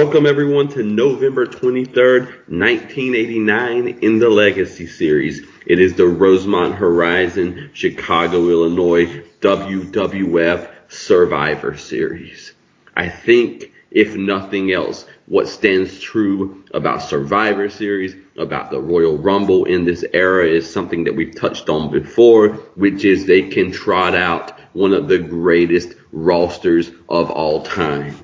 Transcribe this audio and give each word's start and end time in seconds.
Welcome 0.00 0.26
everyone 0.26 0.68
to 0.68 0.84
November 0.84 1.44
23rd, 1.44 2.26
1989 2.46 3.98
in 4.00 4.20
the 4.20 4.28
Legacy 4.28 4.86
Series. 4.86 5.44
It 5.66 5.80
is 5.80 5.94
the 5.94 6.06
Rosemont 6.06 6.76
Horizon, 6.76 7.70
Chicago, 7.72 8.48
Illinois 8.48 9.24
WWF 9.40 10.70
Survivor 10.86 11.76
Series. 11.76 12.52
I 12.96 13.08
think, 13.08 13.72
if 13.90 14.14
nothing 14.14 14.70
else, 14.70 15.04
what 15.26 15.48
stands 15.48 15.98
true 15.98 16.64
about 16.72 17.02
Survivor 17.02 17.68
Series, 17.68 18.14
about 18.36 18.70
the 18.70 18.80
Royal 18.80 19.18
Rumble 19.18 19.64
in 19.64 19.84
this 19.84 20.04
era 20.14 20.46
is 20.46 20.72
something 20.72 21.02
that 21.04 21.16
we've 21.16 21.34
touched 21.34 21.68
on 21.68 21.90
before, 21.90 22.50
which 22.76 23.04
is 23.04 23.26
they 23.26 23.48
can 23.48 23.72
trot 23.72 24.14
out 24.14 24.60
one 24.74 24.92
of 24.92 25.08
the 25.08 25.18
greatest 25.18 25.94
rosters 26.12 26.92
of 27.08 27.32
all 27.32 27.62
time. 27.64 28.14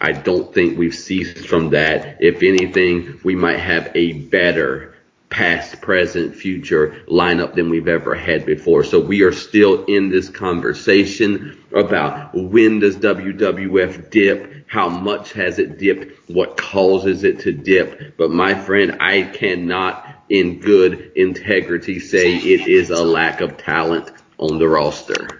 I 0.00 0.12
don't 0.12 0.52
think 0.54 0.78
we've 0.78 0.94
ceased 0.94 1.46
from 1.46 1.70
that. 1.70 2.16
If 2.20 2.42
anything, 2.42 3.20
we 3.22 3.34
might 3.34 3.58
have 3.58 3.90
a 3.94 4.12
better 4.14 4.94
past, 5.28 5.80
present, 5.80 6.34
future 6.34 7.04
lineup 7.06 7.54
than 7.54 7.70
we've 7.70 7.86
ever 7.86 8.14
had 8.14 8.44
before. 8.44 8.82
So 8.82 8.98
we 8.98 9.22
are 9.22 9.32
still 9.32 9.84
in 9.84 10.10
this 10.10 10.28
conversation 10.28 11.56
about 11.74 12.34
when 12.34 12.80
does 12.80 12.96
WWF 12.96 14.10
dip? 14.10 14.68
How 14.68 14.88
much 14.88 15.32
has 15.32 15.58
it 15.58 15.78
dipped? 15.78 16.28
What 16.28 16.56
causes 16.56 17.24
it 17.24 17.40
to 17.40 17.52
dip? 17.52 18.16
But 18.16 18.30
my 18.30 18.54
friend, 18.54 18.96
I 19.00 19.22
cannot 19.22 20.24
in 20.28 20.60
good 20.60 21.12
integrity 21.16 21.98
say 21.98 22.36
it 22.36 22.66
is 22.66 22.90
a 22.90 23.02
lack 23.02 23.40
of 23.40 23.56
talent 23.56 24.10
on 24.38 24.58
the 24.58 24.68
roster. 24.68 25.39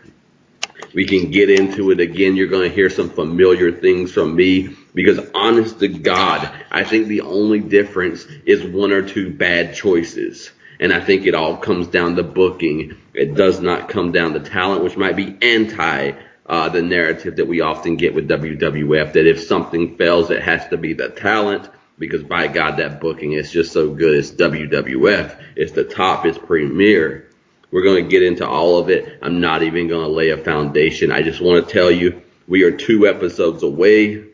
We 0.95 1.07
can 1.07 1.31
get 1.31 1.51
into 1.51 1.91
it 1.91 2.01
again. 2.01 2.37
You're 2.37 2.49
going 2.49 2.69
to 2.69 2.75
hear 2.75 2.91
some 2.91 3.11
familiar 3.11 3.73
things 3.73 4.13
from 4.13 4.35
me 4.35 4.77
because 4.95 5.21
honest 5.35 5.81
to 5.81 5.89
God, 5.89 6.51
I 6.71 6.85
think 6.85 7.07
the 7.09 7.23
only 7.23 7.61
difference 7.61 8.27
is 8.45 8.65
one 8.65 8.93
or 8.93 9.03
two 9.03 9.33
bad 9.33 9.75
choices. 9.75 10.51
And 10.81 10.93
I 10.93 11.01
think 11.01 11.27
it 11.27 11.35
all 11.35 11.57
comes 11.57 11.89
down 11.89 12.17
to 12.17 12.23
booking. 12.23 12.97
It 13.15 13.35
does 13.35 13.61
not 13.61 13.89
come 13.89 14.13
down 14.13 14.33
to 14.33 14.41
talent, 14.41 14.83
which 14.83 14.97
might 14.97 15.17
be 15.17 15.37
anti 15.43 16.13
uh, 16.47 16.69
the 16.69 16.83
narrative 16.83 17.37
that 17.37 17.47
we 17.47 17.61
often 17.61 17.97
get 17.97 18.15
with 18.15 18.29
WWF 18.29 19.13
that 19.13 19.27
if 19.27 19.41
something 19.41 19.97
fails, 19.97 20.31
it 20.31 20.43
has 20.43 20.67
to 20.69 20.77
be 20.77 20.95
the 20.95 21.09
talent 21.09 21.69
because 21.97 22.25
by 22.25 22.49
God, 22.49 22.79
that 22.79 23.01
booking 23.01 23.35
is 23.35 23.53
just 23.53 23.73
so 23.73 23.91
good. 23.95 24.15
It's 24.15 24.33
WWF. 24.33 25.41
It's 25.55 25.73
the 25.73 25.85
top. 25.85 26.27
It's 26.27 26.39
premier. 26.39 27.30
We're 27.71 27.83
going 27.83 28.05
to 28.05 28.11
get 28.11 28.23
into 28.23 28.47
all 28.47 28.79
of 28.79 28.91
it. 28.91 29.19
I'm 29.23 29.41
not 29.41 29.63
even 29.63 29.89
going 29.89 30.07
to 30.07 30.13
lay 30.13 30.31
a 30.31 30.37
foundation. 30.37 31.13
I 31.13 31.23
just 31.23 31.41
want 31.41 31.67
to 31.67 31.73
tell 31.73 31.91
you 31.91 32.23
we 32.49 32.65
are 32.65 32.73
two 32.73 33.07
episodes 33.07 33.63
away 33.63 34.25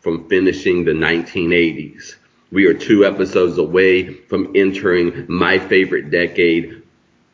from 0.00 0.28
finishing 0.28 0.84
the 0.84 0.92
1980s. 0.92 2.16
We 2.50 2.66
are 2.66 2.74
two 2.74 3.04
episodes 3.04 3.58
away 3.58 4.12
from 4.12 4.52
entering 4.54 5.26
my 5.28 5.58
favorite 5.58 6.10
decade 6.10 6.82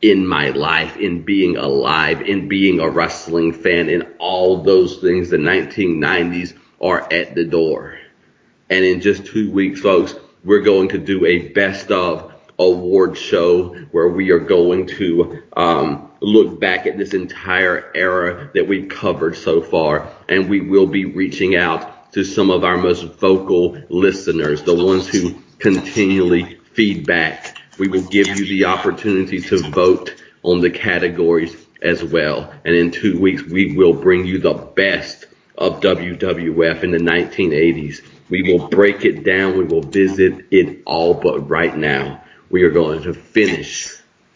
in 0.01 0.27
my 0.27 0.49
life, 0.49 0.97
in 0.97 1.23
being 1.23 1.57
alive, 1.57 2.21
in 2.21 2.47
being 2.47 2.79
a 2.79 2.89
wrestling 2.89 3.53
fan, 3.53 3.89
in 3.89 4.03
all 4.19 4.61
those 4.61 4.97
things. 4.97 5.29
The 5.29 5.37
1990s 5.37 6.55
are 6.81 7.11
at 7.11 7.33
the 7.33 7.45
door. 7.45 7.97
And 8.69 8.85
in 8.85 9.01
just 9.01 9.25
two 9.25 9.49
weeks, 9.51 9.79
folks, 9.79 10.13
we're 10.43 10.61
going 10.61 10.89
to 10.89 10.99
do 10.99 11.25
a 11.25 11.47
best 11.49 11.91
of 11.91 12.34
award 12.57 13.17
show 13.17 13.75
where 13.91 14.07
we 14.07 14.31
are 14.31 14.39
going 14.39 14.87
to 14.87 15.43
um, 15.55 16.11
look 16.21 16.59
back 16.59 16.87
at 16.87 16.97
this 16.97 17.13
entire 17.13 17.91
era 17.95 18.49
that 18.53 18.67
we've 18.67 18.89
covered 18.89 19.35
so 19.35 19.61
far, 19.61 20.09
and 20.29 20.49
we 20.49 20.61
will 20.61 20.87
be 20.87 21.05
reaching 21.05 21.55
out 21.55 22.11
to 22.13 22.23
some 22.23 22.49
of 22.49 22.63
our 22.63 22.77
most 22.77 23.03
vocal 23.19 23.77
listeners, 23.89 24.63
the 24.63 24.73
ones 24.73 25.07
who 25.07 25.35
continually 25.59 26.59
feedback. 26.73 27.57
We 27.77 27.87
will 27.89 28.03
give 28.03 28.27
you 28.27 28.45
the 28.45 28.65
opportunity 28.65 29.41
to 29.41 29.59
vote 29.69 30.15
on 30.43 30.61
the 30.61 30.69
categories 30.69 31.55
as 31.81 32.03
well. 32.03 32.53
And 32.63 32.75
in 32.75 32.91
two 32.91 33.19
weeks, 33.19 33.43
we 33.43 33.75
will 33.75 33.93
bring 33.93 34.25
you 34.25 34.39
the 34.39 34.53
best 34.53 35.25
of 35.57 35.81
WWF 35.81 36.83
in 36.83 36.91
the 36.91 36.97
1980s. 36.97 38.01
We 38.29 38.43
will 38.43 38.67
break 38.69 39.05
it 39.05 39.23
down. 39.23 39.57
We 39.57 39.65
will 39.65 39.81
visit 39.81 40.45
it 40.51 40.83
all. 40.85 41.13
But 41.15 41.49
right 41.49 41.75
now, 41.75 42.23
we 42.55 42.63
are 42.63 42.71
going 42.71 43.01
to 43.01 43.13
finish 43.13 43.93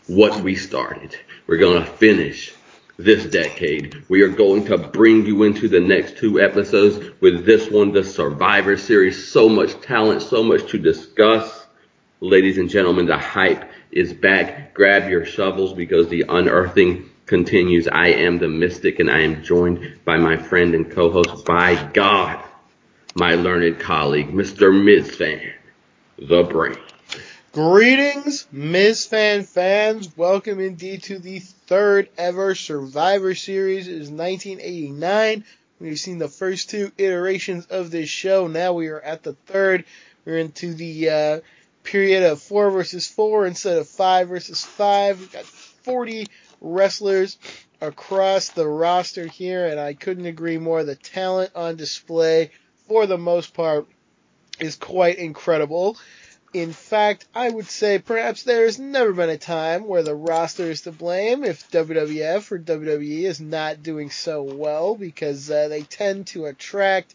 what 0.07 0.41
we 0.41 0.53
started. 0.53 1.15
We're 1.47 1.57
going 1.57 1.81
to 1.81 1.89
finish 1.89 2.53
this 2.97 3.23
decade. 3.23 3.95
We 4.09 4.23
are 4.23 4.27
going 4.27 4.65
to 4.65 4.77
bring 4.77 5.25
you 5.25 5.43
into 5.43 5.69
the 5.69 5.79
next 5.79 6.17
two 6.17 6.41
episodes 6.41 6.99
with 7.21 7.45
this 7.45 7.71
one, 7.71 7.93
the 7.93 8.03
Survivor 8.03 8.75
Series. 8.75 9.31
So 9.31 9.47
much 9.47 9.79
talent, 9.79 10.21
so 10.21 10.43
much 10.43 10.69
to 10.71 10.77
discuss. 10.77 11.65
Ladies 12.19 12.57
and 12.57 12.69
gentlemen, 12.69 13.05
the 13.05 13.17
hype 13.17 13.71
is 13.89 14.11
back. 14.11 14.73
Grab 14.73 15.09
your 15.09 15.23
shovels 15.23 15.71
because 15.71 16.09
the 16.09 16.25
unearthing 16.27 17.09
continues. 17.25 17.87
I 17.87 18.07
am 18.07 18.37
the 18.37 18.49
mystic 18.49 18.99
and 18.99 19.09
I 19.09 19.21
am 19.21 19.43
joined 19.43 19.99
by 20.03 20.17
my 20.17 20.35
friend 20.35 20.75
and 20.75 20.91
co-host, 20.91 21.45
by 21.45 21.89
God, 21.93 22.43
my 23.15 23.35
learned 23.35 23.79
colleague, 23.79 24.33
Mr. 24.33 24.73
Mizfan, 24.73 25.53
the 26.17 26.43
brain. 26.43 26.75
Greetings, 27.61 28.47
Ms. 28.53 29.05
Fan 29.05 29.43
fans. 29.43 30.15
Welcome 30.15 30.61
indeed 30.61 31.03
to 31.03 31.19
the 31.19 31.39
third 31.39 32.07
ever 32.17 32.55
Survivor 32.55 33.35
Series. 33.35 33.89
It 33.89 33.95
is 33.95 34.09
1989. 34.09 35.43
We've 35.81 35.99
seen 35.99 36.19
the 36.19 36.29
first 36.29 36.69
two 36.69 36.93
iterations 36.97 37.65
of 37.65 37.91
this 37.91 38.07
show. 38.07 38.47
Now 38.47 38.71
we 38.71 38.87
are 38.87 39.01
at 39.01 39.23
the 39.23 39.33
third. 39.33 39.83
We're 40.23 40.37
into 40.37 40.73
the 40.73 41.09
uh, 41.09 41.39
period 41.83 42.23
of 42.23 42.41
four 42.41 42.71
versus 42.71 43.09
four 43.09 43.45
instead 43.45 43.77
of 43.77 43.89
five 43.89 44.29
versus 44.29 44.63
five. 44.63 45.19
We've 45.19 45.33
got 45.33 45.43
40 45.43 46.27
wrestlers 46.61 47.37
across 47.81 48.47
the 48.47 48.69
roster 48.69 49.27
here, 49.27 49.67
and 49.67 49.81
I 49.81 49.95
couldn't 49.95 50.27
agree 50.27 50.59
more. 50.59 50.85
The 50.85 50.95
talent 50.95 51.51
on 51.55 51.75
display, 51.75 52.51
for 52.87 53.05
the 53.05 53.17
most 53.17 53.53
part, 53.53 53.85
is 54.61 54.77
quite 54.77 55.17
incredible. 55.17 55.97
In 56.51 56.73
fact, 56.73 57.27
I 57.35 57.47
would 57.47 57.67
say 57.67 57.99
perhaps 57.99 58.41
there 58.41 58.65
has 58.65 58.79
never 58.79 59.13
been 59.13 59.29
a 59.29 59.37
time 59.37 59.85
where 59.85 60.01
the 60.01 60.15
roster 60.15 60.63
is 60.71 60.81
to 60.81 60.91
blame 60.91 61.43
if 61.43 61.69
WWF 61.69 62.51
or 62.51 62.57
WWE 62.57 63.21
is 63.21 63.39
not 63.39 63.83
doing 63.83 64.09
so 64.09 64.41
well 64.41 64.95
because 64.95 65.51
uh, 65.51 65.67
they 65.67 65.83
tend 65.83 66.25
to 66.27 66.47
attract 66.47 67.13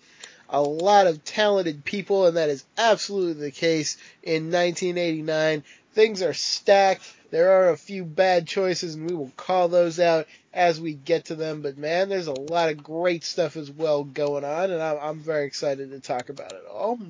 a 0.49 0.63
lot 0.63 1.09
of 1.09 1.25
talented 1.25 1.85
people, 1.85 2.27
and 2.29 2.37
that 2.37 2.49
is 2.49 2.65
absolutely 2.79 3.43
the 3.43 3.51
case 3.51 3.97
in 4.23 4.53
1989. 4.53 5.65
Things 5.95 6.23
are 6.23 6.33
stacked. 6.33 7.13
There 7.31 7.51
are 7.51 7.71
a 7.71 7.77
few 7.77 8.05
bad 8.05 8.47
choices, 8.47 8.95
and 8.95 9.11
we 9.11 9.17
will 9.17 9.33
call 9.37 9.67
those 9.67 9.99
out 9.99 10.29
as 10.53 10.81
we 10.81 10.95
get 10.95 11.25
to 11.25 11.35
them. 11.35 11.61
But 11.61 11.77
man, 11.77 12.09
there's 12.09 12.29
a 12.29 12.41
lot 12.41 12.71
of 12.71 12.85
great 12.85 13.25
stuff 13.25 13.57
as 13.57 13.69
well 13.69 14.05
going 14.05 14.45
on, 14.45 14.71
and 14.71 14.81
I'm, 14.81 14.99
I'm 15.01 15.19
very 15.19 15.47
excited 15.47 15.91
to 15.91 15.99
talk 15.99 16.29
about 16.29 16.53
it 16.53 16.63
all. 16.71 17.01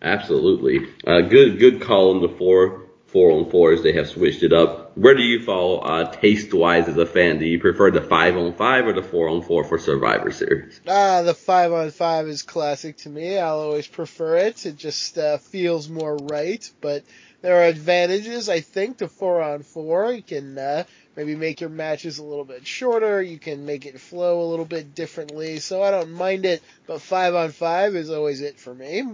Absolutely. 0.00 0.86
Uh, 1.06 1.22
good, 1.22 1.58
good 1.58 1.80
call 1.82 2.14
on 2.14 2.22
the 2.22 2.28
four, 2.28 2.86
four 3.06 3.32
on 3.32 3.50
fours. 3.50 3.82
They 3.82 3.92
have 3.94 4.08
switched 4.08 4.42
it 4.42 4.52
up. 4.52 4.96
Where 4.96 5.14
do 5.14 5.22
you 5.22 5.42
fall, 5.42 5.82
uh, 5.84 6.10
taste 6.10 6.54
wise 6.54 6.88
as 6.88 6.96
a 6.96 7.06
fan? 7.06 7.38
Do 7.38 7.46
you 7.46 7.58
prefer 7.60 7.90
the 7.90 8.00
five 8.00 8.36
on 8.36 8.52
five 8.54 8.86
or 8.86 8.92
the 8.92 9.02
four 9.02 9.28
on 9.28 9.42
four 9.42 9.64
for 9.64 9.78
Survivor 9.78 10.30
Series? 10.30 10.80
Ah, 10.86 11.22
the 11.22 11.34
five 11.34 11.72
on 11.72 11.90
five 11.90 12.28
is 12.28 12.42
classic 12.42 12.96
to 12.98 13.08
me. 13.08 13.38
I'll 13.38 13.60
always 13.60 13.86
prefer 13.86 14.36
it. 14.36 14.64
It 14.66 14.76
just 14.76 15.18
uh, 15.18 15.38
feels 15.38 15.88
more 15.88 16.16
right. 16.16 16.68
But 16.80 17.04
there 17.40 17.60
are 17.60 17.64
advantages, 17.64 18.48
I 18.48 18.60
think, 18.60 18.98
to 18.98 19.08
four 19.08 19.40
on 19.42 19.62
four. 19.62 20.12
You 20.12 20.22
can 20.22 20.58
uh, 20.58 20.84
maybe 21.16 21.36
make 21.36 21.60
your 21.60 21.70
matches 21.70 22.18
a 22.18 22.24
little 22.24 22.44
bit 22.44 22.66
shorter. 22.66 23.22
You 23.22 23.38
can 23.38 23.66
make 23.66 23.86
it 23.86 24.00
flow 24.00 24.42
a 24.42 24.50
little 24.50 24.64
bit 24.64 24.94
differently. 24.94 25.58
So 25.60 25.82
I 25.82 25.90
don't 25.90 26.12
mind 26.12 26.44
it. 26.44 26.62
But 26.86 27.00
five 27.00 27.34
on 27.34 27.50
five 27.50 27.94
is 27.94 28.10
always 28.10 28.40
it 28.40 28.58
for 28.58 28.74
me. 28.74 29.04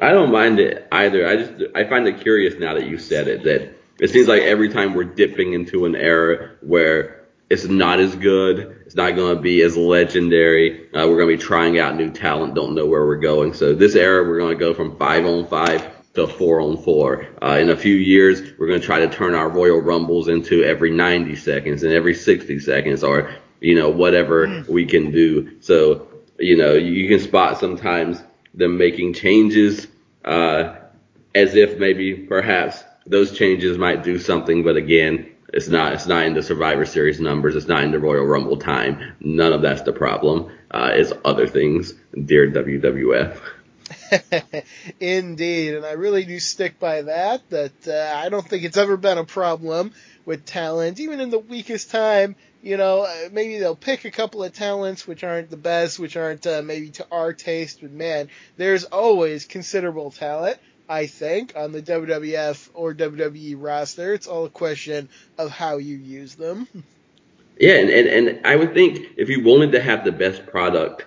I 0.00 0.12
don't 0.12 0.30
mind 0.30 0.60
it 0.60 0.86
either. 0.92 1.26
I 1.26 1.36
just 1.36 1.52
I 1.74 1.84
find 1.84 2.06
it 2.06 2.20
curious 2.20 2.54
now 2.58 2.74
that 2.74 2.86
you 2.86 2.98
said 2.98 3.26
it 3.26 3.42
that 3.44 3.74
it 4.00 4.10
seems 4.10 4.28
like 4.28 4.42
every 4.42 4.68
time 4.68 4.94
we're 4.94 5.04
dipping 5.04 5.54
into 5.54 5.86
an 5.86 5.96
era 5.96 6.52
where 6.60 7.26
it's 7.50 7.64
not 7.64 7.98
as 7.98 8.14
good, 8.14 8.82
it's 8.86 8.94
not 8.94 9.16
going 9.16 9.34
to 9.34 9.42
be 9.42 9.62
as 9.62 9.76
legendary. 9.76 10.86
Uh, 10.94 11.06
we're 11.08 11.16
going 11.16 11.30
to 11.30 11.36
be 11.36 11.42
trying 11.42 11.78
out 11.78 11.96
new 11.96 12.10
talent, 12.10 12.54
don't 12.54 12.74
know 12.74 12.86
where 12.86 13.06
we're 13.06 13.16
going. 13.16 13.54
So 13.54 13.74
this 13.74 13.96
era, 13.96 14.22
we're 14.22 14.38
going 14.38 14.56
to 14.56 14.60
go 14.60 14.74
from 14.74 14.96
five 14.98 15.24
on 15.24 15.46
five 15.46 15.84
to 16.14 16.28
four 16.28 16.60
on 16.60 16.76
four. 16.76 17.26
Uh, 17.42 17.58
in 17.60 17.70
a 17.70 17.76
few 17.76 17.94
years, 17.94 18.40
we're 18.58 18.68
going 18.68 18.80
to 18.80 18.86
try 18.86 19.00
to 19.00 19.08
turn 19.08 19.34
our 19.34 19.48
Royal 19.48 19.80
Rumbles 19.80 20.28
into 20.28 20.62
every 20.62 20.90
90 20.90 21.34
seconds 21.36 21.82
and 21.82 21.92
every 21.92 22.14
60 22.14 22.60
seconds, 22.60 23.02
or 23.02 23.34
you 23.60 23.74
know 23.74 23.88
whatever 23.88 24.64
we 24.68 24.84
can 24.84 25.10
do. 25.10 25.60
So 25.60 26.06
you 26.38 26.56
know 26.56 26.74
you 26.74 27.08
can 27.08 27.18
spot 27.18 27.58
sometimes 27.58 28.22
them 28.58 28.76
making 28.78 29.14
changes 29.14 29.86
uh, 30.24 30.76
as 31.34 31.54
if 31.54 31.78
maybe 31.78 32.14
perhaps 32.14 32.82
those 33.06 33.36
changes 33.36 33.78
might 33.78 34.02
do 34.04 34.18
something, 34.18 34.62
but 34.64 34.76
again, 34.76 35.34
It's 35.50 35.68
not. 35.68 35.94
It's 35.94 36.06
not 36.06 36.26
in 36.26 36.34
the 36.34 36.42
Survivor 36.42 36.84
Series 36.84 37.20
numbers. 37.20 37.56
It's 37.56 37.68
not 37.68 37.82
in 37.82 37.90
the 37.90 37.98
Royal 37.98 38.26
Rumble 38.26 38.58
time. 38.58 39.14
None 39.20 39.54
of 39.54 39.62
that's 39.62 39.80
the 39.82 39.94
problem. 39.94 40.52
Uh, 40.70 40.90
it's 40.92 41.12
other 41.24 41.46
things, 41.46 41.94
dear 42.12 42.50
WWF. 42.50 43.40
Indeed, 45.00 45.74
and 45.74 45.86
I 45.86 45.92
really 45.92 46.24
do 46.24 46.38
stick 46.38 46.78
by 46.78 47.02
that. 47.02 47.48
That 47.50 47.88
uh, 47.88 48.16
I 48.16 48.28
don't 48.28 48.46
think 48.46 48.64
it's 48.64 48.76
ever 48.76 48.96
been 48.98 49.18
a 49.18 49.24
problem 49.24 49.92
with 50.26 50.44
talent, 50.44 51.00
even 51.00 51.20
in 51.20 51.30
the 51.30 51.38
weakest 51.38 51.90
time. 51.90 52.36
You 52.62 52.76
know, 52.76 53.02
uh, 53.02 53.28
maybe 53.30 53.58
they'll 53.58 53.76
pick 53.76 54.04
a 54.04 54.10
couple 54.10 54.42
of 54.42 54.52
talents 54.52 55.06
which 55.06 55.22
aren't 55.22 55.50
the 55.50 55.56
best, 55.56 55.98
which 55.98 56.16
aren't 56.16 56.46
uh, 56.46 56.62
maybe 56.62 56.90
to 56.90 57.06
our 57.12 57.32
taste, 57.32 57.80
but 57.80 57.92
man, 57.92 58.28
there's 58.56 58.84
always 58.84 59.44
considerable 59.44 60.10
talent. 60.10 60.58
I 60.90 61.06
think, 61.06 61.52
on 61.54 61.72
the 61.72 61.82
WWF 61.82 62.70
or 62.72 62.94
WWE 62.94 63.56
roster. 63.58 64.14
It's 64.14 64.26
all 64.26 64.46
a 64.46 64.50
question 64.50 65.10
of 65.36 65.50
how 65.50 65.76
you 65.76 65.96
use 65.96 66.34
them. 66.34 66.66
Yeah, 67.60 67.74
and, 67.74 67.90
and, 67.90 68.08
and 68.08 68.46
I 68.46 68.56
would 68.56 68.72
think 68.72 69.08
if 69.16 69.28
you 69.28 69.42
wanted 69.42 69.72
to 69.72 69.82
have 69.82 70.04
the 70.04 70.12
best 70.12 70.46
product, 70.46 71.06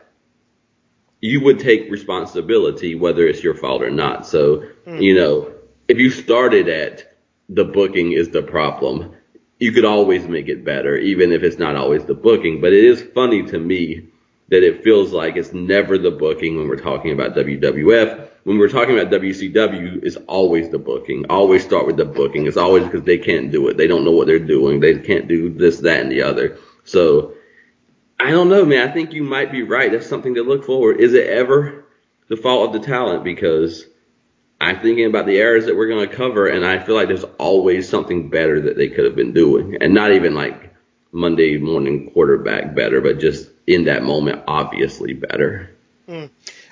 you 1.21 1.39
would 1.41 1.59
take 1.59 1.89
responsibility, 1.89 2.95
whether 2.95 3.25
it's 3.25 3.43
your 3.43 3.55
fault 3.55 3.81
or 3.81 3.89
not. 3.89 4.27
So, 4.27 4.65
mm. 4.85 5.01
you 5.01 5.15
know, 5.15 5.51
if 5.87 5.97
you 5.97 6.09
started 6.09 6.67
at 6.67 7.17
the 7.47 7.63
booking 7.63 8.11
is 8.11 8.29
the 8.29 8.41
problem, 8.41 9.15
you 9.61 9.71
could 9.71 9.85
always 9.85 10.27
make 10.27 10.49
it 10.49 10.65
better, 10.65 10.97
even 10.97 11.31
if 11.31 11.43
it's 11.43 11.59
not 11.59 11.77
always 11.77 12.03
the 12.03 12.13
booking. 12.13 12.59
But 12.59 12.73
it 12.73 12.83
is 12.83 13.01
funny 13.13 13.43
to 13.43 13.59
me 13.59 14.07
that 14.49 14.63
it 14.63 14.83
feels 14.83 15.13
like 15.13 15.37
it's 15.37 15.53
never 15.53 15.97
the 15.97 16.11
booking 16.11 16.57
when 16.57 16.67
we're 16.67 16.75
talking 16.75 17.13
about 17.13 17.35
WWF 17.35 18.27
when 18.43 18.57
we're 18.57 18.69
talking 18.69 18.97
about 18.97 19.11
WCW, 19.11 20.03
it's 20.03 20.15
always 20.27 20.69
the 20.69 20.79
booking. 20.79 21.25
Always 21.29 21.63
start 21.63 21.85
with 21.85 21.97
the 21.97 22.05
booking. 22.05 22.47
It's 22.47 22.57
always 22.57 22.83
because 22.85 23.03
they 23.03 23.17
can't 23.17 23.51
do 23.51 23.67
it. 23.67 23.77
They 23.77 23.87
don't 23.87 24.03
know 24.03 24.11
what 24.11 24.27
they're 24.27 24.39
doing. 24.39 24.79
They 24.79 24.97
can't 24.99 25.27
do 25.27 25.49
this, 25.49 25.79
that, 25.79 26.01
and 26.01 26.11
the 26.11 26.23
other. 26.23 26.57
So 26.83 27.35
I 28.19 28.31
don't 28.31 28.49
know, 28.49 28.65
man. 28.65 28.87
I 28.87 28.91
think 28.91 29.13
you 29.13 29.23
might 29.23 29.51
be 29.51 29.61
right. 29.61 29.91
That's 29.91 30.07
something 30.07 30.35
to 30.35 30.43
look 30.43 30.65
forward. 30.65 30.99
Is 30.99 31.13
it 31.13 31.27
ever 31.27 31.85
the 32.29 32.37
fault 32.37 32.67
of 32.73 32.81
the 32.81 32.87
talent? 32.87 33.23
Because 33.23 33.85
I'm 34.61 34.79
thinking 34.79 35.07
about 35.07 35.25
the 35.25 35.39
errors 35.39 35.65
that 35.65 35.75
we're 35.75 35.87
going 35.87 36.07
to 36.07 36.15
cover, 36.15 36.45
and 36.45 36.63
I 36.63 36.77
feel 36.77 36.93
like 36.93 37.07
there's 37.07 37.25
always 37.39 37.89
something 37.89 38.29
better 38.29 38.61
that 38.61 38.77
they 38.77 38.89
could 38.89 39.05
have 39.05 39.15
been 39.15 39.33
doing, 39.33 39.77
and 39.81 39.95
not 39.95 40.11
even 40.11 40.35
like 40.35 40.71
Monday 41.11 41.57
morning 41.57 42.11
quarterback 42.11 42.75
better, 42.75 43.01
but 43.01 43.19
just 43.19 43.49
in 43.65 43.85
that 43.85 44.03
moment, 44.03 44.43
obviously 44.47 45.13
better. 45.13 45.71
Mm. 46.07 46.29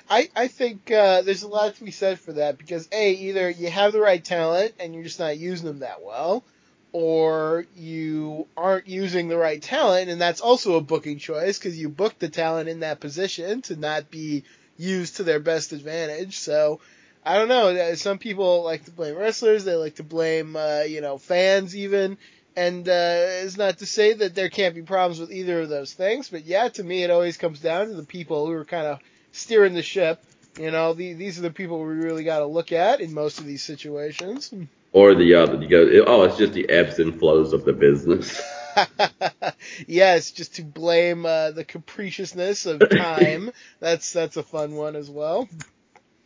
I, 0.08 0.28
I 0.36 0.46
think 0.46 0.88
uh, 0.92 1.22
there's 1.22 1.42
a 1.42 1.48
lot 1.48 1.74
to 1.74 1.84
be 1.84 1.90
said 1.90 2.20
for 2.20 2.34
that 2.34 2.58
because 2.58 2.88
a 2.92 3.12
either 3.12 3.50
you 3.50 3.68
have 3.70 3.92
the 3.92 4.00
right 4.00 4.24
talent 4.24 4.72
and 4.78 4.94
you're 4.94 5.02
just 5.02 5.18
not 5.18 5.36
using 5.36 5.66
them 5.66 5.80
that 5.80 6.00
well, 6.04 6.44
or 6.92 7.66
you 7.76 8.46
aren't 8.56 8.86
using 8.86 9.28
the 9.28 9.36
right 9.36 9.60
talent 9.60 10.10
and 10.10 10.20
that's 10.20 10.40
also 10.40 10.76
a 10.76 10.80
booking 10.80 11.18
choice 11.18 11.58
because 11.58 11.76
you 11.76 11.88
booked 11.88 12.20
the 12.20 12.28
talent 12.28 12.68
in 12.68 12.80
that 12.80 13.00
position 13.00 13.62
to 13.62 13.74
not 13.74 14.12
be 14.12 14.44
used 14.78 15.16
to 15.16 15.24
their 15.24 15.40
best 15.40 15.72
advantage. 15.72 16.38
So 16.38 16.80
I 17.24 17.36
don't 17.36 17.48
know. 17.48 17.94
Some 17.94 18.18
people 18.18 18.64
like 18.64 18.84
to 18.84 18.90
blame 18.90 19.16
wrestlers. 19.16 19.64
They 19.64 19.74
like 19.74 19.96
to 19.96 20.02
blame 20.02 20.56
uh, 20.56 20.82
you 20.86 21.00
know 21.00 21.18
fans 21.18 21.76
even. 21.76 22.18
And 22.56 22.88
uh, 22.88 23.42
it's 23.42 23.56
not 23.56 23.78
to 23.78 23.86
say 23.86 24.12
that 24.12 24.34
there 24.34 24.48
can't 24.48 24.74
be 24.74 24.82
problems 24.82 25.20
with 25.20 25.30
either 25.30 25.60
of 25.60 25.68
those 25.68 25.92
things, 25.92 26.28
but 26.28 26.44
yeah, 26.44 26.68
to 26.68 26.82
me 26.82 27.04
it 27.04 27.10
always 27.10 27.36
comes 27.36 27.60
down 27.60 27.86
to 27.86 27.94
the 27.94 28.02
people 28.02 28.46
who 28.46 28.52
are 28.52 28.64
kind 28.64 28.86
of 28.86 28.98
steering 29.30 29.74
the 29.74 29.82
ship. 29.82 30.22
You 30.58 30.72
know, 30.72 30.92
the, 30.92 31.12
these 31.12 31.38
are 31.38 31.42
the 31.42 31.52
people 31.52 31.78
we 31.78 31.94
really 31.94 32.24
got 32.24 32.40
to 32.40 32.46
look 32.46 32.72
at 32.72 33.00
in 33.00 33.14
most 33.14 33.38
of 33.38 33.46
these 33.46 33.62
situations. 33.62 34.52
Or 34.92 35.14
the 35.14 35.36
other, 35.36 35.62
you 35.62 35.68
go, 35.68 36.04
oh, 36.08 36.24
it's 36.24 36.38
just 36.38 36.52
the 36.52 36.68
ebbs 36.68 36.98
and 36.98 37.16
flows 37.16 37.52
of 37.52 37.64
the 37.64 37.72
business. 37.72 38.42
yes, 39.86 40.30
just 40.30 40.56
to 40.56 40.62
blame 40.62 41.26
uh, 41.26 41.50
the 41.52 41.64
capriciousness 41.64 42.66
of 42.66 42.80
time. 42.90 43.50
that's 43.78 44.12
that's 44.12 44.36
a 44.36 44.42
fun 44.42 44.74
one 44.74 44.96
as 44.96 45.10
well. 45.10 45.48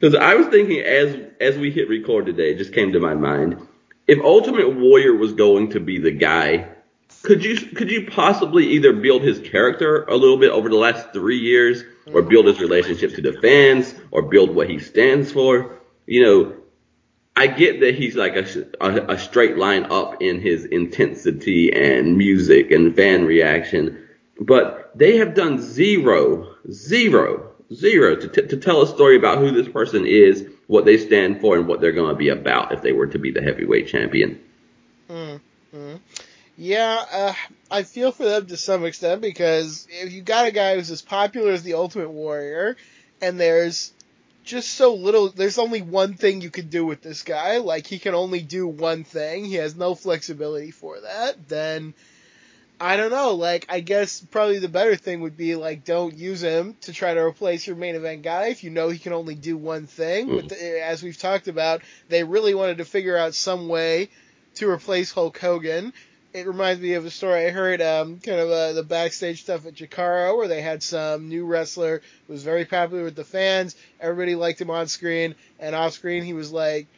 Because 0.04 0.20
I 0.20 0.34
was 0.34 0.48
thinking 0.48 0.80
as 0.80 1.16
as 1.40 1.56
we 1.56 1.70
hit 1.70 1.88
record 1.88 2.26
today, 2.26 2.50
it 2.50 2.58
just 2.58 2.74
came 2.74 2.92
to 2.92 3.00
my 3.00 3.14
mind. 3.14 3.66
If 4.06 4.22
Ultimate 4.22 4.76
Warrior 4.76 5.16
was 5.16 5.32
going 5.32 5.70
to 5.70 5.80
be 5.80 5.98
the 5.98 6.10
guy 6.10 6.68
could 7.22 7.42
you 7.42 7.56
could 7.56 7.90
you 7.90 8.06
possibly 8.10 8.66
either 8.72 8.92
build 8.92 9.22
his 9.22 9.38
character 9.38 10.04
a 10.04 10.14
little 10.14 10.36
bit 10.36 10.50
over 10.50 10.68
the 10.68 10.76
last 10.76 11.14
three 11.14 11.38
years, 11.38 11.84
or 12.12 12.20
build 12.20 12.44
his 12.44 12.60
relationship 12.60 13.14
to 13.14 13.22
the 13.22 13.32
fans, 13.40 13.94
or 14.10 14.28
build 14.28 14.54
what 14.54 14.68
he 14.68 14.78
stands 14.78 15.32
for? 15.32 15.80
You 16.04 16.22
know, 16.22 16.56
I 17.34 17.46
get 17.46 17.80
that 17.80 17.94
he's 17.94 18.14
like 18.14 18.36
a, 18.36 18.66
a, 18.82 19.14
a 19.14 19.18
straight 19.18 19.56
line 19.56 19.84
up 19.84 20.20
in 20.20 20.38
his 20.38 20.66
intensity 20.66 21.72
and 21.72 22.18
music 22.18 22.72
and 22.72 22.94
fan 22.94 23.24
reaction, 23.24 24.06
but 24.38 24.92
they 24.94 25.16
have 25.16 25.34
done 25.34 25.62
zero, 25.62 26.56
zero, 26.70 27.53
zero 27.72 28.16
to, 28.16 28.28
t- 28.28 28.49
to 28.49 28.56
tell 28.56 28.82
a 28.82 28.87
story 28.87 29.16
about 29.16 29.38
who 29.38 29.50
this 29.50 29.69
person 29.69 30.06
is, 30.06 30.46
what 30.66 30.84
they 30.84 30.99
stand 30.99 31.40
for, 31.40 31.56
and 31.56 31.66
what 31.66 31.81
they're 31.81 31.93
going 31.93 32.11
to 32.11 32.19
be 32.19 32.28
about 32.28 32.72
if 32.72 32.82
they 32.82 32.93
were 32.93 33.06
to 33.08 33.19
be 33.19 33.31
the 33.31 33.43
heavyweight 33.43 33.88
champion. 33.88 34.40
Mm-hmm. 35.08 35.96
Yeah, 36.56 37.05
uh, 37.11 37.34
I 37.70 37.82
feel 37.82 38.12
for 38.12 38.25
them 38.25 38.46
to 38.46 38.56
some 38.56 38.84
extent 38.84 39.20
because 39.20 39.88
if 39.90 40.12
you 40.12 40.22
got 40.22 40.46
a 40.46 40.52
guy 40.52 40.76
who's 40.76 40.90
as 40.90 41.02
popular 41.02 41.50
as 41.50 41.62
the 41.62 41.75
Ultimate 41.75 42.11
Warrior, 42.11 42.76
and 43.20 43.40
there's 43.40 43.93
just 44.44 44.72
so 44.72 44.94
little, 44.94 45.31
there's 45.31 45.58
only 45.58 45.82
one 45.82 46.14
thing 46.14 46.43
you 46.43 46.50
can 46.50 46.69
do 46.69 46.87
with 46.87 47.02
this 47.02 47.22
guy. 47.22 47.58
Like 47.58 47.87
he 47.87 47.99
can 47.99 48.14
only 48.14 48.40
do 48.40 48.69
one 48.69 49.02
thing. 49.02 49.44
He 49.44 49.55
has 49.55 49.75
no 49.75 49.94
flexibility 49.94 50.70
for 50.70 51.00
that. 51.00 51.49
Then 51.49 51.94
I 52.81 52.97
don't 52.97 53.11
know. 53.11 53.35
Like 53.35 53.67
I 53.69 53.81
guess 53.81 54.21
probably 54.21 54.59
the 54.59 54.69
better 54.69 54.97
thing 54.97 55.21
would 55.21 55.37
be 55.37 55.55
like 55.56 55.85
don't 55.85 56.15
use 56.15 56.43
him 56.43 56.76
to 56.82 56.93
try 56.93 57.15
to 57.15 57.21
replace 57.21 57.67
your 57.67 57.76
main 57.76 57.94
event 57.94 58.23
guy 58.23 58.49
if 58.49 58.65
you 58.65 58.71
know 58.71 58.88
he 58.88 58.99
can 58.99 59.12
only 59.12 59.35
do 59.35 59.56
one 59.56 59.87
thing. 59.87 60.29
Mm. 60.29 60.37
But 60.37 60.49
the, 60.50 60.85
as 60.85 61.03
we've 61.03 61.19
talked 61.19 61.49
about, 61.49 61.82
they 62.09 62.25
really 62.25 62.55
wanted 62.55 62.79
to 62.79 62.85
figure 62.85 63.17
out 63.17 63.35
some 63.35 63.69
way 63.69 64.11
to 64.56 64.69
replace 64.69 65.12
Hulk 65.12 65.38
Hogan 65.38 65.93
it 66.35 66.49
reminds 66.49 66.82
me 66.82 66.94
of 66.94 67.06
a 67.06 67.11
story 67.11 67.47
I 67.47 67.50
heard, 67.50 67.81
um, 67.81 68.19
kind 68.19 68.41
of 68.41 68.50
uh, 68.50 68.73
the 68.73 68.82
backstage 68.82 69.43
stuff 69.43 69.66
at 69.66 69.76
Chikara, 69.76 70.37
where 70.37 70.49
they 70.49 70.61
had 70.61 70.83
some 70.83 71.28
new 71.28 71.47
wrestler 71.47 72.02
who 72.26 72.33
was 72.33 72.43
very 72.43 72.64
popular 72.64 73.04
with 73.04 73.14
the 73.14 73.25
fans. 73.25 73.76
Everybody 74.00 74.35
liked 74.35 74.61
him 74.61 74.69
on 74.69 74.88
screen, 74.88 75.37
and 75.61 75.76
off 75.76 75.93
screen 75.93 76.25
he 76.25 76.33
was 76.33 76.50
like, 76.50 76.88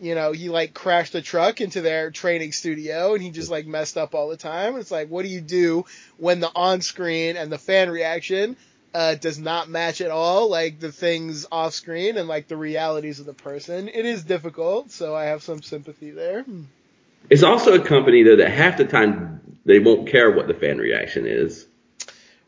you 0.00 0.14
know, 0.14 0.32
he 0.32 0.48
like 0.48 0.72
crashed 0.72 1.14
a 1.14 1.22
truck 1.22 1.60
into 1.60 1.82
their 1.82 2.10
training 2.10 2.52
studio, 2.52 3.14
and 3.14 3.22
he 3.22 3.30
just 3.30 3.50
like 3.50 3.66
messed 3.66 3.96
up 3.96 4.14
all 4.14 4.28
the 4.28 4.36
time. 4.36 4.76
It's 4.76 4.90
like, 4.90 5.08
what 5.08 5.22
do 5.22 5.28
you 5.28 5.40
do 5.40 5.84
when 6.16 6.40
the 6.40 6.50
on 6.54 6.80
screen 6.80 7.36
and 7.36 7.52
the 7.52 7.58
fan 7.58 7.90
reaction 7.90 8.56
uh, 8.94 9.14
does 9.16 9.38
not 9.38 9.68
match 9.68 10.00
at 10.00 10.10
all, 10.10 10.48
like 10.48 10.80
the 10.80 10.90
things 10.90 11.46
off 11.52 11.74
screen 11.74 12.16
and 12.16 12.28
like 12.28 12.48
the 12.48 12.56
realities 12.56 13.20
of 13.20 13.26
the 13.26 13.34
person? 13.34 13.88
It 13.88 14.06
is 14.06 14.24
difficult, 14.24 14.90
so 14.90 15.14
I 15.14 15.24
have 15.24 15.42
some 15.42 15.62
sympathy 15.62 16.10
there. 16.10 16.44
It's 17.28 17.42
also 17.42 17.74
a 17.74 17.84
company 17.84 18.22
though 18.22 18.36
that 18.36 18.50
half 18.50 18.78
the 18.78 18.86
time 18.86 19.40
they 19.66 19.78
won't 19.78 20.08
care 20.08 20.30
what 20.30 20.48
the 20.48 20.54
fan 20.54 20.78
reaction 20.78 21.26
is. 21.26 21.66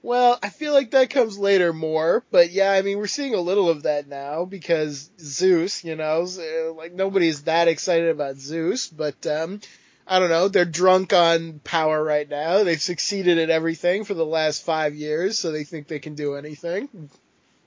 Well, 0.04 0.36
I 0.42 0.48
feel 0.48 0.72
like 0.72 0.90
that 0.90 1.10
comes 1.10 1.38
later 1.38 1.72
more, 1.72 2.24
but 2.32 2.50
yeah, 2.50 2.72
I 2.72 2.82
mean, 2.82 2.98
we're 2.98 3.06
seeing 3.06 3.34
a 3.34 3.40
little 3.40 3.70
of 3.70 3.84
that 3.84 4.08
now 4.08 4.44
because 4.44 5.10
Zeus, 5.20 5.84
you 5.84 5.94
know, 5.94 6.26
uh, 6.26 6.72
like 6.72 6.92
nobody's 6.92 7.42
that 7.44 7.68
excited 7.68 8.08
about 8.08 8.36
Zeus, 8.36 8.88
but 8.88 9.24
um, 9.28 9.60
I 10.04 10.18
don't 10.18 10.28
know, 10.28 10.48
they're 10.48 10.64
drunk 10.64 11.12
on 11.12 11.60
power 11.60 12.02
right 12.02 12.28
now. 12.28 12.64
They've 12.64 12.82
succeeded 12.82 13.38
at 13.38 13.50
everything 13.50 14.02
for 14.02 14.14
the 14.14 14.26
last 14.26 14.64
five 14.64 14.96
years, 14.96 15.38
so 15.38 15.52
they 15.52 15.62
think 15.62 15.86
they 15.86 16.00
can 16.00 16.16
do 16.16 16.34
anything. 16.34 17.10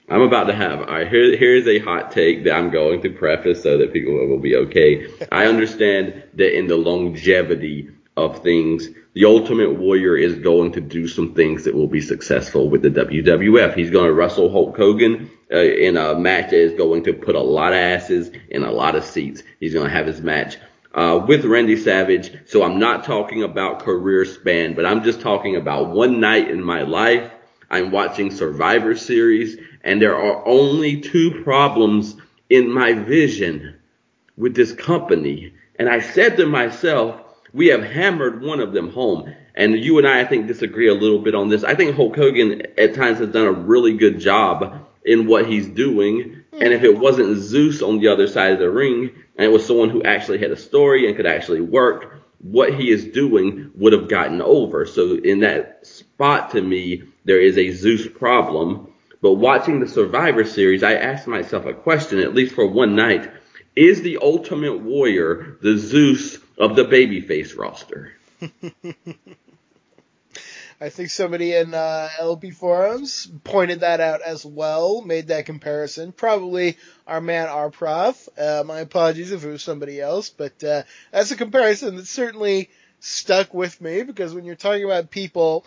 I'm 0.09 0.21
about 0.21 0.43
to 0.45 0.53
have. 0.53 0.81
All 0.81 0.85
right, 0.87 1.07
here, 1.07 1.37
here's 1.37 1.67
a 1.67 1.79
hot 1.79 2.11
take 2.11 2.43
that 2.43 2.53
I'm 2.53 2.69
going 2.69 3.01
to 3.03 3.09
preface 3.11 3.63
so 3.63 3.77
that 3.77 3.93
people 3.93 4.13
will 4.27 4.39
be 4.39 4.55
okay. 4.57 5.07
I 5.31 5.45
understand 5.45 6.21
that 6.33 6.55
in 6.55 6.67
the 6.67 6.75
longevity 6.75 7.94
of 8.17 8.41
things, 8.43 8.87
the 9.13 9.25
Ultimate 9.25 9.73
Warrior 9.73 10.15
is 10.15 10.35
going 10.35 10.71
to 10.73 10.81
do 10.81 11.07
some 11.07 11.33
things 11.33 11.65
that 11.65 11.75
will 11.75 11.87
be 11.87 12.01
successful 12.01 12.69
with 12.69 12.81
the 12.81 12.89
WWF. 12.89 13.75
He's 13.75 13.91
going 13.91 14.05
to 14.05 14.13
wrestle 14.13 14.51
Hulk 14.51 14.77
Hogan 14.77 15.29
uh, 15.51 15.57
in 15.57 15.97
a 15.97 16.15
match 16.15 16.51
that 16.51 16.59
is 16.59 16.73
going 16.77 17.03
to 17.05 17.13
put 17.13 17.35
a 17.35 17.41
lot 17.41 17.73
of 17.73 17.77
asses 17.77 18.31
in 18.49 18.63
a 18.63 18.71
lot 18.71 18.95
of 18.95 19.03
seats. 19.03 19.43
He's 19.59 19.73
going 19.73 19.87
to 19.87 19.93
have 19.93 20.07
his 20.07 20.21
match 20.21 20.57
uh, 20.93 21.23
with 21.27 21.43
Randy 21.45 21.75
Savage. 21.75 22.49
So 22.49 22.63
I'm 22.63 22.79
not 22.79 23.03
talking 23.03 23.43
about 23.43 23.83
career 23.83 24.25
span, 24.25 24.75
but 24.75 24.85
I'm 24.85 25.03
just 25.03 25.21
talking 25.21 25.57
about 25.57 25.89
one 25.89 26.19
night 26.19 26.49
in 26.49 26.63
my 26.63 26.83
life. 26.83 27.31
I'm 27.69 27.91
watching 27.91 28.31
Survivor 28.31 28.95
Series 28.95 29.57
and 29.83 30.01
there 30.01 30.15
are 30.15 30.45
only 30.47 31.01
two 31.01 31.43
problems 31.43 32.15
in 32.49 32.71
my 32.71 32.93
vision 32.93 33.75
with 34.37 34.55
this 34.55 34.71
company. 34.71 35.53
And 35.77 35.89
I 35.89 35.99
said 35.99 36.37
to 36.37 36.45
myself, 36.45 37.21
we 37.55 37.67
have 37.67 37.83
hammered 37.83 38.41
one 38.41 38.59
of 38.59 38.73
them 38.73 38.91
home. 38.91 39.33
And 39.55 39.79
you 39.79 39.97
and 39.97 40.05
I, 40.05 40.19
I 40.19 40.25
think, 40.25 40.47
disagree 40.47 40.89
a 40.89 40.93
little 40.93 41.19
bit 41.19 41.33
on 41.33 41.47
this. 41.47 41.63
I 41.63 41.73
think 41.73 41.95
Hulk 41.95 42.13
Hogan 42.13 42.63
at 42.77 42.93
times 42.93 43.19
has 43.19 43.29
done 43.29 43.47
a 43.47 43.51
really 43.51 43.95
good 43.95 44.19
job 44.19 44.85
in 45.05 45.25
what 45.25 45.47
he's 45.47 45.67
doing. 45.67 46.43
And 46.51 46.73
if 46.73 46.83
it 46.83 46.99
wasn't 46.99 47.37
Zeus 47.37 47.81
on 47.81 47.99
the 47.99 48.09
other 48.09 48.27
side 48.27 48.51
of 48.51 48.59
the 48.59 48.69
ring, 48.69 49.11
and 49.37 49.45
it 49.45 49.53
was 49.53 49.65
someone 49.65 49.89
who 49.89 50.03
actually 50.03 50.39
had 50.39 50.51
a 50.51 50.57
story 50.57 51.07
and 51.07 51.15
could 51.15 51.25
actually 51.25 51.61
work, 51.61 52.21
what 52.39 52.73
he 52.73 52.91
is 52.91 53.05
doing 53.05 53.71
would 53.75 53.93
have 53.93 54.09
gotten 54.09 54.41
over. 54.41 54.85
So 54.85 55.13
in 55.13 55.39
that 55.39 55.87
spot 55.87 56.51
to 56.51 56.61
me, 56.61 57.03
there 57.23 57.39
is 57.39 57.57
a 57.57 57.71
Zeus 57.71 58.05
problem. 58.05 58.91
But 59.21 59.35
watching 59.35 59.79
the 59.79 59.87
Survivor 59.87 60.43
Series, 60.43 60.83
I 60.83 60.95
asked 60.95 61.25
myself 61.25 61.65
a 61.65 61.73
question, 61.73 62.19
at 62.19 62.35
least 62.35 62.53
for 62.53 62.67
one 62.67 62.97
night. 62.97 63.31
Is 63.77 64.01
the 64.01 64.19
Ultimate 64.21 64.81
Warrior 64.81 65.57
the 65.61 65.77
Zeus 65.77 66.37
of 66.57 66.75
the 66.75 66.85
babyface 66.85 67.57
roster? 67.57 68.13
I 70.81 70.89
think 70.89 71.09
somebody 71.09 71.55
in 71.55 71.73
uh, 71.73 72.09
LP 72.19 72.51
forums 72.51 73.31
pointed 73.45 73.79
that 73.79 74.01
out 74.01 74.21
as 74.21 74.45
well, 74.45 75.01
made 75.01 75.27
that 75.27 75.45
comparison. 75.45 76.11
Probably 76.11 76.77
our 77.07 77.21
man, 77.21 77.47
our 77.47 77.69
prof. 77.69 78.27
Uh, 78.37 78.63
my 78.65 78.79
apologies 78.79 79.31
if 79.31 79.45
it 79.45 79.49
was 79.49 79.63
somebody 79.63 80.01
else, 80.01 80.29
but 80.29 80.61
uh, 80.63 80.83
that's 81.11 81.31
a 81.31 81.37
comparison 81.37 81.95
that 81.95 82.07
certainly 82.07 82.69
stuck 82.99 83.53
with 83.53 83.79
me 83.79 84.03
because 84.03 84.33
when 84.33 84.43
you're 84.43 84.55
talking 84.55 84.83
about 84.83 85.11
people 85.11 85.65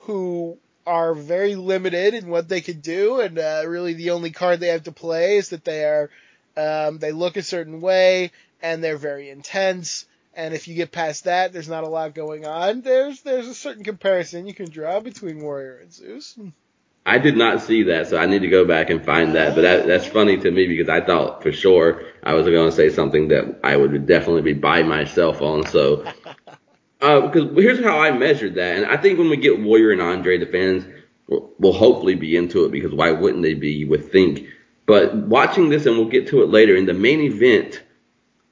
who 0.00 0.56
are 0.86 1.14
very 1.14 1.56
limited 1.56 2.14
in 2.14 2.28
what 2.28 2.48
they 2.48 2.60
could 2.60 2.82
do, 2.82 3.20
and 3.20 3.38
uh, 3.38 3.64
really 3.66 3.94
the 3.94 4.10
only 4.10 4.30
card 4.30 4.60
they 4.60 4.68
have 4.68 4.84
to 4.84 4.92
play 4.92 5.36
is 5.36 5.48
that 5.48 5.64
they 5.64 5.84
are 5.84 6.10
um, 6.56 6.98
they 6.98 7.10
look 7.10 7.36
a 7.36 7.42
certain 7.42 7.80
way 7.80 8.30
and 8.62 8.84
they're 8.84 8.96
very 8.96 9.30
intense 9.30 10.06
and 10.36 10.54
if 10.54 10.68
you 10.68 10.74
get 10.74 10.92
past 10.92 11.24
that, 11.24 11.52
there's 11.52 11.68
not 11.68 11.84
a 11.84 11.88
lot 11.88 12.14
going 12.14 12.46
on. 12.46 12.80
There's 12.80 13.22
there's 13.22 13.48
a 13.48 13.54
certain 13.54 13.84
comparison 13.84 14.46
you 14.46 14.54
can 14.54 14.70
draw 14.70 15.00
between 15.00 15.42
Warrior 15.42 15.78
and 15.78 15.92
Zeus. 15.92 16.38
I 17.06 17.18
did 17.18 17.36
not 17.36 17.60
see 17.60 17.84
that, 17.84 18.08
so 18.08 18.16
I 18.16 18.26
need 18.26 18.40
to 18.40 18.48
go 18.48 18.64
back 18.64 18.88
and 18.88 19.04
find 19.04 19.34
that. 19.34 19.54
But 19.54 19.62
that, 19.62 19.86
that's 19.86 20.06
funny 20.06 20.38
to 20.38 20.50
me 20.50 20.66
because 20.66 20.88
I 20.88 21.02
thought 21.02 21.42
for 21.42 21.52
sure 21.52 22.02
I 22.22 22.32
was 22.32 22.46
going 22.46 22.70
to 22.70 22.74
say 22.74 22.88
something 22.88 23.28
that 23.28 23.60
I 23.62 23.76
would 23.76 24.06
definitely 24.06 24.42
be 24.42 24.54
by 24.54 24.82
myself 24.82 25.42
on. 25.42 25.66
So, 25.66 26.04
uh, 27.02 27.20
because 27.28 27.50
here's 27.56 27.84
how 27.84 27.98
I 27.98 28.10
measured 28.12 28.54
that, 28.54 28.76
and 28.76 28.86
I 28.86 28.96
think 28.96 29.18
when 29.18 29.28
we 29.28 29.36
get 29.36 29.60
Warrior 29.60 29.90
and 29.90 30.00
Andre, 30.00 30.38
the 30.38 30.46
fans 30.46 30.86
will, 31.28 31.52
will 31.58 31.74
hopefully 31.74 32.14
be 32.14 32.36
into 32.36 32.64
it 32.64 32.72
because 32.72 32.92
why 32.92 33.12
wouldn't 33.12 33.42
they 33.42 33.54
be? 33.54 33.72
You 33.72 33.88
would 33.88 34.10
think. 34.10 34.46
But 34.86 35.14
watching 35.14 35.68
this, 35.68 35.86
and 35.86 35.96
we'll 35.96 36.08
get 36.08 36.28
to 36.28 36.42
it 36.42 36.48
later 36.48 36.74
in 36.74 36.86
the 36.86 36.94
main 36.94 37.20
event 37.20 37.82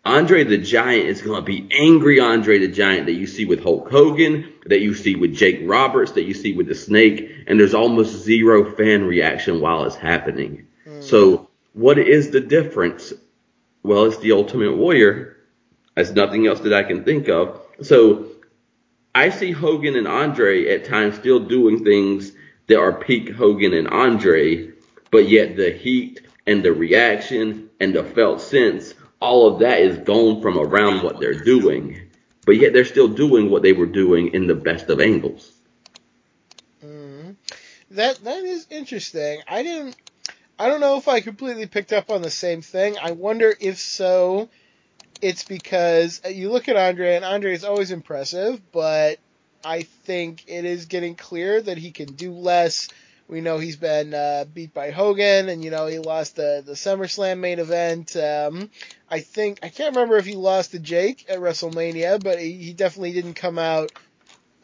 Andre 0.04 0.42
the 0.42 0.58
Giant 0.58 1.06
is 1.06 1.22
going 1.22 1.40
to 1.40 1.46
be 1.46 1.68
angry 1.70 2.18
Andre 2.18 2.58
the 2.58 2.68
Giant 2.68 3.06
that 3.06 3.12
you 3.12 3.26
see 3.26 3.44
with 3.44 3.62
Hulk 3.62 3.88
Hogan, 3.90 4.52
that 4.66 4.80
you 4.80 4.94
see 4.94 5.14
with 5.14 5.34
Jake 5.34 5.60
Roberts, 5.62 6.12
that 6.12 6.24
you 6.24 6.34
see 6.34 6.54
with 6.54 6.66
the 6.66 6.74
Snake, 6.74 7.30
and 7.46 7.58
there's 7.58 7.74
almost 7.74 8.24
zero 8.24 8.74
fan 8.74 9.04
reaction 9.04 9.60
while 9.60 9.84
it's 9.84 9.94
happening. 9.94 10.66
Mm. 10.86 11.04
So 11.04 11.48
what 11.72 11.98
is 11.98 12.30
the 12.30 12.40
difference? 12.40 13.12
Well, 13.84 14.06
it's 14.06 14.18
the 14.18 14.32
Ultimate 14.32 14.76
Warrior. 14.76 15.36
There's 15.94 16.12
nothing 16.12 16.48
else 16.48 16.60
that 16.60 16.72
I 16.72 16.82
can 16.82 17.04
think 17.04 17.28
of. 17.28 17.60
So 17.82 18.26
I 19.14 19.28
see 19.28 19.52
Hogan 19.52 19.94
and 19.94 20.08
Andre 20.08 20.74
at 20.74 20.84
times 20.84 21.14
still 21.16 21.40
doing 21.40 21.84
things 21.84 22.32
that 22.66 22.78
are 22.78 22.92
peak 22.92 23.30
Hogan 23.30 23.72
and 23.72 23.86
Andre, 23.88 24.70
but 25.12 25.28
yet 25.28 25.56
the 25.56 25.70
heat 25.70 26.20
and 26.46 26.64
the 26.64 26.72
reaction 26.72 27.70
and 27.78 27.94
the 27.94 28.02
felt 28.02 28.40
sense 28.40 28.94
all 29.22 29.46
of 29.46 29.60
that 29.60 29.80
is 29.80 29.98
gone 29.98 30.42
from 30.42 30.58
around 30.58 31.02
what 31.02 31.20
they're 31.20 31.44
doing, 31.44 32.10
but 32.44 32.56
yet 32.56 32.72
they're 32.72 32.84
still 32.84 33.08
doing 33.08 33.50
what 33.50 33.62
they 33.62 33.72
were 33.72 33.86
doing 33.86 34.34
in 34.34 34.48
the 34.48 34.54
best 34.54 34.90
of 34.90 35.00
angles. 35.00 35.52
Mm. 36.84 37.36
That 37.92 38.22
that 38.24 38.42
is 38.42 38.66
interesting. 38.68 39.40
I 39.48 39.62
didn't. 39.62 39.96
I 40.58 40.68
don't 40.68 40.80
know 40.80 40.96
if 40.96 41.06
I 41.08 41.20
completely 41.20 41.66
picked 41.66 41.92
up 41.92 42.10
on 42.10 42.20
the 42.22 42.30
same 42.30 42.62
thing. 42.62 42.96
I 43.00 43.12
wonder 43.12 43.54
if 43.60 43.78
so. 43.78 44.48
It's 45.20 45.44
because 45.44 46.20
you 46.28 46.50
look 46.50 46.68
at 46.68 46.76
Andre, 46.76 47.14
and 47.14 47.24
Andre 47.24 47.52
is 47.52 47.62
always 47.62 47.92
impressive, 47.92 48.60
but 48.72 49.20
I 49.64 49.82
think 49.82 50.42
it 50.48 50.64
is 50.64 50.86
getting 50.86 51.14
clear 51.14 51.62
that 51.62 51.78
he 51.78 51.92
can 51.92 52.14
do 52.14 52.32
less 52.32 52.88
we 53.32 53.40
know 53.40 53.58
he's 53.58 53.76
been 53.76 54.12
uh, 54.12 54.44
beat 54.52 54.74
by 54.74 54.90
Hogan, 54.90 55.48
and 55.48 55.64
you 55.64 55.70
know 55.70 55.86
he 55.86 55.98
lost 55.98 56.36
the 56.36 56.62
the 56.64 56.72
SummerSlam 56.72 57.38
main 57.38 57.60
event. 57.60 58.14
Um, 58.14 58.68
I 59.12 59.20
think 59.20 59.58
I 59.62 59.68
can't 59.68 59.94
remember 59.94 60.16
if 60.16 60.24
he 60.24 60.36
lost 60.36 60.70
to 60.70 60.78
Jake 60.78 61.26
at 61.28 61.38
WrestleMania, 61.38 62.22
but 62.24 62.38
he, 62.38 62.52
he 62.54 62.72
definitely 62.72 63.12
didn't 63.12 63.34
come 63.34 63.58
out 63.58 63.92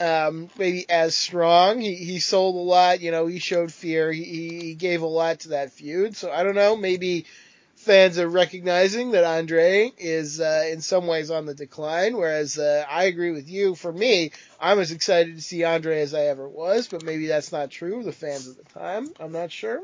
um, 0.00 0.48
maybe 0.56 0.88
as 0.88 1.14
strong. 1.14 1.80
He 1.80 1.94
he 1.96 2.18
sold 2.18 2.56
a 2.56 2.58
lot, 2.58 3.02
you 3.02 3.10
know. 3.10 3.26
He 3.26 3.40
showed 3.40 3.70
fear. 3.70 4.10
He 4.10 4.22
he 4.60 4.74
gave 4.74 5.02
a 5.02 5.06
lot 5.06 5.40
to 5.40 5.48
that 5.50 5.72
feud. 5.72 6.16
So 6.16 6.32
I 6.32 6.44
don't 6.44 6.54
know. 6.54 6.76
Maybe 6.76 7.26
fans 7.76 8.18
are 8.18 8.28
recognizing 8.28 9.10
that 9.10 9.24
Andre 9.24 9.92
is 9.98 10.40
uh, 10.40 10.64
in 10.70 10.80
some 10.80 11.06
ways 11.06 11.30
on 11.30 11.44
the 11.44 11.54
decline. 11.54 12.16
Whereas 12.16 12.58
uh, 12.58 12.86
I 12.88 13.04
agree 13.04 13.32
with 13.32 13.50
you. 13.50 13.74
For 13.74 13.92
me, 13.92 14.32
I'm 14.58 14.78
as 14.78 14.92
excited 14.92 15.36
to 15.36 15.42
see 15.42 15.64
Andre 15.64 16.00
as 16.00 16.14
I 16.14 16.22
ever 16.22 16.48
was, 16.48 16.88
but 16.88 17.04
maybe 17.04 17.26
that's 17.26 17.52
not 17.52 17.70
true. 17.70 18.02
The 18.02 18.12
fans 18.12 18.48
at 18.48 18.56
the 18.56 18.72
time, 18.72 19.12
I'm 19.20 19.32
not 19.32 19.52
sure. 19.52 19.82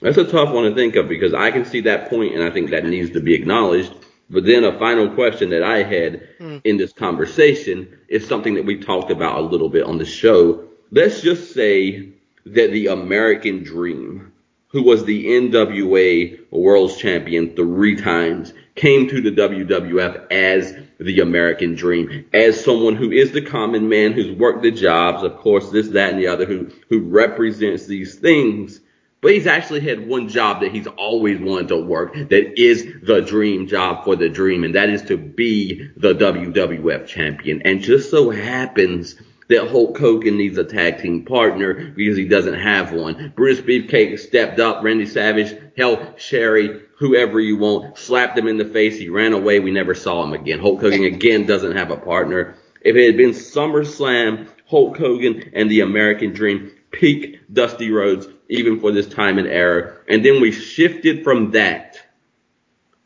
That's 0.00 0.16
a 0.16 0.24
tough 0.24 0.52
one 0.52 0.64
to 0.64 0.74
think 0.74 0.96
of 0.96 1.08
because 1.08 1.34
I 1.34 1.50
can 1.50 1.64
see 1.64 1.82
that 1.82 2.08
point, 2.08 2.34
and 2.34 2.42
I 2.42 2.50
think 2.50 2.70
that 2.70 2.84
needs 2.84 3.10
to 3.10 3.20
be 3.20 3.34
acknowledged. 3.34 3.92
But 4.28 4.44
then 4.44 4.64
a 4.64 4.78
final 4.78 5.10
question 5.14 5.50
that 5.50 5.62
I 5.62 5.82
had 5.82 6.38
mm. 6.38 6.60
in 6.64 6.76
this 6.76 6.92
conversation 6.92 7.98
is 8.08 8.26
something 8.26 8.54
that 8.54 8.64
we 8.64 8.78
talked 8.78 9.10
about 9.10 9.38
a 9.38 9.42
little 9.42 9.68
bit 9.68 9.84
on 9.84 9.98
the 9.98 10.04
show. 10.04 10.64
Let's 10.90 11.20
just 11.20 11.52
say 11.52 12.10
that 12.46 12.70
the 12.70 12.86
American 12.88 13.64
dream 13.64 14.32
who 14.72 14.82
was 14.82 15.04
the 15.04 15.26
NWA 15.26 16.38
World 16.50 16.96
Champion 16.96 17.56
three 17.56 17.96
times, 17.96 18.52
came 18.76 19.08
to 19.08 19.20
the 19.20 19.30
WWF 19.30 20.30
as 20.30 20.74
the 20.98 21.20
American 21.20 21.74
Dream, 21.74 22.26
as 22.32 22.64
someone 22.64 22.94
who 22.94 23.10
is 23.10 23.32
the 23.32 23.42
common 23.42 23.88
man 23.88 24.12
who's 24.12 24.36
worked 24.38 24.62
the 24.62 24.70
jobs, 24.70 25.22
of 25.24 25.36
course, 25.38 25.70
this, 25.70 25.88
that, 25.88 26.12
and 26.12 26.18
the 26.18 26.28
other, 26.28 26.46
who, 26.46 26.70
who 26.88 27.00
represents 27.00 27.86
these 27.86 28.14
things. 28.14 28.80
But 29.22 29.32
he's 29.32 29.46
actually 29.46 29.80
had 29.80 30.08
one 30.08 30.28
job 30.28 30.60
that 30.60 30.72
he's 30.72 30.86
always 30.86 31.40
wanted 31.40 31.68
to 31.68 31.76
work 31.76 32.14
that 32.14 32.58
is 32.58 32.86
the 33.02 33.20
dream 33.20 33.66
job 33.66 34.04
for 34.04 34.16
the 34.16 34.30
dream, 34.30 34.64
and 34.64 34.74
that 34.74 34.88
is 34.88 35.02
to 35.02 35.18
be 35.18 35.90
the 35.96 36.14
WWF 36.14 37.06
champion. 37.06 37.60
And 37.62 37.82
just 37.82 38.10
so 38.10 38.30
happens 38.30 39.16
that 39.50 39.68
Hulk 39.68 39.98
Hogan 39.98 40.38
needs 40.38 40.56
a 40.56 40.64
tag 40.64 41.02
team 41.02 41.24
partner 41.24 41.90
because 41.90 42.16
he 42.16 42.28
doesn't 42.28 42.54
have 42.54 42.92
one. 42.92 43.32
Brutus 43.34 43.60
Beefcake 43.60 44.18
stepped 44.18 44.60
up. 44.60 44.82
Randy 44.82 45.06
Savage, 45.06 45.54
hell, 45.76 46.14
Sherri, 46.16 46.80
whoever 46.96 47.40
you 47.40 47.58
want, 47.58 47.98
slapped 47.98 48.38
him 48.38 48.46
in 48.46 48.58
the 48.58 48.64
face. 48.64 48.96
He 48.96 49.08
ran 49.08 49.32
away. 49.32 49.58
We 49.58 49.72
never 49.72 49.94
saw 49.94 50.22
him 50.22 50.32
again. 50.32 50.60
Hulk 50.60 50.80
Hogan 50.80 51.04
again 51.04 51.46
doesn't 51.46 51.76
have 51.76 51.90
a 51.90 51.96
partner. 51.96 52.54
If 52.80 52.96
it 52.96 53.06
had 53.06 53.16
been 53.16 53.30
SummerSlam, 53.30 54.48
Hulk 54.66 54.96
Hogan 54.96 55.50
and 55.52 55.70
the 55.70 55.80
American 55.80 56.32
Dream, 56.32 56.70
peak 56.92 57.40
Dusty 57.52 57.90
Rhodes, 57.90 58.28
even 58.50 58.80
for 58.80 58.92
this 58.92 59.08
time 59.08 59.38
and 59.38 59.48
era. 59.48 59.96
And 60.08 60.24
then 60.24 60.40
we 60.40 60.52
shifted 60.52 61.24
from 61.24 61.52
that 61.52 61.98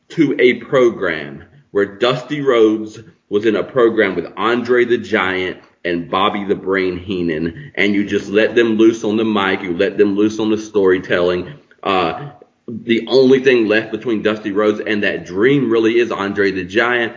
to 0.09 0.37
a 0.41 0.55
program 0.55 1.45
where 1.71 1.97
Dusty 1.99 2.41
Rhodes 2.41 3.01
was 3.29 3.47
in 3.47 3.57
a 3.57 3.65
program 3.65 4.15
with 4.15 4.33
Andre 4.37 4.85
the 4.85 4.99
Giant 4.99 5.63
and 5.85 6.11
Bobby 6.11 6.45
the 6.45 6.55
Brain 6.55 6.99
Heenan, 6.99 7.73
and 7.75 7.95
you 7.95 8.07
just 8.07 8.29
let 8.29 8.55
them 8.55 8.77
loose 8.77 9.05
on 9.05 9.17
the 9.17 9.25
mic, 9.25 9.63
you 9.63 9.77
let 9.77 9.99
them 9.99 10.17
loose 10.17 10.39
on 10.39 10.51
the 10.51 10.57
storytelling. 10.57 11.59
Uh, 11.83 12.31
the 12.67 13.07
only 13.09 13.41
thing 13.41 13.67
left 13.67 13.93
between 13.93 14.23
Dusty 14.23 14.51
Rhodes 14.51 14.81
and 14.81 15.03
that 15.03 15.27
dream 15.27 15.71
really 15.71 15.99
is 15.99 16.11
Andre 16.11 16.53
the 16.53 16.65
Giant. 16.65 17.17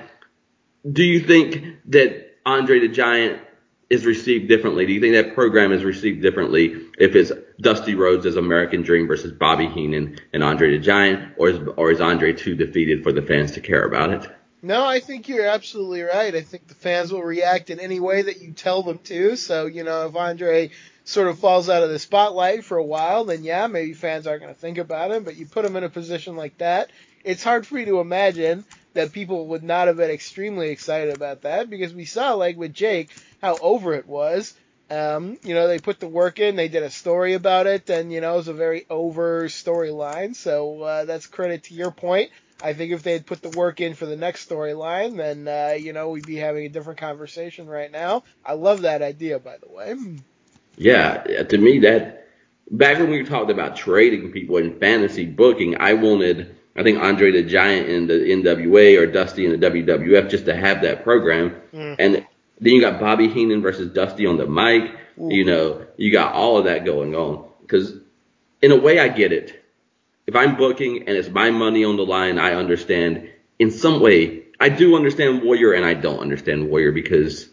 Do 0.89 1.03
you 1.03 1.21
think 1.21 1.77
that 1.85 2.35
Andre 2.45 2.79
the 2.79 2.89
Giant 2.89 3.41
is 3.89 4.05
received 4.05 4.47
differently? 4.47 4.85
Do 4.85 4.93
you 4.93 4.99
think 4.99 5.13
that 5.15 5.33
program 5.33 5.71
is 5.71 5.83
received 5.83 6.21
differently 6.21 6.75
if 6.97 7.15
it's 7.15 7.31
Dusty 7.59 7.95
Rhodes 7.95 8.25
as 8.25 8.35
American 8.35 8.81
Dream 8.81 9.07
versus 9.07 9.31
Bobby 9.31 9.67
Heenan 9.67 10.19
and 10.33 10.43
Andre 10.43 10.71
the 10.71 10.79
Giant, 10.79 11.33
or 11.37 11.49
is, 11.49 11.59
or 11.77 11.91
is 11.91 12.01
Andre 12.01 12.33
too 12.33 12.55
defeated 12.55 13.03
for 13.03 13.11
the 13.11 13.21
fans 13.21 13.53
to 13.53 13.61
care 13.61 13.83
about 13.83 14.11
it? 14.11 14.29
No, 14.61 14.85
I 14.85 14.99
think 14.99 15.29
you're 15.29 15.45
absolutely 15.45 16.01
right. 16.01 16.33
I 16.33 16.41
think 16.41 16.67
the 16.67 16.73
fans 16.75 17.13
will 17.13 17.23
react 17.23 17.69
in 17.69 17.79
any 17.79 17.99
way 17.99 18.23
that 18.23 18.41
you 18.41 18.51
tell 18.51 18.83
them 18.83 18.97
to. 19.05 19.35
So, 19.35 19.67
you 19.67 19.83
know, 19.83 20.07
if 20.07 20.15
Andre 20.15 20.71
sort 21.05 21.27
of 21.27 21.39
falls 21.39 21.69
out 21.69 21.83
of 21.83 21.89
the 21.89 21.99
spotlight 21.99 22.65
for 22.65 22.77
a 22.77 22.83
while, 22.83 23.23
then 23.23 23.43
yeah, 23.43 23.67
maybe 23.67 23.93
fans 23.93 24.27
aren't 24.27 24.41
going 24.41 24.53
to 24.53 24.59
think 24.59 24.77
about 24.77 25.11
him. 25.11 25.23
But 25.23 25.37
you 25.37 25.45
put 25.45 25.63
him 25.63 25.75
in 25.75 25.83
a 25.83 25.89
position 25.89 26.35
like 26.35 26.57
that, 26.57 26.89
it's 27.23 27.43
hard 27.43 27.67
for 27.67 27.75
me 27.75 27.85
to 27.85 27.99
imagine 27.99 28.65
that 28.93 29.11
people 29.11 29.47
would 29.47 29.63
not 29.63 29.87
have 29.87 29.97
been 29.97 30.09
extremely 30.09 30.69
excited 30.69 31.13
about 31.13 31.43
that 31.43 31.69
because 31.69 31.93
we 31.93 32.05
saw, 32.05 32.33
like 32.33 32.57
with 32.57 32.73
Jake, 32.73 33.11
how 33.41 33.57
over 33.61 33.93
it 33.93 34.07
was. 34.07 34.53
Um, 34.89 35.37
you 35.43 35.53
know, 35.53 35.67
they 35.67 35.79
put 35.79 35.99
the 35.99 36.07
work 36.07 36.39
in, 36.39 36.55
they 36.55 36.69
did 36.69 36.83
a 36.83 36.89
story 36.89 37.33
about 37.33 37.67
it, 37.67 37.89
and, 37.89 38.11
you 38.11 38.21
know, 38.21 38.35
it 38.35 38.37
was 38.37 38.47
a 38.47 38.53
very 38.53 38.85
over 38.89 39.45
storyline. 39.45 40.33
So 40.33 40.81
uh, 40.81 41.05
that's 41.05 41.27
credit 41.27 41.63
to 41.63 41.73
your 41.73 41.91
point. 41.91 42.31
I 42.61 42.73
think 42.73 42.91
if 42.91 43.03
they 43.03 43.13
had 43.13 43.25
put 43.25 43.41
the 43.41 43.49
work 43.49 43.81
in 43.81 43.93
for 43.93 44.05
the 44.05 44.15
next 44.15 44.49
storyline, 44.49 45.17
then 45.17 45.47
uh, 45.47 45.73
you 45.75 45.93
know 45.93 46.09
we'd 46.09 46.25
be 46.25 46.37
having 46.37 46.65
a 46.65 46.69
different 46.69 46.99
conversation 46.99 47.67
right 47.67 47.91
now. 47.91 48.23
I 48.43 48.53
love 48.53 48.81
that 48.81 49.01
idea, 49.01 49.39
by 49.39 49.57
the 49.57 49.69
way. 49.71 49.95
Yeah, 50.75 51.21
to 51.43 51.57
me 51.57 51.79
that 51.79 52.27
back 52.71 52.97
when 52.97 53.11
we 53.11 53.23
talked 53.23 53.51
about 53.51 53.75
trading 53.75 54.31
people 54.31 54.57
in 54.57 54.79
fantasy 54.79 55.25
booking, 55.25 55.79
I 55.79 55.93
wanted 55.93 56.55
I 56.75 56.83
think 56.83 56.99
Andre 56.99 57.31
the 57.31 57.43
Giant 57.43 57.89
in 57.89 58.07
the 58.07 58.13
NWA 58.13 58.99
or 58.99 59.05
Dusty 59.05 59.45
in 59.45 59.59
the 59.59 59.69
WWF 59.69 60.29
just 60.29 60.45
to 60.45 60.55
have 60.55 60.81
that 60.81 61.03
program. 61.03 61.55
Mm. 61.73 61.95
And 61.99 62.27
then 62.59 62.73
you 62.73 62.81
got 62.81 62.99
Bobby 62.99 63.27
Heenan 63.27 63.61
versus 63.61 63.93
Dusty 63.93 64.25
on 64.25 64.37
the 64.37 64.47
mic. 64.47 64.91
Ooh. 65.19 65.29
You 65.31 65.45
know, 65.45 65.85
you 65.97 66.11
got 66.11 66.33
all 66.33 66.57
of 66.57 66.65
that 66.65 66.85
going 66.85 67.15
on. 67.15 67.47
Because 67.61 67.93
in 68.61 68.71
a 68.71 68.75
way, 68.75 68.99
I 68.99 69.07
get 69.07 69.31
it. 69.31 69.63
If 70.25 70.35
I'm 70.35 70.57
booking 70.57 71.07
and 71.07 71.09
it's 71.09 71.29
my 71.29 71.51
money 71.51 71.83
on 71.83 71.97
the 71.97 72.05
line, 72.05 72.39
I 72.39 72.53
understand. 72.53 73.29
In 73.59 73.71
some 73.71 74.01
way, 74.01 74.43
I 74.59 74.69
do 74.69 74.95
understand 74.95 75.43
Warrior 75.43 75.73
and 75.73 75.85
I 75.85 75.93
don't 75.93 76.19
understand 76.19 76.69
Warrior 76.69 76.91
because, 76.91 77.47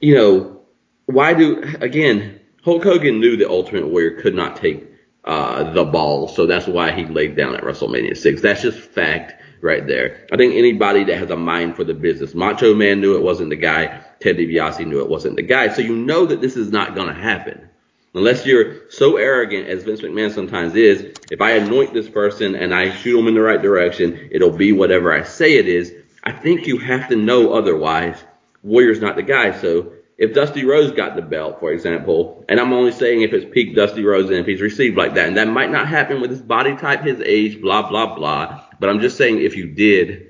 you 0.00 0.14
know, 0.14 0.60
why 1.06 1.34
do, 1.34 1.62
again, 1.80 2.40
Hulk 2.64 2.82
Hogan 2.82 3.20
knew 3.20 3.36
the 3.36 3.48
Ultimate 3.48 3.86
Warrior 3.86 4.20
could 4.20 4.34
not 4.34 4.56
take 4.56 4.84
uh, 5.24 5.72
the 5.72 5.84
ball, 5.84 6.28
so 6.28 6.46
that's 6.46 6.66
why 6.66 6.92
he 6.92 7.04
laid 7.06 7.36
down 7.36 7.54
at 7.54 7.62
WrestleMania 7.62 8.16
6. 8.16 8.42
That's 8.42 8.62
just 8.62 8.78
fact 8.78 9.40
right 9.64 9.86
there. 9.86 10.26
I 10.30 10.36
think 10.36 10.54
anybody 10.54 11.04
that 11.04 11.16
has 11.16 11.30
a 11.30 11.36
mind 11.36 11.74
for 11.74 11.84
the 11.84 11.94
business, 11.94 12.34
Macho 12.34 12.74
Man 12.74 13.00
knew 13.00 13.16
it 13.16 13.22
wasn't 13.22 13.48
the 13.50 13.56
guy, 13.56 14.04
Ted 14.20 14.36
DiBiase 14.36 14.86
knew 14.86 15.00
it 15.00 15.08
wasn't 15.08 15.36
the 15.36 15.42
guy, 15.42 15.72
so 15.72 15.80
you 15.80 15.96
know 15.96 16.26
that 16.26 16.40
this 16.40 16.56
is 16.56 16.70
not 16.70 16.94
going 16.94 17.08
to 17.08 17.14
happen. 17.14 17.68
Unless 18.14 18.46
you're 18.46 18.88
so 18.90 19.16
arrogant 19.16 19.66
as 19.66 19.82
Vince 19.82 20.02
McMahon 20.02 20.32
sometimes 20.32 20.76
is, 20.76 21.14
if 21.32 21.40
I 21.40 21.52
anoint 21.52 21.94
this 21.94 22.08
person 22.08 22.54
and 22.54 22.72
I 22.72 22.94
shoot 22.94 23.16
them 23.16 23.26
in 23.26 23.34
the 23.34 23.40
right 23.40 23.60
direction, 23.60 24.28
it'll 24.30 24.56
be 24.56 24.70
whatever 24.70 25.12
I 25.12 25.24
say 25.24 25.54
it 25.54 25.66
is. 25.66 25.92
I 26.22 26.30
think 26.30 26.66
you 26.66 26.78
have 26.78 27.08
to 27.08 27.16
know 27.16 27.54
otherwise. 27.54 28.22
Warrior's 28.62 29.00
not 29.00 29.16
the 29.16 29.22
guy. 29.22 29.58
So 29.60 29.94
if 30.16 30.32
Dusty 30.32 30.64
Rhodes 30.64 30.92
got 30.92 31.16
the 31.16 31.22
belt, 31.22 31.58
for 31.58 31.72
example, 31.72 32.44
and 32.48 32.60
I'm 32.60 32.72
only 32.72 32.92
saying 32.92 33.22
if 33.22 33.32
it's 33.32 33.52
peak 33.52 33.74
Dusty 33.74 34.04
Rhodes 34.04 34.30
and 34.30 34.38
if 34.38 34.46
he's 34.46 34.60
received 34.60 34.96
like 34.96 35.14
that, 35.14 35.26
and 35.26 35.36
that 35.36 35.48
might 35.48 35.70
not 35.70 35.88
happen 35.88 36.20
with 36.20 36.30
his 36.30 36.42
body 36.42 36.76
type, 36.76 37.02
his 37.02 37.20
age, 37.20 37.60
blah, 37.60 37.88
blah, 37.88 38.14
blah. 38.14 38.64
But 38.78 38.90
I'm 38.90 39.00
just 39.00 39.16
saying 39.16 39.40
if 39.40 39.56
you 39.56 39.66
did, 39.66 40.28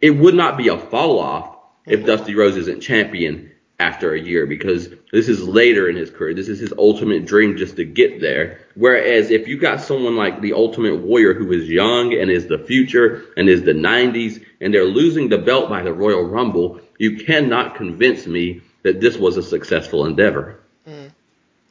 it 0.00 0.10
would 0.10 0.34
not 0.34 0.56
be 0.56 0.68
a 0.68 0.78
fall 0.78 1.18
off 1.20 1.56
if 1.86 2.00
mm-hmm. 2.00 2.06
Dusty 2.06 2.34
Rhodes 2.34 2.56
isn't 2.56 2.80
champion 2.80 3.52
after 3.78 4.12
a 4.12 4.20
year 4.20 4.46
because 4.46 4.90
this 5.10 5.28
is 5.28 5.42
later 5.42 5.88
in 5.88 5.96
his 5.96 6.10
career. 6.10 6.34
This 6.34 6.48
is 6.48 6.58
his 6.58 6.72
ultimate 6.76 7.24
dream 7.24 7.56
just 7.56 7.76
to 7.76 7.84
get 7.84 8.20
there. 8.20 8.58
Whereas 8.74 9.30
if 9.30 9.48
you 9.48 9.58
got 9.58 9.80
someone 9.80 10.16
like 10.16 10.40
the 10.40 10.52
Ultimate 10.52 10.96
Warrior 10.96 11.34
who 11.34 11.50
is 11.52 11.68
young 11.68 12.12
and 12.12 12.30
is 12.30 12.46
the 12.46 12.58
future 12.58 13.24
and 13.36 13.48
is 13.48 13.62
the 13.62 13.72
90s 13.72 14.44
and 14.60 14.74
they're 14.74 14.84
losing 14.84 15.28
the 15.28 15.38
belt 15.38 15.70
by 15.70 15.82
the 15.82 15.94
Royal 15.94 16.24
Rumble, 16.24 16.80
you 16.98 17.24
cannot 17.24 17.74
convince 17.74 18.26
me 18.26 18.60
that 18.82 19.00
this 19.00 19.16
was 19.16 19.36
a 19.36 19.42
successful 19.42 20.06
endeavor. 20.06 20.60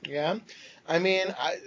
Yeah, 0.08 0.40
I 0.88 1.00
mean, 1.00 1.26
I 1.38 1.58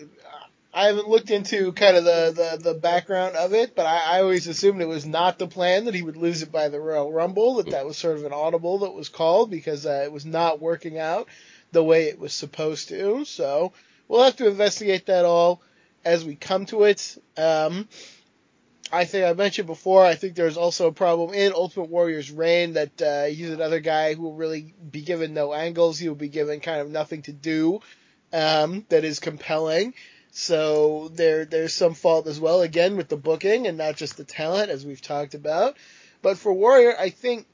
I 0.74 0.86
haven't 0.86 1.08
looked 1.08 1.30
into 1.30 1.72
kind 1.72 1.96
of 1.96 2.04
the, 2.04 2.32
the, 2.34 2.72
the 2.72 2.78
background 2.78 3.36
of 3.36 3.52
it, 3.52 3.76
but 3.76 3.84
I, 3.84 4.16
I 4.16 4.22
always 4.22 4.46
assumed 4.46 4.80
it 4.80 4.88
was 4.88 5.04
not 5.04 5.38
the 5.38 5.46
plan 5.46 5.84
that 5.84 5.94
he 5.94 6.02
would 6.02 6.16
lose 6.16 6.42
it 6.42 6.50
by 6.50 6.68
the 6.68 6.80
Royal 6.80 7.12
Rumble. 7.12 7.56
That 7.56 7.70
that 7.70 7.84
was 7.84 7.98
sort 7.98 8.16
of 8.16 8.24
an 8.24 8.32
audible 8.32 8.78
that 8.78 8.94
was 8.94 9.10
called 9.10 9.50
because 9.50 9.84
uh, 9.84 10.02
it 10.04 10.12
was 10.12 10.24
not 10.24 10.62
working 10.62 10.98
out 10.98 11.28
the 11.72 11.84
way 11.84 12.04
it 12.04 12.18
was 12.18 12.32
supposed 12.32 12.88
to. 12.88 13.24
So 13.26 13.72
we'll 14.08 14.24
have 14.24 14.36
to 14.36 14.48
investigate 14.48 15.06
that 15.06 15.26
all 15.26 15.60
as 16.04 16.24
we 16.24 16.36
come 16.36 16.64
to 16.66 16.84
it. 16.84 17.18
Um, 17.36 17.86
I 18.92 19.06
think 19.06 19.24
I 19.24 19.32
mentioned 19.32 19.66
before. 19.66 20.04
I 20.04 20.14
think 20.16 20.34
there's 20.34 20.58
also 20.58 20.86
a 20.86 20.92
problem 20.92 21.32
in 21.32 21.54
Ultimate 21.54 21.88
Warrior's 21.88 22.30
reign 22.30 22.74
that 22.74 23.00
uh, 23.00 23.24
he's 23.24 23.50
another 23.50 23.80
guy 23.80 24.12
who 24.12 24.22
will 24.22 24.34
really 24.34 24.74
be 24.90 25.00
given 25.00 25.32
no 25.32 25.54
angles. 25.54 25.98
He 25.98 26.08
will 26.08 26.14
be 26.14 26.28
given 26.28 26.60
kind 26.60 26.82
of 26.82 26.90
nothing 26.90 27.22
to 27.22 27.32
do 27.32 27.80
um, 28.34 28.84
that 28.90 29.04
is 29.04 29.18
compelling. 29.18 29.94
So 30.30 31.08
there 31.14 31.46
there's 31.46 31.74
some 31.74 31.94
fault 31.94 32.26
as 32.26 32.38
well 32.38 32.60
again 32.60 32.96
with 32.98 33.08
the 33.08 33.16
booking 33.16 33.66
and 33.66 33.78
not 33.78 33.96
just 33.96 34.18
the 34.18 34.24
talent 34.24 34.70
as 34.70 34.84
we've 34.84 35.00
talked 35.00 35.34
about. 35.34 35.76
But 36.20 36.36
for 36.36 36.52
Warrior, 36.52 36.94
I 36.98 37.08
think 37.08 37.46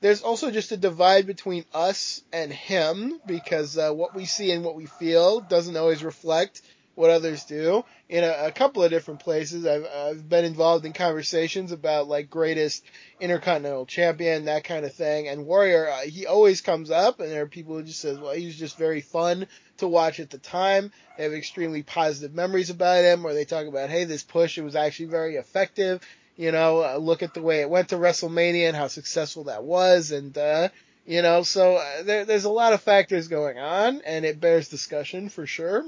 there's 0.00 0.22
also 0.22 0.50
just 0.50 0.72
a 0.72 0.76
divide 0.76 1.26
between 1.26 1.64
us 1.74 2.22
and 2.32 2.52
him 2.52 3.20
because 3.26 3.76
uh, 3.76 3.92
what 3.92 4.14
we 4.14 4.24
see 4.24 4.50
and 4.50 4.64
what 4.64 4.76
we 4.76 4.86
feel 4.86 5.40
doesn't 5.40 5.76
always 5.76 6.02
reflect 6.02 6.62
what 6.96 7.10
others 7.10 7.44
do. 7.44 7.84
In 8.08 8.24
a, 8.24 8.46
a 8.46 8.52
couple 8.52 8.82
of 8.82 8.90
different 8.90 9.20
places, 9.20 9.64
I've, 9.64 9.86
I've 9.86 10.28
been 10.28 10.44
involved 10.44 10.84
in 10.84 10.92
conversations 10.92 11.70
about 11.70 12.08
like 12.08 12.28
greatest 12.28 12.84
intercontinental 13.20 13.86
champion, 13.86 14.46
that 14.46 14.64
kind 14.64 14.84
of 14.84 14.94
thing. 14.94 15.28
And 15.28 15.46
Warrior, 15.46 15.88
uh, 15.88 16.00
he 16.00 16.26
always 16.26 16.62
comes 16.62 16.90
up, 16.90 17.20
and 17.20 17.30
there 17.30 17.42
are 17.42 17.46
people 17.46 17.76
who 17.76 17.82
just 17.84 18.00
says, 18.00 18.18
well, 18.18 18.32
he 18.32 18.46
was 18.46 18.58
just 18.58 18.78
very 18.78 19.02
fun 19.02 19.46
to 19.76 19.86
watch 19.86 20.20
at 20.20 20.30
the 20.30 20.38
time. 20.38 20.90
They 21.16 21.24
have 21.24 21.34
extremely 21.34 21.82
positive 21.82 22.34
memories 22.34 22.70
about 22.70 23.04
him, 23.04 23.24
or 23.24 23.34
they 23.34 23.44
talk 23.44 23.66
about, 23.66 23.90
hey, 23.90 24.04
this 24.04 24.22
push, 24.22 24.56
it 24.56 24.64
was 24.64 24.74
actually 24.74 25.06
very 25.06 25.36
effective. 25.36 26.00
You 26.36 26.50
know, 26.50 26.82
uh, 26.82 26.96
look 26.96 27.22
at 27.22 27.34
the 27.34 27.42
way 27.42 27.60
it 27.60 27.70
went 27.70 27.90
to 27.90 27.96
WrestleMania 27.96 28.68
and 28.68 28.76
how 28.76 28.88
successful 28.88 29.44
that 29.44 29.64
was, 29.64 30.12
and 30.12 30.36
uh, 30.36 30.68
you 31.06 31.22
know, 31.22 31.42
so 31.42 31.76
uh, 31.76 32.02
there, 32.02 32.24
there's 32.24 32.44
a 32.44 32.50
lot 32.50 32.72
of 32.72 32.80
factors 32.80 33.28
going 33.28 33.58
on, 33.58 34.00
and 34.04 34.24
it 34.24 34.40
bears 34.40 34.68
discussion 34.68 35.28
for 35.28 35.46
sure. 35.46 35.84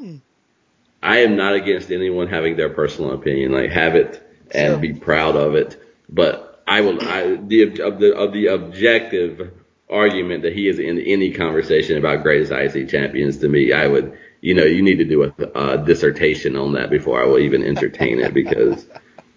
I 1.03 1.19
am 1.19 1.37
not 1.37 1.55
against 1.55 1.91
anyone 1.91 2.27
having 2.29 2.57
their 2.57 2.71
personal 2.71 3.13
opinion. 3.13 3.53
Like 3.53 3.71
have 3.71 3.95
it 3.95 4.23
and 4.51 4.73
Sure. 4.73 4.79
be 4.79 4.93
proud 4.93 5.37
of 5.37 5.55
it. 5.55 5.81
But 6.09 6.63
I 6.67 6.81
will. 6.81 7.01
I 7.03 7.37
the 7.37 7.81
of 7.81 7.99
the 7.99 8.17
of 8.17 8.33
the 8.33 8.47
objective 8.49 9.53
argument 9.91 10.43
that 10.43 10.53
he 10.53 10.69
is 10.69 10.79
in 10.79 10.99
any 11.01 11.31
conversation 11.33 11.97
about 11.99 12.23
greatest 12.23 12.53
IC 12.53 12.89
champions 12.89 13.39
to 13.39 13.49
me, 13.49 13.73
I 13.73 13.87
would. 13.87 14.17
You 14.41 14.55
know, 14.55 14.65
you 14.65 14.83
need 14.83 14.99
to 14.99 15.05
do 15.05 15.25
a, 15.25 15.33
a 15.55 15.85
dissertation 15.85 16.55
on 16.57 16.73
that 16.75 16.91
before 16.91 17.21
I 17.21 17.27
will 17.27 17.41
even 17.41 17.65
entertain 17.65 18.21
it 18.21 18.33
because 18.33 18.87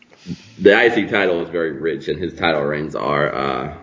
the 0.59 0.79
IC 0.85 1.09
title 1.09 1.41
is 1.41 1.49
very 1.49 1.71
rich 1.71 2.07
and 2.07 2.19
his 2.19 2.35
title 2.35 2.61
reigns 2.61 2.95
are 2.95 3.33
uh, 3.33 3.77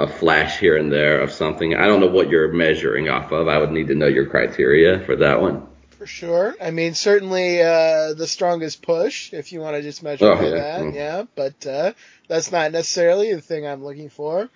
a 0.00 0.08
flash 0.08 0.58
here 0.58 0.76
and 0.76 0.90
there 0.90 1.20
of 1.20 1.30
something. 1.30 1.76
I 1.76 1.86
don't 1.86 2.00
know 2.00 2.08
what 2.08 2.28
you're 2.28 2.52
measuring 2.52 3.08
off 3.08 3.30
of. 3.30 3.46
I 3.46 3.58
would 3.58 3.70
need 3.70 3.86
to 3.88 3.94
know 3.94 4.08
your 4.08 4.26
criteria 4.26 4.98
for 5.06 5.14
that 5.16 5.40
one. 5.40 5.66
For 6.00 6.06
sure. 6.06 6.54
I 6.62 6.70
mean, 6.70 6.94
certainly 6.94 7.60
uh, 7.60 8.14
the 8.14 8.26
strongest 8.26 8.80
push, 8.80 9.34
if 9.34 9.52
you 9.52 9.60
want 9.60 9.76
to 9.76 9.82
just 9.82 10.02
measure 10.02 10.24
Oh, 10.32 10.34
by 10.36 10.44
yeah. 10.44 10.50
that, 10.54 10.80
Mm. 10.80 10.94
yeah. 10.94 11.24
But 11.34 11.66
uh, 11.66 11.92
that's 12.26 12.50
not 12.50 12.72
necessarily 12.72 13.34
the 13.34 13.42
thing 13.42 13.66
I'm 13.66 13.84
looking 13.84 14.08
for. 14.08 14.48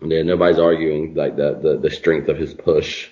Yeah, 0.00 0.22
nobody's 0.22 0.58
arguing 0.58 1.12
like 1.14 1.36
the 1.36 1.52
the, 1.52 1.76
the 1.76 1.90
strength 1.90 2.30
of 2.30 2.38
his 2.38 2.54
push. 2.54 3.10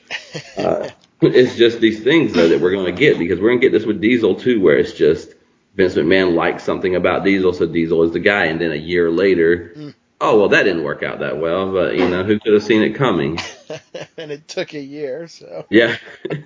Uh, 0.56 0.88
it's 1.20 1.56
just 1.56 1.78
these 1.80 2.02
things 2.02 2.32
though 2.32 2.48
that 2.48 2.58
we're 2.62 2.72
going 2.72 2.86
to 2.86 2.98
get 2.98 3.18
because 3.18 3.38
we're 3.38 3.50
going 3.50 3.60
to 3.60 3.66
get 3.68 3.72
this 3.76 3.84
with 3.86 4.00
Diesel 4.00 4.36
too, 4.36 4.62
where 4.62 4.78
it's 4.78 4.94
just 4.94 5.34
Vince 5.76 5.96
McMahon 5.96 6.34
likes 6.34 6.64
something 6.64 6.96
about 6.96 7.22
Diesel, 7.22 7.52
so 7.52 7.66
Diesel 7.66 8.02
is 8.04 8.12
the 8.12 8.18
guy, 8.18 8.46
and 8.46 8.58
then 8.58 8.72
a 8.72 8.76
year 8.76 9.10
later, 9.10 9.74
Mm. 9.76 9.94
oh 10.22 10.38
well, 10.38 10.48
that 10.48 10.62
didn't 10.62 10.84
work 10.84 11.02
out 11.02 11.18
that 11.20 11.36
well, 11.38 11.70
but 11.70 11.96
you 11.96 12.08
know 12.08 12.24
who 12.24 12.40
could 12.40 12.54
have 12.54 12.62
seen 12.64 12.80
it 12.82 12.94
coming? 12.94 13.38
and 14.16 14.32
it 14.32 14.48
took 14.48 14.72
a 14.72 14.80
year, 14.80 15.28
so. 15.28 15.66
Yeah. 15.68 15.98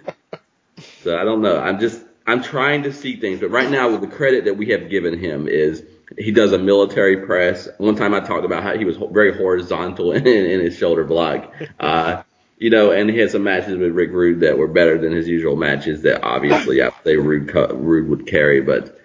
so 1.02 1.18
I 1.18 1.24
don't 1.24 1.42
know. 1.42 1.58
I'm 1.58 1.78
just 1.78 2.02
I'm 2.26 2.42
trying 2.42 2.84
to 2.84 2.92
see 2.92 3.16
things, 3.16 3.40
but 3.40 3.50
right 3.50 3.70
now 3.70 3.90
with 3.90 4.00
the 4.00 4.06
credit 4.16 4.44
that 4.46 4.56
we 4.56 4.70
have 4.70 4.88
given 4.88 5.18
him 5.18 5.46
is 5.46 5.82
he 6.18 6.32
does 6.32 6.52
a 6.52 6.58
military 6.58 7.18
press. 7.26 7.68
One 7.78 7.96
time 7.96 8.14
I 8.14 8.20
talked 8.20 8.44
about 8.44 8.62
how 8.62 8.76
he 8.76 8.84
was 8.84 8.96
very 9.10 9.36
horizontal 9.36 10.12
in, 10.12 10.26
in 10.26 10.60
his 10.60 10.76
shoulder 10.76 11.04
block. 11.04 11.52
Uh, 11.80 12.22
you 12.56 12.70
know, 12.70 12.92
and 12.92 13.10
he 13.10 13.18
had 13.18 13.30
some 13.30 13.42
matches 13.42 13.76
with 13.76 13.90
Rick 13.92 14.10
Rude 14.12 14.40
that 14.40 14.56
were 14.56 14.68
better 14.68 14.96
than 14.96 15.12
his 15.12 15.28
usual 15.28 15.56
matches 15.56 16.02
that 16.02 16.22
obviously 16.22 16.80
I 16.80 16.86
would 16.86 16.94
say 17.04 17.16
Rude, 17.16 17.52
Rude 17.52 18.08
would 18.08 18.26
carry, 18.26 18.60
but 18.60 18.98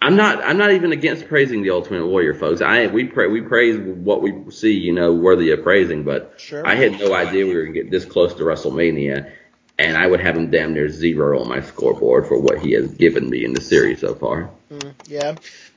I'm 0.00 0.16
not 0.16 0.42
I'm 0.44 0.56
not 0.56 0.72
even 0.72 0.92
against 0.92 1.28
praising 1.28 1.62
the 1.62 1.70
Ultimate 1.70 2.06
Warrior, 2.06 2.34
folks. 2.34 2.60
I 2.62 2.86
we 2.86 3.04
pra- 3.04 3.28
we 3.28 3.40
praise 3.42 3.78
what 3.78 4.22
we 4.22 4.50
see, 4.50 4.72
you 4.72 4.92
know, 4.92 5.12
worthy 5.12 5.50
of 5.50 5.62
praising, 5.62 6.02
but 6.02 6.34
Sure. 6.38 6.66
I 6.66 6.74
had 6.74 6.98
no 6.98 7.12
idea 7.14 7.46
we 7.46 7.54
were 7.54 7.62
gonna 7.66 7.74
get 7.74 7.90
this 7.90 8.04
close 8.04 8.34
to 8.34 8.42
WrestleMania, 8.42 9.30
and 9.78 9.96
I 9.96 10.06
would 10.06 10.20
have 10.20 10.36
him 10.36 10.50
damn 10.50 10.72
near 10.72 10.88
zero 10.88 11.40
on 11.40 11.48
my 11.48 11.60
scoreboard 11.60 12.26
for 12.26 12.38
what 12.38 12.58
he 12.58 12.72
has 12.72 12.88
given 12.92 13.28
me 13.28 13.44
in 13.44 13.52
the 13.52 13.60
series 13.60 14.00
so 14.00 14.14
far. 14.14 14.50
Mm, 14.70 14.94
yeah. 15.06 15.36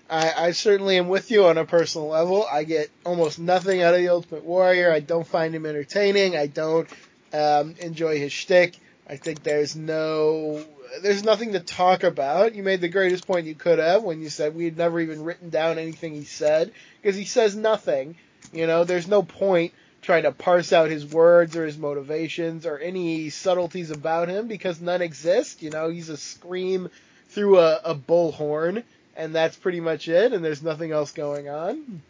I, 0.09 0.33
I 0.47 0.51
certainly 0.51 0.97
am 0.97 1.07
with 1.07 1.29
you 1.29 1.45
on 1.45 1.57
a 1.57 1.65
personal 1.65 2.07
level. 2.07 2.45
I 2.51 2.63
get 2.63 2.89
almost 3.05 3.39
nothing 3.39 3.81
out 3.81 3.93
of 3.93 3.99
the 3.99 4.09
Ultimate 4.09 4.43
Warrior. 4.43 4.91
I 4.91 5.01
don't 5.01 5.27
find 5.27 5.53
him 5.53 5.65
entertaining. 5.65 6.35
I 6.35 6.47
don't 6.47 6.89
um, 7.33 7.75
enjoy 7.79 8.17
his 8.17 8.31
shtick. 8.31 8.79
I 9.07 9.17
think 9.17 9.43
there's 9.43 9.75
no, 9.75 10.63
there's 11.01 11.23
nothing 11.23 11.53
to 11.53 11.59
talk 11.59 12.03
about. 12.03 12.55
You 12.55 12.63
made 12.63 12.81
the 12.81 12.89
greatest 12.89 13.27
point 13.27 13.47
you 13.47 13.55
could 13.55 13.79
have 13.79 14.03
when 14.03 14.21
you 14.21 14.29
said 14.29 14.55
we 14.55 14.65
had 14.65 14.77
never 14.77 14.99
even 14.99 15.23
written 15.23 15.49
down 15.49 15.77
anything 15.77 16.13
he 16.13 16.23
said 16.23 16.71
because 17.01 17.15
he 17.15 17.25
says 17.25 17.55
nothing. 17.55 18.15
You 18.51 18.65
know, 18.65 18.83
there's 18.83 19.07
no 19.07 19.21
point 19.21 19.73
trying 20.09 20.23
to 20.23 20.31
parse 20.31 20.73
out 20.73 20.89
his 20.89 21.05
words 21.05 21.55
or 21.55 21.67
his 21.67 21.77
motivations 21.77 22.65
or 22.65 22.79
any 22.79 23.29
subtleties 23.29 23.91
about 23.91 24.27
him 24.27 24.47
because 24.47 24.81
none 24.81 25.03
exist. 25.03 25.61
You 25.61 25.69
know, 25.69 25.87
he's 25.87 26.09
a 26.09 26.17
scream 26.17 26.89
through 27.27 27.59
a, 27.59 27.79
a 27.85 27.93
bullhorn 27.93 28.81
and 29.15 29.35
that's 29.35 29.55
pretty 29.55 29.81
much 29.81 30.07
it, 30.07 30.33
and 30.33 30.43
there's 30.43 30.63
nothing 30.63 30.91
else 30.91 31.11
going 31.11 31.47
on. 31.47 32.01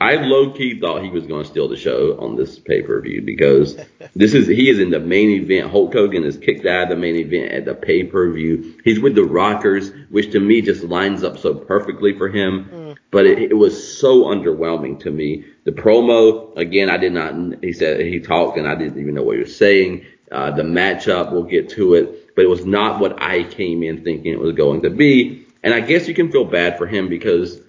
I 0.00 0.14
low 0.14 0.52
key 0.52 0.78
thought 0.78 1.02
he 1.02 1.10
was 1.10 1.26
going 1.26 1.42
to 1.42 1.50
steal 1.50 1.68
the 1.68 1.76
show 1.76 2.18
on 2.20 2.36
this 2.36 2.58
pay 2.58 2.82
per 2.82 3.00
view 3.00 3.20
because 3.20 3.76
this 4.16 4.32
is 4.32 4.46
he 4.46 4.70
is 4.70 4.78
in 4.78 4.90
the 4.90 5.00
main 5.00 5.30
event. 5.30 5.70
Hulk 5.70 5.92
Hogan 5.92 6.24
is 6.24 6.36
kicked 6.36 6.64
out 6.64 6.84
of 6.84 6.88
the 6.90 6.96
main 6.96 7.16
event 7.16 7.52
at 7.52 7.64
the 7.64 7.74
pay 7.74 8.04
per 8.04 8.30
view. 8.30 8.80
He's 8.84 9.00
with 9.00 9.16
the 9.16 9.24
Rockers, 9.24 9.90
which 10.08 10.30
to 10.32 10.40
me 10.40 10.62
just 10.62 10.84
lines 10.84 11.24
up 11.24 11.38
so 11.38 11.52
perfectly 11.52 12.16
for 12.16 12.28
him. 12.28 12.70
Mm. 12.72 12.96
But 13.10 13.26
it, 13.26 13.38
it 13.38 13.54
was 13.54 13.98
so 13.98 14.24
underwhelming 14.24 15.00
to 15.00 15.10
me. 15.10 15.44
The 15.68 15.74
promo 15.74 16.56
again, 16.56 16.88
I 16.88 16.96
did 16.96 17.12
not. 17.12 17.62
He 17.62 17.74
said 17.74 18.00
he 18.00 18.20
talked 18.20 18.56
and 18.56 18.66
I 18.66 18.74
didn't 18.74 18.98
even 18.98 19.14
know 19.14 19.22
what 19.22 19.36
he 19.36 19.42
was 19.42 19.54
saying. 19.54 20.06
Uh, 20.32 20.50
the 20.50 20.62
matchup, 20.62 21.30
we'll 21.30 21.42
get 21.42 21.68
to 21.72 21.92
it, 21.92 22.34
but 22.34 22.42
it 22.46 22.48
was 22.48 22.64
not 22.64 23.02
what 23.02 23.20
I 23.20 23.42
came 23.42 23.82
in 23.82 24.02
thinking 24.02 24.32
it 24.32 24.38
was 24.38 24.54
going 24.54 24.80
to 24.84 24.88
be. 24.88 25.46
And 25.62 25.74
I 25.74 25.80
guess 25.80 26.08
you 26.08 26.14
can 26.14 26.32
feel 26.32 26.46
bad 26.46 26.78
for 26.78 26.86
him 26.86 27.10
because 27.10 27.60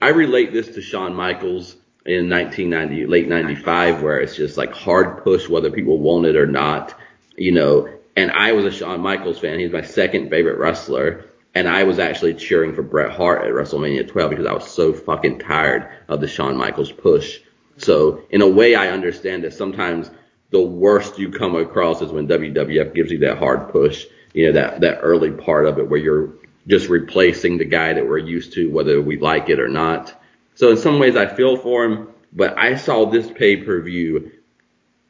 I 0.00 0.10
relate 0.10 0.52
this 0.52 0.68
to 0.76 0.80
Shawn 0.80 1.12
Michaels 1.12 1.74
in 2.06 2.30
1990, 2.30 3.06
late 3.06 3.26
95, 3.26 4.00
where 4.00 4.20
it's 4.20 4.36
just 4.36 4.56
like 4.56 4.72
hard 4.72 5.24
push 5.24 5.48
whether 5.48 5.72
people 5.72 5.98
want 5.98 6.26
it 6.26 6.36
or 6.36 6.46
not, 6.46 6.94
you 7.36 7.50
know. 7.50 7.88
And 8.16 8.30
I 8.30 8.52
was 8.52 8.64
a 8.64 8.70
Shawn 8.70 9.00
Michaels 9.00 9.40
fan. 9.40 9.58
He's 9.58 9.72
my 9.72 9.82
second 9.82 10.30
favorite 10.30 10.58
wrestler. 10.58 11.24
And 11.54 11.68
I 11.68 11.84
was 11.84 11.98
actually 11.98 12.34
cheering 12.34 12.74
for 12.74 12.82
Bret 12.82 13.10
Hart 13.10 13.42
at 13.42 13.52
WrestleMania 13.52 14.06
12 14.06 14.30
because 14.30 14.46
I 14.46 14.52
was 14.52 14.70
so 14.70 14.92
fucking 14.92 15.40
tired 15.40 15.88
of 16.08 16.20
the 16.20 16.28
Shawn 16.28 16.56
Michaels 16.56 16.92
push. 16.92 17.40
So 17.76 18.22
in 18.30 18.42
a 18.42 18.48
way, 18.48 18.74
I 18.74 18.88
understand 18.88 19.44
that 19.44 19.54
sometimes 19.54 20.10
the 20.50 20.60
worst 20.60 21.18
you 21.18 21.30
come 21.30 21.56
across 21.56 22.02
is 22.02 22.12
when 22.12 22.28
WWF 22.28 22.94
gives 22.94 23.10
you 23.10 23.18
that 23.20 23.38
hard 23.38 23.70
push, 23.70 24.06
you 24.32 24.46
know, 24.46 24.52
that, 24.52 24.80
that 24.82 25.00
early 25.02 25.30
part 25.30 25.66
of 25.66 25.78
it 25.78 25.88
where 25.88 25.98
you're 25.98 26.34
just 26.66 26.88
replacing 26.88 27.58
the 27.58 27.64
guy 27.64 27.94
that 27.94 28.06
we're 28.06 28.18
used 28.18 28.52
to, 28.54 28.70
whether 28.70 29.00
we 29.00 29.18
like 29.18 29.48
it 29.48 29.58
or 29.60 29.68
not. 29.68 30.14
So 30.54 30.70
in 30.70 30.76
some 30.76 30.98
ways 30.98 31.16
I 31.16 31.26
feel 31.26 31.56
for 31.56 31.84
him, 31.84 32.08
but 32.32 32.58
I 32.58 32.76
saw 32.76 33.06
this 33.06 33.30
pay 33.30 33.56
per 33.56 33.80
view 33.80 34.32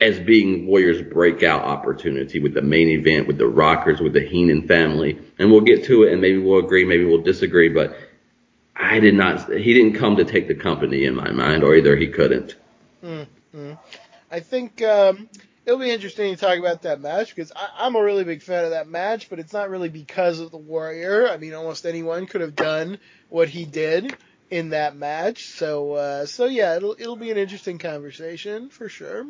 as 0.01 0.19
being 0.19 0.67
Warriors' 0.67 1.03
breakout 1.03 1.63
opportunity 1.63 2.41
with 2.41 2.55
the 2.55 2.63
main 2.63 2.89
event, 2.89 3.27
with 3.27 3.37
the 3.37 3.47
Rockers, 3.47 4.01
with 4.01 4.15
the 4.15 4.27
Heenan 4.27 4.67
family. 4.67 5.19
And 5.39 5.51
we'll 5.51 5.61
get 5.61 5.85
to 5.85 6.05
it 6.05 6.13
and 6.13 6.21
maybe 6.21 6.39
we'll 6.39 6.65
agree, 6.65 6.85
maybe 6.85 7.05
we'll 7.05 7.23
disagree, 7.23 7.69
but 7.69 7.97
I 8.75 8.99
did 8.99 9.15
not, 9.15 9.53
he 9.53 9.75
didn't 9.75 9.99
come 9.99 10.17
to 10.17 10.25
take 10.25 10.49
the 10.49 10.55
company 10.55 11.05
in 11.05 11.15
my 11.15 11.31
mind, 11.33 11.63
or 11.63 11.75
either 11.75 11.97
he 11.97 12.09
couldn't. 12.09 12.57
Mm-hmm. 13.05 13.73
I 14.31 14.41
think, 14.41 14.81
um, 14.83 15.29
it'll 15.67 15.79
be 15.79 15.91
interesting 15.91 16.35
to 16.35 16.41
talk 16.41 16.59
about 16.59 16.83
that 16.83 17.01
match 17.01 17.35
because 17.35 17.53
I, 17.55 17.87
am 17.87 17.95
a 17.95 18.03
really 18.03 18.25
big 18.25 18.43
fan 18.43 18.65
of 18.65 18.71
that 18.71 18.89
match, 18.89 19.29
but 19.29 19.39
it's 19.39 19.53
not 19.53 19.69
really 19.69 19.91
because 19.91 20.41
of 20.41 20.51
the 20.51 20.57
Warrior. 20.57 21.29
I 21.29 21.37
mean, 21.37 21.53
almost 21.53 21.85
anyone 21.85 22.27
could 22.27 22.41
have 22.41 22.57
done 22.57 22.99
what 23.29 23.51
he 23.51 23.67
did 23.67 24.17
in 24.51 24.71
that 24.71 24.97
match. 24.97 25.47
So, 25.51 25.93
uh, 25.93 26.27
so 26.27 26.47
yeah, 26.47 26.77
it'll 26.77 26.97
it'll 26.99 27.17
be 27.17 27.31
an 27.31 27.37
interesting 27.37 27.79
conversation 27.79 28.69
for 28.71 28.89
sure. 28.89 29.25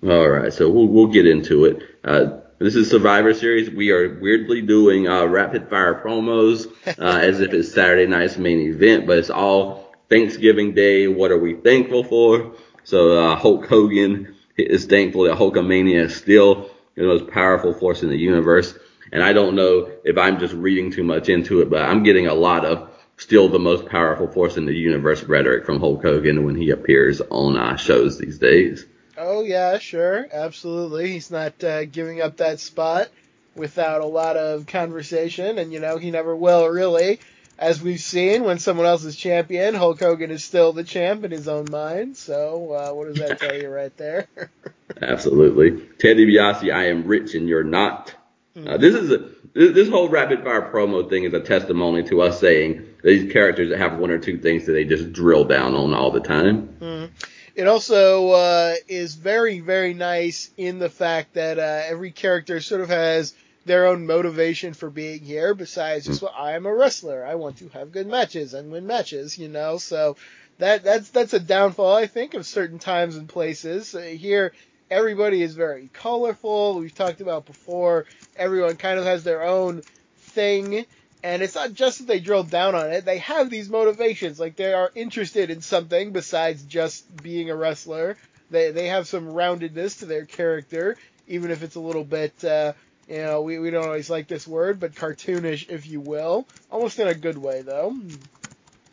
All 0.00 0.28
right, 0.28 0.52
so 0.52 0.70
we'll 0.70 0.86
we'll 0.86 1.08
get 1.08 1.26
into 1.26 1.64
it. 1.64 1.82
Uh, 2.04 2.38
this 2.60 2.76
is 2.76 2.88
Survivor 2.88 3.34
Series. 3.34 3.68
We 3.68 3.90
are 3.90 4.16
weirdly 4.20 4.62
doing 4.62 5.08
uh, 5.08 5.26
rapid 5.26 5.68
fire 5.68 6.00
promos 6.00 6.68
uh, 6.86 7.18
as 7.18 7.40
if 7.40 7.52
it's 7.52 7.72
Saturday 7.72 8.06
night's 8.06 8.38
main 8.38 8.60
event, 8.60 9.08
but 9.08 9.18
it's 9.18 9.28
all 9.28 9.92
Thanksgiving 10.08 10.72
Day. 10.72 11.08
What 11.08 11.32
are 11.32 11.38
we 11.38 11.54
thankful 11.54 12.04
for? 12.04 12.54
So 12.84 13.18
uh, 13.18 13.34
Hulk 13.34 13.66
Hogan 13.66 14.36
is 14.56 14.86
thankful 14.86 15.24
that 15.24 15.36
Hulkamania 15.36 16.04
is 16.04 16.14
still 16.14 16.70
the 16.94 17.02
most 17.02 17.26
powerful 17.26 17.74
force 17.74 18.04
in 18.04 18.08
the 18.08 18.16
universe. 18.16 18.78
And 19.10 19.20
I 19.20 19.32
don't 19.32 19.56
know 19.56 19.90
if 20.04 20.16
I'm 20.16 20.38
just 20.38 20.54
reading 20.54 20.92
too 20.92 21.02
much 21.02 21.28
into 21.28 21.60
it, 21.60 21.70
but 21.70 21.82
I'm 21.82 22.04
getting 22.04 22.28
a 22.28 22.34
lot 22.34 22.64
of 22.64 22.88
still 23.16 23.48
the 23.48 23.58
most 23.58 23.86
powerful 23.86 24.28
force 24.28 24.56
in 24.56 24.64
the 24.64 24.74
universe 24.74 25.24
rhetoric 25.24 25.66
from 25.66 25.80
Hulk 25.80 26.02
Hogan 26.02 26.44
when 26.44 26.54
he 26.54 26.70
appears 26.70 27.20
on 27.20 27.58
uh, 27.58 27.74
shows 27.74 28.16
these 28.16 28.38
days. 28.38 28.86
Oh 29.18 29.42
yeah, 29.42 29.78
sure, 29.78 30.26
absolutely. 30.32 31.12
He's 31.12 31.30
not 31.30 31.62
uh, 31.64 31.84
giving 31.84 32.20
up 32.20 32.36
that 32.38 32.60
spot 32.60 33.08
without 33.54 34.00
a 34.00 34.06
lot 34.06 34.36
of 34.36 34.66
conversation, 34.66 35.58
and 35.58 35.72
you 35.72 35.80
know 35.80 35.98
he 35.98 36.10
never 36.10 36.34
will 36.34 36.68
really 36.68 37.18
as 37.58 37.82
we've 37.82 38.00
seen, 38.00 38.44
when 38.44 38.58
someone 38.58 38.86
else 38.86 39.04
is 39.04 39.16
champion, 39.16 39.74
Hulk 39.74 39.98
Hogan 39.98 40.30
is 40.30 40.44
still 40.44 40.72
the 40.72 40.84
champ 40.84 41.24
in 41.24 41.32
his 41.32 41.48
own 41.48 41.66
mind. 41.70 42.16
So, 42.16 42.72
uh, 42.72 42.94
what 42.94 43.08
does 43.08 43.18
that 43.18 43.40
tell 43.40 43.56
you 43.56 43.68
right 43.68 43.94
there? 43.96 44.28
Absolutely. 45.02 45.86
Ted 45.98 46.16
DiBiase, 46.16 46.72
I 46.72 46.88
am 46.88 47.04
rich 47.04 47.34
and 47.34 47.48
you're 47.48 47.64
not. 47.64 48.14
Uh, 48.56 48.76
this 48.76 48.94
is 48.94 49.10
a, 49.12 49.28
this 49.54 49.88
whole 49.88 50.08
rapid 50.08 50.42
fire 50.42 50.72
promo 50.72 51.08
thing 51.08 51.24
is 51.24 51.32
a 51.32 51.40
testimony 51.40 52.02
to 52.02 52.22
us 52.22 52.40
saying 52.40 52.86
these 53.04 53.32
characters 53.32 53.70
that 53.70 53.78
have 53.78 53.98
one 53.98 54.10
or 54.10 54.18
two 54.18 54.38
things 54.38 54.66
that 54.66 54.72
they 54.72 54.84
just 54.84 55.12
drill 55.12 55.44
down 55.44 55.74
on 55.74 55.94
all 55.94 56.10
the 56.10 56.20
time. 56.20 56.68
Mm. 56.80 57.10
It 57.58 57.66
also 57.66 58.30
uh, 58.30 58.74
is 58.86 59.16
very, 59.16 59.58
very 59.58 59.92
nice 59.92 60.48
in 60.56 60.78
the 60.78 60.88
fact 60.88 61.34
that 61.34 61.58
uh, 61.58 61.82
every 61.88 62.12
character 62.12 62.60
sort 62.60 62.82
of 62.82 62.88
has 62.88 63.34
their 63.66 63.86
own 63.88 64.06
motivation 64.06 64.74
for 64.74 64.88
being 64.90 65.22
here 65.22 65.54
besides 65.54 66.06
just 66.06 66.22
well, 66.22 66.32
I 66.38 66.52
am 66.52 66.66
a 66.66 66.72
wrestler. 66.72 67.26
I 67.26 67.34
want 67.34 67.58
to 67.58 67.68
have 67.70 67.90
good 67.90 68.06
matches 68.06 68.54
and 68.54 68.70
win 68.70 68.86
matches, 68.86 69.36
you 69.36 69.48
know. 69.48 69.78
So 69.78 70.16
that 70.58 70.84
that's 70.84 71.10
that's 71.10 71.32
a 71.34 71.40
downfall 71.40 71.96
I 71.96 72.06
think 72.06 72.34
of 72.34 72.46
certain 72.46 72.78
times 72.78 73.16
and 73.16 73.28
places. 73.28 73.92
Uh, 73.92 74.02
here 74.02 74.52
everybody 74.88 75.42
is 75.42 75.56
very 75.56 75.90
colorful. 75.92 76.78
We've 76.78 76.94
talked 76.94 77.20
about 77.20 77.44
before. 77.44 78.04
Everyone 78.36 78.76
kind 78.76 79.00
of 79.00 79.04
has 79.04 79.24
their 79.24 79.42
own 79.42 79.82
thing. 80.18 80.86
And 81.22 81.42
it's 81.42 81.54
not 81.54 81.74
just 81.74 81.98
that 81.98 82.06
they 82.06 82.20
drill 82.20 82.44
down 82.44 82.74
on 82.74 82.92
it, 82.92 83.04
they 83.04 83.18
have 83.18 83.50
these 83.50 83.68
motivations. 83.68 84.38
Like 84.38 84.56
they 84.56 84.72
are 84.72 84.90
interested 84.94 85.50
in 85.50 85.60
something 85.60 86.12
besides 86.12 86.62
just 86.64 87.22
being 87.22 87.50
a 87.50 87.56
wrestler. 87.56 88.16
They 88.50 88.70
they 88.70 88.88
have 88.88 89.08
some 89.08 89.26
roundedness 89.26 89.98
to 89.98 90.06
their 90.06 90.24
character, 90.24 90.96
even 91.26 91.50
if 91.50 91.62
it's 91.62 91.74
a 91.74 91.80
little 91.80 92.04
bit 92.04 92.44
uh, 92.44 92.72
you 93.08 93.22
know, 93.22 93.40
we, 93.40 93.58
we 93.58 93.70
don't 93.70 93.84
always 93.84 94.10
like 94.10 94.28
this 94.28 94.46
word, 94.46 94.78
but 94.78 94.94
cartoonish, 94.94 95.70
if 95.70 95.86
you 95.86 96.00
will. 96.00 96.46
Almost 96.70 96.98
in 96.98 97.08
a 97.08 97.14
good 97.14 97.38
way, 97.38 97.62
though. 97.62 97.96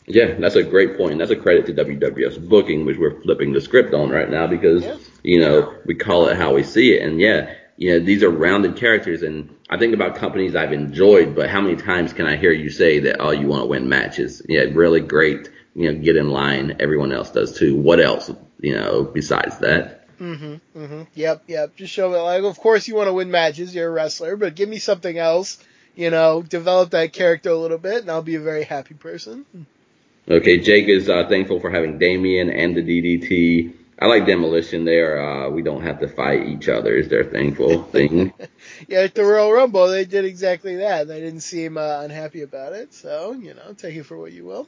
Yeah, 0.08 0.36
that's 0.40 0.56
a 0.56 0.64
great 0.64 0.98
point. 0.98 1.20
That's 1.20 1.32
a 1.32 1.36
credit 1.36 1.66
to 1.66 1.74
WWF's 1.74 2.38
booking, 2.38 2.86
which 2.86 2.98
we're 2.98 3.20
flipping 3.22 3.52
the 3.52 3.60
script 3.60 3.94
on 3.94 4.10
right 4.10 4.30
now 4.30 4.48
because, 4.48 4.84
yes. 4.84 5.00
you 5.24 5.40
know, 5.40 5.76
we 5.86 5.96
call 5.96 6.28
it 6.28 6.38
how 6.38 6.54
we 6.54 6.64
see 6.64 6.94
it. 6.94 7.02
And 7.02 7.20
yeah, 7.20 7.54
you 7.76 7.92
know, 7.92 8.06
these 8.06 8.24
are 8.24 8.30
rounded 8.30 8.78
characters. 8.78 9.24
And 9.24 9.55
I 9.70 9.78
think 9.78 9.94
about 9.94 10.16
companies 10.16 10.56
I've 10.56 10.74
enjoyed, 10.74 11.36
but 11.36 11.50
how 11.50 11.62
many 11.62 11.76
times 11.76 12.14
can 12.14 12.28
I 12.28 12.38
hear 12.38 12.52
you 12.52 12.70
say 12.70 13.00
that, 13.00 13.18
oh, 13.20 13.32
you 13.32 13.48
want 13.48 13.64
to 13.64 13.68
win 13.68 13.90
matches? 13.90 14.42
Yeah, 14.48 14.66
really 14.72 15.02
great. 15.02 15.50
You 15.74 15.92
know, 15.92 16.00
get 16.00 16.16
in 16.16 16.30
line. 16.30 16.78
Everyone 16.80 17.12
else 17.12 17.32
does 17.32 17.58
too. 17.58 17.76
What 17.76 18.00
else, 18.00 18.32
you 18.60 18.76
know, 18.76 19.04
besides 19.04 19.58
that? 19.60 20.08
Mm-hmm. 20.20 20.80
Mm-hmm. 20.80 21.02
Yep. 21.16 21.44
Yep. 21.48 21.76
Just 21.76 21.94
show 21.94 22.10
me 22.10 22.18
like, 22.18 22.44
of 22.44 22.58
course 22.60 22.88
you 22.88 22.96
want 22.96 23.08
to 23.08 23.14
win 23.14 23.32
matches. 23.32 23.74
You're 23.74 23.90
a 23.90 23.92
wrestler, 23.92 24.38
but 24.38 24.56
give 24.56 24.70
me 24.70 24.78
something 24.78 25.18
else. 25.18 25.58
You 25.96 26.10
know, 26.10 26.42
develop 26.42 26.92
that 26.92 27.14
character 27.14 27.50
a 27.50 27.58
little 27.58 27.78
bit, 27.78 28.02
and 28.02 28.12
I'll 28.12 28.22
be 28.22 28.36
a 28.36 28.42
very 28.42 28.66
happy 28.66 28.96
person. 28.96 29.46
Okay, 30.30 30.60
Jake 30.60 30.90
is 30.90 31.10
uh, 31.10 31.28
thankful 31.30 31.60
for 31.62 31.70
having 31.70 32.00
Damien 32.00 32.50
and 32.50 32.76
the 32.76 32.82
DDT. 32.82 33.74
I 33.98 34.08
like 34.08 34.26
Demolition 34.26 34.84
there. 34.84 35.22
Uh, 35.22 35.50
we 35.50 35.62
don't 35.62 35.84
have 35.84 36.02
to 36.02 36.10
fight 36.10 36.48
each 36.48 36.68
other. 36.68 36.96
Is 36.96 37.08
their 37.08 37.24
thankful 37.24 37.84
thing? 37.84 38.34
yeah, 38.88 39.00
at 39.00 39.16
the 39.16 39.24
Royal 39.24 39.52
Rumble, 39.52 39.88
they 39.88 40.06
did 40.06 40.26
exactly 40.26 40.78
that. 40.78 41.08
They 41.08 41.20
didn't 41.20 41.42
seem 41.42 41.78
uh, 41.78 42.02
unhappy 42.02 42.42
about 42.42 42.74
it. 42.74 42.94
So 42.94 43.34
you 43.34 43.54
know, 43.54 43.74
take 43.78 43.96
it 43.96 44.04
for 44.04 44.18
what 44.18 44.32
you 44.32 44.46
will. 44.46 44.68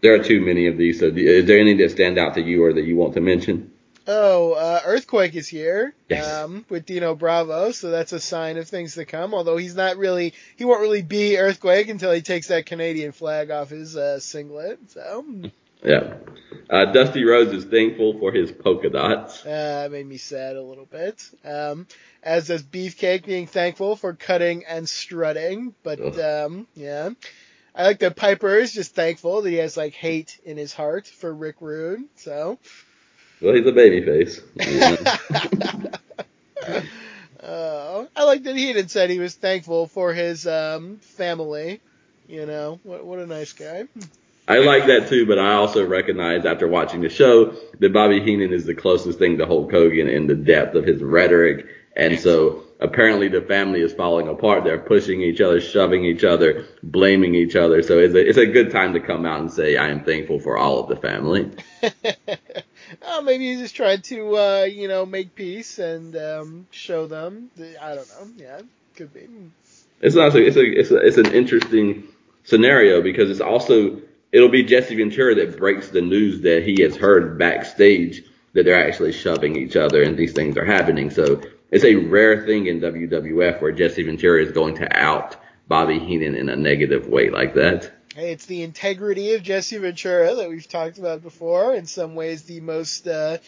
There 0.00 0.14
are 0.14 0.22
too 0.22 0.40
many 0.40 0.68
of 0.68 0.76
these. 0.76 1.00
So, 1.00 1.06
is 1.06 1.46
there 1.46 1.58
any 1.58 1.74
that 1.74 1.90
stand 1.90 2.18
out 2.18 2.34
to 2.34 2.42
you 2.42 2.64
or 2.64 2.72
that 2.72 2.84
you 2.84 2.96
want 2.96 3.14
to 3.14 3.20
mention? 3.20 3.72
Oh, 4.10 4.52
uh, 4.52 4.80
Earthquake 4.86 5.34
is 5.34 5.48
here 5.48 5.94
yes. 6.08 6.26
um, 6.26 6.64
with 6.70 6.86
Dino 6.86 7.14
Bravo, 7.14 7.72
so 7.72 7.90
that's 7.90 8.12
a 8.12 8.20
sign 8.20 8.56
of 8.56 8.66
things 8.66 8.94
to 8.94 9.04
come. 9.04 9.34
Although 9.34 9.58
he's 9.58 9.74
not 9.74 9.98
really, 9.98 10.32
he 10.56 10.64
won't 10.64 10.80
really 10.80 11.02
be 11.02 11.36
Earthquake 11.36 11.90
until 11.90 12.12
he 12.12 12.22
takes 12.22 12.46
that 12.46 12.64
Canadian 12.64 13.12
flag 13.12 13.50
off 13.50 13.68
his 13.68 13.96
uh, 13.96 14.18
singlet. 14.18 14.78
So. 14.88 15.26
Yeah. 15.82 16.14
Uh, 16.70 16.86
Dusty 16.86 17.24
Rhodes 17.24 17.52
is 17.52 17.64
thankful 17.64 18.18
for 18.18 18.30
his 18.32 18.52
polka 18.52 18.90
dots. 18.90 19.44
Uh, 19.44 19.88
made 19.90 20.06
me 20.06 20.18
sad 20.18 20.56
a 20.56 20.62
little 20.62 20.84
bit. 20.84 21.22
Um, 21.44 21.86
as 22.22 22.48
does 22.48 22.62
Beefcake 22.62 23.24
being 23.24 23.46
thankful 23.46 23.96
for 23.96 24.12
cutting 24.12 24.64
and 24.66 24.88
strutting. 24.88 25.74
But 25.82 26.18
um, 26.18 26.66
yeah. 26.74 27.10
I 27.74 27.84
like 27.84 28.00
that 28.00 28.16
Piper 28.16 28.56
is 28.56 28.72
just 28.72 28.94
thankful 28.94 29.42
that 29.42 29.50
he 29.50 29.56
has 29.56 29.76
like 29.76 29.94
hate 29.94 30.38
in 30.44 30.56
his 30.56 30.74
heart 30.74 31.06
for 31.06 31.32
Rick 31.32 31.56
Rude. 31.60 32.04
So. 32.16 32.58
Well, 33.40 33.54
he's 33.54 33.66
a 33.66 33.72
baby 33.72 34.04
face. 34.04 34.40
uh, 37.40 38.06
I 38.16 38.24
like 38.24 38.42
that 38.42 38.56
he 38.56 38.72
had 38.72 38.90
said 38.90 39.10
he 39.10 39.20
was 39.20 39.34
thankful 39.34 39.86
for 39.86 40.12
his 40.12 40.46
um, 40.46 40.96
family. 40.96 41.80
You 42.26 42.46
know, 42.46 42.80
what 42.82 43.06
what 43.06 43.20
a 43.20 43.26
nice 43.26 43.52
guy. 43.52 43.84
I 44.48 44.58
like 44.60 44.86
that 44.86 45.08
too, 45.08 45.26
but 45.26 45.38
I 45.38 45.52
also 45.52 45.86
recognize 45.86 46.46
after 46.46 46.66
watching 46.66 47.02
the 47.02 47.10
show 47.10 47.54
that 47.80 47.92
Bobby 47.92 48.20
Heenan 48.20 48.54
is 48.54 48.64
the 48.64 48.74
closest 48.74 49.18
thing 49.18 49.36
to 49.38 49.46
Hulk 49.46 49.70
Hogan 49.70 50.08
in 50.08 50.26
the 50.26 50.34
depth 50.34 50.74
of 50.74 50.86
his 50.86 51.02
rhetoric. 51.02 51.66
And 51.94 52.18
so 52.18 52.64
apparently 52.80 53.28
the 53.28 53.42
family 53.42 53.82
is 53.82 53.92
falling 53.92 54.26
apart. 54.26 54.64
They're 54.64 54.78
pushing 54.78 55.20
each 55.20 55.42
other, 55.42 55.60
shoving 55.60 56.06
each 56.06 56.24
other, 56.24 56.64
blaming 56.82 57.34
each 57.34 57.56
other. 57.56 57.82
So 57.82 57.98
it's 57.98 58.14
a, 58.14 58.26
it's 58.26 58.38
a 58.38 58.46
good 58.46 58.70
time 58.70 58.94
to 58.94 59.00
come 59.00 59.26
out 59.26 59.40
and 59.40 59.52
say, 59.52 59.76
I 59.76 59.88
am 59.88 60.02
thankful 60.02 60.40
for 60.40 60.56
all 60.56 60.80
of 60.80 60.88
the 60.88 60.96
family. 60.96 61.50
oh, 63.02 63.20
maybe 63.20 63.48
he's 63.48 63.60
just 63.60 63.76
trying 63.76 64.00
to, 64.02 64.36
uh, 64.36 64.62
you 64.62 64.88
know, 64.88 65.04
make 65.04 65.34
peace 65.34 65.78
and 65.78 66.16
um, 66.16 66.66
show 66.70 67.06
them. 67.06 67.50
I 67.82 67.94
don't 67.94 68.08
know. 68.08 68.28
Yeah, 68.38 68.62
could 68.96 69.12
be. 69.12 69.28
It's 70.00 70.16
also 70.16 70.38
it's 70.38 70.56
a, 70.56 70.64
it's 70.64 70.90
a, 70.90 70.96
it's 70.96 71.18
an 71.18 71.34
interesting 71.34 72.04
scenario 72.44 73.02
because 73.02 73.30
it's 73.30 73.40
also 73.40 74.00
it'll 74.32 74.48
be 74.48 74.62
Jesse 74.62 74.96
Ventura 74.96 75.34
that 75.36 75.56
breaks 75.56 75.88
the 75.88 76.02
news 76.02 76.42
that 76.42 76.64
he 76.64 76.82
has 76.82 76.96
heard 76.96 77.38
backstage 77.38 78.24
that 78.52 78.64
they're 78.64 78.86
actually 78.86 79.12
shoving 79.12 79.56
each 79.56 79.76
other 79.76 80.02
and 80.02 80.16
these 80.16 80.32
things 80.32 80.56
are 80.56 80.64
happening. 80.64 81.10
So 81.10 81.42
it's 81.70 81.84
a 81.84 81.94
rare 81.96 82.44
thing 82.46 82.66
in 82.66 82.80
WWF 82.80 83.60
where 83.60 83.72
Jesse 83.72 84.02
Ventura 84.02 84.42
is 84.42 84.52
going 84.52 84.76
to 84.76 84.96
out 84.96 85.36
Bobby 85.68 85.98
Heenan 85.98 86.34
in 86.34 86.48
a 86.48 86.56
negative 86.56 87.06
way 87.06 87.30
like 87.30 87.54
that. 87.54 87.92
It's 88.16 88.46
the 88.46 88.62
integrity 88.62 89.34
of 89.34 89.42
Jesse 89.42 89.78
Ventura 89.78 90.34
that 90.34 90.48
we've 90.48 90.68
talked 90.68 90.98
about 90.98 91.22
before. 91.22 91.74
In 91.74 91.86
some 91.86 92.14
ways, 92.14 92.42
the 92.42 92.60
most 92.60 93.06
uh, 93.06 93.38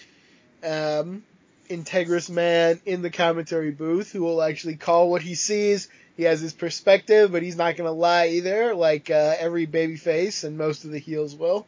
um, 0.62 1.25
integrous 1.69 2.31
man 2.31 2.81
in 2.87 3.03
the 3.03 3.11
commentary 3.11 3.71
booth 3.71 4.12
who 4.12 4.23
will 4.23 4.43
actually 4.43 4.77
call 4.77 5.11
what 5.11 5.23
he 5.23 5.35
sees 5.35 5.88
he 6.20 6.26
has 6.26 6.40
his 6.40 6.52
perspective, 6.52 7.33
but 7.33 7.42
he's 7.42 7.56
not 7.56 7.76
going 7.76 7.88
to 7.88 7.92
lie 7.92 8.28
either, 8.28 8.74
like 8.74 9.09
uh, 9.09 9.37
every 9.38 9.66
babyface 9.66 10.44
and 10.44 10.59
most 10.59 10.85
of 10.85 10.90
the 10.90 10.98
heels 10.98 11.35
will. 11.35 11.64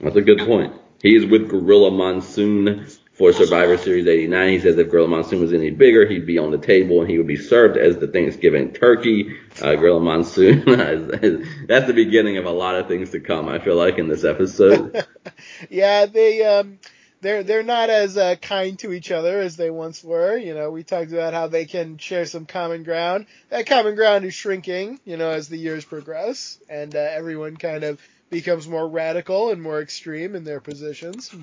That's 0.00 0.16
a 0.16 0.22
good 0.22 0.38
point. 0.38 0.72
He 1.02 1.14
is 1.14 1.26
with 1.26 1.50
Gorilla 1.50 1.90
Monsoon 1.90 2.86
for 3.12 3.34
Survivor 3.34 3.76
Series 3.76 4.06
89. 4.06 4.48
He 4.48 4.60
says 4.60 4.78
if 4.78 4.90
Gorilla 4.90 5.08
Monsoon 5.08 5.42
was 5.42 5.52
any 5.52 5.68
bigger, 5.68 6.06
he'd 6.06 6.24
be 6.24 6.38
on 6.38 6.52
the 6.52 6.58
table 6.58 7.02
and 7.02 7.10
he 7.10 7.18
would 7.18 7.26
be 7.26 7.36
served 7.36 7.76
as 7.76 7.98
the 7.98 8.06
Thanksgiving 8.06 8.72
turkey. 8.72 9.36
Uh, 9.60 9.74
Gorilla 9.74 10.00
Monsoon, 10.00 10.64
that's 11.68 11.86
the 11.86 11.92
beginning 11.94 12.38
of 12.38 12.46
a 12.46 12.50
lot 12.50 12.76
of 12.76 12.88
things 12.88 13.10
to 13.10 13.20
come, 13.20 13.46
I 13.46 13.58
feel 13.58 13.76
like, 13.76 13.98
in 13.98 14.08
this 14.08 14.24
episode. 14.24 15.06
yeah, 15.68 16.06
they, 16.06 16.42
um, 16.46 16.78
they're 17.26 17.42
they're 17.42 17.62
not 17.64 17.90
as 17.90 18.16
uh, 18.16 18.36
kind 18.36 18.78
to 18.78 18.92
each 18.92 19.10
other 19.10 19.40
as 19.40 19.56
they 19.56 19.68
once 19.68 20.04
were. 20.04 20.36
You 20.36 20.54
know, 20.54 20.70
we 20.70 20.84
talked 20.84 21.10
about 21.10 21.34
how 21.34 21.48
they 21.48 21.64
can 21.64 21.98
share 21.98 22.24
some 22.24 22.46
common 22.46 22.84
ground. 22.84 23.26
That 23.50 23.66
common 23.66 23.96
ground 23.96 24.24
is 24.24 24.34
shrinking, 24.34 25.00
you 25.04 25.16
know, 25.16 25.30
as 25.30 25.48
the 25.48 25.56
years 25.56 25.84
progress, 25.84 26.58
and 26.68 26.94
uh, 26.94 26.98
everyone 26.98 27.56
kind 27.56 27.82
of 27.82 28.00
becomes 28.30 28.68
more 28.68 28.88
radical 28.88 29.50
and 29.50 29.60
more 29.60 29.80
extreme 29.80 30.36
in 30.36 30.44
their 30.44 30.60
positions. 30.60 31.34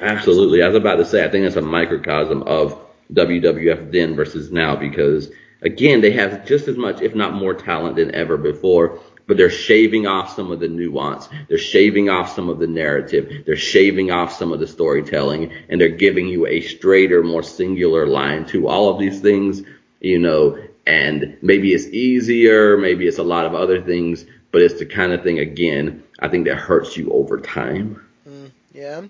Absolutely, 0.00 0.62
I 0.62 0.68
was 0.68 0.76
about 0.76 0.96
to 0.96 1.04
say, 1.04 1.24
I 1.24 1.28
think 1.28 1.44
that's 1.44 1.56
a 1.56 1.62
microcosm 1.62 2.44
of 2.44 2.80
WWF 3.12 3.90
then 3.90 4.14
versus 4.14 4.52
now 4.52 4.76
because 4.76 5.30
again, 5.62 6.00
they 6.00 6.12
have 6.12 6.46
just 6.46 6.68
as 6.68 6.76
much, 6.76 7.00
if 7.00 7.16
not 7.16 7.34
more 7.34 7.54
talent 7.54 7.96
than 7.96 8.14
ever 8.14 8.36
before 8.36 9.00
but 9.28 9.36
they're 9.36 9.50
shaving 9.50 10.06
off 10.06 10.34
some 10.34 10.50
of 10.50 10.58
the 10.58 10.66
nuance. 10.66 11.28
They're 11.48 11.58
shaving 11.58 12.08
off 12.08 12.34
some 12.34 12.48
of 12.48 12.58
the 12.58 12.66
narrative. 12.66 13.44
They're 13.44 13.56
shaving 13.56 14.10
off 14.10 14.32
some 14.32 14.52
of 14.52 14.58
the 14.58 14.66
storytelling 14.66 15.52
and 15.68 15.80
they're 15.80 15.90
giving 15.90 16.26
you 16.26 16.46
a 16.46 16.62
straighter, 16.62 17.22
more 17.22 17.42
singular 17.42 18.06
line 18.06 18.46
to 18.46 18.66
all 18.66 18.88
of 18.88 18.98
these 18.98 19.20
things, 19.20 19.62
you 20.00 20.18
know, 20.18 20.58
and 20.86 21.36
maybe 21.42 21.74
it's 21.74 21.86
easier, 21.88 22.78
maybe 22.78 23.06
it's 23.06 23.18
a 23.18 23.22
lot 23.22 23.44
of 23.44 23.54
other 23.54 23.82
things, 23.82 24.24
but 24.50 24.62
it's 24.62 24.78
the 24.78 24.86
kind 24.86 25.12
of 25.12 25.22
thing, 25.22 25.38
again, 25.38 26.02
I 26.18 26.28
think 26.28 26.46
that 26.46 26.56
hurts 26.56 26.96
you 26.96 27.10
over 27.10 27.38
time. 27.38 28.02
Mm, 28.26 28.50
yeah. 28.72 29.02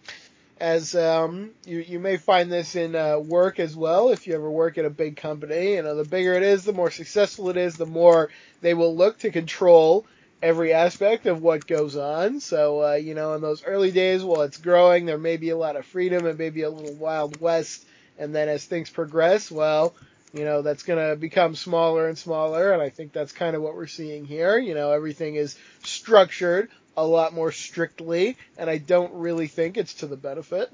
As 0.61 0.95
um, 0.95 1.51
you 1.65 1.79
you 1.79 2.01
may 2.01 2.17
find 2.17 2.51
this 2.51 2.75
in 2.75 2.97
uh, 2.97 3.19
work 3.19 3.61
as 3.61 3.77
well. 3.77 4.11
If 4.11 4.27
you 4.27 4.35
ever 4.35 4.51
work 4.51 4.77
at 4.77 4.85
a 4.85 4.91
big 4.91 5.17
company, 5.17 5.75
you 5.75 5.83
know 5.83 5.95
the 5.95 6.05
bigger 6.09 6.35
it 6.35 6.43
is, 6.43 6.65
the 6.65 6.73
more 6.73 6.91
successful 6.91 7.49
it 7.51 7.57
is, 7.57 7.77
the 7.77 7.87
more 7.87 8.31
they 8.61 8.75
will 8.75 8.97
look 8.97 9.19
to 9.21 9.31
control 9.31 10.05
every 10.43 10.73
aspect 10.73 11.27
of 11.27 11.43
what 11.43 11.67
goes 11.67 11.97
on. 11.97 12.41
So, 12.41 12.85
uh, 12.85 12.95
you 12.95 13.15
know, 13.15 13.35
in 13.35 13.43
those 13.43 13.65
early 13.65 13.91
days 13.91 14.23
while 14.23 14.43
it's 14.43 14.59
growing, 14.59 15.07
there 15.07 15.19
may 15.19 15.37
be 15.37 15.51
a 15.51 15.57
lot 15.57 15.77
of 15.77 15.87
freedom 15.87 16.27
and 16.27 16.39
maybe 16.39 16.63
a 16.63 16.71
little 16.71 16.95
wild 16.95 17.41
west. 17.41 17.85
And 18.19 18.35
then 18.35 18.49
as 18.49 18.65
things 18.65 18.91
progress, 18.91 19.51
well, 19.51 19.95
you 20.33 20.45
know, 20.45 20.63
that's 20.63 20.83
going 20.83 21.11
to 21.11 21.17
become 21.17 21.55
smaller 21.55 22.09
and 22.09 22.19
smaller. 22.19 22.73
And 22.73 22.83
I 22.83 22.91
think 22.91 23.13
that's 23.13 23.33
kind 23.33 23.57
of 23.57 23.63
what 23.63 23.75
we're 23.75 23.87
seeing 23.87 24.25
here. 24.25 24.59
You 24.59 24.75
know, 24.75 24.93
everything 24.93 25.37
is 25.37 25.57
structured 25.83 26.69
a 26.99 27.07
lot 27.07 27.33
more 27.33 27.53
strictly. 27.53 28.37
And 28.59 28.69
I 28.69 28.79
don't 28.79 29.15
really 29.15 29.47
think 29.47 29.77
it's 29.77 29.95
to 29.95 30.07
the 30.07 30.17
benefit. 30.17 30.71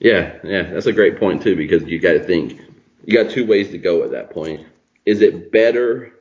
Yeah, 0.00 0.38
yeah, 0.44 0.62
that's 0.64 0.86
a 0.86 0.92
great 0.92 1.18
point 1.18 1.42
too, 1.42 1.56
because 1.56 1.84
you 1.84 1.98
got 2.00 2.12
to 2.12 2.24
think, 2.24 2.60
you 3.04 3.22
got 3.22 3.32
two 3.32 3.46
ways 3.46 3.70
to 3.70 3.78
go 3.78 4.02
at 4.04 4.10
that 4.10 4.30
point. 4.30 4.66
Is 5.06 5.22
it 5.22 5.50
better 5.50 6.12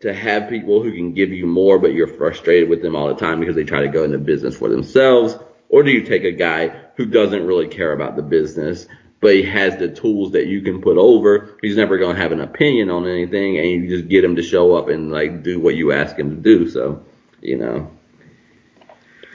to 0.00 0.14
have 0.14 0.48
people 0.48 0.82
who 0.82 0.92
can 0.92 1.12
give 1.12 1.30
you 1.30 1.46
more, 1.46 1.78
but 1.78 1.92
you're 1.92 2.06
frustrated 2.06 2.68
with 2.68 2.82
them 2.82 2.96
all 2.96 3.08
the 3.08 3.14
time 3.14 3.40
because 3.40 3.54
they 3.54 3.64
try 3.64 3.82
to 3.82 3.88
go 3.88 4.04
into 4.04 4.18
business 4.18 4.56
for 4.56 4.68
themselves? 4.68 5.36
Or 5.68 5.82
do 5.82 5.90
you 5.90 6.02
take 6.02 6.24
a 6.24 6.32
guy 6.32 6.68
who 6.96 7.04
doesn't 7.04 7.46
really 7.46 7.68
care 7.68 7.92
about 7.92 8.16
the 8.16 8.22
business, 8.22 8.86
but 9.20 9.34
he 9.34 9.42
has 9.42 9.76
the 9.76 9.88
tools 9.88 10.32
that 10.32 10.46
you 10.46 10.62
can 10.62 10.80
put 10.80 10.96
over? 10.96 11.58
He's 11.60 11.76
never 11.76 11.98
going 11.98 12.16
to 12.16 12.22
have 12.22 12.32
an 12.32 12.40
opinion 12.40 12.90
on 12.90 13.06
anything, 13.06 13.58
and 13.58 13.68
you 13.68 13.88
just 13.88 14.08
get 14.08 14.24
him 14.24 14.36
to 14.36 14.42
show 14.42 14.74
up 14.74 14.88
and 14.88 15.12
like 15.12 15.42
do 15.42 15.60
what 15.60 15.76
you 15.76 15.92
ask 15.92 16.16
him 16.16 16.30
to 16.30 16.36
do. 16.36 16.70
So, 16.70 17.04
you 17.40 17.58
know. 17.58 17.90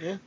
Yeah. 0.03 0.17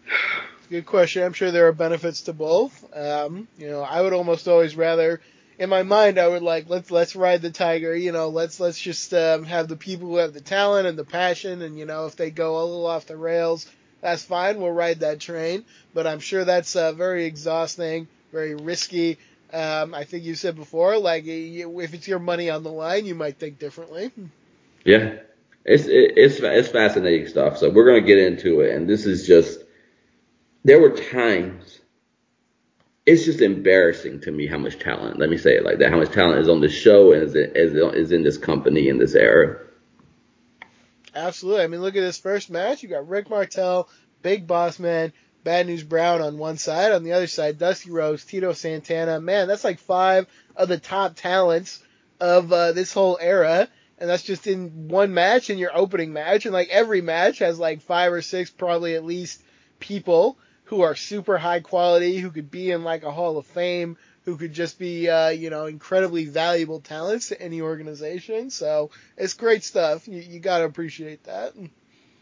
Good 0.71 0.87
question. 0.87 1.23
I'm 1.23 1.35
sure 1.35 1.51
there 1.51 1.69
are 1.69 1.73
benefits 1.73 2.23
to 2.23 2.33
both. 2.33 2.85
Um, 2.97 3.47
you 3.59 3.69
know, 3.69 3.83
I 3.83 4.01
would 4.01 4.15
almost 4.15 4.49
always 4.49 4.75
rather 4.75 5.21
in 5.59 5.69
my 5.71 5.83
mind, 5.83 6.19
I 6.19 6.29
would 6.29 6.43
like 6.43 6.69
let's 6.69 6.91
let's 6.91 7.17
ride 7.17 7.43
the 7.43 7.51
tiger. 7.51 7.95
You 7.95 8.13
know, 8.13 8.29
let's 8.29 8.59
let's 8.59 8.81
just 8.81 9.13
um, 9.15 9.45
have 9.45 9.69
the 9.69 9.77
people 9.77 10.09
who 10.09 10.17
have 10.17 10.33
the 10.33 10.41
talent 10.41 10.87
and 10.87 10.99
the 10.99 11.05
passion, 11.05 11.63
and 11.63 11.79
you 11.79 11.87
know, 11.87 12.07
if 12.07 12.17
they 12.17 12.31
go 12.31 12.59
a 12.59 12.65
little 12.65 12.87
off 12.87 13.07
the 13.07 13.17
rails, 13.17 13.67
that's 14.01 14.23
fine. 14.23 14.61
We'll 14.61 14.73
ride 14.73 15.01
that 15.01 15.21
train. 15.21 15.65
But 15.95 16.07
I'm 16.07 16.21
sure 16.21 16.45
that's 16.45 16.75
uh, 16.75 16.93
very 16.93 17.25
exhausting, 17.25 18.09
very 18.33 18.55
risky. 18.55 19.19
Um, 19.53 19.95
I 19.95 20.05
think 20.05 20.25
you 20.25 20.35
said 20.35 20.57
before, 20.57 20.99
like 20.99 21.25
if 21.27 21.95
it's 21.95 22.09
your 22.09 22.19
money 22.19 22.51
on 22.51 22.63
the 22.63 22.73
line, 22.73 23.07
you 23.07 23.15
might 23.15 23.39
think 23.39 23.59
differently. 23.59 24.11
Yeah, 24.85 25.17
it's 25.65 25.85
it's 25.87 26.41
it's 26.41 26.69
fascinating 26.69 27.29
stuff. 27.29 27.59
So 27.59 27.71
we're 27.71 27.87
gonna 27.87 28.01
get 28.07 28.19
into 28.19 28.61
it, 28.61 28.75
and 28.75 28.89
this 28.89 29.07
is 29.07 29.27
just 29.27 29.61
there 30.67 30.81
were 30.81 30.91
times 30.91 31.79
it's 33.07 33.25
just 33.25 33.41
embarrassing 33.41 34.21
to 34.23 34.33
me 34.33 34.49
how 34.49 34.59
much 34.59 34.81
talent. 34.81 35.17
Let 35.21 35.31
me 35.31 35.39
say 35.39 35.53
it 35.53 35.65
like 35.65 35.79
that. 35.79 35.93
How 35.93 35.99
much 35.99 36.11
talent 36.11 36.41
is 36.41 36.49
on 36.49 36.61
this 36.61 36.73
show 36.73 37.13
and 37.13 37.23
is, 37.23 37.37
is, 37.37 37.73
is 37.73 38.11
in 38.11 38.25
this 38.25 38.37
company 38.37 38.89
in 38.89 38.99
this 38.99 39.15
era. 39.15 39.61
Absolutely. 41.15 41.63
I 41.63 41.69
mean, 41.69 41.83
look 41.83 41.95
at 41.95 42.01
this 42.01 42.19
first 42.19 42.51
match. 42.51 42.83
You 42.83 42.89
got 42.89 43.09
Rick 43.09 43.31
Martel, 43.31 43.89
Big 44.23 44.49
Boss 44.49 44.81
Man, 44.81 45.13
Bad 45.45 45.69
News 45.69 45.85
Brown 45.85 46.21
on 46.21 46.37
one 46.37 46.59
side. 46.59 46.91
On 46.91 47.05
the 47.05 47.13
other 47.13 47.29
side, 47.29 47.61
Dusty 47.61 47.93
Rhodes, 47.93 48.25
Tito 48.25 48.53
Santana. 48.53 49.21
Man, 49.21 49.47
that's 49.47 49.63
like 49.63 49.79
five 49.79 50.27
of 50.57 50.67
the 50.69 50.79
top 50.79 51.15
talents 51.15 51.81
of 52.19 52.53
uh, 52.53 52.73
this 52.73 52.93
whole 52.93 53.19
era. 53.21 53.69
And 53.99 54.11
that's 54.11 54.25
just 54.25 54.49
in 54.49 54.89
one 54.89 55.15
match 55.15 55.49
in 55.49 55.59
your 55.59 55.77
opening 55.77 56.13
match. 56.13 56.45
And 56.45 56.53
like 56.53 56.71
every 56.71 57.03
match 57.03 57.39
has 57.39 57.57
like 57.57 57.83
five 57.83 58.13
or 58.13 58.21
six, 58.21 58.51
probably 58.51 58.97
at 58.97 59.05
least, 59.05 59.41
people 59.79 60.37
who 60.67 60.83
are 60.83 60.95
super 60.95 61.39
high 61.39 61.61
quality, 61.61 62.19
who 62.19 62.31
could 62.31 62.51
be 62.51 62.71
in 62.71 62.85
like 62.85 63.03
a 63.03 63.11
Hall 63.11 63.39
of 63.39 63.47
Fame, 63.47 63.97
who 64.25 64.37
could 64.37 64.53
just 64.53 64.79
be, 64.79 65.09
uh, 65.09 65.29
you 65.29 65.51
know, 65.51 65.67
incredibly 65.67 66.27
valuable 66.27 66.81
talents 66.81 67.29
to 67.29 67.41
any 67.41 67.61
organization. 67.61 68.51
So 68.51 68.91
it's 69.17 69.35
great 69.35 69.63
stuff. 69.63 70.09
You, 70.09 70.21
you 70.21 70.41
got 70.41 70.59
to 70.59 70.65
appreciate 70.65 71.25
that. 71.25 71.55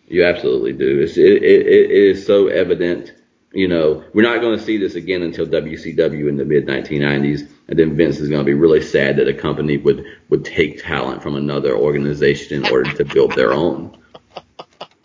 You 0.07 0.25
absolutely 0.25 0.75
do. 0.75 1.01
It's, 1.01 1.17
it, 1.17 1.43
it, 1.43 1.67
it 1.67 1.91
is 1.91 2.27
so 2.27 2.49
evident. 2.49 3.13
You 3.53 3.69
know, 3.69 4.05
we're 4.13 4.23
not 4.23 4.43
going 4.43 4.59
to 4.59 4.65
see 4.65 4.77
this 4.77 4.97
again 4.97 5.23
until 5.23 5.47
WCW 5.47 6.29
in 6.29 6.37
the 6.37 6.45
mid 6.45 6.67
1990s, 6.67 7.49
and 7.69 7.79
then 7.79 7.97
Vince 7.97 8.19
is 8.19 8.29
going 8.29 8.41
to 8.41 8.45
be 8.45 8.53
really 8.53 8.83
sad 8.83 9.17
that 9.17 9.29
a 9.29 9.35
company 9.35 9.79
would 9.79 10.05
would 10.29 10.45
take 10.45 10.83
talent 10.83 11.23
from 11.23 11.37
another 11.37 11.75
organization 11.75 12.65
in 12.65 12.71
order 12.71 12.93
to 12.93 13.05
build 13.05 13.33
their 13.33 13.53
own. 13.53 13.97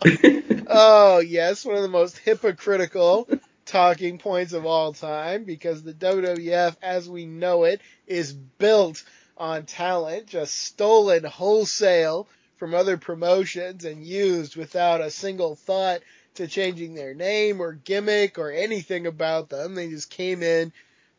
oh, 0.66 1.18
yes, 1.18 1.64
one 1.64 1.76
of 1.76 1.82
the 1.82 1.88
most 1.88 2.18
hypocritical 2.18 3.28
talking 3.66 4.18
points 4.18 4.52
of 4.52 4.64
all 4.64 4.92
time 4.92 5.44
because 5.44 5.82
the 5.82 5.92
WWF, 5.92 6.76
as 6.82 7.08
we 7.08 7.26
know 7.26 7.64
it, 7.64 7.80
is 8.06 8.32
built 8.32 9.04
on 9.36 9.64
talent, 9.64 10.26
just 10.26 10.54
stolen 10.54 11.24
wholesale 11.24 12.28
from 12.56 12.74
other 12.74 12.96
promotions 12.96 13.84
and 13.84 14.04
used 14.04 14.56
without 14.56 15.00
a 15.00 15.10
single 15.10 15.54
thought 15.54 16.00
to 16.34 16.46
changing 16.46 16.94
their 16.94 17.14
name 17.14 17.60
or 17.60 17.72
gimmick 17.72 18.38
or 18.38 18.50
anything 18.50 19.06
about 19.06 19.48
them. 19.48 19.74
They 19.74 19.88
just 19.88 20.10
came 20.10 20.42
in 20.42 20.72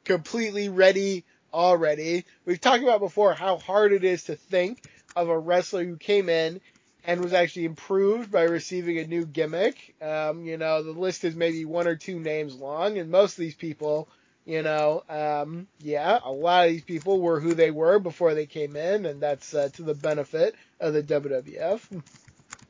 completely 0.06 0.70
ready 0.70 1.24
already. 1.54 2.26
We've 2.46 2.62
talked 2.62 2.84
about 2.84 3.00
before 3.00 3.34
how 3.34 3.58
hard 3.58 3.92
it 3.92 4.04
is 4.04 4.24
to 4.26 4.36
think 4.36 4.84
of 5.16 5.30
a 5.30 5.38
wrestler 5.38 5.84
who 5.84 5.98
came 5.98 6.30
in 6.30 6.62
and 7.06 7.22
was 7.22 7.34
actually 7.34 7.66
improved 7.66 8.32
by 8.32 8.44
receiving 8.44 8.98
a 9.00 9.08
new 9.08 9.26
gimmick. 9.26 9.96
Um, 10.02 10.46
you 10.46 10.58
know, 10.58 10.84
the 10.84 10.92
list 10.92 11.24
is 11.24 11.36
maybe 11.36 11.66
one 11.66 11.88
or 11.88 11.96
two 11.96 12.20
names 12.20 12.56
long, 12.56 12.98
and 12.98 13.10
most 13.10 13.34
of 13.34 13.42
these 13.42 13.56
people, 13.56 14.08
you 14.46 14.62
know, 14.62 15.04
um, 15.10 15.68
yeah, 15.80 16.20
a 16.24 16.32
lot 16.32 16.68
of 16.68 16.74
these 16.74 16.84
people 16.84 17.20
were 17.20 17.40
who 17.40 17.54
they 17.54 17.72
were 17.72 18.00
before 18.00 18.34
they 18.34 18.46
came 18.46 18.76
in, 18.76 19.06
and 19.06 19.22
that's 19.22 19.54
uh, 19.54 19.70
to 19.74 19.84
the 19.84 19.96
benefit 19.96 20.56
of 20.80 20.94
the 20.94 21.04
WWF. 21.04 22.04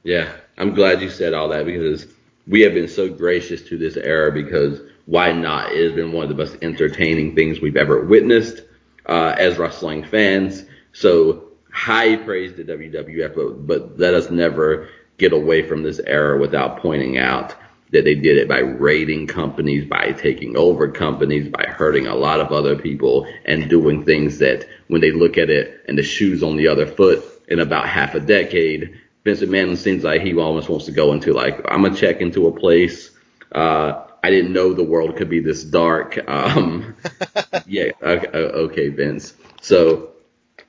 Yeah, 0.04 0.34
I'm 0.58 0.74
glad 0.74 1.02
you 1.02 1.12
said 1.12 1.36
all 1.36 1.50
that 1.50 1.66
because 1.68 2.08
we 2.48 2.62
have 2.62 2.74
been 2.74 2.88
so 2.88 3.08
gracious 3.08 3.62
to 3.70 3.78
this 3.78 3.98
era 3.98 4.32
because 4.32 4.82
why 5.06 5.32
not? 5.32 5.72
It 5.72 5.84
has 5.84 5.94
been 5.94 6.12
one 6.12 6.24
of 6.24 6.30
the 6.30 6.36
most 6.36 6.58
entertaining 6.64 7.36
things 7.36 7.62
we've 7.62 7.78
ever 7.78 8.04
witnessed 8.04 8.62
uh, 9.06 9.36
as 9.38 9.58
wrestling 9.58 10.04
fans. 10.04 10.64
So 10.94 11.51
high 11.72 12.16
praise 12.18 12.54
to 12.56 12.64
WWF, 12.64 13.36
but, 13.36 13.68
but 13.68 14.00
let 14.00 14.14
us 14.14 14.30
never 14.30 14.90
get 15.18 15.34
away 15.34 15.68
from 15.68 15.84
this 15.84 16.00
era 16.00 16.38
without 16.40 16.78
pointing 16.80 17.18
out 17.18 17.56
that 17.92 18.06
they 18.06 18.16
did 18.16 18.38
it 18.38 18.48
by 18.48 18.60
raiding 18.60 19.28
companies, 19.28 19.86
by 19.86 20.14
taking 20.14 20.56
over 20.56 20.90
companies, 20.90 21.50
by 21.50 21.66
hurting 21.66 22.08
a 22.08 22.16
lot 22.16 22.40
of 22.40 22.52
other 22.52 22.76
people, 22.76 23.28
and 23.46 23.70
doing 23.70 24.06
things 24.06 24.38
that 24.40 24.66
when 24.88 25.02
they 25.02 25.12
look 25.12 25.38
at 25.38 25.50
it 25.50 25.84
and 25.88 25.98
the 25.98 26.04
shoes 26.04 26.42
on 26.42 26.56
the 26.56 26.68
other 26.68 26.88
foot 26.88 27.24
in 27.50 27.60
about 27.60 27.88
half 27.88 28.16
a 28.16 28.20
decade, 28.20 28.98
Vince 29.24 29.42
McMahon 29.42 29.78
seems 29.78 30.04
like 30.04 30.22
he 30.22 30.34
almost 30.36 30.70
wants 30.70 30.86
to 30.86 30.92
go 30.92 31.12
into 31.12 31.34
like, 31.34 31.60
I'm 31.68 31.84
gonna 31.84 31.96
check 31.96 32.22
into 32.22 32.48
a 32.48 32.58
place. 32.58 33.12
Uh, 33.52 34.06
I 34.24 34.30
didn't 34.30 34.54
know 34.54 34.74
the 34.74 34.84
world 34.84 35.18
could 35.18 35.30
be 35.30 35.40
this 35.40 35.64
dark. 35.64 36.18
Um, 36.28 36.96
yeah, 37.68 37.92
okay, 38.02 38.28
okay, 38.28 38.90
Vince. 38.90 39.34
So 39.62 40.12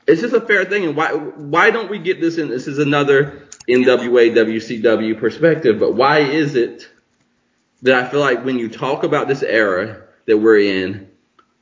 it's 0.07 0.21
just 0.21 0.35
a 0.35 0.41
fair 0.41 0.65
thing. 0.65 0.85
And 0.85 0.97
why 0.97 1.12
why 1.12 1.71
don't 1.71 1.91
we 1.91 1.99
get 1.99 2.21
this 2.21 2.38
in? 2.38 2.49
This 2.49 2.67
is 2.67 2.79
another 2.79 3.49
NWA 3.69 4.35
WCW 4.35 5.19
perspective, 5.19 5.79
but 5.79 5.95
why 5.95 6.21
is 6.21 6.55
it 6.55 6.88
that 7.83 7.95
I 7.95 8.09
feel 8.09 8.21
like 8.21 8.45
when 8.45 8.59
you 8.59 8.69
talk 8.69 9.05
about 9.05 9.29
this 9.29 9.43
era 9.43 10.03
that 10.27 10.38
we're 10.38 10.61
in, 10.61 11.09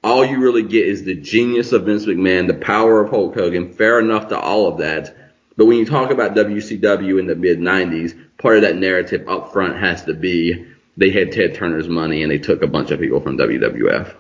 all 0.03 0.25
you 0.25 0.41
really 0.41 0.63
get 0.63 0.87
is 0.87 1.05
the 1.05 1.15
genius 1.15 1.73
of 1.73 1.85
Vince 1.85 2.07
McMahon, 2.07 2.47
the 2.47 2.55
power 2.55 3.01
of 3.03 3.11
Hulk 3.11 3.35
Hogan. 3.35 3.73
Fair 3.73 3.99
enough 3.99 4.29
to 4.29 4.39
all 4.39 4.67
of 4.67 4.79
that. 4.79 5.17
But 5.57 5.67
when 5.67 5.77
you 5.77 5.85
talk 5.85 6.11
about 6.11 6.35
WCW 6.35 7.19
in 7.19 7.27
the 7.27 7.37
mid 7.37 7.59
90s, 7.59 8.19
part 8.39 8.57
of 8.57 8.63
that 8.63 8.77
narrative 8.77 9.29
up 9.29 9.53
front 9.53 9.77
has 9.79 10.05
to 10.05 10.15
be 10.15 10.67
they 10.97 11.11
had 11.11 11.33
Ted 11.33 11.55
Turner's 11.55 11.89
money 11.89 12.23
and 12.23 12.31
they 12.31 12.39
took 12.39 12.63
a 12.63 12.67
bunch 12.67 12.91
of 12.91 13.01
people 13.01 13.21
from 13.21 13.37
WWF. 13.37 14.15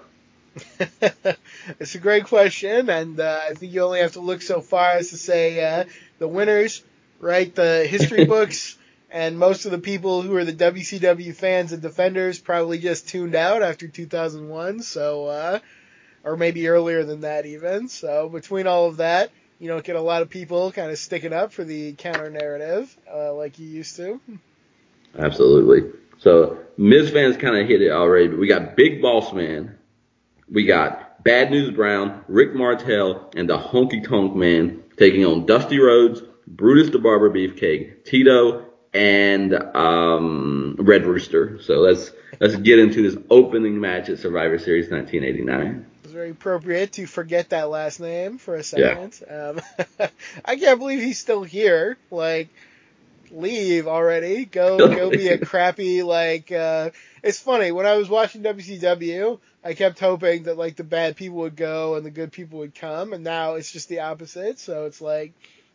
it's 1.79 1.95
a 1.95 1.99
great 1.99 2.25
question, 2.25 2.91
and 2.91 3.21
uh, 3.21 3.41
I 3.49 3.55
think 3.55 3.73
you 3.73 3.83
only 3.83 4.01
have 4.01 4.13
to 4.13 4.21
look 4.21 4.43
so 4.43 4.61
far 4.61 4.93
as 4.93 5.11
to 5.11 5.17
say 5.17 5.63
uh, 5.65 5.85
the 6.19 6.29
winners, 6.29 6.83
write 7.21 7.55
The 7.55 7.87
history 7.87 8.25
books 8.37 8.77
and 9.11 9.39
most 9.39 9.65
of 9.65 9.73
the 9.73 9.79
people 9.79 10.23
who 10.23 10.37
are 10.37 10.45
the 10.45 10.53
WCW 10.53 11.35
fans 11.35 11.73
and 11.73 11.83
defenders 11.83 12.39
probably 12.39 12.79
just 12.79 13.09
tuned 13.09 13.35
out 13.35 13.63
after 13.63 13.89
2001, 13.89 14.83
so 14.83 15.27
uh, 15.27 15.59
or 16.25 16.37
maybe 16.37 16.69
earlier 16.69 17.05
than 17.05 17.23
that 17.23 17.47
even. 17.47 17.89
So 17.89 18.29
between 18.29 18.67
all 18.67 18.87
of 18.87 18.99
that, 18.99 19.31
you 19.59 19.69
don't 19.69 19.85
get 19.85 19.97
a 19.97 20.01
lot 20.01 20.23
of 20.23 20.31
people 20.31 20.71
kind 20.73 20.91
of 20.91 20.99
sticking 20.99 21.33
up 21.33 21.53
for 21.53 21.65
the 21.65 21.93
counter 21.95 22.31
narrative 22.31 22.97
uh, 23.13 23.35
like 23.35 23.59
you 23.59 23.67
used 23.67 23.97
to. 23.97 24.21
Absolutely. 25.19 25.91
So 26.19 26.59
Miz 26.77 27.11
fans 27.11 27.37
kind 27.37 27.57
of 27.57 27.67
hit 27.67 27.83
it 27.83 27.91
already, 27.91 28.29
but 28.29 28.39
we 28.39 28.47
got 28.47 28.77
Big 28.77 29.03
Boss 29.03 29.33
Man, 29.33 29.77
we 30.51 30.65
got 30.65 31.23
Bad 31.23 31.51
News 31.51 31.71
Brown, 31.75 32.25
Rick 32.29 32.55
Martel, 32.55 33.31
and 33.37 33.49
the 33.49 33.59
Honky 33.59 34.07
Tonk 34.07 34.35
Man 34.35 34.83
taking 34.97 35.25
on 35.25 35.47
Dusty 35.47 35.79
Rhodes, 35.79 36.23
Brutus 36.47 36.91
the 36.91 36.99
Barber 36.99 37.31
Beefcake, 37.31 38.05
Tito, 38.05 38.67
and 38.93 39.55
um, 39.55 40.77
Red 40.79 41.07
Rooster. 41.07 41.61
So 41.63 41.75
let's 41.79 42.11
let's 42.41 42.57
get 42.57 42.79
into 42.79 43.03
this 43.03 43.17
opening 43.31 43.81
match 43.81 44.09
at 44.09 44.19
Survivor 44.19 44.59
Series 44.59 44.91
1989. 44.91 45.87
It's 46.03 46.13
very 46.13 46.31
appropriate 46.31 46.93
to 46.95 47.07
forget 47.07 47.51
that 47.51 47.71
last 47.71 48.01
name 48.01 48.39
for 48.39 48.57
a 48.57 48.65
second. 48.65 49.21
Yeah. 49.27 49.55
Um, 50.01 50.09
I 50.45 50.57
can't 50.57 50.79
believe 50.79 51.01
he's 51.01 51.19
still 51.19 51.45
here. 51.45 51.97
Like, 52.11 52.49
leave 53.31 53.87
already. 53.87 54.45
Go 54.45 54.79
go 54.97 55.11
be 55.11 55.29
a 55.29 55.39
crappy 55.39 56.03
like. 56.03 56.51
Uh, 56.53 56.91
it's 57.23 57.39
funny 57.39 57.73
when 57.73 57.87
I 57.87 57.97
was 57.97 58.09
watching 58.09 58.43
WCW. 58.43 59.39
I 59.63 59.75
kept 59.75 59.99
hoping 60.01 60.45
that 60.45 60.57
like 60.57 60.77
the 60.77 60.85
bad 60.85 61.17
people 61.17 61.39
would 61.39 61.57
go 61.57 61.97
and 61.97 62.05
the 62.05 62.11
good 62.11 62.33
people 62.33 62.61
would 62.61 62.75
come, 62.75 63.13
and 63.13 63.25
now 63.25 63.55
it's 63.55 63.73
just 63.73 63.89
the 63.89 64.01
opposite. 64.01 64.59
So 64.59 64.87
it's 64.87 65.01
like 65.01 65.33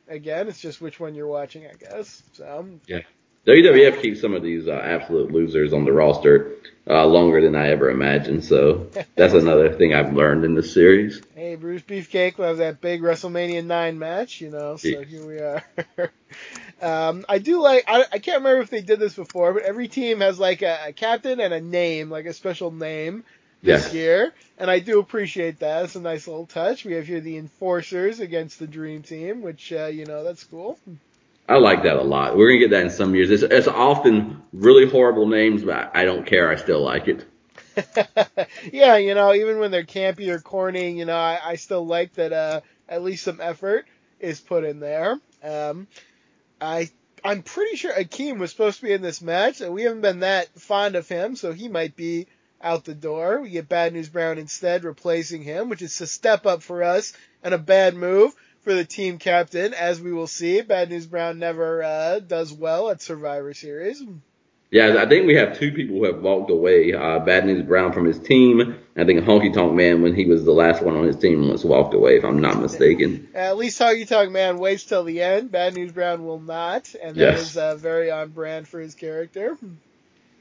again, 0.07 0.47
it's 0.47 0.59
just 0.59 0.81
which 0.81 0.99
one 0.99 1.15
you're 1.15 1.27
watching, 1.27 1.65
I 1.65 1.73
guess. 1.73 2.23
So 2.33 2.67
yeah, 2.87 3.01
WWF 3.45 4.01
keeps 4.01 4.21
some 4.21 4.33
of 4.33 4.41
these 4.41 4.67
uh, 4.67 4.71
absolute 4.71 5.31
losers 5.31 5.71
on 5.71 5.85
the 5.85 5.91
roster 5.91 6.53
uh, 6.87 7.05
longer 7.05 7.41
than 7.41 7.55
I 7.55 7.69
ever 7.69 7.89
imagined. 7.89 8.43
So 8.43 8.89
that's 9.15 9.33
another 9.33 9.73
thing 9.73 9.93
I've 9.93 10.13
learned 10.13 10.45
in 10.45 10.55
this 10.55 10.73
series. 10.73 11.21
Hey, 11.35 11.55
Brutus 11.55 11.83
Beefcake 11.83 12.37
will 12.37 12.47
have 12.47 12.57
that 12.57 12.81
big 12.81 13.01
WrestleMania 13.01 13.63
nine 13.65 13.99
match, 13.99 14.41
you 14.41 14.49
know. 14.49 14.77
So 14.77 15.03
here 15.03 15.25
we 15.25 15.39
are. 15.39 15.63
um, 16.81 17.25
I 17.29 17.39
do 17.39 17.61
like. 17.61 17.85
I, 17.88 18.05
I 18.11 18.19
can't 18.19 18.39
remember 18.39 18.61
if 18.61 18.69
they 18.69 18.81
did 18.81 18.99
this 18.99 19.15
before, 19.15 19.53
but 19.53 19.63
every 19.63 19.88
team 19.88 20.21
has 20.21 20.39
like 20.39 20.61
a, 20.61 20.88
a 20.88 20.93
captain 20.93 21.39
and 21.39 21.53
a 21.53 21.61
name, 21.61 22.09
like 22.09 22.25
a 22.25 22.33
special 22.33 22.71
name 22.71 23.23
this 23.61 23.93
yeah. 23.93 23.99
year, 23.99 24.33
and 24.57 24.69
I 24.69 24.79
do 24.79 24.99
appreciate 24.99 25.59
that. 25.59 25.85
It's 25.85 25.95
a 25.95 26.01
nice 26.01 26.27
little 26.27 26.45
touch. 26.45 26.85
We 26.85 26.93
have 26.93 27.07
here 27.07 27.21
the 27.21 27.38
Enforcers 27.38 28.19
against 28.19 28.59
the 28.59 28.67
Dream 28.67 29.03
Team, 29.03 29.41
which 29.41 29.71
uh, 29.71 29.85
you 29.85 30.05
know 30.05 30.23
that's 30.23 30.43
cool. 30.43 30.77
I 31.47 31.57
like 31.57 31.83
that 31.83 31.97
a 31.97 32.01
lot. 32.01 32.38
We're 32.38 32.49
gonna 32.49 32.59
get 32.59 32.71
that 32.71 32.83
in 32.83 32.89
some 32.89 33.15
years. 33.15 33.29
It's, 33.31 33.43
it's 33.43 33.67
often 33.67 34.41
really 34.51 34.89
horrible 34.89 35.27
names, 35.27 35.63
but 35.63 35.91
I 35.95 36.05
don't 36.05 36.25
care. 36.25 36.49
I 36.49 36.55
still 36.55 36.81
like 36.81 37.07
it. 37.07 37.25
yeah, 38.71 38.97
you 38.97 39.13
know, 39.13 39.33
even 39.33 39.59
when 39.59 39.71
they're 39.71 39.83
campy 39.83 40.29
or 40.29 40.39
corny, 40.39 40.91
you 40.97 41.05
know, 41.05 41.17
I, 41.17 41.39
I 41.43 41.55
still 41.55 41.85
like 41.85 42.13
that. 42.13 42.33
Uh, 42.33 42.61
at 42.88 43.03
least 43.03 43.23
some 43.23 43.41
effort 43.41 43.85
is 44.19 44.39
put 44.39 44.63
in 44.63 44.79
there. 44.79 45.19
Um, 45.43 45.88
I 46.65 46.89
I'm 47.23 47.41
pretty 47.41 47.75
sure 47.75 47.93
Akeem 47.93 48.38
was 48.38 48.51
supposed 48.51 48.80
to 48.80 48.86
be 48.86 48.93
in 48.93 49.01
this 49.01 49.21
match, 49.21 49.62
and 49.62 49.73
we 49.73 49.84
haven't 49.84 50.01
been 50.01 50.19
that 50.19 50.60
fond 50.60 50.95
of 50.95 51.08
him, 51.08 51.36
so 51.36 51.54
he 51.54 51.67
might 51.67 51.95
be 51.95 52.28
out 52.62 52.86
the 52.86 52.93
door. 52.93 53.41
We 53.41 53.49
get 53.49 53.67
Bad 53.69 53.93
News 53.93 54.10
Brown 54.10 54.38
instead, 54.38 54.84
replacing 54.84 55.41
him, 55.41 55.69
which 55.69 55.82
is 55.82 55.99
a 56.01 56.08
step 56.08 56.45
up 56.45 56.62
for 56.62 56.84
us 56.84 57.13
and 57.43 57.54
a 57.54 57.60
bad 57.60 57.95
move 57.95 58.34
for 58.62 58.73
the 58.73 58.86
team 58.86 59.17
captain, 59.17 59.73
as 59.73 59.99
we 59.99 60.13
will 60.13 60.28
see. 60.28 60.62
Bad 60.62 60.89
News 60.89 61.08
Brown 61.08 61.39
never 61.39 61.84
uh, 61.84 62.19
does 62.19 62.54
well 62.54 62.89
at 62.89 63.01
Survivor 63.01 63.54
Series. 63.54 64.04
Yeah, 64.71 64.97
I 64.99 65.08
think 65.08 65.28
we 65.28 65.36
have 65.36 65.58
two 65.58 65.71
people 65.71 65.97
who 65.97 66.06
have 66.06 66.21
walked 66.21 66.49
away. 66.51 66.91
Uh, 66.91 67.19
Bad 67.19 67.45
News 67.45 67.63
Brown 67.63 67.93
from 67.93 68.06
his 68.06 68.19
team. 68.19 68.78
I 68.97 69.06
think 69.06 69.21
Honky 69.21 69.54
Tonk 69.54 69.73
Man, 69.73 70.01
when 70.01 70.15
he 70.15 70.25
was 70.25 70.43
the 70.43 70.51
last 70.51 70.82
one 70.82 70.97
on 70.97 71.06
his 71.06 71.15
team, 71.15 71.47
was 71.47 71.63
walked 71.63 71.93
away, 71.93 72.17
if 72.17 72.25
I'm 72.25 72.41
not 72.41 72.60
mistaken. 72.60 73.30
At 73.34 73.58
least 73.58 73.80
Honky 73.80 74.08
Tonk 74.08 74.32
Man 74.32 74.58
waits 74.58 74.84
till 74.84 75.04
the 75.04 75.21
end. 75.21 75.51
Bad 75.51 75.75
News 75.75 75.91
Brown 75.91 76.25
will 76.25 76.39
not, 76.39 76.93
and 77.01 77.15
that 77.15 77.34
yes. 77.34 77.41
is 77.41 77.58
uh, 77.58 77.75
very 77.75 78.10
on 78.12 78.30
brand 78.30 78.67
for 78.67 78.80
his 78.80 78.95
character. 78.95 79.58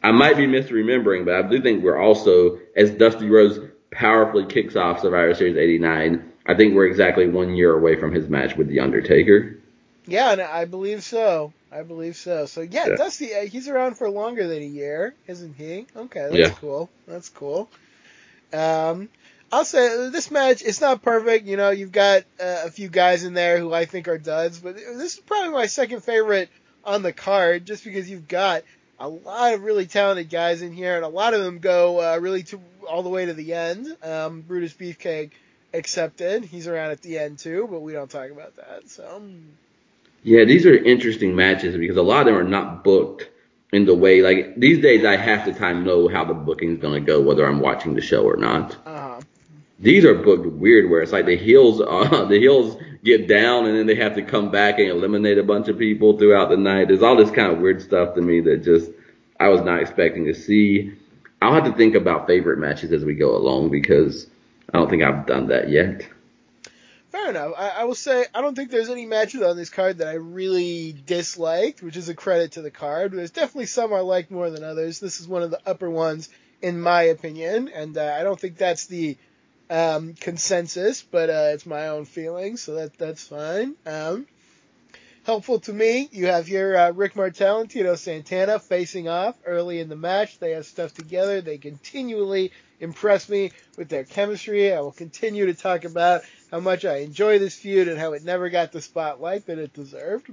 I 0.03 0.11
might 0.13 0.37
be 0.37 0.47
misremembering, 0.47 1.25
but 1.25 1.35
I 1.35 1.43
do 1.49 1.63
think 1.63 1.83
we're 1.83 2.01
also, 2.01 2.59
as 2.77 2.91
Dusty 2.91 3.29
Rhodes 3.29 3.59
powerfully 3.91 4.47
kicks 4.47 4.77
off 4.77 5.01
Survivor 5.01 5.35
Series 5.35 5.57
89, 5.57 6.33
I 6.47 6.55
think 6.55 6.75
we're 6.75 6.87
exactly 6.87 7.29
one 7.29 7.55
year 7.55 7.75
away 7.75 7.97
from 7.97 8.13
his 8.13 8.29
match 8.29 8.57
with 8.57 8.69
The 8.69 8.81
Undertaker. 8.81 9.59
Yeah, 10.07 10.49
I 10.53 10.67
believe 10.67 11.03
so. 11.03 11.53
I 11.75 11.83
believe 11.83 12.17
so. 12.17 12.47
So 12.47 12.61
yeah, 12.61 12.87
yeah. 12.89 12.97
Dusty, 12.97 13.35
uh, 13.35 13.47
he's 13.47 13.69
around 13.69 13.97
for 13.97 14.09
longer 14.09 14.47
than 14.47 14.63
a 14.63 14.67
year, 14.67 15.13
isn't 15.27 15.57
he? 15.57 15.87
Okay, 15.97 16.29
that's 16.31 16.37
yeah. 16.37 16.51
cool. 16.51 16.89
That's 17.09 17.29
cool. 17.31 17.69
Um, 18.53 19.09
I'll 19.51 19.65
say 19.65 20.09
this 20.11 20.31
match 20.31 20.63
it's 20.63 20.81
not 20.81 21.03
perfect. 21.03 21.47
You 21.47 21.57
know, 21.57 21.71
you've 21.71 21.91
got 21.91 22.23
uh, 22.41 22.63
a 22.65 22.71
few 22.71 22.89
guys 22.89 23.25
in 23.25 23.35
there 23.35 23.59
who 23.59 23.75
I 23.75 23.87
think 23.87 24.07
are 24.07 24.19
duds, 24.19 24.61
but 24.61 24.77
this 24.77 25.15
is 25.15 25.21
probably 25.21 25.51
my 25.51 25.67
second 25.67 26.05
favorite 26.05 26.49
on 26.85 27.03
the 27.03 27.13
card, 27.13 27.67
just 27.67 27.83
because 27.83 28.09
you've 28.09 28.29
got 28.29 28.63
a 29.01 29.09
lot 29.09 29.55
of 29.55 29.65
really 29.65 29.87
talented 29.87 30.31
guys 30.31 30.63
in 30.63 30.73
here, 30.73 30.95
and 30.95 31.05
a 31.05 31.09
lot 31.09 31.35
of 31.35 31.43
them 31.43 31.59
go 31.59 32.01
uh, 32.01 32.19
really 32.19 32.45
to 32.45 32.61
all 32.89 33.03
the 33.03 33.09
way 33.09 33.27
to 33.27 33.35
the 33.35 33.53
end. 33.53 33.89
Um, 34.01 34.43
Brutus 34.43 34.75
Beefcake 34.75 35.33
accepted; 35.73 36.45
he's 36.45 36.69
around 36.69 36.93
at 36.93 37.03
the 37.03 37.19
end 37.19 37.41
too, 37.41 37.67
but 37.69 37.81
we 37.81 37.93
don't 37.93 38.11
talk 38.11 38.31
about 38.31 38.55
that. 38.57 38.89
So. 38.89 39.23
Yeah, 40.25 40.45
these 40.45 40.65
are 40.65 40.75
interesting 40.75 41.37
matches 41.37 41.77
because 41.77 41.99
a 41.99 42.03
lot 42.03 42.21
of 42.21 42.27
them 42.27 42.37
are 42.37 42.49
not 42.49 42.83
booked 42.83 43.29
in 43.73 43.85
the 43.85 43.95
way 43.95 44.23
like 44.23 44.59
these 44.59 44.81
days. 44.81 45.05
I 45.05 45.17
half 45.17 45.45
the 45.45 45.53
time 45.53 45.85
know 45.85 46.09
how 46.09 46.25
the 46.25 46.33
booking's 46.33 46.81
gonna 46.81 47.01
go, 47.01 47.21
whether 47.21 47.47
I'm 47.47 47.61
watching 47.61 47.95
the 47.95 48.01
show 48.01 48.25
or 48.25 48.37
not. 48.37 48.75
Uh-huh. 48.87 49.21
These 49.79 50.07
are 50.07 50.15
booked 50.15 50.47
weird, 50.47 50.89
where 50.89 51.03
it's 51.03 51.13
like 51.13 51.27
the 51.27 51.37
heels, 51.37 51.81
uh, 51.81 52.25
the 52.29 52.39
heels 52.39 52.81
get 53.05 53.29
down 53.29 53.67
and 53.67 53.77
then 53.77 53.87
they 53.87 53.97
have 53.97 54.15
to 54.15 54.23
come 54.23 54.51
back 54.51 54.79
and 54.79 54.89
eliminate 54.89 55.37
a 55.37 55.43
bunch 55.43 55.69
of 55.69 55.79
people 55.79 56.17
throughout 56.17 56.49
the 56.49 56.57
night. 56.57 56.89
There's 56.89 57.03
all 57.03 57.17
this 57.17 57.31
kind 57.31 57.53
of 57.53 57.59
weird 57.59 57.83
stuff 57.83 58.15
to 58.15 58.23
me 58.23 58.41
that 58.41 58.65
just 58.65 58.91
I 59.39 59.49
was 59.49 59.61
not 59.61 59.83
expecting 59.83 60.25
to 60.25 60.35
see. 60.35 60.95
I'll 61.43 61.53
have 61.53 61.65
to 61.65 61.73
think 61.73 61.95
about 61.95 62.27
favorite 62.27 62.59
matches 62.59 62.93
as 62.93 63.05
we 63.05 63.15
go 63.15 63.37
along 63.37 63.71
because 63.71 64.27
I 64.73 64.79
don't 64.79 64.89
think 64.89 65.03
I've 65.03 65.27
done 65.27 65.49
that 65.49 65.69
yet. 65.69 66.09
Fair 67.15 67.31
enough. 67.31 67.53
I, 67.57 67.69
I 67.69 67.85
will 67.85 67.95
say 67.95 68.27
I 68.35 68.41
don't 68.41 68.57
think 68.57 68.73
there's 68.73 68.91
any 68.91 69.07
matches 69.07 69.41
on 69.41 69.57
this 69.57 69.71
card 69.71 69.99
that 69.99 70.09
I 70.09 70.15
really 70.15 70.93
disliked, 71.07 71.81
which 71.81 71.97
is 71.97 72.09
a 72.09 72.15
credit 72.15 72.53
to 72.53 72.63
the 72.63 72.73
card. 72.73 73.13
There's 73.13 73.31
definitely 73.31 73.67
some 73.67 73.95
I 73.95 74.01
like 74.01 74.33
more 74.33 74.51
than 74.51 74.65
others. 74.65 74.99
This 74.99 75.21
is 75.21 75.29
one 75.29 75.45
of 75.45 75.53
the 75.53 75.61
upper 75.65 75.89
ones 75.89 76.29
in 76.61 76.81
my 76.81 77.03
opinion, 77.03 77.71
and 77.73 77.97
uh, 77.97 78.17
I 78.19 78.25
don't 78.25 78.41
think 78.41 78.57
that's 78.57 78.87
the 78.87 79.17
um, 79.71 80.15
consensus, 80.15 81.03
but 81.03 81.31
uh, 81.31 81.51
it's 81.53 81.67
my 81.67 81.87
own 81.87 82.05
feeling, 82.05 82.57
so 82.57 82.75
that 82.75 82.99
that's 82.99 83.29
fine. 83.29 83.77
Um, 83.87 84.27
helpful 85.25 85.59
to 85.61 85.73
me, 85.73 86.09
you 86.13 86.27
have 86.27 86.47
here 86.47 86.77
uh, 86.77 86.91
Rick 86.93 87.17
Martel 87.17 87.61
and 87.61 87.71
Tito 87.71 87.95
Santana 87.95 88.59
facing 88.59 89.09
off 89.09 89.37
early 89.45 89.81
in 89.81 89.89
the 89.89 89.97
match. 89.97 90.39
They 90.39 90.53
have 90.53 90.67
stuff 90.67 90.95
together. 90.95 91.41
They 91.41 91.59
continually 91.59 92.53
impress 92.81 93.29
me 93.29 93.53
with 93.77 93.89
their 93.89 94.05
chemistry. 94.05 94.73
I 94.73 94.81
will 94.81 94.93
continue 94.93 95.47
to 95.47 95.55
talk 95.55 95.85
about 95.85 96.23
how 96.51 96.61
much 96.61 96.85
I 96.85 96.99
enjoy 96.99 97.39
this 97.39 97.57
feud 97.57 97.89
and 97.89 97.99
how 97.99 98.13
it 98.13 98.25
never 98.25 98.51
got 98.51 98.73
the 98.73 98.81
spotlight 98.81 99.47
that 99.47 99.59
it 99.59 99.73
deserved. 99.73 100.31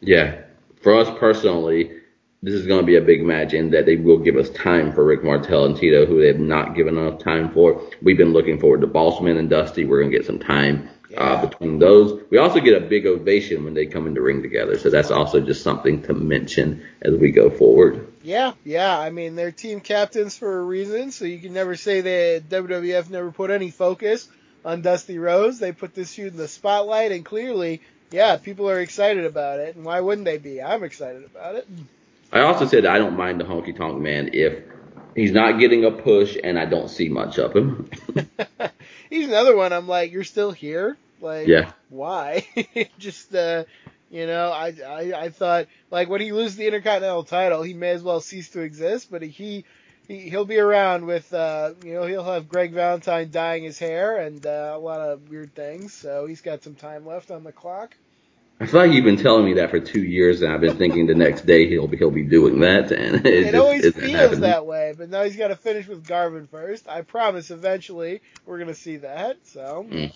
Yeah, 0.00 0.42
for 0.82 0.98
us 0.98 1.08
personally, 1.18 2.00
this 2.42 2.54
is 2.54 2.66
going 2.66 2.80
to 2.80 2.86
be 2.86 2.96
a 2.96 3.02
big 3.02 3.22
match 3.22 3.52
in 3.52 3.70
that 3.70 3.86
they 3.86 3.96
will 3.96 4.18
give 4.18 4.36
us 4.36 4.50
time 4.50 4.92
for 4.92 5.04
Rick 5.04 5.24
Martel 5.24 5.66
and 5.66 5.76
Tito, 5.76 6.06
who 6.06 6.20
they 6.20 6.28
have 6.28 6.38
not 6.38 6.74
given 6.74 6.96
enough 6.96 7.18
time 7.18 7.52
for. 7.52 7.82
We've 8.02 8.16
been 8.16 8.32
looking 8.32 8.58
forward 8.58 8.80
to 8.80 8.86
Bossman 8.86 9.38
and 9.38 9.50
Dusty. 9.50 9.84
We're 9.84 10.00
going 10.00 10.10
to 10.10 10.16
get 10.16 10.26
some 10.26 10.38
time 10.38 10.88
yeah. 11.10 11.20
uh, 11.20 11.46
between 11.46 11.78
those. 11.78 12.22
We 12.30 12.38
also 12.38 12.60
get 12.60 12.80
a 12.80 12.86
big 12.86 13.06
ovation 13.06 13.64
when 13.64 13.74
they 13.74 13.86
come 13.86 14.06
in 14.06 14.14
the 14.14 14.20
ring 14.20 14.42
together, 14.42 14.78
so 14.78 14.90
that's 14.90 15.10
also 15.10 15.40
just 15.40 15.62
something 15.62 16.02
to 16.02 16.14
mention 16.14 16.82
as 17.02 17.14
we 17.14 17.32
go 17.32 17.50
forward. 17.50 18.12
Yeah, 18.22 18.52
yeah. 18.64 18.98
I 18.98 19.10
mean, 19.10 19.34
they're 19.34 19.52
team 19.52 19.80
captains 19.80 20.36
for 20.36 20.60
a 20.60 20.62
reason, 20.62 21.10
so 21.10 21.24
you 21.24 21.38
can 21.38 21.52
never 21.52 21.76
say 21.76 22.00
that 22.00 22.48
WWF 22.48 23.10
never 23.10 23.32
put 23.32 23.50
any 23.50 23.70
focus 23.70 24.28
on 24.64 24.82
Dusty 24.82 25.18
Rhodes. 25.18 25.58
They 25.58 25.72
put 25.72 25.94
this 25.94 26.14
feud 26.14 26.32
in 26.32 26.38
the 26.38 26.48
spotlight, 26.48 27.12
and 27.12 27.24
clearly, 27.24 27.82
yeah, 28.10 28.36
people 28.36 28.70
are 28.70 28.80
excited 28.80 29.24
about 29.24 29.60
it. 29.60 29.76
And 29.76 29.84
why 29.84 30.00
wouldn't 30.00 30.24
they 30.24 30.38
be? 30.38 30.62
I'm 30.62 30.84
excited 30.84 31.24
about 31.24 31.56
it. 31.56 31.66
I 32.32 32.40
also 32.42 32.66
said 32.66 32.86
I 32.86 32.98
don't 32.98 33.16
mind 33.16 33.40
the 33.40 33.44
honky 33.44 33.76
tonk 33.76 34.00
man 34.00 34.30
if 34.32 34.62
he's 35.16 35.32
not 35.32 35.58
getting 35.58 35.84
a 35.84 35.90
push 35.90 36.36
and 36.42 36.58
I 36.58 36.66
don't 36.66 36.88
see 36.88 37.08
much 37.08 37.38
of 37.38 37.54
him. 37.54 37.90
he's 39.10 39.28
another 39.28 39.54
one. 39.54 39.72
I'm 39.72 39.88
like, 39.88 40.12
you're 40.12 40.24
still 40.24 40.52
here? 40.52 40.96
Like, 41.20 41.46
yeah. 41.48 41.72
why? 41.90 42.46
Just, 42.98 43.34
uh, 43.34 43.64
you 44.10 44.26
know, 44.26 44.50
I, 44.50 44.74
I, 44.86 45.12
I 45.24 45.28
thought 45.28 45.66
like 45.90 46.08
when 46.08 46.20
he 46.20 46.32
loses 46.32 46.56
the 46.56 46.66
Intercontinental 46.66 47.24
title, 47.24 47.62
he 47.62 47.74
may 47.74 47.90
as 47.90 48.02
well 48.02 48.20
cease 48.20 48.48
to 48.50 48.60
exist. 48.60 49.10
But 49.10 49.22
he, 49.22 49.64
he 50.08 50.18
he'll 50.30 50.46
be 50.46 50.58
around 50.58 51.06
with, 51.06 51.32
uh, 51.34 51.74
you 51.84 51.94
know, 51.94 52.06
he'll 52.06 52.24
have 52.24 52.48
Greg 52.48 52.72
Valentine 52.72 53.30
dyeing 53.30 53.64
his 53.64 53.78
hair 53.78 54.16
and 54.16 54.44
uh, 54.46 54.72
a 54.74 54.78
lot 54.78 55.00
of 55.00 55.28
weird 55.28 55.54
things. 55.54 55.92
So 55.92 56.26
he's 56.26 56.40
got 56.40 56.62
some 56.62 56.74
time 56.74 57.04
left 57.04 57.30
on 57.30 57.44
the 57.44 57.52
clock. 57.52 57.94
I 58.60 58.66
feel 58.66 58.80
like 58.80 58.92
you've 58.92 59.06
been 59.06 59.16
telling 59.16 59.46
me 59.46 59.54
that 59.54 59.70
for 59.70 59.80
two 59.80 60.02
years, 60.02 60.42
and 60.42 60.52
I've 60.52 60.60
been 60.60 60.76
thinking 60.76 61.06
the 61.06 61.14
next 61.14 61.46
day 61.46 61.66
he'll 61.66 61.88
be 61.88 61.96
he'll 61.96 62.10
be 62.10 62.24
doing 62.24 62.60
that, 62.60 62.92
and 62.92 63.26
it, 63.26 63.46
it 63.46 63.54
always 63.54 63.82
feels 63.94 64.12
happening. 64.12 64.40
that 64.40 64.66
way. 64.66 64.94
But 64.96 65.08
now 65.08 65.24
he's 65.24 65.36
got 65.36 65.48
to 65.48 65.56
finish 65.56 65.88
with 65.88 66.06
Garvin 66.06 66.46
first. 66.46 66.86
I 66.86 67.00
promise, 67.00 67.50
eventually 67.50 68.20
we're 68.44 68.58
gonna 68.58 68.74
see 68.74 68.98
that. 68.98 69.38
So. 69.44 69.86
Mm. 69.88 70.14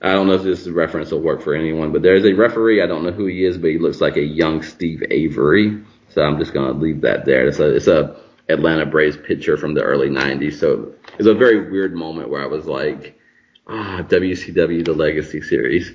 I 0.00 0.12
don't 0.12 0.28
know 0.28 0.34
if 0.34 0.42
this 0.42 0.66
reference 0.68 1.10
will 1.10 1.20
work 1.20 1.42
for 1.42 1.54
anyone, 1.54 1.92
but 1.92 2.02
there's 2.02 2.24
a 2.24 2.32
referee. 2.32 2.82
I 2.82 2.86
don't 2.86 3.02
know 3.02 3.10
who 3.10 3.26
he 3.26 3.44
is, 3.44 3.58
but 3.58 3.70
he 3.70 3.78
looks 3.78 4.00
like 4.00 4.16
a 4.16 4.22
young 4.22 4.62
Steve 4.62 5.02
Avery. 5.10 5.82
So 6.10 6.22
I'm 6.22 6.38
just 6.38 6.52
gonna 6.52 6.72
leave 6.72 7.02
that 7.02 7.24
there. 7.24 7.46
It's 7.46 7.60
a 7.60 7.76
it's 7.76 7.86
a 7.86 8.16
Atlanta 8.48 8.86
Braves 8.86 9.16
pitcher 9.16 9.56
from 9.56 9.74
the 9.74 9.82
early 9.82 10.08
'90s. 10.08 10.58
So 10.58 10.94
it's 11.18 11.28
a 11.28 11.34
very 11.34 11.70
weird 11.70 11.94
moment 11.94 12.30
where 12.30 12.42
I 12.42 12.46
was 12.46 12.66
like, 12.66 13.16
ah, 13.68 14.04
WCW 14.08 14.84
the 14.84 14.92
Legacy 14.92 15.40
Series 15.40 15.92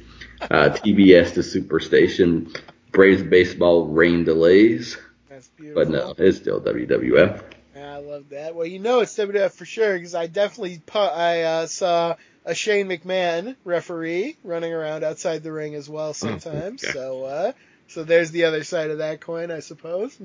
uh, 0.52 0.70
TBS 0.70 1.34
to 1.34 1.40
Superstation, 1.42 2.56
Braves 2.92 3.24
baseball 3.24 3.88
rain 3.88 4.24
delays. 4.24 4.98
That's 5.30 5.48
beautiful. 5.50 5.84
But 5.84 5.92
no, 5.92 6.14
it's 6.18 6.38
still 6.38 6.62
WWF. 6.62 7.44
I 7.76 7.98
love 7.98 8.30
that. 8.30 8.56
Well, 8.56 8.68
you 8.68 8.80
know 8.80 9.02
it's 9.02 9.16
WWF 9.18 9.52
for 9.52 9.66
sure 9.66 9.98
because 9.98 10.16
I 10.16 10.28
definitely 10.28 10.82
pu- 10.86 11.00
I 11.00 11.42
uh, 11.42 11.68
saw 11.68 12.16
a 12.46 12.54
Shane 12.54 12.88
McMahon 12.88 13.56
referee 13.64 14.38
running 14.44 14.74
around 14.74 15.04
outside 15.04 15.44
the 15.44 15.52
ring 15.52 15.76
as 15.76 15.90
well 15.90 16.10
oh, 16.10 16.14
sometimes. 16.14 16.84
Oh, 16.84 16.88
okay. 16.88 16.92
So 16.92 17.24
uh, 17.26 17.52
so 17.88 18.04
there's 18.04 18.32
the 18.32 18.46
other 18.46 18.64
side 18.64 18.90
of 18.90 19.00
that 19.00 19.22
coin, 19.22 19.52
I 19.52 19.60
suppose. 19.60 20.18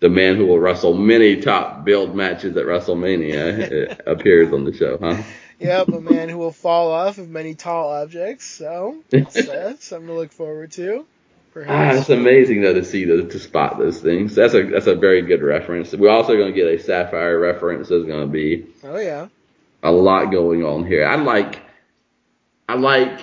The 0.00 0.08
man 0.08 0.36
who 0.36 0.46
will 0.46 0.58
wrestle 0.58 0.94
many 0.94 1.40
top 1.40 1.84
build 1.84 2.14
matches 2.14 2.56
at 2.56 2.66
WrestleMania 2.66 4.06
appears 4.06 4.52
on 4.52 4.64
the 4.64 4.74
show, 4.74 4.98
huh? 5.00 5.22
Yep, 5.58 5.88
a 5.88 6.00
man 6.00 6.28
who 6.28 6.38
will 6.38 6.52
fall 6.52 6.92
off 6.92 7.18
of 7.18 7.28
many 7.28 7.54
tall 7.54 7.90
objects. 7.90 8.46
So 8.46 9.02
that's 9.10 9.34
something 9.84 10.08
to 10.08 10.14
look 10.14 10.32
forward 10.32 10.72
to. 10.72 11.06
Perhaps. 11.52 11.96
Ah, 11.96 12.00
it's 12.00 12.10
amazing 12.10 12.60
though 12.60 12.74
to 12.74 12.84
see 12.84 13.04
the, 13.06 13.24
to 13.24 13.38
spot 13.38 13.78
those 13.78 14.00
things. 14.00 14.34
That's 14.34 14.52
a 14.52 14.64
that's 14.64 14.86
a 14.86 14.94
very 14.94 15.22
good 15.22 15.42
reference. 15.42 15.94
We're 15.94 16.10
also 16.10 16.36
going 16.36 16.52
to 16.52 16.60
get 16.60 16.66
a 16.66 16.78
Sapphire 16.78 17.38
reference. 17.38 17.88
There's 17.88 18.04
going 18.04 18.26
to 18.26 18.32
be 18.32 18.66
oh 18.84 18.98
yeah 18.98 19.28
a 19.82 19.90
lot 19.90 20.26
going 20.26 20.64
on 20.64 20.86
here. 20.86 21.06
I 21.06 21.16
like 21.16 21.62
I 22.68 22.74
like 22.74 23.20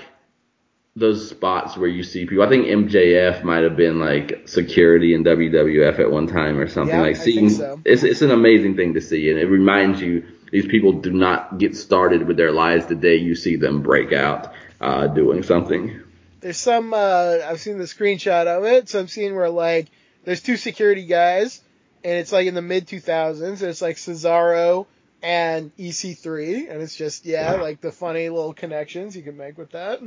those 0.95 1.29
spots 1.29 1.75
where 1.75 1.89
you 1.89 2.03
see 2.03 2.25
people. 2.25 2.43
I 2.43 2.49
think 2.49 2.65
MJF 2.65 3.43
might 3.43 3.63
have 3.63 3.75
been 3.75 3.99
like 3.99 4.47
security 4.47 5.13
in 5.13 5.23
WWF 5.23 5.99
at 5.99 6.09
one 6.09 6.27
time 6.27 6.57
or 6.57 6.67
something. 6.67 6.95
Yeah, 6.95 7.01
like 7.01 7.17
seeing 7.17 7.49
so. 7.49 7.81
it's 7.85 8.03
it's 8.03 8.21
an 8.21 8.31
amazing 8.31 8.75
thing 8.75 8.93
to 8.95 9.01
see, 9.01 9.29
and 9.29 9.39
it 9.39 9.45
reminds 9.45 10.01
you 10.01 10.25
these 10.53 10.67
people 10.67 10.93
do 10.93 11.11
not 11.11 11.57
get 11.57 11.75
started 11.75 12.27
with 12.27 12.37
their 12.37 12.51
lives 12.51 12.85
the 12.85 12.93
day 12.93 13.15
you 13.15 13.33
see 13.33 13.55
them 13.55 13.81
break 13.81 14.13
out 14.13 14.53
uh, 14.79 15.07
doing 15.07 15.41
something. 15.41 15.99
There's 16.41 16.59
some 16.59 16.93
uh, 16.93 17.39
I've 17.43 17.59
seen 17.59 17.79
the 17.79 17.85
screenshot 17.85 18.45
of 18.45 18.63
it, 18.63 18.87
so 18.87 18.99
I'm 18.99 19.07
seeing 19.07 19.35
where 19.35 19.49
like 19.49 19.87
there's 20.25 20.43
two 20.43 20.55
security 20.55 21.07
guys, 21.07 21.59
and 22.03 22.19
it's 22.19 22.31
like 22.31 22.45
in 22.45 22.53
the 22.53 22.61
mid 22.61 22.85
2000s. 22.85 23.63
It's 23.63 23.81
like 23.81 23.95
Cesaro 23.95 24.85
and 25.23 25.75
EC3, 25.75 26.69
and 26.69 26.83
it's 26.83 26.95
just 26.95 27.25
yeah, 27.25 27.53
like 27.53 27.81
the 27.81 27.91
funny 27.91 28.29
little 28.29 28.53
connections 28.53 29.17
you 29.17 29.23
can 29.23 29.35
make 29.35 29.57
with 29.57 29.71
that. 29.71 30.01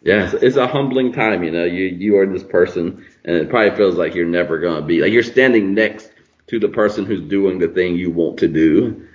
Yeah, 0.00 0.26
it's, 0.26 0.34
it's, 0.34 0.56
a 0.56 0.68
humbling 0.68 1.12
time, 1.12 1.42
you 1.42 1.50
know. 1.50 1.64
You 1.64 1.86
you 1.86 2.18
are 2.18 2.26
this 2.26 2.44
person, 2.44 3.04
and 3.24 3.34
it 3.34 3.50
probably 3.50 3.76
feels 3.76 3.96
like 3.96 4.14
you're 4.14 4.26
never 4.26 4.60
gonna 4.60 4.86
be 4.86 5.00
like 5.00 5.12
you're 5.12 5.24
standing 5.24 5.74
next 5.74 6.08
to 6.46 6.60
the 6.60 6.68
person 6.68 7.04
who's 7.04 7.28
doing 7.28 7.58
the 7.58 7.66
thing 7.68 7.96
you 7.96 8.12
want 8.12 8.38
to 8.38 8.46
do, 8.48 9.08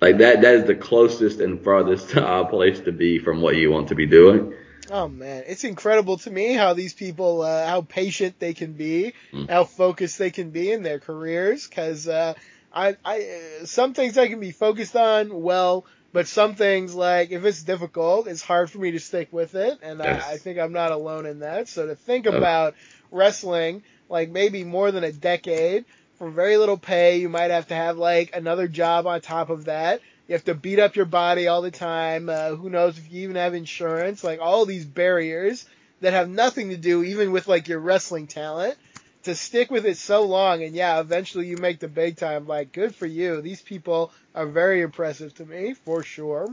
like 0.00 0.18
that, 0.18 0.42
that 0.42 0.54
is 0.54 0.64
the 0.64 0.74
closest 0.74 1.40
and 1.40 1.62
farthest 1.62 2.16
uh, 2.16 2.44
place 2.44 2.80
to 2.80 2.92
be 2.92 3.18
from 3.18 3.40
what 3.40 3.56
you 3.56 3.70
want 3.70 3.88
to 3.88 3.94
be 3.94 4.06
doing. 4.06 4.54
Oh 4.90 5.08
man, 5.08 5.44
it's 5.46 5.64
incredible 5.64 6.18
to 6.18 6.30
me 6.30 6.52
how 6.52 6.74
these 6.74 6.94
people, 6.94 7.42
uh, 7.42 7.66
how 7.66 7.80
patient 7.80 8.38
they 8.38 8.54
can 8.54 8.74
be, 8.74 9.14
mm. 9.32 9.48
how 9.48 9.64
focused 9.64 10.18
they 10.18 10.30
can 10.30 10.50
be 10.50 10.70
in 10.70 10.82
their 10.82 11.00
careers. 11.00 11.66
Because 11.66 12.06
uh, 12.06 12.34
I, 12.72 12.96
I, 13.04 13.38
some 13.64 13.94
things 13.94 14.16
I 14.16 14.28
can 14.28 14.38
be 14.38 14.52
focused 14.52 14.94
on 14.94 15.42
well, 15.42 15.86
but 16.12 16.28
some 16.28 16.54
things 16.54 16.94
like 16.94 17.32
if 17.32 17.44
it's 17.44 17.62
difficult, 17.62 18.28
it's 18.28 18.42
hard 18.42 18.70
for 18.70 18.78
me 18.78 18.92
to 18.92 19.00
stick 19.00 19.32
with 19.32 19.54
it, 19.54 19.78
and 19.82 19.98
yes. 19.98 20.24
I, 20.24 20.34
I, 20.34 20.36
think 20.38 20.58
I'm 20.58 20.72
not 20.72 20.92
alone 20.92 21.26
in 21.26 21.40
that. 21.40 21.68
So 21.68 21.86
to 21.86 21.96
think 21.96 22.26
oh. 22.26 22.36
about 22.36 22.74
wrestling 23.10 23.82
like 24.08 24.30
maybe 24.30 24.62
more 24.62 24.92
than 24.92 25.04
a 25.04 25.12
decade 25.12 25.84
for 26.18 26.30
very 26.30 26.56
little 26.56 26.76
pay. 26.76 27.18
You 27.18 27.28
might 27.28 27.50
have 27.50 27.68
to 27.68 27.74
have 27.74 27.98
like 27.98 28.34
another 28.34 28.68
job 28.68 29.06
on 29.06 29.20
top 29.20 29.50
of 29.50 29.66
that. 29.66 30.00
You 30.28 30.32
have 30.34 30.44
to 30.44 30.54
beat 30.54 30.78
up 30.78 30.96
your 30.96 31.06
body 31.06 31.46
all 31.46 31.62
the 31.62 31.70
time. 31.70 32.28
Uh, 32.28 32.50
who 32.50 32.68
knows 32.68 32.98
if 32.98 33.10
you 33.12 33.22
even 33.22 33.36
have 33.36 33.54
insurance? 33.54 34.24
Like 34.24 34.40
all 34.40 34.66
these 34.66 34.84
barriers 34.84 35.66
that 36.00 36.12
have 36.12 36.28
nothing 36.28 36.70
to 36.70 36.76
do 36.76 37.04
even 37.04 37.32
with 37.32 37.46
like 37.46 37.68
your 37.68 37.80
wrestling 37.80 38.26
talent. 38.26 38.76
To 39.24 39.34
stick 39.34 39.72
with 39.72 39.86
it 39.86 39.96
so 39.96 40.22
long 40.22 40.62
and 40.62 40.72
yeah, 40.72 41.00
eventually 41.00 41.48
you 41.48 41.56
make 41.56 41.80
the 41.80 41.88
big 41.88 42.16
time. 42.16 42.46
Like 42.46 42.72
good 42.72 42.94
for 42.94 43.06
you. 43.06 43.40
These 43.40 43.60
people 43.60 44.12
are 44.36 44.46
very 44.46 44.82
impressive 44.82 45.34
to 45.34 45.44
me 45.44 45.74
for 45.74 46.04
sure. 46.04 46.48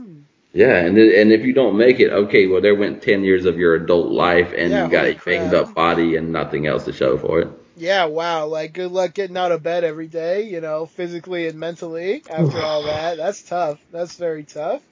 Yeah, 0.52 0.78
and 0.78 0.98
and 0.98 1.32
if 1.32 1.44
you 1.44 1.52
don't 1.52 1.76
make 1.76 2.00
it, 2.00 2.10
okay, 2.10 2.48
well 2.48 2.60
there 2.60 2.74
went 2.74 3.02
ten 3.02 3.22
years 3.22 3.44
of 3.44 3.58
your 3.58 3.76
adult 3.76 4.10
life 4.10 4.52
and 4.56 4.72
yeah, 4.72 4.84
you 4.84 4.90
got 4.90 5.06
a 5.06 5.14
banged 5.24 5.54
up 5.54 5.72
body 5.72 6.16
and 6.16 6.32
nothing 6.32 6.66
else 6.66 6.84
to 6.86 6.92
show 6.92 7.16
for 7.16 7.40
it 7.40 7.63
yeah, 7.76 8.04
wow, 8.04 8.46
like 8.46 8.72
good 8.72 8.92
luck 8.92 9.14
getting 9.14 9.36
out 9.36 9.52
of 9.52 9.62
bed 9.62 9.84
every 9.84 10.06
day, 10.06 10.42
you 10.48 10.60
know, 10.60 10.86
physically 10.86 11.48
and 11.48 11.58
mentally 11.58 12.22
after 12.30 12.60
all 12.60 12.82
that. 12.86 13.16
That's 13.16 13.42
tough. 13.42 13.78
That's 13.90 14.16
very 14.16 14.44
tough. 14.44 14.82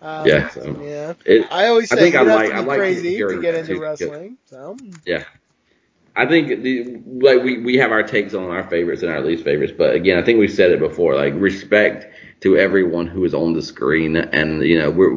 Um, 0.00 0.26
yeah, 0.26 0.48
so 0.48 0.80
yeah. 0.82 1.14
It, 1.24 1.46
I 1.52 1.68
always 1.68 1.88
say 1.88 1.96
I 1.96 1.98
think 2.00 2.14
you 2.14 2.20
I 2.20 2.24
have 2.24 2.34
like, 2.34 2.48
to 2.50 2.62
be 2.62 2.68
like 2.68 2.78
crazy 2.78 3.18
to 3.18 3.40
get 3.40 3.54
into 3.54 3.80
wrestling. 3.80 4.36
So 4.46 4.76
yeah, 5.06 5.24
I 6.16 6.26
think 6.26 6.62
the, 6.62 7.00
like 7.06 7.42
we 7.42 7.58
we 7.58 7.76
have 7.76 7.92
our 7.92 8.02
takes 8.02 8.34
on 8.34 8.50
our 8.50 8.68
favorites 8.68 9.02
and 9.02 9.12
our 9.12 9.20
least 9.20 9.44
favorites, 9.44 9.72
but 9.76 9.94
again, 9.94 10.18
I 10.18 10.22
think 10.22 10.40
we 10.40 10.48
said 10.48 10.72
it 10.72 10.80
before. 10.80 11.14
Like 11.14 11.34
respect 11.36 12.12
to 12.40 12.56
everyone 12.56 13.06
who 13.06 13.24
is 13.24 13.32
on 13.32 13.52
the 13.52 13.62
screen, 13.62 14.16
and 14.16 14.62
you 14.62 14.78
know 14.78 14.90
we're 14.90 15.12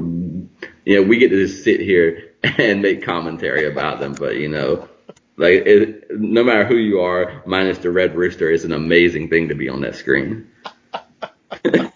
you 0.85 0.95
know 0.95 1.01
we 1.01 1.17
get 1.17 1.29
to 1.29 1.47
just 1.47 1.63
sit 1.63 1.79
here 1.79 2.33
and 2.43 2.83
make 2.83 3.03
commentary 3.03 3.65
about 3.65 3.99
them, 3.99 4.13
but 4.13 4.35
you 4.37 4.47
know 4.47 4.87
like, 5.37 5.65
it, 5.65 6.05
no 6.11 6.43
matter 6.43 6.65
who 6.65 6.75
you 6.75 7.01
are, 7.01 7.43
minus 7.45 7.77
the 7.79 7.91
Red 7.91 8.15
Rooster, 8.15 8.49
is 8.49 8.63
an 8.63 8.71
amazing 8.71 9.29
thing 9.29 9.49
to 9.49 9.55
be 9.55 9.69
on 9.69 9.81
that 9.81 9.95
screen. 9.95 10.47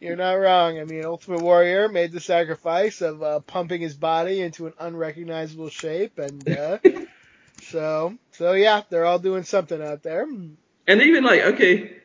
You're 0.00 0.16
not 0.16 0.34
wrong. 0.34 0.78
I 0.78 0.84
mean, 0.84 1.04
Ultimate 1.04 1.42
Warrior 1.42 1.88
made 1.88 2.12
the 2.12 2.20
sacrifice 2.20 3.00
of 3.00 3.22
uh, 3.22 3.40
pumping 3.40 3.80
his 3.80 3.96
body 3.96 4.40
into 4.40 4.66
an 4.66 4.74
unrecognizable 4.78 5.68
shape, 5.68 6.18
and 6.18 6.48
uh, 6.48 6.78
so 7.62 8.16
so 8.32 8.52
yeah, 8.52 8.82
they're 8.88 9.04
all 9.04 9.18
doing 9.18 9.42
something 9.42 9.82
out 9.82 10.02
there. 10.02 10.22
And 10.22 11.02
even 11.02 11.24
like, 11.24 11.42
okay, 11.42 11.96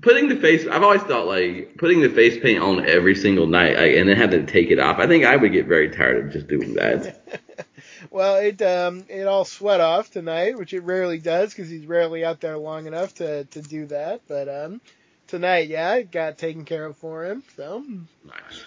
putting 0.00 0.28
the 0.28 0.36
face, 0.36 0.66
I've 0.66 0.82
always 0.82 1.02
thought 1.02 1.26
like 1.26 1.76
putting 1.78 2.00
the 2.00 2.08
face 2.10 2.40
paint 2.42 2.62
on 2.62 2.86
every 2.86 3.14
single 3.14 3.46
night 3.46 3.76
like, 3.76 3.96
and 3.96 4.08
then 4.08 4.16
having 4.16 4.44
to 4.44 4.52
take 4.52 4.70
it 4.70 4.78
off. 4.78 4.98
I 4.98 5.06
think 5.06 5.24
I 5.24 5.36
would 5.36 5.52
get 5.52 5.66
very 5.66 5.90
tired 5.90 6.26
of 6.26 6.32
just 6.32 6.48
doing 6.48 6.74
that. 6.74 7.66
well, 8.10 8.36
it 8.36 8.60
um 8.62 9.04
it 9.08 9.26
all 9.26 9.44
sweat 9.44 9.80
off 9.80 10.10
tonight, 10.10 10.58
which 10.58 10.72
it 10.72 10.80
rarely 10.80 11.18
does 11.18 11.50
because 11.50 11.68
he's 11.68 11.86
rarely 11.86 12.24
out 12.24 12.40
there 12.40 12.56
long 12.56 12.86
enough 12.86 13.14
to 13.16 13.44
to 13.44 13.62
do 13.62 13.86
that. 13.86 14.22
But 14.28 14.48
um 14.48 14.80
tonight, 15.26 15.68
yeah, 15.68 15.94
it 15.94 16.10
got 16.10 16.38
taken 16.38 16.64
care 16.64 16.86
of 16.86 16.96
for 16.96 17.24
him. 17.24 17.42
So 17.56 17.84
nice. 18.24 18.64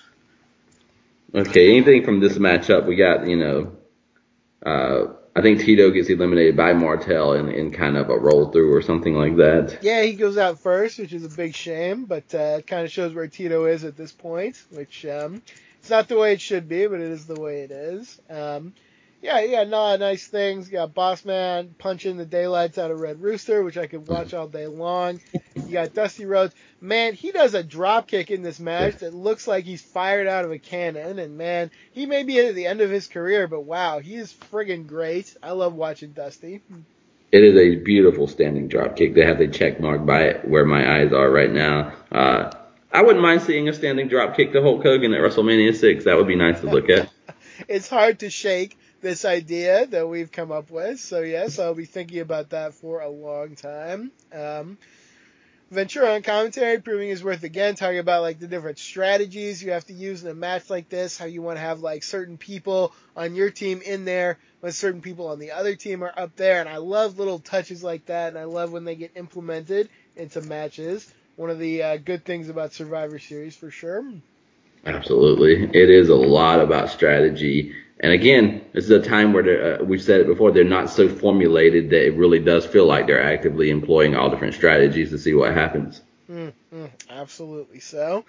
Okay, 1.34 1.72
anything 1.72 2.04
from 2.06 2.20
this 2.20 2.38
matchup? 2.38 2.86
We 2.86 2.96
got 2.96 3.28
you 3.28 3.38
know. 3.38 3.72
Uh, 4.66 5.14
I 5.38 5.42
think 5.44 5.60
Tito 5.60 5.92
gets 5.92 6.10
eliminated 6.10 6.58
by 6.58 6.74
Martel 6.74 7.34
in, 7.34 7.50
in 7.50 7.72
kind 7.72 7.96
of 7.96 8.10
a 8.10 8.18
roll 8.18 8.50
through 8.52 8.74
or 8.74 8.82
something 8.82 9.14
like 9.14 9.36
that. 9.36 9.84
Yeah, 9.84 10.02
he 10.02 10.14
goes 10.14 10.36
out 10.36 10.60
first, 10.60 10.98
which 10.98 11.14
is 11.14 11.24
a 11.24 11.30
big 11.30 11.54
shame, 11.54 12.06
but 12.06 12.34
uh, 12.34 12.58
it 12.58 12.66
kind 12.66 12.84
of 12.84 12.92
shows 12.92 13.14
where 13.14 13.28
Tito 13.28 13.66
is 13.66 13.84
at 13.84 13.96
this 13.96 14.12
point, 14.12 14.60
which 14.72 15.06
um, 15.06 15.44
it's 15.80 15.92
not 15.92 16.08
the 16.08 16.18
way 16.18 16.34
it 16.34 16.42
should 16.42 16.68
be, 16.68 16.88
but 16.88 17.00
it 17.02 17.12
is 17.12 17.28
the 17.28 17.40
way 17.40 17.62
it 17.62 17.70
is. 17.70 18.20
Um, 18.32 18.74
yeah, 19.22 19.42
yeah, 19.42 19.64
no, 19.64 19.96
nice 19.98 20.28
things. 20.28 20.68
You 20.68 20.74
got 20.74 20.94
Boss 20.94 21.26
Man 21.26 21.74
punching 21.78 22.18
the 22.18 22.26
daylights 22.26 22.78
out 22.78 22.92
of 22.92 23.00
Red 23.00 23.22
Rooster, 23.22 23.64
which 23.64 23.78
I 23.78 23.88
could 23.88 24.08
watch 24.08 24.34
all 24.34 24.48
day 24.48 24.68
long. 24.68 25.20
You 25.56 25.74
got 25.74 25.94
Dusty 25.94 26.26
Rhodes. 26.26 26.54
Man, 26.80 27.14
he 27.14 27.32
does 27.32 27.54
a 27.54 27.64
drop 27.64 28.08
kick 28.08 28.30
in 28.30 28.44
this 28.44 28.60
match 28.60 28.98
that 28.98 29.14
looks 29.14 29.48
like 29.48 29.66
he's 29.66 29.82
fired 29.82 30.28
out 30.28 30.46
of 30.46 30.52
a 30.52 30.60
cannon. 30.60 31.20
And 31.20 31.38
man, 31.38 31.72
he 31.92 32.06
may 32.06 32.24
be 32.24 32.40
at 32.40 32.56
the 32.56 32.68
end 32.68 32.82
of 32.82 32.92
his 32.92 33.08
career, 33.08 33.48
but 33.48 33.62
wow, 33.62 34.00
he 34.00 34.16
is 34.16 34.34
friggin' 34.52 34.88
great. 34.88 35.36
I 35.42 35.52
love 35.52 35.74
watching 35.74 36.12
Dusty. 36.12 36.62
It 37.32 37.44
is 37.44 37.58
a 37.58 37.84
beautiful 37.84 38.28
standing 38.28 38.68
drop 38.68 38.96
kick. 38.96 39.16
They 39.16 39.26
have 39.26 39.40
the 39.40 39.48
check 39.48 39.80
mark 39.80 40.06
by 40.06 40.24
it 40.24 40.48
where 40.48 40.64
my 40.64 41.00
eyes 41.00 41.12
are 41.12 41.30
right 41.30 41.52
now. 41.52 41.92
Uh, 42.12 42.52
I 42.94 43.02
wouldn't 43.02 43.22
mind 43.22 43.42
seeing 43.42 43.68
a 43.68 43.74
standing 43.74 44.08
drop 44.08 44.38
kick 44.38 44.54
to 44.54 44.62
Hulk 44.62 44.84
Hogan 44.84 45.14
at 45.14 45.20
WrestleMania 45.20 45.76
6. 45.76 46.06
That 46.06 46.16
would 46.16 46.28
be 46.28 46.36
nice 46.36 46.62
to 46.62 46.68
look 46.68 46.90
at. 46.90 47.10
it's 47.68 47.90
hard 47.90 48.20
to 48.20 48.30
shake 48.30 48.78
this 49.08 49.24
idea 49.24 49.86
that 49.86 50.10
we've 50.10 50.34
come 50.34 50.52
up 50.52 50.70
with. 50.70 51.00
So 51.00 51.22
yes, 51.22 51.60
I'll 51.60 51.74
be 51.74 51.86
thinking 51.86 52.20
about 52.20 52.50
that 52.50 52.74
for 52.74 53.00
a 53.00 53.10
long 53.10 53.56
time. 53.56 54.12
Um, 54.34 54.78
Ventura 55.72 56.16
on 56.16 56.24
commentary 56.24 56.82
proving 56.82 57.08
his 57.08 57.24
worth 57.24 57.44
again, 57.44 57.76
talking 57.76 58.00
about 58.00 58.22
like 58.22 58.40
the 58.40 58.48
different 58.48 58.80
strategies 58.80 59.64
you 59.64 59.72
have 59.72 59.86
to 59.86 59.94
use 59.94 60.24
in 60.24 60.30
a 60.30 60.34
match 60.34 60.70
like 60.70 60.90
this, 60.90 61.18
how 61.18 61.26
you 61.26 61.42
want 61.42 61.56
to 61.56 61.62
have 61.62 61.80
like 61.80 62.04
certain 62.04 62.38
people 62.38 62.94
on 63.16 63.34
your 63.34 63.50
team 63.50 63.82
in 63.82 64.04
there 64.04 64.40
when 64.60 64.74
certain 64.74 65.02
people 65.02 65.28
on 65.28 65.40
the 65.40 65.52
other 65.52 65.76
team 65.76 66.04
are 66.04 66.14
up 66.18 66.36
there. 66.36 66.60
And 66.60 66.68
I 66.68 66.78
love 66.78 67.18
little 67.18 67.40
touches 67.40 67.82
like 67.82 68.08
that, 68.08 68.30
and 68.30 68.38
I 68.38 68.44
love 68.44 68.74
when 68.74 68.84
they 68.84 68.96
get 68.96 69.12
implemented 69.16 69.88
into 70.18 70.42
matches. 70.42 71.10
One 71.38 71.50
of 71.50 71.60
the 71.60 71.84
uh, 71.84 71.98
good 71.98 72.26
things 72.26 72.50
about 72.50 72.74
Survivor 72.74 73.20
Series 73.20 73.56
for 73.56 73.72
sure. 73.72 74.06
Absolutely. 74.86 75.64
It 75.64 75.90
is 75.90 76.10
a 76.10 76.16
lot 76.16 76.60
about 76.60 76.90
strategy 76.90 77.74
and 78.00 78.12
again, 78.12 78.64
this 78.74 78.86
is 78.86 78.92
a 78.92 79.02
time 79.02 79.34
where 79.34 79.82
uh, 79.82 79.84
we've 79.84 80.02
said 80.02 80.22
it 80.22 80.28
before, 80.28 80.52
they're 80.52 80.64
not 80.64 80.90
so 80.90 81.10
formulated 81.10 81.90
that 81.90 82.06
it 82.06 82.14
really 82.14 82.40
does 82.40 82.66
feel 82.66 82.86
like 82.86 83.08
they're 83.08 83.24
actively 83.24 83.70
employing 83.72 84.16
all 84.16 84.30
different 84.30 84.54
strategies 84.54 85.10
to 85.10 85.18
see 85.18 85.34
what 85.34 85.54
happens. 85.54 86.02
Mm-hmm. 86.30 86.86
Absolutely 87.10 87.80
so. 87.80 88.24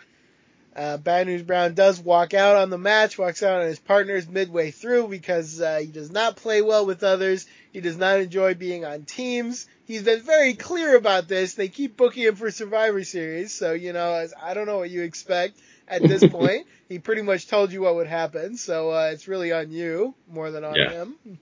Uh, 0.75 0.97
Bad 0.97 1.27
News 1.27 1.43
Brown 1.43 1.75
does 1.75 2.01
walk 2.01 2.35
out 2.35 2.57
on 2.57 2.71
the 2.71 2.79
match, 2.79 3.19
walks 3.19 3.43
out 3.43 3.61
on 3.61 3.67
his 3.67 3.81
partners 3.81 4.29
midway 4.29 4.71
through 4.71 5.09
because 5.09 5.61
uh, 5.61 5.79
he 5.81 5.87
does 5.87 6.11
not 6.11 6.37
play 6.37 6.63
well 6.63 6.87
with 6.87 7.03
others. 7.03 7.47
He 7.73 7.81
does 7.81 7.97
not 7.97 8.21
enjoy 8.21 8.55
being 8.55 8.85
on 8.85 9.03
teams. 9.03 9.67
He's 9.87 10.03
been 10.03 10.23
very 10.23 10.55
clear 10.55 10.97
about 10.97 11.27
this. 11.27 11.55
They 11.55 11.69
keep 11.69 11.97
booking 11.97 12.23
him 12.23 12.37
for 12.37 12.51
Survivor 12.51 13.03
Series, 13.03 13.53
so 13.53 13.73
you 13.73 13.93
know, 13.93 14.29
I 14.41 14.55
don't 14.55 14.67
know 14.67 14.79
what 14.79 14.91
you 14.91 15.03
expect 15.03 15.59
at 15.89 16.03
this 16.03 16.27
point. 16.27 16.67
he 16.89 16.99
pretty 16.99 17.23
much 17.23 17.49
told 17.49 17.73
you 17.73 17.83
what 17.83 17.95
would 17.97 18.07
happen, 18.07 18.57
so 18.57 18.91
uh, 18.91 19.11
it's 19.13 19.29
really 19.29 19.53
on 19.53 19.71
you 19.71 20.15
more 20.29 20.51
than 20.51 20.65
on 20.65 20.75
yeah. 20.75 20.91
him. 20.91 21.39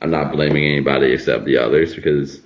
I'm 0.00 0.10
not 0.10 0.32
blaming 0.32 0.64
anybody 0.64 1.12
except 1.12 1.44
the 1.44 1.58
others 1.58 1.94
because 1.94 2.40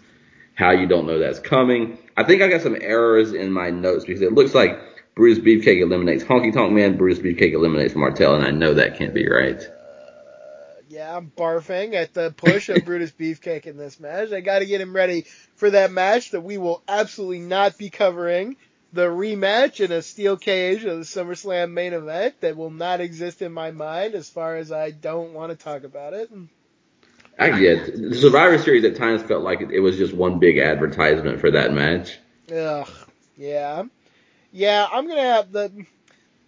how 0.55 0.71
you 0.73 0.87
don't 0.87 1.07
know 1.07 1.19
that's 1.19 1.39
coming. 1.39 1.99
I 2.17 2.25
think 2.25 2.43
I 2.43 2.49
got 2.49 2.63
some 2.63 2.77
errors 2.81 3.33
in 3.33 3.53
my 3.53 3.71
notes 3.71 4.05
because 4.05 4.23
it 4.23 4.33
looks 4.33 4.55
like 4.55 4.79
Brutus 5.15 5.43
Beefcake 5.43 5.81
eliminates 5.81 6.25
Honky 6.25 6.53
Tonk 6.53 6.73
Man, 6.73 6.97
Brutus 6.97 7.19
Beefcake 7.19 7.53
eliminates 7.53 7.95
Martel, 7.95 8.35
and 8.35 8.45
I 8.45 8.51
know 8.51 8.75
that 8.75 8.99
can't 8.99 9.15
be 9.15 9.29
right. 9.29 9.59
Uh, 9.59 10.81
yeah, 10.89 11.17
I'm 11.17 11.31
barfing 11.37 11.95
at 11.95 12.15
the 12.15 12.33
push 12.37 12.69
of 12.69 12.85
Brutus 12.85 13.13
Beefcake 13.13 13.67
in 13.67 13.77
this 13.77 13.99
match. 13.99 14.33
I 14.33 14.41
got 14.41 14.61
to 14.61 14.67
get 14.67 14.81
him 14.81 14.95
ready 14.95 15.27
for 15.57 15.71
that 15.71 15.93
match 15.93 16.31
that 16.33 16.43
we 16.43 16.59
will 16.59 16.83
absolutely 16.87 17.41
not 17.41 17.77
be 17.77 17.91
covering 17.91 18.57
the 18.93 19.07
rematch 19.07 19.81
in 19.85 19.93
a 19.93 20.03
steel 20.03 20.37
cage 20.37 20.85
of 20.85 20.99
the 20.99 21.05
SummerSlam 21.05 21.73
main 21.73 21.93
event 21.93 22.41
that 22.41 22.57
will 22.57 22.71
not 22.71 23.01
exist 23.01 23.43
in 23.43 23.53
my 23.53 23.71
mind 23.71 24.15
as 24.15 24.29
far 24.29 24.57
as 24.57 24.73
I 24.73 24.91
don't 24.91 25.33
want 25.33 25.51
to 25.51 25.57
talk 25.57 25.85
about 25.85 26.13
it. 26.13 26.31
I 27.39 27.59
get 27.59 27.97
the 27.97 28.15
Survivor 28.15 28.59
Series 28.59 28.85
at 28.85 28.97
times 28.97 29.23
felt 29.23 29.43
like 29.43 29.61
it 29.61 29.81
was 29.81 29.97
just 29.97 30.13
one 30.13 30.39
big 30.39 30.59
advertisement 30.59 31.41
for 31.41 31.53
that 31.53 31.73
match. 31.73 32.19
Ugh, 32.55 32.89
yeah, 33.37 33.85
yeah. 34.53 34.87
I'm 34.91 35.09
gonna 35.09 35.23
have 35.23 35.53
the. 35.53 35.87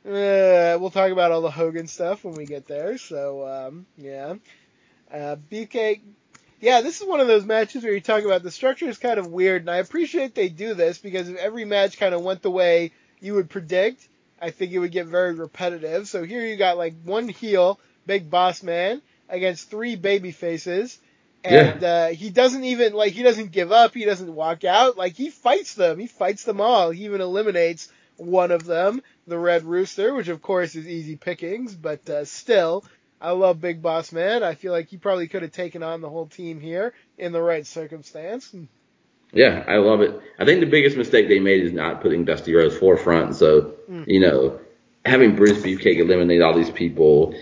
Uh, 0.04 0.76
we'll 0.80 0.90
talk 0.90 1.12
about 1.12 1.30
all 1.30 1.42
the 1.42 1.50
Hogan 1.50 1.86
stuff 1.86 2.24
when 2.24 2.34
we 2.34 2.44
get 2.44 2.66
there. 2.66 2.98
So 2.98 3.46
um, 3.46 3.86
yeah, 3.96 4.34
uh, 5.10 5.36
BK 5.50 6.00
yeah, 6.62 6.80
this 6.80 7.00
is 7.00 7.08
one 7.08 7.18
of 7.18 7.26
those 7.26 7.44
matches 7.44 7.82
where 7.82 7.92
you 7.92 8.00
talk 8.00 8.24
about 8.24 8.44
the 8.44 8.50
structure 8.52 8.88
is 8.88 8.96
kind 8.96 9.18
of 9.18 9.26
weird, 9.26 9.62
and 9.62 9.70
I 9.70 9.78
appreciate 9.78 10.36
they 10.36 10.48
do 10.48 10.74
this 10.74 10.96
because 10.96 11.28
if 11.28 11.36
every 11.36 11.64
match 11.64 11.98
kind 11.98 12.14
of 12.14 12.22
went 12.22 12.40
the 12.40 12.52
way 12.52 12.92
you 13.20 13.34
would 13.34 13.50
predict, 13.50 14.06
I 14.40 14.50
think 14.50 14.70
it 14.70 14.78
would 14.78 14.92
get 14.92 15.06
very 15.06 15.34
repetitive. 15.34 16.06
So 16.06 16.22
here 16.22 16.46
you 16.46 16.56
got 16.56 16.78
like 16.78 16.94
one 17.02 17.28
heel, 17.28 17.80
Big 18.06 18.30
Boss 18.30 18.62
Man, 18.62 19.02
against 19.28 19.70
three 19.70 19.96
baby 19.96 20.30
faces. 20.30 21.00
And 21.42 21.82
yeah. 21.82 21.88
uh, 21.88 22.08
he 22.10 22.30
doesn't 22.30 22.62
even 22.62 22.92
like 22.92 23.12
he 23.12 23.24
doesn't 23.24 23.50
give 23.50 23.72
up. 23.72 23.92
He 23.92 24.04
doesn't 24.04 24.32
walk 24.32 24.62
out. 24.62 24.96
Like 24.96 25.14
he 25.14 25.30
fights 25.30 25.74
them. 25.74 25.98
He 25.98 26.06
fights 26.06 26.44
them 26.44 26.60
all. 26.60 26.90
He 26.90 27.06
even 27.06 27.20
eliminates 27.20 27.88
one 28.16 28.52
of 28.52 28.64
them, 28.64 29.02
the 29.26 29.38
Red 29.38 29.64
Rooster, 29.64 30.14
which 30.14 30.28
of 30.28 30.40
course 30.40 30.76
is 30.76 30.86
easy 30.86 31.16
pickings, 31.16 31.74
but 31.74 32.08
uh, 32.08 32.24
still 32.24 32.84
I 33.22 33.30
love 33.30 33.60
Big 33.60 33.80
Boss 33.80 34.10
Man. 34.10 34.42
I 34.42 34.56
feel 34.56 34.72
like 34.72 34.88
he 34.88 34.96
probably 34.96 35.28
could 35.28 35.42
have 35.42 35.52
taken 35.52 35.84
on 35.84 36.00
the 36.00 36.10
whole 36.10 36.26
team 36.26 36.60
here 36.60 36.92
in 37.16 37.30
the 37.30 37.40
right 37.40 37.64
circumstance. 37.64 38.52
Yeah, 39.32 39.64
I 39.66 39.76
love 39.76 40.00
it. 40.00 40.20
I 40.38 40.44
think 40.44 40.60
the 40.60 40.66
biggest 40.66 40.96
mistake 40.96 41.28
they 41.28 41.38
made 41.38 41.62
is 41.62 41.72
not 41.72 42.02
putting 42.02 42.24
Dusty 42.24 42.52
Rhodes 42.52 42.76
forefront. 42.76 43.36
So, 43.36 43.74
mm. 43.88 44.04
you 44.08 44.20
know, 44.20 44.60
having 45.06 45.36
Brutus 45.36 45.62
Beefcake 45.62 45.98
eliminate 45.98 46.42
all 46.42 46.52
these 46.52 46.70
people, 46.70 47.34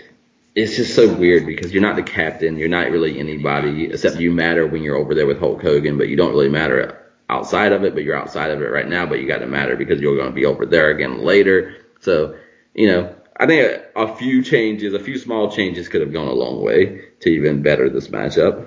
it's 0.54 0.76
just 0.76 0.94
so 0.94 1.12
weird 1.12 1.46
because 1.46 1.72
you're 1.72 1.82
not 1.82 1.96
the 1.96 2.02
captain. 2.02 2.58
You're 2.58 2.68
not 2.68 2.90
really 2.90 3.18
anybody 3.18 3.86
except 3.86 4.16
you 4.16 4.30
matter 4.30 4.66
when 4.66 4.82
you're 4.82 4.96
over 4.96 5.14
there 5.14 5.26
with 5.26 5.40
Hulk 5.40 5.62
Hogan, 5.62 5.96
but 5.96 6.08
you 6.08 6.16
don't 6.16 6.30
really 6.30 6.50
matter 6.50 7.10
outside 7.30 7.72
of 7.72 7.84
it, 7.84 7.94
but 7.94 8.04
you're 8.04 8.16
outside 8.16 8.50
of 8.50 8.60
it 8.60 8.66
right 8.66 8.88
now, 8.88 9.06
but 9.06 9.20
you 9.20 9.26
got 9.26 9.38
to 9.38 9.46
matter 9.46 9.76
because 9.76 10.00
you're 10.00 10.16
going 10.16 10.28
to 10.28 10.34
be 10.34 10.44
over 10.44 10.66
there 10.66 10.90
again 10.90 11.22
later. 11.22 11.76
So, 12.00 12.36
you 12.74 12.88
know, 12.88 13.14
I 13.40 13.46
think 13.46 13.82
a, 13.96 14.02
a, 14.02 14.16
few 14.16 14.42
changes, 14.42 14.92
a 14.92 14.98
few 14.98 15.16
small 15.16 15.50
changes 15.50 15.88
could 15.88 16.02
have 16.02 16.12
gone 16.12 16.28
a 16.28 16.32
long 16.32 16.62
way 16.62 17.06
to 17.20 17.30
even 17.30 17.62
better 17.62 17.88
this 17.88 18.08
matchup. 18.08 18.66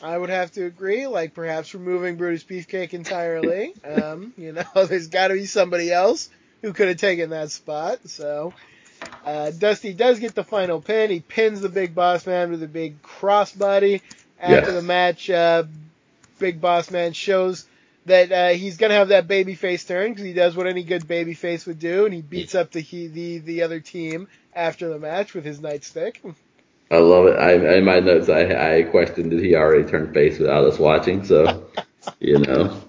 I 0.00 0.16
would 0.16 0.30
have 0.30 0.52
to 0.52 0.64
agree, 0.64 1.08
like 1.08 1.34
perhaps 1.34 1.74
removing 1.74 2.14
Brutus 2.16 2.44
Beefcake 2.44 2.94
entirely. 2.94 3.74
um, 3.84 4.32
you 4.38 4.52
know, 4.52 4.62
there's 4.86 5.08
got 5.08 5.28
to 5.28 5.34
be 5.34 5.46
somebody 5.46 5.90
else 5.90 6.30
who 6.60 6.72
could 6.72 6.86
have 6.86 6.98
taken 6.98 7.30
that 7.30 7.50
spot. 7.50 7.98
So, 8.08 8.54
uh, 9.26 9.50
Dusty 9.50 9.92
does 9.92 10.20
get 10.20 10.36
the 10.36 10.44
final 10.44 10.80
pin. 10.80 11.10
He 11.10 11.18
pins 11.18 11.60
the 11.60 11.68
Big 11.68 11.92
Boss 11.92 12.24
Man 12.24 12.52
with 12.52 12.62
a 12.62 12.68
big 12.68 13.02
crossbody. 13.02 14.02
After 14.40 14.70
yes. 14.70 14.72
the 14.72 14.82
match, 14.82 15.30
uh, 15.30 15.64
Big 16.38 16.60
Boss 16.60 16.92
Man 16.92 17.12
shows 17.12 17.66
that 18.06 18.32
uh, 18.32 18.48
he's 18.48 18.76
gonna 18.76 18.94
have 18.94 19.08
that 19.08 19.28
baby 19.28 19.54
face 19.54 19.84
turn 19.84 20.10
because 20.10 20.24
he 20.24 20.32
does 20.32 20.56
what 20.56 20.66
any 20.66 20.82
good 20.82 21.06
baby 21.06 21.34
face 21.34 21.66
would 21.66 21.78
do, 21.78 22.04
and 22.04 22.14
he 22.14 22.22
beats 22.22 22.54
up 22.54 22.72
the 22.72 22.80
he, 22.80 23.06
the 23.06 23.38
the 23.38 23.62
other 23.62 23.80
team 23.80 24.28
after 24.54 24.88
the 24.88 24.98
match 24.98 25.34
with 25.34 25.44
his 25.44 25.60
nightstick. 25.60 26.16
I 26.90 26.98
love 26.98 27.26
it. 27.26 27.38
I, 27.38 27.76
in 27.78 27.84
my 27.84 28.00
notes, 28.00 28.28
I, 28.28 28.78
I 28.78 28.82
questioned 28.82 29.30
did 29.30 29.40
he 29.42 29.54
already 29.54 29.88
turn 29.88 30.12
face 30.12 30.38
without 30.38 30.64
us 30.64 30.78
watching. 30.78 31.24
So, 31.24 31.66
you 32.20 32.38
know, 32.38 32.82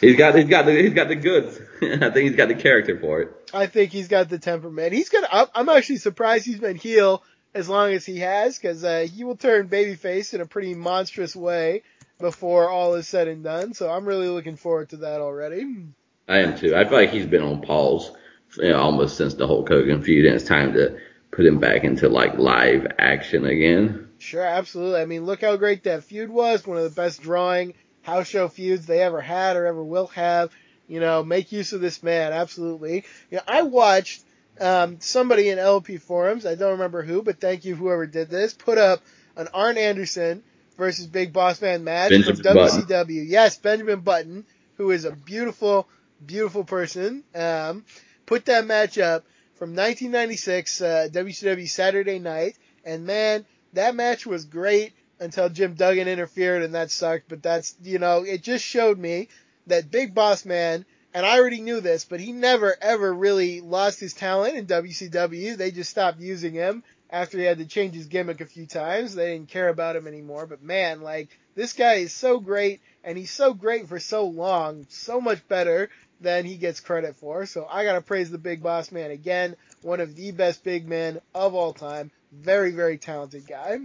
he's 0.00 0.16
got 0.16 0.34
he's 0.34 0.48
got 0.48 0.64
the 0.64 0.72
he's 0.72 0.94
got 0.94 1.08
the 1.08 1.16
goods. 1.16 1.60
I 1.82 2.10
think 2.10 2.28
he's 2.28 2.36
got 2.36 2.48
the 2.48 2.54
character 2.54 2.98
for 2.98 3.22
it. 3.22 3.50
I 3.52 3.66
think 3.66 3.90
he's 3.90 4.08
got 4.08 4.28
the 4.28 4.38
temperament. 4.38 4.92
He's 4.92 5.08
gonna. 5.08 5.48
I'm 5.54 5.68
actually 5.68 5.98
surprised 5.98 6.46
he's 6.46 6.60
been 6.60 6.76
heel 6.76 7.22
as 7.52 7.68
long 7.68 7.92
as 7.92 8.06
he 8.06 8.18
has 8.20 8.56
because 8.56 8.84
uh, 8.84 9.06
he 9.12 9.24
will 9.24 9.36
turn 9.36 9.68
babyface 9.68 10.34
in 10.34 10.40
a 10.40 10.46
pretty 10.46 10.74
monstrous 10.74 11.34
way 11.34 11.82
before 12.20 12.68
all 12.68 12.94
is 12.94 13.08
said 13.08 13.28
and 13.28 13.42
done. 13.42 13.74
So 13.74 13.90
I'm 13.90 14.04
really 14.04 14.28
looking 14.28 14.56
forward 14.56 14.90
to 14.90 14.98
that 14.98 15.20
already. 15.20 15.86
I 16.28 16.38
am 16.38 16.56
too. 16.56 16.76
I 16.76 16.84
feel 16.84 16.98
like 16.98 17.10
he's 17.10 17.26
been 17.26 17.42
on 17.42 17.62
pause 17.62 18.12
you 18.56 18.70
know, 18.70 18.80
almost 18.80 19.16
since 19.16 19.34
the 19.34 19.46
Hulk 19.46 19.68
Hogan 19.68 20.02
feud, 20.02 20.26
and 20.26 20.34
it's 20.34 20.44
time 20.44 20.72
to 20.74 20.98
put 21.30 21.46
him 21.46 21.58
back 21.58 21.84
into 21.84 22.08
like 22.08 22.38
live 22.38 22.86
action 22.98 23.44
again. 23.44 24.08
Sure, 24.18 24.44
absolutely. 24.44 25.00
I 25.00 25.06
mean, 25.06 25.24
look 25.24 25.42
how 25.42 25.56
great 25.56 25.84
that 25.84 26.04
feud 26.04 26.30
was. 26.30 26.66
One 26.66 26.76
of 26.76 26.84
the 26.84 26.90
best 26.90 27.22
drawing 27.22 27.74
house 28.02 28.28
show 28.28 28.48
feuds 28.48 28.86
they 28.86 29.02
ever 29.02 29.20
had 29.20 29.56
or 29.56 29.66
ever 29.66 29.82
will 29.82 30.08
have. 30.08 30.50
You 30.88 30.98
know, 30.98 31.22
make 31.22 31.52
use 31.52 31.72
of 31.72 31.80
this 31.80 32.02
man, 32.02 32.32
absolutely. 32.32 33.04
You 33.30 33.36
know, 33.36 33.44
I 33.46 33.62
watched 33.62 34.24
um, 34.60 35.00
somebody 35.00 35.48
in 35.48 35.58
LP 35.58 35.98
forums, 35.98 36.44
I 36.44 36.56
don't 36.56 36.72
remember 36.72 37.02
who, 37.02 37.22
but 37.22 37.40
thank 37.40 37.64
you 37.64 37.76
whoever 37.76 38.06
did 38.06 38.28
this, 38.28 38.52
put 38.52 38.76
up 38.76 39.00
an 39.36 39.48
Arn 39.54 39.78
Anderson 39.78 40.42
versus 40.80 41.06
Big 41.06 41.32
Boss 41.32 41.60
Man 41.60 41.84
Benjamin 41.84 42.24
from 42.24 42.44
WCW. 42.44 42.88
Button. 42.88 43.26
Yes, 43.28 43.58
Benjamin 43.58 44.00
Button, 44.00 44.46
who 44.78 44.90
is 44.90 45.04
a 45.04 45.12
beautiful, 45.12 45.86
beautiful 46.24 46.64
person. 46.64 47.22
Um, 47.34 47.84
put 48.24 48.46
that 48.46 48.66
match 48.66 48.98
up 48.98 49.24
from 49.56 49.76
1996 49.76 50.80
uh, 50.80 51.08
WCW 51.12 51.68
Saturday 51.68 52.18
Night, 52.18 52.56
and 52.82 53.04
man, 53.04 53.44
that 53.74 53.94
match 53.94 54.26
was 54.26 54.46
great 54.46 54.94
until 55.20 55.50
Jim 55.50 55.74
Duggan 55.74 56.08
interfered, 56.08 56.62
and 56.62 56.74
that 56.74 56.90
sucked. 56.90 57.28
But 57.28 57.42
that's 57.42 57.76
you 57.82 57.98
know, 57.98 58.22
it 58.22 58.42
just 58.42 58.64
showed 58.64 58.98
me 58.98 59.28
that 59.66 59.90
Big 59.90 60.14
Boss 60.14 60.46
Man, 60.46 60.86
and 61.12 61.26
I 61.26 61.38
already 61.38 61.60
knew 61.60 61.82
this, 61.82 62.06
but 62.06 62.20
he 62.20 62.32
never 62.32 62.74
ever 62.80 63.12
really 63.12 63.60
lost 63.60 64.00
his 64.00 64.14
talent 64.14 64.56
in 64.56 64.66
WCW. 64.66 65.58
They 65.58 65.72
just 65.72 65.90
stopped 65.90 66.20
using 66.20 66.54
him 66.54 66.82
after 67.10 67.38
he 67.38 67.44
had 67.44 67.58
to 67.58 67.66
change 67.66 67.94
his 67.94 68.06
gimmick 68.06 68.40
a 68.40 68.46
few 68.46 68.66
times. 68.66 69.14
They 69.14 69.32
didn't 69.32 69.48
care 69.48 69.68
about 69.68 69.96
him 69.96 70.06
anymore. 70.06 70.46
But 70.46 70.62
man, 70.62 71.02
like 71.02 71.28
this 71.54 71.72
guy 71.72 71.94
is 71.94 72.12
so 72.12 72.38
great, 72.38 72.80
and 73.04 73.18
he's 73.18 73.30
so 73.30 73.52
great 73.52 73.88
for 73.88 73.98
so 73.98 74.26
long, 74.26 74.86
so 74.88 75.20
much 75.20 75.46
better 75.48 75.90
than 76.20 76.44
he 76.44 76.56
gets 76.56 76.80
credit 76.80 77.16
for. 77.16 77.46
So 77.46 77.66
I 77.68 77.84
gotta 77.84 78.00
praise 78.02 78.30
the 78.30 78.38
Big 78.38 78.62
Boss 78.62 78.92
Man 78.92 79.10
again, 79.10 79.56
one 79.82 80.00
of 80.00 80.14
the 80.14 80.30
best 80.32 80.62
big 80.62 80.88
men 80.88 81.20
of 81.34 81.54
all 81.54 81.72
time. 81.72 82.10
Very, 82.32 82.70
very 82.70 82.98
talented 82.98 83.46
guy. 83.46 83.78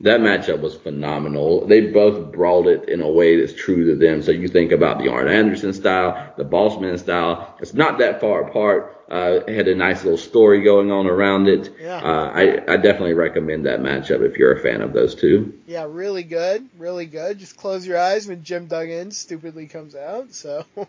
That 0.00 0.20
matchup 0.20 0.60
was 0.60 0.76
phenomenal. 0.76 1.66
They 1.66 1.80
both 1.90 2.30
brought 2.30 2.68
it 2.68 2.88
in 2.88 3.00
a 3.00 3.10
way 3.10 3.40
that's 3.40 3.52
true 3.52 3.86
to 3.86 3.96
them. 3.96 4.22
So 4.22 4.30
you 4.30 4.46
think 4.46 4.70
about 4.70 4.98
the 4.98 5.08
Arn 5.08 5.26
Anderson 5.26 5.72
style, 5.72 6.34
the 6.36 6.44
Bossman 6.44 6.98
style. 7.00 7.56
It's 7.60 7.74
not 7.74 7.98
that 7.98 8.20
far 8.20 8.48
apart. 8.48 8.94
Uh, 9.10 9.40
it 9.48 9.56
had 9.56 9.66
a 9.66 9.74
nice 9.74 10.04
little 10.04 10.18
story 10.18 10.62
going 10.62 10.92
on 10.92 11.06
around 11.08 11.48
it. 11.48 11.74
Yeah. 11.80 11.96
Uh, 11.96 12.30
I, 12.32 12.72
I 12.72 12.76
definitely 12.76 13.14
recommend 13.14 13.66
that 13.66 13.80
matchup 13.80 14.24
if 14.24 14.36
you're 14.36 14.52
a 14.52 14.60
fan 14.60 14.82
of 14.82 14.92
those 14.92 15.16
two. 15.16 15.58
Yeah, 15.66 15.86
really 15.88 16.22
good, 16.22 16.68
really 16.78 17.06
good. 17.06 17.38
Just 17.38 17.56
close 17.56 17.84
your 17.84 17.98
eyes 17.98 18.28
when 18.28 18.44
Jim 18.44 18.66
Duggan 18.66 19.10
stupidly 19.10 19.66
comes 19.66 19.96
out. 19.96 20.32
So 20.32 20.64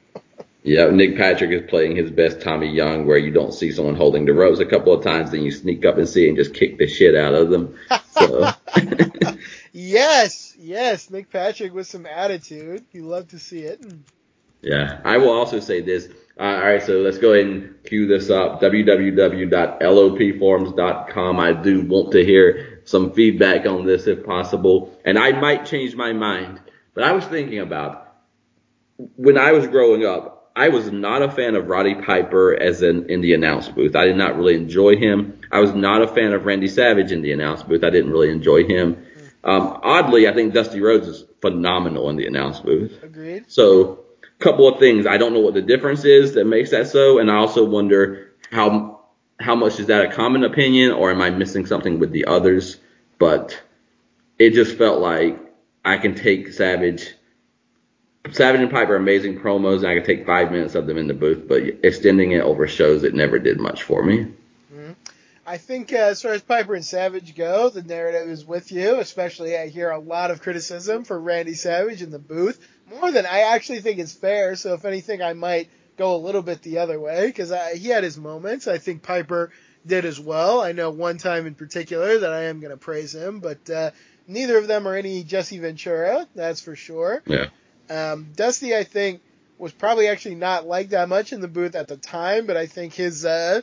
Yeah, 0.63 0.89
Nick 0.89 1.15
Patrick 1.15 1.51
is 1.51 1.69
playing 1.69 1.95
his 1.95 2.11
best 2.11 2.41
Tommy 2.41 2.67
Young, 2.67 3.07
where 3.07 3.17
you 3.17 3.31
don't 3.31 3.53
see 3.53 3.71
someone 3.71 3.95
holding 3.95 4.25
the 4.25 4.33
ropes 4.33 4.59
a 4.59 4.65
couple 4.65 4.91
of 4.93 5.01
times, 5.03 5.31
then 5.31 5.41
you 5.41 5.51
sneak 5.51 5.85
up 5.85 5.97
and 5.97 6.07
see 6.07 6.25
it 6.25 6.29
and 6.29 6.37
just 6.37 6.53
kick 6.53 6.77
the 6.77 6.87
shit 6.87 7.15
out 7.15 7.33
of 7.33 7.49
them. 7.49 7.75
So 8.11 8.51
yes, 9.71 10.53
yes, 10.59 11.09
Nick 11.09 11.31
Patrick 11.31 11.73
with 11.73 11.87
some 11.87 12.05
attitude. 12.05 12.83
You 12.91 13.05
love 13.05 13.29
to 13.29 13.39
see 13.39 13.61
it. 13.61 13.81
Yeah, 14.61 14.99
I 15.05 15.15
will 15.17 15.31
also 15.31 15.61
say 15.61 15.79
this. 15.81 16.09
Uh, 16.37 16.43
all 16.43 16.59
right, 16.59 16.83
so 16.83 16.99
let's 16.99 17.17
go 17.17 17.31
ahead 17.33 17.45
and 17.45 17.81
cue 17.85 18.05
this 18.07 18.29
up. 18.29 18.61
www.lopforums.com. 18.61 21.39
I 21.39 21.53
do 21.53 21.81
want 21.81 22.11
to 22.11 22.25
hear 22.25 22.81
some 22.83 23.13
feedback 23.13 23.65
on 23.65 23.85
this 23.85 24.07
if 24.07 24.25
possible, 24.25 24.99
and 25.05 25.17
I 25.17 25.31
might 25.39 25.65
change 25.65 25.95
my 25.95 26.11
mind. 26.11 26.59
But 26.93 27.05
I 27.05 27.13
was 27.13 27.23
thinking 27.25 27.59
about 27.59 28.07
when 29.15 29.37
I 29.37 29.53
was 29.53 29.65
growing 29.67 30.05
up, 30.05 30.38
I 30.59 30.67
was 30.67 30.91
not 30.91 31.21
a 31.21 31.31
fan 31.31 31.55
of 31.55 31.67
Roddy 31.67 31.95
Piper 31.95 32.53
as 32.53 32.81
in, 32.81 33.09
in 33.09 33.21
the 33.21 33.33
announce 33.33 33.69
booth. 33.69 33.95
I 33.95 34.05
did 34.05 34.17
not 34.17 34.35
really 34.35 34.55
enjoy 34.55 34.97
him. 34.97 35.39
I 35.51 35.61
was 35.61 35.73
not 35.73 36.01
a 36.01 36.07
fan 36.07 36.33
of 36.33 36.45
Randy 36.45 36.67
Savage 36.67 37.13
in 37.13 37.21
the 37.21 37.31
announce 37.31 37.63
booth. 37.63 37.83
I 37.83 37.89
didn't 37.89 38.11
really 38.11 38.29
enjoy 38.29 38.65
him. 38.65 39.05
Um, 39.41 39.79
oddly, 39.83 40.27
I 40.27 40.33
think 40.33 40.53
Dusty 40.53 40.81
Rhodes 40.81 41.07
is 41.07 41.23
phenomenal 41.39 42.09
in 42.09 42.17
the 42.17 42.27
announce 42.27 42.59
booth. 42.59 43.01
Agreed. 43.01 43.45
So, 43.47 44.03
couple 44.39 44.67
of 44.67 44.79
things. 44.79 45.07
I 45.07 45.17
don't 45.17 45.33
know 45.33 45.39
what 45.39 45.53
the 45.53 45.61
difference 45.61 46.03
is 46.03 46.33
that 46.33 46.45
makes 46.45 46.71
that 46.71 46.87
so, 46.87 47.19
and 47.19 47.31
I 47.31 47.35
also 47.35 47.63
wonder 47.63 48.31
how 48.51 48.99
how 49.39 49.55
much 49.55 49.79
is 49.79 49.87
that 49.87 50.05
a 50.05 50.11
common 50.13 50.43
opinion, 50.43 50.91
or 50.91 51.09
am 51.09 51.21
I 51.21 51.29
missing 51.29 51.65
something 51.65 51.99
with 51.99 52.11
the 52.11 52.25
others? 52.25 52.77
But 53.17 53.61
it 54.37 54.51
just 54.51 54.77
felt 54.77 54.99
like 54.99 55.39
I 55.85 55.97
can 55.97 56.15
take 56.15 56.51
Savage. 56.51 57.13
Savage 58.31 58.61
and 58.61 58.71
Piper 58.71 58.93
are 58.93 58.97
amazing 58.97 59.39
promos, 59.39 59.77
and 59.77 59.87
I 59.87 59.95
could 59.95 60.05
take 60.05 60.25
five 60.25 60.51
minutes 60.51 60.75
of 60.75 60.87
them 60.87 60.97
in 60.97 61.07
the 61.07 61.13
booth, 61.13 61.47
but 61.47 61.63
extending 61.83 62.31
it 62.31 62.41
over 62.41 62.67
shows, 62.67 63.03
it 63.03 63.13
never 63.13 63.39
did 63.39 63.59
much 63.59 63.83
for 63.83 64.03
me. 64.03 64.33
I 65.49 65.57
think 65.57 65.91
uh, 65.91 65.95
as 65.95 66.21
far 66.21 66.33
as 66.33 66.43
Piper 66.43 66.75
and 66.75 66.85
Savage 66.85 67.35
go, 67.35 67.69
the 67.69 67.81
narrative 67.81 68.29
is 68.29 68.45
with 68.45 68.71
you. 68.71 68.99
Especially, 68.99 69.57
I 69.57 69.67
hear 69.67 69.89
a 69.89 69.97
lot 69.97 70.29
of 70.29 70.43
criticism 70.43 71.05
for 71.05 71.19
Randy 71.19 71.55
Savage 71.55 72.03
in 72.03 72.11
the 72.11 72.19
booth, 72.19 72.59
more 72.87 73.11
than 73.11 73.25
I 73.25 73.55
actually 73.55 73.79
think 73.79 73.97
is 73.97 74.13
fair. 74.13 74.55
So, 74.55 74.75
if 74.75 74.85
anything, 74.85 75.23
I 75.23 75.33
might 75.33 75.71
go 75.97 76.15
a 76.15 76.17
little 76.17 76.43
bit 76.43 76.61
the 76.61 76.77
other 76.77 76.99
way 76.99 77.25
because 77.25 77.51
he 77.75 77.87
had 77.87 78.03
his 78.03 78.15
moments. 78.15 78.67
I 78.67 78.77
think 78.77 79.01
Piper 79.01 79.51
did 79.87 80.05
as 80.05 80.19
well. 80.19 80.61
I 80.61 80.73
know 80.73 80.91
one 80.91 81.17
time 81.17 81.47
in 81.47 81.55
particular 81.55 82.19
that 82.19 82.31
I 82.31 82.43
am 82.43 82.59
going 82.59 82.69
to 82.69 82.77
praise 82.77 83.15
him, 83.15 83.39
but 83.39 83.67
uh, 83.71 83.89
neither 84.27 84.55
of 84.55 84.67
them 84.67 84.87
are 84.87 84.95
any 84.95 85.23
Jesse 85.23 85.57
Ventura, 85.57 86.27
that's 86.35 86.61
for 86.61 86.75
sure. 86.75 87.23
Yeah. 87.25 87.47
Um, 87.89 88.27
Dusty, 88.35 88.75
I 88.75 88.83
think, 88.83 89.21
was 89.57 89.71
probably 89.71 90.07
actually 90.07 90.35
not 90.35 90.65
liked 90.65 90.91
that 90.91 91.09
much 91.09 91.33
in 91.33 91.41
the 91.41 91.47
booth 91.47 91.75
at 91.75 91.87
the 91.87 91.97
time, 91.97 92.45
but 92.45 92.55
I 92.55 92.65
think 92.65 92.93
his 92.93 93.25
uh, 93.25 93.61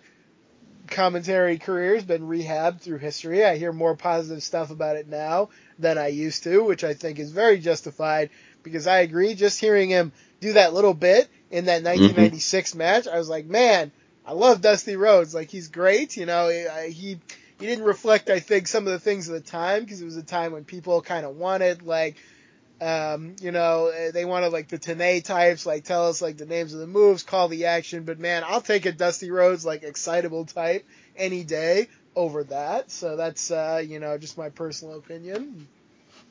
commentary 0.88 1.58
career 1.58 1.94
has 1.94 2.04
been 2.04 2.22
rehabbed 2.22 2.80
through 2.80 2.98
history. 2.98 3.44
I 3.44 3.56
hear 3.56 3.72
more 3.72 3.96
positive 3.96 4.42
stuff 4.42 4.70
about 4.70 4.96
it 4.96 5.08
now 5.08 5.48
than 5.78 5.98
I 5.98 6.08
used 6.08 6.44
to, 6.44 6.62
which 6.64 6.84
I 6.84 6.94
think 6.94 7.18
is 7.18 7.30
very 7.30 7.58
justified 7.58 8.30
because 8.62 8.86
I 8.86 8.98
agree. 8.98 9.34
Just 9.34 9.60
hearing 9.60 9.88
him 9.88 10.12
do 10.40 10.54
that 10.54 10.74
little 10.74 10.94
bit 10.94 11.28
in 11.50 11.66
that 11.66 11.82
1996 11.82 12.74
match, 12.74 13.06
I 13.08 13.18
was 13.18 13.28
like, 13.28 13.46
man, 13.46 13.92
I 14.24 14.32
love 14.32 14.60
Dusty 14.60 14.96
Rhodes. 14.96 15.34
Like 15.34 15.50
he's 15.50 15.68
great. 15.68 16.16
You 16.16 16.26
know, 16.26 16.48
he 16.48 17.18
he 17.58 17.66
didn't 17.66 17.84
reflect, 17.84 18.28
I 18.28 18.40
think, 18.40 18.68
some 18.68 18.86
of 18.86 18.92
the 18.92 18.98
things 18.98 19.28
of 19.28 19.34
the 19.34 19.40
time 19.40 19.84
because 19.84 20.02
it 20.02 20.04
was 20.04 20.16
a 20.16 20.22
time 20.22 20.52
when 20.52 20.64
people 20.64 21.00
kind 21.02 21.24
of 21.24 21.36
wanted 21.36 21.82
like. 21.82 22.16
Um, 22.80 23.36
you 23.40 23.52
know, 23.52 24.10
they 24.12 24.24
wanted 24.24 24.52
like 24.52 24.68
the 24.68 24.78
Tenay 24.78 25.24
types, 25.24 25.64
like 25.64 25.84
tell 25.84 26.08
us 26.08 26.20
like 26.20 26.36
the 26.36 26.46
names 26.46 26.74
of 26.74 26.80
the 26.80 26.86
moves, 26.86 27.22
call 27.22 27.48
the 27.48 27.66
action. 27.66 28.04
But 28.04 28.18
man, 28.18 28.44
I'll 28.46 28.60
take 28.60 28.84
a 28.84 28.92
Dusty 28.92 29.30
Rhodes 29.30 29.64
like 29.64 29.82
excitable 29.82 30.44
type 30.44 30.86
any 31.16 31.42
day 31.42 31.88
over 32.14 32.44
that. 32.44 32.90
So 32.90 33.16
that's 33.16 33.50
uh, 33.50 33.82
you 33.84 33.98
know 33.98 34.18
just 34.18 34.36
my 34.36 34.50
personal 34.50 34.98
opinion. 34.98 35.68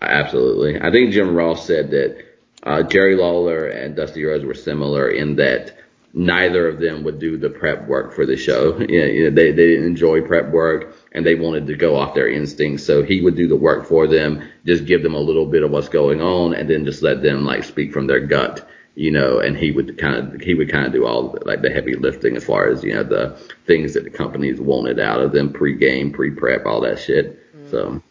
Absolutely. 0.01 0.79
I 0.79 0.91
think 0.91 1.13
Jim 1.13 1.33
Ross 1.35 1.65
said 1.65 1.91
that 1.91 2.25
uh, 2.63 2.83
Jerry 2.83 3.15
Lawler 3.15 3.67
and 3.67 3.95
Dusty 3.95 4.23
Rhodes 4.23 4.45
were 4.45 4.53
similar 4.53 5.09
in 5.09 5.37
that 5.37 5.77
neither 6.15 6.69
of 6.69 6.79
them 6.79 7.03
would 7.03 7.19
do 7.19 7.37
the 7.37 7.49
prep 7.49 7.85
work 7.87 8.13
for 8.13 8.25
the 8.25 8.37
show. 8.37 8.79
You 8.95 9.25
know, 9.25 9.35
they, 9.35 9.51
they 9.51 9.67
didn't 9.67 9.85
enjoy 9.85 10.21
prep 10.21 10.49
work 10.51 10.95
and 11.11 11.25
they 11.25 11.35
wanted 11.35 11.67
to 11.67 11.75
go 11.75 11.97
off 11.97 12.15
their 12.15 12.29
instincts. 12.29 12.85
So 12.85 13.03
he 13.03 13.21
would 13.21 13.35
do 13.35 13.47
the 13.47 13.55
work 13.57 13.85
for 13.85 14.07
them, 14.07 14.47
just 14.65 14.85
give 14.85 15.03
them 15.03 15.13
a 15.13 15.19
little 15.19 15.45
bit 15.45 15.63
of 15.63 15.71
what's 15.71 15.89
going 15.89 16.21
on 16.21 16.53
and 16.53 16.69
then 16.69 16.85
just 16.85 17.01
let 17.01 17.21
them 17.21 17.43
like 17.43 17.65
speak 17.65 17.91
from 17.91 18.07
their 18.07 18.21
gut. 18.21 18.67
You 18.97 19.11
know, 19.11 19.39
and 19.39 19.57
he 19.57 19.71
would 19.71 19.97
kind 19.97 20.15
of 20.15 20.39
he 20.39 20.53
would 20.53 20.71
kind 20.71 20.85
of 20.85 20.93
do 20.93 21.05
all 21.05 21.33
the, 21.33 21.45
like 21.45 21.61
the 21.61 21.69
heavy 21.69 21.95
lifting 21.95 22.37
as 22.37 22.45
far 22.45 22.69
as 22.69 22.81
you 22.81 22.93
know 22.93 23.03
the 23.03 23.37
things 23.65 23.93
that 23.93 24.05
the 24.05 24.09
companies 24.09 24.61
wanted 24.61 25.01
out 25.01 25.19
of 25.19 25.33
them 25.33 25.51
pre-game, 25.51 26.13
pre-prep, 26.13 26.65
all 26.65 26.79
that 26.79 26.97
shit. 26.97 27.37
Mm. 27.53 27.71
So 27.71 28.01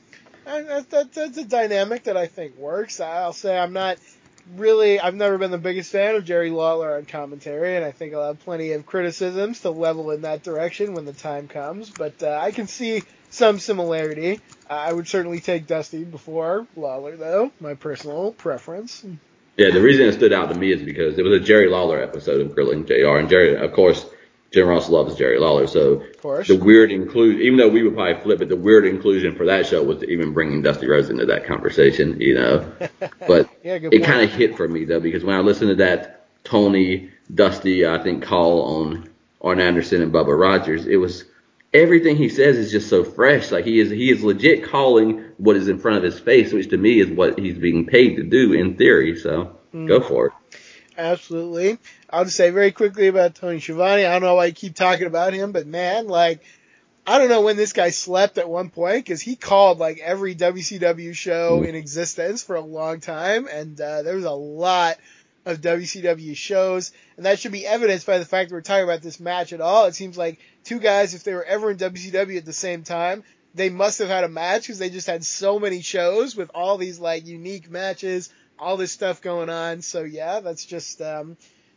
And 0.45 0.69
that, 0.69 0.91
that, 0.91 1.13
that's 1.15 1.39
a 1.39 1.45
dynamic 1.47 2.05
that 2.05 2.19
I 2.19 2.27
think 2.27 2.59
works. 2.59 3.01
I'll 3.01 3.33
say 3.33 3.57
I'm 3.57 3.73
not 3.73 3.97
really, 4.57 5.01
I've 5.01 5.15
never 5.15 5.39
been 5.39 5.51
the 5.51 5.59
biggest 5.59 5.91
fan 5.91 6.15
of 6.15 6.25
Jerry 6.25 6.51
Lawler 6.51 6.97
on 6.97 7.05
commentary, 7.05 7.77
and 7.77 7.85
I 7.85 7.93
think 7.93 8.15
I'll 8.15 8.29
have 8.29 8.41
plenty 8.41 8.73
of 8.73 8.87
criticisms 8.87 9.61
to 9.61 9.71
level 9.71 10.11
in 10.11 10.23
that 10.23 10.43
direction 10.43 10.95
when 10.95 11.05
the 11.05 11.13
time 11.13 11.49
comes. 11.49 11.91
But 11.91 12.23
uh, 12.23 12.39
I 12.41 12.51
can 12.51 12.67
see 12.67 13.03
some 13.31 13.59
similarity. 13.59 14.41
Uh, 14.69 14.75
I 14.75 14.93
would 14.93 15.09
certainly 15.09 15.41
take 15.41 15.67
Dusty 15.67 16.05
before 16.05 16.67
Lawler, 16.77 17.17
though, 17.17 17.53
my 17.61 17.75
personal 17.75 18.33
preference. 18.33 19.05
Yeah, 19.57 19.71
the 19.71 19.81
reason 19.81 20.07
it 20.07 20.15
stood 20.15 20.33
out 20.33 20.53
to 20.53 20.59
me 20.59 20.73
is 20.73 20.83
because 20.83 21.19
it 21.19 21.23
was 21.23 21.41
a 21.41 21.45
Jerry 21.45 21.69
Lawler 21.69 22.03
episode 22.03 22.41
of 22.41 22.55
Grilling 22.55 22.87
JR, 22.87 23.19
and 23.19 23.29
Jerry, 23.29 23.57
of 23.57 23.73
course, 23.73 24.05
Jim 24.55 24.69
Ross 24.69 24.89
loves 24.89 25.17
Jerry 25.17 25.39
Lawler, 25.41 25.67
so 25.67 26.05
the 26.47 26.57
weird 26.57 26.93
inclusion, 26.93 27.43
even 27.43 27.59
though 27.59 27.69
we 27.69 27.83
would 27.83 27.95
probably 27.95 28.23
flip 28.23 28.41
it, 28.41 28.49
the 28.49 28.57
weird 28.57 28.87
inclusion 28.87 29.35
for 29.35 29.45
that 29.47 29.67
show 29.67 29.83
was 29.83 30.05
even 30.05 30.33
bringing 30.33 30.63
Dusty 30.63 30.87
Rhodes 30.87 31.11
into 31.11 31.27
that 31.27 31.45
conversation, 31.45 32.21
you 32.21 32.35
know. 32.35 32.73
But 33.27 33.49
Yeah, 33.65 33.79
it 33.81 34.05
kind 34.05 34.23
of 34.23 34.33
hit 34.33 34.57
for 34.57 34.69
me 34.69 34.85
though 34.85 35.01
because 35.01 35.25
when 35.25 35.35
I 35.35 35.41
listened 35.41 35.71
to 35.71 35.75
that 35.77 36.29
Tony 36.45 37.11
Dusty, 37.35 37.85
I 37.87 38.01
think 38.03 38.23
call 38.23 38.63
on 38.63 39.09
Arn 39.41 39.61
Anderson 39.61 40.03
and 40.03 40.13
Bubba 40.13 40.39
Rogers, 40.39 40.87
it 40.87 40.97
was 40.97 41.25
everything 41.73 42.17
he 42.17 42.29
says 42.29 42.57
is 42.57 42.71
just 42.71 42.89
so 42.89 43.03
fresh. 43.03 43.51
Like 43.51 43.65
he 43.65 43.81
is 43.81 43.91
he 43.91 44.11
is 44.11 44.23
legit 44.23 44.63
calling 44.65 45.25
what 45.39 45.57
is 45.57 45.69
in 45.69 45.79
front 45.79 45.97
of 45.97 46.05
his 46.05 46.21
face, 46.21 46.53
which 46.53 46.69
to 46.71 46.77
me 46.77 47.01
is 47.01 47.09
what 47.11 47.39
he's 47.39 47.59
being 47.59 47.87
paid 47.87 48.17
to 48.17 48.23
do 48.23 48.53
in 48.53 48.77
theory. 48.77 49.17
So 49.17 49.59
Mm. 49.75 49.89
go 49.89 50.01
for 50.01 50.27
it. 50.27 50.33
Absolutely. 50.97 51.79
I'll 52.09 52.25
just 52.25 52.37
say 52.37 52.51
very 52.51 52.73
quickly 52.73 53.09
about 53.09 53.35
Tony 53.35 53.61
Schiavone. 53.61 54.05
I 54.05 54.13
don't 54.13 54.23
know 54.23 54.37
why 54.37 54.47
you 54.47 54.53
keep 54.53 54.75
talking 54.75 55.07
about 55.07 55.33
him, 55.33 55.53
but 55.53 55.67
man, 55.67 56.07
like, 56.07 56.45
I 57.07 57.19
don't 57.19 57.29
know 57.29 57.43
when 57.43 57.57
this 57.57 57.73
guy 57.73 57.91
slept 57.91 58.39
at 58.39 58.49
one 58.49 58.71
point 58.71 59.05
because 59.05 59.21
he 59.21 59.37
called 59.37 59.79
like 59.79 59.99
every 59.99 60.35
WCW 60.35 61.15
show 61.15 61.63
in 61.63 61.75
existence 61.75 62.43
for 62.43 62.57
a 62.57 62.61
long 62.61 63.01
time, 63.01 63.47
and 63.51 63.79
uh, 63.81 64.03
there 64.03 64.17
was 64.17 64.25
a 64.25 64.31
lot 64.31 64.97
of 65.45 65.61
WCW 65.61 66.35
shows, 66.35 66.93
and 67.17 67.27
that 67.27 67.39
should 67.39 67.53
be 67.53 67.67
evidenced 67.67 68.07
by 68.07 68.19
the 68.19 68.25
fact 68.25 68.49
that 68.49 68.55
we're 68.55 68.63
talking 68.63 68.85
about 68.85 69.03
this 69.03 69.21
match 69.21 69.53
at 69.53 69.61
all. 69.61 69.85
It 69.87 69.95
seems 69.95 70.17
like 70.17 70.39
two 70.65 70.79
guys, 70.79 71.15
if 71.15 71.25
they 71.25 71.35
were 71.35 71.45
ever 71.45 71.71
in 71.71 71.77
WCW 71.77 72.39
at 72.39 72.47
the 72.47 72.53
same 72.53 72.85
time, 72.85 73.23
they 73.55 73.69
must 73.69 73.99
have 73.99 74.09
had 74.09 74.25
a 74.25 74.29
match 74.29 74.63
because 74.63 74.79
they 74.79 74.91
just 74.91 75.07
had 75.07 75.25
so 75.25 75.59
many 75.59 75.81
shows 75.83 76.35
with 76.35 76.51
all 76.55 76.79
these 76.79 76.99
like 76.99 77.27
unique 77.27 77.71
matches, 77.71 78.31
all 78.59 78.77
this 78.77 78.93
stuff 78.93 79.21
going 79.21 79.51
on. 79.51 79.83
So 79.83 80.03
yeah, 80.03 80.41
that's 80.41 80.65
just 80.65 81.01
um, 81.01 81.37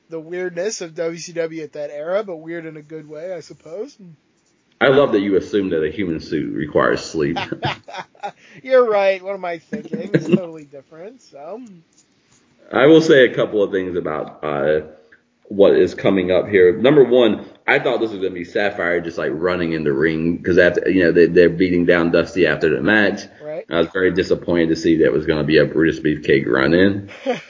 the 0.09 0.19
weirdness 0.19 0.81
of 0.81 0.93
WCW 0.93 1.63
at 1.63 1.73
that 1.73 1.89
era, 1.91 2.23
but 2.23 2.37
weird 2.37 2.65
in 2.65 2.77
a 2.77 2.81
good 2.81 3.07
way, 3.07 3.33
I 3.33 3.41
suppose. 3.41 3.97
I 4.79 4.89
love 4.89 5.13
that 5.13 5.21
you 5.21 5.37
assume 5.37 5.69
that 5.69 5.83
a 5.83 5.89
human 5.89 6.19
suit 6.19 6.53
requires 6.53 7.03
sleep. 7.03 7.37
You're 8.63 8.87
right. 8.87 9.23
What 9.23 9.33
am 9.33 9.43
I 9.43 9.57
thinking? 9.57 10.11
It's 10.13 10.27
totally 10.27 10.65
different. 10.65 11.21
So. 11.21 11.63
I 12.71 12.85
will 12.85 13.01
say 13.01 13.25
a 13.25 13.33
couple 13.33 13.63
of 13.63 13.71
things 13.71 13.95
about 13.95 14.43
uh, 14.43 14.81
what 15.45 15.75
is 15.75 15.95
coming 15.95 16.31
up 16.31 16.47
here. 16.47 16.77
Number 16.77 17.03
one, 17.03 17.45
I 17.65 17.79
thought 17.79 17.99
this 17.99 18.11
was 18.11 18.19
going 18.19 18.33
to 18.33 18.39
be 18.39 18.43
Sapphire 18.43 19.01
just 19.01 19.17
like 19.17 19.31
running 19.33 19.73
in 19.73 19.83
the 19.83 19.93
ring 19.93 20.37
because 20.37 20.57
after 20.57 20.89
you 20.89 21.03
know 21.03 21.11
they, 21.11 21.25
they're 21.27 21.49
beating 21.49 21.85
down 21.85 22.11
Dusty 22.11 22.45
after 22.45 22.69
the 22.69 22.81
match. 22.81 23.21
Right. 23.41 23.46
I 23.69 23.79
was 23.79 23.89
very 23.89 24.13
disappointed 24.13 24.69
to 24.69 24.75
see 24.77 24.97
that 24.97 25.11
was 25.11 25.25
going 25.25 25.39
to 25.39 25.45
be 25.45 25.57
a 25.57 25.65
Brutus 25.65 25.99
Beefcake 25.99 26.47
run 26.47 26.73
in. 26.73 27.09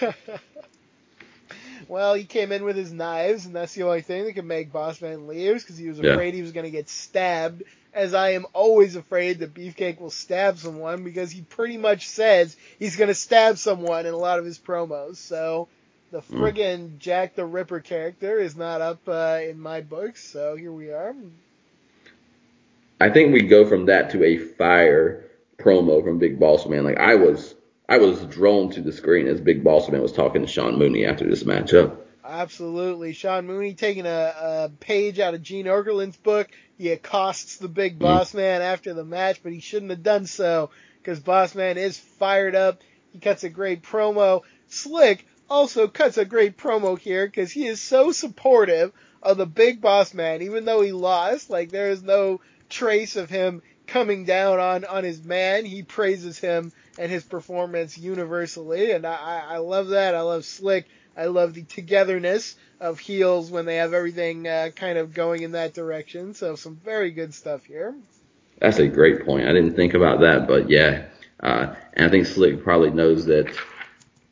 well, 1.87 2.15
he 2.15 2.25
came 2.25 2.51
in 2.51 2.63
with 2.63 2.75
his 2.75 2.91
knives, 2.91 3.45
and 3.45 3.55
that's 3.55 3.75
the 3.75 3.83
only 3.83 4.01
thing 4.01 4.25
that 4.25 4.33
could 4.33 4.45
make 4.45 4.71
Bossman 4.71 5.27
leave 5.27 5.61
because 5.61 5.77
he 5.77 5.89
was 5.89 5.99
Yeah. 5.99 6.13
afraid 6.13 6.33
he 6.33 6.41
was 6.41 6.53
going 6.53 6.65
to 6.65 6.71
get 6.71 6.89
stabbed. 6.89 7.63
As 7.93 8.13
I 8.13 8.31
am 8.31 8.45
always 8.53 8.95
afraid 8.95 9.39
that 9.39 9.53
Beefcake 9.53 9.99
will 9.99 10.11
stab 10.11 10.57
someone 10.57 11.03
because 11.03 11.31
he 11.31 11.41
pretty 11.41 11.77
much 11.77 12.07
says 12.07 12.55
he's 12.79 12.95
going 12.95 13.07
to 13.09 13.15
stab 13.15 13.57
someone 13.57 14.05
in 14.05 14.13
a 14.13 14.17
lot 14.17 14.39
of 14.39 14.45
his 14.45 14.59
promos. 14.59 15.17
So 15.17 15.67
the 16.11 16.21
Hmm. 16.21 16.43
friggin' 16.43 16.97
Jack 16.99 17.35
the 17.35 17.45
Ripper 17.45 17.79
character 17.79 18.39
is 18.39 18.55
not 18.55 18.81
up 18.81 18.99
uh, 19.07 19.39
in 19.43 19.59
my 19.59 19.81
books. 19.81 20.23
So 20.23 20.55
here 20.55 20.71
we 20.71 20.91
are. 20.91 21.13
I 22.99 23.09
think 23.09 23.33
we 23.33 23.43
go 23.43 23.67
from 23.67 23.85
that 23.85 24.11
to 24.11 24.23
a 24.23 24.37
fire 24.37 25.23
promo 25.57 26.03
from 26.03 26.19
Big 26.19 26.39
Boss 26.39 26.65
Man. 26.65 26.83
Like 26.83 26.99
I 26.99 27.15
was, 27.15 27.55
I 27.89 27.97
was 27.97 28.23
drawn 28.25 28.69
to 28.71 28.81
the 28.81 28.91
screen 28.91 29.27
as 29.27 29.41
Big 29.41 29.63
Boss 29.63 29.89
Man 29.89 30.01
was 30.01 30.13
talking 30.13 30.41
to 30.41 30.47
Sean 30.47 30.77
Mooney 30.77 31.05
after 31.05 31.27
this 31.27 31.43
matchup. 31.43 31.97
Absolutely. 32.23 33.13
Sean 33.13 33.47
Mooney 33.47 33.73
taking 33.73 34.05
a, 34.05 34.33
a 34.39 34.71
page 34.79 35.19
out 35.19 35.33
of 35.33 35.41
Gene 35.41 35.65
Okerlund's 35.65 36.17
book. 36.17 36.49
He 36.77 36.91
accosts 36.91 37.57
the 37.57 37.69
big 37.69 37.93
mm-hmm. 37.93 38.03
boss 38.03 38.33
man 38.33 38.61
after 38.61 38.93
the 38.93 39.05
match, 39.05 39.39
but 39.41 39.53
he 39.53 39.59
shouldn't 39.59 39.91
have 39.91 40.03
done 40.03 40.25
so 40.25 40.69
because 40.97 41.19
boss 41.19 41.55
man 41.55 41.77
is 41.77 41.97
fired 41.97 42.55
up. 42.55 42.81
He 43.13 43.19
cuts 43.19 43.43
a 43.43 43.49
great 43.49 43.81
promo. 43.81 44.41
Slick 44.67 45.25
also 45.49 45.87
cuts 45.87 46.17
a 46.17 46.25
great 46.25 46.57
promo 46.57 46.99
here 46.99 47.25
because 47.25 47.51
he 47.51 47.65
is 47.65 47.81
so 47.81 48.11
supportive 48.11 48.91
of 49.23 49.37
the 49.37 49.45
big 49.45 49.81
boss 49.81 50.13
man, 50.13 50.41
even 50.41 50.65
though 50.65 50.81
he 50.81 50.91
lost. 50.91 51.49
Like 51.49 51.71
there 51.71 51.91
is 51.91 52.03
no 52.03 52.41
trace 52.69 53.15
of 53.15 53.29
him 53.29 53.61
coming 53.87 54.25
down 54.25 54.59
on, 54.59 54.85
on 54.85 55.03
his 55.03 55.23
man. 55.23 55.65
He 55.65 55.83
praises 55.83 56.37
him 56.37 56.71
and 56.99 57.11
his 57.11 57.23
performance 57.23 57.97
universally, 57.97 58.91
and 58.91 59.05
I, 59.05 59.43
I, 59.47 59.57
love 59.57 59.89
that. 59.89 60.15
I 60.15 60.21
love 60.21 60.45
Slick. 60.45 60.85
I 61.15 61.25
love 61.25 61.53
the 61.53 61.63
togetherness 61.63 62.55
of 62.79 62.99
heels 62.99 63.49
when 63.49 63.65
they 63.65 63.77
have 63.77 63.93
everything 63.93 64.47
uh, 64.47 64.69
kind 64.75 64.97
of 64.97 65.13
going 65.13 65.41
in 65.41 65.53
that 65.53 65.73
direction. 65.73 66.33
So 66.33 66.55
some 66.55 66.75
very 66.75 67.11
good 67.11 67.33
stuff 67.33 67.65
here. 67.65 67.95
That's 68.59 68.79
a 68.79 68.87
great 68.87 69.25
point. 69.25 69.47
I 69.47 69.53
didn't 69.53 69.75
think 69.75 69.93
about 69.93 70.21
that, 70.21 70.47
but 70.47 70.69
yeah. 70.69 71.05
Uh, 71.39 71.75
and 71.93 72.05
I 72.05 72.09
think 72.09 72.25
Slick 72.25 72.63
probably 72.63 72.91
knows 72.91 73.25
that 73.25 73.55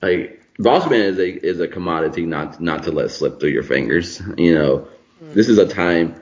like 0.02 0.42
Boss 0.58 0.90
Man 0.90 1.02
is 1.02 1.20
a 1.20 1.46
is 1.46 1.60
a 1.60 1.68
commodity 1.68 2.26
not 2.26 2.60
not 2.60 2.84
to 2.84 2.92
let 2.92 3.12
slip 3.12 3.40
through 3.40 3.50
your 3.50 3.64
fingers. 3.64 4.22
You 4.38 4.56
know, 4.56 4.88
this 5.22 5.50
is 5.50 5.58
a 5.58 5.68
time 5.68 6.20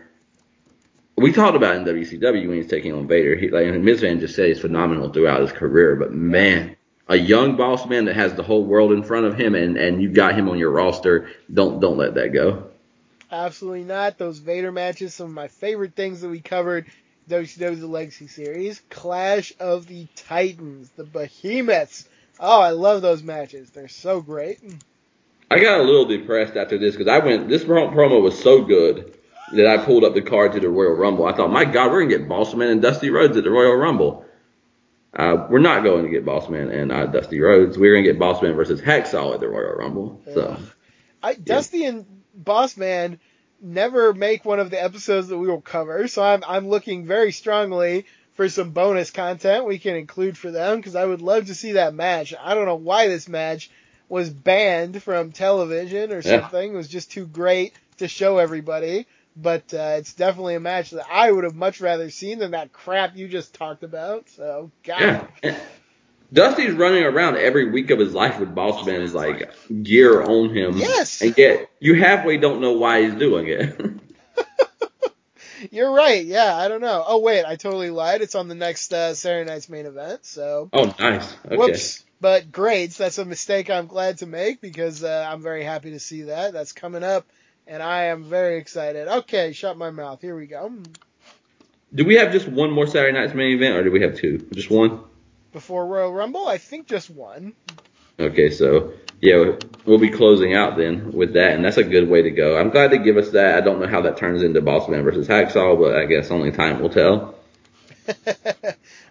we 1.16 1.32
talked 1.32 1.55
about 1.55 1.76
in 1.76 1.86
WCW 1.86 2.47
when 2.47 2.57
he's 2.57 2.70
taking 2.70 2.93
on 2.93 3.07
Vader. 3.07 3.36
He 3.36 3.49
like 3.49 3.68
Miz 3.68 4.01
Van 4.01 4.20
just 4.20 4.36
said 4.36 4.47
he's 4.47 4.59
phenomenal 4.59 5.11
throughout 5.11 5.41
his 5.41 5.51
career, 5.51 5.95
but 5.95 6.11
man, 6.11 6.76
a 7.07 7.16
young 7.16 7.55
boss 7.55 7.86
man 7.86 8.05
that 8.05 8.16
has 8.16 8.34
the 8.34 8.43
whole 8.43 8.64
world 8.64 8.91
in 8.91 9.03
front 9.03 9.26
of 9.26 9.38
him 9.38 9.55
and 9.55 9.78
and 9.78 10.01
you 10.01 10.09
got 10.09 10.36
him 10.36 10.49
on 10.49 10.57
your 10.57 10.72
roster, 10.72 11.30
don't 11.53 11.80
don't 11.80 11.97
let 11.97 12.16
that 12.16 12.34
go. 12.34 12.70
Absolutely 13.32 13.84
not. 13.84 14.18
Those 14.18 14.39
Vader 14.39 14.72
matches, 14.72 15.14
some 15.14 15.28
of 15.28 15.34
my 15.34 15.47
favorite 15.47 15.95
things 15.95 16.22
that 16.22 16.30
we 16.30 16.39
covered. 16.39 16.86
WCW 17.30 17.80
The 17.80 17.88
Legacy 17.88 18.28
Series, 18.28 18.82
Clash 18.89 19.53
of 19.57 19.88
the 19.88 20.07
Titans, 20.14 20.89
the 20.97 21.05
Behemoths. 21.05 22.05
Oh, 22.38 22.59
I 22.59 22.72
love 22.72 23.01
those 23.01 23.24
matches. 23.24 23.70
They're 23.70 23.88
so 23.88 24.20
great. 24.20 24.59
I 25.49 25.59
got 25.59 25.80
a 25.80 25.84
little 25.84 26.03
depressed 26.03 26.57
after 26.57 26.78
this 26.78 26.97
because 26.97 27.07
I 27.07 27.20
went. 27.20 27.47
This 27.47 27.64
promo 27.64 28.22
was 28.22 28.38
so 28.38 28.64
good 28.64 29.18
that 29.56 29.68
I 29.68 29.84
pulled 29.84 30.04
up 30.04 30.14
the 30.14 30.22
card 30.22 30.54
to 30.54 30.60
the 30.60 30.70
Royal 30.70 30.93
Rumble. 30.93 31.26
I 31.26 31.34
thought, 31.36 31.51
my 31.51 31.66
God, 31.66 31.91
we're 31.91 32.04
gonna 32.04 32.18
get 32.18 32.28
Bossman 32.30 32.72
and 32.72 32.82
Dusty 32.82 33.10
Rhodes 33.10 33.38
at 33.38 33.43
the 33.43 33.51
Royal 33.51 33.76
Rumble. 33.76 34.26
Uh, 35.16 35.45
we're 35.49 35.60
not 35.60 35.84
going 35.84 36.04
to 36.04 36.10
get 36.10 36.26
Bossman 36.26 36.74
and 36.74 36.91
uh, 36.91 37.06
Dusty 37.06 37.39
Rhodes. 37.39 37.78
We're 37.78 37.93
gonna 37.95 38.04
get 38.04 38.18
Bossman 38.20 38.56
versus 38.56 38.82
Hacksaw 38.82 39.36
at 39.36 39.39
the 39.39 39.47
Royal 39.47 39.76
Rumble. 39.76 40.22
So 40.34 40.58
I, 41.22 41.36
Dusty 41.36 41.86
and 41.86 42.06
Bossman 42.41 43.20
never 43.62 44.14
make 44.14 44.43
one 44.43 44.60
of 44.60 44.72
the 44.72 44.84
episodes 44.84 45.28
that 45.28 45.38
we 45.38 45.47
will 45.47 45.62
cover, 45.62 46.08
so 46.08 46.24
I'm 46.24 46.43
I'm 46.47 46.68
looking 46.68 47.06
very 47.06 47.32
strongly 47.32 48.06
for 48.34 48.49
some 48.49 48.72
bonus 48.72 49.12
content 49.12 49.66
we 49.66 49.78
can 49.78 49.95
include 49.95 50.36
for 50.36 50.49
them 50.49 50.78
because 50.78 50.95
I 50.95 51.06
would 51.06 51.22
love 51.22 51.45
to 51.47 51.56
see 51.56 51.74
that 51.74 51.93
match. 51.93 52.34
I 52.41 52.56
don't 52.56 52.66
know 52.66 52.76
why 52.76 53.08
this 53.08 53.30
match 53.30 53.70
was 54.10 54.30
banned 54.32 55.01
from 55.04 55.32
television 55.32 56.12
or 56.12 56.22
Yeah. 56.22 56.41
something. 56.41 56.74
It 56.74 56.76
was 56.76 56.88
just 56.88 57.12
too 57.12 57.28
great 57.28 57.74
to 57.97 58.08
show 58.08 58.39
everybody. 58.39 59.06
But 59.36 59.74
uh, 59.74 59.96
it's 59.98 60.14
definitely 60.14 60.56
a 60.56 60.60
match 60.60 60.92
that 60.92 61.06
I 61.12 61.32
would 61.32 61.44
have 61.44 61.56
much 61.56 61.82
rather 61.82 62.10
seen 62.10 62.40
than 62.40 62.52
that 62.52 62.72
crap 62.72 63.16
you 63.16 63.28
just 63.28 63.56
talked 63.56 63.84
about. 63.84 64.30
So, 64.30 64.72
God. 64.84 65.28
yeah. 65.44 65.58
Dusty's 66.34 66.74
running 66.74 67.04
around 67.04 67.38
every 67.38 67.70
week 67.70 67.92
of 67.92 68.00
his 68.00 68.14
life 68.14 68.40
with 68.40 68.56
Bossman's 68.56 69.14
like 69.14 69.52
gear 69.84 70.22
on 70.22 70.50
him. 70.50 70.78
Yes. 70.78 71.22
And 71.22 71.38
yet 71.38 71.70
you 71.80 71.94
halfway 71.94 72.38
don't 72.38 72.60
know 72.60 72.74
why 72.74 73.04
he's 73.04 73.14
doing 73.14 73.48
it. 73.48 73.80
You're 75.72 75.92
right. 75.92 76.26
Yeah, 76.26 76.56
I 76.58 76.68
don't 76.68 76.82
know. 76.82 77.04
Oh 77.06 77.20
wait, 77.20 77.46
I 77.46 77.56
totally 77.56 77.92
lied. 77.92 78.22
It's 78.22 78.34
on 78.36 78.48
the 78.48 78.56
next 78.56 78.92
uh, 78.92 79.14
Saturday 79.14 79.50
night's 79.50 79.70
main 79.70 79.86
event. 79.86 80.26
So 80.26 80.70
oh, 80.74 80.94
nice. 81.00 81.36
Okay. 81.46 81.56
whoops. 81.56 82.04
But 82.20 82.52
great. 82.52 82.92
That's 82.92 83.18
a 83.18 83.26
mistake 83.26 83.70
I'm 83.70 83.88
glad 83.88 84.20
to 84.20 84.26
make 84.26 84.60
because 84.60 85.04
uh, 85.04 85.28
I'm 85.30 85.42
very 85.42 85.64
happy 85.64 85.92
to 85.92 86.00
see 86.00 86.24
that. 86.24 86.54
That's 86.54 86.72
coming 86.72 87.04
up, 87.04 87.28
and 87.68 87.82
I 87.82 88.05
am 88.05 88.24
very 88.24 88.57
excited. 88.57 89.07
Okay, 89.07 89.53
shut 89.53 89.78
my 89.78 89.91
mouth. 89.91 90.22
Here 90.22 90.36
we 90.36 90.47
go. 90.47 90.74
Do 91.93 92.05
we 92.05 92.16
have 92.16 92.32
just 92.32 92.47
one 92.47 92.72
more 92.72 92.88
Saturday 92.88 93.18
night's 93.18 93.34
main 93.34 93.55
event, 93.55 93.76
or 93.76 93.84
do 93.84 93.91
we 93.91 94.01
have 94.01 94.18
two? 94.18 94.47
Just 94.53 94.70
one? 94.70 95.01
Before 95.51 95.86
Royal 95.86 96.11
Rumble, 96.11 96.47
I 96.47 96.57
think 96.57 96.88
just 96.88 97.09
one. 97.09 97.53
Okay, 98.20 98.49
so 98.49 98.93
yeah, 99.22 99.55
we'll 99.86 99.99
be 99.99 100.09
closing 100.09 100.55
out 100.55 100.76
then 100.76 101.11
with 101.11 101.34
that, 101.34 101.53
and 101.53 101.64
that's 101.64 101.78
a 101.78 101.84
good 101.84 102.09
way 102.09 102.24
to 102.24 102.32
go. 102.32 102.57
I'm 102.57 102.72
glad 102.72 102.91
they 102.91 102.97
give 102.97 103.18
us 103.18 103.32
that. 103.32 103.55
I 103.55 103.61
don't 103.61 103.80
know 103.80 103.88
how 103.88 104.01
that 104.01 104.18
turns 104.18 104.43
into 104.43 104.61
Bossman 104.61 105.03
versus 105.03 105.28
Hacksaw, 105.28 105.80
but 105.80 105.95
I 105.95 106.05
guess 106.05 106.32
only 106.32 106.51
time 106.51 106.82
will 106.82 106.89
tell. 106.89 107.36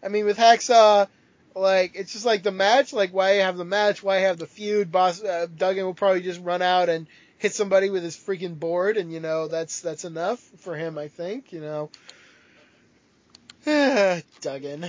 I 0.02 0.08
mean, 0.08 0.24
with 0.24 0.36
Hacksaw, 0.36 1.08
like 1.54 1.92
it's 1.94 2.12
just 2.12 2.26
like 2.26 2.42
the 2.42 2.50
match. 2.50 2.92
Like 2.92 3.12
why 3.12 3.30
have 3.34 3.56
the 3.56 3.64
match? 3.64 4.02
Why 4.02 4.16
have 4.18 4.38
the 4.38 4.46
feud? 4.46 4.90
Boss 4.90 5.22
uh, 5.22 5.46
Duggan 5.54 5.84
will 5.84 5.94
probably 5.94 6.22
just 6.22 6.40
run 6.40 6.62
out 6.62 6.88
and 6.88 7.06
hit 7.42 7.52
somebody 7.52 7.90
with 7.90 8.04
his 8.04 8.16
freaking 8.16 8.56
board, 8.56 8.96
and 8.96 9.12
you 9.12 9.18
know 9.18 9.48
that's 9.48 9.80
that's 9.80 10.04
enough 10.04 10.38
for 10.58 10.76
him. 10.76 10.96
I 10.96 11.08
think 11.08 11.52
you 11.52 11.60
know. 11.60 11.90
Duggan. 14.40 14.86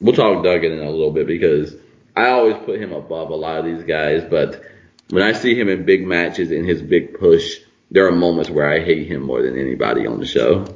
We'll 0.00 0.14
talk 0.14 0.44
Duggan 0.44 0.72
in 0.72 0.80
a 0.80 0.90
little 0.90 1.12
bit 1.12 1.26
because 1.26 1.74
I 2.16 2.30
always 2.30 2.56
put 2.64 2.80
him 2.80 2.92
above 2.92 3.30
a 3.30 3.36
lot 3.36 3.58
of 3.58 3.64
these 3.64 3.84
guys, 3.84 4.24
but 4.28 4.62
when 5.10 5.22
I 5.22 5.32
see 5.32 5.58
him 5.58 5.68
in 5.68 5.84
big 5.84 6.06
matches 6.06 6.50
in 6.50 6.64
his 6.64 6.82
big 6.82 7.18
push, 7.18 7.58
there 7.90 8.06
are 8.06 8.12
moments 8.12 8.50
where 8.50 8.70
I 8.70 8.84
hate 8.84 9.08
him 9.08 9.22
more 9.22 9.42
than 9.42 9.58
anybody 9.58 10.06
on 10.06 10.18
the 10.18 10.26
show. 10.26 10.66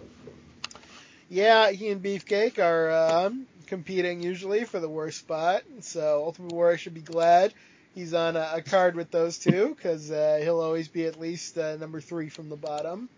Yeah, 1.28 1.70
he 1.70 1.90
and 1.90 2.02
Beefcake 2.02 2.58
are 2.58 3.26
um, 3.26 3.46
competing 3.66 4.22
usually 4.22 4.64
for 4.64 4.80
the 4.80 4.88
worst 4.88 5.18
spot, 5.18 5.62
so 5.80 6.22
Ultimate 6.24 6.52
Warrior 6.52 6.78
should 6.78 6.94
be 6.94 7.00
glad 7.00 7.54
he's 7.94 8.14
on 8.14 8.36
a, 8.36 8.50
a 8.54 8.62
card 8.62 8.94
with 8.94 9.10
those 9.10 9.38
two 9.38 9.74
because 9.74 10.10
uh, 10.10 10.40
he'll 10.42 10.60
always 10.60 10.88
be 10.88 11.06
at 11.06 11.20
least 11.20 11.58
uh, 11.58 11.76
number 11.76 12.00
three 12.00 12.28
from 12.28 12.48
the 12.48 12.56
bottom. 12.56 13.08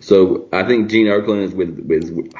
So 0.00 0.48
I 0.52 0.64
think 0.64 0.90
Gene 0.90 1.06
Okerlund 1.06 1.44
is 1.44 1.54
with 1.54 1.78
with 1.80 2.34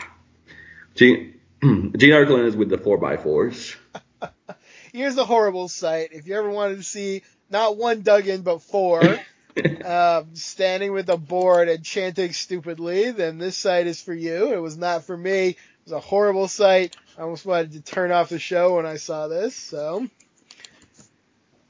Gene 0.94 1.40
Gene 1.62 1.92
Okerlund 2.12 2.46
is 2.46 2.56
with 2.56 2.68
the 2.68 2.78
four 2.78 2.98
by 2.98 3.16
fours. 3.16 3.76
Here's 4.92 5.16
a 5.16 5.24
horrible 5.24 5.68
sight. 5.68 6.10
If 6.12 6.26
you 6.26 6.34
ever 6.36 6.50
wanted 6.50 6.76
to 6.76 6.82
see 6.82 7.22
not 7.50 7.76
one 7.76 8.02
Duggan, 8.02 8.42
but 8.42 8.62
four, 8.62 9.02
um, 9.84 10.34
standing 10.34 10.92
with 10.92 11.08
a 11.08 11.16
board 11.16 11.68
and 11.68 11.84
chanting 11.84 12.32
stupidly, 12.32 13.10
then 13.10 13.38
this 13.38 13.56
sight 13.56 13.86
is 13.86 14.00
for 14.02 14.14
you. 14.14 14.52
It 14.52 14.60
was 14.60 14.76
not 14.76 15.04
for 15.04 15.16
me. 15.16 15.48
It 15.48 15.56
was 15.84 15.92
a 15.92 16.00
horrible 16.00 16.48
sight. 16.48 16.96
I 17.18 17.22
almost 17.22 17.46
wanted 17.46 17.72
to 17.72 17.80
turn 17.80 18.10
off 18.10 18.28
the 18.28 18.38
show 18.38 18.76
when 18.76 18.86
I 18.86 18.96
saw 18.96 19.28
this. 19.28 19.54
So 19.54 20.08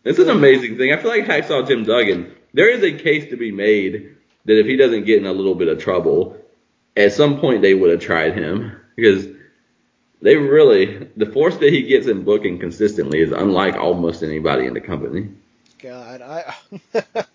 It's 0.06 0.18
an 0.18 0.30
amazing 0.30 0.76
thing. 0.78 0.92
I 0.92 0.96
feel 0.96 1.10
like 1.10 1.24
Hacksaw 1.26 1.66
Jim 1.66 1.84
Duggan, 1.84 2.32
there 2.54 2.70
is 2.70 2.82
a 2.82 2.92
case 2.92 3.30
to 3.30 3.36
be 3.36 3.50
made 3.52 4.16
that 4.44 4.58
if 4.58 4.66
he 4.66 4.76
doesn't 4.76 5.04
get 5.04 5.18
in 5.18 5.26
a 5.26 5.32
little 5.32 5.54
bit 5.56 5.68
of 5.68 5.78
trouble, 5.82 6.36
at 6.96 7.12
some 7.12 7.40
point 7.40 7.60
they 7.62 7.74
would 7.74 7.90
have 7.90 8.00
tried 8.00 8.34
him 8.34 8.72
because 8.94 9.26
they 10.22 10.36
really 10.36 11.08
the 11.16 11.26
force 11.26 11.56
that 11.58 11.72
he 11.72 11.82
gets 11.82 12.06
in 12.06 12.22
booking 12.24 12.58
consistently 12.58 13.20
is 13.20 13.32
unlike 13.32 13.74
almost 13.76 14.22
anybody 14.22 14.66
in 14.66 14.74
the 14.74 14.80
company. 14.80 15.28
God, 15.82 16.22
I 16.22 16.54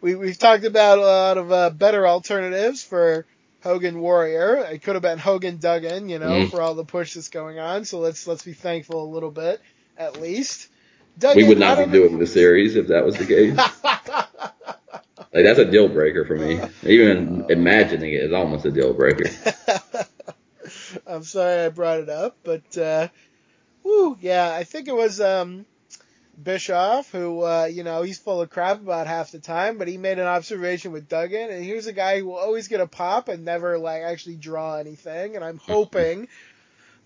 we 0.00 0.14
we've 0.14 0.38
talked 0.38 0.64
about 0.64 0.98
a 0.98 1.02
lot 1.02 1.38
of 1.38 1.52
uh, 1.52 1.70
better 1.70 2.06
alternatives 2.06 2.82
for 2.82 3.26
Hogan 3.62 4.00
Warrior. 4.00 4.56
It 4.72 4.82
could 4.82 4.94
have 4.94 5.02
been 5.02 5.18
Hogan 5.18 5.58
Duggan, 5.58 6.08
you 6.08 6.18
know, 6.18 6.28
Mm. 6.28 6.50
for 6.50 6.62
all 6.62 6.74
the 6.74 6.84
push 6.84 7.14
that's 7.14 7.28
going 7.28 7.58
on. 7.58 7.84
So 7.84 7.98
let's 7.98 8.26
let's 8.26 8.44
be 8.44 8.54
thankful 8.54 9.04
a 9.04 9.12
little 9.12 9.30
bit 9.30 9.60
at 9.98 10.18
least. 10.20 10.68
Duggan, 11.20 11.42
We 11.42 11.48
would 11.48 11.58
not 11.58 11.78
be 11.78 11.86
doing 11.86 12.18
the 12.18 12.26
series 12.26 12.76
if 12.76 12.88
that 12.88 13.04
was 13.04 13.16
the 13.16 13.26
case. 13.26 13.56
Like 15.32 15.44
that's 15.44 15.60
a 15.60 15.64
deal 15.64 15.88
breaker 15.88 16.24
for 16.24 16.34
me. 16.34 16.60
Even 16.82 17.46
imagining 17.50 18.12
it 18.12 18.22
is 18.22 18.32
almost 18.32 18.64
a 18.64 18.72
deal 18.72 18.92
breaker. 18.92 19.30
I'm 21.06 21.22
sorry 21.22 21.66
I 21.66 21.68
brought 21.68 22.00
it 22.00 22.08
up, 22.08 22.38
but 22.42 22.76
uh, 22.76 23.08
whew, 23.82 24.18
yeah, 24.20 24.52
I 24.52 24.64
think 24.64 24.88
it 24.88 24.94
was 24.94 25.20
um, 25.20 25.66
Bischoff 26.42 27.12
who, 27.12 27.42
uh, 27.42 27.66
you 27.66 27.84
know, 27.84 28.02
he's 28.02 28.18
full 28.18 28.40
of 28.40 28.50
crap 28.50 28.80
about 28.80 29.06
half 29.06 29.30
the 29.30 29.38
time, 29.38 29.78
but 29.78 29.86
he 29.86 29.98
made 29.98 30.18
an 30.18 30.26
observation 30.26 30.90
with 30.90 31.08
Duggan, 31.08 31.50
and 31.50 31.64
here's 31.64 31.86
a 31.86 31.92
guy 31.92 32.18
who 32.18 32.26
will 32.26 32.36
always 32.36 32.66
get 32.66 32.80
a 32.80 32.86
pop 32.88 33.28
and 33.28 33.44
never 33.44 33.78
like 33.78 34.02
actually 34.02 34.36
draw 34.36 34.76
anything, 34.76 35.36
and 35.36 35.44
I'm 35.44 35.58
hoping 35.58 36.26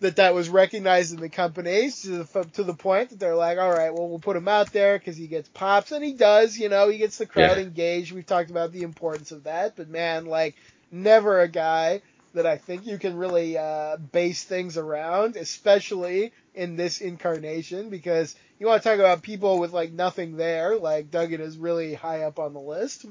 that 0.00 0.16
that 0.16 0.34
was 0.34 0.48
recognized 0.50 1.12
in 1.14 1.20
the 1.20 1.30
companies 1.30 2.02
to 2.02 2.24
the 2.24 2.44
to 2.54 2.64
the 2.64 2.74
point 2.74 3.10
that 3.10 3.18
they're 3.20 3.36
like, 3.36 3.58
all 3.58 3.72
right, 3.72 3.94
well, 3.94 4.08
we'll 4.08 4.18
put 4.20 4.36
him 4.36 4.48
out 4.48 4.72
there 4.72 4.98
because 4.98 5.16
he 5.16 5.28
gets 5.28 5.48
pops, 5.48 5.92
and 5.92 6.04
he 6.04 6.14
does, 6.14 6.58
you 6.58 6.68
know, 6.68 6.88
he 6.88 6.98
gets 6.98 7.18
the 7.18 7.26
crowd 7.26 7.58
Yeah. 7.58 7.62
engaged. 7.62 8.12
We've 8.12 8.26
talked 8.26 8.50
about 8.50 8.72
the 8.72 8.82
importance 8.82 9.32
of 9.32 9.44
that, 9.44 9.76
but 9.76 9.88
man, 9.88 10.26
like, 10.26 10.56
never 10.90 11.40
a 11.40 11.48
guy 11.48 12.02
that 12.34 12.46
I 12.46 12.58
think 12.58 12.86
you 12.86 12.98
can 12.98 13.16
really 13.16 13.58
uh, 13.58 13.96
base 13.96 14.44
things 14.44 14.76
around, 14.78 15.36
especially 15.36 16.32
in 16.54 16.76
this 16.76 17.00
incarnation, 17.00 17.90
because 17.90 18.34
you 18.58 18.66
want 18.66 18.82
to 18.82 18.88
talk 18.88 18.98
about 18.98 19.22
people 19.22 19.58
with 19.60 19.72
like 19.72 19.92
nothing 19.92 20.36
there. 20.36 20.76
Like 20.78 21.10
Duggan 21.10 21.40
is 21.40 21.58
really 21.58 21.94
high 21.94 22.22
up 22.22 22.38
on 22.38 22.52
the 22.54 22.60
list. 22.60 23.06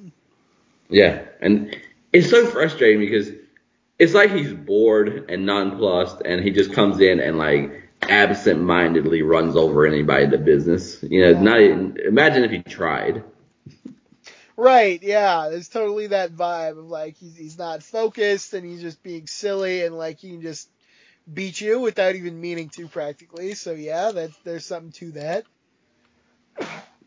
Yeah, 0.89 1.25
and 1.41 1.75
it's 2.13 2.29
so 2.29 2.47
frustrating 2.47 2.99
because 3.01 3.29
it's 3.99 4.13
like 4.13 4.31
he's 4.31 4.53
bored 4.53 5.29
and 5.29 5.45
nonplussed, 5.45 6.21
and 6.25 6.43
he 6.43 6.51
just 6.51 6.73
comes 6.73 6.99
in 6.99 7.19
and 7.19 7.37
like 7.37 7.89
absent-mindedly 8.01 9.21
runs 9.21 9.55
over 9.55 9.85
anybody 9.85 10.25
in 10.25 10.31
the 10.31 10.37
business. 10.37 11.01
You 11.03 11.21
know, 11.21 11.39
not 11.39 11.61
even, 11.61 11.97
imagine 12.05 12.43
if 12.43 12.51
he 12.51 12.61
tried. 12.61 13.23
Right, 14.55 15.01
yeah, 15.01 15.49
it's 15.49 15.69
totally 15.69 16.07
that 16.07 16.31
vibe 16.31 16.77
of 16.77 16.85
like 16.85 17.17
he's 17.17 17.35
he's 17.35 17.57
not 17.57 17.81
focused 17.81 18.53
and 18.53 18.65
he's 18.65 18.81
just 18.81 19.01
being 19.01 19.25
silly 19.25 19.83
and 19.83 19.97
like 19.97 20.19
he 20.19 20.29
can 20.29 20.41
just 20.41 20.69
beat 21.31 21.59
you 21.59 21.79
without 21.79 22.15
even 22.15 22.39
meaning 22.39 22.69
to 22.69 22.87
practically. 22.87 23.55
So 23.55 23.71
yeah, 23.71 24.11
that 24.11 24.31
there's 24.43 24.65
something 24.65 24.91
to 24.93 25.11
that. 25.13 25.45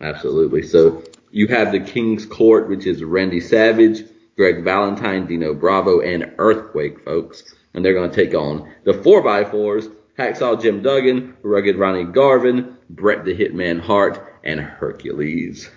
Absolutely. 0.01 0.63
So 0.63 1.05
you 1.31 1.47
have 1.49 1.71
the 1.71 1.81
King's 1.81 2.27
Court, 2.27 2.69
which 2.69 2.87
is 2.87 3.03
Randy 3.05 3.41
Savage, 3.41 4.05
Greg 4.37 4.63
Valentine, 4.65 5.27
Dino 5.27 5.55
Bravo, 5.55 6.01
and 6.01 6.35
Earthquake, 6.39 7.05
folks. 7.05 7.55
And 7.73 7.85
they're 7.85 7.95
going 7.95 8.11
to 8.11 8.17
take 8.17 8.35
on 8.35 8.73
the 8.85 8.93
4x4s, 8.93 9.93
Hacksaw 10.19 10.61
Jim 10.61 10.83
Duggan, 10.83 11.37
Rugged 11.43 11.77
Ronnie 11.77 12.05
Garvin, 12.05 12.77
Bret 12.89 13.25
the 13.25 13.37
Hitman 13.37 13.81
Hart, 13.81 14.41
and 14.45 14.61
Hercules. 14.61 15.71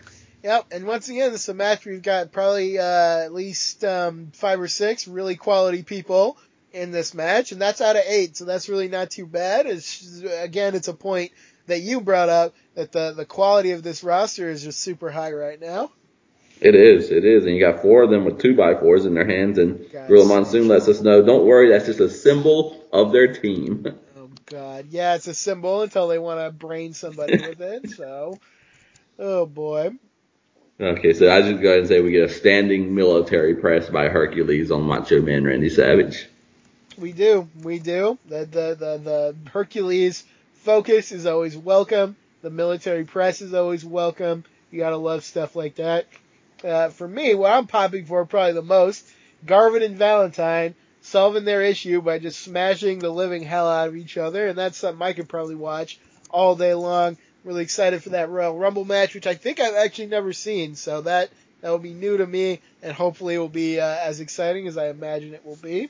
Yep, 0.44 0.68
and 0.72 0.86
once 0.88 1.10
again, 1.10 1.32
this 1.32 1.44
is 1.44 1.50
a 1.50 1.54
match 1.54 1.86
we've 1.86 2.02
got 2.02 2.32
probably 2.32 2.80
uh, 2.80 3.20
at 3.26 3.34
least 3.34 3.84
um, 3.84 4.32
five 4.34 4.62
or 4.62 4.70
six 4.70 5.08
really 5.08 5.36
quality 5.36 5.84
people 5.84 6.38
in 6.72 6.92
this 6.92 7.14
match, 7.14 7.52
and 7.52 7.62
that's 7.62 7.82
out 7.82 7.98
of 7.98 8.04
eight, 8.08 8.38
so 8.38 8.46
that's 8.46 8.70
really 8.70 8.88
not 8.88 9.10
too 9.10 9.26
bad. 9.26 9.66
It's 9.66 10.22
again, 10.22 10.76
it's 10.76 10.88
a 10.88 10.94
point 10.94 11.32
that 11.68 11.82
you 11.82 12.00
brought 12.00 12.30
up 12.30 12.56
that 12.76 12.94
the 12.94 13.12
the 13.12 13.26
quality 13.26 13.72
of 13.72 13.84
this 13.84 14.04
roster 14.04 14.50
is 14.50 14.64
just 14.64 14.80
super 14.80 15.10
high 15.10 15.34
right 15.34 15.60
now. 15.60 15.92
It 16.62 16.76
is, 16.76 17.12
it 17.12 17.26
is. 17.26 17.46
And 17.46 17.56
you 17.56 17.60
got 17.60 17.82
four 17.82 18.04
of 18.04 18.10
them 18.10 18.26
with 18.26 18.40
two 18.40 18.56
by 18.56 18.76
fours 18.76 19.06
in 19.06 19.14
their 19.14 19.28
hands, 19.28 19.58
and. 19.58 19.86
Gorilla 20.10 20.26
Monsoon 20.26 20.68
lets 20.68 20.88
us 20.88 21.02
know, 21.02 21.24
don't 21.24 21.46
worry, 21.46 21.70
that's 21.70 21.86
just 21.86 22.00
a 22.00 22.10
symbol 22.10 22.84
of 22.92 23.12
their 23.12 23.34
team. 23.34 23.86
Oh 24.18 24.30
God, 24.48 24.88
yeah, 24.90 25.16
it's 25.16 25.28
a 25.28 25.34
symbol 25.34 25.82
until 25.82 26.10
they 26.10 26.20
want 26.20 26.42
to 26.42 26.52
brain 26.52 26.94
somebody 26.94 27.38
with 27.38 27.62
it. 27.62 27.90
So, 27.92 28.38
oh 29.18 29.46
boy. 29.46 29.92
Okay, 30.82 31.14
so 31.14 31.32
I 31.32 31.42
just 31.42 31.62
go 31.62 31.70
ahead 31.70 31.80
and 31.80 31.88
say 31.88 32.02
we 32.02 32.12
get 32.12 32.30
a 32.30 32.34
standing 32.34 32.96
military 32.96 33.56
press 33.56 33.90
by 33.90 34.10
Hercules 34.10 34.72
on 34.72 34.82
Macho 34.84 35.22
Man 35.22 35.46
Randy 35.46 35.70
Savage. 35.70 36.28
We 36.98 37.14
do, 37.14 37.48
we 37.62 37.80
do. 37.80 38.18
The 38.26 38.40
the 38.40 38.76
the, 38.76 38.98
the 38.98 39.36
Hercules 39.52 40.26
focus 40.56 41.14
is 41.14 41.26
always 41.26 41.56
welcome. 41.56 42.18
The 42.42 42.50
military 42.50 43.06
press 43.06 43.42
is 43.42 43.54
always 43.54 43.86
welcome. 43.86 44.44
You 44.70 44.80
gotta 44.80 44.98
love 44.98 45.24
stuff 45.24 45.56
like 45.56 45.76
that. 45.76 46.08
Uh, 46.64 46.90
for 46.90 47.08
me, 47.08 47.36
what 47.36 47.52
I'm 47.54 47.68
popping 47.68 48.06
for 48.06 48.26
probably 48.26 48.54
the 48.54 48.62
most, 48.62 49.06
Garvin 49.46 49.84
and 49.84 49.98
Valentine 49.98 50.76
solving 51.02 51.46
their 51.46 51.62
issue 51.62 52.02
by 52.02 52.20
just 52.20 52.42
smashing 52.42 53.00
the 53.00 53.10
living 53.10 53.44
hell 53.44 53.68
out 53.70 53.88
of 53.88 53.96
each 53.96 54.18
other, 54.18 54.48
and 54.48 54.58
that's 54.58 54.78
something 54.78 55.02
I 55.02 55.14
could 55.14 55.30
probably 55.30 55.56
watch 55.56 56.00
all 56.30 56.56
day 56.56 56.74
long. 56.74 57.18
Really 57.46 57.64
excited 57.64 58.04
for 58.04 58.10
that 58.10 58.30
Royal 58.30 58.58
Rumble 58.58 58.84
match, 58.84 59.16
which 59.16 59.26
I 59.28 59.36
think 59.36 59.60
I've 59.62 59.76
actually 59.76 60.08
never 60.08 60.34
seen, 60.34 60.76
so 60.76 61.02
that 61.02 61.30
that 61.62 61.70
will 61.70 61.80
be 61.80 61.94
new 61.94 62.18
to 62.18 62.28
me, 62.28 62.60
and 62.84 62.94
hopefully 62.94 63.36
it 63.36 63.40
will 63.40 63.48
be 63.48 63.80
uh, 63.80 63.86
as 64.04 64.20
exciting 64.20 64.68
as 64.68 64.78
I 64.78 64.90
imagine 64.90 65.34
it 65.34 65.46
will 65.46 65.56
be. 65.56 65.90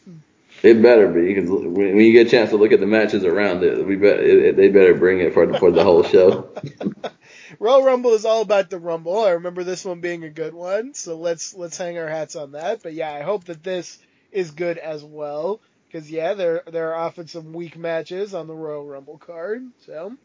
It 0.61 0.81
better 0.81 1.07
be 1.07 1.33
because 1.33 1.49
when 1.49 1.97
you 1.97 2.11
get 2.11 2.27
a 2.27 2.29
chance 2.29 2.49
to 2.51 2.57
look 2.57 2.71
at 2.71 2.79
the 2.79 2.85
matches 2.87 3.23
around 3.23 3.63
it, 3.63 3.83
we 3.85 3.95
bet 3.95 4.19
it, 4.19 4.45
it- 4.45 4.57
they 4.57 4.67
better 4.69 4.93
bring 4.93 5.19
it 5.21 5.33
for 5.33 5.51
for 5.57 5.71
the 5.71 5.83
whole 5.83 6.03
show. 6.03 6.49
Royal 7.57 7.83
Rumble 7.83 8.13
is 8.13 8.25
all 8.25 8.41
about 8.41 8.69
the 8.69 8.79
Rumble. 8.79 9.19
I 9.19 9.31
remember 9.31 9.63
this 9.63 9.85
one 9.85 10.01
being 10.01 10.23
a 10.23 10.29
good 10.29 10.53
one, 10.53 10.93
so 10.93 11.17
let's 11.17 11.53
let's 11.53 11.77
hang 11.77 11.97
our 11.97 12.07
hats 12.07 12.35
on 12.35 12.51
that. 12.51 12.83
But 12.83 12.93
yeah, 12.93 13.11
I 13.11 13.21
hope 13.21 13.45
that 13.45 13.63
this 13.63 13.97
is 14.31 14.51
good 14.51 14.77
as 14.77 15.03
well, 15.03 15.59
because 15.87 16.09
yeah, 16.11 16.33
there 16.35 16.63
there 16.71 16.93
are 16.93 17.05
often 17.05 17.27
some 17.27 17.53
weak 17.53 17.77
matches 17.77 18.33
on 18.33 18.47
the 18.47 18.53
Royal 18.53 18.85
Rumble 18.85 19.17
card. 19.17 19.63
So 19.85 20.15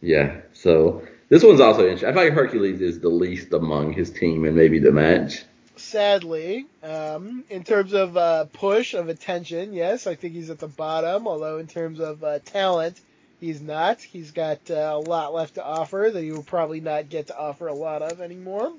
Yeah. 0.00 0.40
So 0.52 1.06
this 1.28 1.42
one's 1.42 1.60
also 1.60 1.82
interesting. 1.82 2.08
I 2.08 2.12
feel 2.12 2.24
like 2.24 2.32
Hercules 2.32 2.80
is 2.80 3.00
the 3.00 3.08
least 3.08 3.52
among 3.52 3.92
his 3.92 4.10
team 4.10 4.44
and 4.44 4.56
maybe 4.56 4.78
the 4.78 4.92
match. 4.92 5.44
sadly, 5.76 6.66
um, 6.82 7.44
in 7.50 7.64
terms 7.64 7.92
of 7.92 8.16
uh, 8.16 8.44
push 8.44 8.94
of 8.94 9.08
attention, 9.08 9.72
yes, 9.72 10.06
I 10.06 10.14
think 10.14 10.34
he's 10.34 10.50
at 10.50 10.60
the 10.60 10.68
bottom. 10.68 11.26
Although 11.26 11.58
in 11.58 11.66
terms 11.66 12.00
of 12.00 12.22
uh, 12.22 12.38
talent, 12.44 13.00
he's 13.44 13.60
not. 13.60 14.00
He's 14.00 14.30
got 14.30 14.70
uh, 14.70 14.92
a 14.94 14.98
lot 14.98 15.34
left 15.34 15.54
to 15.56 15.64
offer 15.64 16.10
that 16.12 16.22
he 16.22 16.32
will 16.32 16.42
probably 16.42 16.80
not 16.80 17.10
get 17.10 17.26
to 17.26 17.38
offer 17.38 17.66
a 17.66 17.74
lot 17.74 18.02
of 18.02 18.20
anymore. 18.20 18.72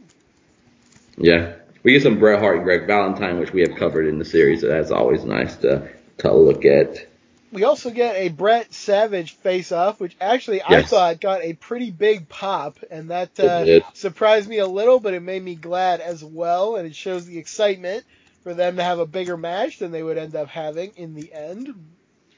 Yeah. 1.17 1.55
We 1.83 1.93
get 1.93 2.01
some 2.01 2.17
Bret 2.17 2.39
Hart 2.39 2.57
and 2.57 2.63
Greg 2.65 2.87
Valentine, 2.87 3.39
which 3.39 3.53
we 3.53 3.61
have 3.61 3.75
covered 3.75 4.07
in 4.07 4.17
the 4.17 4.25
series, 4.25 4.61
so 4.61 4.67
that's 4.67 4.89
always 4.89 5.23
nice 5.23 5.55
to 5.57 5.87
to 6.17 6.33
look 6.33 6.65
at. 6.65 7.07
We 7.51 7.63
also 7.63 7.91
get 7.91 8.15
a 8.15 8.29
Bret 8.29 8.73
Savage 8.73 9.35
face 9.35 9.71
off, 9.71 9.99
which 9.99 10.15
actually 10.19 10.61
I 10.63 10.81
thought 10.81 11.21
got 11.21 11.43
a 11.43 11.53
pretty 11.53 11.91
big 11.91 12.27
pop, 12.27 12.79
and 12.89 13.11
that 13.11 13.39
uh, 13.39 13.81
surprised 13.93 14.49
me 14.49 14.57
a 14.57 14.67
little, 14.67 14.99
but 14.99 15.13
it 15.13 15.21
made 15.21 15.43
me 15.43 15.55
glad 15.55 16.01
as 16.01 16.23
well, 16.23 16.75
and 16.75 16.87
it 16.87 16.95
shows 16.95 17.25
the 17.25 17.37
excitement 17.37 18.03
for 18.43 18.55
them 18.55 18.77
to 18.77 18.83
have 18.83 18.99
a 18.99 19.05
bigger 19.05 19.37
match 19.37 19.77
than 19.77 19.91
they 19.91 20.03
would 20.03 20.17
end 20.17 20.35
up 20.35 20.47
having 20.47 20.91
in 20.95 21.13
the 21.13 21.31
end. 21.31 21.75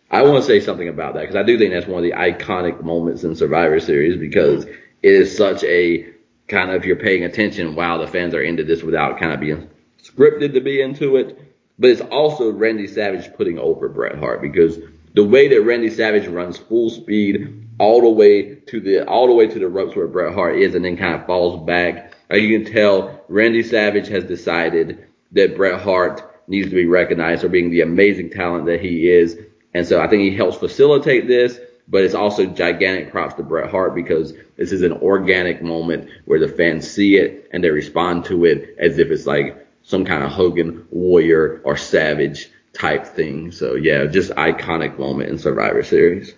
I 0.09 0.21
want 0.23 0.37
to 0.37 0.43
say 0.43 0.59
something 0.61 0.87
about 0.87 1.15
that 1.15 1.21
because 1.21 1.35
I 1.35 1.43
do 1.43 1.57
think 1.57 1.73
that's 1.73 1.87
one 1.87 2.03
of 2.03 2.09
the 2.09 2.15
iconic 2.15 2.81
moments 2.81 3.23
in 3.23 3.35
Survivor 3.35 3.79
Series 3.79 4.17
because 4.17 4.65
it 4.65 4.75
is 5.03 5.35
such 5.35 5.63
a 5.63 6.07
kind 6.47 6.71
of 6.71 6.77
if 6.77 6.85
you're 6.85 6.95
paying 6.95 7.25
attention, 7.25 7.75
wow, 7.75 7.97
the 7.97 8.07
fans 8.07 8.33
are 8.33 8.41
into 8.41 8.63
this 8.63 8.83
without 8.83 9.19
kind 9.19 9.33
of 9.33 9.39
being 9.39 9.69
scripted 10.01 10.53
to 10.53 10.61
be 10.61 10.81
into 10.81 11.17
it. 11.17 11.37
But 11.77 11.89
it's 11.91 12.01
also 12.01 12.51
Randy 12.51 12.87
Savage 12.87 13.33
putting 13.35 13.59
over 13.59 13.89
Bret 13.89 14.17
Hart 14.17 14.41
because 14.41 14.79
the 15.13 15.25
way 15.25 15.47
that 15.49 15.61
Randy 15.61 15.89
Savage 15.89 16.27
runs 16.27 16.57
full 16.57 16.89
speed 16.89 17.67
all 17.79 18.01
the 18.01 18.09
way 18.09 18.55
to 18.55 18.79
the 18.79 19.05
all 19.07 19.27
the 19.27 19.33
way 19.33 19.47
to 19.47 19.59
the 19.59 19.67
ropes 19.67 19.95
where 19.95 20.07
Bret 20.07 20.33
Hart 20.33 20.57
is 20.57 20.73
and 20.73 20.83
then 20.83 20.97
kind 20.97 21.15
of 21.15 21.25
falls 21.27 21.65
back. 21.65 22.13
Like 22.29 22.41
you 22.41 22.59
can 22.59 22.71
tell 22.73 23.23
Randy 23.27 23.61
Savage 23.61 24.07
has 24.07 24.23
decided 24.23 25.07
that 25.33 25.57
Bret 25.57 25.81
Hart 25.81 26.23
needs 26.47 26.69
to 26.69 26.75
be 26.75 26.85
recognized 26.85 27.41
for 27.41 27.49
being 27.49 27.69
the 27.69 27.81
amazing 27.81 28.31
talent 28.31 28.65
that 28.65 28.81
he 28.81 29.09
is. 29.09 29.37
And 29.77 29.85
so 29.85 30.01
I 30.01 30.07
think 30.07 30.23
he 30.23 30.35
helps 30.35 30.57
facilitate 30.57 31.27
this. 31.27 31.59
but 31.87 32.03
it's 32.03 32.15
also 32.15 32.45
gigantic 32.45 33.11
props 33.11 33.35
to 33.35 33.43
Bret 33.43 33.69
Hart 33.69 33.95
because 33.95 34.33
this 34.57 34.71
is 34.71 34.81
an 34.81 34.91
organic 34.93 35.61
moment 35.61 36.09
where 36.25 36.39
the 36.39 36.47
fans 36.47 36.89
see 36.89 37.15
it 37.15 37.49
and 37.51 37.63
they 37.63 37.69
respond 37.69 38.25
to 38.25 38.45
it 38.45 38.75
as 38.77 38.97
if 38.97 39.09
it's 39.09 39.25
like 39.25 39.65
some 39.83 40.03
kind 40.03 40.23
of 40.23 40.31
Hogan 40.31 40.85
warrior 40.91 41.61
or 41.63 41.77
savage 41.77 42.49
type 42.73 43.07
thing. 43.07 43.51
So 43.51 43.75
yeah, 43.75 44.05
just 44.05 44.31
iconic 44.31 44.99
moment 44.99 45.29
in 45.29 45.37
Survivor 45.37 45.83
Series. 45.83 46.33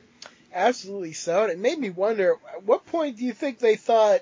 Absolutely 0.53 1.13
so. 1.13 1.43
And 1.43 1.51
it 1.51 1.59
made 1.59 1.79
me 1.79 1.89
wonder, 1.89 2.35
at 2.53 2.63
what 2.63 2.85
point 2.85 3.17
do 3.17 3.25
you 3.25 3.33
think 3.33 3.59
they 3.59 3.75
thought 3.75 4.19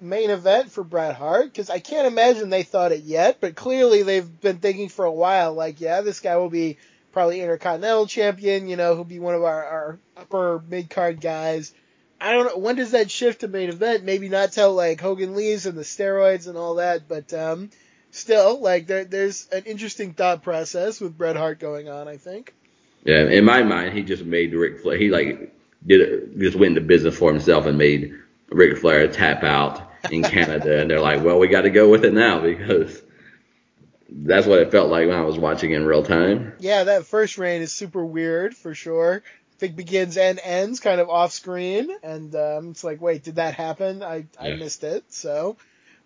main 0.00 0.30
event 0.30 0.70
for 0.70 0.84
Bret 0.84 1.16
Hart? 1.16 1.46
Because 1.46 1.68
I 1.68 1.80
can't 1.80 2.06
imagine 2.06 2.48
they 2.48 2.62
thought 2.62 2.92
it 2.92 3.02
yet, 3.02 3.38
but 3.40 3.56
clearly 3.56 4.02
they've 4.02 4.40
been 4.40 4.58
thinking 4.58 4.88
for 4.88 5.04
a 5.04 5.12
while, 5.12 5.52
like, 5.52 5.80
yeah, 5.80 6.00
this 6.00 6.20
guy 6.20 6.36
will 6.36 6.48
be 6.48 6.78
probably 7.12 7.40
Intercontinental 7.40 8.06
Champion, 8.06 8.68
you 8.68 8.76
know, 8.76 8.94
he'll 8.94 9.04
be 9.04 9.18
one 9.18 9.34
of 9.34 9.42
our, 9.42 9.64
our 9.64 9.98
upper 10.16 10.62
mid 10.68 10.90
card 10.90 11.20
guys. 11.20 11.72
I 12.20 12.32
don't 12.32 12.46
know 12.46 12.58
when 12.58 12.76
does 12.76 12.90
that 12.90 13.10
shift 13.10 13.40
to 13.40 13.48
main 13.48 13.70
event? 13.70 14.04
Maybe 14.04 14.28
not 14.28 14.52
till 14.52 14.74
like 14.74 15.00
Hogan 15.00 15.34
leaves 15.34 15.66
and 15.66 15.76
the 15.76 15.82
steroids 15.82 16.46
and 16.46 16.58
all 16.58 16.74
that, 16.76 17.08
but 17.08 17.32
um, 17.32 17.70
still, 18.10 18.60
like 18.60 18.86
there, 18.86 19.04
there's 19.04 19.48
an 19.50 19.64
interesting 19.64 20.12
thought 20.12 20.42
process 20.42 21.00
with 21.00 21.16
Bret 21.16 21.36
Hart 21.36 21.60
going 21.60 21.88
on. 21.88 22.08
I 22.08 22.18
think. 22.18 22.54
Yeah, 23.04 23.24
in 23.28 23.44
my 23.44 23.62
mind, 23.62 23.94
he 23.94 24.02
just 24.02 24.24
made 24.24 24.52
Ric 24.52 24.82
Flair. 24.82 24.98
He 24.98 25.08
like 25.08 25.54
did 25.86 26.38
just 26.38 26.56
went 26.56 26.76
into 26.76 26.82
business 26.82 27.16
for 27.16 27.32
himself 27.32 27.64
and 27.64 27.78
made 27.78 28.14
Ric 28.50 28.78
Flair 28.78 29.08
tap 29.08 29.42
out 29.42 29.90
in 30.10 30.22
Canada, 30.22 30.80
and 30.80 30.90
they're 30.90 31.00
like, 31.00 31.24
well, 31.24 31.38
we 31.38 31.48
got 31.48 31.62
to 31.62 31.70
go 31.70 31.88
with 31.88 32.04
it 32.04 32.12
now 32.12 32.40
because 32.40 33.00
that's 34.12 34.46
what 34.46 34.58
it 34.60 34.70
felt 34.70 34.90
like 34.90 35.06
when 35.06 35.16
I 35.16 35.22
was 35.22 35.38
watching 35.38 35.72
in 35.72 35.86
real 35.86 36.02
time. 36.02 36.54
Yeah, 36.58 36.84
that 36.84 37.06
first 37.06 37.38
reign 37.38 37.62
is 37.62 37.72
super 37.72 38.04
weird 38.04 38.56
for 38.56 38.74
sure. 38.74 39.22
I 39.24 39.56
think 39.58 39.76
begins 39.76 40.16
and 40.16 40.40
ends 40.42 40.80
kind 40.80 41.00
of 41.00 41.08
off 41.10 41.32
screen, 41.32 41.90
and 42.02 42.34
um, 42.34 42.70
it's 42.70 42.82
like, 42.82 43.00
wait, 43.00 43.22
did 43.24 43.36
that 43.36 43.54
happen? 43.54 44.02
I 44.02 44.26
I 44.38 44.48
Yeah. 44.48 44.56
missed 44.56 44.84
it. 44.84 45.04
So 45.12 45.56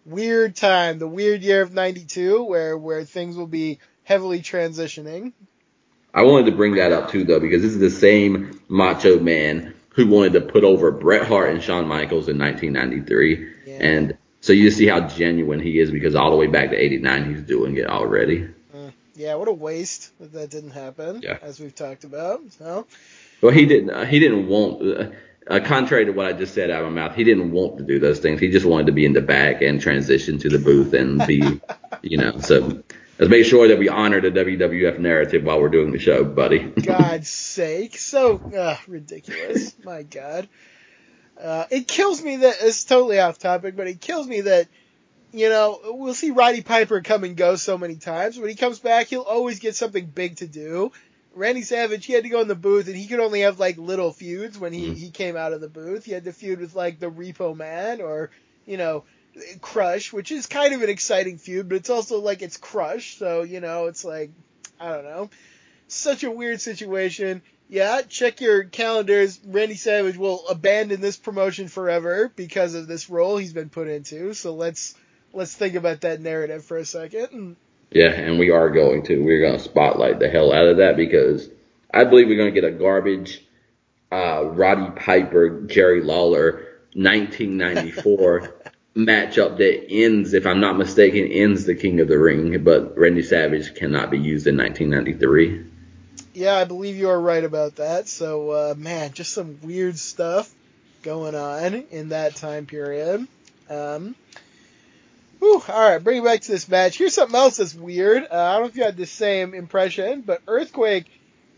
weird 0.05 0.57
time, 0.57 0.99
the 0.99 1.09
weird 1.09 1.43
year 1.43 1.63
of 1.63 1.73
'92, 1.73 2.43
where 2.45 2.77
where 2.77 3.05
things 3.05 3.37
will 3.37 3.47
be 3.47 3.79
heavily 4.03 4.41
transitioning. 4.41 5.33
I 6.13 6.23
wanted 6.23 6.47
to 6.47 6.57
bring 6.57 6.75
that 6.77 6.93
up 6.93 7.11
too, 7.11 7.25
though, 7.25 7.41
because 7.41 7.63
this 7.63 7.73
is 7.73 7.79
the 7.79 7.91
same 7.91 8.61
Macho 8.69 9.19
Man 9.19 9.75
who 9.91 10.07
wanted 10.09 10.33
to 10.35 10.41
put 10.41 10.65
over 10.65 10.91
Bret 10.91 11.27
Hart 11.27 11.51
and 11.51 11.63
Shawn 11.63 11.87
Michaels 11.87 12.29
in 12.29 12.37
1993, 12.39 13.49
Yeah. 13.67 13.79
and 13.81 14.17
so 14.45 14.53
you 14.53 14.71
see 14.71 14.87
how 14.87 15.01
genuine 15.09 15.61
he 15.61 15.79
is 15.79 15.91
because 15.91 16.15
all 16.15 16.31
the 16.31 16.37
way 16.37 16.47
back 16.47 16.71
to 16.71 16.77
'89 16.77 17.35
he's 17.35 17.43
doing 17.43 17.77
it 17.77 17.87
already. 17.87 18.49
Yeah, 19.17 19.37
what 19.37 19.47
a 19.47 19.53
waste 19.53 20.11
that 20.19 20.33
that 20.33 20.51
didn't 20.51 20.73
happen, 20.73 21.21
Yeah. 21.23 21.39
as 21.41 21.61
we've 21.61 21.75
talked 21.75 22.03
about. 22.03 22.41
So 22.59 22.87
Well, 23.41 23.53
he 23.53 23.65
didn't. 23.65 23.91
Uh, 23.91 24.05
he 24.05 24.19
didn't 24.19 24.49
want. 24.49 24.83
Uh, 24.83 25.11
uh, 25.49 25.61
contrary 25.61 26.07
to 26.07 26.11
what 26.13 26.27
I 26.27 26.33
just 26.33 26.53
said 26.55 26.69
out 26.71 26.83
of 26.83 26.93
my 26.93 27.03
mouth, 27.03 27.15
he 27.15 27.23
didn't 27.23 27.53
want 27.53 27.79
to 27.79 27.85
do 27.85 27.99
those 28.01 28.19
things. 28.19 28.41
He 28.41 28.51
just 28.51 28.67
wanted 28.67 28.87
to 28.87 28.93
be 28.93 29.05
in 29.07 29.13
the 29.13 29.21
back 29.21 29.63
and 29.63 29.81
transition 29.81 30.39
to 30.39 30.49
the 30.49 30.59
booth 30.59 30.95
and 30.95 31.25
be, 31.29 31.61
you 32.03 32.17
know. 32.17 32.39
So 32.41 32.83
let's 33.19 33.31
make 33.31 33.45
sure 33.45 33.69
that 33.69 33.79
we 33.79 33.89
honor 33.89 34.21
the 34.21 34.31
WWF 34.33 34.99
narrative 34.99 35.45
while 35.45 35.61
we're 35.61 35.69
doing 35.69 35.93
the 35.93 35.99
show, 36.01 36.25
buddy. 36.25 36.59
God's 36.59 37.29
sake, 37.59 37.99
so 37.99 38.39
uh, 38.39 38.77
ridiculous. 38.89 39.77
My 39.85 40.03
God. 40.03 40.49
Uh, 41.41 41.65
it 41.71 41.89
kills 41.89 42.23
me 42.23 42.37
that 42.39 42.57
it's 42.61 42.85
totally 42.85 43.19
off 43.19 43.39
topic, 43.39 43.77
but 43.77 43.87
it 43.87 44.01
kills 44.01 44.27
me 44.27 44.43
that 44.43 44.69
you 45.33 45.49
know 45.49 45.81
we'll 45.85 46.15
see 46.15 46.31
Roddy 46.31 46.63
Piper 46.63 47.01
come 47.01 47.25
and 47.25 47.37
go 47.37 47.57
so 47.57 47.77
many 47.77 47.97
times. 47.97 48.39
When 48.39 48.49
he 48.49 48.55
comes 48.55 48.79
back, 48.79 49.09
he'll 49.09 49.23
always 49.23 49.59
get 49.59 49.75
something 49.75 50.07
big 50.07 50.37
to 50.37 50.47
do. 50.47 50.93
Randy 51.35 51.63
Savage, 51.63 52.07
he 52.07 52.13
had 52.13 52.23
to 52.23 52.29
go 52.29 52.41
in 52.41 52.47
the 52.49 52.55
booth, 52.55 52.87
and 52.87 52.97
he 52.97 53.09
could 53.09 53.19
only 53.19 53.41
have 53.41 53.59
like 53.59 53.77
little 53.77 54.13
feuds 54.13 54.57
when 54.59 54.73
he 54.73 54.91
Mhm. 54.91 54.97
he 54.97 55.11
came 55.11 55.37
out 55.37 55.53
of 55.53 55.61
the 55.61 55.69
booth. 55.69 56.05
He 56.05 56.13
had 56.13 56.25
to 56.25 56.33
feud 56.33 56.61
with 56.61 56.75
like 56.77 57.01
the 57.01 57.11
Repo 57.11 57.57
Man 57.57 58.01
or 58.01 58.31
you 58.67 58.77
know 58.77 59.05
Crush, 59.61 60.13
which 60.13 60.31
is 60.31 60.47
kind 60.47 60.75
of 60.75 60.83
an 60.83 60.89
exciting 60.89 61.39
feud, 61.39 61.69
but 61.69 61.77
it's 61.77 61.91
also 61.91 62.21
like 62.21 62.41
it's 62.43 62.57
Crush, 62.57 63.19
so 63.19 63.43
you 63.43 63.59
know 63.59 63.87
it's 63.87 64.05
like 64.05 64.31
I 64.79 64.93
don't 64.93 65.05
know 65.05 65.31
such 65.89 66.23
a 66.23 66.31
weird 66.31 66.61
situation. 66.61 67.43
Yeah, 67.69 68.03
check 68.03 68.41
your 68.41 68.65
calendars. 68.65 69.41
Randy 69.45 69.75
Savage 69.75 70.17
will 70.17 70.47
abandon 70.49 71.01
this 71.01 71.17
promotion 71.17 71.69
forever 71.69 72.31
because 72.35 72.75
of 72.75 72.87
this 72.87 73.09
role 73.09 73.37
he's 73.37 73.53
been 73.53 73.71
put 73.71 73.89
into. 73.89 74.35
So 74.35 74.55
let's 74.55 74.95
let's 75.33 75.55
think 75.55 75.75
about 75.75 76.03
that 76.03 76.21
narrative 76.21 76.65
for 76.65 76.77
a 76.77 76.85
second. 76.85 77.57
yeah, 77.91 78.11
and 78.11 78.39
we 78.39 78.51
are 78.51 78.71
going 78.71 79.05
to. 79.05 79.25
We're 79.25 79.41
going 79.41 79.59
to 79.59 79.65
spotlight 79.65 80.21
the 80.21 80.29
hell 80.29 80.53
out 80.53 80.69
of 80.69 80.77
that 80.79 80.97
because 80.97 81.49
I 81.93 82.05
believe 82.05 82.29
we're 82.29 82.37
going 82.37 82.55
to 82.55 82.61
get 82.61 82.69
a 82.69 82.77
garbage 82.77 83.45
uh, 84.13 84.45
Roddy 84.45 84.91
Piper, 84.97 85.63
Jerry 85.67 86.03
Lawler 86.03 86.67
1994 86.95 88.55
matchup 88.97 89.57
that 89.59 89.87
ends, 89.91 90.35
if 90.35 90.47
I'm 90.47 90.61
not 90.61 90.79
mistaken, 90.79 91.27
ends 91.27 91.65
the 91.65 91.75
King 91.75 91.99
of 92.01 92.09
the 92.09 92.19
Ring, 92.19 92.63
but 92.63 92.97
Randy 92.97 93.23
Savage 93.23 93.75
cannot 93.75 94.11
be 94.11 94.19
used 94.19 94.47
in 94.47 94.57
1993. 94.57 95.74
Yeah, 96.35 96.57
I 96.57 96.65
believe 96.65 96.97
you 96.97 97.09
are 97.11 97.21
right 97.21 97.45
about 97.45 97.77
that. 97.77 98.09
So 98.09 98.51
uh, 98.51 98.75
man, 98.77 99.13
just 99.13 99.33
some 99.33 99.59
weird 99.63 99.99
stuff 99.99 100.53
going 101.03 101.35
on 101.35 101.75
in 101.91 102.11
that 102.11 102.35
time 102.37 102.67
period. 102.67 103.27
Um, 103.71 104.15
whew, 105.39 105.63
all 105.69 105.91
right, 105.91 106.03
bring 106.03 106.19
it 106.23 106.25
back 106.25 106.41
to 106.43 106.51
this 106.53 106.69
match. 106.69 106.99
Here's 106.99 107.15
something 107.15 107.37
else 107.37 107.59
that's 107.59 107.75
weird. 107.75 108.25
Uh, 108.31 108.35
I 108.37 108.53
don't 108.55 108.63
know 108.63 108.69
if 108.69 108.77
you 108.77 108.83
had 108.85 108.97
the 108.97 109.07
same 109.07 109.55
impression, 109.55 110.23
but 110.23 110.43
Earthquake 110.49 111.07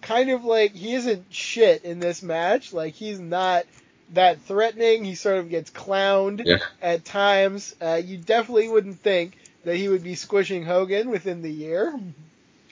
kind 0.03 0.31
of 0.31 0.45
like 0.45 0.73
he 0.73 0.95
isn't 0.95 1.25
shit 1.31 1.85
in 1.85 1.99
this 1.99 2.23
match. 2.23 2.73
Like 2.73 2.95
he's 2.95 3.19
not 3.19 3.65
that 4.13 4.41
threatening. 4.43 5.05
He 5.05 5.15
sort 5.15 5.39
of 5.39 5.49
gets 5.51 5.71
clowned 5.71 6.43
Yeah. 6.45 6.59
at 6.83 7.05
times. 7.05 7.75
Uh, 7.81 8.01
you 8.05 8.19
definitely 8.19 8.69
wouldn't 8.69 9.01
think 9.01 9.37
that 9.65 9.77
he 9.77 9.89
would 9.89 10.05
be 10.05 10.15
squishing 10.15 10.65
Hogan 10.65 11.11
within 11.11 11.43
the 11.43 11.51
year. 11.51 11.99